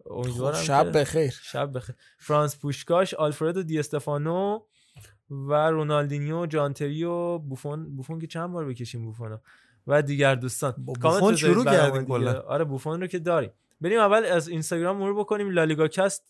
امیدوارم 0.05 0.55
خب، 0.55 0.63
شب 0.63 0.99
بخیر. 0.99 1.39
شب 1.43 1.77
بخیر. 1.77 1.95
فرانس 2.17 2.59
پوشکاش 2.59 3.13
آلفردو 3.13 3.63
دی 3.63 3.79
استفانو 3.79 4.59
و 5.29 5.53
رونالدینیو 5.53 6.45
جان 6.45 6.68
تری 6.68 7.03
و 7.03 7.37
بوفون. 7.37 7.95
بوفون 7.95 8.19
که 8.19 8.27
چند 8.27 8.51
بار 8.51 8.65
بکشیم 8.65 9.05
بوفونو؟ 9.05 9.37
و 9.87 10.01
دیگر 10.01 10.35
دوستان. 10.35 10.73
کامنت 11.01 11.19
بوفون 11.19 11.35
شروع 11.35 11.65
کردیم. 11.65 12.27
آره 12.27 12.63
بوفون 12.63 13.01
رو 13.01 13.07
که 13.07 13.19
داریم. 13.19 13.51
بریم 13.83 13.99
اول 13.99 14.25
از 14.25 14.47
اینستاگرام 14.47 14.97
مرور 14.97 15.19
بکنیم. 15.19 15.49
لالیگا 15.49 15.87
کست 15.87 16.29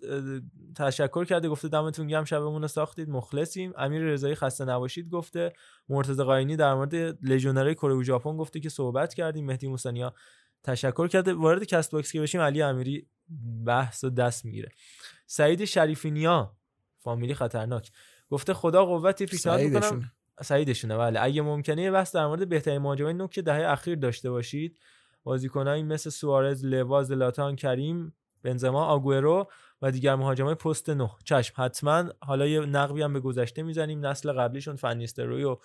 تشکر 0.76 1.26
کرده 1.26 1.50
گفته 1.50 1.68
دمتون 1.68 2.08
گرم 2.08 2.24
شبمون 2.24 2.62
رو 2.62 2.68
ساختید. 2.68 3.10
مخلصیم. 3.10 3.74
امیر 3.78 4.02
رضایی 4.02 4.36
خسته 4.36 4.66
نباشید 4.66 5.10
گفته. 5.10 5.54
مرتضی 5.90 6.24
قاینی 6.24 6.56
در 6.56 6.74
مورد 6.74 6.96
لژیونرهای 7.26 7.76
کره 7.76 7.94
و 7.94 8.04
ژاپن 8.04 8.38
گفته 8.38 8.60
که 8.60 8.70
صحبت 8.70 9.14
کردیم. 9.14 9.46
مهدی 9.46 9.68
موسانیا 9.68 10.14
تشکر 10.64 11.08
کرده. 11.08 11.34
وارد 11.34 11.64
کست 11.64 11.92
باکس 11.92 12.12
که 12.12 12.22
بشیم 12.22 12.42
علی 12.42 12.62
امیری 12.62 13.08
بحث 13.66 14.04
و 14.04 14.10
دست 14.10 14.46
می‌گیره. 14.46 14.70
سعید 15.26 15.66
شریفینیا 15.66 16.56
فامیلی 17.00 17.34
خطرناک. 17.34 17.92
گفته 18.30 18.54
خدا 18.54 18.86
قوتی 18.86 19.26
پیشنهاد 19.26 19.60
می‌کنم. 19.60 19.82
سعیدشونه. 19.82 20.12
سعیدشونه 20.42 20.98
بله. 20.98 21.20
اگه 21.22 21.42
ممکنه 21.42 21.82
یه 21.82 21.92
بحث 21.92 22.16
در 22.16 22.28
مورد 22.28 22.50
بهترین 22.50 22.78
مهاجمای 22.78 23.14
نوک 23.14 23.40
دهه 23.40 23.72
اخیر 23.72 23.96
داشته 23.96 24.32
باشید. 24.32 24.80
بازیکنایی 25.24 25.84
مثل 25.84 26.10
سوارز، 26.10 26.66
لوا، 26.66 27.04
زلاتان، 27.04 27.56
کریم، 27.56 28.16
بنزما، 28.44 28.86
آگوئرو 28.86 29.48
و 29.82 29.92
دیگر 29.92 30.16
مهاجمای 30.16 30.56
پست 30.56 30.90
نه. 30.90 31.10
چشم. 31.26 31.54
حتما 31.64 32.06
حالا 32.22 32.48
یه 32.48 32.60
نقبی 32.60 33.02
هم 33.02 33.14
به 33.14 33.20
گذشته 33.20 33.64
می‌زنیم. 33.64 34.06
نسل 34.06 34.32
قبلیشون 34.32 34.76
فن 34.76 34.90
نیستلروی 34.90 35.44
و 35.44 35.58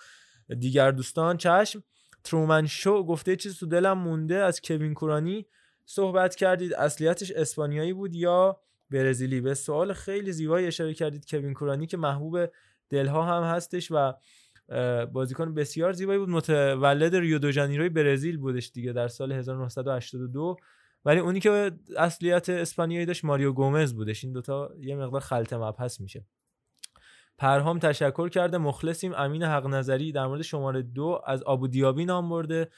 دیگر 0.59 0.91
دوستان. 0.91 1.37
چشم. 1.37 1.83
ترومن 2.23 2.67
شو 2.67 3.03
گفته 3.03 3.35
چیز 3.35 3.59
تو 3.59 3.65
دلم 3.65 3.97
مونده. 3.97 4.35
از 4.35 4.61
کوین 4.61 4.93
کورانی 4.93 5.45
صحبت 5.85 6.35
کردید. 6.35 6.73
اصلیتش 6.73 7.31
اسپانیایی 7.31 7.93
بود 7.93 8.15
یا 8.15 8.59
برزیلی؟ 8.91 9.41
به 9.41 9.53
سوال 9.53 9.93
خیلی 9.93 10.31
زیبایی 10.31 10.67
اشاره 10.67 10.93
کردید. 10.93 11.29
کوین 11.29 11.53
کورانی 11.53 11.87
که 11.87 11.97
محبوب 11.97 12.45
دلها 12.89 13.23
هم 13.23 13.55
هستش 13.55 13.91
و 13.91 14.13
بازیکن 15.13 15.53
بسیار 15.53 15.91
زیبایی 15.91 16.19
بود. 16.19 16.29
متولد 16.29 17.15
ریو 17.15 17.39
دو 17.39 17.51
ژانیروی 17.51 17.89
برزیل 17.89 18.37
بودش 18.37 18.71
دیگه 18.73 18.93
در 18.93 19.07
سال 19.07 19.31
1982 19.31 20.57
ولی 21.05 21.19
اونی 21.19 21.39
که 21.39 21.71
اصلیت 21.97 22.49
اسپانیایی 22.49 23.05
داشت 23.05 23.25
ماریو 23.25 23.53
گومز 23.53 23.93
بودش. 23.93 24.23
این 24.23 24.33
دوتا 24.33 24.69
یه 24.81 24.95
مقدار 24.95 25.21
خلط 25.21 25.53
مبحث 25.53 26.01
میشه. 26.01 26.25
پرهام 27.37 27.79
تشکر 27.79 28.29
کرده. 28.29 28.57
مخلصیم. 28.57 29.13
امین 29.13 29.43
حق 29.43 29.67
نظری 29.67 30.11
در 30.11 30.27
مورد 30.27 30.41
شماره 30.41 30.81
دو 30.81 31.21
از 31.25 31.43
آبو 31.43 31.67
دیابی 31.67 32.05
نام 32.05 32.29
برده. 32.29 32.69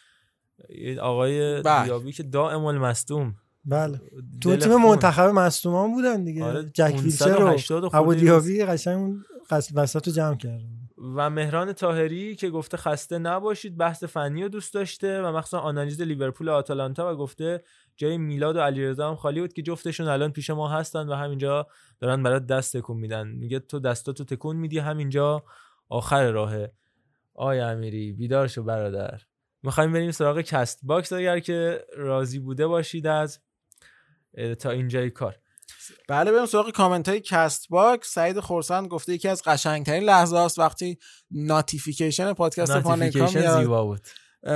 آقای 1.01 1.61
بله. 1.61 1.83
دیابی 1.83 2.11
که 2.11 2.23
دائم 2.23 2.65
المصدوم. 2.65 3.35
بله. 3.65 4.01
تو 4.41 4.55
تیم. 4.55 4.75
منتخب 4.75 5.23
مصدومان 5.23 5.91
بودن 5.91 6.23
دیگه. 6.23 6.43
آره، 6.43 6.71
جک 6.73 6.99
ویلچر 7.03 7.37
580 7.37 7.83
و 7.83 7.89
خورده 7.89 8.03
ابو 8.03 8.13
دیابی 8.13 8.65
قشنگ 8.65 8.97
اون 8.97 9.25
قصد 9.49 9.71
وسط 9.75 10.07
رو 10.07 10.13
جمع 10.13 10.37
کرد 10.37 10.61
و 11.01 11.30
مهران 11.30 11.73
تاهری 11.73 12.35
که 12.35 12.49
گفته 12.49 12.77
خسته 12.77 13.19
نباشید 13.19 13.77
بحث 13.77 14.03
فنی 14.03 14.43
رو 14.43 14.49
دوست 14.49 14.73
داشته 14.73 15.21
و 15.21 15.31
مخصوصا 15.38 15.59
آنالیز 15.59 16.01
لیورپول 16.01 16.49
و 16.49 16.51
آتالانتا 16.51 17.13
و 17.13 17.15
گفته 17.15 17.63
جای 17.95 18.17
میلاد 18.17 18.55
و 18.55 18.59
علیرضا 18.59 19.09
هم 19.09 19.15
خالی 19.15 19.41
بود 19.41 19.53
که 19.53 19.61
جفتشون 19.61 20.07
الان 20.07 20.31
پیش 20.31 20.49
ما 20.49 20.69
هستن 20.69 21.09
و 21.09 21.13
همینجا 21.13 21.67
دارن 21.99 22.23
برات 22.23 22.47
دست 22.47 22.77
تکون 22.77 22.97
میدن. 22.97 23.27
میگه 23.27 23.59
تو 23.59 23.80
دستاتو 23.80 24.23
تکون 24.23 24.55
میدی 24.55 24.80
همینجا 24.80 25.43
آخر 25.89 26.31
راهه 26.31 26.71
آی 27.33 27.59
امیری 27.59 28.13
بیدار 28.13 28.47
شو 28.47 28.63
برادر. 28.63 29.21
می‌خوایم 29.63 29.93
بریم 29.93 30.11
سراغ 30.11 30.41
کست 30.41 30.80
باکس 30.83 31.13
اگر 31.13 31.39
که 31.39 31.85
راضی 31.97 32.39
بوده 32.39 32.67
باشید 32.67 33.07
از 33.07 33.39
تا 34.59 34.69
اینجای 34.69 35.09
کار. 35.09 35.40
بله 36.09 36.32
بریم 36.32 36.45
سراغ 36.45 36.72
کامنت 36.72 37.09
های 37.09 37.19
کست 37.19 37.69
باکس 37.69 38.14
سعید 38.14 38.40
خورسند 38.40 38.88
گفته 38.88 39.14
یکی 39.14 39.27
از 39.27 39.43
قشنگترین 39.43 40.03
لحظه 40.03 40.38
است 40.38 40.59
وقتی 40.59 40.98
notification 41.31 42.33
پادکست 42.33 42.77
پاننکا 42.77 43.27
زیبا 43.27 43.85
بود. 43.85 44.01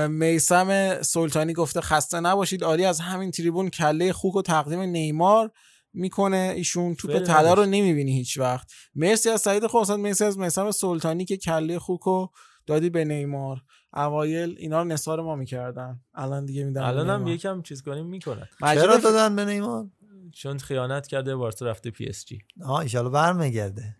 میسم 0.09 1.01
سلطانی 1.01 1.53
گفته 1.53 1.81
خسته 1.81 2.19
نباشید. 2.19 2.63
عالی 2.63 2.85
از 2.85 2.99
همین 2.99 3.31
تریبون 3.31 3.69
کله 3.69 4.13
خوک 4.13 4.35
و 4.35 4.41
تقدیم 4.41 4.79
نیمار 4.79 5.51
می‌کنه. 5.93 6.53
ایشون 6.55 6.95
توپ 6.95 7.19
طلا 7.19 7.53
رو. 7.53 7.65
نمی‌بینی 7.65 8.17
هیچ 8.17 8.37
وقت. 8.37 8.71
مرسی 8.95 9.29
از 9.29 9.41
سعید 9.41 9.67
خورسند. 9.67 9.99
مرسی 9.99 10.23
از 10.23 10.39
میسم 10.39 10.71
سلطانی 10.71 11.25
که 11.25 11.37
کله 11.37 11.79
خوک 11.79 12.01
رو 12.01 12.31
دادی 12.67 12.89
به 12.89 13.05
نیمار. 13.05 13.57
اوایل 13.93 14.55
اینا 14.59 14.81
رو 14.81 14.87
نثار 14.87 15.21
ما 15.21 15.35
می‌کردن. 15.35 15.99
الان 16.13 16.45
دیگه 16.45 16.63
میدن 16.63 16.81
به 16.81 16.87
الان 16.87 17.09
هم 17.09 17.19
نیمار. 17.19 17.33
یکم 17.33 17.61
چیز 17.61 17.81
کنیم 17.81 18.05
می‌کنن 18.05 18.47
چرا 18.61 18.97
دادن 18.97 19.35
به 19.35 19.45
نیمار؟ 19.45 19.85
چون 20.33 20.57
خیانت 20.57 21.07
کرده 21.07 21.35
بارسا 21.35 21.65
رفته 21.65 21.91
پی 21.91 22.05
اس 22.05 22.25
جی 22.25 22.41
آه 22.63 22.79
ایشالا 22.79 23.09
برمیگرده. 23.09 23.95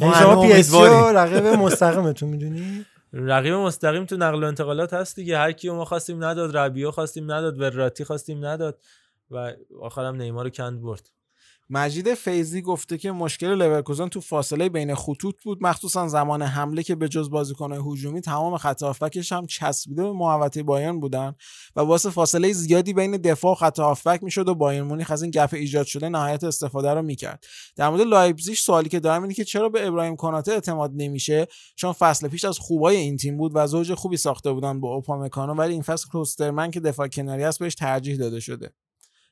یعنی 0.00 0.12
ما 0.12 0.20
شما 0.20 0.42
پی 0.42 0.52
اس 0.52 0.74
امیدواریم. 0.74 1.16
رقیب 1.16 1.46
مستقیمتون 1.46 2.28
می‌دونی؟ 2.28 2.86
رقیب 3.12 3.54
مستقیم 3.54 4.04
تو 4.04 4.16
نقل 4.16 4.44
و 4.44 4.46
انتقالات 4.46 4.92
هست 4.92 5.16
دیگه. 5.16 5.38
هر 5.38 5.52
کیو 5.52 5.74
ما 5.74 5.84
خواستیم 5.84 6.24
نداد 6.24 6.56
ربیو 6.56 6.90
خواستیم 6.90 7.32
نداد 7.32 7.60
وراتی 7.60 8.04
خواستیم 8.04 8.46
نداد 8.46 8.80
و 9.30 9.52
آخرم 9.80 10.16
نیمار 10.16 10.44
رو 10.44 10.50
کند 10.50 10.80
برد. 10.82 11.10
مجید 11.72 12.14
فیزی 12.14 12.62
گفته 12.62 12.98
که 12.98 13.12
مشکل 13.12 13.54
لورکوزن 13.54 14.08
تو 14.08 14.20
فاصله 14.20 14.68
بین 14.68 14.94
خطوط 14.94 15.42
بود 15.44 15.58
مخصوصا 15.60 16.08
زمان 16.08 16.42
حمله 16.42 16.82
که 16.82 16.94
به 16.94 17.08
جز 17.08 17.30
بازیکن‌های 17.30 17.92
هجومی 17.92 18.20
تمام 18.20 18.56
خط 18.56 18.82
هم 19.32 19.46
چسبیده 19.46 20.02
به 20.02 20.12
محوطه 20.12 20.62
بایرن 20.62 21.00
بودن 21.00 21.34
و 21.76 21.80
واسه 21.80 22.10
فاصله 22.10 22.52
زیادی 22.52 22.92
بین 22.92 23.16
دفاع 23.16 23.52
و 23.52 23.54
خط 23.54 23.78
هافبک 23.78 24.22
می‌شد 24.22 24.48
و 24.48 24.54
بایرن 24.54 24.86
مونیخ 24.86 25.10
از 25.10 25.22
این 25.22 25.30
gap 25.30 25.54
ایجاد 25.54 25.86
شده 25.86 26.08
نهایت 26.08 26.44
استفاده 26.44 26.90
رو 26.90 27.02
می‌کرد. 27.02 27.44
در 27.76 27.88
مورد 27.88 28.00
لایپزیگ 28.00 28.56
سوالی 28.56 28.88
که 28.88 29.00
دارم 29.00 29.22
اینه 29.22 29.34
که 29.34 29.44
چرا 29.44 29.68
به 29.68 29.86
ابراهیم 29.86 30.16
کناته 30.16 30.52
اعتماد 30.52 30.90
نمیشه؟ 30.94 31.46
چون 31.76 31.92
فصل 31.92 32.28
پیش 32.28 32.44
از 32.44 32.58
خوبای 32.58 32.96
این 32.96 33.16
تیم 33.16 33.36
بود 33.36 33.52
و 33.54 33.66
زوج 33.66 33.94
خوبی 33.94 34.16
ساخته 34.16 34.52
بودن 34.52 34.80
با 34.80 34.94
اوپامکانو 34.94 35.54
ولی 35.54 35.72
این 35.72 35.82
فصل 35.82 36.08
کلوسترمن 36.12 36.70
که 36.70 36.80
دفاع 36.80 37.08
کناری 37.08 37.44
است 37.44 37.58
بهش 37.58 37.74
ترجیح 37.74 38.16
داده 38.16 38.40
شده. 38.40 38.72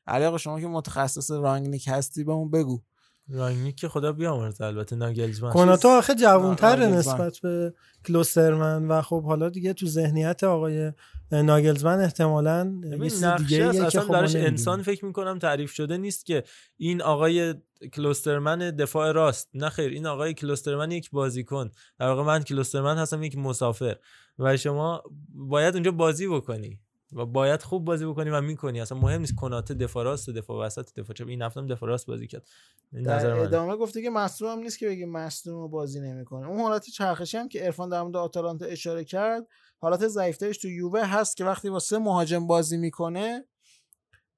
علی 0.09 0.25
آقا 0.25 0.39
شما 0.39 0.61
که 0.61 0.67
متخصص 0.67 1.31
رانگنیک 1.31 1.89
هستی 1.89 2.25
بهمون 2.25 2.51
بگو. 2.51 2.83
رانگنیک 3.31 3.77
که 3.77 3.89
خدا 3.89 4.13
بیامرزه 4.13 4.65
البته 4.65 4.97
ناگلزمن 4.97 5.53
کناتا 5.53 5.99
آخه 5.99 6.15
جوانتر. 6.15 6.87
نسبت 6.87 7.39
به 7.39 7.75
کلوسترمن 8.07 8.89
و 8.89 9.03
خب 9.03 9.23
حالا 9.23 9.49
دیگه 9.49 9.73
تو 9.73 9.87
ذهنیت 9.87 10.45
آقای 10.45 10.93
ناگلزمن 11.33 12.01
احتمالا 12.01 12.73
یه 12.85 12.99
دیگه 13.37 13.65
است. 13.65 13.79
که 13.79 13.87
اصلا 13.87 14.01
خب 14.01 14.15
نمی‌دونیم. 14.15 14.47
انسان 14.47 14.83
فکر 14.83 15.05
می‌کنم 15.05 15.39
تعریف 15.39 15.73
شده 15.73 15.97
نیست 15.97 16.27
که 16.27 16.45
این 16.77 17.03
آقای 17.03 17.55
کلوسترمن 17.93 18.59
دفاع 18.59 19.13
راست. 19.13 19.49
نه 19.55 19.69
خیر 19.69 19.91
این 19.91 20.07
آقای 20.07 20.35
کلوسترمن 20.35 20.91
یک 20.91 21.11
بازیکن. 21.11 21.71
در 21.99 22.07
واقع 22.07 22.23
من 22.23 22.43
کلوسترمن 22.43 22.99
هستم 22.99 23.23
یک 23.23 23.39
مسافر. 23.39 23.97
و 24.39 24.57
شما 24.57 25.03
باید 25.35 25.75
اونجا 25.75 25.91
بازی 25.91 26.29
بکنی. 26.29 26.81
و 27.13 27.27
باید 27.27 27.63
خوب 27.63 27.85
بازی 27.85 28.07
بکنی 28.07 28.31
و 28.31 28.41
می‌کنی. 28.41 28.81
اصلا 28.81 28.99
مهم 28.99 29.21
نیست 29.21 29.35
کناته 29.35 29.75
دفاع 29.75 30.05
راست 30.05 30.31
دفاع 30.31 30.67
وسط 30.67 30.95
دفاع 30.95 31.17
چپ. 31.17 31.29
این 31.29 31.43
هفتم 31.43 31.67
دفاع 31.67 31.89
راست 31.89 32.07
بازی 32.07 32.27
کرد. 32.27 32.49
نظر 32.93 33.35
من 33.35 33.41
ادامه 33.41 33.77
گفته 33.77 34.03
که 34.03 34.11
مصدوم 34.11 34.53
هم 34.53 34.59
نیست 34.59 34.79
که 34.79 34.89
بگه 34.89 35.07
مصدوم 35.07 35.71
بازی 35.71 36.01
نمی‌کنه. 36.01 36.49
اون 36.49 36.61
حالت 36.61 36.85
چرخشی 36.91 37.37
هم 37.37 37.49
که 37.49 37.65
ارفان 37.65 37.89
در 37.89 38.03
مورد 38.03 38.17
آتالانتا 38.17 38.67
اشاره 38.67 39.05
کرد 39.05 39.47
حالت 39.79 40.09
ضعیفترش 40.09 40.59
تو 40.59 40.69
یووه 40.69 41.05
هست 41.05 41.37
که 41.37 41.45
وقتی 41.45 41.71
با 41.71 41.79
سه 41.79 41.99
مهاجم 41.99 42.47
بازی 42.47 42.77
می‌کنه 42.77 43.45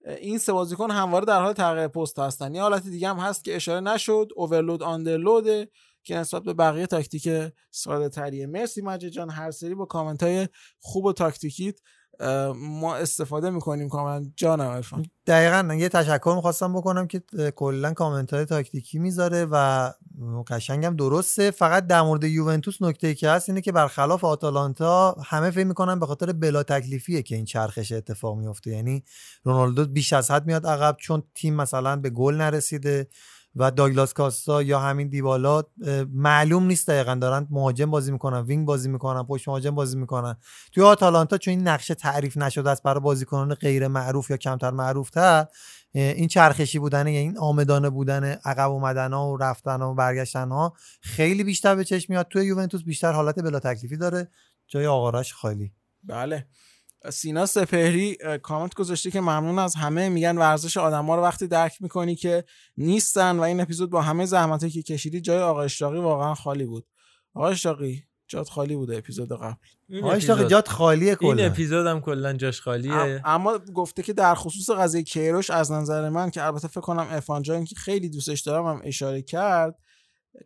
این 0.06 0.38
سه 0.38 0.52
بازیکن 0.52 0.90
همواره 0.90 1.24
در 1.24 1.42
حال 1.42 1.52
تغییر 1.52 1.88
پست 1.88 2.18
هستن. 2.18 2.54
یه 2.54 2.62
حالت 2.62 2.82
دیگه 2.82 3.08
هم 3.08 3.16
هست 3.16 3.44
که 3.44 3.56
اشاره 3.56 3.80
نشد 3.80 4.28
اوورلود 4.36 4.82
آندرلود 4.82 5.70
که 6.02 6.16
نسبت 6.16 6.42
به 6.42 6.54
بقیه 6.54 6.86
تاکتیک 6.86 7.52
ساده 7.70 8.08
تریه 8.08 8.46
مرسی 8.46 8.82
مجید 8.82 9.12
جان 9.12 9.30
هر 9.30 9.50
سری 9.50 9.74
با 9.74 9.84
کامنت 9.84 10.22
های 10.22 10.48
خوب 10.78 11.04
و 11.04 11.12
تاکتیکیت. 11.12 11.80
ما 12.56 12.96
استفاده 12.96 13.50
می‌کنیم 13.50 13.88
کاملا. 13.88 14.26
جانم 14.36 14.64
عرفان. 14.64 15.06
دقیقا 15.26 15.74
یه 15.74 15.88
تشکر 15.88 16.32
می‌خواستم 16.36 16.72
بکنم 16.72 17.06
که 17.06 17.22
کلا 17.56 17.92
کامنت 17.92 18.32
های 18.32 18.44
تاکتیکی 18.44 18.98
می‌ذاره 18.98 19.46
و 19.50 19.90
قشنگم 20.48 20.96
درسته. 20.96 21.50
فقط 21.50 21.86
در 21.86 22.02
مورد 22.02 22.24
یوونتوس 22.24 22.82
نکته 22.82 23.06
ای 23.06 23.14
که 23.14 23.30
هست 23.30 23.48
اینه 23.48 23.60
که 23.60 23.72
برخلاف 23.72 24.24
آتالانتا 24.24 25.16
همه 25.24 25.50
فکر 25.50 25.66
می‌کنن 25.66 25.98
به 25.98 26.06
خاطر 26.06 26.32
بلا 26.32 26.62
تکلیفیه 26.62 27.22
که 27.22 27.36
این 27.36 27.44
چرخش 27.44 27.92
اتفاق 27.92 28.38
میفته 28.38 28.70
یعنی 28.70 29.04
رونالدو 29.44 29.86
بیش 29.86 30.12
از 30.12 30.30
حد 30.30 30.46
میاد 30.46 30.66
عقب 30.66 30.96
چون 30.98 31.22
تیم 31.34 31.54
مثلا 31.54 31.96
به 31.96 32.10
گل 32.10 32.34
نرسیده. 32.34 33.08
و 33.56 33.70
داگلاس 33.70 34.12
کاستا 34.12 34.62
یا 34.62 34.80
همین 34.80 35.08
دیبالا 35.08 35.62
معلوم 36.12 36.66
نیست 36.66 36.88
دقیقا 36.88 37.14
دارن 37.14 37.46
مهاجم 37.50 37.90
بازی 37.90 38.12
می‌کنن 38.12 38.40
وینگ 38.40 38.66
بازی 38.66 38.88
می‌کنن 38.88 39.22
پشت 39.22 39.48
مهاجم 39.48 39.74
بازی 39.74 39.98
می‌کنن. 39.98 40.36
توی 40.72 40.84
آتالانتا 40.84 41.38
چون 41.38 41.52
این 41.52 41.68
نقشه 41.68 41.94
تعریف 41.94 42.36
نشده 42.36 42.70
است 42.70 42.82
برای 42.82 43.00
بازیکنان 43.00 43.54
غیر 43.54 43.88
معروف 43.88 44.30
یا 44.30 44.36
کمتر 44.36 44.70
معروف 44.70 45.10
تر 45.10 45.46
این 45.92 46.28
چرخشی 46.28 46.78
بودن 46.78 47.06
یا 47.06 47.20
این 47.20 47.38
آمدانه 47.38 47.90
بودن 47.90 48.24
عقب 48.24 48.70
اومدن 48.70 49.12
ها 49.12 49.32
و 49.32 49.36
رفتن 49.36 49.80
ها 49.80 49.92
و 49.92 49.94
برگشتن 49.94 50.48
ها 50.48 50.72
خیلی 51.00 51.44
بیشتر 51.44 51.74
به 51.74 51.84
چشم 51.84 52.12
میاد. 52.12 52.26
توی 52.28 52.46
یوونتوس 52.46 52.82
بیشتر 52.82 53.12
حالت 53.12 53.38
بلا 53.38 53.58
تکلیفی 53.58 53.96
داره. 53.96 54.28
جای 54.68 54.86
آقارش 54.86 55.34
خالی. 55.34 55.72
بله. 56.04 56.46
سینا 57.12 57.46
سپهری 57.46 58.16
کامنت 58.42 58.74
گذاشته 58.74 59.10
که 59.10 59.20
ممنون 59.20 59.58
از 59.58 59.74
همه. 59.74 60.08
میگن 60.08 60.38
ورزش 60.38 60.76
آدما 60.76 61.16
رو 61.16 61.22
وقتی 61.22 61.46
درک 61.46 61.82
می‌کنی 61.82 62.14
که 62.14 62.44
نیستن 62.76 63.38
و 63.38 63.42
این 63.42 63.60
اپیزود 63.60 63.90
با 63.90 64.02
همه 64.02 64.26
زحمتی 64.26 64.70
که 64.70 64.82
کشیدی 64.82 65.20
جای 65.20 65.38
آقا 65.38 65.62
اشراقی 65.62 65.98
واقعا 65.98 66.34
خالی 66.34 66.64
بود. 66.66 66.86
آقا 67.34 67.48
اشراقی 67.48 68.02
جات 68.28 68.48
خالی 68.48 68.76
بوده 68.76 68.96
اپیزود 68.96 69.32
قبل. 69.32 69.54
این 69.88 70.04
آشتاق 70.04 70.36
اپیزود- 70.36 70.50
جات 70.50 70.68
خالیه 70.68 71.08
این 71.08 71.16
کلا 71.34 71.44
اپیزود 71.46 71.86
هم 71.86 72.00
کلا 72.00 72.32
جاش 72.32 72.60
خالیه. 72.60 72.92
ام- 72.94 73.20
اما 73.24 73.58
گفته 73.58 74.02
که 74.02 74.12
در 74.12 74.34
خصوص 74.34 74.70
قضیه 74.70 75.02
کیروش 75.02 75.50
از 75.50 75.72
نظر 75.72 76.08
من 76.08 76.30
که 76.30 76.44
البته 76.44 76.68
فکر 76.68 76.80
کنم 76.80 77.06
افان 77.10 77.42
جان 77.42 77.64
که 77.64 77.74
خیلی 77.74 78.08
دوستش 78.08 78.40
دارم 78.40 78.66
هم 78.66 78.80
اشاره 78.84 79.22
کرد 79.22 79.78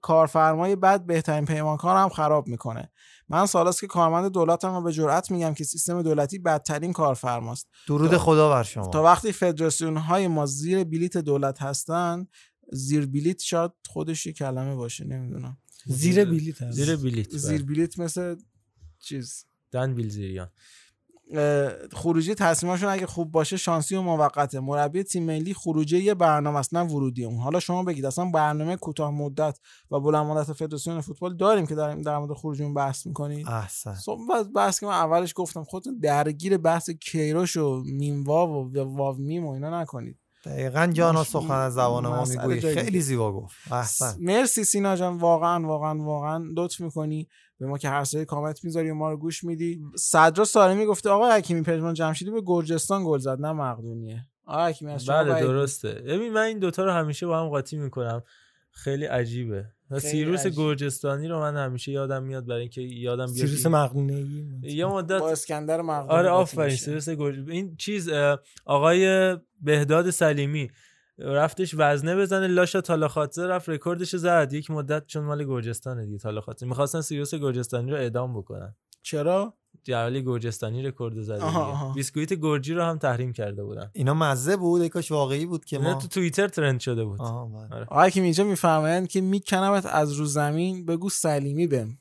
کارفرمای 0.03 0.77
بد 0.77 1.07
بهترین 1.07 1.45
پیمانکار 1.45 1.97
هم 1.97 2.09
خراب 2.09 2.47
می‌کنه. 2.49 2.91
من 3.29 3.47
سالاست 3.47 3.81
که 3.81 3.87
کارمند 3.87 4.33
دولتم 4.33 4.73
و 4.73 4.81
به 4.83 4.93
جرئت 4.93 5.31
میگم 5.31 5.55
که 5.55 5.65
سیستم 5.65 6.03
دولتی 6.03 6.39
بدترین 6.39 6.93
کارفرماست. 6.93 7.69
درود 7.89 8.11
تا- 8.11 8.19
خدا 8.19 8.49
بر 8.51 8.63
شما. 8.63 8.87
تا 8.89 9.03
وقتی 9.03 9.33
فدراسیون 9.33 9.97
های 9.97 10.29
ما 10.29 10.47
زیر 10.47 10.85
بلیت 10.85 11.17
دولت 11.17 11.63
هستن 11.63 12.27
زیر 12.73 13.07
بلیت 13.07 13.41
شاید 13.43 13.71
خودش 13.89 14.27
یه 14.27 14.33
کلمه 14.33 14.75
باشه 14.75 15.05
نمی‌دونم. 15.05 15.59
زیر 15.87 16.25
بلیت 16.25 16.63
هست. 16.63 16.77
زیر 16.77 16.97
بلیت 16.97 17.37
زیر. 17.37 17.65
بلیت 17.65 17.99
مثل 17.99 18.37
چیز. 18.99 19.45
دن 19.73 19.95
بیلزیریان 19.95 20.51
خروجی 21.93 22.35
تصمیمشون 22.35 22.89
اگه 22.89 23.07
خوب 23.07 23.33
باشه 23.33 23.57
شانسی 23.57 23.97
و 23.97 24.03
موقته. 24.03 24.61
مربی 24.61 25.03
تیم 25.03 25.23
ملی 25.23 25.55
خروجی 25.55 25.99
یه 25.99 26.15
برنامه 26.15 26.59
است 26.59 26.75
نه 26.75 26.83
ورودی 26.83 27.25
اون. 27.25 27.39
حالا 27.39 27.61
شما 27.61 27.83
بگید 27.83 28.07
اصلا 28.07 28.25
برنامه 28.25 28.77
کوتاه 28.77 29.11
مدت 29.11 29.59
و 29.91 30.01
بلند 30.01 30.27
مدت 30.27 30.53
فدراسیون 30.53 31.01
فوتبال 31.01 31.37
داریم 31.37 31.67
که 31.67 31.75
داریم 31.75 32.03
در 32.03 32.19
مورد 32.19 32.33
خروج 32.33 32.63
اون 32.63 32.75
بحث 32.75 33.07
می‌کنید؟ 33.07 33.49
احسن. 33.49 33.97
بس 34.31 34.47
بحث 34.55 34.81
که 34.81 34.87
من 34.87 34.93
اولش 34.93 35.33
گفتم 35.37 35.65
خودتون 35.65 35.99
درگیر 35.99 36.57
بحث 36.57 36.91
کیروش 36.91 37.57
و 37.57 37.83
میمواو 37.87 38.73
و 38.73 38.97
واو 38.97 39.17
میم 39.17 39.47
و 39.47 39.51
اینا 39.51 39.83
نکنید. 39.83 40.19
دقیقا 40.45 40.87
جانا 40.87 41.25
سخن 41.25 41.55
از 41.55 41.75
زبان 41.75 42.07
ما 42.07 42.25
می‌گویی. 42.25 42.61
جای 42.61 42.75
خیلی. 42.75 43.01
زیبا 43.01 43.33
گفت. 43.33 43.57
احسن. 43.73 44.17
مرسی 44.21 44.65
سینا 44.65 44.97
جان. 44.97 45.19
واقعا 45.19 45.67
واقعا 45.67 45.99
واقعا 45.99 46.45
لطف 46.57 46.81
می‌کنی. 46.81 47.29
به 47.61 47.67
ما 47.67 47.79
که 47.79 47.89
هر 47.89 48.05
سری 48.05 48.25
کامنت 48.25 48.65
می‌ذاری 48.65 48.91
و 48.91 48.95
ما 48.95 49.11
رو 49.11 49.17
گوش 49.17 49.45
میدی. 49.45 49.81
صدرا 49.97 50.45
سالمی 50.45 50.87
گفته 50.87 51.11
آقا 51.11 51.31
حکیمی 51.31 51.63
پژمان 51.63 51.95
جمشیدی 51.95 52.31
به 52.31 52.43
گرجستان 52.47 53.05
گل 53.05 53.19
زد. 53.19 53.41
نه 53.41 53.53
مقدونیه. 53.53 54.23
آقا 54.47 54.67
حکیمی 54.67 54.93
از 54.93 55.07
بله 55.07 55.31
بعید 55.31 55.47
درسته. 55.47 55.93
ببین 55.93 56.33
من 56.33 56.43
این 56.43 56.59
دوتا 56.59 56.85
رو 56.85 56.91
همیشه 56.91 57.27
با 57.27 57.41
هم 57.41 57.49
قاطی 57.49 57.77
می‌کنم. 57.77 58.23
خیلی 58.71 59.05
عجیبه. 59.05 59.65
و 59.91 59.99
خیلی 59.99 60.13
سیروس 60.13 60.47
عجیب. 60.47 60.53
گرجستانی 60.57 61.29
رو 61.29 61.41
من 61.41 61.57
همیشه 61.57 61.93
یادم 61.93 62.23
میاد 62.23 62.47
برای 62.47 62.61
اینکه 62.61 62.81
یادم 62.81 63.27
بیاد 63.27 63.47
سیروس 63.47 63.67
مقدونه‌ای 63.67 64.47
یه 64.63 64.87
مدت 64.87 65.21
با 65.21 65.31
اسکندر 65.31 65.81
مقدونی 65.83 66.19
آره 66.19 66.29
آفرین. 66.29 66.77
سیروس 66.77 67.09
گرج 67.09 67.51
این 67.51 67.77
چیز 67.77 68.11
آقای 68.65 69.37
بهداد 69.63 70.11
سلیمی. 70.11 70.71
رفتش 71.19 71.75
وزنه 71.79 72.17
بزنه 72.17 72.47
لاشا 72.47 72.81
تالاخاتزه 72.81 73.47
رفت 73.47 73.69
رکوردش 73.69 74.17
زد 74.17 74.53
یک 74.53 74.71
مدت 74.71 75.07
چون 75.07 75.25
مال 75.25 75.45
گرجستانه 75.45 76.07
دیگه 76.07 76.19
تالاخاتزه 76.19 76.67
می‌خواستن 76.67 77.01
سیروس 77.01 77.35
گرجستانی 77.35 77.91
رو 77.91 77.97
اعدام 77.97 78.39
بکنن 78.39 78.75
چرا 79.03 79.55
جلالی 79.83 80.23
گرجستانی 80.23 80.83
رکورد 80.83 81.21
زده 81.21 81.43
آها، 81.43 81.51
دیگه. 81.51 81.73
آها. 81.73 81.93
بیسکویت 81.93 82.33
گرجی 82.33 82.75
رو 82.75 82.83
هم 82.83 82.99
تحریم 82.99 83.33
کرده 83.33 83.65
بودن 83.65 83.91
اینا 83.93 84.15
مزه 84.15 84.57
بود 84.57 84.83
ای 84.83 84.89
کاش 84.89 85.13
واقعی 85.13 85.47
بود 85.47 85.65
که 85.65 85.79
ما 85.79 85.95
تو 85.95 86.09
توییتر 86.09 86.49
ترند 86.49 86.81
شده 86.81 87.05
بود 87.05 87.21
آها، 87.21 87.47
بله. 87.47 87.77
آره. 87.77 87.85
آقا 87.85 88.03
حکیمی 88.03 88.25
اینجا 88.25 88.45
میفرمایند 88.45 89.09
که 89.09 89.21
میکنمت 89.21 89.87
از 89.87 90.13
رو 90.13 90.25
زمین 90.25 90.87
بگو 90.87 91.09
سلیمی 91.11 91.67
بم 91.67 91.99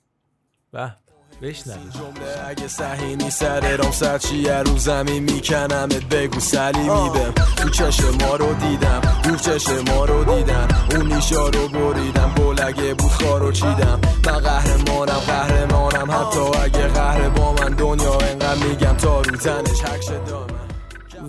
به 0.72 0.96
بشنوید 1.42 1.92
جمله 1.94 2.48
اگه 2.48 2.68
صحیح 2.68 3.30
سر 3.30 3.78
رام 3.78 3.92
سر 3.92 4.18
چیه 4.18 4.54
رو 4.58 4.78
زمین 4.78 5.24
میکنمت 5.24 6.06
بگو 6.06 6.40
سلیمی 6.40 7.10
بم 7.10 7.34
تو 7.56 7.70
چشم 7.70 8.18
ما 8.22 8.36
رو 8.36 8.54
دیدم 8.54 9.02
رو 9.30 9.36
چشم 9.36 9.80
ما 9.80 10.06
رو 10.06 10.36
دیدم. 10.36 10.68
اون 10.92 11.14
نیشا 11.14 11.50
رو 11.50 11.68
بریدم 11.68 12.36
گل 12.38 12.62
اگه 12.64 12.94
بود 12.94 13.12
خارو 13.12 13.52
چیدم. 13.52 14.02
من 14.26 14.40
قهرمانم 14.40 15.20
قهرمانم. 15.20 16.12
حتی 16.12 16.40
اگه 16.40 16.88
قهر 16.88 17.30
با 17.30 17.54
من 17.54 17.70
دنیا 17.70 18.18
انقدر 18.18 18.68
میگم 18.68 18.98
تا 18.98 19.22
رو 19.22 19.38
تنش 19.38 19.82
حکش 19.82 20.08
دامن. 20.28 20.54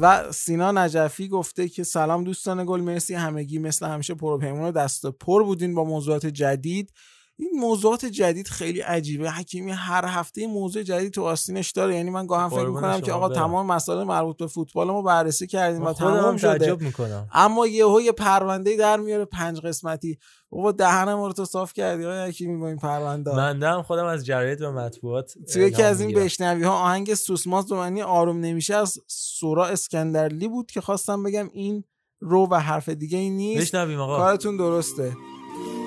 و 0.00 0.32
سینا 0.32 0.72
نجفی 0.72 1.28
گفته 1.28 1.68
که 1.68 1.84
سلام 1.84 2.24
دوستان 2.24 2.64
گل 2.66 2.80
مرسی 2.80 3.14
همگی. 3.14 3.58
مثل 3.58 3.86
همیشه 3.86 4.14
پروپیمون 4.14 4.64
و 4.64 4.72
دست 4.72 5.06
پر 5.06 5.42
بودین 5.44 5.74
با 5.74 5.84
موضوعات 5.84 6.26
جدید. 6.26 6.92
این 7.38 7.50
موضوعات 7.60 8.04
جدید 8.06 8.48
خیلی 8.48 8.80
عجیبه. 8.80 9.30
حکیمی 9.30 9.70
هر 9.70 10.04
هفته 10.04 10.46
موضوع 10.46 10.82
جدید 10.82 11.12
تو 11.12 11.22
آستینش 11.22 11.70
داره. 11.70 11.96
یعنی 11.96 12.10
من 12.10 12.26
گاهم 12.26 12.48
فکر 12.48 12.66
می‌کنم 12.66 13.00
که 13.00 13.12
آقا. 13.12 13.28
تمام 13.28 13.66
مسائل 13.66 14.04
مربوط 14.04 14.36
به 14.36 14.46
فوتبال 14.46 14.86
ما 14.86 15.02
بررسی 15.02 15.46
کردیم 15.46 15.82
و 15.82 15.84
من 15.84 15.92
تمام 15.92 16.36
شده. 16.36 16.74
می‌کنم. 16.74 17.28
اما 17.32 17.66
یهو 17.66 18.00
یه 18.00 18.12
پرونده 18.12 18.76
در 18.76 19.00
میاره 19.00 19.24
پنج 19.24 19.60
قسمتی. 19.60 20.18
بابا 20.50 20.72
دهنم 20.72 21.22
رو 21.22 21.32
تو 21.32 21.44
صاف 21.44 21.72
کردی 21.72 22.04
آقا 22.04 22.24
حکیمی 22.24 22.60
با 22.60 22.68
این 22.68 22.76
پرونده. 22.76 23.30
بنده 23.30 23.68
هم 23.68 23.82
خودم 23.82 24.04
از 24.06 24.26
جراید 24.26 24.62
و 24.62 24.72
مطبوعات 24.72 25.32
تو 25.52 25.60
یکی 25.60 25.82
از 25.82 26.00
این. 26.00 26.14
بشنوی 26.14 26.64
ها 26.64 26.72
آهنگ 26.72 27.14
سوسماس 27.14 27.68
به 27.68 27.76
معنی 27.76 28.02
آروم 28.02 28.40
نمیشه 28.40 28.74
از 28.74 28.98
سورا 29.06 29.66
اسکندرلی 29.66 30.48
بود 30.48 30.70
که 30.70 30.80
خواستم 30.80 31.22
بگم 31.22 31.50
این 31.52 31.84
رو 32.20 32.48
و 32.50 32.54
حرف 32.60 32.88
دیگه 32.88 33.18
این 33.18 33.36
نیست. 33.36 33.60
بشنویم 33.60 34.00
آقا. 34.00 34.16
کارتون 34.16 34.56
درسته. 34.56 35.12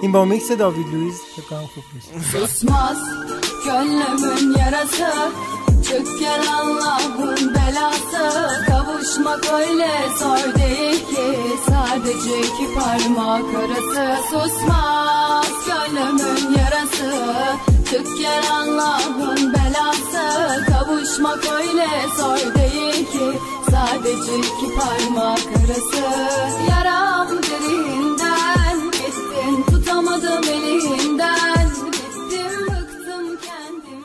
این 0.03 0.13
با 0.13 0.25
میکس 0.25 0.53
داوید 0.53 0.87
لوئیس 0.95 1.21
فکر 1.37 1.47
کنم 1.47 1.67
خوب 1.75 1.85
میشه 1.95 2.31
Susmaz 2.33 2.99
gönlümün 3.65 4.59
yarası 4.59 5.13
Çık 5.89 6.21
gel 6.21 6.45
Allah'ın 6.55 7.55
belası 7.55 8.25
Kavuşmak 8.67 9.53
öyle 9.53 9.91
zor 10.19 10.55
değil 10.55 10.99
ki 11.11 11.39
Sadece 11.69 12.39
iki 12.41 12.75
parmak 12.75 13.45
arası 13.55 14.23
Susmaz 14.31 15.47
gönlümün 15.67 16.59
yarası 16.59 17.13
Çık 17.91 18.19
gel 18.19 18.45
Allah'ın 18.53 19.55
belası 19.55 20.65
Kavuşmak 20.67 21.45
öyle 21.53 21.89
zor 22.17 22.55
değil 22.55 23.07
ki 23.13 23.39
Sadece 23.71 24.39
iki 24.39 24.75
parmak 24.75 25.41
arası 25.57 26.05
Yaram 26.71 27.29
derinden 27.29 28.26
Elinden. 29.98 31.58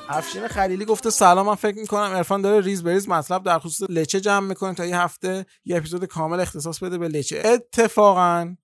افشین 0.08 0.48
خلیلی 0.48 0.84
گفته 0.84 1.10
سلام 1.10 1.46
من 1.46 1.54
فکر 1.54 1.78
می‌کنم 1.78 2.00
عرفان 2.02 2.42
داره 2.42 2.60
ریز 2.60 2.82
به 2.82 2.92
ریز 2.92 3.08
مطلب 3.08 3.42
در 3.42 3.58
خصوص 3.58 3.90
لچه 3.90 4.20
جمع 4.20 4.46
می‌کنه 4.46 4.74
تا 4.74 4.86
یه 4.86 4.98
هفته 4.98 5.46
یه 5.64 5.76
اپیزود 5.76 6.04
کامل 6.04 6.40
اختصاص 6.40 6.78
بده 6.78 6.98
به 6.98 7.08
لچه. 7.08 7.42
اتفاقا 7.44 8.56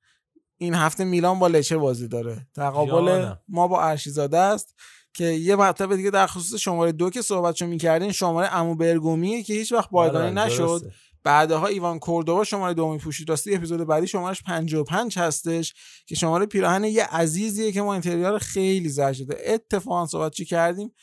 این 0.59 0.75
هفته 0.75 1.05
میلان 1.05 1.39
با 1.39 1.47
لچه 1.47 1.77
بازی 1.77 2.09
داره. 2.09 2.47
تقابل. 2.57 3.33
ما 3.49 3.69
با 3.69 3.83
ارشیزاده 3.83 4.39
است. 4.39 4.75
که 5.19 5.25
یه 5.25 5.57
مطلب 5.57 5.97
دیگه 5.97 6.11
در 6.11 6.27
خصوص 6.27 6.61
شماره 6.61 6.93
دو 6.93 7.11
که 7.11 7.23
صحبتشو 7.23 7.67
می‌کردین 7.67 8.13
شماره 8.13 8.57
امو 8.57 8.75
برگومیه 8.75 9.43
که 9.43 9.55
هیچ 9.55 9.73
وقت 9.73 9.91
بایگانی 9.91 10.35
بله، 10.35 10.47
نشد. 10.47 10.93
بعدها 11.25 11.67
ایوان 11.67 11.99
کوردوبا 11.99 12.45
شماره 12.45 12.75
دومی 12.75 12.99
پوشید. 12.99 13.29
راستی 13.29 13.55
اپیزود 13.55 13.87
بعدی 13.87 14.07
شمارش 14.07 14.43
55 14.43 15.19
هستش 15.19 15.75
که 16.07 16.15
شماره 16.15 16.47
پیراهن 16.47 16.85
یه 16.85 17.05
عزیزیه 17.05 17.73
که 17.73 17.83
ما 17.83 17.93
اینتریار 17.93 18.39
خیلی 18.39 18.91
شده. 19.15 19.37
اتفاقا 19.47 20.07
صحبت 20.07 20.33
چی 20.33 20.45
کردیم؟ 20.45 20.95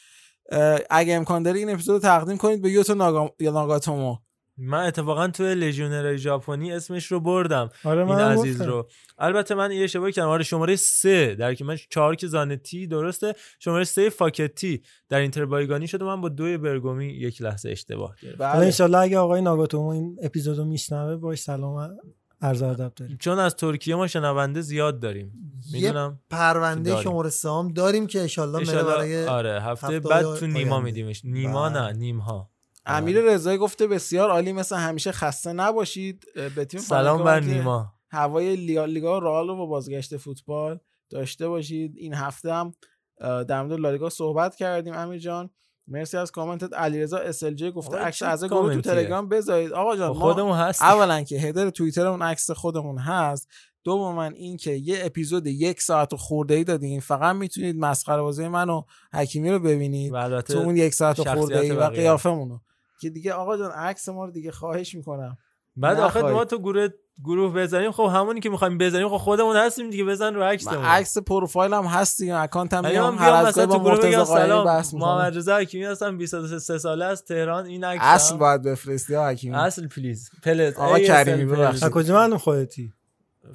اگه 0.89 1.13
امکان 1.13 1.43
داره 1.43 1.59
این 1.59 1.69
اپیزود 1.69 2.01
تقدیم 2.01 2.37
کنید 2.37 2.61
به 2.61 2.71
یوتو 2.71 2.95
ناگا... 2.95 3.35
ناگاتومو. 3.39 4.17
من 4.57 4.85
اتفاقا 4.85 5.27
توی 5.27 5.55
لژیونرهای 5.55 6.17
ژاپنی 6.17 6.71
اسمش 6.71 7.05
رو 7.11 7.19
بردم 7.19 7.69
آره، 7.83 8.05
این 8.07 8.19
عزیز. 8.19 8.61
رو. 8.61 8.87
البته 9.17 9.55
من 9.55 9.71
یه 9.71 9.83
اشتباهی 9.83 10.11
کردم. 10.11 10.27
آره 10.27 10.43
شماره 10.43 10.75
سه 10.75 11.35
در 11.35 11.53
که 11.53 11.63
من 11.63 11.77
چهار 11.89 12.15
که 12.15 12.27
زانتی 12.27 12.87
درسته. 12.87 13.33
شماره 13.59 13.83
سه 13.83 14.09
فاکتی 14.09 14.81
در 15.09 15.19
اینتر 15.19 15.45
بایگانی 15.45 15.87
شده. 15.87 16.05
من 16.05 16.21
با 16.21 16.29
دوی 16.29 16.57
برگومی 16.57 17.07
یک 17.07 17.41
لحظه 17.41 17.69
اشتباه 17.69 18.15
کردم 18.21 18.45
حالا 18.45 18.65
انشالله 18.65 18.97
اگه 18.97 19.17
آقای 19.17 19.41
ناگاتومو 19.41 19.87
این 19.87 20.17
اپیزودو 20.21 20.65
میشنوه 20.65 21.15
باش 21.15 21.39
سلام 21.39 21.97
عرض 22.41 22.61
ادب 22.61 22.93
داریم. 22.95 23.17
چون 23.19 23.39
از 23.39 23.55
ترکیه 23.55 23.95
ما 23.95 24.07
شنونده 24.07 24.61
زیاد 24.61 24.99
داریم. 24.99 25.33
می‌دونم 25.73 26.19
پرونده 26.29 26.89
داریم. 26.89 27.03
شماره 27.03 27.29
سهام 27.29 27.67
داریم 27.67 28.07
که 28.07 28.21
انشالله 28.21 28.59
میره 28.59 28.71
اشالله 28.71 28.95
برای 28.95 29.25
آره 29.25 29.61
هفته 29.61 29.87
هفته 29.87 29.99
بعد. 29.99 30.35
تو 30.35 30.47
نیما 30.47 30.79
میدیمش. 30.79 31.25
نیما 31.25 31.69
بله. 31.69 31.81
نه 31.81 31.91
نیم 31.97 32.19
ها 32.19 32.49
امیر 32.85 33.21
رضایی 33.21 33.57
گفته 33.57 33.87
بسیار 33.87 34.29
عالی 34.29 34.53
مثل 34.53 34.75
همیشه 34.75 35.11
خسته 35.11 35.53
نباشید. 35.53 36.25
به 36.55 36.65
تیم 36.65 36.79
سلام 36.79 37.23
بر 37.23 37.39
نیما. 37.39 37.93
هوای 38.09 38.55
لیگا 38.55 39.19
رئال 39.19 39.47
رو 39.47 39.55
با 39.55 39.65
بازگشت 39.65 40.17
فوتبال 40.17 40.79
داشته 41.09 41.47
باشید. 41.47 41.93
این 41.97 42.13
هفته 42.13 42.53
هم 42.53 42.73
در 43.19 43.63
مورد 43.63 43.79
لالیگا 43.79 44.09
صحبت 44.09 44.55
کردیم. 44.55 44.93
امیر 44.93 45.19
جان 45.19 45.49
مرسی 45.87 46.17
از 46.17 46.31
کامنتت. 46.31 46.73
علیرضا 46.73 47.17
اسلجی 47.17 47.71
گفته 47.71 47.97
آقا 47.97 48.05
عکس 48.05 48.17
چه 48.17 48.25
از 48.25 48.43
گروه 48.43 48.75
تو؟ 48.75 48.81
تلگرام 48.81 49.29
بذارید. 49.29 49.71
آقا 49.71 49.97
جان 49.97 50.13
خب 50.13 50.19
خودمون 50.19 50.57
هست 50.57 50.81
اولا 50.81 51.23
که 51.23 51.39
هدر 51.39 51.69
توییترمون 51.69 52.21
عکس 52.21 52.51
خودمون 52.51 52.97
هست. 52.97 53.47
دوم 53.83 54.17
این 54.17 54.57
که 54.57 54.71
یه 54.71 55.05
اپیزود 55.05 55.47
یک 55.47 55.81
ساعت 55.81 56.13
و 56.13 56.17
خورده 56.17 56.53
ای 56.53 56.63
دادیم. 56.63 56.99
فقط 56.99 57.35
می‌تونید 57.35 57.75
مسخره 57.77 58.21
بازی 58.21 58.47
من 58.47 58.69
و 58.69 58.83
حکیمی 59.13 59.51
رو 59.51 59.59
ببینید. 59.59 60.11
و 60.13 60.41
تو 60.41 60.57
اون 60.57 60.77
یک 60.77 60.93
ساعت 60.93 61.19
و 61.19 61.23
خورده 61.23 61.59
ای 61.59 61.71
و. 61.71 61.83
قیافمون 61.83 62.49
رو. 62.49 62.61
که 63.01 63.09
دیگه 63.09 63.33
آقا 63.33 63.57
جان 63.57 63.71
عکس 63.71 64.09
ما 64.09 64.25
رو 64.25 64.31
دیگه 64.31 64.51
خواهش 64.51 64.95
می‌کنم. 64.95 65.37
بعد 65.77 65.99
آخه 65.99 66.19
نخواهید. 66.19 66.37
ما 66.37 66.45
تو 66.45 66.57
گروه 66.59 66.87
گروه 67.23 67.53
بزنیم. 67.53 67.91
خب 67.91 68.03
همونی 68.03 68.39
که 68.39 68.49
می‌خوایم 68.49 68.77
بزنیم 68.77 69.09
خب 69.09 69.17
خودمون 69.17 69.55
هستیم 69.55 69.89
دیگه 69.89 70.03
بزن 70.03 70.33
رو 70.33 70.43
عکسمون 70.43 70.77
من 70.77 70.85
عکس 70.85 71.17
پروفایل 71.17 71.73
هم 71.73 71.83
هست 71.83 72.19
دیگه 72.19 72.35
اکانت 72.35 72.73
هم 72.73 72.85
میام 72.87 73.15
من 73.15 73.19
هر 73.19 73.33
از 73.33 73.59
با 73.59 73.77
مرتضی 73.77 74.25
سلام 74.25 74.65
بحث 74.65 74.93
محمد 74.93 75.37
رضا 75.37 75.57
حکیمی 75.57 75.85
هستم 75.85 76.17
23 76.17 76.77
ساله 76.77 77.05
از 77.05 77.23
تهران 77.23 77.65
این 77.65 77.83
عکس 77.83 78.01
اصل 78.03 78.37
باید 78.37 78.61
بفرستی 78.61 79.13
ها 79.13 79.29
حکیمی. 79.29 79.55
اصل 79.55 79.87
please. 79.87 80.29
پلت. 80.43 80.77
آقا 80.77 80.99
کریمی 80.99 81.45
ببخشید. 81.45 81.83
از 81.83 81.89
کجا 81.89 82.13
معلوم 82.13 82.37
خودتی؟ 82.37 82.93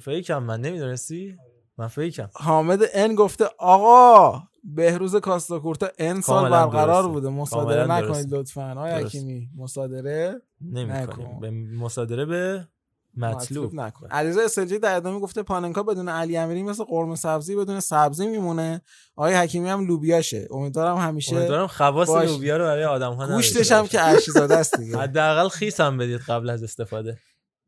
fake 0.01 0.35
م 0.35 0.43
من 0.43 0.61
نمی‌دونستی؟ 0.61 1.35
من 1.77 1.87
fake 1.87 2.15
م. 2.15 2.29
حامد 2.33 2.79
ان 2.93 3.15
گفته 3.15 3.45
آقا! 3.57 4.43
بهروز 4.63 5.15
کاستاکورتا 5.15 5.87
ان 5.97 6.21
سال 6.21 6.51
برقرار. 6.51 7.07
بوده. 7.07 7.29
مصادره 7.29 7.91
نکنید. 7.91 8.33
لطفا. 8.33 8.73
درسته. 8.73 9.05
حکیمی 9.05 9.49
مصادره 9.57 10.41
نمی‌کنیم. 10.61 11.39
به 11.39 11.51
مصادره 11.51 12.25
به 12.25 12.67
مطلوب. 13.17 13.75
نکن. 13.75 14.07
علیرضا 14.07 14.41
اسلجی 14.41 14.79
در 14.79 14.95
ادامه 14.95 15.19
گفته 15.19 15.43
پاننکا 15.43 15.83
بدون 15.83 16.09
علی 16.09 16.37
امیری 16.37 16.63
مثل 16.63 16.83
قرمه 16.83 17.15
سبزی 17.15 17.55
بدون 17.55 17.79
سبزی 17.79 18.27
میمونه. 18.27 18.81
آقای 19.15 19.33
حکیمی 19.33 19.69
هم 19.69 19.87
لوبیاشه. 19.87 20.47
امیدوارم 20.51 20.97
همیشه 20.97 21.35
امیدوارم 21.35 21.67
خواص. 21.67 22.09
لوبیا 22.09 22.57
رو 22.57 22.63
برای 22.63 22.85
آدم 22.85 23.13
ها 23.13 23.27
گوشتش 23.27 23.71
هم 23.71 23.87
که 23.87 24.07
ارشی 24.09 24.31
زاده 24.31 24.57
است 24.57 24.77
دیگه. 24.79 24.97
حداقل 24.97 25.49
خیس 25.49 25.79
هم 25.79 25.97
بدید 25.97 26.19
قبل 26.19 26.49
از 26.49 26.63
استفاده. 26.63 27.17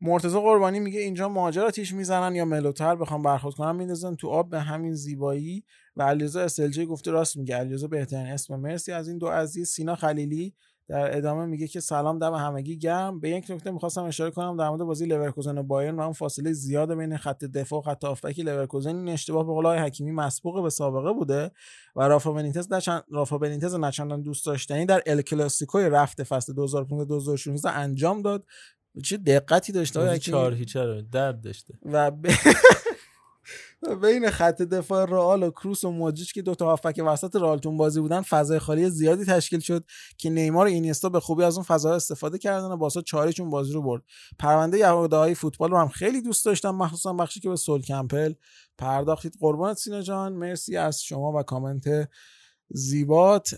مرتضی 0.00 0.38
قربانی 0.38 0.80
میگه 0.80 1.00
اینجا 1.00 1.28
ما 1.28 1.42
رو 1.42 1.70
آتیش 1.70 1.92
می‌زنن 1.92 2.34
یا 2.34 2.44
mellow 2.44 2.82
تر 2.82 2.94
بخوام 2.94 3.22
برخورد 3.22 3.54
کنم 3.54 3.76
میندازن 3.76 4.14
تو 4.14 4.28
آب 4.28 4.50
به 4.50 4.60
همین 4.60 4.94
زیبایی. 4.94 5.64
و 5.96 6.02
علیرضا 6.02 6.40
اسلجی 6.40 6.86
گفته 6.86 7.10
راست 7.10 7.36
میگه. 7.36 7.56
علیرضا 7.56 7.86
بهترین 7.86 8.26
اسم 8.26 8.56
مرسی. 8.56 8.92
از 8.92 9.08
این 9.08 9.18
دو 9.18 9.28
عزیز 9.28 9.68
سینا 9.68 9.94
خلیلی 9.94 10.54
در 10.88 11.16
ادامه 11.16 11.46
میگه 11.46 11.66
که 11.66 11.80
سلام 11.80 12.18
دم 12.18 12.34
همگی 12.34 12.78
گرم. 12.78 13.20
به 13.20 13.30
یک 13.30 13.50
نکته 13.50 13.70
می‌خواستم 13.70 14.04
اشاره 14.04 14.30
کنم 14.30 14.56
در 14.56 14.68
مورد 14.68 14.82
بازی 14.82 15.06
لورکوزن 15.06 15.58
و 15.58 15.62
بایرن. 15.62 15.96
و 15.96 16.00
اون 16.00 16.12
فاصله 16.12 16.52
زیاد 16.52 16.94
بین 16.94 17.16
خط 17.16 17.44
دفاع 17.44 17.78
و 17.78 17.82
خط 17.82 18.04
هافبک 18.04 18.38
لورکوزن 18.38 18.96
این 18.96 19.08
اشتباه 19.08 19.46
به 19.46 19.52
قول 19.52 19.66
حکیمی 19.66 20.10
مسبوق 20.12 20.62
به 20.62 20.70
سابقه 20.70 21.12
بوده 21.12 21.50
و 21.96 22.08
رافا 22.08 22.32
بنیتز 22.32 22.68
در 22.68 22.80
چند... 22.80 23.04
رافا 23.10 23.38
بنیتز 23.38 23.74
نچندان 23.74 24.22
دوست 24.22 24.46
داشتنی 24.46 24.86
در 24.86 25.02
ال 25.06 25.22
کلاسیکو 25.22 25.78
رفت 25.78 26.22
فصل 26.22 26.52
2015 26.52 27.08
2016 27.08 27.70
انجام 27.70 28.22
داد. 28.22 28.44
چه 29.04 29.16
دقتی 29.16 29.72
داشته 29.72 30.00
حکیمی؟ 30.00 30.18
چهار 30.18 30.54
هیچه 30.54 30.82
رو 30.82 31.02
درد 31.02 31.40
داشته. 31.40 31.74
و 31.82 32.10
ب... 32.10 32.26
بین 34.02 34.30
خط 34.30 34.62
دفاع 34.62 35.04
رئال 35.04 35.42
و 35.42 35.50
کروس 35.50 35.84
و 35.84 35.90
موجیچ 35.90 36.34
که 36.34 36.42
دو 36.42 36.54
تا 36.54 36.66
هافبک 36.66 37.02
وسط 37.06 37.36
رئالتون 37.36 37.76
بازی 37.76 38.00
بودن 38.00 38.22
فضای 38.22 38.58
خالی 38.58 38.90
زیادی 38.90 39.24
تشکیل 39.24 39.60
شد 39.60 39.84
که 40.18 40.30
نیمار 40.30 40.66
و 40.66 40.68
اینیستا 40.68 41.08
به 41.08 41.20
خوبی 41.20 41.44
از 41.44 41.56
اون 41.56 41.64
فضا 41.64 41.94
استفاده 41.94 42.38
کردن 42.38 42.66
و 42.66 42.76
باسا 42.76 43.00
چاریشون 43.00 43.50
بازی 43.50 43.72
رو 43.72 43.82
برد. 43.82 44.02
پرونده 44.38 44.78
یهوداهای 44.78 45.34
فوتبال 45.34 45.70
رو 45.70 45.78
هم 45.78 45.88
خیلی 45.88 46.22
دوست 46.22 46.44
داشتم 46.44 46.74
مخصوصا 46.74 47.12
بخشی 47.12 47.40
که 47.40 47.48
به 47.48 47.56
سول 47.56 47.82
کمپل 47.82 48.34
پرداختید. 48.78 49.34
قربانت 49.40 49.76
سینا 49.76 50.02
جان 50.02 50.32
مرسی 50.32 50.76
از 50.76 51.02
شما 51.02 51.32
و 51.32 51.42
کامنت 51.42 52.08
زیبات. 52.68 53.54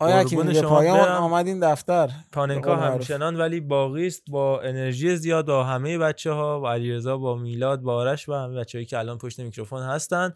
آیا 0.00 0.18
حکیمی 0.18 0.42
به 0.42 0.54
شما 0.54 0.68
پایان 0.68 0.98
برم. 0.98 1.22
آمد 1.22 1.46
این 1.46 1.60
دفتر 1.72 2.10
پاننکا. 2.32 2.76
همچنان 2.76 3.36
ولی 3.36 3.60
باقی 3.60 4.06
است 4.06 4.22
با 4.30 4.60
انرژی 4.60 5.16
زیاد 5.16 5.46
با 5.46 5.64
همه 5.64 5.98
بچه 5.98 6.32
ها 6.32 6.60
و 6.60 6.66
علیرضا 6.66 7.16
با 7.16 7.34
میلاد 7.36 7.80
با 7.80 7.94
آرش 7.94 8.28
و 8.28 8.34
همه 8.34 8.54
بچه‌هایی 8.60 8.86
که 8.86 8.98
الان 8.98 9.18
پشت 9.18 9.40
میکروفون 9.40 9.82
هستن 9.82 10.34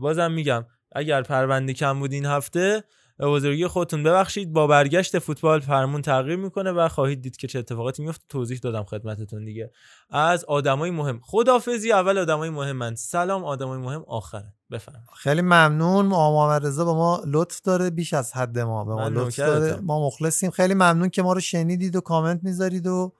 بازم 0.00 0.32
میگم 0.32 0.64
اگر 0.92 1.22
پرونده 1.22 1.72
کم 1.72 1.98
بود 1.98 2.12
این 2.12 2.26
هفته 2.26 2.84
به 3.20 3.26
بزرگی 3.26 3.66
خودتون 3.66 4.02
ببخشید. 4.02 4.52
با 4.52 4.66
برگشت 4.66 5.18
فوتبال 5.18 5.60
فرمون 5.60 6.02
تغییر 6.02 6.36
می‌کنه 6.36 6.72
و 6.72 6.88
خواهید 6.88 7.22
دید 7.22 7.36
که 7.36 7.48
چه 7.48 7.58
اتفاقاتی 7.58 8.02
میفته 8.02 8.24
توضیح 8.28 8.58
دادم 8.58 8.84
خدمتتون 8.84 9.44
دیگه. 9.44 9.70
از 10.10 10.44
آدمای 10.44 10.90
مهم. 10.90 11.20
خدافظی 11.22 11.92
اول 11.92 12.18
آدمای 12.18 12.50
مهمن 12.50 12.94
سلام 12.94 13.44
آدمای 13.44 13.78
مهم. 13.78 14.04
آخره. 14.08 14.54
بفهم 14.70 15.04
خیلی 15.16 15.42
ممنون. 15.42 16.06
محمد 16.06 16.66
رضا 16.66 16.84
به 16.84 16.92
ما 16.92 17.22
لطف 17.26 17.60
داره 17.60 17.90
بیش 17.90 18.14
از 18.14 18.32
حد 18.32 18.58
ما. 18.58 18.84
به 18.84 18.94
ما 18.94 19.08
من 19.08 19.14
لطف. 19.14 19.38
داره. 19.38 19.80
ما 19.80 20.06
مخلصیم. 20.06 20.50
خیلی 20.50 20.74
ممنون 20.74 21.08
که 21.08 21.22
ما 21.22 21.32
رو 21.32 21.40
شنیدید 21.40 21.96
و 21.96 22.00
کامنت 22.00 22.40
می‌ذارید 22.42 22.86
و 22.86 23.12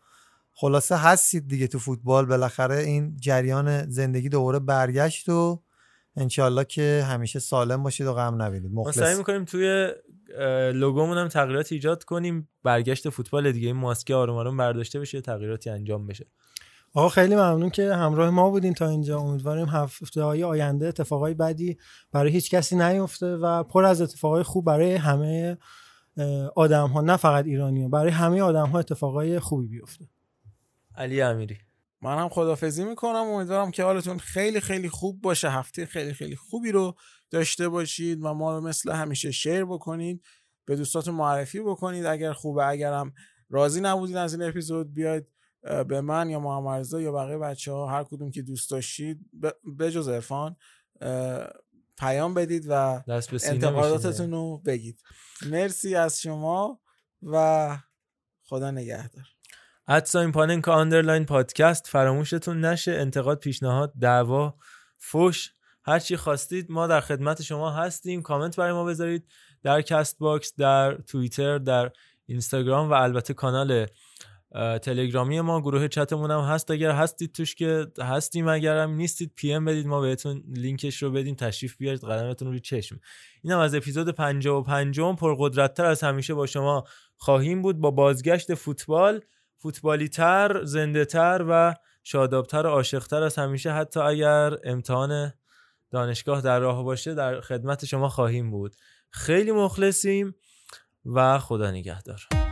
خلاصه 0.54 0.96
هستید 0.96 1.48
دیگه 1.48 1.66
تو 1.66 1.78
فوتبال. 1.78 2.26
بالاخره 2.26 2.76
این 2.76 3.16
جریان 3.16 3.90
زندگی 3.90 4.28
دوباره 4.28 4.58
برگشت 4.58 5.28
و 5.28 5.62
انشالله 6.16 6.64
که 6.64 7.04
همیشه 7.08 7.38
سالم 7.38 7.82
باشید 7.82 8.06
و 8.06 8.14
غم 8.14 8.42
نبینید. 8.42 8.72
ما 8.72 8.92
سعی 8.92 9.02
مخلص 9.02 9.18
می‌کنیم 9.18 9.44
توی 9.44 9.92
لوگومون 10.74 11.18
هم 11.18 11.28
تغییرات 11.28 11.72
ایجاد 11.72 12.04
کنیم. 12.04 12.48
برگشت 12.62 13.08
فوتبال 13.08 13.52
دیگه 13.52 13.66
این 13.66 13.76
ماسک 13.76 14.10
آروم 14.10 14.36
آروم 14.36 14.56
برداشته 14.56 15.00
بشه 15.00 15.20
تغییراتی 15.20 15.70
انجام 15.70 16.06
بشه. 16.06 16.26
آقا 16.94 17.08
خیلی 17.08 17.34
ممنون 17.34 17.70
که 17.70 17.94
همراه 17.94 18.30
ما 18.30 18.50
بودین 18.50 18.74
تا 18.74 18.88
اینجا. 18.88 19.18
امیدواریم 19.18 19.68
هفته 19.68 20.22
های 20.22 20.44
آینده 20.44 20.86
اتفاقای 20.86 21.34
بدی 21.34 21.78
برای 22.12 22.32
هیچ 22.32 22.50
کسی 22.50 22.76
نیفته 22.76 23.36
و 23.36 23.62
پر 23.62 23.84
از 23.84 24.00
اتفاقای 24.00 24.42
خوب 24.42 24.64
برای 24.64 24.94
همه 24.94 25.58
آدم 26.56 26.88
ها 26.88 27.00
نه 27.00 27.16
فقط 27.16 27.44
ایرانی 27.44 27.82
ها 27.82 27.88
برای 27.88 28.10
همه 28.10 28.42
آدم 28.42 28.66
ها 28.66 28.78
اتفاقای 28.78 29.38
خوبی 29.38 29.66
بیفته. 29.66 30.04
علی 30.96 31.22
امیری. 31.22 31.58
من 32.02 32.18
هم 32.18 32.28
خدافزی 32.28 32.84
می‌کنم. 32.84 33.14
امیدوارم 33.16 33.70
که 33.70 33.84
حالتون 33.84 34.18
خیلی 34.18 34.60
خیلی 34.60 34.88
خوب 34.88 35.20
باشه. 35.20 35.50
هفته 35.50 35.86
خیلی 35.86 36.12
خیلی 36.14 36.36
خوبی 36.36 36.72
رو 36.72 36.96
داشته 37.30 37.68
باشید 37.68 38.18
و 38.22 38.34
ما 38.34 38.58
رو 38.58 38.60
مثل 38.60 38.92
همیشه 38.92 39.30
شیر 39.30 39.64
بکنید. 39.64 40.24
به 40.64 40.76
دوستاتون 40.76 41.14
معرفی 41.14 41.60
بکنید 41.60 42.06
اگر 42.06 42.32
خوبه. 42.32 42.66
اگرم 42.66 43.12
راضی 43.48 43.80
نبودید 43.80 44.16
از 44.16 44.34
این 44.34 44.42
اپیزود 44.42 44.94
بیاید 44.94 45.26
به 45.88 46.00
من 46.00 46.30
یا 46.30 46.40
محمد 46.40 46.86
یا 46.92 47.12
بقیه 47.12 47.38
بچه 47.38 47.72
ها 47.72 47.86
هر 47.86 48.04
کدوم 48.04 48.30
که 48.30 48.42
دوست 48.42 48.70
داشتید 48.70 49.20
ب- 49.42 49.82
بجز 49.82 50.08
عرفان 50.08 50.56
پیام 51.98 52.34
بدید 52.34 52.64
و 52.68 53.02
به 53.30 53.38
انتقاداتتون 53.50 54.30
رو 54.30 54.58
بگید. 54.66 55.02
مرسی 55.50 55.94
از 55.94 56.20
شما 56.20 56.80
و 57.22 57.78
خدا 58.42 58.70
نگهدار. 58.70 59.24
at 59.92 60.06
sign 60.06 60.32
پاننکا 60.32 60.72
underline 60.72 61.24
پادکست 61.24 61.86
فراموشتون 61.86 62.64
نشه 62.64 62.92
انتقاد 62.92 63.38
پیشنهاد 63.38 63.92
دعوا 64.00 64.54
فوش 64.98 65.52
هر 65.84 65.98
چی 65.98 66.16
خواستید 66.16 66.70
ما 66.70 66.86
در 66.86 67.00
خدمت 67.00 67.42
شما 67.42 67.70
هستیم. 67.70 68.22
کامنت 68.22 68.56
برای 68.56 68.72
ما 68.72 68.84
بذارید 68.84 69.26
در 69.62 69.82
Castbox 69.82 70.54
در 70.56 70.94
توییتر 70.94 71.58
در 71.58 71.90
اینستاگرام 72.26 72.90
و 72.90 72.92
البته 72.92 73.34
کانال 73.34 73.86
تلگرامی 74.82 75.40
ما. 75.40 75.60
گروه 75.60 75.88
چتمون 75.88 76.30
هم 76.30 76.40
هست. 76.40 76.70
اگر 76.70 76.90
هستید 76.90 77.32
توش 77.32 77.54
که 77.54 77.86
هستیم 77.98 78.48
اگرم 78.48 78.90
نیستید 78.90 79.32
PM 79.36 79.64
بدید. 79.64 79.86
ما 79.86 80.00
بهتون 80.00 80.42
لینکش 80.48 81.02
رو 81.02 81.10
بدیم 81.10 81.34
تشریف 81.34 81.76
بیارید 81.76 82.04
قدمتون 82.04 82.48
روی 82.48 82.60
چشم. 82.60 83.00
اینم 83.42 83.58
از 83.58 83.74
اپیزود 83.74 84.08
55 84.08 85.00
پرقدرتتر 85.00 85.84
از 85.84 86.02
همیشه 86.02 86.34
با 86.34 86.46
شما 86.46 86.84
خواهیم 87.16 87.62
بود. 87.62 87.80
با 87.80 87.90
بازگشت 87.90 88.54
فوتبال 88.54 89.20
فوتبالی 89.62 90.08
تر 90.08 90.64
زنده 90.64 91.04
تر 91.04 91.44
و 91.48 91.74
شادابتر 92.04 92.66
و 92.66 92.70
عاشقتر 92.70 93.22
از 93.22 93.36
همیشه. 93.36 93.72
حتی 93.72 94.00
اگر 94.00 94.56
امتحان 94.64 95.32
دانشگاه 95.90 96.40
در 96.40 96.58
راه 96.60 96.84
باشه 96.84 97.14
در 97.14 97.40
خدمت 97.40 97.84
شما 97.84 98.08
خواهیم 98.08 98.50
بود. 98.50 98.76
خیلی 99.10 99.52
مخلصیم 99.52 100.34
و 101.04 101.38
خدا 101.38 101.70
نگهدار. 101.70 102.49